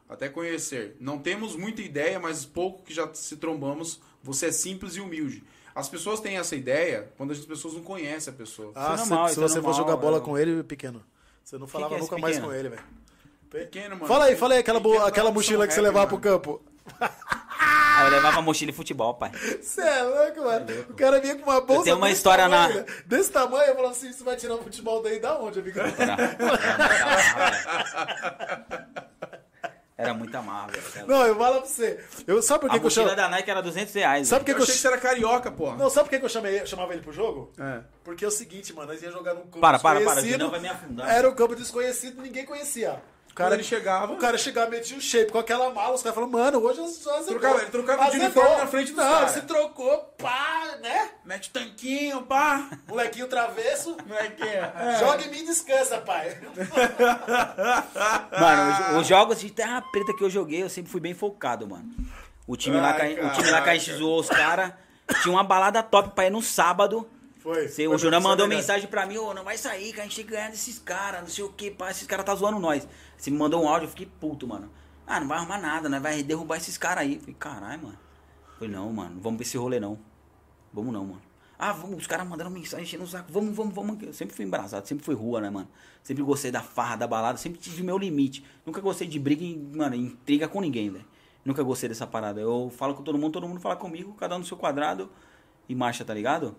Até 0.10 0.30
conhecer. 0.30 0.95
Não 0.99 1.18
temos 1.19 1.55
muita 1.55 1.81
ideia, 1.81 2.19
mas 2.19 2.45
pouco 2.45 2.84
que 2.84 2.93
já 2.93 3.10
se 3.14 3.38
trombamos. 3.38 3.99
Você 4.23 4.47
é 4.47 4.51
simples 4.51 4.95
e 4.95 4.99
humilde. 5.01 5.43
As 5.76 5.89
pessoas 5.89 6.19
têm 6.19 6.38
essa 6.38 6.55
ideia 6.55 7.11
quando 7.18 7.31
as 7.31 7.39
pessoas 7.39 7.73
não 7.73 7.81
conhecem 7.81 8.31
a 8.34 8.35
pessoa. 8.35 8.72
Ah, 8.76 8.93
é 8.93 8.97
se, 8.97 9.10
normal, 9.10 9.27
se 9.30 9.34
é 9.34 9.41
você 9.41 9.55
for 9.55 9.68
normal, 9.69 9.73
jogar 9.73 9.97
bola 9.97 10.18
eu- 10.18 10.22
com 10.22 10.38
ele, 10.38 10.64
pequeno. 10.64 11.03
Você 11.43 11.57
não 11.57 11.68
falava 11.68 11.89
que 11.89 11.95
é 11.95 12.03
esse 12.03 12.10
nunca 12.11 12.22
mais 12.22 12.35
pequeno? 12.35 12.51
com 12.53 12.57
ele, 12.60 12.69
velho. 12.69 12.84
Pequeno, 13.49 13.95
mano. 13.95 14.07
Fala 14.07 14.26
aí, 14.26 14.35
fala 14.35 14.53
aí 14.55 14.60
aquela, 14.60 14.80
Pequeno 14.81 15.03
aquela 15.05 15.30
não 15.30 15.34
mochila 15.34 15.68
que 15.68 15.73
você 15.73 15.80
rap, 15.81 15.88
levava 15.88 16.07
pro 16.07 16.15
mano. 16.18 16.39
campo. 16.41 16.61
Eu 18.03 18.09
levava 18.11 18.41
mochila 18.41 18.71
de 18.71 18.77
futebol, 18.77 19.13
pai. 19.15 19.31
Você 19.61 19.81
é 19.81 20.01
louco, 20.03 20.41
mano. 20.43 20.65
O 20.89 20.93
cara 20.93 21.19
vinha 21.19 21.35
com 21.35 21.49
uma 21.49 21.61
bolsa. 21.61 21.84
tenho 21.84 21.95
uma 21.97 22.07
desse 22.07 22.17
história 22.19 22.47
na- 22.47 22.67
tamanho, 22.67 22.85
né? 22.85 22.93
Desse 23.05 23.31
tamanho, 23.31 23.69
eu 23.69 23.75
falava 23.75 23.91
assim: 23.93 24.11
você 24.11 24.23
vai 24.23 24.35
tirar 24.35 24.55
o 24.55 24.63
futebol 24.63 25.01
daí 25.01 25.19
da 25.19 25.38
onde, 25.39 25.59
amigo? 25.59 25.80
Era, 25.80 26.17
era 29.95 30.13
muita 30.13 30.41
marra, 30.41 30.67
velho. 30.71 31.07
Não, 31.07 31.25
eu 31.25 31.35
falo 31.38 31.59
pra 31.61 31.69
você. 31.69 32.03
Eu, 32.25 32.41
sabe 32.41 32.61
por 32.61 32.69
que, 32.69 32.75
A 32.75 32.80
que 32.80 32.84
eu 32.84 32.88
mochila 32.89 33.05
chamo. 33.09 33.15
da 33.15 33.30
Nike 33.30 33.51
era 33.51 33.61
200 33.61 33.93
reais. 33.93 34.27
Sabe 34.27 34.39
por 34.41 34.45
que, 34.45 34.51
Eu 34.51 34.55
que 34.55 34.61
eu. 34.61 34.63
achei 34.63 34.75
que 34.75 34.81
você 34.81 34.88
era 34.88 34.97
carioca, 34.97 35.51
porra. 35.51 35.77
Não, 35.77 35.89
sabe 35.89 36.05
por 36.05 36.09
que, 36.09 36.19
que 36.19 36.25
eu 36.25 36.30
chamei, 36.30 36.65
chamava 36.65 36.93
ele 36.93 37.01
pro 37.03 37.13
jogo? 37.13 37.51
É. 37.59 37.81
Porque 38.03 38.25
é 38.25 38.27
o 38.27 38.31
seguinte, 38.31 38.73
mano, 38.73 38.91
nós 38.91 39.01
ia 39.03 39.11
jogar 39.11 39.34
num 39.35 39.41
campo 39.41 39.59
Para, 39.59 39.77
para, 39.80 39.99
para, 40.01 40.15
desconhecido. 40.15 40.31
senão 40.34 40.49
vai 40.49 40.59
me 40.59 40.67
afundar. 40.67 41.09
Era 41.09 41.30
um 41.30 41.35
campo 41.35 41.55
desconhecido, 41.55 42.21
ninguém 42.21 42.43
conhecia. 42.45 43.01
O 43.34 43.35
cara, 43.35 43.49
Quando 43.49 43.53
ele 43.60 43.64
chegava- 43.68 44.14
O 44.14 44.18
cara 44.18 44.38
chegava, 44.38 44.69
metia 44.69 44.95
o 44.95 45.01
shape 45.01 45.31
com 45.31 45.39
aquela 45.39 45.72
mala, 45.72 45.95
os 45.95 46.03
caras 46.03 46.14
falaram, 46.14 46.31
mano, 46.31 46.60
hoje 46.60 46.80
as 46.81 47.07
azedou. 47.07 47.23
Trocava- 47.39 47.61
ele 47.64 47.72
trocava 47.72 48.11
de 48.11 48.19
uniforme 48.19 48.57
na 48.57 48.68
frente 48.68 48.91
dos 48.93 49.03
Não, 49.03 49.27
se 49.27 49.41
trocou, 49.41 49.97
pá, 50.19 50.77
né? 50.80 51.10
Mete 51.26 51.49
tanquinho, 51.49 52.22
pá. 52.22 52.69
Molequinho 52.88 53.27
travesso, 53.27 53.97
Molequinho. 54.05 54.61
joga 54.99 55.23
em 55.26 55.31
mim 55.31 55.39
e 55.39 55.45
descansa, 55.47 55.97
pai. 55.97 56.38
Mano, 58.39 58.95
os, 58.97 59.01
os 59.01 59.07
jogos 59.07 59.39
de 59.39 59.49
terra 59.51 59.81
preta 59.81 60.14
que 60.15 60.23
eu 60.23 60.30
joguei, 60.30 60.61
eu 60.64 60.69
sempre 60.69 60.91
fui 60.91 61.01
bem 61.01 61.14
focado, 61.15 61.68
mano. 61.68 61.89
O 62.45 62.55
time 62.55 62.77
lá, 62.77 62.91
Ai, 62.91 63.15
que 63.15 63.19
a- 63.19 63.27
o 63.27 63.31
time 63.31 63.49
lá 63.49 63.61
que 63.61 63.69
a 63.69 63.73
gente 63.76 63.93
zoou 63.93 64.19
os 64.19 64.30
caras. 64.30 64.73
Tinha 65.22 65.34
uma 65.34 65.43
balada 65.43 65.81
top 65.84 66.11
pra 66.14 66.26
ir 66.27 66.30
no 66.30 66.41
sábado. 66.41 67.10
Foi. 67.41 67.65
O 67.65 67.97
Júnior 67.97 68.10
pra 68.11 68.19
mandou 68.22 68.47
mensagem 68.47 68.88
pra 68.88 69.05
mim, 69.05 69.18
ô, 69.18 69.34
não 69.34 69.43
vai 69.43 69.57
sair, 69.57 69.91
que 69.91 69.99
a 69.99 70.03
gente 70.03 70.15
tem 70.15 70.23
que 70.26 70.31
ganhar 70.31 70.49
desses 70.49 70.80
caras, 70.80 71.22
não 71.22 71.27
sei 71.27 71.43
o 71.43 71.49
que, 71.49 71.69
pá, 71.69 71.91
esses 71.91 72.07
caras 72.07 72.26
tá 72.26 72.34
zoando 72.34 72.57
nós. 72.57 72.88
Você 73.23 73.31
me 73.31 73.37
mandou 73.37 73.63
um 73.63 73.69
áudio, 73.69 73.85
eu 73.85 73.89
fiquei 73.89 74.05
puto, 74.05 74.45
mano. 74.45 74.69
Ah, 75.07 75.17
não 75.17 75.29
vai 75.29 75.37
arrumar 75.37 75.57
nada, 75.57 75.87
né? 75.87 75.97
Vai 75.97 76.21
derrubar 76.21 76.57
esses 76.57 76.77
caras 76.77 77.05
aí. 77.05 77.19
Falei, 77.19 77.33
caralho, 77.39 77.83
mano. 77.83 77.97
Falei, 78.59 78.73
não, 78.73 78.91
mano, 78.91 79.21
vamos 79.21 79.37
pra 79.37 79.47
esse 79.47 79.55
rolê 79.55 79.79
não. 79.79 79.97
Vamos 80.73 80.91
não, 80.91 81.05
mano. 81.05 81.21
Ah, 81.57 81.71
vamos, 81.71 81.99
os 81.99 82.05
caras 82.05 82.27
mandando 82.27 82.49
mensagem, 82.49 82.83
enchendo 82.83 83.05
o 83.05 83.07
saco. 83.07 83.31
Vamos, 83.31 83.55
vamos, 83.55 83.73
vamos. 83.73 84.03
Eu 84.03 84.11
sempre 84.11 84.35
fui 84.35 84.43
embrasado, 84.43 84.85
sempre 84.85 85.05
fui 85.05 85.15
rua, 85.15 85.39
né, 85.39 85.49
mano? 85.49 85.69
Sempre 86.03 86.21
gostei 86.21 86.51
da 86.51 86.61
farra, 86.61 86.97
da 86.97 87.07
balada, 87.07 87.37
sempre 87.37 87.61
tive 87.61 87.81
meu 87.81 87.97
limite. 87.97 88.45
Nunca 88.65 88.81
gostei 88.81 89.07
de 89.07 89.17
briga, 89.17 89.41
e, 89.41 89.57
mano, 89.57 89.95
intriga 89.95 90.49
com 90.49 90.59
ninguém, 90.59 90.89
velho. 90.89 91.05
Nunca 91.45 91.63
gostei 91.63 91.87
dessa 91.87 92.05
parada. 92.05 92.41
Eu 92.41 92.73
falo 92.75 92.93
com 92.93 93.03
todo 93.03 93.17
mundo, 93.17 93.31
todo 93.31 93.47
mundo 93.47 93.61
fala 93.61 93.77
comigo, 93.77 94.13
cada 94.15 94.35
um 94.35 94.39
no 94.39 94.45
seu 94.45 94.57
quadrado 94.57 95.09
e 95.69 95.73
marcha, 95.73 96.03
tá 96.03 96.13
ligado? 96.13 96.57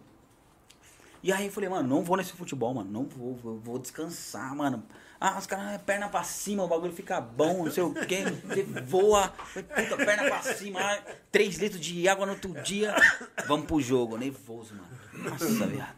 E 1.24 1.32
aí 1.32 1.46
eu 1.46 1.51
falei, 1.51 1.70
mano, 1.70 1.88
não 1.88 2.05
vou 2.05 2.18
nesse 2.18 2.34
futebol, 2.34 2.74
mano. 2.74 2.90
Não 2.90 3.06
vou, 3.06 3.34
vou, 3.34 3.59
vou 3.59 3.78
descansar, 3.78 4.55
mano. 4.55 4.84
Ah, 5.18 5.38
os 5.38 5.46
caras, 5.46 5.80
perna 5.80 6.06
pra 6.06 6.22
cima, 6.22 6.62
o 6.62 6.68
bagulho 6.68 6.92
fica 6.92 7.18
bom, 7.18 7.64
não 7.64 7.72
sei 7.72 7.82
o 7.82 7.94
quê. 7.94 8.24
Você 8.46 8.62
voa, 8.82 9.28
puta, 9.55 9.96
perna 9.96 10.24
pra 10.24 10.42
cima, 10.42 10.78
ah, 10.82 11.02
três 11.32 11.56
litros 11.56 11.80
de 11.80 12.06
água 12.06 12.26
no 12.26 12.32
outro 12.32 12.52
dia. 12.62 12.94
Vamos 13.46 13.64
pro 13.66 13.80
jogo, 13.80 14.18
nervoso, 14.18 14.74
mano. 14.74 15.30
Nossa, 15.30 15.66
viado. 15.66 15.96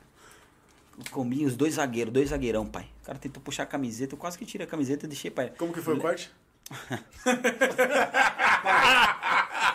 Comi 1.11 1.45
os 1.45 1.57
dois 1.57 1.75
zagueiros, 1.75 2.15
dois 2.15 2.29
zagueirão, 2.29 2.65
pai. 2.65 2.87
O 3.03 3.07
cara 3.07 3.19
tentou 3.19 3.43
puxar 3.43 3.65
a 3.65 3.67
camiseta, 3.67 4.15
eu 4.15 4.19
quase 4.19 4.39
que 4.39 4.47
tirei 4.47 4.65
a 4.65 4.71
camiseta 4.71 5.07
e 5.07 5.09
deixei, 5.09 5.33
pai. 5.33 5.53
Como 5.59 5.73
que 5.73 5.81
foi 5.81 5.97
o 5.97 6.01
corte? 6.01 6.31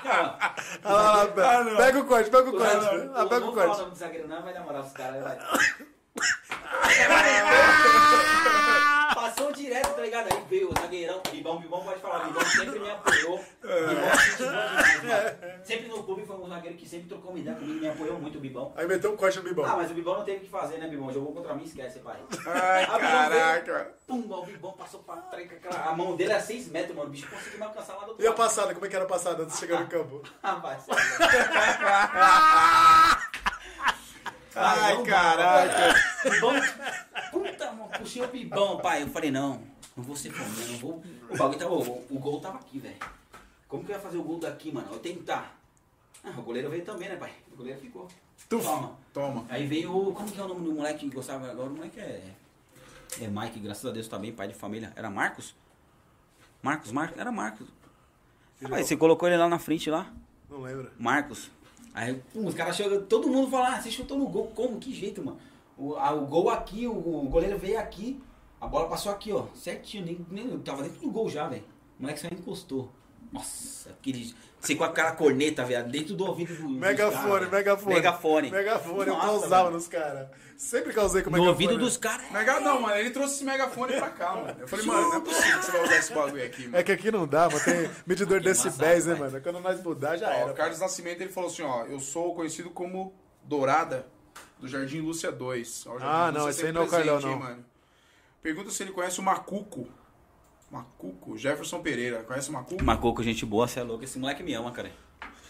Ah, 0.03 0.53
Ah, 0.83 1.27
pega 1.77 1.99
o 1.99 2.05
corte, 2.05 2.29
pega 2.29 2.49
o 2.49 2.57
corte. 2.57 2.95
não, 3.05 3.15
Ah, 3.15 3.25
pega 3.25 3.37
o 3.37 3.39
não 3.39 3.45
vou 3.47 3.55
falar 3.55 3.65
o 3.65 3.67
corte. 3.67 3.79
nome 3.81 3.91
do 3.91 3.97
zagueiro, 3.97 4.27
não, 4.27 4.41
vai 4.41 4.53
namorar 4.53 4.81
os 4.83 4.91
caras, 4.93 5.23
vai. 5.23 5.37
Passou 9.31 9.49
direto, 9.53 9.95
tá 9.95 10.01
ligado? 10.01 10.27
Aí 10.33 10.43
veio 10.49 10.69
o 10.69 10.73
zagueirão, 10.77 11.21
Bibão, 11.31 11.57
Bibão 11.57 11.81
pode 11.81 12.01
falar, 12.01 12.25
Bibão 12.25 12.43
sempre 12.43 12.79
me 12.79 12.89
apoiou. 12.89 13.37
Bibão 13.61 13.95
mano. 13.95 15.63
Sempre 15.63 15.87
no 15.87 16.03
clube 16.03 16.25
foi 16.25 16.35
um 16.35 16.49
zagueiro 16.49 16.75
que 16.75 16.85
sempre 16.85 17.07
trocou 17.07 17.31
uma 17.31 17.39
ideia 17.39 17.55
comigo, 17.55 17.79
me 17.79 17.87
apoiou 17.87 18.19
muito 18.19 18.37
o 18.37 18.41
Bibão. 18.41 18.73
Aí 18.75 18.85
meteu 18.85 19.13
um 19.13 19.15
corte 19.15 19.37
no 19.37 19.45
bibão. 19.45 19.63
Ah, 19.65 19.77
mas 19.77 19.89
o 19.89 19.93
Bibão 19.93 20.17
não 20.17 20.25
teve 20.25 20.39
o 20.39 20.41
que 20.41 20.49
fazer, 20.49 20.79
né, 20.79 20.87
Bibão? 20.89 21.13
Jogou 21.13 21.33
contra 21.33 21.53
mim, 21.53 21.63
esquece, 21.63 21.99
pai. 21.99 22.19
Ai, 22.45 22.83
A 22.83 22.99
caraca. 22.99 23.93
Pum, 24.05 24.29
o 24.29 24.45
Bibão 24.45 24.73
passou 24.73 24.99
pra 25.01 25.15
trás. 25.15 25.49
A 25.87 25.95
mão 25.95 26.17
dele 26.17 26.33
era 26.33 26.41
6 26.41 26.67
metros, 26.67 26.93
mano. 26.93 27.07
O 27.07 27.11
bicho 27.11 27.29
conseguiu 27.29 27.59
me 27.59 27.65
alcançar 27.65 27.93
lá 27.93 28.03
do 28.03 28.09
outro 28.09 28.23
E 28.23 28.27
a 28.27 28.33
passada, 28.33 28.73
como 28.73 28.85
é 28.85 28.89
que 28.89 28.95
era 28.95 29.05
a 29.05 29.07
passada 29.07 29.43
antes 29.43 29.53
de 29.55 29.61
chegar 29.61 29.79
no 29.79 29.87
campo? 29.87 30.21
Ah, 30.43 30.55
vai, 30.55 30.77
Ai, 34.55 34.95
não, 34.95 35.03
caraca. 35.03 35.95
Puta, 37.31 37.71
mano, 37.71 37.89
puxei 37.97 38.21
o 38.23 38.27
bibão, 38.27 38.77
pai. 38.79 39.03
Eu 39.03 39.07
falei, 39.07 39.31
não, 39.31 39.61
não 39.95 40.03
vou 40.03 40.15
ser 40.15 40.31
fome, 40.31 40.49
né? 40.49 40.65
Não 40.71 40.77
vou. 40.77 41.03
O 41.29 41.37
bagulho 41.37 41.59
tava. 41.59 41.73
O, 41.73 42.05
o 42.09 42.19
gol 42.19 42.39
tava 42.41 42.57
aqui, 42.57 42.79
velho. 42.79 42.97
Como 43.67 43.83
que 43.85 43.91
eu 43.91 43.95
ia 43.95 44.01
fazer 44.01 44.17
o 44.17 44.23
gol 44.23 44.39
daqui, 44.39 44.71
mano? 44.71 44.87
Eu 44.91 44.99
tentar. 44.99 45.55
Ah, 46.23 46.31
o 46.37 46.41
goleiro 46.41 46.69
veio 46.69 46.83
também, 46.83 47.07
né, 47.09 47.15
pai? 47.15 47.31
O 47.51 47.55
goleiro 47.55 47.79
ficou. 47.79 48.07
Tuf. 48.49 48.63
Toma. 48.65 48.97
Toma. 49.13 49.45
Aí 49.49 49.65
veio. 49.65 49.95
o- 49.95 50.13
Como 50.13 50.29
que 50.29 50.39
é 50.39 50.43
o 50.43 50.47
nome 50.47 50.65
do 50.65 50.73
moleque 50.73 51.07
que 51.09 51.15
gostava 51.15 51.49
agora? 51.49 51.69
O 51.69 51.73
moleque 51.73 51.99
é. 51.99 52.21
É 53.21 53.27
Mike, 53.27 53.59
graças 53.59 53.85
a 53.85 53.91
Deus 53.91 54.07
tá 54.07 54.17
bem, 54.19 54.31
pai 54.33 54.47
de 54.47 54.53
família. 54.53 54.91
Era 54.95 55.09
Marcos? 55.09 55.55
Marcos, 56.61 56.91
Marcos? 56.91 57.17
Era 57.19 57.31
Marcos. 57.31 57.67
Rapaz, 58.61 58.85
você 58.87 58.95
colocou 58.95 59.27
ele 59.27 59.37
lá 59.37 59.49
na 59.49 59.57
frente 59.59 59.89
lá? 59.89 60.11
Não 60.49 60.61
lembro. 60.61 60.91
Marcos. 60.99 61.49
Aí, 61.93 62.15
pum, 62.33 62.45
os 62.47 62.53
caras 62.55 62.75
chegam, 62.75 63.03
todo 63.05 63.27
mundo 63.27 63.49
fala, 63.49 63.75
ah, 63.75 63.81
você 63.81 63.91
chutou 63.91 64.17
no 64.17 64.27
gol, 64.27 64.47
como? 64.55 64.79
Que 64.79 64.93
jeito, 64.93 65.23
mano? 65.23 65.37
O, 65.77 65.95
a- 65.95 66.13
o 66.13 66.25
gol 66.25 66.49
aqui, 66.49 66.87
o, 66.87 66.91
o 66.93 67.27
goleiro 67.29 67.57
veio 67.57 67.79
aqui, 67.79 68.21
a 68.59 68.67
bola 68.67 68.87
passou 68.87 69.11
aqui, 69.11 69.31
ó, 69.33 69.45
certinho, 69.55 70.05
nem, 70.05 70.25
nem 70.29 70.59
tava 70.59 70.83
dentro 70.83 71.01
do 71.01 71.11
gol 71.11 71.29
já, 71.29 71.47
velho. 71.47 71.63
O 71.99 72.03
moleque 72.03 72.19
só 72.19 72.27
encostou. 72.27 72.89
Nossa, 73.31 73.89
aquele. 73.89 74.33
Você 74.61 74.75
com 74.75 74.83
aquela 74.83 75.11
corneta, 75.13 75.65
velho, 75.65 75.89
dentro 75.89 76.13
do 76.15 76.23
ouvido 76.25 76.53
do. 76.55 76.69
Megafone, 76.69 77.23
caras. 77.47 77.49
megafone. 77.51 77.95
Megafone. 77.95 78.51
Megafone, 78.51 78.99
eu 79.07 79.13
Nossa, 79.15 79.25
causava 79.27 79.63
velho. 79.63 79.73
nos 79.75 79.87
caras. 79.87 80.27
Sempre 80.55 80.93
causei 80.93 81.23
com 81.23 81.31
No 81.31 81.37
megafone. 81.37 81.65
ouvido 81.65 81.77
dos 81.83 81.97
caras. 81.97 82.29
Mega 82.31 82.59
não, 82.59 82.79
mano. 82.81 82.95
Ele 82.95 83.09
trouxe 83.09 83.33
esse 83.35 83.43
megafone 83.43 83.93
pra 83.93 84.09
cá, 84.11 84.35
mano. 84.35 84.55
Eu 84.59 84.67
falei, 84.67 84.85
mano, 84.85 85.01
não 85.09 85.17
é 85.17 85.19
possível 85.21 85.59
que 85.59 85.65
você 85.65 85.71
vai 85.71 85.83
usar 85.83 85.97
esse 85.97 86.13
bagulho 86.13 86.45
aqui, 86.45 86.63
mano. 86.65 86.77
É 86.77 86.83
que 86.83 86.91
aqui 86.91 87.09
não 87.11 87.25
dá, 87.27 87.49
mano. 87.49 87.59
Tem 87.65 87.89
medidor 88.05 88.37
de 88.39 88.45
decibéis, 88.45 89.07
né, 89.07 89.15
mano? 89.15 89.41
Quando 89.41 89.59
nós 89.59 89.81
mudar, 89.81 90.15
já 90.17 90.27
Ó, 90.29 90.31
era. 90.31 90.51
o 90.51 90.53
Carlos 90.53 90.79
Nascimento 90.79 91.21
ele 91.21 91.31
falou 91.31 91.49
assim, 91.49 91.63
ó, 91.63 91.85
eu 91.85 91.99
sou 91.99 92.35
conhecido 92.35 92.69
como 92.69 93.15
Dourada 93.43 94.05
do 94.59 94.67
Jardim 94.67 95.01
Lúcia 95.01 95.31
2. 95.31 95.87
Ó, 95.87 95.95
o 95.95 95.99
Jardim 95.99 96.05
Ah, 96.15 96.31
não, 96.31 96.45
Lúcia 96.45 96.49
esse 96.51 96.65
aí 96.67 96.71
não 96.71 96.81
é 96.83 96.85
o 96.85 96.87
Carlão, 96.87 97.15
presente, 97.15 97.33
hein, 97.33 97.39
não. 97.39 97.47
mano. 97.49 97.65
Pergunta 98.43 98.69
se 98.69 98.83
ele 98.83 98.91
conhece 98.91 99.19
o 99.19 99.23
Macuco. 99.23 99.87
Macuco? 100.71 101.37
Jefferson 101.37 101.81
Pereira. 101.81 102.23
Conhece 102.23 102.49
o 102.49 102.53
Macuco? 102.53 102.83
Macoco, 102.83 103.21
gente 103.21 103.45
boa, 103.45 103.67
você 103.67 103.81
é 103.81 103.83
louco. 103.83 104.03
Esse 104.03 104.17
moleque 104.17 104.41
me 104.41 104.53
ama, 104.53 104.71
cara. 104.71 104.91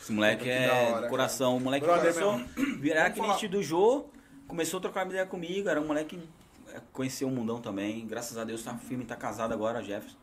Esse 0.02 0.12
moleque 0.12 0.46
Puta, 0.46 0.52
é 0.52 0.92
hora, 0.92 1.08
coração. 1.08 1.58
O 1.58 1.60
moleque 1.60 1.86
Brother 1.86 2.14
começou 2.14 2.38
virar 2.80 3.04
Vamos 3.04 3.18
falar. 3.18 3.36
cliente 3.36 3.48
do 3.48 3.62
Jô, 3.62 4.06
começou 4.48 4.80
a 4.80 4.82
trocar 4.82 5.06
ideia 5.06 5.26
comigo. 5.26 5.70
Era 5.70 5.80
um 5.80 5.86
moleque 5.86 6.18
que 6.18 6.30
é, 6.74 6.82
conheceu 6.92 7.28
o 7.28 7.32
mundão 7.32 7.62
também. 7.62 8.08
Graças 8.08 8.36
a 8.36 8.44
Deus 8.44 8.64
tá 8.64 8.76
firme, 8.76 9.06
tá 9.06 9.16
casado 9.16 9.54
agora, 9.54 9.84
Jefferson. 9.84 10.18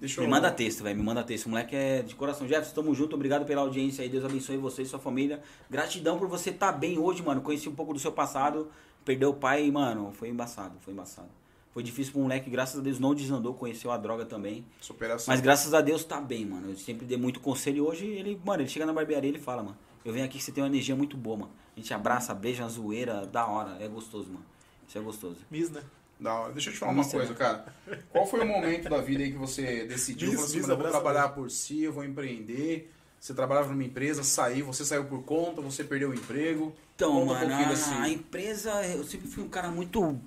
Deixa 0.00 0.20
Me 0.22 0.26
eu... 0.26 0.30
manda 0.30 0.50
texto, 0.50 0.82
velho. 0.82 0.96
Me 0.96 1.02
manda 1.04 1.22
texto. 1.22 1.46
O 1.46 1.50
moleque 1.50 1.76
é 1.76 2.00
de 2.02 2.14
coração. 2.14 2.48
Jefferson, 2.48 2.74
tamo 2.74 2.94
junto. 2.94 3.14
Obrigado 3.14 3.44
pela 3.44 3.60
audiência 3.60 4.02
aí. 4.02 4.08
Deus 4.08 4.24
abençoe 4.24 4.56
você 4.56 4.82
e 4.82 4.86
sua 4.86 4.98
família. 4.98 5.42
Gratidão 5.70 6.18
por 6.18 6.28
você 6.28 6.48
estar 6.48 6.72
bem 6.72 6.98
hoje, 6.98 7.22
mano. 7.22 7.42
Conheci 7.42 7.68
um 7.68 7.74
pouco 7.74 7.92
do 7.92 7.98
seu 7.98 8.10
passado. 8.10 8.70
Perdeu 9.04 9.30
o 9.30 9.34
pai, 9.34 9.70
mano. 9.70 10.12
Foi 10.12 10.30
embaçado. 10.30 10.74
Foi 10.80 10.94
embaçado. 10.94 11.28
Foi 11.72 11.82
difícil 11.82 12.12
pro 12.12 12.22
moleque. 12.22 12.50
Graças 12.50 12.78
a 12.78 12.82
Deus 12.82 12.98
não 12.98 13.14
desandou. 13.14 13.54
Conheceu 13.54 13.90
a 13.90 13.96
droga 13.96 14.24
também. 14.26 14.64
Superação. 14.80 15.32
Mas 15.32 15.40
graças 15.40 15.72
a 15.72 15.80
Deus 15.80 16.04
tá 16.04 16.20
bem, 16.20 16.44
mano. 16.44 16.70
Eu 16.70 16.76
sempre 16.76 17.06
dei 17.06 17.16
muito 17.16 17.40
conselho. 17.40 17.78
E 17.78 17.80
hoje 17.80 18.06
ele, 18.06 18.38
mano, 18.44 18.62
ele 18.62 18.68
chega 18.68 18.84
na 18.84 18.92
barbearia 18.92 19.30
e 19.30 19.32
ele 19.32 19.40
fala, 19.42 19.62
mano. 19.62 19.76
Eu 20.04 20.12
venho 20.12 20.24
aqui 20.26 20.36
que 20.38 20.44
você 20.44 20.52
tem 20.52 20.62
uma 20.62 20.68
energia 20.68 20.94
muito 20.96 21.16
boa, 21.16 21.36
mano. 21.38 21.52
A 21.76 21.80
gente 21.80 21.94
abraça, 21.94 22.34
beija, 22.34 22.68
zoeira, 22.68 23.24
da 23.26 23.46
hora. 23.46 23.78
É 23.80 23.88
gostoso, 23.88 24.28
mano. 24.30 24.44
Isso 24.86 24.98
é 24.98 25.00
gostoso. 25.00 25.36
Miss, 25.50 25.70
né? 25.70 25.80
Da 26.20 26.34
hora. 26.34 26.52
Deixa 26.52 26.68
eu 26.68 26.74
te 26.74 26.78
falar 26.78 26.92
uma 26.92 27.00
Isso, 27.02 27.12
coisa, 27.12 27.30
né? 27.30 27.38
cara. 27.38 27.74
Qual 28.10 28.26
foi 28.26 28.40
o 28.40 28.46
momento 28.46 28.88
da 28.90 29.00
vida 29.00 29.22
aí 29.24 29.32
que 29.32 29.38
você 29.38 29.84
decidiu? 29.86 30.32
Falou 30.32 30.44
assim, 30.44 30.60
mano, 30.60 30.72
eu 30.74 30.76
vou 30.78 30.88
trabalhar 30.90 31.28
por 31.30 31.50
si, 31.50 31.82
eu 31.84 31.92
vou 31.92 32.04
empreender. 32.04 32.92
Você 33.18 33.32
trabalhava 33.32 33.68
numa 33.70 33.84
empresa, 33.84 34.24
saiu, 34.24 34.66
você 34.66 34.84
saiu 34.84 35.04
por 35.04 35.22
conta, 35.22 35.60
você 35.62 35.84
perdeu 35.84 36.10
o 36.10 36.14
emprego. 36.14 36.74
Então, 36.96 37.12
Conta 37.12 37.22
um 37.22 37.26
mano, 37.26 37.40
pouquinho 37.46 37.66
a, 37.66 37.70
desse- 37.70 37.94
a 37.94 38.08
empresa, 38.08 38.86
eu 38.88 39.04
sempre 39.04 39.28
fui 39.28 39.44
um 39.44 39.48
cara 39.48 39.70
muito 39.70 40.20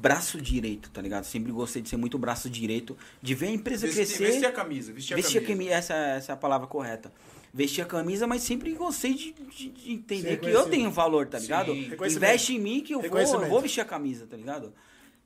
braço 0.00 0.40
direito, 0.40 0.90
tá 0.90 1.02
ligado? 1.02 1.24
Sempre 1.24 1.52
gostei 1.52 1.82
de 1.82 1.88
ser 1.88 1.96
muito 1.96 2.18
braço 2.18 2.48
direito, 2.48 2.96
de 3.20 3.34
ver 3.34 3.48
a 3.48 3.50
empresa 3.50 3.86
Vestir, 3.86 4.06
crescer. 4.06 4.24
vestir 4.24 4.46
a 4.46 4.52
camisa, 4.52 4.92
vestir 4.92 5.12
a 5.14 5.16
vestir 5.16 5.38
a 5.38 5.40
camisa. 5.42 5.58
camisa, 5.58 5.74
essa, 5.74 5.94
essa 5.94 6.32
é 6.32 6.34
a 6.34 6.36
palavra 6.36 6.66
correta. 6.66 7.12
Vestir 7.52 7.82
a 7.82 7.84
camisa, 7.84 8.26
mas 8.26 8.42
sempre 8.42 8.72
gostei 8.74 9.12
de, 9.12 9.32
de- 9.32 9.68
de 9.70 9.92
entender 9.92 10.36
Sim, 10.36 10.40
que 10.40 10.50
eu 10.50 10.68
tenho 10.68 10.90
valor, 10.90 11.26
tá 11.26 11.38
ligado? 11.38 11.72
Reconhecimento. 11.72 12.16
Investe 12.16 12.54
em 12.54 12.60
mim 12.60 12.80
que 12.80 12.94
eu 12.94 13.00
vou, 13.02 13.18
eu 13.20 13.48
vou 13.48 13.60
vestir 13.60 13.80
a 13.80 13.84
camisa, 13.84 14.26
tá 14.26 14.36
ligado? 14.36 14.72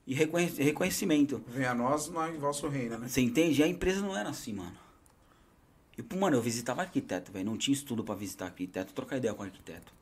E 0.06 0.12
reconhe- 0.14 0.52
reconhecimento. 0.58 1.42
Vem 1.48 1.66
a 1.66 1.74
nós 1.74 2.08
em 2.08 2.38
vosso 2.38 2.66
reino, 2.68 2.98
né? 2.98 3.08
Você 3.08 3.20
entende? 3.20 3.60
E 3.60 3.64
a 3.64 3.68
empresa 3.68 4.00
não 4.00 4.16
era 4.16 4.28
assim, 4.30 4.52
mano. 4.54 4.72
E, 5.96 6.02
pô, 6.02 6.16
mano, 6.16 6.36
eu 6.36 6.42
visitava 6.42 6.82
arquiteto, 6.82 7.30
velho. 7.30 7.44
Não 7.44 7.56
tinha 7.56 7.72
estudo 7.72 8.02
pra 8.02 8.14
visitar 8.16 8.46
arquiteto, 8.46 8.92
trocar 8.92 9.18
ideia 9.18 9.32
com 9.32 9.44
arquiteto. 9.44 9.93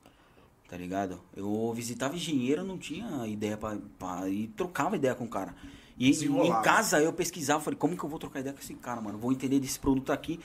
Tá 0.72 0.78
ligado? 0.78 1.20
Eu 1.36 1.70
visitava 1.74 2.14
engenheiro, 2.14 2.64
não 2.64 2.78
tinha 2.78 3.26
ideia 3.26 3.58
pra, 3.58 3.76
pra. 3.98 4.26
E 4.30 4.46
trocava 4.46 4.96
ideia 4.96 5.14
com 5.14 5.24
o 5.24 5.28
cara. 5.28 5.54
E 5.98 6.08
em 6.08 6.62
casa 6.62 6.98
eu 6.98 7.12
pesquisava, 7.12 7.62
falei, 7.62 7.78
como 7.78 7.94
que 7.94 8.02
eu 8.02 8.08
vou 8.08 8.18
trocar 8.18 8.40
ideia 8.40 8.54
com 8.54 8.62
esse 8.62 8.72
cara, 8.76 8.98
mano? 8.98 9.18
Vou 9.18 9.30
entender 9.30 9.60
desse 9.60 9.78
produto 9.78 10.10
aqui. 10.10 10.40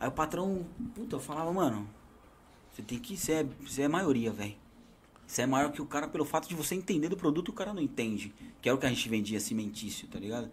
Aí 0.00 0.08
o 0.08 0.10
patrão, 0.10 0.66
puta, 0.96 1.14
eu 1.14 1.20
falava, 1.20 1.52
mano, 1.52 1.88
você 2.72 2.82
tem 2.82 2.98
que 2.98 3.16
ser, 3.16 3.46
você 3.64 3.82
é 3.82 3.88
maioria, 3.88 4.32
velho. 4.32 4.56
Você 5.24 5.42
é 5.42 5.46
maior 5.46 5.70
que 5.70 5.80
o 5.80 5.86
cara 5.86 6.08
pelo 6.08 6.24
fato 6.24 6.48
de 6.48 6.56
você 6.56 6.74
entender 6.74 7.08
do 7.08 7.16
produto 7.16 7.46
e 7.46 7.50
o 7.52 7.54
cara 7.54 7.72
não 7.72 7.80
entende. 7.80 8.34
Que 8.60 8.68
era 8.68 8.74
o 8.74 8.80
que 8.80 8.86
a 8.86 8.88
gente 8.88 9.08
vendia 9.08 9.38
cimentício, 9.38 10.08
tá 10.08 10.18
ligado? 10.18 10.50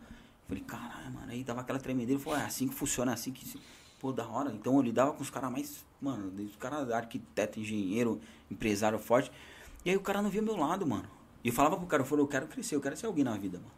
Falei, 0.48 0.64
caralho, 0.64 1.12
mano. 1.12 1.32
Aí 1.32 1.44
dava 1.44 1.62
aquela 1.62 1.80
tremedeira. 1.80 2.22
Falei, 2.22 2.42
é 2.42 2.46
assim 2.46 2.68
que 2.68 2.76
funciona, 2.76 3.10
é 3.10 3.16
assim 3.16 3.32
que. 3.32 3.60
Pô, 4.00 4.12
da 4.12 4.28
hora. 4.28 4.52
Então 4.52 4.76
eu 4.76 4.84
lidava 4.84 5.14
com 5.14 5.24
os 5.24 5.32
caras 5.32 5.52
mais. 5.52 5.84
Mano, 6.06 6.32
os 6.46 6.56
caras 6.56 6.92
arquiteto, 6.92 7.60
engenheiro, 7.60 8.22
empresário 8.50 9.00
forte. 9.00 9.32
E 9.84 9.90
aí 9.90 9.96
o 9.98 10.02
cara 10.02 10.22
não 10.22 10.30
via 10.30 10.42
meu 10.42 10.56
lado, 10.56 10.86
mano. 10.86 11.08
E 11.44 11.48
eu 11.48 11.54
falava 11.54 11.76
pro 11.78 11.88
cara, 11.88 12.04
eu 12.04 12.08
falei, 12.08 12.24
eu 12.24 12.28
quero 12.28 12.48
crescer, 12.48 12.76
eu 12.76 12.82
quero 12.82 12.96
ser 12.96 13.08
alguém 13.08 13.24
na 13.24 13.36
vida, 13.38 13.58
mano. 13.58 13.72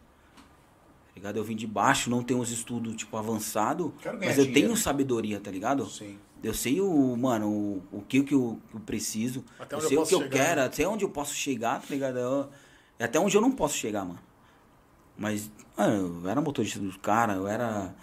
Tá 1.07 1.11
ligado? 1.15 1.37
Eu 1.37 1.43
vim 1.43 1.55
de 1.55 1.65
baixo, 1.65 2.09
não 2.09 2.21
tenho 2.21 2.39
os 2.39 2.51
estudos, 2.51 2.95
tipo, 2.95 3.15
avançado. 3.15 3.93
Mas 4.19 4.37
eu 4.37 4.45
dinheiro. 4.45 4.53
tenho 4.53 4.77
sabedoria, 4.77 5.39
tá 5.39 5.49
ligado? 5.49 5.85
Sim. 5.85 6.17
Eu 6.43 6.53
sei 6.53 6.79
o, 6.81 7.15
mano, 7.17 7.49
o, 7.49 7.83
o 7.91 8.01
que, 8.01 8.21
que, 8.23 8.33
eu, 8.33 8.59
que 8.69 8.75
eu 8.75 8.79
preciso. 8.81 9.43
Até 9.57 9.75
eu 9.75 9.79
onde 9.79 9.85
eu 9.85 9.89
sei 9.89 9.97
o 9.97 10.05
que 10.05 10.15
eu 10.15 10.21
chegar, 10.21 10.37
quero, 10.45 10.61
né? 10.61 10.67
até 10.67 10.87
onde 10.87 11.05
eu 11.05 11.09
posso 11.09 11.33
chegar, 11.33 11.79
tá 11.81 11.87
ligado? 11.89 12.17
Eu- 12.19 12.49
é 12.99 13.05
até 13.05 13.19
onde 13.19 13.35
eu 13.35 13.41
não 13.41 13.51
posso 13.51 13.75
chegar, 13.75 14.05
mano. 14.05 14.19
Mas, 15.17 15.49
mano, 15.75 16.21
eu 16.23 16.29
era 16.29 16.41
motorista 16.41 16.79
dos 16.79 16.97
caras, 16.97 17.37
eu 17.37 17.47
era. 17.47 17.95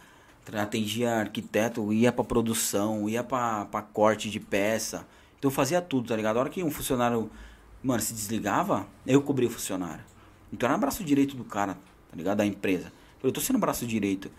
Atendia 0.52 1.16
arquiteto, 1.16 1.92
ia 1.92 2.12
pra 2.12 2.22
produção, 2.22 3.08
ia 3.08 3.24
pra, 3.24 3.64
pra 3.64 3.82
corte 3.82 4.30
de 4.30 4.38
peça. 4.38 5.06
Então 5.38 5.50
eu 5.50 5.54
fazia 5.54 5.80
tudo, 5.80 6.08
tá 6.08 6.16
ligado? 6.16 6.36
A 6.36 6.40
hora 6.40 6.50
que 6.50 6.62
um 6.62 6.70
funcionário, 6.70 7.30
mano, 7.82 8.02
se 8.02 8.12
desligava, 8.12 8.86
eu 9.06 9.22
cobria 9.22 9.48
o 9.48 9.50
funcionário. 9.50 10.04
Então 10.52 10.68
eu 10.68 10.72
era 10.72 10.78
braço 10.78 11.02
direito 11.02 11.34
do 11.36 11.44
cara, 11.44 11.74
tá 12.10 12.16
ligado? 12.16 12.38
Da 12.38 12.46
empresa. 12.46 12.92
Eu 13.22 13.32
tô 13.32 13.40
sendo 13.40 13.58
braço 13.58 13.86
direito. 13.86 14.30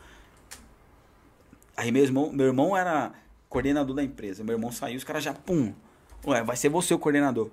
Aí 1.75 1.91
meu 1.91 2.03
irmão, 2.03 2.31
meu 2.31 2.45
irmão 2.45 2.77
era 2.77 3.11
coordenador 3.49 3.95
da 3.95 4.03
empresa. 4.03 4.43
Meu 4.43 4.55
irmão 4.55 4.71
saiu, 4.71 4.97
os 4.97 5.03
caras 5.03 5.23
já, 5.23 5.33
pum. 5.33 5.73
Ué, 6.25 6.43
vai 6.43 6.55
ser 6.55 6.69
você 6.69 6.93
o 6.93 6.99
coordenador. 6.99 7.49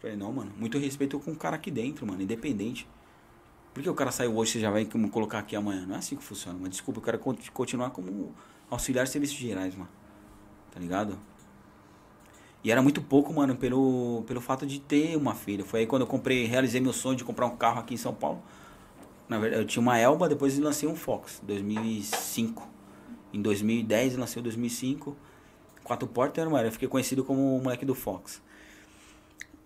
Falei, 0.00 0.16
não, 0.16 0.32
mano, 0.32 0.52
muito 0.58 0.78
respeito 0.78 1.18
com 1.18 1.32
o 1.32 1.36
cara 1.36 1.56
aqui 1.56 1.70
dentro, 1.70 2.06
mano, 2.06 2.22
independente. 2.22 2.86
Por 3.74 3.82
que 3.82 3.90
o 3.90 3.94
cara 3.94 4.12
saiu 4.12 4.36
hoje, 4.36 4.52
você 4.52 4.60
já 4.60 4.70
vai 4.70 4.84
colocar 5.10 5.40
aqui 5.40 5.56
amanhã? 5.56 5.84
Não 5.84 5.96
é 5.96 5.98
assim 5.98 6.14
que 6.16 6.22
funciona, 6.22 6.56
mas 6.60 6.70
desculpa, 6.70 7.00
eu 7.00 7.04
quero 7.04 7.18
con- 7.18 7.36
continuar 7.52 7.90
como 7.90 8.32
auxiliar 8.70 9.04
de 9.04 9.10
serviços 9.10 9.36
gerais, 9.36 9.74
mano. 9.74 9.90
Tá 10.72 10.78
ligado? 10.78 11.18
E 12.62 12.70
era 12.70 12.80
muito 12.80 13.02
pouco, 13.02 13.32
mano, 13.34 13.56
pelo, 13.56 14.22
pelo 14.26 14.40
fato 14.40 14.64
de 14.64 14.80
ter 14.80 15.16
uma 15.16 15.34
filha. 15.34 15.64
Foi 15.64 15.80
aí 15.80 15.86
quando 15.86 16.02
eu 16.02 16.06
comprei, 16.06 16.44
realizei 16.46 16.80
meu 16.80 16.92
sonho 16.92 17.16
de 17.16 17.24
comprar 17.24 17.46
um 17.46 17.56
carro 17.56 17.80
aqui 17.80 17.94
em 17.94 17.96
São 17.98 18.14
Paulo. 18.14 18.40
Na 19.28 19.38
verdade, 19.38 19.62
eu 19.62 19.66
tinha 19.66 19.82
uma 19.82 19.98
Elba, 19.98 20.28
depois 20.28 20.58
lancei 20.58 20.88
um 20.88 20.94
Fox, 20.94 21.40
2005. 21.42 22.66
Em 23.32 23.42
2010 23.42 24.14
eu 24.14 24.20
lancei 24.20 24.40
o 24.40 24.42
2005. 24.42 25.16
Quatro 25.82 26.08
portas, 26.08 26.48
mano, 26.48 26.68
eu 26.68 26.72
fiquei 26.72 26.88
conhecido 26.88 27.24
como 27.24 27.56
o 27.56 27.62
moleque 27.62 27.84
do 27.84 27.94
Fox. 27.94 28.40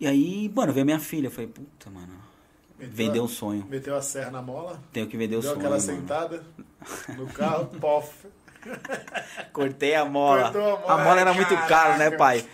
E 0.01 0.07
aí, 0.07 0.51
mano, 0.55 0.73
veio 0.73 0.87
minha 0.87 0.99
filha. 0.99 1.27
Eu 1.27 1.31
falei, 1.31 1.49
puta, 1.49 1.91
mano, 1.91 2.15
Meteu 2.79 2.95
vendeu 2.95 3.23
a- 3.23 3.25
um 3.25 3.29
sonho. 3.29 3.67
Meteu 3.69 3.97
a 3.97 4.03
serra 4.03 4.31
na 4.31 4.41
mola, 4.43 4.81
Tenho 4.93 5.07
que 5.07 5.17
vender 5.17 5.37
o 5.37 5.41
deu 5.41 5.51
sonho. 5.51 5.59
aquela 5.61 5.77
mano. 5.79 5.83
sentada 5.87 6.43
no 7.17 7.27
carro, 7.33 7.67
pof. 7.81 8.27
Cortei 9.53 9.95
a 9.95 10.05
mola. 10.05 10.45
Cortou 10.53 10.63
a 10.77 10.79
mola. 10.81 10.93
A 10.93 11.05
mola 11.05 11.21
era 11.21 11.33
muito 11.35 11.49
Caraca. 11.55 11.69
cara, 11.69 11.97
né, 11.97 12.11
pai? 12.11 12.45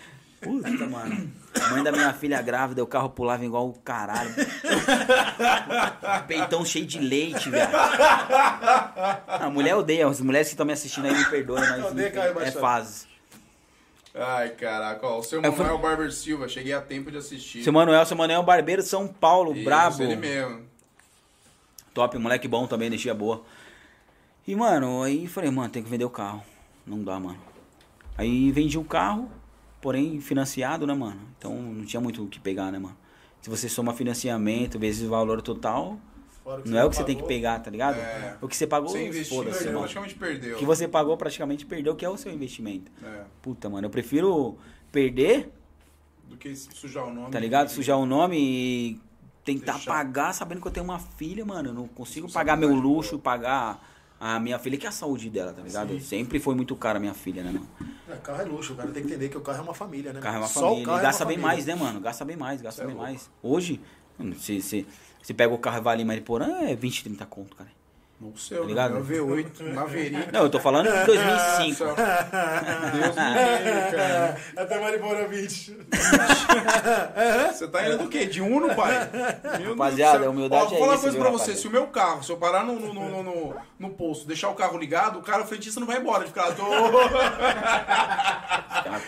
Puta, 0.41 0.69
mano. 0.87 1.31
Mãe 1.71 1.83
da 1.83 1.91
minha 1.91 2.13
filha 2.13 2.41
grávida, 2.41 2.83
o 2.83 2.87
carro 2.87 3.09
pulava 3.09 3.43
igual 3.45 3.67
o 3.69 3.73
caralho. 3.73 4.29
Peitão 6.27 6.63
cheio 6.65 6.85
de 6.85 6.99
leite, 6.99 7.49
velho. 7.49 7.69
A 9.27 9.49
mulher 9.51 9.75
odeia. 9.75 10.07
As 10.07 10.21
mulheres 10.21 10.47
que 10.49 10.53
estão 10.53 10.65
me 10.65 10.73
assistindo 10.73 11.05
aí 11.05 11.13
me 11.17 11.25
perdoem, 11.25 11.63
mas 11.67 11.97
é 11.97 12.29
embaixado. 12.31 12.59
fase. 12.59 13.07
Ai, 14.17 14.49
caraca, 14.51 15.05
ó, 15.05 15.19
o 15.19 15.23
seu 15.23 15.41
Eu 15.41 15.51
falei- 15.51 15.73
Manuel 15.73 15.77
Barber 15.81 16.11
Silva, 16.13 16.47
cheguei 16.47 16.71
a 16.73 16.79
tempo 16.81 17.11
de 17.11 17.17
assistir. 17.17 17.63
Seu 17.63 17.73
Manuel, 17.73 18.05
seu 18.05 18.15
Manuel 18.15 18.43
Barbeiro 18.43 18.81
de 18.81 18.87
São 18.87 19.07
Paulo, 19.07 19.53
Isso, 19.53 19.65
brabo. 19.65 20.03
ele 20.03 20.15
mesmo. 20.15 20.61
Top, 21.93 22.17
moleque 22.17 22.47
bom 22.47 22.65
também, 22.65 22.87
energia 22.87 23.13
boa. 23.13 23.43
E, 24.47 24.55
mano, 24.55 25.03
aí 25.03 25.27
falei, 25.27 25.49
mano, 25.51 25.69
tem 25.69 25.83
que 25.83 25.89
vender 25.89 26.05
o 26.05 26.09
carro. 26.09 26.43
Não 26.85 27.03
dá, 27.03 27.19
mano. 27.19 27.39
Aí 28.17 28.51
vendi 28.51 28.77
o 28.77 28.83
carro, 28.85 29.29
porém 29.81 30.21
financiado, 30.21 30.87
né, 30.87 30.93
mano? 30.93 31.19
Então 31.37 31.53
não 31.53 31.85
tinha 31.85 31.99
muito 31.99 32.23
o 32.23 32.27
que 32.27 32.39
pegar, 32.39 32.71
né, 32.71 32.79
mano? 32.79 32.95
Se 33.41 33.49
você 33.49 33.67
soma 33.67 33.93
financiamento 33.93 34.79
vezes 34.79 35.05
o 35.05 35.09
valor 35.09 35.41
total, 35.41 35.97
Fora 36.45 36.61
não 36.63 36.77
é 36.77 36.85
o 36.85 36.91
que 36.91 36.95
você 36.95 37.03
tem 37.03 37.17
que 37.17 37.23
pegar, 37.23 37.57
tá 37.59 37.71
ligado? 37.71 37.97
É. 37.97 38.37
O 38.39 38.47
que 38.47 38.55
você 38.55 38.67
pagou, 38.67 38.89
foda-se, 38.89 39.65
mano. 39.65 39.79
praticamente 39.79 40.13
perdeu. 40.13 40.55
O 40.55 40.59
que 40.59 40.65
você 40.65 40.87
pagou 40.87 41.17
praticamente 41.17 41.65
perdeu, 41.65 41.95
que 41.95 42.05
é 42.05 42.09
o 42.09 42.15
seu 42.15 42.31
investimento. 42.31 42.91
É, 43.03 43.23
Puta, 43.41 43.67
mano, 43.67 43.87
eu 43.87 43.89
prefiro 43.89 44.55
perder, 44.91 45.49
do 46.29 46.37
que 46.37 46.55
sujar 46.55 47.03
o 47.05 47.11
nome. 47.11 47.31
tá 47.31 47.39
ligado? 47.39 47.69
Sujar 47.69 47.97
o 47.97 48.05
nome 48.05 48.37
e 48.39 49.01
tentar 49.43 49.73
Deixar. 49.73 49.91
pagar 49.91 50.33
sabendo 50.33 50.61
que 50.61 50.67
eu 50.67 50.71
tenho 50.71 50.83
uma 50.83 50.99
filha, 50.99 51.43
mano. 51.43 51.69
Eu 51.69 51.73
não 51.73 51.87
consigo 51.87 52.27
Responsabilidade 52.27 52.61
pagar 52.61 52.75
meu 52.75 52.75
luxo, 52.79 53.17
pagar 53.17 53.83
a 54.19 54.39
minha 54.39 54.59
filha, 54.59 54.77
que 54.77 54.85
é 54.85 54.89
a 54.89 54.91
saúde 54.91 55.31
dela, 55.31 55.51
tá 55.51 55.63
ligado? 55.63 55.93
Sim. 55.93 55.99
Sempre 55.99 56.39
foi 56.39 56.53
muito 56.53 56.75
cara 56.75 56.97
a 56.97 57.01
minha 57.01 57.15
filha, 57.15 57.43
né, 57.43 57.51
mano? 57.53 57.67
É, 58.07 58.15
carro 58.17 58.41
é 58.41 58.45
luxo, 58.45 58.73
o 58.73 58.75
cara 58.75 58.91
tem 58.91 59.01
que 59.01 59.09
entender 59.09 59.29
que 59.29 59.37
o 59.37 59.41
carro 59.41 59.57
é 59.57 59.61
uma 59.61 59.73
família, 59.73 60.13
né? 60.13 60.19
O 60.19 60.21
carro 60.21 60.35
é 60.35 60.39
uma 60.41 60.47
Só 60.47 60.61
família. 60.61 60.83
o 60.83 60.85
carro 60.85 60.97
e 60.97 60.99
é 60.99 61.03
gasta 61.03 61.23
uma 61.23 61.27
bem 61.27 61.37
família. 61.37 61.55
mais, 61.55 61.65
né, 61.65 61.75
mano? 61.75 61.99
Gasta 61.99 62.23
bem 62.25 62.37
mais, 62.37 62.61
gasta 62.61 62.83
é 62.83 62.85
bem 62.85 62.95
louco. 62.95 63.09
mais. 63.09 63.29
Hoje, 63.41 63.81
se, 64.37 64.61
se, 64.61 64.87
se 65.25 65.33
pega 65.33 65.51
o 65.51 65.57
carro 65.57 65.79
e 65.79 65.81
vai 65.81 65.95
ali 65.95 66.03
em 66.03 66.05
Mariporã, 66.05 66.69
é 66.69 66.75
20, 66.75 67.05
30 67.05 67.25
conto, 67.25 67.55
cara. 67.55 67.71
No 68.17 68.35
seu, 68.37 68.61
Tá 68.61 68.67
ligado? 68.67 68.93
né? 68.93 69.01
Meu 69.05 69.27
V8, 69.27 69.73
Maverick. 69.73 70.31
Não, 70.31 70.43
eu 70.43 70.49
tô 70.49 70.57
falando 70.57 70.87
de 70.89 71.05
2005. 71.05 71.83
Deus 71.83 73.15
me 73.15 73.29
livre, 73.33 73.91
cara. 73.97 74.37
Até 74.55 74.79
Maribora 74.79 75.27
20. 75.27 75.77
Você 77.51 77.67
tá 77.67 77.85
indo 77.87 77.97
do 77.97 78.07
quê? 78.07 78.25
De 78.25 78.41
Uno, 78.41 78.73
pai? 78.73 79.09
Meu 79.59 79.71
Rapaziada, 79.71 80.27
a 80.27 80.29
humildade 80.29 80.63
Ó, 80.63 80.67
vou 80.69 80.77
é 80.77 80.79
falar 80.79 80.93
uma 80.93 81.01
coisa 81.01 81.17
pra 81.17 81.29
você. 81.29 81.33
rapaziada? 81.51 81.59
Se 81.59 81.67
o 81.67 81.71
meu 81.71 81.87
carro, 81.87 82.23
se 82.23 82.31
eu 82.31 82.37
parar 82.37 82.63
no, 82.63 82.79
no, 82.79 82.93
no, 82.93 83.09
no, 83.09 83.23
no, 83.23 83.55
no 83.77 83.89
posto, 83.89 84.25
deixar 84.25 84.47
o 84.49 84.55
carro 84.55 84.77
ligado, 84.77 85.19
o 85.19 85.21
cara, 85.21 85.43
o 85.43 85.45
frentista 85.45 85.81
não 85.81 85.87
vai 85.87 85.97
embora. 85.97 86.19
Ele 86.23 86.27
fica 86.29 86.45
lá... 86.45 86.55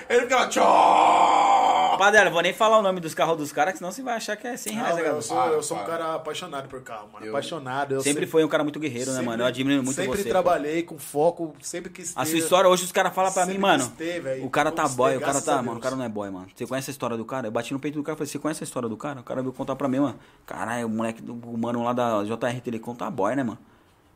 Ele 0.09 0.21
fica 0.21 0.35
lá... 0.35 0.47
Tchó! 0.49 1.89
Rapaziada, 1.91 2.27
eu 2.29 2.33
vou 2.33 2.41
nem 2.41 2.53
falar 2.53 2.77
o 2.79 2.81
nome 2.81 2.99
dos 2.99 3.13
carros 3.13 3.37
dos 3.37 3.51
caras, 3.51 3.73
que 3.73 3.77
senão 3.79 3.91
você 3.91 4.01
vai 4.03 4.15
achar 4.15 4.35
que 4.35 4.47
é 4.47 4.55
100 4.57 4.73
reais. 4.73 4.95
Não, 4.95 5.03
né, 5.03 5.09
eu 5.09 5.21
sou, 5.21 5.45
eu 5.47 5.63
sou 5.63 5.77
um 5.77 5.83
cara 5.83 6.15
apaixonado 6.15 6.67
por 6.67 6.81
carro, 6.81 7.09
mano. 7.13 7.25
Eu- 7.25 7.31
apaixonado. 7.31 7.95
Eu 7.95 8.01
Sempre 8.01 8.25
foi 8.27 8.43
um 8.43 8.47
cara 8.47 8.63
muito 8.63 8.79
guerreiro, 8.79 8.96
né, 9.05 9.21
mano? 9.21 9.43
Eu 9.43 9.47
admiro 9.47 9.83
muito 9.83 9.95
sempre 9.95 10.21
você. 10.23 10.29
trabalhei 10.29 10.83
com 10.83 10.97
foco, 10.97 11.53
sempre 11.61 11.91
quis 11.91 12.13
ter. 12.13 12.19
A 12.19 12.25
sua 12.25 12.37
história, 12.37 12.69
hoje 12.69 12.83
os 12.85 12.91
caras 12.91 13.13
falam 13.13 13.31
pra 13.31 13.45
mim, 13.45 13.53
Sempre 13.53 13.61
mano. 13.61 13.83
quis 13.85 13.93
ter, 13.97 14.21
velho. 14.21 14.45
O 14.45 14.49
cara 14.49 14.71
tá 14.71 14.87
boy, 14.87 15.17
o 15.17 15.21
cara 15.21 15.41
tá. 15.41 15.61
Mano, 15.61 15.77
o 15.77 15.81
cara 15.81 15.95
não 15.95 16.03
é 16.03 16.09
boy, 16.09 16.29
mano. 16.29 16.47
Você 16.55 16.65
conhece 16.65 16.89
a 16.89 16.93
história 16.93 17.15
do 17.17 17.25
cara? 17.25 17.47
Eu 17.47 17.51
bati 17.51 17.73
no 17.73 17.79
peito 17.79 17.95
do 17.95 18.03
cara 18.03 18.15
e 18.15 18.17
falei, 18.17 18.31
você 18.31 18.39
conhece 18.39 18.63
a 18.63 18.65
história 18.65 18.89
do 18.89 18.97
cara? 18.97 19.19
O 19.19 19.23
cara 19.23 19.41
veio 19.41 19.53
contar 19.53 19.75
pra 19.75 19.87
mim, 19.87 19.99
mano. 19.99 20.17
Caralho, 20.45 20.87
o 20.87 20.89
moleque 20.89 21.21
do 21.21 21.33
o 21.33 21.57
mano 21.57 21.83
lá 21.83 21.93
da 21.93 22.23
JR 22.23 22.59
Telecom 22.63 22.95
tá 22.95 23.09
boy, 23.09 23.35
né, 23.35 23.43
mano? 23.43 23.59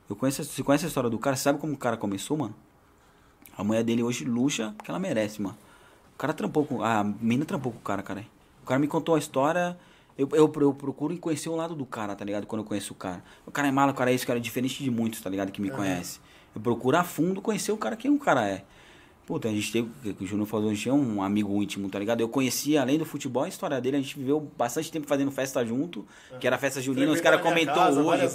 Eu 0.10 0.16
conheço, 0.16 0.44
você 0.44 0.64
conhece 0.64 0.86
a 0.86 0.88
história 0.88 1.10
do 1.10 1.18
cara? 1.20 1.36
Você 1.36 1.44
sabe 1.44 1.60
como 1.60 1.74
o 1.74 1.78
cara 1.78 1.96
começou, 1.98 2.38
mano? 2.38 2.56
A 3.58 3.64
mulher 3.64 3.84
dele 3.84 4.02
hoje 4.04 4.26
luxa 4.26 4.74
porque 4.78 4.90
ela 4.90 5.00
merece, 5.00 5.42
mano. 5.42 5.58
O 6.16 6.18
cara 6.18 6.34
trampou 6.34 6.66
com. 6.66 6.84
A 6.84 7.04
mina 7.04 7.46
trampou 7.46 7.72
com 7.72 7.78
o 7.80 7.82
cara, 7.82 8.02
cara. 8.04 8.26
O 8.64 8.66
cara 8.68 8.80
me 8.80 8.88
contou 8.88 9.16
a 9.16 9.20
história. 9.20 9.78
Eu, 10.18 10.28
eu, 10.34 10.52
eu 10.62 10.74
procuro 10.74 11.18
conhecer 11.18 11.50
o 11.50 11.56
lado 11.56 11.76
do 11.76 11.86
cara, 11.86 12.16
tá 12.16 12.24
ligado? 12.26 12.46
Quando 12.46 12.62
eu 12.62 12.66
conheço 12.66 12.94
o 12.94 12.96
cara. 12.96 13.24
O 13.46 13.52
cara 13.52 13.68
é 13.68 13.72
malo, 13.72 13.92
o 13.92 13.96
cara 13.96 14.12
é 14.12 14.14
isso, 14.14 14.24
o 14.24 14.28
cara 14.28 14.40
é 14.40 14.42
diferente 14.42 14.84
de 14.84 14.92
muitos, 14.92 15.22
tá 15.22 15.30
ligado? 15.30 15.52
Que 15.52 15.62
me 15.62 15.70
conhece. 15.70 16.20
Eu 16.54 16.62
procuro 16.62 16.98
a 16.98 17.04
fundo 17.04 17.42
conhecer 17.42 17.72
o 17.72 17.78
cara 17.78 17.96
quem 17.96 18.12
o 18.12 18.20
cara 18.20 18.48
é. 18.48 18.64
Puta, 19.26 19.48
a 19.48 19.52
gente 19.52 19.72
tem, 19.72 19.82
o 19.84 20.14
que 20.14 20.24
o 20.24 20.28
Júnior 20.28 20.48
falou, 20.48 20.70
a 20.70 20.74
gente 20.74 20.90
é 20.90 20.94
um 20.94 21.22
amigo 21.22 21.62
íntimo, 21.62 21.88
tá 21.90 21.98
ligado? 21.98 22.20
Eu 22.20 22.28
conhecia, 22.28 22.82
além 22.82 22.98
do 22.98 23.06
futebol, 23.06 23.44
a 23.44 23.48
história 23.48 23.80
dele, 23.80 23.96
a 23.98 24.02
gente 24.02 24.18
viveu 24.18 24.46
bastante 24.58 24.92
tempo 24.92 25.08
fazendo 25.08 25.32
festa 25.32 25.64
junto, 25.64 26.06
que 26.40 26.48
era 26.48 26.58
festa 26.58 26.82
junina, 26.82 27.12
os 27.12 27.22
caras 27.22 27.40
comentou 27.40 27.76
casa 27.76 28.02
hoje. 28.02 28.28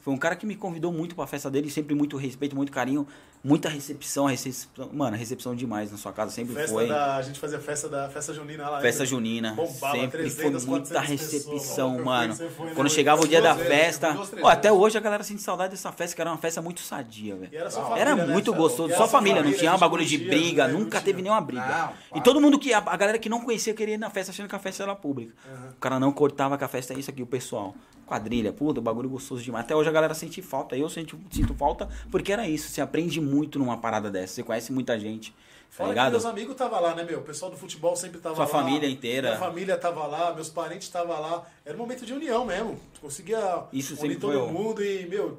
Foi 0.00 0.14
um 0.14 0.16
cara 0.16 0.36
que 0.36 0.46
me 0.46 0.54
convidou 0.54 0.92
muito 0.92 1.14
pra 1.14 1.26
festa 1.26 1.50
dele, 1.50 1.68
sempre 1.68 1.94
muito 1.94 2.16
respeito, 2.16 2.56
muito 2.56 2.72
carinho, 2.72 3.06
muita 3.48 3.68
recepção, 3.68 4.26
recepção 4.26 4.90
mano, 4.92 5.16
recepção 5.16 5.54
demais 5.54 5.90
na 5.90 5.96
sua 5.96 6.12
casa, 6.12 6.30
sempre 6.30 6.54
Festa 6.54 6.72
foi. 6.72 6.86
da, 6.86 7.16
a 7.16 7.22
gente 7.22 7.40
fazia 7.40 7.58
festa 7.58 7.88
da 7.88 8.08
festa 8.10 8.34
junina 8.34 8.68
lá. 8.68 8.80
Festa 8.80 9.02
lembra? 9.02 9.06
junina, 9.06 9.54
Bombava, 9.54 9.96
sempre 9.96 10.18
300, 10.18 10.64
foi 10.64 10.70
muita 10.70 10.94
400 10.94 11.08
recepção, 11.08 11.58
pessoas. 11.90 12.04
mano. 12.04 12.34
Foi, 12.34 12.66
né? 12.66 12.72
Quando 12.74 12.90
chegava 12.90 13.22
o 13.22 13.26
dia 13.26 13.40
da 13.40 13.54
vezes, 13.54 13.68
festa, 13.68 14.12
duas, 14.12 14.32
ó, 14.42 14.48
até 14.48 14.70
hoje 14.70 14.98
a 14.98 15.00
galera 15.00 15.22
sente 15.22 15.40
saudade 15.42 15.70
dessa 15.70 15.90
festa, 15.90 16.14
que 16.14 16.20
era 16.20 16.30
uma 16.30 16.38
festa 16.38 16.60
muito 16.60 16.80
sadia, 16.80 17.36
velho. 17.36 17.50
Era 17.52 17.70
só 17.70 17.96
Era 17.96 18.10
família, 18.10 18.26
né? 18.26 18.32
muito 18.32 18.50
Cê 18.50 18.56
é 18.56 18.58
gostoso, 18.58 18.88
só 18.90 19.02
era 19.04 19.08
família, 19.08 19.42
não 19.42 19.52
tinha 19.52 19.74
um 19.74 19.78
bagulho 19.78 20.04
de 20.04 20.18
briga, 20.18 20.66
né? 20.68 20.74
Nunca 20.74 21.00
teve 21.00 21.22
nenhuma 21.22 21.40
briga. 21.40 21.94
Não, 22.12 22.18
e 22.18 22.22
todo 22.22 22.40
mundo 22.40 22.58
que, 22.58 22.72
a, 22.72 22.78
a 22.78 22.96
galera 22.96 23.18
que 23.18 23.28
não 23.28 23.40
conhecia 23.40 23.72
queria 23.72 23.94
ir 23.94 23.98
na 23.98 24.10
festa 24.10 24.30
achando 24.30 24.48
que 24.48 24.54
a 24.54 24.58
festa 24.58 24.82
era 24.82 24.94
pública. 24.94 25.32
O 25.72 25.80
cara 25.80 25.98
não 25.98 26.12
cortava 26.12 26.58
que 26.58 26.64
a 26.64 26.68
festa 26.68 26.92
é 26.92 26.98
isso 26.98 27.10
aqui, 27.10 27.22
o 27.22 27.26
pessoal. 27.26 27.74
Quadrilha, 28.06 28.54
puta, 28.54 28.80
bagulho 28.80 29.06
gostoso 29.10 29.42
demais. 29.42 29.66
Até 29.66 29.76
hoje 29.76 29.86
a 29.86 29.92
galera 29.92 30.14
sente 30.14 30.40
falta, 30.40 30.74
eu 30.74 30.88
sinto, 30.88 31.20
sinto 31.30 31.52
falta, 31.54 31.86
porque 32.10 32.32
era 32.32 32.48
isso, 32.48 32.70
você 32.70 32.80
aprende 32.80 33.20
muito 33.20 33.37
numa 33.58 33.76
parada 33.78 34.10
dessa, 34.10 34.34
você 34.34 34.42
conhece 34.42 34.72
muita 34.72 34.98
gente, 34.98 35.30
tá 35.32 35.36
Fora 35.70 35.88
que 35.88 35.94
ligado? 35.94 36.10
meus 36.12 36.24
amigos 36.24 36.52
estavam 36.52 36.80
lá, 36.80 36.94
né, 36.94 37.04
meu? 37.04 37.18
O 37.18 37.22
pessoal 37.22 37.50
do 37.50 37.56
futebol 37.56 37.94
sempre 37.94 38.18
tava 38.20 38.34
Sua 38.34 38.44
lá. 38.44 38.50
família 38.50 38.88
inteira. 38.88 39.28
Minha 39.28 39.38
família 39.40 39.76
tava 39.76 40.06
lá, 40.06 40.32
meus 40.34 40.48
parentes 40.48 40.88
estavam 40.88 41.20
lá. 41.20 41.44
Era 41.64 41.74
um 41.76 41.78
momento 41.78 42.04
de 42.06 42.12
união 42.12 42.44
mesmo. 42.44 42.80
Conseguia 43.00 43.64
Isso 43.72 43.94
unir 44.02 44.18
todo 44.18 44.32
foi, 44.32 44.52
mundo 44.52 44.82
e, 44.84 45.06
meu, 45.06 45.38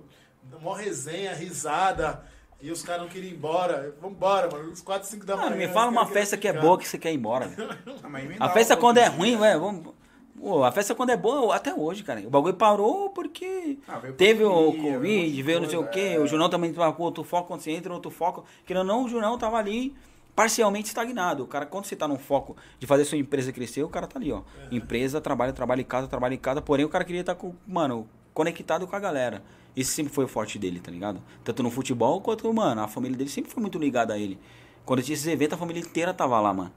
mó 0.62 0.74
resenha, 0.74 1.34
risada. 1.34 2.24
E 2.62 2.72
os 2.72 2.82
caras 2.84 3.04
não 3.04 3.10
queriam 3.10 3.32
ir 3.32 3.36
embora. 3.36 3.96
Vambora, 4.02 4.50
mano. 4.52 4.70
Uns 4.72 4.82
4, 4.82 5.08
5 5.08 5.26
da 5.26 5.36
manhã. 5.36 5.50
Mano, 5.50 5.58
me 5.58 5.68
fala 5.70 5.90
uma 5.90 6.06
festa 6.06 6.36
que 6.38 6.48
é 6.48 6.54
boa 6.54 6.78
que 6.78 6.88
você 6.88 6.98
quer 6.98 7.12
ir 7.12 7.16
embora. 7.16 7.48
velho. 7.48 7.70
Mas 8.10 8.42
A 8.42 8.50
festa 8.50 8.76
quando 8.76 8.98
é 8.98 9.08
ruim, 9.08 9.38
velho, 9.38 9.60
vamos. 9.62 9.94
Pô, 10.40 10.64
a 10.64 10.72
festa 10.72 10.96
quando 10.96 11.10
é 11.10 11.18
boa, 11.18 11.54
até 11.56 11.74
hoje, 11.74 12.02
cara. 12.04 12.22
O 12.26 12.30
bagulho 12.30 12.54
parou 12.54 13.10
porque 13.10 13.78
Ah, 13.88 14.00
teve 14.18 14.44
o 14.44 14.72
Covid, 14.72 15.44
veio 15.44 15.60
não 15.62 15.70
sei 15.70 15.78
o 15.78 15.88
quê. 15.88 16.14
é. 16.16 16.20
O 16.20 16.26
Junão 16.28 16.50
também 16.50 16.72
tava 16.74 16.94
com 16.94 17.04
outro 17.04 17.24
foco, 17.24 17.48
quando 17.50 17.62
você 17.62 17.72
entra 17.72 17.94
outro 17.94 18.10
foco. 18.10 18.46
Querendo 18.66 18.82
ou 18.82 18.88
não, 18.88 19.04
o 19.06 19.10
Junão 19.10 19.38
tava 19.38 19.58
ali 19.58 19.94
parcialmente 20.36 20.88
estagnado. 20.88 21.44
O 21.44 21.48
cara, 21.48 21.66
quando 21.66 21.86
você 21.86 21.96
tá 21.96 22.08
num 22.08 22.18
foco 22.18 22.56
de 22.80 22.88
fazer 22.88 23.04
sua 23.04 23.18
empresa 23.18 23.52
crescer, 23.52 23.84
o 23.84 23.90
cara 23.90 24.08
tá 24.08 24.18
ali, 24.18 24.32
ó. 24.32 24.42
Empresa, 24.72 25.20
trabalho, 25.20 25.52
trabalho 25.52 25.82
em 25.82 25.86
casa, 25.86 26.08
trabalho 26.08 26.34
em 26.34 26.38
casa. 26.38 26.62
Porém, 26.62 26.86
o 26.86 26.90
cara 26.90 27.04
queria 27.04 27.20
estar 27.22 27.36
com, 27.36 27.54
mano, 27.68 28.08
conectado 28.34 28.88
com 28.88 28.96
a 28.96 29.00
galera. 29.00 29.44
Esse 29.76 29.92
sempre 29.92 30.14
foi 30.14 30.24
o 30.24 30.28
forte 30.28 30.58
dele, 30.58 30.80
tá 30.80 30.90
ligado? 30.90 31.22
Tanto 31.44 31.62
no 31.62 31.70
futebol 31.70 32.22
quanto, 32.22 32.52
mano, 32.54 32.82
a 32.82 32.88
família 32.88 33.18
dele 33.18 33.30
sempre 33.30 33.52
foi 33.52 33.60
muito 33.62 33.78
ligada 33.78 34.14
a 34.14 34.18
ele. 34.18 34.40
Quando 34.86 35.04
tinha 35.04 35.14
esses 35.14 35.28
eventos, 35.28 35.56
a 35.56 35.58
família 35.58 35.82
inteira 35.82 36.14
tava 36.14 36.40
lá, 36.40 36.54
mano. 36.54 36.72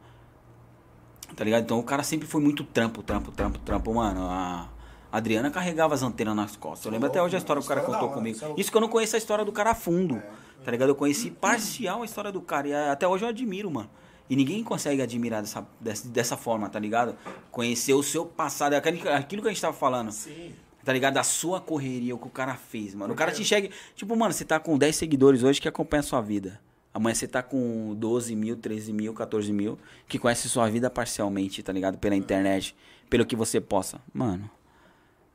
Tá 1.34 1.44
ligado? 1.44 1.64
Então 1.64 1.78
o 1.78 1.82
cara 1.82 2.02
sempre 2.02 2.26
foi 2.26 2.40
muito 2.40 2.64
trampo, 2.64 3.02
trampo, 3.02 3.30
trampo, 3.32 3.59
trampo, 3.60 3.94
mano. 3.94 4.26
A 4.28 4.68
Adriana 5.10 5.50
carregava 5.50 5.94
as 5.94 6.02
antenas 6.02 6.34
nas 6.34 6.56
costas. 6.56 6.86
Eu 6.86 6.92
lembro 6.92 7.09
até 7.09 7.22
hoje 7.22 7.36
a 7.36 7.38
história 7.38 7.60
que 7.60 7.66
o 7.66 7.68
cara 7.68 7.80
da 7.80 7.86
contou 7.86 8.10
comigo. 8.10 8.36
isso 8.36 8.44
é. 8.44 8.54
Isso 8.56 8.70
que 8.70 8.76
eu 8.76 8.80
não 8.80 8.88
conheço 8.88 9.14
a 9.14 9.18
história 9.18 9.44
do 9.44 9.52
cara 9.52 9.70
a 9.70 9.74
fundo. 9.74 10.22
Tá 10.64 10.70
ligado? 10.70 10.88
Eu 10.88 10.94
conheci 10.94 11.30
parcial 11.30 12.02
a 12.02 12.04
história 12.04 12.32
do 12.32 12.40
cara. 12.40 12.68
E 12.68 12.74
até 12.74 13.06
hoje 13.06 13.24
eu 13.24 13.28
admiro, 13.28 13.70
mano. 13.70 13.90
E 14.30 14.36
ninguém 14.36 14.62
consegue 14.62 15.02
admirar 15.02 15.42
dessa, 15.42 15.66
dessa, 15.80 16.09
dessa 16.09 16.36
forma, 16.36 16.68
tá 16.68 16.78
ligado? 16.78 17.14
Conhecer 17.50 17.92
o 17.92 18.02
seu 18.02 18.24
passado. 18.24 18.74
Aquilo 18.74 19.42
que 19.42 19.48
a 19.48 19.50
gente 19.50 19.60
tava 19.60 19.76
falando. 19.76 20.12
Sim. 20.12 20.54
Tá 20.84 20.92
ligado? 20.92 21.14
Da 21.14 21.22
sua 21.22 21.60
correria, 21.60 22.14
o 22.14 22.18
que 22.18 22.26
o 22.26 22.30
cara 22.30 22.54
fez, 22.54 22.94
mano. 22.94 23.12
O 23.12 23.16
cara 23.16 23.30
te 23.30 23.42
enxerga. 23.42 23.68
Tipo, 23.94 24.16
mano, 24.16 24.32
você 24.32 24.44
tá 24.44 24.59
com 24.59 24.78
10 24.78 24.96
seguidores 24.96 25.42
hoje 25.42 25.60
que 25.60 25.68
acompanha 25.68 26.00
a 26.00 26.04
sua 26.04 26.20
vida. 26.20 26.60
Amanhã 26.94 27.14
você 27.14 27.27
tá 27.27 27.43
com 27.43 27.94
12 27.94 28.36
mil, 28.36 28.56
13 28.56 28.93
mil, 28.93 29.14
14 29.14 29.52
mil, 29.52 29.78
que 30.06 30.19
conhece 30.19 30.48
sua 30.48 30.69
vida 30.69 30.90
parcialmente, 30.90 31.62
tá 31.62 31.73
ligado? 31.73 31.97
Pela 31.98 32.14
internet, 32.14 32.77
pelo 33.09 33.24
que 33.24 33.35
você 33.35 33.60
possa. 33.60 33.98
Mano, 34.12 34.51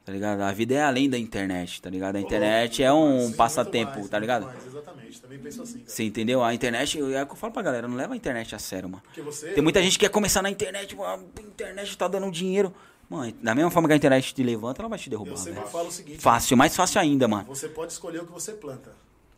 tá 0.05 0.11
ligado? 0.11 0.41
A 0.41 0.51
vida 0.51 0.75
é 0.75 0.83
além 0.83 1.09
da 1.09 1.17
internet, 1.17 1.81
tá 1.81 1.89
ligado? 1.89 2.15
A 2.17 2.21
internet 2.21 2.83
é 2.83 2.93
um 2.93 3.27
Sim, 3.27 3.33
passatempo, 3.33 3.97
mais, 3.97 4.09
tá 4.09 4.19
ligado? 4.19 4.45
mais, 4.45 4.67
exatamente. 4.67 5.19
Também 5.19 5.39
penso 5.39 5.63
assim, 5.63 5.79
cara. 5.79 5.89
Você 5.89 6.03
entendeu? 6.03 6.43
A 6.43 6.53
internet, 6.53 6.99
é 6.99 7.23
o 7.23 7.25
que 7.25 7.31
eu 7.33 7.35
falo 7.35 7.51
pra 7.51 7.63
galera, 7.63 7.87
não 7.87 7.95
leva 7.97 8.13
a 8.13 8.17
internet 8.17 8.53
a 8.53 8.59
sério, 8.59 8.87
mano. 8.87 9.01
Porque 9.03 9.21
você... 9.21 9.49
Tem 9.53 9.63
muita 9.63 9.81
gente 9.81 9.97
que 9.97 10.05
quer 10.05 10.11
começar 10.11 10.43
na 10.43 10.51
internet, 10.51 10.95
a 10.99 11.19
internet 11.41 11.97
tá 11.97 12.07
dando 12.07 12.29
dinheiro. 12.31 12.71
Mano, 13.09 13.33
da 13.41 13.55
mesma 13.55 13.71
forma 13.71 13.87
que 13.87 13.93
a 13.93 13.97
internet 13.97 14.33
te 14.35 14.43
levanta, 14.43 14.81
ela 14.81 14.89
vai 14.89 14.99
te 14.99 15.09
derrubar, 15.09 15.31
Eu 15.31 15.37
sempre 15.37 15.59
velho. 15.59 15.71
falo 15.71 15.87
o 15.87 15.91
seguinte. 15.91 16.19
Fácil, 16.19 16.55
mais 16.57 16.75
fácil 16.75 16.99
ainda, 17.01 17.27
mano. 17.27 17.45
Você 17.47 17.67
pode 17.69 17.93
escolher 17.93 18.21
o 18.21 18.25
que 18.25 18.31
você 18.31 18.51
planta. 18.51 18.91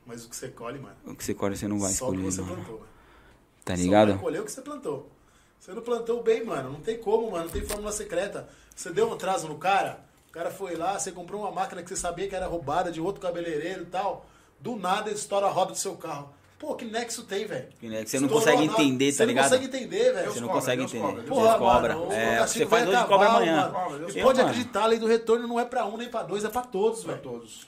Mas 0.09 0.25
o 0.25 0.29
que 0.29 0.35
você 0.35 0.47
colhe, 0.47 0.79
mano. 0.79 0.95
O 1.05 1.15
que 1.15 1.23
você 1.23 1.33
colhe, 1.35 1.55
você 1.55 1.67
não 1.67 1.79
vai 1.79 1.91
só 1.93 2.09
o 2.09 2.11
que 2.11 2.15
escolher, 2.17 2.31
você 2.31 2.41
mano. 2.41 2.55
plantou, 2.55 2.73
mano. 2.79 2.87
Tá 3.63 3.75
Só 3.77 3.81
ligado? 3.83 4.07
vai 4.09 4.17
colher 4.17 4.41
o 4.41 4.45
que 4.45 4.51
você 4.51 4.61
plantou. 4.61 5.09
Você 5.59 5.71
não 5.71 5.81
plantou 5.83 6.23
bem, 6.23 6.43
mano. 6.43 6.71
Não 6.73 6.79
tem 6.81 6.97
como, 6.97 7.29
mano. 7.31 7.45
Não 7.45 7.51
tem 7.51 7.61
fórmula 7.63 7.91
secreta. 7.91 8.49
Você 8.75 8.89
deu 8.91 9.07
um 9.07 9.13
atraso 9.13 9.47
no 9.47 9.55
cara, 9.55 9.99
o 10.29 10.31
cara 10.31 10.49
foi 10.49 10.75
lá, 10.75 10.97
você 10.97 11.11
comprou 11.11 11.41
uma 11.41 11.51
máquina 11.51 11.83
que 11.83 11.89
você 11.89 11.95
sabia 11.95 12.27
que 12.27 12.35
era 12.35 12.47
roubada 12.47 12.91
de 12.91 12.99
outro 12.99 13.21
cabeleireiro 13.21 13.83
e 13.83 13.85
tal. 13.85 14.25
Do 14.59 14.75
nada 14.75 15.11
estoura 15.11 15.45
a 15.45 15.49
roda 15.49 15.73
do 15.73 15.77
seu 15.77 15.95
carro. 15.95 16.33
Pô, 16.57 16.75
que 16.75 16.83
nexo 16.85 17.23
tem, 17.23 17.45
velho? 17.45 17.67
Que 17.79 17.87
que 17.87 18.09
você 18.09 18.19
não 18.19 18.27
Estourou 18.27 18.31
consegue 18.31 18.63
entender, 18.63 19.11
tá 19.11 19.17
Você 19.17 19.25
ligado? 19.25 19.43
não 19.51 19.57
consegue 19.59 19.77
entender, 19.77 20.13
velho. 20.13 20.31
Você 20.33 20.39
não 20.41 20.47
cobra, 20.47 20.61
consegue 20.61 20.81
Deus 20.81 20.93
entender. 20.93 21.07
cobra, 21.09 21.23
Porra, 21.23 21.57
cobra. 21.57 21.95
mano, 21.95 22.07
o 22.09 22.11
É, 22.11 22.39
você 22.47 22.65
faz 22.65 22.85
vai 22.85 22.95
hoje 22.97 23.07
cobra 23.07 23.27
amanhã. 23.29 23.55
mano. 23.61 23.73
Cobra, 23.73 23.97
Deus 23.99 24.15
E 24.15 24.21
pode 24.21 24.37
mano. 24.39 24.49
acreditar, 24.49 24.83
a 24.83 24.85
lei 24.87 24.99
do 24.99 25.07
retorno 25.07 25.47
não 25.47 25.57
é 25.59 25.63
pra 25.65 25.85
um 25.85 25.95
nem 25.95 26.09
pra 26.09 26.23
dois, 26.23 26.43
é 26.43 26.49
pra 26.49 26.61
todos, 26.61 27.03
Pra 27.03 27.13
velho. 27.13 27.23
todos. 27.23 27.67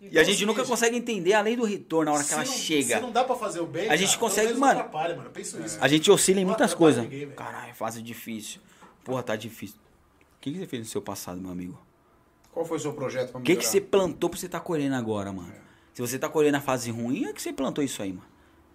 E 0.00 0.06
a 0.06 0.08
Então, 0.10 0.24
gente 0.24 0.42
é 0.42 0.44
o 0.44 0.46
nunca 0.48 0.64
consegue 0.64 0.96
entender 0.96 1.32
a 1.32 1.40
lei 1.40 1.56
do 1.56 1.64
retorno 1.64 2.10
na 2.10 2.12
hora 2.12 2.22
que 2.22 2.28
se 2.28 2.34
ela 2.34 2.44
não- 2.44 2.52
chega. 2.52 2.96
Se 2.96 3.02
não 3.02 3.10
dá 3.12 3.24
pra 3.24 3.34
fazer 3.36 3.60
o 3.60 3.66
bem, 3.66 3.88
A 3.88 3.96
gente 3.96 4.08
cara, 4.10 4.20
consegue, 4.20 4.54
mano. 4.54 4.80
Atrapalha, 4.80 5.18
isso. 5.38 5.78
A 5.80 5.88
gente 5.88 6.10
oscila 6.10 6.40
em 6.40 6.44
muitas 6.44 6.74
coisas. 6.74 7.06
Caralho, 7.34 7.74
fase 7.74 8.02
difícil. 8.02 8.60
Porra, 9.02 9.22
tá 9.22 9.34
difícil. 9.36 9.76
O 10.36 10.40
que, 10.40 10.52
que 10.52 10.58
você 10.58 10.66
fez 10.66 10.82
no 10.82 10.88
seu 10.88 11.00
passado, 11.00 11.40
meu 11.40 11.50
amigo? 11.50 11.78
Qual 12.52 12.66
foi 12.66 12.76
o 12.76 12.80
seu 12.80 12.92
projeto 12.92 13.30
pra 13.32 13.40
O 13.40 13.42
que, 13.42 13.56
que 13.56 13.64
você 13.66 13.80
plantou 13.80 14.28
pra 14.28 14.38
você 14.38 14.48
tá 14.48 14.60
colhendo 14.60 14.94
agora, 14.94 15.32
mano? 15.32 15.52
Se 15.94 16.02
você 16.02 16.18
tá 16.18 16.28
colhendo 16.28 16.56
a 16.58 16.60
fase 16.60 16.90
ruim, 16.90 17.24
é 17.24 17.32
que 17.32 17.40
você 17.40 17.52
plantou 17.52 17.82
isso 17.82 18.02
aí, 18.02 18.12
mano. 18.12 18.26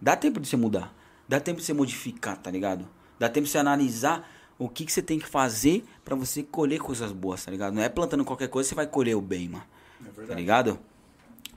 Dá 0.01 0.15
tempo 0.15 0.39
de 0.39 0.47
você 0.47 0.57
mudar. 0.57 0.93
Dá 1.27 1.39
tempo 1.39 1.59
de 1.59 1.65
você 1.65 1.73
modificar, 1.73 2.37
tá 2.37 2.49
ligado? 2.49 2.87
Dá 3.19 3.29
tempo 3.29 3.45
de 3.45 3.51
você 3.51 3.57
analisar 3.59 4.27
o 4.57 4.67
que, 4.67 4.83
que 4.85 4.91
você 4.91 5.01
tem 5.01 5.19
que 5.19 5.27
fazer 5.27 5.83
pra 6.03 6.15
você 6.15 6.41
colher 6.41 6.79
coisas 6.79 7.11
boas, 7.11 7.45
tá 7.45 7.51
ligado? 7.51 7.73
Não 7.73 7.83
é 7.83 7.87
plantando 7.89 8.25
qualquer 8.25 8.47
coisa 8.47 8.67
que 8.67 8.69
você 8.69 8.75
vai 8.75 8.87
colher 8.87 9.15
o 9.15 9.21
bem, 9.21 9.47
mano. 9.49 9.63
tá 10.27 10.33
ligado? 10.33 10.79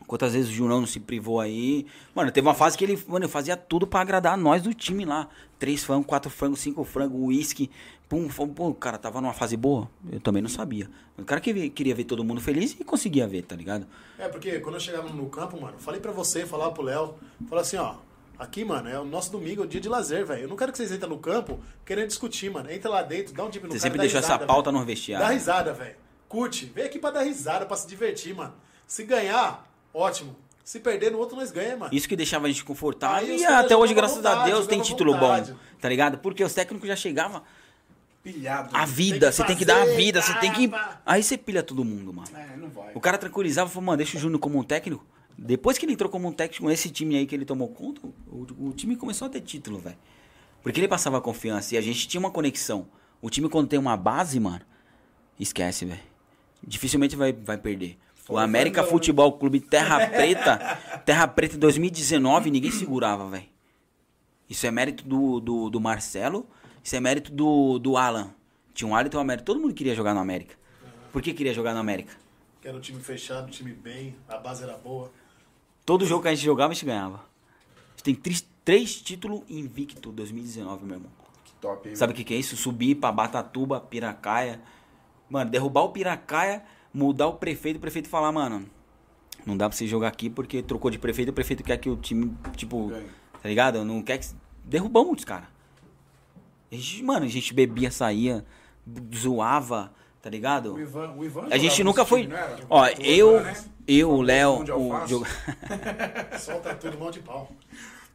Quantas 0.06 0.34
vezes 0.34 0.50
o 0.50 0.52
Junão 0.52 0.80
não 0.80 0.86
se 0.86 1.00
privou 1.00 1.40
aí. 1.40 1.86
Mano, 2.14 2.30
teve 2.30 2.46
uma 2.46 2.54
fase 2.54 2.76
que 2.76 2.84
ele, 2.84 3.02
mano, 3.06 3.28
fazia 3.28 3.56
tudo 3.56 3.86
pra 3.86 4.00
agradar 4.00 4.36
nós 4.36 4.62
do 4.62 4.74
time 4.74 5.04
lá. 5.04 5.28
Três 5.58 5.84
frangos, 5.84 6.06
quatro 6.06 6.30
frangos, 6.30 6.60
cinco 6.60 6.84
frangos, 6.84 7.18
uísque. 7.20 7.70
Pum, 8.08 8.28
pum, 8.28 8.68
o 8.68 8.74
cara 8.74 8.98
tava 8.98 9.20
numa 9.20 9.32
fase 9.32 9.56
boa. 9.56 9.88
Eu 10.10 10.20
também 10.20 10.42
não 10.42 10.48
sabia. 10.48 10.90
O 11.16 11.24
cara 11.24 11.40
que 11.40 11.70
queria 11.70 11.94
ver 11.94 12.04
todo 12.04 12.22
mundo 12.22 12.40
feliz 12.40 12.76
e 12.78 12.84
conseguia 12.84 13.26
ver, 13.26 13.42
tá 13.42 13.56
ligado? 13.56 13.86
É, 14.18 14.28
porque 14.28 14.60
quando 14.60 14.74
eu 14.74 14.80
chegava 14.80 15.08
no 15.08 15.26
campo, 15.30 15.58
mano, 15.60 15.78
falei 15.78 16.00
pra 16.00 16.12
você, 16.12 16.44
falava 16.44 16.72
pro 16.72 16.82
Léo, 16.82 17.14
falava 17.48 17.66
assim, 17.66 17.76
ó, 17.78 17.94
aqui, 18.38 18.64
mano, 18.64 18.88
é 18.88 18.98
o 18.98 19.04
nosso 19.04 19.32
domingo, 19.32 19.62
é 19.62 19.64
o 19.64 19.68
dia 19.68 19.80
de 19.80 19.88
lazer, 19.88 20.26
velho. 20.26 20.42
Eu 20.42 20.48
não 20.48 20.56
quero 20.56 20.72
que 20.72 20.78
vocês 20.78 20.92
entrem 20.92 21.08
no 21.08 21.18
campo 21.18 21.58
querendo 21.86 22.08
discutir, 22.08 22.50
mano. 22.50 22.70
Entra 22.70 22.90
lá 22.90 23.02
dentro, 23.02 23.32
dá 23.32 23.44
um 23.44 23.48
dip 23.50 23.64
no 23.64 23.70
Você 23.72 23.78
cara, 23.78 23.82
sempre 23.82 23.98
deixou 24.00 24.20
risada, 24.20 24.44
essa 24.44 24.46
pauta 24.46 24.70
velho. 24.70 24.80
no 24.80 24.86
vestiário. 24.86 25.26
Dá 25.26 25.32
risada, 25.32 25.72
velho. 25.72 25.96
Curte. 26.28 26.66
Vem 26.66 26.84
aqui 26.84 26.98
pra 26.98 27.10
dar 27.10 27.22
risada, 27.22 27.64
pra 27.64 27.76
se 27.76 27.86
divertir, 27.86 28.34
mano. 28.34 28.52
Se 28.86 29.04
ganhar, 29.04 29.64
ótimo. 29.92 30.36
Se 30.64 30.78
perder, 30.78 31.10
no 31.10 31.18
outro 31.18 31.36
nós 31.36 31.50
ganhamos, 31.50 31.80
mano. 31.80 31.94
Isso 31.94 32.08
que 32.08 32.16
deixava 32.16 32.46
a 32.46 32.48
gente 32.48 32.64
confortável. 32.64 33.34
E 33.34 33.44
até 33.44 33.76
hoje, 33.76 33.92
graças 33.94 34.24
a 34.24 34.30
vontade, 34.30 34.50
Deus, 34.50 34.66
tem 34.66 34.80
título 34.80 35.12
vontade. 35.12 35.52
bom. 35.52 35.58
Tá 35.80 35.88
ligado? 35.88 36.18
Porque 36.18 36.42
os 36.44 36.54
técnicos 36.54 36.88
já 36.88 36.96
chegavam. 36.96 37.42
Pilhado. 38.22 38.70
A 38.72 38.80
né? 38.80 38.86
vida, 38.86 39.32
você 39.32 39.44
tem 39.44 39.56
que 39.56 39.64
dar 39.64 39.82
a 39.82 39.84
vida, 39.86 40.22
você 40.22 40.32
tem 40.38 40.52
que. 40.52 40.70
Aí 41.04 41.22
você 41.22 41.36
pilha 41.36 41.62
todo 41.62 41.84
mundo, 41.84 42.12
mano. 42.12 42.28
É, 42.36 42.56
não 42.56 42.68
vai. 42.68 42.92
O 42.94 43.00
cara 43.00 43.18
tranquilizava 43.18 43.68
e 43.68 43.72
falou, 43.72 43.86
mano, 43.86 43.96
deixa 43.96 44.16
o 44.16 44.20
Júnior 44.20 44.38
como 44.38 44.58
um 44.58 44.62
técnico. 44.62 45.04
Depois 45.36 45.76
que 45.76 45.84
ele 45.84 45.94
entrou 45.94 46.08
como 46.08 46.28
um 46.28 46.32
técnico, 46.32 46.70
esse 46.70 46.88
time 46.90 47.16
aí 47.16 47.26
que 47.26 47.34
ele 47.34 47.44
tomou 47.44 47.68
conta, 47.68 48.00
o, 48.28 48.68
o 48.68 48.72
time 48.72 48.94
começou 48.94 49.26
a 49.26 49.28
ter 49.28 49.40
título, 49.40 49.78
velho. 49.80 49.98
Porque 50.62 50.78
ele 50.78 50.86
passava 50.86 51.20
confiança 51.20 51.74
e 51.74 51.78
a 51.78 51.80
gente 51.80 52.06
tinha 52.06 52.20
uma 52.20 52.30
conexão. 52.30 52.86
O 53.20 53.28
time, 53.28 53.48
quando 53.48 53.66
tem 53.68 53.78
uma 53.78 53.96
base, 53.96 54.38
mano, 54.38 54.62
esquece, 55.38 55.84
velho. 55.84 56.00
Dificilmente 56.64 57.16
vai, 57.16 57.32
vai 57.32 57.58
perder. 57.58 57.98
O 58.32 58.38
América. 58.38 58.82
Futebol 58.82 59.32
Clube 59.32 59.60
Terra 59.60 60.06
Preta, 60.10 60.58
Terra 61.04 61.26
Preta 61.28 61.56
em 61.56 61.58
2019, 61.58 62.50
ninguém 62.50 62.70
segurava, 62.70 63.28
velho. 63.28 63.44
Isso 64.48 64.66
é 64.66 64.70
mérito 64.70 65.04
do, 65.04 65.40
do, 65.40 65.70
do 65.70 65.80
Marcelo, 65.80 66.46
isso 66.82 66.94
é 66.94 67.00
mérito 67.00 67.32
do, 67.32 67.78
do 67.78 67.96
Alan. 67.96 68.34
Tinha 68.74 68.88
um 68.88 68.94
Alan 68.94 69.06
e 69.06 69.10
tem 69.10 69.18
um 69.18 69.22
América. 69.22 69.44
Todo 69.44 69.60
mundo 69.60 69.74
queria 69.74 69.94
jogar 69.94 70.14
no 70.14 70.20
América. 70.20 70.54
Por 71.12 71.20
que 71.20 71.32
queria 71.32 71.52
jogar 71.52 71.74
no 71.74 71.80
América? 71.80 72.14
Que 72.60 72.68
era 72.68 72.76
um 72.76 72.80
time 72.80 73.02
fechado, 73.02 73.46
um 73.46 73.50
time 73.50 73.72
bem, 73.72 74.16
a 74.28 74.38
base 74.38 74.62
era 74.62 74.76
boa. 74.76 75.10
Todo 75.84 76.06
jogo 76.06 76.22
que 76.22 76.28
a 76.28 76.34
gente 76.34 76.44
jogava, 76.44 76.70
a 76.70 76.74
gente 76.74 76.86
ganhava. 76.86 77.16
A 77.16 77.90
gente 77.90 78.04
tem 78.04 78.14
três, 78.14 78.46
três 78.64 79.00
títulos 79.00 79.42
invicto 79.48 80.12
2019, 80.12 80.84
meu 80.84 80.96
irmão. 80.96 81.10
Que 81.44 81.52
top, 81.54 81.88
hein? 81.88 81.96
Sabe 81.96 82.12
o 82.12 82.16
que, 82.16 82.24
que 82.24 82.34
é 82.34 82.36
isso? 82.36 82.56
Subir 82.56 82.94
pra 82.94 83.10
Batatuba, 83.10 83.80
Piracaia. 83.80 84.60
Mano, 85.28 85.50
derrubar 85.50 85.82
o 85.82 85.88
Piracaia, 85.90 86.62
mudar 86.92 87.28
o 87.28 87.34
prefeito, 87.34 87.76
o 87.76 87.80
prefeito 87.80 88.08
falar, 88.08 88.30
mano, 88.32 88.66
não 89.46 89.56
dá 89.56 89.68
pra 89.68 89.76
você 89.76 89.86
jogar 89.86 90.08
aqui 90.08 90.28
porque 90.30 90.62
trocou 90.62 90.90
de 90.90 90.98
prefeito, 90.98 91.30
o 91.30 91.32
prefeito 91.32 91.62
quer 91.62 91.76
que 91.78 91.88
o 91.90 91.96
time, 91.96 92.36
tipo, 92.56 92.92
tá 93.42 93.48
ligado? 93.48 93.84
Não 93.84 94.02
quer 94.02 94.18
que. 94.18 94.26
Derrubamos 94.64 95.18
os 95.18 95.24
caras. 95.24 95.48
Mano, 97.02 97.26
a 97.26 97.28
gente 97.28 97.52
bebia, 97.52 97.90
saía, 97.90 98.44
zoava, 99.14 99.92
tá 100.22 100.30
ligado? 100.30 100.74
O 100.74 100.80
Ivan, 100.80 101.10
o 101.16 101.24
Ivan 101.24 101.48
A 101.50 101.58
gente 101.58 101.82
nunca 101.84 102.04
foi. 102.04 102.22
time? 102.22 102.34
Ó, 102.70 102.82
O 102.82 102.86
eu, 103.00 103.36
Ivan, 103.36 103.42
né? 103.42 103.64
eu, 103.86 104.10
o 104.10 104.22
Léo, 104.22 104.64
o 104.78 104.92
Solta 106.38 106.74
tudo, 106.74 106.96
mão 106.98 107.10
de 107.10 107.20
pau. 107.20 107.50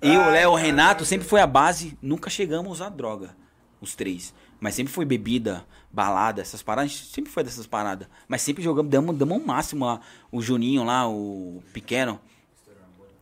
Eu, 0.02 0.22
o 0.22 0.30
Léo, 0.30 0.52
o 0.52 0.56
Renato 0.56 1.04
sempre 1.06 1.28
foi 1.28 1.41
a 1.41 1.48
base. 1.48 1.98
Nunca 2.02 2.30
chegamos 2.30 2.82
a 2.82 2.90
droga. 2.90 3.36
Os 3.82 3.95
três. 3.95 4.34
Mas 4.60 4.74
sempre 4.74 4.91
foi 4.94 5.06
bebida, 5.06 5.66
balada, 5.98 6.41
essas 6.41 6.61
paradas. 6.61 6.91
A 6.91 6.94
gente 6.94 7.06
sempre 7.11 7.32
foi 7.32 7.44
dessas 7.44 7.65
paradas. 7.65 8.07
Mas 8.28 8.44
sempre 8.44 8.61
jogamos, 8.64 8.91
damos, 8.91 9.18
damos 9.18 9.41
o 9.41 9.45
máximo 9.45 9.84
lá. 9.84 9.99
O 10.32 10.40
Juninho 10.44 10.84
lá, 10.84 11.10
o 11.10 11.64
Pequeno. 11.74 12.19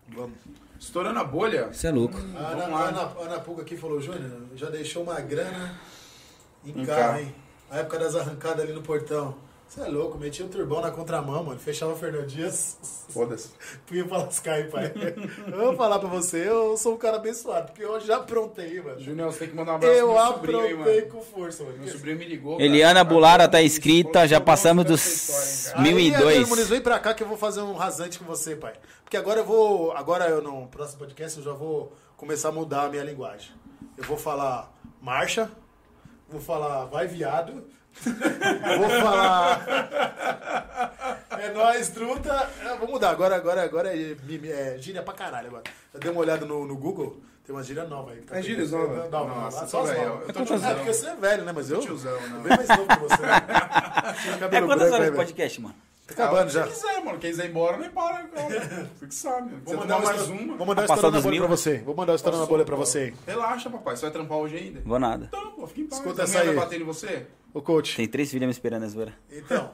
Vamos. 0.10 0.38
Estourando 0.78 1.18
a 1.20 1.24
bolha. 1.24 1.72
Você 1.72 1.88
é 1.88 1.92
louco. 1.92 2.18
A 2.36 2.40
Ana. 2.50 2.64
Ana, 2.66 3.02
Ana 3.20 3.40
Puga 3.40 3.62
aqui 3.62 3.78
falou, 3.78 4.02
Júnior, 4.02 4.30
já 4.56 4.70
deixou 4.70 5.04
uma 5.04 5.20
grana 5.22 5.80
em 6.66 6.72
Em 6.82 6.86
carro, 6.86 7.00
carro. 7.00 7.20
hein? 7.22 7.36
A 7.72 7.78
época 7.78 7.98
das 7.98 8.14
arrancadas 8.16 8.60
ali 8.66 8.74
no 8.74 8.82
portão. 8.82 9.36
Você 9.76 9.82
é 9.82 9.88
louco, 9.90 10.18
metia 10.18 10.46
o 10.46 10.48
turbão 10.48 10.80
na 10.80 10.90
contramão, 10.90 11.44
mano. 11.44 11.60
Fechava 11.60 11.92
o 11.92 11.98
Fernando 11.98 12.28
Dias. 12.28 12.78
Foda-se. 13.10 13.50
Punha 13.86 14.06
pra 14.06 14.20
lascar 14.20 14.54
aí, 14.54 14.64
pai. 14.72 14.94
eu 15.52 15.66
vou 15.66 15.76
falar 15.76 16.00
pra 16.00 16.08
você, 16.08 16.48
eu 16.48 16.78
sou 16.78 16.94
um 16.94 16.98
cara 16.98 17.18
abençoado, 17.18 17.74
porque 17.74 17.84
eu 17.84 18.00
já 18.00 18.16
aprontei, 18.16 18.82
mano. 18.82 19.02
Junior, 19.02 19.34
você 19.34 19.40
tem 19.40 19.50
que 19.50 19.56
mandar 19.58 19.74
um 19.74 19.76
abraço 19.76 19.94
Eu 19.94 20.08
pro 20.08 20.14
meu 20.16 20.28
sobrinho 20.28 20.60
aí, 20.62 20.72
aprontei 20.72 21.02
mano. 21.02 21.12
com 21.12 21.22
força, 21.22 21.64
mano. 21.66 21.78
Meu 21.78 21.92
sobrinho 21.92 22.18
me 22.18 22.24
ligou. 22.24 22.62
Eliana 22.62 22.94
cara. 22.94 23.04
Bulara 23.04 23.48
tá 23.50 23.62
inscrita, 23.62 24.26
já 24.26 24.40
passamos 24.40 24.86
dos 24.86 25.06
história, 25.06 25.90
hein, 25.90 25.94
mil 25.94 26.00
e 26.00 26.16
Aí, 26.16 26.46
vem 26.46 26.80
pra 26.80 26.98
cá 26.98 27.14
que 27.14 27.24
eu 27.24 27.28
vou 27.28 27.38
fazer 27.38 27.60
um 27.60 27.74
rasante 27.74 28.18
com 28.18 28.24
você, 28.24 28.56
pai. 28.56 28.76
Porque 29.04 29.18
agora 29.18 29.42
eu 29.42 29.46
vou. 29.46 29.92
Agora 29.92 30.30
eu 30.30 30.42
no 30.42 30.68
próximo 30.68 31.00
podcast 31.00 31.38
eu 31.38 31.44
já 31.44 31.52
vou 31.52 31.92
começar 32.16 32.48
a 32.48 32.54
mudar 32.54 32.84
a 32.84 32.90
minha 32.90 33.04
linguagem. 33.04 33.52
Eu 33.98 34.06
vou 34.06 34.16
falar 34.16 34.74
marcha, 35.02 35.52
vou 36.30 36.40
falar 36.40 36.86
vai 36.86 37.08
viado, 37.08 37.66
vou 38.04 38.90
falar. 39.02 39.66
É 41.40 41.52
nóis, 41.54 41.90
truta. 41.90 42.50
É, 42.64 42.76
vou 42.78 42.90
mudar. 42.90 43.10
Agora, 43.12 43.36
agora, 43.36 43.64
agora 43.64 43.96
é, 43.96 44.16
mimi- 44.24 44.50
é 44.52 44.78
gíria 44.80 45.02
pra 45.02 45.14
caralho 45.14 45.48
agora. 45.48 45.64
Eu 45.94 46.00
dei 46.00 46.12
uma 46.12 46.22
olhada 46.22 46.46
no, 46.46 46.66
no 46.66 46.76
Google, 46.76 47.22
tem 47.46 47.56
uma 47.56 47.64
gíria 47.64 47.84
nova 47.86 48.12
aí. 48.12 48.22
tá 48.22 48.38
É 48.38 48.42
gíria 48.42 48.64
pegando. 48.66 48.88
nova? 48.88 49.10
Não, 49.10 49.28
não, 49.28 49.42
Nossa, 49.42 49.68
só 49.68 49.84
as 49.84 49.90
velho, 49.90 50.10
novas. 50.10 50.28
eu 50.28 50.34
tô 50.34 50.40
É 50.42 50.46
tiozão. 50.46 50.76
porque 50.76 50.94
você 50.94 51.08
é 51.08 51.16
velho, 51.16 51.44
né? 51.44 51.52
Mas 51.56 51.70
eu. 51.72 51.80
Tiozão, 51.80 52.20
não. 52.30 52.42
Bem 52.42 52.58
mais 52.58 52.68
novo 52.70 52.88
que 52.88 53.00
você. 53.00 53.16
Tinha 54.22 54.36
É 54.36 54.38
quantas 54.38 54.66
branco 54.78 54.94
horas 54.96 55.12
de 55.12 55.16
podcast, 55.16 55.62
mano? 55.62 55.76
Tá 56.08 56.14
acabando 56.26 56.50
já. 56.52 56.64
Se 56.68 56.70
quiser, 56.74 57.04
mano. 57.04 57.18
Quem 57.18 57.32
quiser 57.32 57.46
ir 57.46 57.50
embora, 57.50 57.78
nem 57.78 57.90
para. 57.90 58.24
cara. 58.28 58.90
Fique 59.00 59.14
sabe. 59.16 59.50
Se 59.50 59.56
Vou 59.56 59.74
você 59.74 59.76
mandar 59.80 60.00
mais 60.02 60.28
uma. 60.30 60.40
uma. 60.42 60.58
Vou 60.58 60.68
mandar 60.68 60.82
uma 60.84 60.88
Passar 60.88 60.96
história 60.96 61.18
na 61.18 61.22
bolha 61.24 61.32
mil? 61.40 61.48
pra 61.48 61.58
você. 61.58 61.78
Vou 61.80 61.96
mandar 61.96 62.12
uma 62.12 62.16
história 62.16 62.40
na 62.40 62.46
bolha 62.46 62.64
pra 62.66 62.76
pô. 62.76 62.86
você. 62.86 63.14
Relaxa, 63.26 63.70
papai. 63.72 63.96
Você 63.96 64.02
vai 64.04 64.12
trampar 64.12 64.38
hoje 64.38 64.56
ainda? 64.58 64.82
Vou 64.86 65.00
nada. 65.00 65.26
Então, 65.26 65.52
pô, 65.54 65.66
fica 65.68 65.82
em 65.82 65.88
paz. 65.88 66.02
Escuta 66.02 66.24
essa 66.24 66.38
vai 66.40 66.50
aí. 66.50 66.56
bater 66.56 66.80
em 66.82 66.84
você? 66.84 67.26
Ô, 67.56 67.62
coach. 67.62 67.96
Tem 67.96 68.06
três 68.08 68.30
filhas 68.30 68.46
me 68.48 68.52
esperando 68.52 68.88
zoeira. 68.90 69.18
Então, 69.32 69.72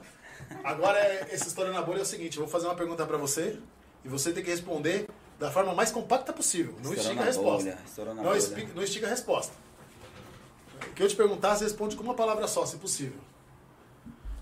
agora 0.62 0.98
é- 0.98 1.28
essa 1.34 1.48
história 1.48 1.72
na 1.72 1.82
bolha 1.82 1.98
é 1.98 2.02
o 2.02 2.06
seguinte: 2.06 2.36
eu 2.38 2.44
vou 2.44 2.50
fazer 2.50 2.66
uma 2.66 2.76
pergunta 2.76 3.04
pra 3.04 3.16
você 3.16 3.58
e 4.04 4.08
você 4.08 4.32
tem 4.32 4.42
que 4.42 4.50
responder 4.50 5.08
da 5.38 5.50
forma 5.50 5.74
mais 5.74 5.90
compacta 5.90 6.32
possível. 6.32 6.72
Não 6.82 6.92
Estourou 6.94 7.02
estica 7.02 7.22
a 7.22 7.24
resposta. 7.26 7.68
Não, 8.22 8.30
espi- 8.36 8.68
não 8.76 8.82
estica 8.84 9.06
a 9.08 9.10
resposta. 9.10 9.52
O 10.86 10.94
que 10.94 11.02
eu 11.02 11.08
te 11.08 11.16
perguntar, 11.16 11.56
você 11.56 11.64
responde 11.64 11.96
com 11.96 12.02
uma 12.04 12.14
palavra 12.14 12.46
só, 12.46 12.64
se 12.64 12.76
possível. 12.76 13.18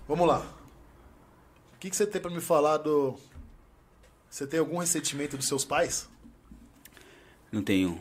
Vamos 0.07 0.27
lá. 0.27 0.45
O 1.73 1.77
que, 1.79 1.89
que 1.89 1.95
você 1.95 2.05
tem 2.05 2.21
pra 2.21 2.29
me 2.29 2.41
falar 2.41 2.77
do. 2.77 3.17
Você 4.29 4.45
tem 4.45 4.59
algum 4.59 4.77
ressentimento 4.77 5.35
dos 5.35 5.47
seus 5.47 5.65
pais? 5.65 6.07
Não 7.51 7.63
tenho. 7.63 7.99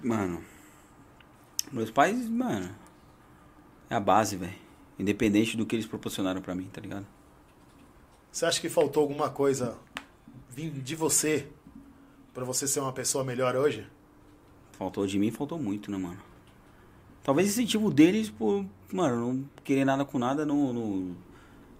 Mano. 0.00 0.44
Meus 1.72 1.90
pais, 1.90 2.28
mano. 2.28 2.74
É 3.90 3.94
a 3.94 4.00
base, 4.00 4.36
velho. 4.36 4.54
Independente 4.98 5.56
do 5.56 5.66
que 5.66 5.76
eles 5.76 5.86
proporcionaram 5.86 6.40
pra 6.40 6.54
mim, 6.54 6.68
tá 6.72 6.80
ligado? 6.80 7.06
Você 8.32 8.46
acha 8.46 8.60
que 8.60 8.68
faltou 8.68 9.02
alguma 9.02 9.30
coisa 9.30 9.76
de 10.54 10.94
você 10.94 11.46
pra 12.32 12.44
você 12.44 12.66
ser 12.66 12.80
uma 12.80 12.92
pessoa 12.92 13.24
melhor 13.24 13.54
hoje? 13.56 13.86
Faltou 14.72 15.06
de 15.06 15.18
mim, 15.18 15.30
faltou 15.30 15.58
muito, 15.58 15.90
né, 15.90 15.96
mano? 15.98 16.18
Talvez 17.22 17.48
incentivo 17.48 17.90
deles 17.90 18.30
por, 18.30 18.64
mano, 18.92 19.32
não 19.32 19.44
querer 19.64 19.84
nada 19.84 20.04
com 20.04 20.18
nada 20.18 20.46
no, 20.46 20.72
no- 20.72 21.16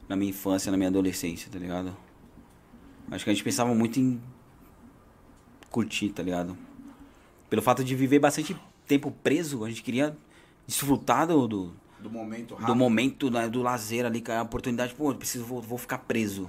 na 0.08 0.16
minha 0.16 0.30
infância, 0.30 0.70
na 0.70 0.76
minha 0.76 0.88
adolescência, 0.88 1.50
tá 1.50 1.58
ligado? 1.58 1.96
Acho 3.10 3.24
que 3.24 3.30
a 3.30 3.32
gente 3.34 3.44
pensava 3.44 3.74
muito 3.74 4.00
em 4.00 4.20
curtir, 5.70 6.10
tá 6.10 6.22
ligado? 6.22 6.56
Pelo 7.48 7.62
fato 7.62 7.84
de 7.84 7.94
viver 7.94 8.18
bastante 8.18 8.56
tempo 8.86 9.10
preso, 9.10 9.64
a 9.64 9.68
gente 9.68 9.82
queria 9.82 10.16
desfrutar 10.66 11.26
do, 11.26 11.46
do, 11.46 11.72
Do 12.00 12.10
momento 12.10 12.54
rápido. 12.54 12.66
do 12.66 12.74
momento, 12.74 13.30
né, 13.30 13.48
do 13.48 13.62
lazer 13.62 14.04
ali, 14.06 14.20
com 14.20 14.32
a 14.32 14.42
oportunidade, 14.42 14.94
pô, 14.94 15.10
eu 15.10 15.14
preciso, 15.16 15.44
vou, 15.44 15.60
vou 15.62 15.78
ficar 15.78 15.98
preso, 15.98 16.48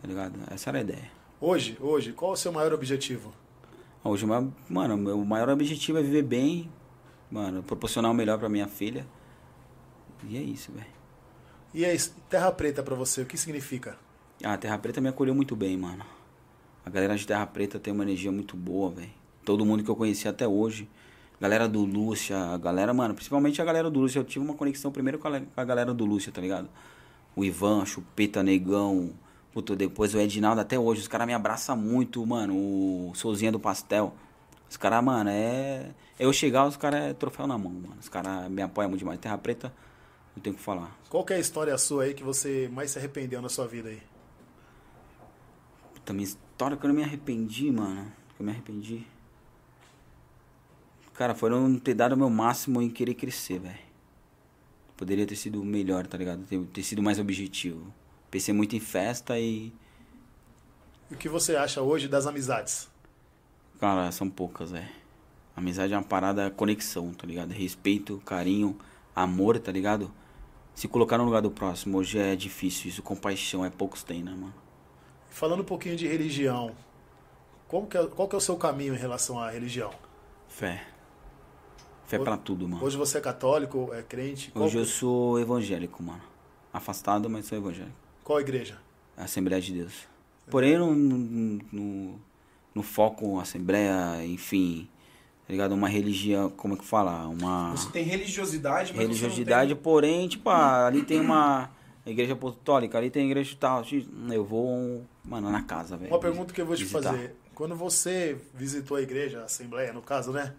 tá 0.00 0.08
ligado? 0.08 0.38
Essa 0.50 0.70
era 0.70 0.78
a 0.78 0.80
ideia. 0.82 1.10
Hoje, 1.40 1.76
hoje, 1.80 2.12
qual 2.12 2.32
o 2.32 2.36
seu 2.36 2.50
maior 2.52 2.72
objetivo? 2.72 3.32
Hoje, 4.02 4.24
o 4.24 4.28
maior- 4.28 4.48
mano, 4.68 4.94
o 4.94 4.98
meu 4.98 5.24
maior 5.24 5.48
objetivo 5.48 5.98
é 5.98 6.02
viver 6.02 6.22
bem, 6.22 6.70
mano, 7.30 7.62
proporcionar 7.62 8.10
o 8.10 8.14
melhor 8.14 8.38
pra 8.38 8.48
minha 8.48 8.66
filha. 8.68 9.06
E 10.28 10.36
é 10.36 10.40
isso, 10.40 10.72
velho. 10.72 10.86
E 11.74 11.84
a 11.84 11.90
Terra 12.30 12.50
Preta 12.52 12.82
pra 12.82 12.94
você, 12.94 13.20
o 13.22 13.26
que 13.26 13.36
significa? 13.36 13.98
Ah, 14.42 14.54
a 14.54 14.56
Terra 14.58 14.78
Preta 14.78 15.00
me 15.00 15.08
acolheu 15.08 15.34
muito 15.34 15.54
bem, 15.54 15.76
mano. 15.76 16.04
A 16.84 16.90
galera 16.90 17.16
de 17.16 17.26
Terra 17.26 17.46
Preta 17.46 17.78
tem 17.78 17.92
uma 17.92 18.02
energia 18.04 18.30
muito 18.32 18.56
boa, 18.56 18.90
velho. 18.90 19.10
Todo 19.44 19.64
mundo 19.66 19.82
que 19.84 19.90
eu 19.90 19.96
conheci 19.96 20.26
até 20.28 20.46
hoje. 20.48 20.88
Galera 21.38 21.68
do 21.68 21.84
Lúcia, 21.84 22.38
a 22.38 22.56
galera, 22.56 22.94
mano, 22.94 23.14
principalmente 23.14 23.60
a 23.60 23.64
galera 23.64 23.90
do 23.90 24.00
Lúcia. 24.00 24.18
Eu 24.18 24.24
tive 24.24 24.44
uma 24.44 24.54
conexão 24.54 24.90
primeiro 24.90 25.18
com 25.18 25.28
a, 25.28 25.40
com 25.40 25.60
a 25.60 25.64
galera 25.64 25.92
do 25.92 26.04
Lúcia, 26.06 26.32
tá 26.32 26.40
ligado? 26.40 26.68
O 27.34 27.44
Ivan, 27.44 27.84
Chupeta, 27.84 28.42
Negão, 28.42 29.12
puto, 29.52 29.76
depois 29.76 30.14
o 30.14 30.18
Edinaldo 30.18 30.62
até 30.62 30.78
hoje. 30.78 31.02
Os 31.02 31.08
caras 31.08 31.26
me 31.26 31.34
abraçam 31.34 31.76
muito, 31.76 32.24
mano. 32.24 32.54
O 32.54 33.12
Souzinha 33.14 33.52
do 33.52 33.60
Pastel. 33.60 34.14
Os 34.68 34.78
caras, 34.78 35.04
mano, 35.04 35.28
é. 35.28 35.90
Eu 36.18 36.32
chegar, 36.32 36.66
os 36.66 36.78
caras 36.78 37.02
é 37.02 37.12
troféu 37.12 37.46
na 37.46 37.58
mão, 37.58 37.72
mano. 37.72 37.96
Os 38.00 38.08
caras 38.08 38.50
me 38.50 38.62
apoiam 38.62 38.88
muito 38.88 39.00
demais. 39.00 39.20
Terra 39.20 39.36
Preta, 39.36 39.70
não 40.34 40.42
tenho 40.42 40.54
o 40.54 40.58
que 40.58 40.64
falar. 40.64 40.96
Qual 41.10 41.22
que 41.22 41.34
é 41.34 41.36
a 41.36 41.38
história 41.38 41.76
sua 41.76 42.04
aí 42.04 42.14
que 42.14 42.24
você 42.24 42.68
mais 42.72 42.90
se 42.92 42.98
arrependeu 42.98 43.42
na 43.42 43.50
sua 43.50 43.66
vida 43.66 43.90
aí? 43.90 44.02
Puta, 45.94 46.14
minha 46.14 46.24
história 46.24 46.78
que 46.78 46.84
eu 46.84 46.88
não 46.88 46.96
me 46.96 47.02
arrependi, 47.02 47.70
mano. 47.70 48.10
Que 48.34 48.42
eu 48.42 48.46
me 48.46 48.52
arrependi. 48.52 49.06
Cara, 51.16 51.34
não 51.48 51.78
ter 51.78 51.94
dado 51.94 52.12
o 52.12 52.16
meu 52.16 52.28
máximo 52.28 52.82
em 52.82 52.90
querer 52.90 53.14
crescer, 53.14 53.58
velho. 53.58 53.78
Poderia 54.96 55.26
ter 55.26 55.36
sido 55.36 55.64
melhor, 55.64 56.06
tá 56.06 56.18
ligado? 56.18 56.44
Ter, 56.44 56.58
ter 56.66 56.82
sido 56.82 57.02
mais 57.02 57.18
objetivo. 57.18 57.92
Pensei 58.30 58.52
muito 58.52 58.76
em 58.76 58.80
festa 58.80 59.38
e. 59.38 59.72
E 61.10 61.14
o 61.14 61.16
que 61.16 61.28
você 61.28 61.56
acha 61.56 61.80
hoje 61.80 62.06
das 62.06 62.26
amizades? 62.26 62.88
Cara, 63.80 64.12
são 64.12 64.28
poucas, 64.28 64.72
velho. 64.72 64.88
Amizade 65.54 65.94
é 65.94 65.96
uma 65.96 66.02
parada 66.02 66.50
conexão, 66.50 67.14
tá 67.14 67.26
ligado? 67.26 67.50
Respeito, 67.50 68.20
carinho, 68.26 68.76
amor, 69.14 69.58
tá 69.58 69.72
ligado? 69.72 70.12
Se 70.74 70.86
colocar 70.86 71.16
no 71.16 71.24
lugar 71.24 71.40
do 71.40 71.50
próximo, 71.50 71.96
hoje 71.96 72.18
é 72.18 72.36
difícil 72.36 72.90
isso. 72.90 73.02
Compaixão 73.02 73.64
é 73.64 73.70
poucos 73.70 74.02
têm, 74.02 74.22
né, 74.22 74.32
mano? 74.32 74.54
Falando 75.30 75.60
um 75.60 75.64
pouquinho 75.64 75.96
de 75.96 76.06
religião, 76.06 76.74
como 77.68 77.86
que 77.86 77.96
é, 77.96 78.06
qual 78.06 78.28
que 78.28 78.34
é 78.34 78.38
o 78.38 78.40
seu 78.40 78.56
caminho 78.56 78.94
em 78.94 78.98
relação 78.98 79.38
à 79.38 79.50
religião? 79.50 79.90
Fé. 80.48 80.95
Fé 82.06 82.18
pra 82.20 82.36
tudo, 82.36 82.68
mano. 82.68 82.84
Hoje 82.84 82.96
você 82.96 83.18
é 83.18 83.20
católico, 83.20 83.90
é 83.92 84.02
crente? 84.02 84.52
Qual, 84.52 84.66
Hoje 84.66 84.78
eu 84.78 84.84
sou 84.84 85.40
evangélico, 85.40 86.02
mano. 86.02 86.22
Afastado, 86.72 87.28
mas 87.28 87.46
sou 87.46 87.58
evangélico. 87.58 87.96
qual 88.22 88.40
igreja? 88.40 88.78
Assembleia 89.16 89.60
de 89.60 89.72
Deus. 89.72 90.06
Porém, 90.48 90.78
no, 90.78 90.94
no, 90.94 92.20
no, 92.72 92.82
foco, 92.82 93.40
Assembleia, 93.40 94.24
enfim, 94.24 94.88
tá 95.46 95.52
ligado? 95.52 95.72
Uma 95.72 95.88
religião, 95.88 96.48
como 96.50 96.74
é 96.74 96.76
que 96.76 96.84
fala? 96.84 97.26
Uma 97.26 97.72
Você 97.72 97.90
tem 97.90 98.04
religiosidade, 98.04 98.92
mas 98.92 99.02
religiosidade, 99.02 99.74
porém, 99.74 100.28
tipo, 100.28 100.48
ah, 100.48 100.86
ali 100.86 101.02
tem 101.02 101.20
uma 101.20 101.70
igreja 102.04 102.34
apostólica, 102.34 102.96
ali 102.96 103.10
tem 103.10 103.26
igreja 103.26 103.56
tal. 103.58 103.82
Eu 104.30 104.44
vou, 104.44 105.04
mano, 105.24 105.50
na 105.50 105.62
casa, 105.62 105.96
velho. 105.96 106.12
Uma 106.12 106.20
pergunta 106.20 106.54
que 106.54 106.60
eu 106.60 106.66
vou 106.66 106.76
te 106.76 106.84
Visitar. 106.84 107.10
fazer. 107.10 107.34
Quando 107.52 107.74
você 107.74 108.36
visitou 108.54 108.96
a 108.96 109.02
igreja, 109.02 109.40
a 109.40 109.44
assembleia, 109.44 109.92
no 109.92 110.02
caso, 110.02 110.30
né? 110.30 110.54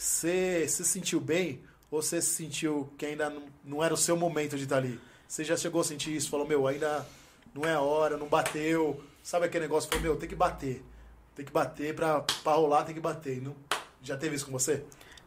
Você 0.00 0.66
se 0.66 0.82
sentiu 0.82 1.20
bem 1.20 1.60
ou 1.90 2.00
você 2.00 2.22
se 2.22 2.30
sentiu 2.30 2.90
que 2.96 3.04
ainda 3.04 3.28
não, 3.28 3.42
não 3.62 3.84
era 3.84 3.92
o 3.92 3.98
seu 3.98 4.16
momento 4.16 4.56
de 4.56 4.62
estar 4.62 4.78
ali? 4.78 4.98
Você 5.28 5.44
já 5.44 5.58
chegou 5.58 5.82
a 5.82 5.84
sentir 5.84 6.16
isso? 6.16 6.30
Falou, 6.30 6.48
meu, 6.48 6.66
ainda 6.66 7.06
não 7.54 7.66
é 7.66 7.74
a 7.74 7.82
hora, 7.82 8.16
não 8.16 8.26
bateu. 8.26 8.98
Sabe 9.22 9.44
aquele 9.44 9.64
negócio? 9.64 9.90
Falou, 9.90 10.02
meu, 10.02 10.16
tem 10.16 10.26
que 10.26 10.34
bater. 10.34 10.82
Tem 11.36 11.44
que 11.44 11.52
bater 11.52 11.94
pra, 11.94 12.22
pra 12.22 12.54
rolar, 12.54 12.84
tem 12.84 12.94
que 12.94 13.00
bater. 13.00 13.42
Não, 13.42 13.54
já 14.02 14.16
teve 14.16 14.36
isso 14.36 14.46
com 14.46 14.52
você? 14.52 14.82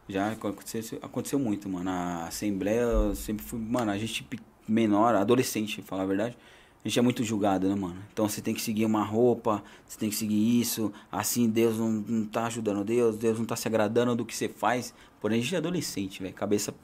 Já 0.10 0.32
aconteceu, 0.32 0.98
aconteceu 1.04 1.38
muito, 1.38 1.70
mano. 1.70 1.92
A 1.92 2.24
Assembleia, 2.26 2.82
eu 2.82 3.16
sempre 3.16 3.46
fui, 3.46 3.60
mano, 3.60 3.92
a 3.92 3.98
gente 4.00 4.28
menor, 4.68 5.14
adolescente, 5.14 5.84
falar 5.84 6.02
a 6.02 6.08
verdade, 6.08 6.36
a 6.84 6.88
gente 6.88 7.00
é 7.00 7.02
muito 7.02 7.24
julgado, 7.24 7.70
né, 7.70 7.76
mano? 7.76 7.96
Então 8.12 8.28
você 8.28 8.42
tem 8.42 8.54
que 8.54 8.62
seguir 8.62 8.84
uma 8.86 9.04
roupa, 9.04 9.64
você 9.88 9.98
tem 9.98 10.10
que 10.10 10.16
seguir 10.16 10.60
isso, 10.60 10.92
assim 11.10 11.50
Deus 11.50 11.78
não, 11.78 11.90
não 11.90 12.26
tá 12.26 12.48
ajudando 12.48 12.84
Deus, 12.84 13.16
Deus 13.16 13.40
não 13.40 13.46
tá 13.46 13.56
se 13.56 13.66
agradando 13.68 14.16
do 14.16 14.26
que 14.26 14.36
você 14.36 14.50
faz. 14.50 14.94
Porém, 15.22 15.40
a 15.40 15.42
gente 15.42 15.56
é 15.56 15.60
adolescente, 15.60 16.22
velho, 16.22 16.34
cabeça, 16.34 16.76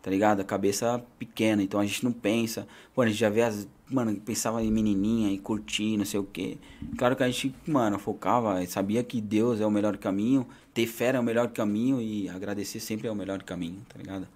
tá 0.00 0.10
ligado? 0.10 0.42
Cabeça 0.44 1.04
pequena, 1.18 1.62
então 1.62 1.78
a 1.78 1.84
gente 1.84 2.02
não 2.02 2.10
pensa. 2.10 2.66
Pô, 2.94 3.02
a 3.02 3.06
gente 3.06 3.18
já 3.18 3.28
vê 3.28 3.42
as, 3.42 3.68
mano, 3.90 4.18
pensava 4.18 4.62
em 4.62 4.72
menininha 4.72 5.30
e 5.30 5.38
curtir, 5.38 5.98
não 5.98 6.06
sei 6.06 6.18
o 6.18 6.24
quê. 6.24 6.56
Claro 6.96 7.14
que 7.14 7.22
a 7.22 7.26
gente, 7.26 7.54
mano, 7.66 7.98
focava, 7.98 8.64
sabia 8.66 9.04
que 9.04 9.20
Deus 9.20 9.60
é 9.60 9.66
o 9.66 9.70
melhor 9.70 9.98
caminho, 9.98 10.46
ter 10.72 10.86
fé 10.86 11.14
é 11.14 11.20
o 11.20 11.22
melhor 11.22 11.48
caminho 11.48 12.00
e 12.00 12.30
agradecer 12.30 12.80
sempre 12.80 13.08
é 13.08 13.10
o 13.10 13.14
melhor 13.14 13.42
caminho, 13.42 13.82
tá 13.90 13.98
ligado? 13.98 14.26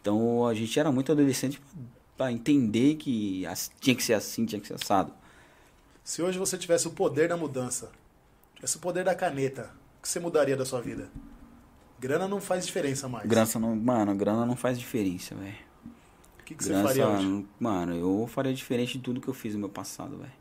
Então 0.00 0.46
a 0.46 0.54
gente 0.54 0.78
era 0.78 0.92
muito 0.92 1.10
adolescente 1.10 1.60
pra 2.18 2.32
entender 2.32 2.96
que 2.96 3.44
tinha 3.80 3.94
que 3.94 4.02
ser 4.02 4.14
assim, 4.14 4.44
tinha 4.44 4.60
que 4.60 4.66
ser 4.66 4.74
assado. 4.74 5.12
Se 6.02 6.20
hoje 6.20 6.36
você 6.36 6.58
tivesse 6.58 6.88
o 6.88 6.90
poder 6.90 7.28
da 7.28 7.36
mudança, 7.36 7.92
tivesse 8.56 8.76
o 8.76 8.80
poder 8.80 9.04
da 9.04 9.14
caneta, 9.14 9.70
o 9.98 10.02
que 10.02 10.08
você 10.08 10.18
mudaria 10.18 10.56
da 10.56 10.66
sua 10.66 10.80
vida? 10.80 11.08
Grana 12.00 12.26
não 12.26 12.40
faz 12.40 12.66
diferença 12.66 13.08
mais. 13.08 13.26
Grana 13.26 13.48
não, 13.60 13.76
mano, 13.76 14.14
grana 14.16 14.44
não 14.44 14.56
faz 14.56 14.78
diferença, 14.78 15.34
velho. 15.36 15.54
O 16.40 16.44
que, 16.44 16.54
que 16.56 16.64
você 16.64 16.70
Grana, 16.70 16.88
faria 16.88 17.08
hoje? 17.08 17.46
mano, 17.60 17.94
eu 17.94 18.26
faria 18.26 18.52
diferente 18.52 18.98
de 18.98 19.04
tudo 19.04 19.20
que 19.20 19.28
eu 19.28 19.34
fiz 19.34 19.54
no 19.54 19.60
meu 19.60 19.68
passado, 19.68 20.16
velho. 20.16 20.32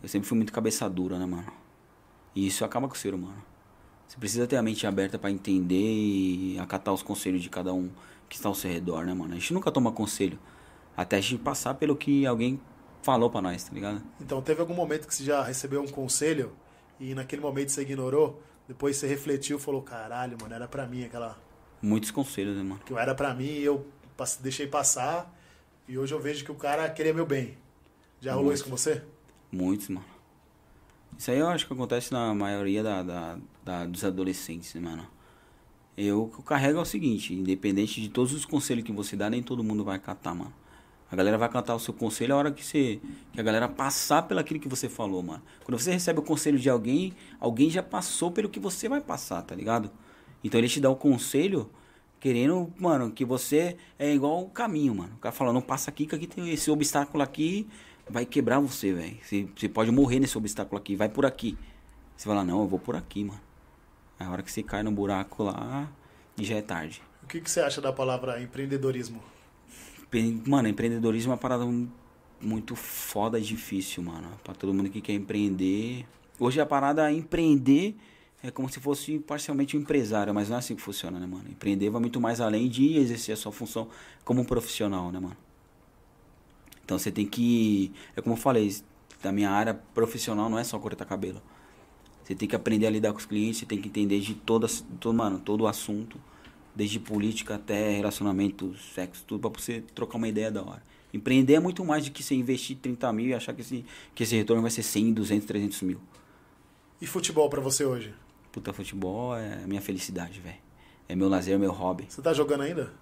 Eu 0.00 0.08
sempre 0.08 0.28
fui 0.28 0.36
muito 0.36 0.52
cabeça 0.52 0.88
dura, 0.88 1.18
né, 1.18 1.26
mano? 1.26 1.52
E 2.34 2.46
isso 2.46 2.64
acaba 2.64 2.86
com 2.86 2.94
o 2.94 2.98
ser 2.98 3.14
humano. 3.14 3.42
Você 4.06 4.16
precisa 4.18 4.46
ter 4.46 4.56
a 4.56 4.62
mente 4.62 4.86
aberta 4.86 5.18
pra 5.18 5.30
entender 5.30 5.74
e 5.76 6.58
acatar 6.58 6.92
os 6.92 7.02
conselhos 7.02 7.42
de 7.42 7.48
cada 7.48 7.72
um 7.72 7.88
que 8.28 8.36
está 8.36 8.48
ao 8.48 8.54
seu 8.54 8.70
redor, 8.70 9.06
né, 9.06 9.14
mano? 9.14 9.32
A 9.32 9.38
gente 9.38 9.54
nunca 9.54 9.70
toma 9.70 9.90
conselho 9.90 10.38
até 10.96 11.16
a 11.16 11.20
gente 11.20 11.38
passar 11.42 11.74
pelo 11.74 11.96
que 11.96 12.26
alguém 12.26 12.60
falou 13.02 13.30
pra 13.30 13.40
nós, 13.40 13.64
tá 13.64 13.72
ligado? 13.72 14.02
Então, 14.20 14.40
teve 14.42 14.60
algum 14.60 14.74
momento 14.74 15.06
que 15.08 15.14
você 15.14 15.24
já 15.24 15.42
recebeu 15.42 15.82
um 15.82 15.88
conselho 15.88 16.52
e 17.00 17.14
naquele 17.14 17.42
momento 17.42 17.70
você 17.70 17.82
ignorou? 17.82 18.40
Depois 18.68 18.96
você 18.96 19.06
refletiu 19.06 19.58
e 19.58 19.60
falou: 19.60 19.82
caralho, 19.82 20.36
mano, 20.40 20.54
era 20.54 20.68
pra 20.68 20.86
mim 20.86 21.04
aquela. 21.04 21.38
Muitos 21.80 22.10
conselhos, 22.12 22.56
né, 22.56 22.62
mano? 22.62 22.80
Que 22.86 22.94
era 22.94 23.14
pra 23.14 23.34
mim 23.34 23.44
e 23.44 23.64
eu 23.64 23.84
deixei 24.40 24.68
passar 24.68 25.36
e 25.88 25.98
hoje 25.98 26.14
eu 26.14 26.20
vejo 26.20 26.44
que 26.44 26.52
o 26.52 26.54
cara 26.54 26.88
queria 26.88 27.12
meu 27.12 27.26
bem. 27.26 27.58
Já 28.20 28.34
rolou 28.34 28.52
isso 28.52 28.62
com 28.64 28.70
você? 28.70 29.02
Muitos, 29.50 29.88
mano. 29.88 30.06
Isso 31.18 31.30
aí 31.30 31.38
eu 31.38 31.48
acho 31.48 31.66
que 31.66 31.72
acontece 31.72 32.12
na 32.12 32.32
maioria 32.32 32.82
da, 32.82 33.02
da- 33.02 33.38
da- 33.64 33.84
dos 33.86 34.04
adolescentes, 34.04 34.74
né, 34.74 34.80
mano? 34.80 35.06
Eu, 35.96 36.22
o 36.24 36.28
que 36.30 36.38
eu 36.38 36.42
carrego 36.42 36.78
é 36.78 36.82
o 36.82 36.86
seguinte, 36.86 37.34
independente 37.34 38.00
de 38.00 38.08
todos 38.08 38.32
os 38.32 38.44
conselhos 38.44 38.84
que 38.84 38.92
você 38.92 39.14
dá, 39.16 39.28
nem 39.28 39.42
todo 39.42 39.62
mundo 39.64 39.84
vai 39.84 39.96
acatar, 39.96 40.34
mano. 40.34 40.54
A 41.12 41.16
galera 41.16 41.36
vai 41.36 41.46
acatar 41.46 41.76
o 41.76 41.78
seu 41.78 41.92
conselho 41.92 42.34
a 42.34 42.38
hora 42.38 42.50
que 42.50 42.64
você. 42.64 42.98
Que 43.34 43.38
a 43.38 43.42
galera 43.42 43.68
passar 43.68 44.22
pelo 44.22 44.40
aquilo 44.40 44.58
que 44.58 44.66
você 44.66 44.88
falou, 44.88 45.22
mano. 45.22 45.42
Quando 45.62 45.78
você 45.78 45.92
recebe 45.92 46.20
o 46.20 46.22
conselho 46.22 46.58
de 46.58 46.70
alguém, 46.70 47.12
alguém 47.38 47.68
já 47.68 47.82
passou 47.82 48.30
pelo 48.30 48.48
que 48.48 48.58
você 48.58 48.88
vai 48.88 49.02
passar, 49.02 49.42
tá 49.42 49.54
ligado? 49.54 49.90
Então 50.42 50.58
ele 50.58 50.70
te 50.70 50.80
dá 50.80 50.88
o 50.88 50.96
conselho 50.96 51.70
querendo, 52.18 52.72
mano, 52.78 53.10
que 53.10 53.26
você 53.26 53.76
é 53.98 54.14
igual 54.14 54.42
o 54.42 54.48
caminho, 54.48 54.94
mano. 54.94 55.12
O 55.16 55.18
cara 55.18 55.34
fala, 55.34 55.52
não 55.52 55.60
passa 55.60 55.90
aqui, 55.90 56.06
que 56.06 56.14
aqui 56.14 56.26
tem 56.26 56.50
esse 56.50 56.70
obstáculo 56.70 57.22
aqui, 57.22 57.68
vai 58.08 58.24
quebrar 58.24 58.58
você, 58.60 58.94
velho. 58.94 59.18
Você, 59.22 59.46
você 59.54 59.68
pode 59.68 59.90
morrer 59.90 60.18
nesse 60.18 60.38
obstáculo 60.38 60.80
aqui, 60.80 60.96
vai 60.96 61.10
por 61.10 61.26
aqui. 61.26 61.58
Você 62.16 62.26
fala, 62.26 62.42
não, 62.42 62.62
eu 62.62 62.66
vou 62.66 62.78
por 62.78 62.96
aqui, 62.96 63.22
mano. 63.22 63.40
A 64.18 64.30
hora 64.30 64.42
que 64.42 64.50
você 64.50 64.62
cai 64.62 64.82
no 64.82 64.90
buraco 64.90 65.42
lá, 65.42 65.92
já 66.40 66.56
é 66.56 66.62
tarde. 66.62 67.02
O 67.22 67.26
que, 67.26 67.38
que 67.38 67.50
você 67.50 67.60
acha 67.60 67.82
da 67.82 67.92
palavra 67.92 68.40
empreendedorismo? 68.40 69.22
Mano, 70.46 70.68
empreendedorismo 70.68 71.32
é 71.32 71.34
uma 71.34 71.38
parada 71.38 71.64
mu- 71.64 71.90
muito 72.40 72.74
foda 72.76 73.38
e 73.38 73.42
difícil, 73.42 74.02
mano. 74.02 74.28
Pra 74.44 74.54
todo 74.54 74.74
mundo 74.74 74.90
que 74.90 75.00
quer 75.00 75.14
empreender. 75.14 76.06
Hoje 76.38 76.60
a 76.60 76.66
parada 76.66 77.10
é 77.10 77.14
empreender 77.14 77.96
é 78.42 78.50
como 78.50 78.68
se 78.68 78.80
fosse 78.80 79.20
parcialmente 79.20 79.76
um 79.76 79.80
empresário, 79.80 80.34
mas 80.34 80.48
não 80.48 80.56
é 80.56 80.58
assim 80.58 80.74
que 80.74 80.82
funciona, 80.82 81.18
né, 81.20 81.26
mano? 81.26 81.44
Empreender 81.48 81.88
vai 81.90 82.00
muito 82.00 82.20
mais 82.20 82.40
além 82.40 82.68
de 82.68 82.96
exercer 82.96 83.34
a 83.34 83.36
sua 83.36 83.52
função 83.52 83.88
como 84.24 84.40
um 84.40 84.44
profissional, 84.44 85.12
né, 85.12 85.20
mano? 85.20 85.36
Então 86.84 86.98
você 86.98 87.10
tem 87.12 87.24
que. 87.24 87.92
É 88.16 88.20
como 88.20 88.34
eu 88.34 88.36
falei, 88.38 88.74
da 89.22 89.30
minha 89.30 89.48
área 89.48 89.72
profissional 89.94 90.50
não 90.50 90.58
é 90.58 90.64
só 90.64 90.76
cortar 90.78 91.04
cabelo. 91.04 91.40
Você 92.24 92.34
tem 92.34 92.48
que 92.48 92.56
aprender 92.56 92.86
a 92.86 92.90
lidar 92.90 93.12
com 93.12 93.18
os 93.18 93.26
clientes, 93.26 93.58
você 93.60 93.66
tem 93.66 93.80
que 93.80 93.88
entender 93.88 94.18
de 94.20 94.34
todas, 94.34 94.84
todo, 95.00 95.14
mano, 95.14 95.38
todo 95.38 95.62
o 95.62 95.66
assunto, 95.68 96.18
desde 96.74 96.98
política 96.98 97.56
até 97.56 97.90
relacionamento, 97.90 98.74
sexo, 98.94 99.24
tudo, 99.26 99.50
pra 99.50 99.60
você 99.60 99.82
trocar 99.94 100.18
uma 100.18 100.28
ideia 100.28 100.50
da 100.50 100.62
hora. 100.62 100.82
Empreender 101.12 101.54
é 101.54 101.60
muito 101.60 101.84
mais 101.84 102.04
do 102.04 102.10
que 102.10 102.22
você 102.22 102.34
investir 102.34 102.78
30 102.78 103.12
mil 103.12 103.26
e 103.26 103.34
achar 103.34 103.52
que 103.52 103.60
esse, 103.60 103.84
que 104.14 104.22
esse 104.22 104.34
retorno 104.34 104.62
vai 104.62 104.70
ser 104.70 104.82
100, 104.82 105.12
200, 105.12 105.46
300 105.46 105.82
mil. 105.82 106.00
E 107.00 107.06
futebol 107.06 107.50
pra 107.50 107.60
você 107.60 107.84
hoje? 107.84 108.14
Puta, 108.50 108.72
futebol 108.72 109.36
é 109.36 109.66
minha 109.66 109.80
felicidade, 109.80 110.40
velho. 110.40 110.56
É 111.08 111.14
meu 111.14 111.28
lazer, 111.28 111.54
é 111.54 111.58
meu 111.58 111.72
hobby. 111.72 112.06
Você 112.08 112.22
tá 112.22 112.32
jogando 112.32 112.62
ainda? 112.62 112.92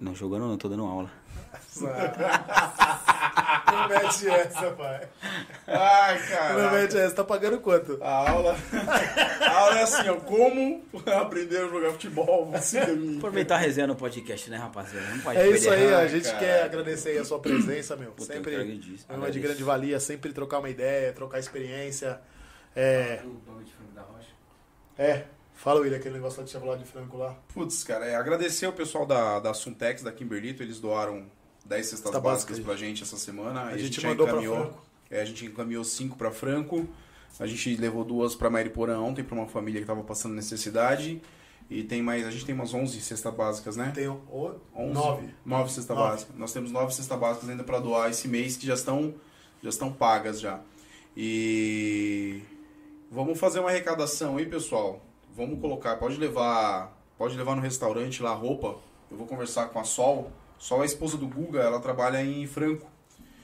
Não 0.00 0.14
jogando, 0.14 0.46
não, 0.46 0.56
tô 0.56 0.68
dando 0.68 0.84
aula. 0.84 1.10
Não 3.72 3.88
mete 3.88 4.28
essa, 4.28 4.70
pai. 4.72 5.08
Ai, 5.66 6.18
Não 6.20 6.28
cara. 6.28 6.70
mete 6.72 6.96
essa. 6.98 7.14
Tá 7.14 7.24
pagando 7.24 7.58
quanto? 7.60 7.98
A 8.02 8.30
aula. 8.30 8.56
A 9.40 9.50
aula 9.58 9.78
é 9.78 9.82
assim, 9.82 10.08
ó. 10.08 10.16
Como 10.16 10.84
aprender 11.06 11.58
a 11.58 11.68
jogar 11.68 11.92
futebol? 11.92 12.46
Você 12.52 12.84
me. 12.86 13.16
Aproveitar 13.18 13.54
a 13.56 13.58
resenha 13.58 13.86
no 13.86 13.96
podcast, 13.96 14.50
né, 14.50 14.56
rapaziada? 14.56 15.06
Não 15.08 15.20
pode 15.20 15.38
É 15.38 15.48
isso 15.48 15.70
aí, 15.70 15.92
a 15.94 15.98
Ai, 15.98 16.08
gente 16.08 16.26
cara. 16.26 16.38
quer 16.38 16.62
agradecer 16.64 17.10
aí 17.10 17.18
a 17.18 17.24
sua 17.24 17.38
presença, 17.38 17.96
meu. 17.96 18.10
Puta, 18.12 18.32
sempre 18.32 18.50
que 18.50 19.02
é 19.08 19.14
uma 19.14 19.30
de 19.30 19.40
grande 19.40 19.62
valia, 19.62 19.98
sempre 20.00 20.32
trocar 20.32 20.58
uma 20.58 20.70
ideia, 20.70 21.12
trocar 21.12 21.38
experiência. 21.38 22.20
É, 22.74 23.20
O 23.24 23.28
bagulho 23.46 23.64
de 23.64 23.72
frango 23.72 23.92
da 23.92 24.02
rocha. 24.02 24.28
é. 24.98 25.24
Fala, 25.54 25.78
William, 25.80 25.98
aquele 25.98 26.14
negócio 26.16 26.40
lá 26.40 26.44
de 26.44 26.50
chocolate 26.50 26.82
de 26.82 26.90
frango 26.90 27.16
lá. 27.16 27.36
Putz, 27.54 27.84
cara, 27.84 28.04
é 28.04 28.16
agradecer 28.16 28.66
o 28.66 28.72
pessoal 28.72 29.06
da, 29.06 29.38
da 29.38 29.54
Suntex, 29.54 30.02
da 30.02 30.10
Kimberlito. 30.10 30.60
Eles 30.60 30.80
doaram 30.80 31.26
10 31.64 31.86
cestas 31.86 32.00
Cesta 32.00 32.20
básicas 32.20 32.58
básica 32.58 32.66
pra 32.66 32.76
gente 32.76 33.02
essa 33.02 33.16
semana. 33.16 33.64
A 33.64 33.78
gente 33.78 34.00
já 34.00 34.08
mandou 34.08 34.26
pra 34.26 34.36
encaminhou. 34.36 34.56
Franco. 34.56 34.82
É, 35.10 35.20
a 35.20 35.24
gente 35.24 35.46
encaminhou 35.46 35.84
5 35.84 36.16
pra 36.16 36.30
Franco. 36.30 36.88
A 37.38 37.46
gente 37.46 37.76
levou 37.76 38.04
duas 38.04 38.34
para 38.34 38.50
Mariporã 38.50 38.98
ontem, 39.00 39.22
para 39.22 39.34
uma 39.34 39.46
família 39.46 39.80
que 39.80 39.84
estava 39.84 40.02
passando 40.02 40.34
necessidade. 40.34 41.20
E 41.70 41.82
tem 41.82 42.02
mais, 42.02 42.26
a 42.26 42.30
gente 42.30 42.44
tem 42.44 42.54
umas 42.54 42.74
11 42.74 43.00
cestas 43.00 43.34
básicas, 43.34 43.76
né? 43.76 43.92
Tem 43.94 44.06
o, 44.06 44.20
11, 44.74 44.92
nove. 44.92 45.34
Nove 45.44 45.72
cestas 45.72 45.96
Nove. 45.96 46.10
básicas. 46.10 46.36
Nós 46.36 46.52
temos 46.52 46.70
nove 46.70 46.92
cestas 46.94 47.18
básicas 47.18 47.48
ainda 47.48 47.64
para 47.64 47.78
doar 47.78 48.10
esse 48.10 48.28
mês 48.28 48.56
que 48.56 48.66
já 48.66 48.74
estão, 48.74 49.14
já 49.62 49.70
estão 49.70 49.90
pagas 49.90 50.40
já. 50.40 50.60
E 51.16 52.42
vamos 53.10 53.38
fazer 53.38 53.60
uma 53.60 53.70
arrecadação 53.70 54.36
aí, 54.36 54.46
pessoal. 54.46 55.00
Vamos 55.34 55.60
colocar, 55.60 55.96
pode 55.96 56.16
levar, 56.16 56.94
pode 57.16 57.36
levar 57.36 57.54
no 57.54 57.62
restaurante 57.62 58.22
lá 58.22 58.34
roupa. 58.34 58.76
Eu 59.10 59.16
vou 59.16 59.26
conversar 59.26 59.66
com 59.66 59.78
a 59.78 59.84
Sol. 59.84 60.30
É 60.70 60.80
a 60.82 60.84
esposa 60.84 61.16
do 61.16 61.26
Guga, 61.26 61.60
ela 61.60 61.80
trabalha 61.80 62.22
em 62.22 62.46
Franco. 62.46 62.90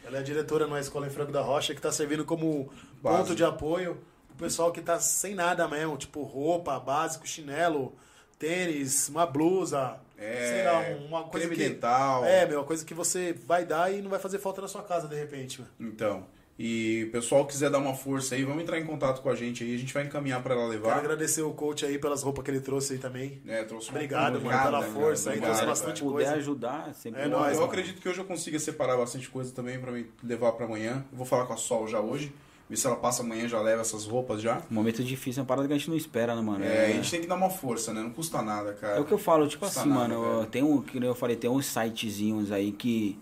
Ela 0.04 0.18
é 0.18 0.22
diretora 0.22 0.66
numa 0.66 0.80
escola 0.80 1.06
em 1.06 1.10
Franco 1.10 1.32
da 1.32 1.42
Rocha 1.42 1.74
que 1.74 1.78
está 1.78 1.92
servindo 1.92 2.24
como 2.24 2.70
Base. 3.02 3.18
ponto 3.18 3.34
de 3.34 3.44
apoio 3.44 3.98
o 4.30 4.34
pessoal 4.38 4.70
que 4.70 4.80
tá 4.80 5.00
sem 5.00 5.34
nada 5.34 5.66
mesmo, 5.66 5.96
tipo 5.96 6.22
roupa, 6.22 6.78
básico, 6.78 7.26
chinelo, 7.26 7.92
tênis, 8.38 9.08
uma 9.08 9.26
blusa, 9.26 9.98
É, 10.16 10.46
sei 10.46 10.64
lá, 10.64 11.06
uma 11.06 11.24
coisa 11.24 11.48
creme 11.48 11.60
que 11.60 11.68
dental. 11.68 12.24
É, 12.24 12.46
meu, 12.46 12.60
uma 12.60 12.64
coisa 12.64 12.84
que 12.84 12.94
você 12.94 13.32
vai 13.32 13.64
dar 13.64 13.92
e 13.92 14.00
não 14.00 14.08
vai 14.08 14.20
fazer 14.20 14.38
falta 14.38 14.62
na 14.62 14.68
sua 14.68 14.84
casa 14.84 15.08
de 15.08 15.16
repente, 15.16 15.60
meu. 15.60 15.90
Então, 15.90 16.24
e 16.58 17.04
o 17.08 17.12
pessoal 17.12 17.46
quiser 17.46 17.70
dar 17.70 17.78
uma 17.78 17.94
força 17.94 18.34
aí, 18.34 18.42
vamos 18.44 18.62
entrar 18.62 18.78
em 18.80 18.84
contato 18.84 19.22
com 19.22 19.28
a 19.30 19.34
gente 19.34 19.62
aí, 19.62 19.74
a 19.74 19.78
gente 19.78 19.94
vai 19.94 20.04
encaminhar 20.04 20.42
para 20.42 20.54
ela 20.54 20.68
Quero 20.68 20.82
levar. 20.82 20.98
agradecer 20.98 21.42
o 21.42 21.52
coach 21.52 21.86
aí 21.86 21.98
pelas 21.98 22.22
roupas 22.22 22.44
que 22.44 22.50
ele 22.50 22.60
trouxe 22.60 22.94
aí 22.94 22.98
também. 22.98 23.40
É, 23.46 23.62
trouxe 23.62 23.90
Obrigado, 23.90 24.22
mano, 24.24 24.36
obrigado, 24.38 24.64
pela 24.64 24.80
né, 24.80 24.86
força 24.92 25.30
aí, 25.30 25.36
obrigado, 25.36 25.56
trouxe 25.58 25.66
bastante 25.66 25.98
Se 26.00 26.04
puder 26.04 26.24
coisa. 26.24 26.32
ajudar, 26.34 26.94
sempre 26.94 27.20
É 27.22 27.28
nóis, 27.28 27.52
eu 27.54 27.60
mano. 27.60 27.64
acredito 27.66 28.00
que 28.02 28.08
hoje 28.08 28.18
eu 28.18 28.24
consiga 28.24 28.58
separar 28.58 28.96
bastante 28.96 29.28
coisa 29.30 29.52
também 29.52 29.78
pra 29.78 29.92
me 29.92 30.06
levar 30.22 30.52
pra 30.52 30.66
amanhã. 30.66 31.04
Eu 31.12 31.16
vou 31.18 31.26
falar 31.26 31.46
com 31.46 31.52
a 31.52 31.56
Sol 31.56 31.86
já 31.86 32.00
hoje. 32.00 32.32
Ver 32.68 32.76
se 32.76 32.86
ela 32.86 32.96
passa 32.96 33.22
amanhã 33.22 33.48
já 33.48 33.58
leva 33.62 33.80
essas 33.80 34.04
roupas 34.04 34.42
já. 34.42 34.60
Momento 34.68 35.02
difícil 35.02 35.40
é 35.40 35.42
uma 35.42 35.46
parada 35.46 35.66
que 35.66 35.72
a 35.72 35.78
gente 35.78 35.88
não 35.88 35.96
espera, 35.96 36.34
né, 36.36 36.42
mano? 36.42 36.62
É, 36.62 36.88
a 36.88 36.90
gente 36.92 37.10
tem 37.10 37.20
que 37.22 37.26
dar 37.26 37.36
uma 37.36 37.48
força, 37.48 37.94
né? 37.94 38.02
Não 38.02 38.10
custa 38.10 38.42
nada, 38.42 38.74
cara. 38.74 38.98
É 38.98 39.00
o 39.00 39.06
que 39.06 39.12
eu 39.12 39.16
falo, 39.16 39.48
tipo 39.48 39.64
assim, 39.64 39.88
nada, 39.88 39.90
mano, 40.08 40.34
velho. 40.34 40.46
tem 40.50 40.62
um, 40.62 40.82
que 40.82 41.00
nem 41.00 41.08
eu 41.08 41.14
falei, 41.14 41.34
tem 41.34 41.48
uns 41.48 41.64
sitezinhos 41.64 42.52
aí 42.52 42.70
que, 42.72 43.18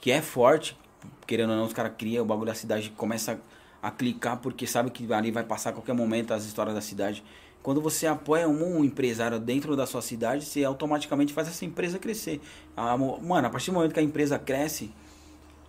que 0.00 0.10
é 0.10 0.22
forte, 0.22 0.74
querendo 1.26 1.50
ou 1.50 1.56
não, 1.56 1.64
os 1.64 1.72
caras 1.72 1.92
criam 1.96 2.24
o 2.24 2.26
bagulho 2.26 2.46
da 2.46 2.54
cidade, 2.54 2.90
começa 2.96 3.40
a 3.82 3.90
clicar 3.90 4.38
porque 4.38 4.66
sabe 4.66 4.90
que 4.90 5.12
ali 5.12 5.30
vai 5.30 5.44
passar 5.44 5.70
a 5.70 5.72
qualquer 5.72 5.94
momento 5.94 6.32
as 6.32 6.44
histórias 6.44 6.74
da 6.74 6.80
cidade. 6.80 7.22
Quando 7.62 7.80
você 7.80 8.06
apoia 8.06 8.48
um 8.48 8.84
empresário 8.84 9.38
dentro 9.38 9.76
da 9.76 9.86
sua 9.86 10.00
cidade, 10.00 10.44
você 10.44 10.64
automaticamente 10.64 11.32
faz 11.32 11.48
essa 11.48 11.64
empresa 11.64 11.98
crescer. 11.98 12.40
A 12.76 12.96
mano, 12.96 13.46
a 13.46 13.50
partir 13.50 13.70
do 13.70 13.74
momento 13.74 13.92
que 13.92 14.00
a 14.00 14.02
empresa 14.02 14.38
cresce, 14.38 14.92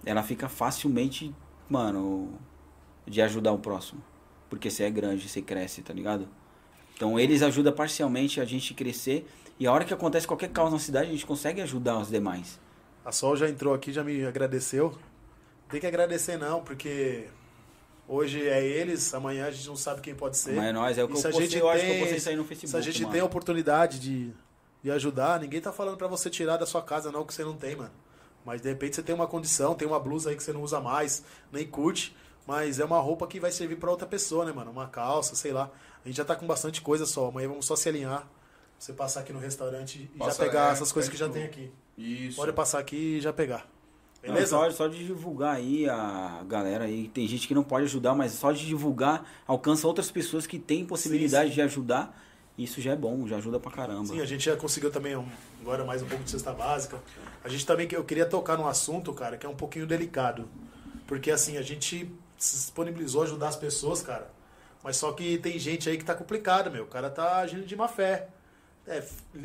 ela 0.05 0.23
fica 0.23 0.47
facilmente, 0.47 1.33
mano, 1.69 2.31
de 3.05 3.21
ajudar 3.21 3.51
o 3.51 3.59
próximo. 3.59 4.01
Porque 4.49 4.69
você 4.69 4.83
é 4.83 4.89
grande, 4.89 5.27
você 5.27 5.41
cresce, 5.41 5.81
tá 5.81 5.93
ligado? 5.93 6.27
Então 6.95 7.19
eles 7.19 7.41
ajudam 7.41 7.73
parcialmente 7.73 8.39
a 8.39 8.45
gente 8.45 8.73
crescer. 8.73 9.27
E 9.59 9.67
a 9.67 9.71
hora 9.71 9.83
que 9.83 9.93
acontece 9.93 10.27
qualquer 10.27 10.49
caos 10.49 10.71
na 10.71 10.79
cidade, 10.79 11.09
a 11.09 11.11
gente 11.11 11.25
consegue 11.25 11.61
ajudar 11.61 11.97
os 11.97 12.09
demais. 12.09 12.59
A 13.03 13.11
Sol 13.11 13.35
já 13.35 13.49
entrou 13.49 13.73
aqui, 13.73 13.91
já 13.91 14.03
me 14.03 14.23
agradeceu. 14.25 14.95
Tem 15.69 15.79
que 15.79 15.87
agradecer 15.87 16.37
não, 16.37 16.63
porque 16.63 17.27
hoje 18.07 18.47
é 18.47 18.63
eles, 18.65 19.13
amanhã 19.13 19.45
a 19.47 19.51
gente 19.51 19.67
não 19.67 19.75
sabe 19.75 20.01
quem 20.01 20.15
pode 20.15 20.37
ser. 20.37 20.55
Mas 20.55 20.65
é 20.65 20.71
nóis, 20.71 20.97
é 20.97 21.03
o 21.03 21.07
que 21.07 21.13
E 21.13 21.17
eu 21.17 21.21
postei, 21.21 21.41
gente 21.47 21.57
eu 21.57 21.69
acho 21.69 21.79
que 21.79 21.85
eu 21.85 21.91
tem- 21.91 21.99
postei 21.99 22.17
isso 22.17 22.29
aí 22.29 22.35
no 22.35 22.43
Facebook. 22.45 22.71
Se 22.71 22.77
a 22.77 22.81
gente 22.81 23.01
mano. 23.01 23.11
tem 23.13 23.21
a 23.21 23.25
oportunidade 23.25 23.99
de, 23.99 24.33
de 24.83 24.91
ajudar, 24.91 25.39
ninguém 25.39 25.61
tá 25.61 25.71
falando 25.71 25.97
pra 25.97 26.07
você 26.07 26.29
tirar 26.29 26.57
da 26.57 26.65
sua 26.65 26.81
casa 26.81 27.11
não 27.11 27.23
que 27.25 27.33
você 27.33 27.43
não 27.43 27.55
tem, 27.55 27.75
mano. 27.75 27.91
Mas 28.45 28.61
de 28.61 28.69
repente 28.69 28.95
você 28.95 29.03
tem 29.03 29.13
uma 29.13 29.27
condição, 29.27 29.75
tem 29.75 29.87
uma 29.87 29.99
blusa 29.99 30.29
aí 30.31 30.35
que 30.35 30.41
você 30.43 30.51
não 30.53 30.63
usa 30.63 30.79
mais, 30.79 31.23
nem 31.51 31.67
curte, 31.67 32.15
mas 32.47 32.79
é 32.79 32.85
uma 32.85 32.99
roupa 32.99 33.27
que 33.27 33.39
vai 33.39 33.51
servir 33.51 33.75
pra 33.75 33.91
outra 33.91 34.07
pessoa, 34.07 34.43
né, 34.45 34.51
mano? 34.51 34.71
Uma 34.71 34.87
calça, 34.87 35.35
sei 35.35 35.51
lá. 35.51 35.69
A 36.03 36.07
gente 36.07 36.17
já 36.17 36.25
tá 36.25 36.35
com 36.35 36.47
bastante 36.47 36.81
coisa 36.81 37.05
só, 37.05 37.27
amanhã 37.27 37.47
vamos 37.49 37.65
só 37.65 37.75
se 37.75 37.87
alinhar. 37.87 38.27
Você 38.79 38.93
passar 38.93 39.19
aqui 39.19 39.33
no 39.33 39.39
restaurante 39.39 40.09
e 40.15 40.17
Passa, 40.17 40.31
já 40.31 40.45
pegar 40.49 40.69
é, 40.69 40.71
essas 40.71 40.91
coisas 40.91 41.11
que 41.11 41.17
já 41.17 41.27
tem 41.27 41.43
aqui. 41.43 41.71
Isso. 41.97 42.37
Pode 42.37 42.53
passar 42.53 42.79
aqui 42.79 43.17
e 43.17 43.21
já 43.21 43.33
pegar. 43.33 43.67
Não, 44.21 44.33
Beleza? 44.33 44.49
só, 44.49 44.69
só 44.71 44.87
de 44.87 45.05
divulgar 45.05 45.55
aí 45.55 45.87
a 45.89 46.43
galera 46.45 46.83
aí. 46.85 47.07
Tem 47.07 47.25
gente 47.27 47.47
que 47.47 47.53
não 47.55 47.63
pode 47.63 47.85
ajudar, 47.85 48.13
mas 48.13 48.33
só 48.33 48.51
de 48.51 48.65
divulgar 48.65 49.25
alcança 49.47 49.87
outras 49.87 50.11
pessoas 50.11 50.45
que 50.45 50.59
têm 50.59 50.85
possibilidade 50.85 51.49
sim. 51.49 51.55
de 51.55 51.61
ajudar. 51.61 52.21
Isso 52.57 52.81
já 52.81 52.91
é 52.91 52.95
bom, 52.97 53.25
já 53.25 53.37
ajuda 53.37 53.57
pra 53.57 53.71
caramba. 53.71 54.05
Sim, 54.07 54.19
a 54.19 54.25
gente 54.25 54.43
já 54.43 54.57
conseguiu 54.57 54.91
também 54.91 55.15
um- 55.15 55.25
agora 55.61 55.85
mais 55.85 56.01
um 56.01 56.05
pouco 56.05 56.21
de 56.25 56.31
cesta 56.31 56.51
básica. 56.51 57.01
A 57.41 57.47
gente 57.47 57.65
também, 57.65 57.87
eu 57.91 58.03
queria 58.03 58.25
tocar 58.25 58.57
num 58.57 58.67
assunto, 58.67 59.13
cara, 59.13 59.37
que 59.37 59.45
é 59.45 59.49
um 59.49 59.55
pouquinho 59.55 59.87
delicado. 59.87 60.49
Porque 61.07 61.31
assim, 61.31 61.55
a 61.57 61.61
gente 61.61 62.11
se 62.37 62.55
disponibilizou 62.57 63.21
a 63.21 63.25
ajudar 63.25 63.47
as 63.47 63.55
pessoas, 63.55 64.01
cara. 64.01 64.29
Mas 64.83 64.97
só 64.97 65.13
que 65.13 65.37
tem 65.37 65.57
gente 65.57 65.89
aí 65.89 65.97
que 65.97 66.03
tá 66.03 66.13
complicado, 66.13 66.69
meu. 66.69 66.83
O 66.83 66.87
cara 66.87 67.09
tá 67.09 67.37
agindo 67.37 67.65
de 67.65 67.75
má 67.77 67.87
fé. 67.87 68.27
É, 68.85 69.01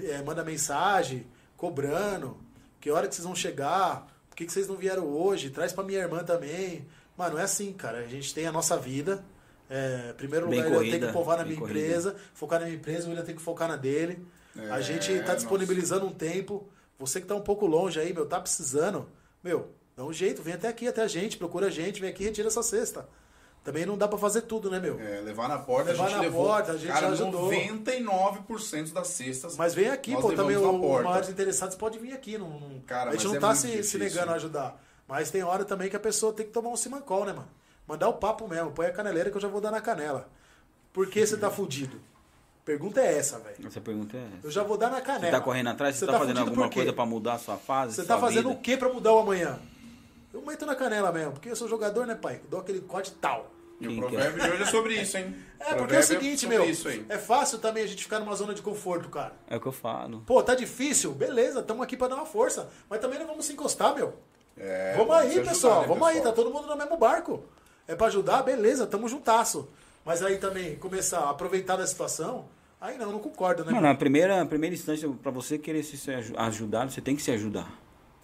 é, 0.09 0.23
manda 0.23 0.43
mensagem, 0.43 1.25
cobrando. 1.57 2.37
Que 2.81 2.91
hora 2.91 3.07
que 3.07 3.15
vocês 3.15 3.25
vão 3.25 3.35
chegar? 3.37 4.07
Por 4.35 4.39
que, 4.39 4.47
que 4.47 4.53
vocês 4.53 4.67
não 4.67 4.75
vieram 4.75 5.07
hoje? 5.07 5.49
Traz 5.49 5.73
pra 5.73 5.85
minha 5.85 6.01
irmã 6.01 6.25
também. 6.25 6.85
Mano, 7.17 7.35
não 7.35 7.41
é 7.41 7.45
assim, 7.45 7.73
cara. 7.73 7.99
A 7.99 8.07
gente 8.09 8.35
tem 8.35 8.47
a 8.49 8.51
nossa 8.53 8.77
vida. 8.77 9.25
É, 9.71 10.13
primeiro 10.15 10.49
Bem 10.49 10.59
lugar, 10.59 10.73
eu 10.75 10.81
tenho 10.81 10.91
corrida, 10.91 11.07
que 11.07 11.13
povar 11.13 11.39
na 11.39 11.45
minha 11.45 11.57
corrida. 11.57 11.79
empresa, 11.79 12.17
focar 12.35 12.59
na 12.59 12.67
minha 12.67 12.77
empresa, 12.77 13.07
o 13.07 13.11
William 13.11 13.25
tem 13.25 13.37
que 13.37 13.41
focar 13.41 13.69
na 13.69 13.77
dele. 13.77 14.27
a 14.71 14.81
É, 14.81 14.83
gente 14.83 15.13
tá 15.19 15.21
nossa. 15.21 15.37
disponibilizando 15.37 16.05
um 16.05 16.13
tempo. 16.13 16.69
Você 16.99 17.21
que 17.21 17.29
tá 17.29 17.35
um 17.37 17.41
pouco 17.41 17.65
longe 17.65 18.01
aí, 18.01 18.13
meu, 18.13 18.27
tá 18.27 18.41
precisando, 18.41 19.09
meu, 19.43 19.71
dá 19.97 20.05
um 20.05 20.13
jeito, 20.13 20.43
vem 20.43 20.55
até 20.55 20.67
aqui, 20.69 20.89
até 20.89 21.03
a 21.03 21.09
gente, 21.09 21.37
procura 21.37 21.69
a 21.69 21.71
gente, 21.71 22.01
vem 22.01 22.11
aqui 22.11 22.25
e 22.25 22.27
retira 22.27 22.49
essa 22.49 22.63
cesta. 22.63 23.09
Também 23.65 23.87
não 23.87 23.97
dá 23.97 24.07
pra 24.07 24.19
fazer 24.19 24.43
tudo, 24.43 24.71
né, 24.71 24.79
meu? 24.79 25.01
É, 25.01 25.21
levar 25.23 25.49
na 25.49 25.59
porta, 25.59 25.91
Levar 25.91 26.05
a 26.05 26.09
gente 26.09 26.17
na 26.17 26.23
levou. 26.23 26.45
porta, 26.47 26.73
a 26.73 26.77
gente 26.77 26.87
cara, 26.93 27.07
já 27.07 27.25
ajudou. 27.25 27.51
99% 27.51 28.93
das 28.93 29.09
cestas. 29.09 29.57
Mas 29.57 29.75
vem 29.75 29.89
aqui, 29.89 30.15
pô, 30.15 30.33
também 30.33 30.57
o, 30.57 30.71
os 30.97 31.03
maiores 31.03 31.29
interessados 31.31 31.75
podem 31.75 31.99
vir 31.99 32.13
aqui. 32.13 32.37
Não, 32.37 32.51
não- 32.51 32.81
Cara, 32.87 33.11
a 33.11 33.13
gente 33.15 33.23
mas 33.25 33.33
não 33.33 33.37
é 33.37 33.41
tá 33.41 33.55
se, 33.55 33.83
se 33.83 33.97
negando 33.99 34.33
a 34.33 34.35
ajudar. 34.35 34.81
Mas 35.09 35.31
tem 35.31 35.43
hora 35.43 35.65
também 35.65 35.89
que 35.89 35.97
a 35.97 36.01
pessoa 36.01 36.33
tem 36.33 36.45
que 36.47 36.53
tomar 36.53 36.71
um 36.71 36.77
simancol, 36.77 37.25
né, 37.25 37.33
mano? 37.33 37.49
Mandar 37.89 38.09
o 38.09 38.15
papo 38.15 38.47
mesmo, 38.47 38.71
põe 38.71 38.87
a 38.87 38.93
caneleira 38.93 39.31
que 39.31 39.37
eu 39.37 39.41
já 39.41 39.49
vou 39.49 39.61
dar 39.61 39.71
na 39.71 39.81
canela. 39.81 40.29
Por 40.93 41.07
que 41.09 41.27
você 41.27 41.37
tá 41.37 41.51
fudido? 41.51 41.99
Pergunta 42.65 43.01
é 43.01 43.19
essa, 43.19 43.39
velho. 43.39 43.67
Essa 43.67 43.81
pergunta 43.81 44.17
é 44.17 44.21
essa. 44.39 44.47
Eu 44.47 44.51
já 44.51 44.63
vou 44.63 44.77
dar 44.79 44.89
na 44.91 44.97
Você 44.99 45.03
canela. 45.03 45.31
tá 45.39 45.41
correndo 45.41 45.69
atrás? 45.69 45.95
Você, 45.97 46.01
Você 46.01 46.07
tá, 46.07 46.13
tá 46.13 46.19
fazendo 46.19 46.41
alguma 46.41 46.71
coisa 46.71 46.93
pra 46.93 47.05
mudar 47.05 47.35
a 47.35 47.39
sua 47.39 47.57
fase? 47.59 47.95
Você 47.95 48.05
sua 48.05 48.15
tá 48.15 48.21
fazendo 48.21 48.49
vida? 48.49 48.59
o 48.59 48.63
que 48.63 48.77
pra 48.77 48.89
mudar 48.91 49.13
o 49.13 49.19
amanhã? 49.21 49.59
Eu 50.33 50.41
meto 50.43 50.65
na 50.65 50.75
canela 50.75 51.13
mesmo, 51.13 51.33
porque 51.33 51.49
eu 51.51 51.57
sou 51.57 51.69
jogador, 51.69 52.07
né, 52.07 52.15
pai? 52.15 52.41
Dou 52.49 52.61
aquele 52.61 52.81
corte 52.81 53.13
tal. 53.13 53.51
E 53.81 53.87
o 53.87 53.91
Quem 53.91 53.99
provérbio 54.01 54.43
de 54.43 54.51
hoje 54.51 54.63
é 54.63 54.67
sobre 54.67 55.01
isso, 55.01 55.17
hein? 55.19 55.35
É, 55.65 55.69
porque 55.77 55.95
é 55.95 55.99
o 55.99 56.05
Provérbio 56.05 56.07
seguinte, 56.21 56.47
meu. 56.47 56.69
Isso 56.69 56.87
aí. 56.89 57.07
É 57.09 57.17
fácil 57.17 57.59
também 57.59 57.83
a 57.85 57.87
gente 57.87 58.03
ficar 58.03 58.21
numa 58.21 58.35
zona 58.37 58.53
de 58.53 58.61
conforto, 58.61 59.09
cara. 59.09 59.33
É 59.49 59.57
o 59.57 59.61
que 59.61 59.67
eu 59.67 59.73
falo. 59.73 60.23
Pô, 60.27 60.43
tá 60.43 60.55
difícil? 60.55 61.13
Beleza, 61.13 61.61
estamos 61.61 61.83
aqui 61.83 61.97
pra 61.97 62.07
dar 62.07 62.17
uma 62.17 62.27
força. 62.27 62.69
Mas 62.91 63.01
também 63.01 63.19
não 63.19 63.27
vamos 63.27 63.47
se 63.47 63.55
encostar, 63.55 63.95
meu. 63.95 64.13
É, 64.59 64.93
vamos 64.95 65.15
se 65.17 65.23
aí, 65.23 65.29
ajudar, 65.31 65.49
pessoal. 65.49 65.81
né, 65.81 65.87
vamos 65.89 66.07
aí, 66.07 66.15
pessoal? 66.17 66.35
tá 66.35 66.43
todo 66.43 66.53
mundo 66.53 66.67
no 66.69 66.77
mesmo 66.77 66.99
barco. 66.99 67.45
É 67.89 67.95
pra 67.95 68.09
ajudar, 68.09 68.43
beleza, 68.43 68.87
tamo 68.87 69.09
juntasso. 69.09 69.67
Mas 70.05 70.23
aí 70.23 70.37
também 70.37 70.77
começar 70.77 71.21
a 71.21 71.31
aproveitar 71.31 71.77
da 71.77 71.87
situação, 71.87 72.45
aí 72.79 72.99
não, 72.99 73.13
não 73.13 73.19
concordo, 73.19 73.65
né? 73.65 73.73
Mano, 73.73 73.89
a 73.89 73.95
primeira, 73.95 74.45
primeira 74.45 74.75
instância, 74.75 75.09
pra 75.23 75.31
você 75.31 75.57
querer 75.57 75.83
se 75.83 75.97
ajudar, 76.37 76.91
você 76.91 77.01
tem 77.01 77.17
que 77.17 77.23
se 77.23 77.31
ajudar. 77.31 77.73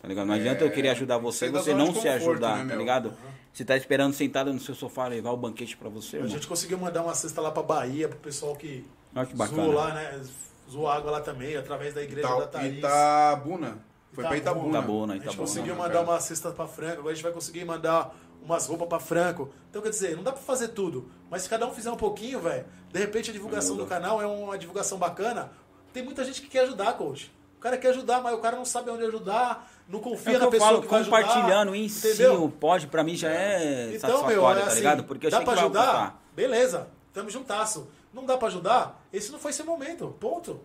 Tá 0.02 0.08
ligado? 0.08 0.26
Não 0.26 0.34
É, 0.34 0.38
adianta 0.38 0.62
eu 0.64 0.70
querer 0.70 0.90
ajudar 0.90 1.16
você 1.16 1.46
e 1.46 1.50
você 1.50 1.72
não 1.72 1.86
se 1.86 1.92
conforto, 1.94 2.08
ajudar, 2.16 2.64
né, 2.64 2.72
tá 2.72 2.78
ligado? 2.78 3.14
Você 3.52 3.64
tá 3.64 3.76
esperando 3.76 4.12
sentado 4.14 4.52
no 4.52 4.60
seu 4.60 4.74
sofá 4.74 5.06
levar 5.08 5.30
o 5.32 5.36
banquete 5.36 5.76
pra 5.76 5.88
você, 5.88 6.16
A 6.16 6.18
irmão. 6.20 6.32
gente 6.32 6.46
conseguiu 6.46 6.78
mandar 6.78 7.02
uma 7.02 7.14
cesta 7.14 7.40
lá 7.40 7.50
pra 7.50 7.62
Bahia, 7.62 8.08
pro 8.08 8.18
pessoal 8.18 8.54
que 8.54 8.84
Olha 9.14 9.26
que 9.26 9.36
zoou 9.36 9.48
bacana. 9.48 9.74
lá, 9.74 9.94
né? 9.94 10.22
Zoou 10.70 10.88
água 10.88 11.10
lá 11.10 11.20
também, 11.20 11.56
através 11.56 11.92
da 11.94 12.02
igreja 12.02 12.28
da 12.28 12.36
Ita, 12.38 12.46
Thaís. 12.46 12.78
Itabuna. 12.78 13.78
Foi 14.12 14.24
pra 14.24 14.36
Itabuna. 14.36 14.68
Itabuna. 14.68 14.78
Itabuna, 14.78 15.12
A 15.12 15.16
gente 15.16 15.24
Itabuna. 15.24 15.46
conseguiu 15.48 15.74
mandar 15.76 15.94
cara. 15.94 16.04
uma 16.04 16.20
cesta 16.20 16.50
pra 16.52 16.66
Franco, 16.68 16.98
agora 17.00 17.10
a 17.10 17.14
gente 17.14 17.22
vai 17.24 17.32
conseguir 17.32 17.64
mandar 17.64 18.14
umas 18.42 18.66
roupas 18.66 18.88
pra 18.88 18.98
Franco. 19.00 19.50
Então, 19.68 19.82
quer 19.82 19.90
dizer, 19.90 20.16
não 20.16 20.22
dá 20.22 20.32
pra 20.32 20.40
fazer 20.40 20.68
tudo. 20.68 21.10
Mas 21.28 21.42
se 21.42 21.48
cada 21.48 21.66
um 21.66 21.72
fizer 21.72 21.90
um 21.90 21.96
pouquinho, 21.96 22.40
velho, 22.40 22.64
de 22.92 22.98
repente 22.98 23.30
a 23.30 23.32
divulgação 23.32 23.76
do 23.76 23.84
canal 23.86 24.22
é 24.22 24.26
uma 24.26 24.56
divulgação 24.56 24.96
bacana. 24.96 25.50
Tem 25.92 26.04
muita 26.04 26.24
gente 26.24 26.40
que 26.40 26.48
quer 26.48 26.60
ajudar, 26.60 26.92
coach. 26.94 27.32
O 27.60 27.62
cara 27.62 27.76
quer 27.76 27.88
ajudar, 27.90 28.22
mas 28.22 28.32
o 28.32 28.38
cara 28.38 28.56
não 28.56 28.64
sabe 28.64 28.88
onde 28.88 29.04
ajudar, 29.04 29.70
não 29.86 29.98
É 29.98 30.02
confia 30.02 30.32
que 30.32 30.38
na 30.38 30.44
eu 30.46 30.50
pessoa 30.50 30.70
falo, 30.70 30.80
que 30.82 30.88
vai 30.88 31.04
compartilhando 31.04 31.68
ajudar. 31.72 31.76
em 31.76 31.88
si 31.90 32.08
entendeu? 32.08 32.44
o 32.44 32.50
pod, 32.50 32.86
pra 32.86 33.04
mim 33.04 33.14
já 33.14 33.30
é 33.30 33.88
Então, 33.94 34.00
satisfatório, 34.00 34.26
meu, 34.28 34.48
é 34.50 34.54
tá 34.62 34.66
assim, 34.66 34.76
ligado? 34.76 35.04
Porque 35.04 35.26
eu 35.26 35.30
dá 35.30 35.40
pra 35.42 35.52
ajudar? 35.52 36.22
Beleza, 36.34 36.88
tamo 37.12 37.28
juntasso. 37.28 37.86
Não 38.14 38.24
dá 38.24 38.38
pra 38.38 38.48
ajudar? 38.48 39.04
Esse 39.12 39.30
não 39.30 39.38
foi 39.38 39.52
seu 39.52 39.66
momento, 39.66 40.08
ponto. 40.18 40.58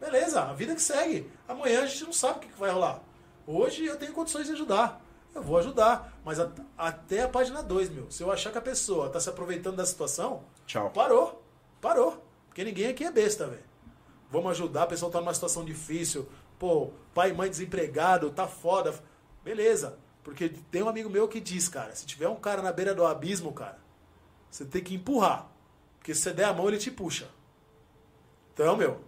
Beleza, 0.00 0.40
a 0.40 0.54
vida 0.54 0.74
que 0.74 0.80
segue. 0.80 1.30
Amanhã 1.46 1.82
a 1.82 1.86
gente 1.86 2.04
não 2.04 2.12
sabe 2.14 2.38
o 2.38 2.40
que 2.40 2.48
que 2.48 2.58
vai 2.58 2.70
rolar. 2.70 3.00
Hoje 3.46 3.84
eu 3.84 3.96
tenho 3.98 4.14
condições 4.14 4.46
de 4.46 4.52
ajudar. 4.54 4.98
Eu 5.34 5.42
vou 5.42 5.58
ajudar. 5.58 6.18
Mas 6.24 6.40
a- 6.40 6.48
até 6.78 7.20
a 7.22 7.28
página 7.28 7.62
2, 7.62 7.90
meu. 7.90 8.10
Se 8.10 8.22
eu 8.22 8.32
achar 8.32 8.50
que 8.50 8.56
a 8.56 8.62
pessoa 8.62 9.10
tá 9.10 9.20
se 9.20 9.28
aproveitando 9.28 9.76
da 9.76 9.84
situação, 9.84 10.40
Tchau. 10.66 10.88
parou. 10.88 11.42
Parou. 11.82 12.24
Porque 12.48 12.64
ninguém 12.64 12.86
aqui 12.88 13.04
é 13.04 13.10
besta, 13.12 13.46
velho. 13.46 13.62
Vamos 14.30 14.52
ajudar, 14.52 14.84
a 14.84 14.86
pessoa 14.86 15.10
tá 15.10 15.20
numa 15.20 15.34
situação 15.34 15.64
difícil. 15.64 16.28
Pô, 16.58 16.90
pai 17.12 17.30
e 17.30 17.32
mãe 17.32 17.50
desempregado, 17.50 18.30
tá 18.30 18.46
foda. 18.46 18.94
Beleza. 19.42 19.98
Porque 20.22 20.48
tem 20.70 20.82
um 20.82 20.88
amigo 20.88 21.08
meu 21.10 21.26
que 21.26 21.40
diz, 21.40 21.68
cara, 21.68 21.94
se 21.94 22.06
tiver 22.06 22.28
um 22.28 22.36
cara 22.36 22.62
na 22.62 22.72
beira 22.72 22.94
do 22.94 23.04
abismo, 23.04 23.52
cara, 23.52 23.78
Você 24.50 24.64
tem 24.64 24.82
que 24.82 24.94
empurrar. 24.94 25.48
Porque 25.98 26.14
se 26.14 26.22
você 26.22 26.32
der 26.32 26.44
a 26.44 26.52
mão, 26.52 26.68
ele 26.68 26.78
te 26.78 26.90
puxa. 26.90 27.28
Então, 28.52 28.76
meu, 28.76 29.00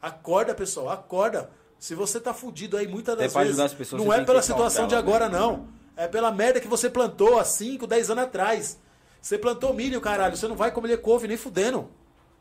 acorda, 0.00 0.54
pessoal, 0.54 0.90
acorda. 0.90 1.50
Se 1.78 1.94
você 1.94 2.18
tá 2.18 2.34
fudido 2.34 2.76
aí 2.76 2.86
muitas 2.88 3.16
das 3.16 3.32
vezes, 3.32 3.58
as 3.58 3.74
pessoas, 3.74 4.02
não 4.02 4.12
é 4.12 4.24
pela 4.24 4.42
situação 4.42 4.86
de 4.86 4.94
agora, 4.94 5.28
né? 5.28 5.38
não. 5.38 5.68
É 5.96 6.06
pela 6.06 6.30
merda 6.30 6.60
que 6.60 6.68
você 6.68 6.90
plantou 6.90 7.38
há 7.38 7.44
5, 7.44 7.86
10 7.86 8.10
anos 8.10 8.24
atrás. 8.24 8.78
Você 9.20 9.38
plantou 9.38 9.72
milho, 9.72 10.00
caralho. 10.00 10.36
Você 10.36 10.46
não 10.46 10.56
vai 10.56 10.70
colher 10.70 11.00
couve 11.00 11.26
nem 11.26 11.36
fudendo. 11.36 11.88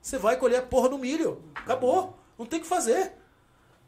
Você 0.01 0.17
vai 0.17 0.37
colher 0.37 0.59
a 0.59 0.61
porra 0.61 0.89
do 0.89 0.97
milho. 0.97 1.41
Acabou. 1.55 2.17
Não 2.37 2.45
tem 2.45 2.59
o 2.59 2.61
que 2.61 2.67
fazer. 2.67 3.13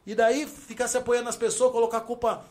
E 0.06 0.16
daí 0.16 0.46
ficar 0.48 0.88
se 0.88 0.98
apoiando 0.98 1.26
nas 1.26 1.36
pessoas, 1.36 1.72
colocar 1.72 1.98
a 1.98 2.02
culpa 2.02 2.44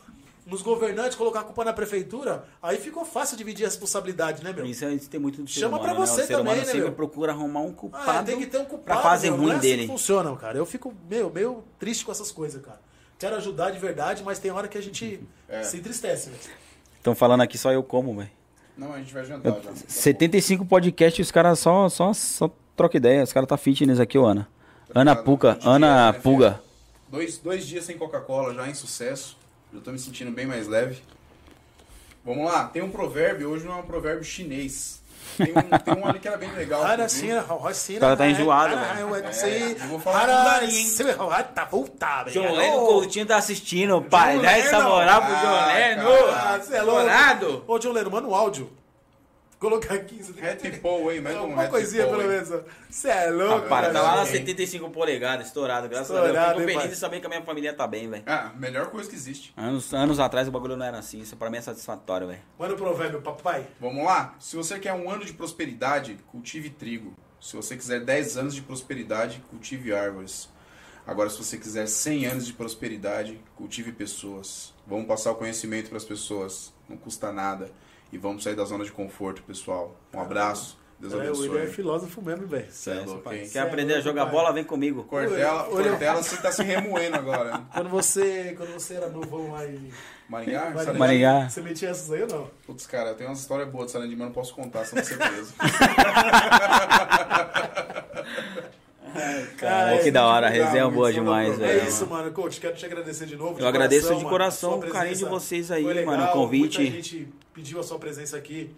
nos 0.45 0.61
governantes, 0.61 1.17
colocar 1.17 1.41
a 1.41 1.43
culpa 1.43 1.65
na 1.65 1.73
prefeitura, 1.73 2.45
aí 2.61 2.77
ficou 2.77 3.03
fácil 3.03 3.35
dividir 3.35 3.65
a 3.65 3.67
responsabilidade, 3.67 4.43
né, 4.43 4.53
meu? 4.53 4.65
Isso, 4.65 4.85
é- 4.85 4.93
isso 4.93 5.09
tem 5.09 5.19
muito 5.19 5.41
do 5.43 5.49
ser 5.49 5.59
Chama 5.61 5.77
humano, 5.77 5.95
pra 5.95 6.05
você 6.05 6.17
né? 6.19 6.23
O 6.23 6.27
ser 6.27 6.33
também, 6.33 6.41
humano 6.53 6.59
né, 6.59 6.65
sempre 6.65 6.81
meu? 6.83 6.91
procura 6.93 7.31
arrumar 7.33 7.59
um 7.61 7.71
Ah, 7.71 7.73
culpado 7.73 8.25
tem 8.25 8.39
que 8.39 8.45
ter 8.45 8.57
um 8.59 8.65
culpado. 8.65 8.83
pra 9.01 9.09
fase 9.09 9.29
meu. 9.29 9.37
ruim 9.39 9.47
não 9.49 9.55
é 9.55 9.59
dele. 9.59 9.73
Assim 9.81 9.81
que 9.81 9.91
funciona, 9.91 10.35
cara. 10.37 10.57
Eu 10.57 10.65
fico 10.65 10.93
meio, 11.09 11.29
meio 11.29 11.63
triste 11.77 12.05
com 12.05 12.11
essas 12.13 12.31
coisas, 12.31 12.61
cara. 12.63 12.79
Quero 13.19 13.35
ajudar 13.35 13.71
de 13.71 13.79
verdade, 13.79 14.23
mas 14.23 14.39
tem 14.39 14.51
hora 14.51 14.67
que 14.69 14.77
a 14.77 14.81
gente 14.81 15.19
É. 15.49 15.63
se 15.63 15.75
entristece, 15.77 16.29
velho. 16.29 16.41
Estão 16.95 17.13
falando 17.15 17.41
aqui 17.41 17.57
só 17.57 17.71
eu 17.73 17.83
como, 17.83 18.15
velho. 18.15 18.29
Não, 18.77 18.93
a 18.93 18.99
gente 18.99 19.13
vai 19.13 19.25
jantar 19.25 19.59
já. 19.61 19.71
75 19.87 20.63
podcasts 20.65 21.19
e 21.19 21.21
os 21.23 21.31
caras 21.31 21.59
só, 21.59 21.89
só, 21.89 22.13
só 22.13 22.49
troca 22.75 22.95
ideia. 22.95 23.23
Os 23.23 23.33
caras 23.33 23.49
tá 23.49 23.57
fitness 23.57 23.99
aqui, 23.99 24.17
ô 24.17 24.25
Ana. 24.25 24.47
Ana? 24.97 25.15
Puca, 25.15 25.57
Dia, 25.59 25.69
Ana 25.69 26.11
né, 26.11 26.19
Puga. 26.19 26.59
Dois, 27.07 27.37
dois 27.37 27.67
dias 27.67 27.85
sem 27.85 27.97
Coca-Cola 27.97 28.53
já 28.53 28.67
em 28.67 28.73
sucesso. 28.73 29.37
Já 29.73 29.79
tô 29.79 29.91
me 29.91 29.99
sentindo 29.99 30.31
bem 30.31 30.45
mais 30.47 30.67
leve. 30.67 31.01
Vamos 32.25 32.45
lá, 32.51 32.65
tem 32.65 32.81
um 32.81 32.89
provérbio, 32.89 33.49
hoje 33.49 33.65
não 33.65 33.73
é 33.73 33.75
um 33.77 33.83
provérbio 33.83 34.23
chinês. 34.23 35.01
Tem 35.37 35.51
um, 35.51 35.53
tem 35.77 36.03
um 36.03 36.07
ali 36.07 36.19
que 36.19 36.27
era 36.27 36.37
bem 36.37 36.51
legal. 36.51 36.81
Cara, 36.81 37.03
eu 37.03 37.05
O 37.97 37.99
cara 37.99 38.17
tá 38.17 38.27
enjoado, 38.27 38.73
eu 39.79 39.87
vou 39.87 39.99
falar 39.99 40.27
mandarim, 40.27 40.75
hein? 40.75 40.89
Tá 41.53 41.65
voltado, 41.65 42.31
John 42.31 42.55
Lennon 42.55 42.85
Coutinho 42.87 43.25
tá 43.25 43.37
assistindo, 43.37 44.01
pai. 44.01 44.39
Dá 44.39 44.57
essa 44.57 44.81
moral 44.81 45.21
pro 45.21 45.33
Ah, 45.35 45.39
John. 45.41 46.59
Você 46.63 46.75
é. 46.75 46.83
Ô, 47.67 47.77
John 47.79 47.91
Lennon, 47.91 48.09
manda 48.09 48.27
um 48.27 48.33
áudio. 48.35 48.69
Colocar 49.59 49.95
aqui. 49.95 50.21
Você 50.23 50.33
tem 50.33 50.55
que 50.57 50.67
Happy 50.67 50.79
Paul 50.79 51.09
aí, 51.09 51.19
manda 51.19 51.41
um 51.41 51.47
Uma 51.53 51.67
coisinha 51.67 52.05
pelo 52.05 52.23
menos. 52.27 52.47
Você 52.89 53.09
é 53.09 53.31
louco, 53.31 53.67
Para, 53.67 53.91
tá 53.91 54.01
lá 54.01 54.15
nas 54.17 54.29
75 54.29 54.89
polegadas, 54.91 55.47
estourado, 55.47 55.89
graças 55.89 56.11
a 56.11 56.19
Estourado, 56.25 56.59
Deus. 56.59 56.61
hein, 56.61 56.67
Fico 56.67 56.67
feliz 56.67 56.81
pai? 56.83 56.87
de 56.89 56.95
saber 56.95 57.19
que 57.19 57.25
a 57.25 57.29
minha 57.29 57.41
família 57.41 57.73
tá 57.73 57.87
bem, 57.87 58.07
velho. 58.07 58.23
Ah, 58.27 58.51
melhor 58.55 58.87
coisa 58.91 59.09
que 59.09 59.15
existe. 59.15 59.51
Anos, 59.57 59.91
anos 59.95 60.19
atrás 60.19 60.47
o 60.47 60.51
bagulho 60.51 60.77
não 60.77 60.85
era 60.85 60.99
assim, 60.99 61.21
isso 61.21 61.35
pra 61.35 61.49
mim 61.49 61.57
é 61.57 61.61
satisfatório, 61.61 62.27
velho. 62.27 62.41
Manda 62.59 62.75
o 62.75 62.77
provérbio, 62.77 63.19
papai. 63.21 63.65
Vamos 63.79 64.05
lá? 64.05 64.35
Se 64.39 64.55
você 64.55 64.77
quer 64.77 64.93
um 64.93 65.09
ano 65.09 65.25
de 65.25 65.33
prosperidade, 65.33 66.19
cultive 66.27 66.69
trigo. 66.69 67.13
Se 67.41 67.55
você 67.55 67.75
quiser 67.75 68.01
10 68.01 68.37
anos 68.37 68.53
de 68.53 68.61
prosperidade, 68.61 69.41
cultive 69.49 69.91
árvores. 69.91 70.49
Agora, 71.05 71.29
se 71.31 71.37
você 71.37 71.57
quiser 71.57 71.87
100 71.87 72.25
anos 72.27 72.45
de 72.45 72.53
prosperidade, 72.53 73.39
cultive 73.55 73.91
pessoas. 73.91 74.73
Vamos 74.85 75.07
passar 75.07 75.31
o 75.31 75.35
conhecimento 75.35 75.87
para 75.89 75.97
as 75.97 76.05
pessoas. 76.05 76.73
Não 76.87 76.97
custa 76.97 77.31
nada. 77.31 77.71
E 78.11 78.17
vamos 78.17 78.43
sair 78.43 78.55
da 78.55 78.63
zona 78.65 78.83
de 78.85 78.91
conforto, 78.91 79.41
pessoal. 79.43 79.95
Um 80.13 80.21
abraço. 80.21 80.77
Deus 80.99 81.13
É, 81.13 81.15
o 81.17 81.19
William 81.19 81.43
é 81.43 81.57
abençoe. 81.57 81.75
filósofo 81.75 82.21
mesmo, 82.23 82.47
velho. 82.47 82.65
Cê 82.71 82.89
é? 82.91 83.47
Quer 83.51 83.59
aprender 83.59 83.93
a 83.95 84.01
jogar 84.01 84.23
pai. 84.23 84.31
bola? 84.33 84.51
Vem 84.51 84.63
comigo. 84.63 85.03
Cortella, 85.03 85.67
Olha- 85.69 85.89
Cortella, 85.91 86.23
você 86.23 86.37
tá 86.37 86.51
se 86.51 86.63
remoendo 86.63 87.15
agora. 87.17 87.61
Quando 87.71 87.89
você, 87.89 88.55
quando 88.57 88.73
você 88.73 88.95
era 88.95 89.07
novão 89.07 89.51
lá 89.51 89.63
em 89.67 89.91
Maringá? 90.27 90.71
Maringá? 90.71 90.93
Maringá. 90.93 91.49
você 91.49 91.61
metia 91.61 91.89
essas 91.89 92.11
aí 92.11 92.23
ou 92.23 92.27
não? 92.27 92.49
Putz, 92.65 92.87
cara, 92.87 93.13
tem 93.13 93.27
umas 93.27 93.39
histórias 93.39 93.69
boas 93.69 93.85
de 93.87 93.91
Sarandi, 93.91 94.13
mas 94.15 94.21
eu 94.21 94.25
não 94.25 94.33
posso 94.33 94.55
contar, 94.55 94.85
senão 94.85 95.03
você 95.03 95.15
preso. 95.15 95.53
Cara, 99.57 99.95
é 99.95 99.97
que 100.03 100.11
da 100.11 100.25
hora, 100.27 100.47
a 100.47 100.49
resenha 100.49 100.83
é 100.83 100.89
boa 100.89 101.11
demais, 101.11 101.57
velho. 101.57 101.79
É 101.81 101.87
isso, 101.87 102.05
mano. 102.07 102.31
Coach, 102.31 102.59
quero 102.59 102.75
te 102.75 102.85
agradecer 102.85 103.25
de 103.25 103.35
novo. 103.35 103.55
de 103.55 103.61
Eu 103.61 103.67
agradeço 103.67 104.09
de 104.09 104.15
mano. 104.15 104.29
coração 104.29 104.79
Sua 104.79 104.89
o 104.89 104.91
carinho 104.91 105.15
de 105.15 105.25
vocês 105.25 105.71
aí, 105.71 105.83
legal, 105.83 106.05
mano, 106.17 106.25
o 106.29 106.33
convite. 106.33 106.79
Muita 106.81 106.95
gente 106.97 107.27
pediu 107.57 107.79
a 107.79 107.83
sua 107.83 107.97
presença 107.97 108.37
aqui. 108.37 108.69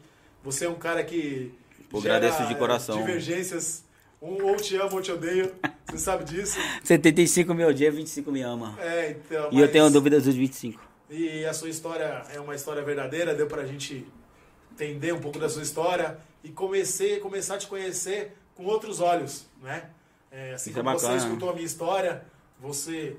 Você 0.42 0.66
é 0.66 0.70
um 0.70 0.76
cara 0.76 1.04
que. 1.04 1.54
Pô, 1.90 2.00
agradeço 2.00 2.48
de 2.48 2.56
coração. 2.56 2.98
Divergências. 2.98 3.84
Um 4.22 4.42
ou 4.46 4.56
te 4.56 4.76
amo 4.78 4.96
ou 4.96 5.02
te 5.02 5.12
odeio. 5.12 5.54
Você 5.86 5.98
sabe 5.98 6.24
disso. 6.24 6.58
75 6.84 7.54
me 7.54 7.66
odia, 7.66 7.92
25 7.92 8.32
me 8.32 8.42
ama. 8.42 8.78
É, 8.80 9.12
então. 9.12 9.50
E 9.52 9.60
eu 9.60 9.70
tenho 9.70 9.90
dúvidas 9.90 10.24
dos 10.24 10.36
25. 10.36 10.82
E 11.10 11.44
a 11.46 11.54
sua 11.54 11.70
história 11.70 12.24
é 12.34 12.40
uma 12.40 12.56
história 12.56 12.82
verdadeira, 12.84 13.36
deu 13.36 13.48
pra 13.48 13.66
gente 13.66 14.08
entender 14.72 15.12
um 15.14 15.20
pouco 15.20 15.40
da 15.40 15.50
sua 15.50 15.64
história 15.64 16.18
e 16.44 16.50
comecei, 16.50 17.20
começar 17.20 17.56
a 17.56 17.58
te 17.58 17.68
conhecer 17.68 18.34
com 18.56 18.64
outros 18.66 19.02
olhos, 19.02 19.46
né? 19.62 19.90
É, 20.32 20.54
assim 20.54 20.70
Isso 20.70 20.80
é 20.80 20.84
como 20.84 20.98
você 20.98 21.08
bacana. 21.08 21.26
escutou 21.26 21.50
a 21.50 21.54
minha 21.54 21.66
história, 21.66 22.24
você 22.60 23.18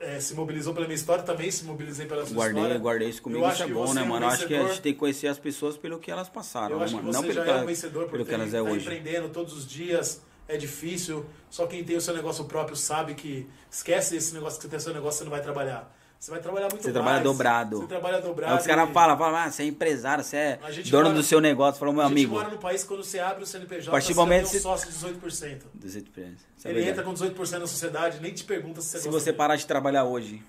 é, 0.00 0.18
se 0.18 0.34
mobilizou 0.34 0.72
pela 0.74 0.86
minha 0.86 0.96
história, 0.96 1.22
também 1.22 1.50
se 1.50 1.62
mobilizei 1.64 2.06
pela 2.06 2.24
sua 2.26 2.34
Guardei, 2.34 2.62
história. 2.62 2.78
guardei 2.80 3.08
isso 3.10 3.22
comigo, 3.22 3.44
Eu 3.44 3.48
isso 3.48 3.52
acho 3.54 3.62
é 3.62 3.66
que 3.66 3.72
bom, 3.74 3.94
né, 3.94 4.00
é 4.00 4.04
um 4.04 4.08
mano? 4.08 4.26
Eu 4.26 4.30
acho 4.30 4.46
que 4.46 4.54
a 4.54 4.66
gente 4.66 4.80
tem 4.80 4.92
que 4.94 4.98
conhecer 4.98 5.28
as 5.28 5.38
pessoas 5.38 5.76
pelo 5.76 5.98
que 5.98 6.10
elas 6.10 6.28
passaram, 6.28 6.70
Eu 6.72 6.78
né, 6.78 6.84
acho 6.86 6.94
que 6.96 7.00
mano? 7.02 7.12
você 7.12 7.16
Não 7.18 7.22
pelo 7.22 7.34
já 7.34 7.44
que, 7.44 7.50
é 7.50 7.54
um 7.62 7.66
vencedor 7.66 8.02
por 8.04 8.12
pelo 8.12 8.24
que 8.24 8.34
elas 8.34 8.54
é 8.54 8.56
tá 8.56 8.62
hoje. 8.62 8.80
empreendendo 8.80 9.28
todos 9.28 9.52
os 9.52 9.66
dias. 9.68 10.22
É 10.48 10.56
difícil. 10.56 11.24
Só 11.48 11.64
quem 11.66 11.84
tem 11.84 11.96
o 11.96 12.00
seu 12.00 12.12
negócio 12.12 12.44
próprio 12.46 12.74
sabe 12.76 13.14
que 13.14 13.46
esquece 13.70 14.16
esse 14.16 14.34
negócio 14.34 14.58
que 14.58 14.62
você 14.64 14.68
tem 14.68 14.78
o 14.78 14.82
seu 14.82 14.92
negócio, 14.92 15.18
você 15.18 15.24
não 15.24 15.30
vai 15.30 15.40
trabalhar. 15.42 15.96
Você 16.20 16.30
vai 16.32 16.40
trabalhar 16.40 16.68
muito 16.68 16.82
Você 16.82 16.88
mais. 16.88 16.92
trabalha 16.92 17.22
dobrado. 17.24 17.78
Você 17.78 17.86
trabalha 17.86 18.20
dobrado. 18.20 18.52
Aí 18.52 18.58
os 18.60 18.66
caras 18.66 18.90
e- 18.90 18.92
falam, 18.92 19.34
ah, 19.36 19.50
você 19.50 19.62
é 19.62 19.66
empresário, 19.66 20.22
você 20.22 20.36
é 20.36 20.58
A 20.62 20.70
dono 20.90 21.04
mora- 21.04 21.14
do 21.14 21.22
seu 21.22 21.40
negócio. 21.40 21.78
Falou, 21.78 21.94
meu 21.94 22.02
a 22.02 22.08
gente 22.08 22.12
amigo. 22.18 22.34
mora 22.34 22.50
num 22.50 22.58
país 22.58 22.84
quando 22.84 23.02
você 23.02 23.18
abre 23.18 23.42
o 23.42 23.46
CNPJ, 23.46 23.88
A 23.88 23.90
partir 23.90 24.08
do 24.08 24.14
você 24.14 24.20
momento 24.20 24.40
tem 24.42 24.48
um 24.50 24.52
você- 24.52 24.60
sócio 24.60 24.86
de 24.88 24.92
18%. 24.92 25.66
18%. 25.74 26.36
Isso 26.58 26.68
é 26.68 26.70
Ele 26.72 26.84
entra 26.86 27.02
com 27.02 27.14
18% 27.14 27.60
na 27.62 27.66
sociedade, 27.66 28.20
nem 28.20 28.34
te 28.34 28.44
pergunta 28.44 28.82
se 28.82 28.88
você 28.90 28.98
Se 29.00 29.08
você 29.08 29.32
parar 29.32 29.56
de 29.56 29.66
trabalhar 29.66 30.04
hoje, 30.04 30.42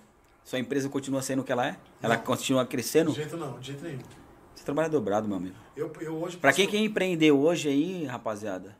sua 0.44 0.60
empresa 0.60 0.90
continua 0.90 1.22
sendo 1.22 1.40
o 1.40 1.44
que 1.46 1.54
ela 1.54 1.66
é? 1.66 1.78
Ela 2.04 2.18
Não. 2.18 2.24
continua 2.24 2.66
crescendo? 2.66 3.12
De 3.12 3.16
jeito 3.18 3.38
não, 3.38 3.58
de 3.58 3.68
jeito 3.68 3.82
nenhum. 3.86 4.00
Você 4.54 4.66
trabalha 4.66 4.90
dobrado, 4.90 5.26
meu 5.26 5.38
amigo. 5.38 5.56
Eu, 5.78 5.90
eu 6.02 6.22
hoje 6.22 6.36
Pra 6.36 6.52
quem 6.52 6.68
quer 6.68 6.78
empreender 6.80 7.32
hoje 7.32 7.70
aí, 7.70 8.04
rapaziada, 8.04 8.76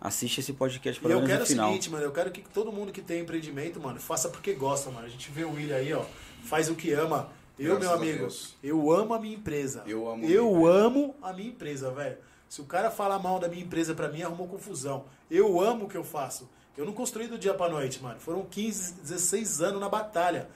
assiste 0.00 0.38
esse 0.40 0.52
podcast 0.52 0.98
E 0.98 1.02
pelo 1.02 1.14
eu 1.14 1.16
menos 1.18 1.30
quero 1.32 1.44
o 1.44 1.46
final. 1.46 1.68
seguinte, 1.68 1.90
mano, 1.90 2.04
eu 2.04 2.12
quero 2.12 2.30
que 2.30 2.42
todo 2.42 2.72
mundo 2.72 2.92
que 2.92 3.00
tem 3.02 3.20
empreendimento, 3.20 3.80
mano, 3.80 3.98
faça 4.00 4.28
porque 4.28 4.52
gosta, 4.52 4.90
mano. 4.90 5.06
A 5.06 5.10
gente 5.10 5.30
vê 5.30 5.44
o 5.44 5.52
William 5.52 5.76
aí, 5.76 5.92
ó, 5.92 6.04
faz 6.44 6.68
o 6.68 6.74
que 6.74 6.92
ama. 6.92 7.30
Eu, 7.58 7.76
Graças 7.76 7.80
meu 7.80 7.92
amigo, 7.92 8.28
eu 8.62 8.92
amo 8.92 9.14
a 9.14 9.20
minha 9.20 9.34
empresa. 9.34 9.82
Eu 9.86 10.08
amo 10.08 10.24
Eu 10.24 10.54
minha 10.54 10.68
amo 10.70 11.16
a 11.20 11.32
minha 11.32 11.48
empresa, 11.48 11.90
velho. 11.90 12.16
Se 12.48 12.60
o 12.60 12.64
cara 12.64 12.90
falar 12.90 13.18
mal 13.18 13.38
da 13.40 13.48
minha 13.48 13.62
empresa 13.64 13.94
pra 13.94 14.08
mim, 14.08 14.22
arrumou 14.22 14.46
confusão. 14.46 15.04
Eu 15.30 15.60
amo 15.60 15.86
o 15.86 15.88
que 15.88 15.96
eu 15.96 16.04
faço. 16.04 16.48
Eu 16.76 16.84
não 16.86 16.92
construí 16.92 17.26
do 17.26 17.36
dia 17.36 17.52
pra 17.52 17.68
noite, 17.68 18.00
mano. 18.00 18.20
Foram 18.20 18.44
15, 18.44 18.94
16 19.02 19.60
anos 19.60 19.80
na 19.80 19.88
batalha. 19.88 20.48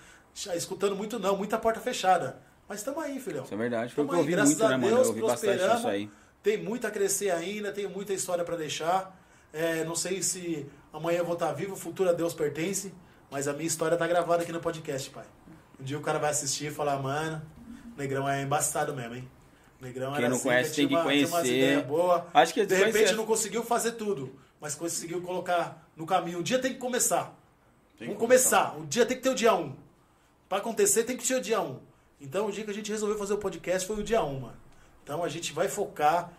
Escutando 0.54 0.94
muito 0.96 1.18
não, 1.18 1.36
muita 1.36 1.58
porta 1.58 1.80
fechada. 1.80 2.38
Mas 2.68 2.78
estamos 2.78 3.02
aí, 3.02 3.18
filhão. 3.20 3.44
Isso 3.44 3.52
é 3.52 3.56
verdade. 3.56 3.92
Foi 3.92 4.04
o 4.04 4.08
que 4.08 4.14
eu 4.14 4.18
ouvi 4.20 4.30
graças 4.32 4.50
muito, 4.50 4.64
a 4.64 4.68
né, 4.70 4.76
mano? 4.76 4.94
Deus, 4.94 5.08
Eu 5.08 5.14
ouvi 5.14 5.20
bastante 5.22 5.40
prosperamos. 5.58 5.78
isso 5.80 5.88
aí. 5.88 6.10
Tem 6.42 6.62
muito 6.62 6.86
a 6.86 6.90
crescer 6.90 7.30
ainda, 7.30 7.72
tem 7.72 7.86
muita 7.88 8.14
história 8.14 8.44
pra 8.44 8.56
deixar. 8.56 9.20
É, 9.52 9.84
não 9.84 9.94
sei 9.94 10.22
se 10.22 10.66
amanhã 10.92 11.18
eu 11.18 11.24
vou 11.24 11.34
estar 11.34 11.52
vivo, 11.52 11.74
o 11.74 11.76
futuro 11.76 12.08
a 12.10 12.12
Deus 12.12 12.32
pertence, 12.34 12.92
mas 13.30 13.46
a 13.48 13.52
minha 13.52 13.66
história 13.66 13.96
tá 13.96 14.06
gravada 14.06 14.42
aqui 14.42 14.52
no 14.52 14.60
podcast, 14.60 15.10
pai. 15.10 15.24
Um 15.80 15.84
dia 15.84 15.98
o 15.98 16.02
cara 16.02 16.18
vai 16.18 16.30
assistir 16.30 16.66
e 16.66 16.70
falar, 16.70 16.98
mano, 16.98 17.42
Negrão 17.96 18.28
é 18.28 18.42
embaçado 18.42 18.94
mesmo, 18.94 19.14
hein? 19.16 19.28
Negrão 19.80 20.10
Quem 20.12 20.18
era 20.20 20.28
não 20.28 20.36
assim, 20.36 20.44
conhece 20.48 20.74
tinha 20.74 20.88
tem 20.88 20.96
que 20.96 21.02
uma- 21.02 21.10
tinha 21.12 21.26
umas 21.26 21.30
conhecer. 21.30 21.56
ideias 21.56 21.86
boas. 21.86 22.22
Acho 22.32 22.54
que 22.54 22.64
de 22.64 22.74
repente 22.74 23.12
não 23.14 23.26
conseguiu 23.26 23.62
fazer 23.64 23.92
tudo, 23.92 24.32
mas 24.60 24.74
conseguiu 24.74 25.20
colocar 25.20 25.86
no 25.96 26.06
caminho. 26.06 26.38
Um 26.38 26.42
dia 26.42 26.58
tem 26.58 26.72
que 26.72 26.78
começar. 26.78 27.34
Tem 27.98 28.06
Vamos 28.08 28.20
começar. 28.20 28.76
O 28.78 28.86
dia 28.86 29.04
tem 29.04 29.16
que 29.16 29.22
ter 29.22 29.30
o 29.30 29.34
dia 29.34 29.52
1. 29.54 29.74
Pra 30.48 30.58
acontecer 30.58 31.02
tem 31.04 31.16
que 31.16 31.26
ter 31.26 31.34
o 31.34 31.40
dia 31.40 31.60
1. 31.60 31.78
Então 32.20 32.46
o 32.46 32.52
dia 32.52 32.64
que 32.64 32.70
a 32.70 32.74
gente 32.74 32.90
resolveu 32.92 33.18
fazer 33.18 33.34
o 33.34 33.38
podcast 33.38 33.86
foi 33.86 33.96
o 33.98 34.02
dia 34.04 34.22
1, 34.22 34.38
mano. 34.40 34.56
Então 35.02 35.24
a 35.24 35.28
gente 35.28 35.52
vai 35.52 35.68
focar, 35.68 36.30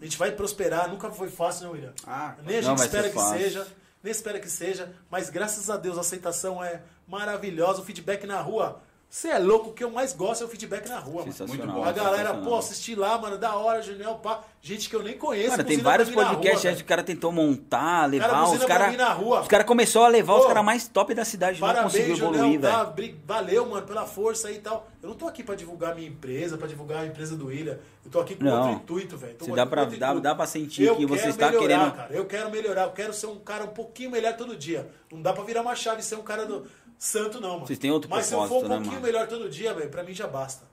a 0.00 0.04
gente 0.04 0.18
vai 0.18 0.32
prosperar. 0.32 0.88
Nunca 0.88 1.10
foi 1.10 1.28
fácil, 1.30 1.66
né, 1.66 1.72
William? 1.72 1.92
Ah, 2.06 2.34
nem 2.44 2.58
a 2.58 2.62
gente 2.62 2.80
espera 2.80 3.08
que 3.08 3.14
fácil. 3.14 3.38
seja, 3.38 3.66
nem 4.02 4.10
espera 4.10 4.40
que 4.40 4.50
seja, 4.50 4.94
mas 5.10 5.30
graças 5.30 5.68
a 5.70 5.76
Deus 5.76 5.96
a 5.98 6.00
aceitação 6.00 6.62
é 6.62 6.82
maravilhosa, 7.06 7.80
o 7.80 7.84
feedback 7.84 8.26
na 8.26 8.40
rua. 8.40 8.82
Você 9.08 9.28
é 9.28 9.38
louco, 9.38 9.70
o 9.70 9.72
que 9.72 9.82
eu 9.84 9.90
mais 9.90 10.12
gosto 10.12 10.42
é 10.42 10.46
o 10.46 10.48
feedback 10.48 10.88
na 10.88 10.98
rua, 10.98 11.24
mano. 11.24 11.34
Muito 11.48 11.66
bom. 11.66 11.84
A 11.84 11.92
galera, 11.92 12.34
pô, 12.34 12.56
assisti 12.56 12.94
lá, 12.94 13.16
mano, 13.16 13.38
da 13.38 13.54
hora, 13.54 13.80
Juniel, 13.80 14.16
pá. 14.16 14.40
Gente 14.60 14.90
que 14.90 14.96
eu 14.96 15.02
nem 15.02 15.16
conheço. 15.16 15.50
Cara, 15.50 15.64
tem 15.64 15.78
vários 15.78 16.10
podcasts 16.10 16.66
aí 16.66 16.74
que 16.74 16.82
o 16.82 16.84
cara 16.84 17.02
tentou 17.04 17.30
montar, 17.32 18.04
levar. 18.10 18.28
Cara, 18.28 18.48
os 18.50 18.64
caras 18.64 18.90
mim 18.90 18.96
na 18.96 19.12
rua. 19.12 19.40
os 19.42 19.48
cara 19.48 19.62
começou 19.64 20.02
a 20.04 20.08
levar 20.08 20.34
os 20.34 20.42
Pô, 20.42 20.48
caras 20.48 20.64
mais 20.64 20.88
top 20.88 21.14
da 21.14 21.24
cidade. 21.24 21.60
não 21.60 21.68
conseguiu 21.84 22.16
Parabéns, 22.16 22.36
evoluir, 22.36 22.60
velho. 22.60 22.74
tá? 22.74 22.94
Valeu, 23.24 23.66
mano, 23.66 23.86
pela 23.86 24.04
força 24.04 24.48
aí 24.48 24.56
e 24.56 24.60
tal. 24.60 24.88
Eu 25.00 25.10
não 25.10 25.16
tô 25.16 25.28
aqui 25.28 25.42
pra 25.44 25.54
divulgar 25.54 25.94
minha 25.94 26.08
empresa, 26.08 26.58
pra 26.58 26.66
divulgar 26.66 27.02
a 27.04 27.06
empresa 27.06 27.36
do 27.36 27.46
William. 27.46 27.78
Eu 28.04 28.10
tô 28.10 28.20
aqui 28.20 28.34
com 28.34 28.44
Não. 28.44 28.58
outro 28.70 28.72
intuito, 28.82 29.16
velho. 29.16 29.36
Dá 29.54 29.64
pra- 29.64 29.84
dá- 29.84 30.14
dá 30.14 30.34
pra 30.34 30.46
sentir 30.46 30.82
Eu 30.84 30.96
que 30.96 31.06
você 31.06 31.28
está 31.28 31.46
melhorar, 31.46 31.66
querendo- 31.68 31.92
Cara. 31.94 32.12
Eu 32.12 32.24
quero 32.26 32.50
melhorar, 32.50 32.82
eu 32.82 32.90
quero 32.92 33.12
ser 33.14 33.26
um 33.28 33.38
cara 33.38 33.64
um 33.64 33.68
pouquinho 33.68 34.10
melhor 34.10 34.36
todo 34.36 34.56
dia. 34.56 34.90
Não 35.12 35.22
dá 35.22 35.32
pra 35.32 35.44
virar 35.44 35.62
uma 35.62 35.76
chave 35.76 36.00
e 36.00 36.04
ser 36.04 36.16
um 36.16 36.22
cara 36.22 36.44
do 36.44 36.66
santo, 36.98 37.40
não, 37.40 37.54
mano. 37.54 37.66
Vocês 37.66 37.78
têm 37.78 37.90
outro 37.90 38.08
Mas 38.10 38.26
se 38.26 38.34
eu 38.34 38.46
for 38.48 38.58
um 38.64 38.68
né, 38.68 38.74
pouquinho 38.76 38.92
mano? 38.94 39.06
melhor 39.06 39.26
todo 39.26 39.48
dia, 39.48 39.72
velho, 39.74 39.90
pra 39.90 40.02
mim 40.02 40.12
já 40.14 40.26
basta. 40.26 40.64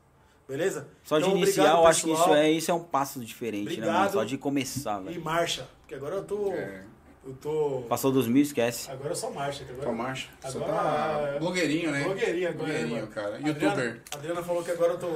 Beleza? 0.48 0.88
Só 1.04 1.20
de 1.20 1.26
Então, 1.26 1.38
iniciar, 1.38 1.64
obrigado, 1.64 1.82
eu 1.84 1.88
acho 1.88 2.04
que 2.04 2.12
isso 2.12 2.34
é, 2.34 2.52
isso 2.52 2.72
é 2.72 2.74
um 2.74 2.84
passo 2.84 3.20
diferente, 3.22 3.80
né, 3.80 3.86
mano? 3.86 3.90
Obrigado. 3.91 4.14
Só 4.14 4.24
de 4.24 4.38
começar, 4.38 5.02
E 5.02 5.06
velho. 5.06 5.22
marcha. 5.22 5.68
Porque 5.82 5.95
agora 5.95 6.16
eu 6.16 6.24
tô. 6.24 6.52
É. 6.52 6.84
Eu 7.26 7.34
tô. 7.36 7.84
Passou 7.88 8.12
dos 8.12 8.28
mil, 8.28 8.41
esquece. 8.44 8.91
Agora 8.91 9.12
eu 9.12 9.16
só 9.16 9.32
marcha. 9.32 9.64
Agora... 9.64 9.84
Tua 9.84 9.94
marcha. 9.94 10.28
Agora- 10.44 10.66
tá 10.74 11.38
blogueirinho, 11.40 11.90
né? 11.91 12.04
Blogueirinho 12.04 12.50
agora, 12.50 12.68
né, 12.68 12.74
Blogueirinho, 12.80 13.08
cara. 13.08 13.36
Adriana- 13.38 13.48
Youtuber. 13.62 14.02
A 14.12 14.16
Adriana 14.18 14.44
falou 14.44 14.64
que 14.64 14.72
agora 14.72 14.91
eu 14.94 14.98
tô. 15.00 15.08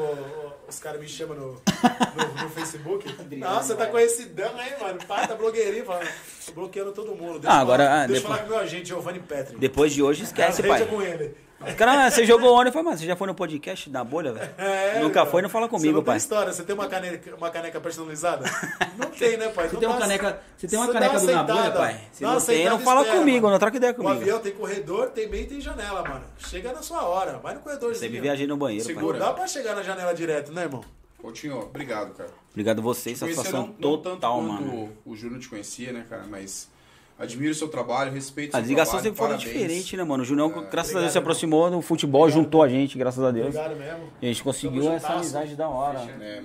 Os 0.68 0.80
caras 0.80 1.00
me 1.00 1.08
chamam 1.08 1.36
no, 1.38 1.46
no, 1.54 1.54
no 2.44 2.50
Facebook. 2.50 3.06
Nossa, 3.38 3.68
você 3.70 3.76
tá 3.76 3.86
conhecidão 3.88 4.52
aí, 4.58 4.74
mano. 4.80 5.00
Pai, 5.08 5.26
tá 5.28 5.34
blogueirinho. 5.36 5.86
Fala, 5.86 6.04
tô 6.46 6.52
bloqueando 6.52 6.92
todo 6.92 7.16
mundo. 7.16 7.40
Deixa 7.40 7.56
Ah, 7.56 7.60
eu 7.60 7.62
agora, 7.62 7.84
falar, 7.86 8.04
ah, 8.04 8.08
deixa 8.08 8.12
eu 8.20 8.22
depois- 8.24 8.24
falar 8.24 8.38
com 8.40 8.46
o 8.46 8.50
meu 8.58 8.60
agente, 8.66 8.88
Giovanni 8.90 9.20
Petri. 9.20 9.58
Depois 9.58 9.94
de 9.94 10.04
hoje, 10.04 10.24
esquece, 10.24 10.62
pai. 10.64 10.86
com 10.86 11.02
ele. 11.02 11.36
Os 11.60 11.74
caras, 11.74 12.14
você 12.14 12.24
jogou 12.24 12.54
ontem, 12.56 12.68
eu 12.70 12.72
falei, 12.72 12.86
mano, 12.86 12.98
você 13.00 13.06
já 13.06 13.16
foi 13.16 13.26
no 13.28 13.34
podcast 13.34 13.90
da 13.90 14.04
bolha, 14.04 14.32
velho? 14.32 14.50
É, 14.60 15.00
Nunca 15.00 15.16
cara. 15.16 15.26
foi, 15.26 15.42
não 15.42 15.50
fala 15.50 15.66
Você 15.66 15.72
comigo, 15.72 15.98
não 15.98 16.04
pai. 16.04 16.14
Tem 16.14 16.18
história. 16.18 16.54
Você 16.54 16.64
tem 16.64 16.76
uma 16.76 16.88
caneca, 16.88 17.36
uma 17.36 17.50
caneca 17.50 17.80
personalizada? 17.82 18.46
Não 18.98 19.10
tem, 19.12 19.38
né, 19.38 19.50
pai? 19.50 19.68
Você 19.68 19.76
Então 19.76 19.80
tem 19.80 19.90
uma 19.90 19.98
caneca, 20.00 20.42
você 20.58 20.68
tem 20.68 20.78
uma 20.80 20.86
Você 20.88 20.94
caneca 20.94 21.12
do 21.14 21.18
aceitada. 21.18 21.54
Nabolha, 21.54 21.72
pai? 21.76 22.02
Se 22.12 22.24
uma 22.24 22.34
não 22.34 22.42
tem, 22.42 22.66
não 22.70 22.80
fala 22.80 23.00
e 23.00 23.04
espera, 23.04 23.20
comigo, 23.20 23.42
mano. 23.44 23.52
não 23.54 23.60
troca 23.60 23.78
ideia 23.78 23.92
O 23.92 23.96
comigo. 23.96 24.14
avião 24.14 24.40
tem 24.40 24.52
corredor, 24.54 25.10
tem 25.10 25.30
meio 25.30 25.44
e 25.44 25.48
tem 25.48 25.62
janela, 25.62 26.04
mano. 26.08 26.24
Chega 26.38 26.72
na 26.74 26.82
sua 26.82 27.04
hora. 27.04 27.38
Vai 27.40 27.54
no 27.56 27.60
corredorzinho. 27.62 28.00
Sempre 28.00 28.20
viajei 28.22 28.48
no 28.48 28.58
banheiro, 28.58 28.86
pai. 28.86 28.94
Segura. 28.96 29.20
Não 29.20 29.26
dá 29.28 29.34
pra 29.34 29.48
chegar 29.48 29.76
na 29.76 29.84
janela 29.84 30.14
direto, 30.14 30.52
né, 30.52 30.64
irmão? 30.64 30.84
Coutinho, 31.22 31.60
obrigado, 31.60 32.14
cara. 32.16 32.30
Obrigado 32.52 32.80
a 32.80 32.82
vocês, 32.82 33.18
satisfação 33.18 33.74
não, 33.80 33.92
não 33.92 33.98
tanto 33.98 34.16
total, 34.16 34.42
mano. 34.42 34.92
o 35.06 35.16
Júnior 35.16 35.40
te 35.40 35.50
conhecia, 35.50 35.92
né, 35.92 36.06
cara? 36.10 36.24
Mas 36.30 36.70
admiro 37.18 37.52
o 37.52 37.56
seu 37.56 37.68
trabalho, 37.68 38.12
respeito 38.12 38.54
o 38.54 38.58
A 38.58 38.60
seu 38.60 38.68
ligação 38.70 38.94
trabalho, 39.00 39.04
sempre 39.04 39.18
foi 39.18 39.28
parabéns. 39.28 39.50
diferente, 39.54 39.98
né, 39.98 40.04
mano? 40.04 40.24
O 40.24 40.26
Junião, 40.26 40.50
graças 40.50 40.68
a 40.70 40.74
Deus, 40.74 40.90
Obrigado, 40.96 41.12
se 41.12 41.18
aproximou 41.18 41.70
do 41.72 41.82
futebol, 41.82 42.30
juntou 42.30 42.62
a 42.64 42.70
gente, 42.70 42.98
graças 42.98 43.24
a 43.24 43.32
Deus. 43.32 43.48
Obrigado 43.56 43.76
mesmo. 43.76 44.10
E 44.22 44.26
a 44.26 44.30
gente 44.30 44.44
conseguiu 44.44 44.84
essa 44.92 44.94
juntasso. 45.08 45.14
amizade 45.14 45.56
da 45.56 45.68
hora. 45.70 46.00
É. 46.00 46.44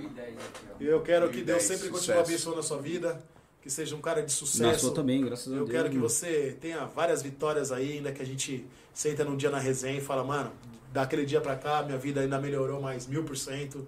E 0.79 0.85
eu 0.85 1.01
quero 1.01 1.29
que 1.29 1.41
Deus 1.41 1.59
2010, 1.59 1.63
sempre 1.63 1.89
continue 1.89 2.17
abençoando 2.19 2.59
a 2.59 2.63
sua 2.63 2.77
vida. 2.81 3.21
Que 3.61 3.69
seja 3.69 3.95
um 3.95 4.01
cara 4.01 4.21
de 4.21 4.29
sucesso. 4.29 4.61
Na 4.61 4.73
sua 4.77 4.93
também, 4.93 5.23
graças 5.23 5.47
a 5.47 5.55
Eu 5.55 5.63
Deus. 5.63 5.71
quero 5.71 5.89
que 5.89 5.97
você 5.97 6.57
tenha 6.59 6.83
várias 6.83 7.21
vitórias 7.21 7.71
aí, 7.71 7.93
ainda 7.93 8.11
que 8.11 8.21
a 8.21 8.25
gente 8.25 8.67
senta 8.93 9.23
num 9.23 9.37
dia 9.37 9.49
na 9.49 9.57
resenha 9.57 9.99
e 9.99 10.01
fala, 10.01 10.21
mano, 10.21 10.51
daquele 10.91 11.25
dia 11.25 11.39
pra 11.39 11.55
cá, 11.55 11.81
minha 11.81 11.97
vida 11.97 12.19
ainda 12.19 12.37
melhorou 12.37 12.81
mais 12.81 13.07
mil 13.07 13.23
por 13.23 13.37
cento. 13.37 13.87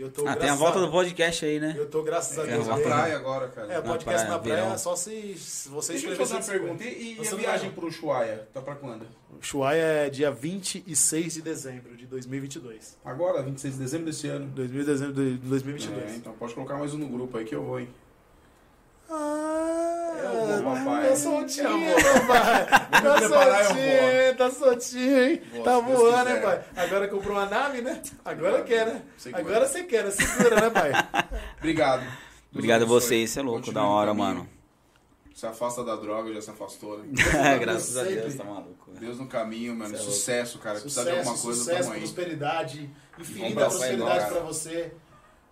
Eu 0.00 0.10
tô 0.10 0.26
Ah, 0.26 0.34
tem 0.34 0.48
a 0.48 0.54
volta 0.54 0.78
a- 0.78 0.80
do 0.80 0.90
podcast 0.90 1.44
aí, 1.44 1.60
né? 1.60 1.74
Eu 1.76 1.86
tô, 1.86 2.02
graças 2.02 2.38
a 2.38 2.42
Deus, 2.44 2.66
Na 2.66 2.74
volta 2.74 2.76
bem. 2.76 2.84
praia 2.98 3.16
agora, 3.16 3.48
cara. 3.48 3.66
É, 3.70 3.78
o 3.78 3.82
Na 3.82 3.88
podcast 3.90 4.24
praia, 4.26 4.30
na 4.30 4.38
praia, 4.38 4.78
só 4.78 4.96
se, 4.96 5.34
se 5.36 5.68
você 5.68 5.92
Deixa 5.92 6.08
eu 6.08 6.12
te 6.12 6.16
fazer 6.18 6.34
uma 6.34 6.42
150. 6.42 6.74
pergunta. 6.78 6.84
E, 6.84 7.18
e 7.22 7.28
a 7.28 7.34
viagem 7.34 7.70
pro 7.72 7.86
Ushuaia? 7.86 8.48
Tá 8.54 8.62
pra 8.62 8.74
quando? 8.76 9.02
O 9.30 9.42
Chuaia 9.44 9.82
é 10.06 10.10
dia 10.10 10.30
26 10.30 11.34
de 11.34 11.42
dezembro 11.42 11.94
de 11.96 12.06
2022. 12.06 12.96
Agora, 13.04 13.42
26 13.42 13.74
de 13.74 13.80
dezembro 13.80 14.06
desse 14.06 14.26
ano. 14.28 14.46
2000 14.46 14.80
de 14.80 14.86
dezembro 14.86 15.12
de 15.14 15.34
É, 15.34 15.48
2022. 15.48 16.16
então 16.16 16.32
pode 16.32 16.54
colocar 16.54 16.76
mais 16.78 16.94
um 16.94 16.98
no 16.98 17.08
grupo 17.08 17.36
aí 17.36 17.44
que 17.44 17.54
eu 17.54 17.62
vou, 17.62 17.78
hein? 17.78 17.88
Ah, 19.12 20.12
Eu 20.22 20.62
vou, 20.62 20.74
papai. 20.74 21.08
Tá 21.08 21.16
soltinho, 21.16 21.66
Eu 21.90 21.96
papai. 21.96 22.66
Tá 22.90 23.18
soltinho, 23.28 24.36
tá 24.36 24.50
soltinho, 24.50 25.24
hein? 25.24 25.42
Tá 25.64 25.80
voando, 25.80 26.28
hein, 26.30 26.36
quiser. 26.36 26.42
pai? 26.42 26.64
Agora 26.76 27.08
comprou 27.08 27.36
uma 27.36 27.46
nave, 27.46 27.80
né? 27.82 28.00
Agora 28.24 28.62
quer, 28.62 28.86
né? 28.86 29.02
Segura. 29.18 29.42
Agora 29.42 29.68
você 29.68 29.82
quer, 29.82 30.04
né? 30.04 30.10
Segura, 30.12 30.60
né, 30.60 30.70
pai? 30.70 30.92
Obrigado. 31.58 32.00
Deus 32.02 32.12
Obrigado 32.54 32.82
a 32.82 32.86
você 32.86 33.24
é 33.24 33.42
louco, 33.42 33.58
Continue 33.58 33.74
da 33.74 33.84
hora, 33.84 34.14
mano. 34.14 34.48
Se 35.34 35.46
afasta 35.46 35.82
da 35.82 35.96
droga, 35.96 36.32
já 36.34 36.42
se 36.42 36.50
afastou, 36.50 36.98
né? 36.98 37.06
graças 37.58 37.96
a. 37.96 38.04
Deus, 38.04 38.34
tá 38.34 38.44
maluco. 38.44 38.92
velho. 38.92 39.00
Deus 39.00 39.18
no 39.18 39.26
caminho, 39.26 39.74
mano. 39.74 39.94
É. 39.94 39.98
Sucesso, 39.98 40.58
cara. 40.58 40.78
Precisa 40.78 41.04
de 41.04 41.10
alguma 41.10 41.36
coisa, 41.36 41.58
sucesso, 41.58 41.90
prosperidade, 41.90 42.90
infinita 43.18 43.66
prosperidade 43.66 44.26
pra 44.30 44.40
você. 44.40 44.92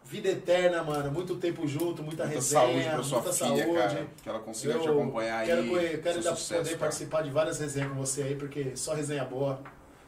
Vida 0.09 0.28
eterna, 0.30 0.82
mano. 0.82 1.10
Muito 1.12 1.36
tempo 1.36 1.66
junto, 1.68 2.02
muita, 2.02 2.24
Muita 2.24 2.26
resenha, 2.26 2.60
saúde 2.62 2.85
pra 2.89 3.02
sua 3.02 3.18
muita 3.20 3.32
filha, 3.35 3.56
saúde. 3.64 3.78
cara. 3.78 4.06
Que 4.22 4.28
ela 4.28 4.39
consiga 4.39 4.72
Eu 4.72 4.80
te 4.80 4.89
acompanhar 4.89 5.44
quero, 5.44 5.60
aí. 5.62 5.68
quero 5.68 6.02
seu 6.02 6.12
ainda 6.12 6.30
sucesso, 6.35 6.55
poder 6.55 6.68
cara. 6.70 6.78
participar 6.80 7.22
de 7.22 7.30
várias 7.30 7.59
resenhas 7.59 7.89
com 7.90 7.94
você 7.97 8.22
aí, 8.22 8.35
porque 8.35 8.74
só 8.74 8.94
resenha 8.94 9.24
boa. 9.24 9.60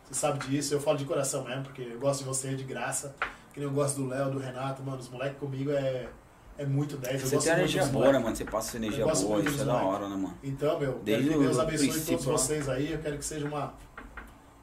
Você 0.09 0.15
sabe 0.15 0.39
disso, 0.49 0.73
eu 0.75 0.81
falo 0.81 0.97
de 0.97 1.05
coração 1.05 1.45
mesmo, 1.45 1.65
porque 1.65 1.83
eu 1.83 1.99
gosto 2.01 2.21
de 2.21 2.25
você 2.25 2.55
de 2.55 2.65
graça. 2.65 3.15
Que 3.53 3.61
nem 3.61 3.69
eu 3.69 3.75
gosto 3.75 3.97
do 4.01 4.09
Léo, 4.09 4.31
do 4.31 4.39
Renato, 4.39 4.83
mano. 4.83 4.99
Os 4.99 5.09
moleques 5.11 5.39
comigo 5.39 5.71
é, 5.71 6.09
é 6.57 6.65
muito 6.65 6.97
10. 6.97 7.15
Eu 7.15 7.29
Você 7.29 7.35
gosto 7.35 7.47
tem 7.47 7.55
energia 7.59 7.85
boa, 7.87 8.13
né, 8.13 8.19
mano? 8.19 8.35
Você 8.37 8.45
passa 8.45 8.69
essa 8.69 8.77
energia 8.79 9.05
boa, 9.05 9.41
isso 9.43 9.63
é 9.63 9.65
da 9.67 9.75
hora, 9.83 10.09
né, 10.09 10.17
mano? 10.17 10.39
Então, 10.43 10.79
meu, 10.81 10.99
Desde 11.05 11.29
quero 11.29 11.41
que 11.41 11.45
Deus 11.47 11.59
abençoe 11.59 11.89
princípio, 11.89 12.19
todos 12.25 12.25
vocês 12.43 12.69
aí. 12.69 12.93
Eu 12.93 12.99
quero 13.01 13.19
que 13.19 13.25
seja 13.25 13.47
uma, 13.47 13.75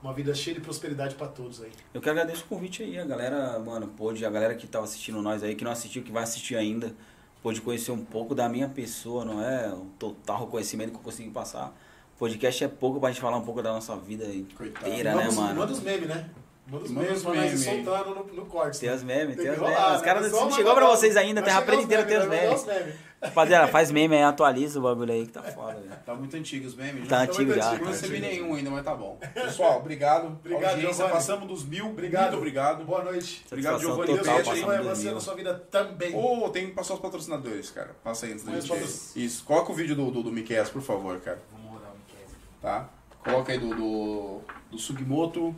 uma 0.08 0.14
vida 0.14 0.34
cheia 0.34 0.56
de 0.56 0.62
prosperidade 0.62 1.16
pra 1.16 1.28
todos 1.28 1.62
aí. 1.62 1.72
Eu 1.94 2.00
quero 2.00 2.18
agradecer 2.18 2.44
o 2.44 2.48
convite 2.48 2.82
aí, 2.82 2.98
a 2.98 3.04
galera, 3.04 3.60
mano, 3.60 3.88
pôde, 3.88 4.26
a 4.26 4.30
galera 4.30 4.56
que 4.56 4.66
tava 4.66 4.86
assistindo 4.86 5.22
nós 5.22 5.44
aí, 5.44 5.54
que 5.54 5.66
não 5.66 5.72
assistiu, 5.72 6.02
que 6.02 6.14
vai 6.14 6.24
assistir 6.24 6.56
ainda, 6.56 6.96
pôde 7.44 7.60
conhecer 7.60 7.92
um 7.92 8.04
pouco 8.04 8.34
da 8.34 8.48
minha 8.48 8.70
pessoa, 8.70 9.26
não 9.26 9.44
é 9.44 9.68
o 9.68 9.86
total 10.00 10.48
conhecimento 10.48 10.92
que 10.92 10.96
eu 10.96 11.02
consegui 11.02 11.30
passar. 11.30 11.78
Podcast 12.18 12.64
é 12.64 12.68
pouco 12.70 13.02
pra 13.02 13.10
gente 13.12 13.20
falar 13.20 13.36
um 13.36 13.44
pouco 13.44 13.62
da 13.62 13.74
nossa 13.74 13.98
vida 13.98 14.26
Coitado. 14.56 14.88
inteira, 14.88 15.14
né, 15.14 15.30
mano? 15.30 15.60
Manda 15.60 15.74
os 15.74 15.82
memes, 15.82 16.08
né? 16.08 16.30
Manda 16.69 16.84
os 16.84 16.91
memes 16.91 17.23
pra 17.23 17.34
nós 17.34 17.60
soltando 17.64 18.10
no, 18.15 18.23
no 18.34 18.45
corte. 18.45 18.80
Tem 18.80 18.89
os 18.89 19.02
memes, 19.03 19.35
tem, 19.38 19.45
que 19.45 19.52
os 19.52 19.60
memes. 19.60 19.95
Os 19.95 20.02
caras 20.02 20.31
não 20.31 20.52
chegou 20.52 20.73
pra 20.76 20.88
vocês 20.88 21.15
ainda, 21.15 21.41
Terra 21.41 21.61
Preta 21.61 21.81
inteira 21.84 22.03
tem 22.03 22.18
os 22.18 22.27
memes. 22.27 22.60
os 22.60 22.65
memes. 22.65 22.95
Rapaziada, 23.19 23.68
faz 23.69 23.89
meme 23.89 24.15
aí, 24.15 24.22
atualiza 24.22 24.77
o 24.77 24.84
bagulho 24.84 25.11
aí 25.11 25.26
que 25.26 25.31
tá 25.31 25.41
foda, 25.41 25.73
velho. 25.80 25.89
Tá 26.06 26.14
muito 26.14 26.38
antigo 26.38 26.68
os 26.68 26.76
memes, 26.76 27.07
Tá 27.07 27.19
né? 27.19 27.23
antigo 27.23 27.45
muito 27.45 27.56
já. 27.57 27.69
antigo, 27.69 27.85
Não 27.85 27.91
tá 27.91 27.98
recebi 27.98 28.18
antigo. 28.18 28.31
nenhum 28.44 28.53
ainda, 28.56 28.69
mas 28.69 28.85
tá 28.85 28.94
bom. 28.94 29.18
Pessoal, 29.34 29.77
obrigado. 29.80 30.27
Obrigado, 30.27 30.80
Giovanni. 30.80 31.11
passamos 31.11 31.48
dos 31.48 31.65
mil. 31.65 31.88
Obrigado. 31.88 32.23
Muito 32.26 32.38
obrigado. 32.38 32.84
Boa 32.85 33.03
noite. 33.03 33.44
Obrigado, 33.49 33.80
Giovanni. 33.80 34.14
Deus 34.14 34.27
abençoe 34.27 34.84
você 34.84 35.11
na 35.11 35.19
sua 35.19 35.34
vida 35.35 35.53
também. 35.72 36.14
Ô, 36.15 36.48
tem 36.49 36.68
que 36.68 36.73
passar 36.73 36.94
os 36.94 36.99
patrocinadores, 36.99 37.72
cara. 37.72 37.95
Passa 38.03 38.27
aí 38.27 38.34
antes 38.34 38.44
da 38.45 38.60
gente. 38.60 38.72
Isso. 39.15 39.44
Coloca 39.45 39.72
o 39.72 39.76
vídeo 39.76 39.95
do, 39.95 40.11
do, 40.11 40.22
do 40.22 40.31
Miquel, 40.31 40.64
por 40.65 40.81
favor, 40.84 41.19
cara. 41.19 41.39
Vamos 41.52 41.72
rodar 41.72 41.89
um 41.89 42.14
cast. 42.14 42.35
Tá? 42.61 42.89
Coloca 43.23 43.52
aí 43.52 43.57
do, 43.57 43.73
do, 43.73 44.41
do 44.69 44.77
Sugimoto, 44.77 45.56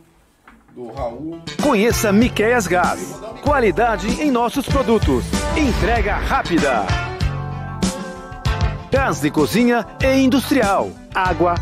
do 0.74 0.90
Raul. 0.92 1.40
Conheça 1.62 2.12
Miqueias 2.12 2.66
Gás. 2.66 3.18
Qualidade 3.42 4.20
em 4.20 4.30
nossos 4.30 4.66
produtos. 4.66 5.24
Entrega 5.56 6.14
rápida. 6.14 6.84
Gás 8.90 9.20
de 9.20 9.30
cozinha 9.30 9.86
e 10.02 10.22
industrial. 10.22 10.90
Água, 11.14 11.54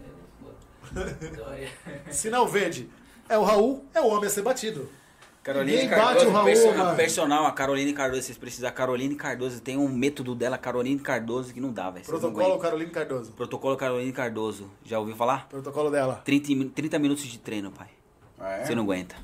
Dória. 1.37 1.69
Sinal 2.11 2.47
verde. 2.47 2.89
É 3.29 3.37
o 3.37 3.43
Raul, 3.45 3.85
é 3.93 4.01
o 4.01 4.07
homem 4.09 4.27
a 4.27 4.31
ser 4.31 4.43
batido. 4.43 4.89
Caroline 5.43 5.73
Ninguém 5.83 5.89
bate 5.91 6.03
Cardoso, 6.03 6.27
o 6.27 6.33
Raul, 6.33 6.77
mano. 6.77 6.97
personal, 6.97 7.47
a 7.47 7.53
Caroline 7.53 7.93
Cardoso, 7.93 8.23
vocês 8.23 8.39
precisam. 8.39 8.69
A 8.69 8.73
Caroline 8.73 9.15
Cardoso 9.15 9.61
tem 9.61 9.77
um 9.77 9.89
método 9.89 10.35
dela, 10.35 10.59
Caroline 10.59 10.99
Cardoso, 10.99 11.53
que 11.55 11.61
não 11.61 11.73
dá, 11.73 11.89
velho. 11.91 12.05
não 12.09 12.19
Protocolo. 12.19 12.59
Caroline 12.59 12.91
Cardoso. 12.91 13.33
Protocolo 13.33 13.77
Caroline 13.77 14.13
Cardoso. 14.13 14.69
Já 14.85 14.99
ouviu 14.99 15.15
falar? 15.15 15.49
Protocolo 15.49 15.91
dela. 15.91 16.21
30, 16.25 16.49
mi- 16.55 16.69
30 16.71 16.99
minutos 16.99 17.25
de 17.25 17.39
treino, 17.39 17.71
pai. 17.71 17.89
Ah, 18.39 18.53
é? 18.55 18.65
Você 18.65 18.75
não 18.75 18.83
aguenta. 18.85 19.15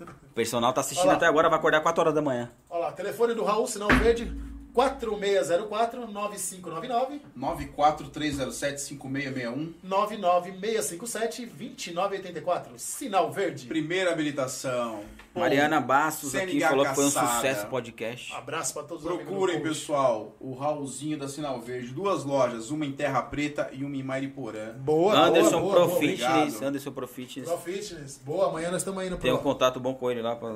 O 0.30 0.38
personal 0.38 0.72
tá 0.72 0.80
assistindo 0.82 1.10
até 1.10 1.26
agora, 1.26 1.48
vai 1.48 1.58
acordar 1.58 1.80
4 1.80 2.00
horas 2.00 2.14
da 2.14 2.22
manhã. 2.22 2.48
Olha 2.70 2.82
lá, 2.82 2.92
telefone 2.92 3.34
do 3.34 3.42
Raul, 3.42 3.66
sinal 3.66 3.88
verde, 3.88 4.32
4604-9599, 4.78 7.20
943075661. 7.36 9.74
99657-2984. 9.84 12.68
Sinal 12.76 13.32
verde. 13.32 13.66
Primeira 13.66 14.12
habilitação. 14.12 15.00
Mariana 15.34 15.80
Bastos 15.80 16.34
aqui 16.34 16.52
CNH 16.52 16.68
falou 16.68 16.86
que 16.86 16.94
foi 16.94 17.04
um 17.04 17.10
sucesso 17.10 17.66
o 17.66 17.70
podcast. 17.70 18.32
Abraço 18.34 18.72
pra 18.74 18.82
todos 18.82 19.04
Procurem, 19.04 19.60
pessoal, 19.60 20.34
o 20.40 20.54
Raulzinho 20.54 21.18
da 21.18 21.28
Sinal 21.28 21.60
Verde. 21.60 21.92
Duas 21.92 22.24
lojas, 22.24 22.70
uma 22.70 22.84
em 22.84 22.90
Terra 22.92 23.22
Preta 23.22 23.70
e 23.72 23.84
uma 23.84 23.96
em 23.96 24.02
Mariporã. 24.02 24.72
Boa, 24.78 25.16
Anderson 25.16 25.60
boa, 25.60 25.62
boa, 25.62 25.74
Pro 25.74 25.86
boa. 25.86 26.00
Fitness. 26.00 26.62
Anderson 26.62 26.90
Pro 26.90 27.06
Fitness. 27.06 27.48
Pro 27.48 27.58
Fitness. 27.58 28.20
Boa, 28.24 28.48
amanhã 28.48 28.70
nós 28.70 28.80
estamos 28.80 29.04
indo 29.04 29.16
Tem 29.16 29.32
um 29.32 29.36
pro 29.36 29.44
contato 29.44 29.78
bom 29.78 29.94
com 29.94 30.10
ele 30.10 30.22
lá 30.22 30.34
pra 30.34 30.48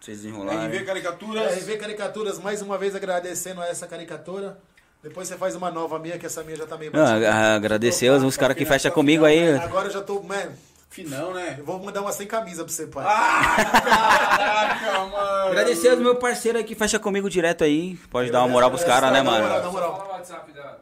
vocês 0.00 0.18
desenrolarem. 0.18 0.68
RV 0.68 0.84
Caricaturas. 0.84 1.56
RV 1.56 1.76
Caricaturas. 1.78 2.38
Mais 2.38 2.62
uma 2.62 2.78
vez 2.78 2.94
agradecendo 2.94 3.60
a 3.60 3.66
essa 3.68 3.86
caricatura. 3.86 4.58
Depois 5.02 5.28
você 5.28 5.36
faz 5.36 5.54
uma 5.54 5.70
nova 5.70 5.98
minha, 5.98 6.18
que 6.18 6.26
essa 6.26 6.42
minha 6.42 6.56
já 6.56 6.66
tá 6.66 6.76
meio 6.76 6.90
Ah, 6.94 7.54
agradecer 7.54 8.10
os, 8.10 8.22
os 8.22 8.36
caras 8.36 8.56
que 8.56 8.64
fecham 8.64 8.90
comigo 8.90 9.24
aí. 9.24 9.54
Agora 9.56 9.88
eu 9.88 9.92
já 9.92 10.00
tô, 10.02 10.20
man, 10.22 10.48
Finão, 10.88 11.32
né? 11.34 11.56
eu 11.58 11.64
vou 11.64 11.78
mandar 11.78 12.00
uma 12.00 12.10
sem 12.12 12.26
camisa 12.26 12.64
pra 12.64 12.72
você, 12.72 12.86
pai. 12.86 13.04
Caraca, 13.04 14.98
mano. 15.12 15.48
Agradecer 15.48 15.90
aos 15.90 15.98
meus 16.00 16.18
parceiros 16.18 16.60
aí 16.60 16.66
que 16.66 16.74
fecha 16.74 16.98
comigo 16.98 17.28
direto 17.28 17.62
aí. 17.64 17.96
Pode 18.10 18.30
dar 18.30 18.40
uma 18.40 18.48
moral 18.48 18.70
pros 18.70 18.82
caras, 18.82 19.12
né, 19.12 19.22
Dá 19.22 19.22
uma 19.22 19.32
moral, 19.32 19.48
mano? 19.48 19.62
dá 19.62 19.68
uma 19.68 19.72
moral. 19.72 19.96
Fala 19.96 20.08
o 20.08 20.12
WhatsApp 20.12 20.52
da. 20.52 20.75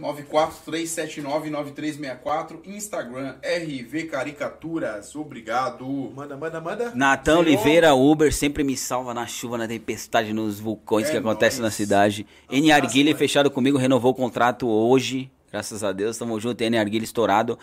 943799364. 0.00 2.60
Instagram, 2.66 3.34
RV 3.42 4.04
Caricaturas. 4.04 5.16
Obrigado. 5.16 5.84
Manda, 6.14 6.36
manda, 6.36 6.60
manda. 6.60 6.92
Senhor. 7.32 7.40
Oliveira, 7.40 7.94
Uber, 7.94 8.32
sempre 8.32 8.62
me 8.62 8.76
salva 8.76 9.12
na 9.14 9.26
chuva, 9.26 9.58
na 9.58 9.66
tempestade, 9.66 10.32
nos 10.32 10.60
vulcões 10.60 11.08
É 11.08 11.12
que 11.12 11.16
acontecem 11.16 11.62
na 11.62 11.70
cidade. 11.70 12.26
N 12.50 12.70
mano. 13.12 13.18
fechado 13.18 13.50
comigo, 13.50 13.78
renovou 13.78 14.12
o 14.12 14.14
contrato 14.14 14.68
hoje. 14.68 15.30
Graças 15.50 15.82
a 15.82 15.92
Deus, 15.92 16.18
tamo 16.18 16.38
junto. 16.38 16.62
N 16.62 16.78
Arguile 16.78 17.04
estourado. 17.04 17.58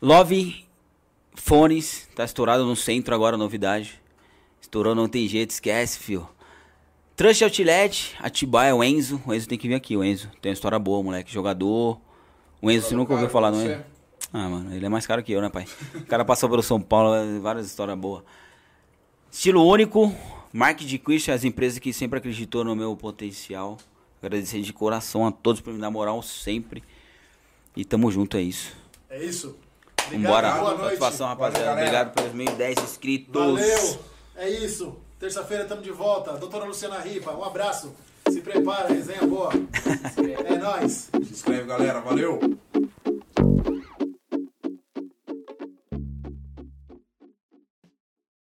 Love 0.00 0.64
Fones, 1.34 2.08
tá 2.14 2.24
estourado 2.24 2.64
no 2.64 2.76
centro 2.76 3.12
agora, 3.14 3.36
novidade. 3.36 4.00
Estourou, 4.60 4.94
não 4.94 5.08
tem 5.08 5.26
jeito, 5.26 5.50
esquece, 5.50 5.98
fio. 5.98 6.28
Trust 7.18 7.42
Outlet, 7.42 8.14
Atibaia, 8.20 8.76
o 8.76 8.84
Enzo. 8.84 9.20
O 9.26 9.34
Enzo 9.34 9.48
tem 9.48 9.58
que 9.58 9.66
vir 9.66 9.74
aqui, 9.74 9.96
o 9.96 10.04
Enzo. 10.04 10.30
Tem 10.40 10.50
uma 10.50 10.54
história 10.54 10.78
boa, 10.78 11.02
moleque. 11.02 11.32
Jogador. 11.32 12.00
O 12.62 12.70
Enzo, 12.70 12.86
você 12.86 12.94
nunca 12.94 13.12
ouviu 13.12 13.28
falar, 13.28 13.50
não 13.50 13.58
você. 13.58 13.72
é? 13.72 13.84
Ah, 14.32 14.48
mano, 14.48 14.72
ele 14.72 14.86
é 14.86 14.88
mais 14.88 15.04
caro 15.04 15.20
que 15.20 15.32
eu, 15.32 15.40
né, 15.40 15.48
pai? 15.48 15.66
O 15.96 16.06
cara 16.06 16.24
passou 16.24 16.48
pelo 16.48 16.62
São 16.62 16.80
Paulo, 16.80 17.40
várias 17.40 17.66
histórias 17.66 17.98
boas. 17.98 18.22
Estilo 19.32 19.66
único, 19.66 20.14
Mark 20.52 20.78
de 20.78 20.96
Christian, 20.96 21.34
as 21.34 21.42
empresas 21.42 21.80
que 21.80 21.92
sempre 21.92 22.20
acreditou 22.20 22.62
no 22.62 22.76
meu 22.76 22.94
potencial. 22.94 23.78
Agradecer 24.22 24.60
de 24.60 24.72
coração 24.72 25.26
a 25.26 25.32
todos 25.32 25.60
por 25.60 25.72
me 25.74 25.80
dar 25.80 25.90
moral 25.90 26.22
sempre. 26.22 26.84
E 27.74 27.84
tamo 27.84 28.12
junto, 28.12 28.36
é 28.36 28.42
isso. 28.42 28.72
É 29.10 29.24
isso. 29.24 29.56
Vambora. 30.08 30.52
boa. 30.52 30.78
Satisfação, 30.84 31.26
rapaziada. 31.26 31.64
Valeu. 31.64 31.82
Obrigado 31.82 32.14
pelos 32.14 32.32
1.010 32.32 32.84
inscritos. 32.84 33.42
Valeu. 33.42 34.00
É 34.36 34.48
isso. 34.48 35.07
Terça-feira 35.18 35.64
estamos 35.64 35.82
de 35.82 35.90
volta. 35.90 36.34
Doutora 36.34 36.64
Luciana 36.64 37.00
Ripa, 37.00 37.32
um 37.32 37.42
abraço. 37.42 37.92
Se 38.30 38.40
prepara, 38.40 38.88
resenha 38.88 39.26
boa. 39.26 39.50
É 40.46 40.56
nóis. 40.56 41.08
Se 41.12 41.32
inscreve, 41.32 41.64
galera. 41.64 42.00
Valeu. 42.00 42.38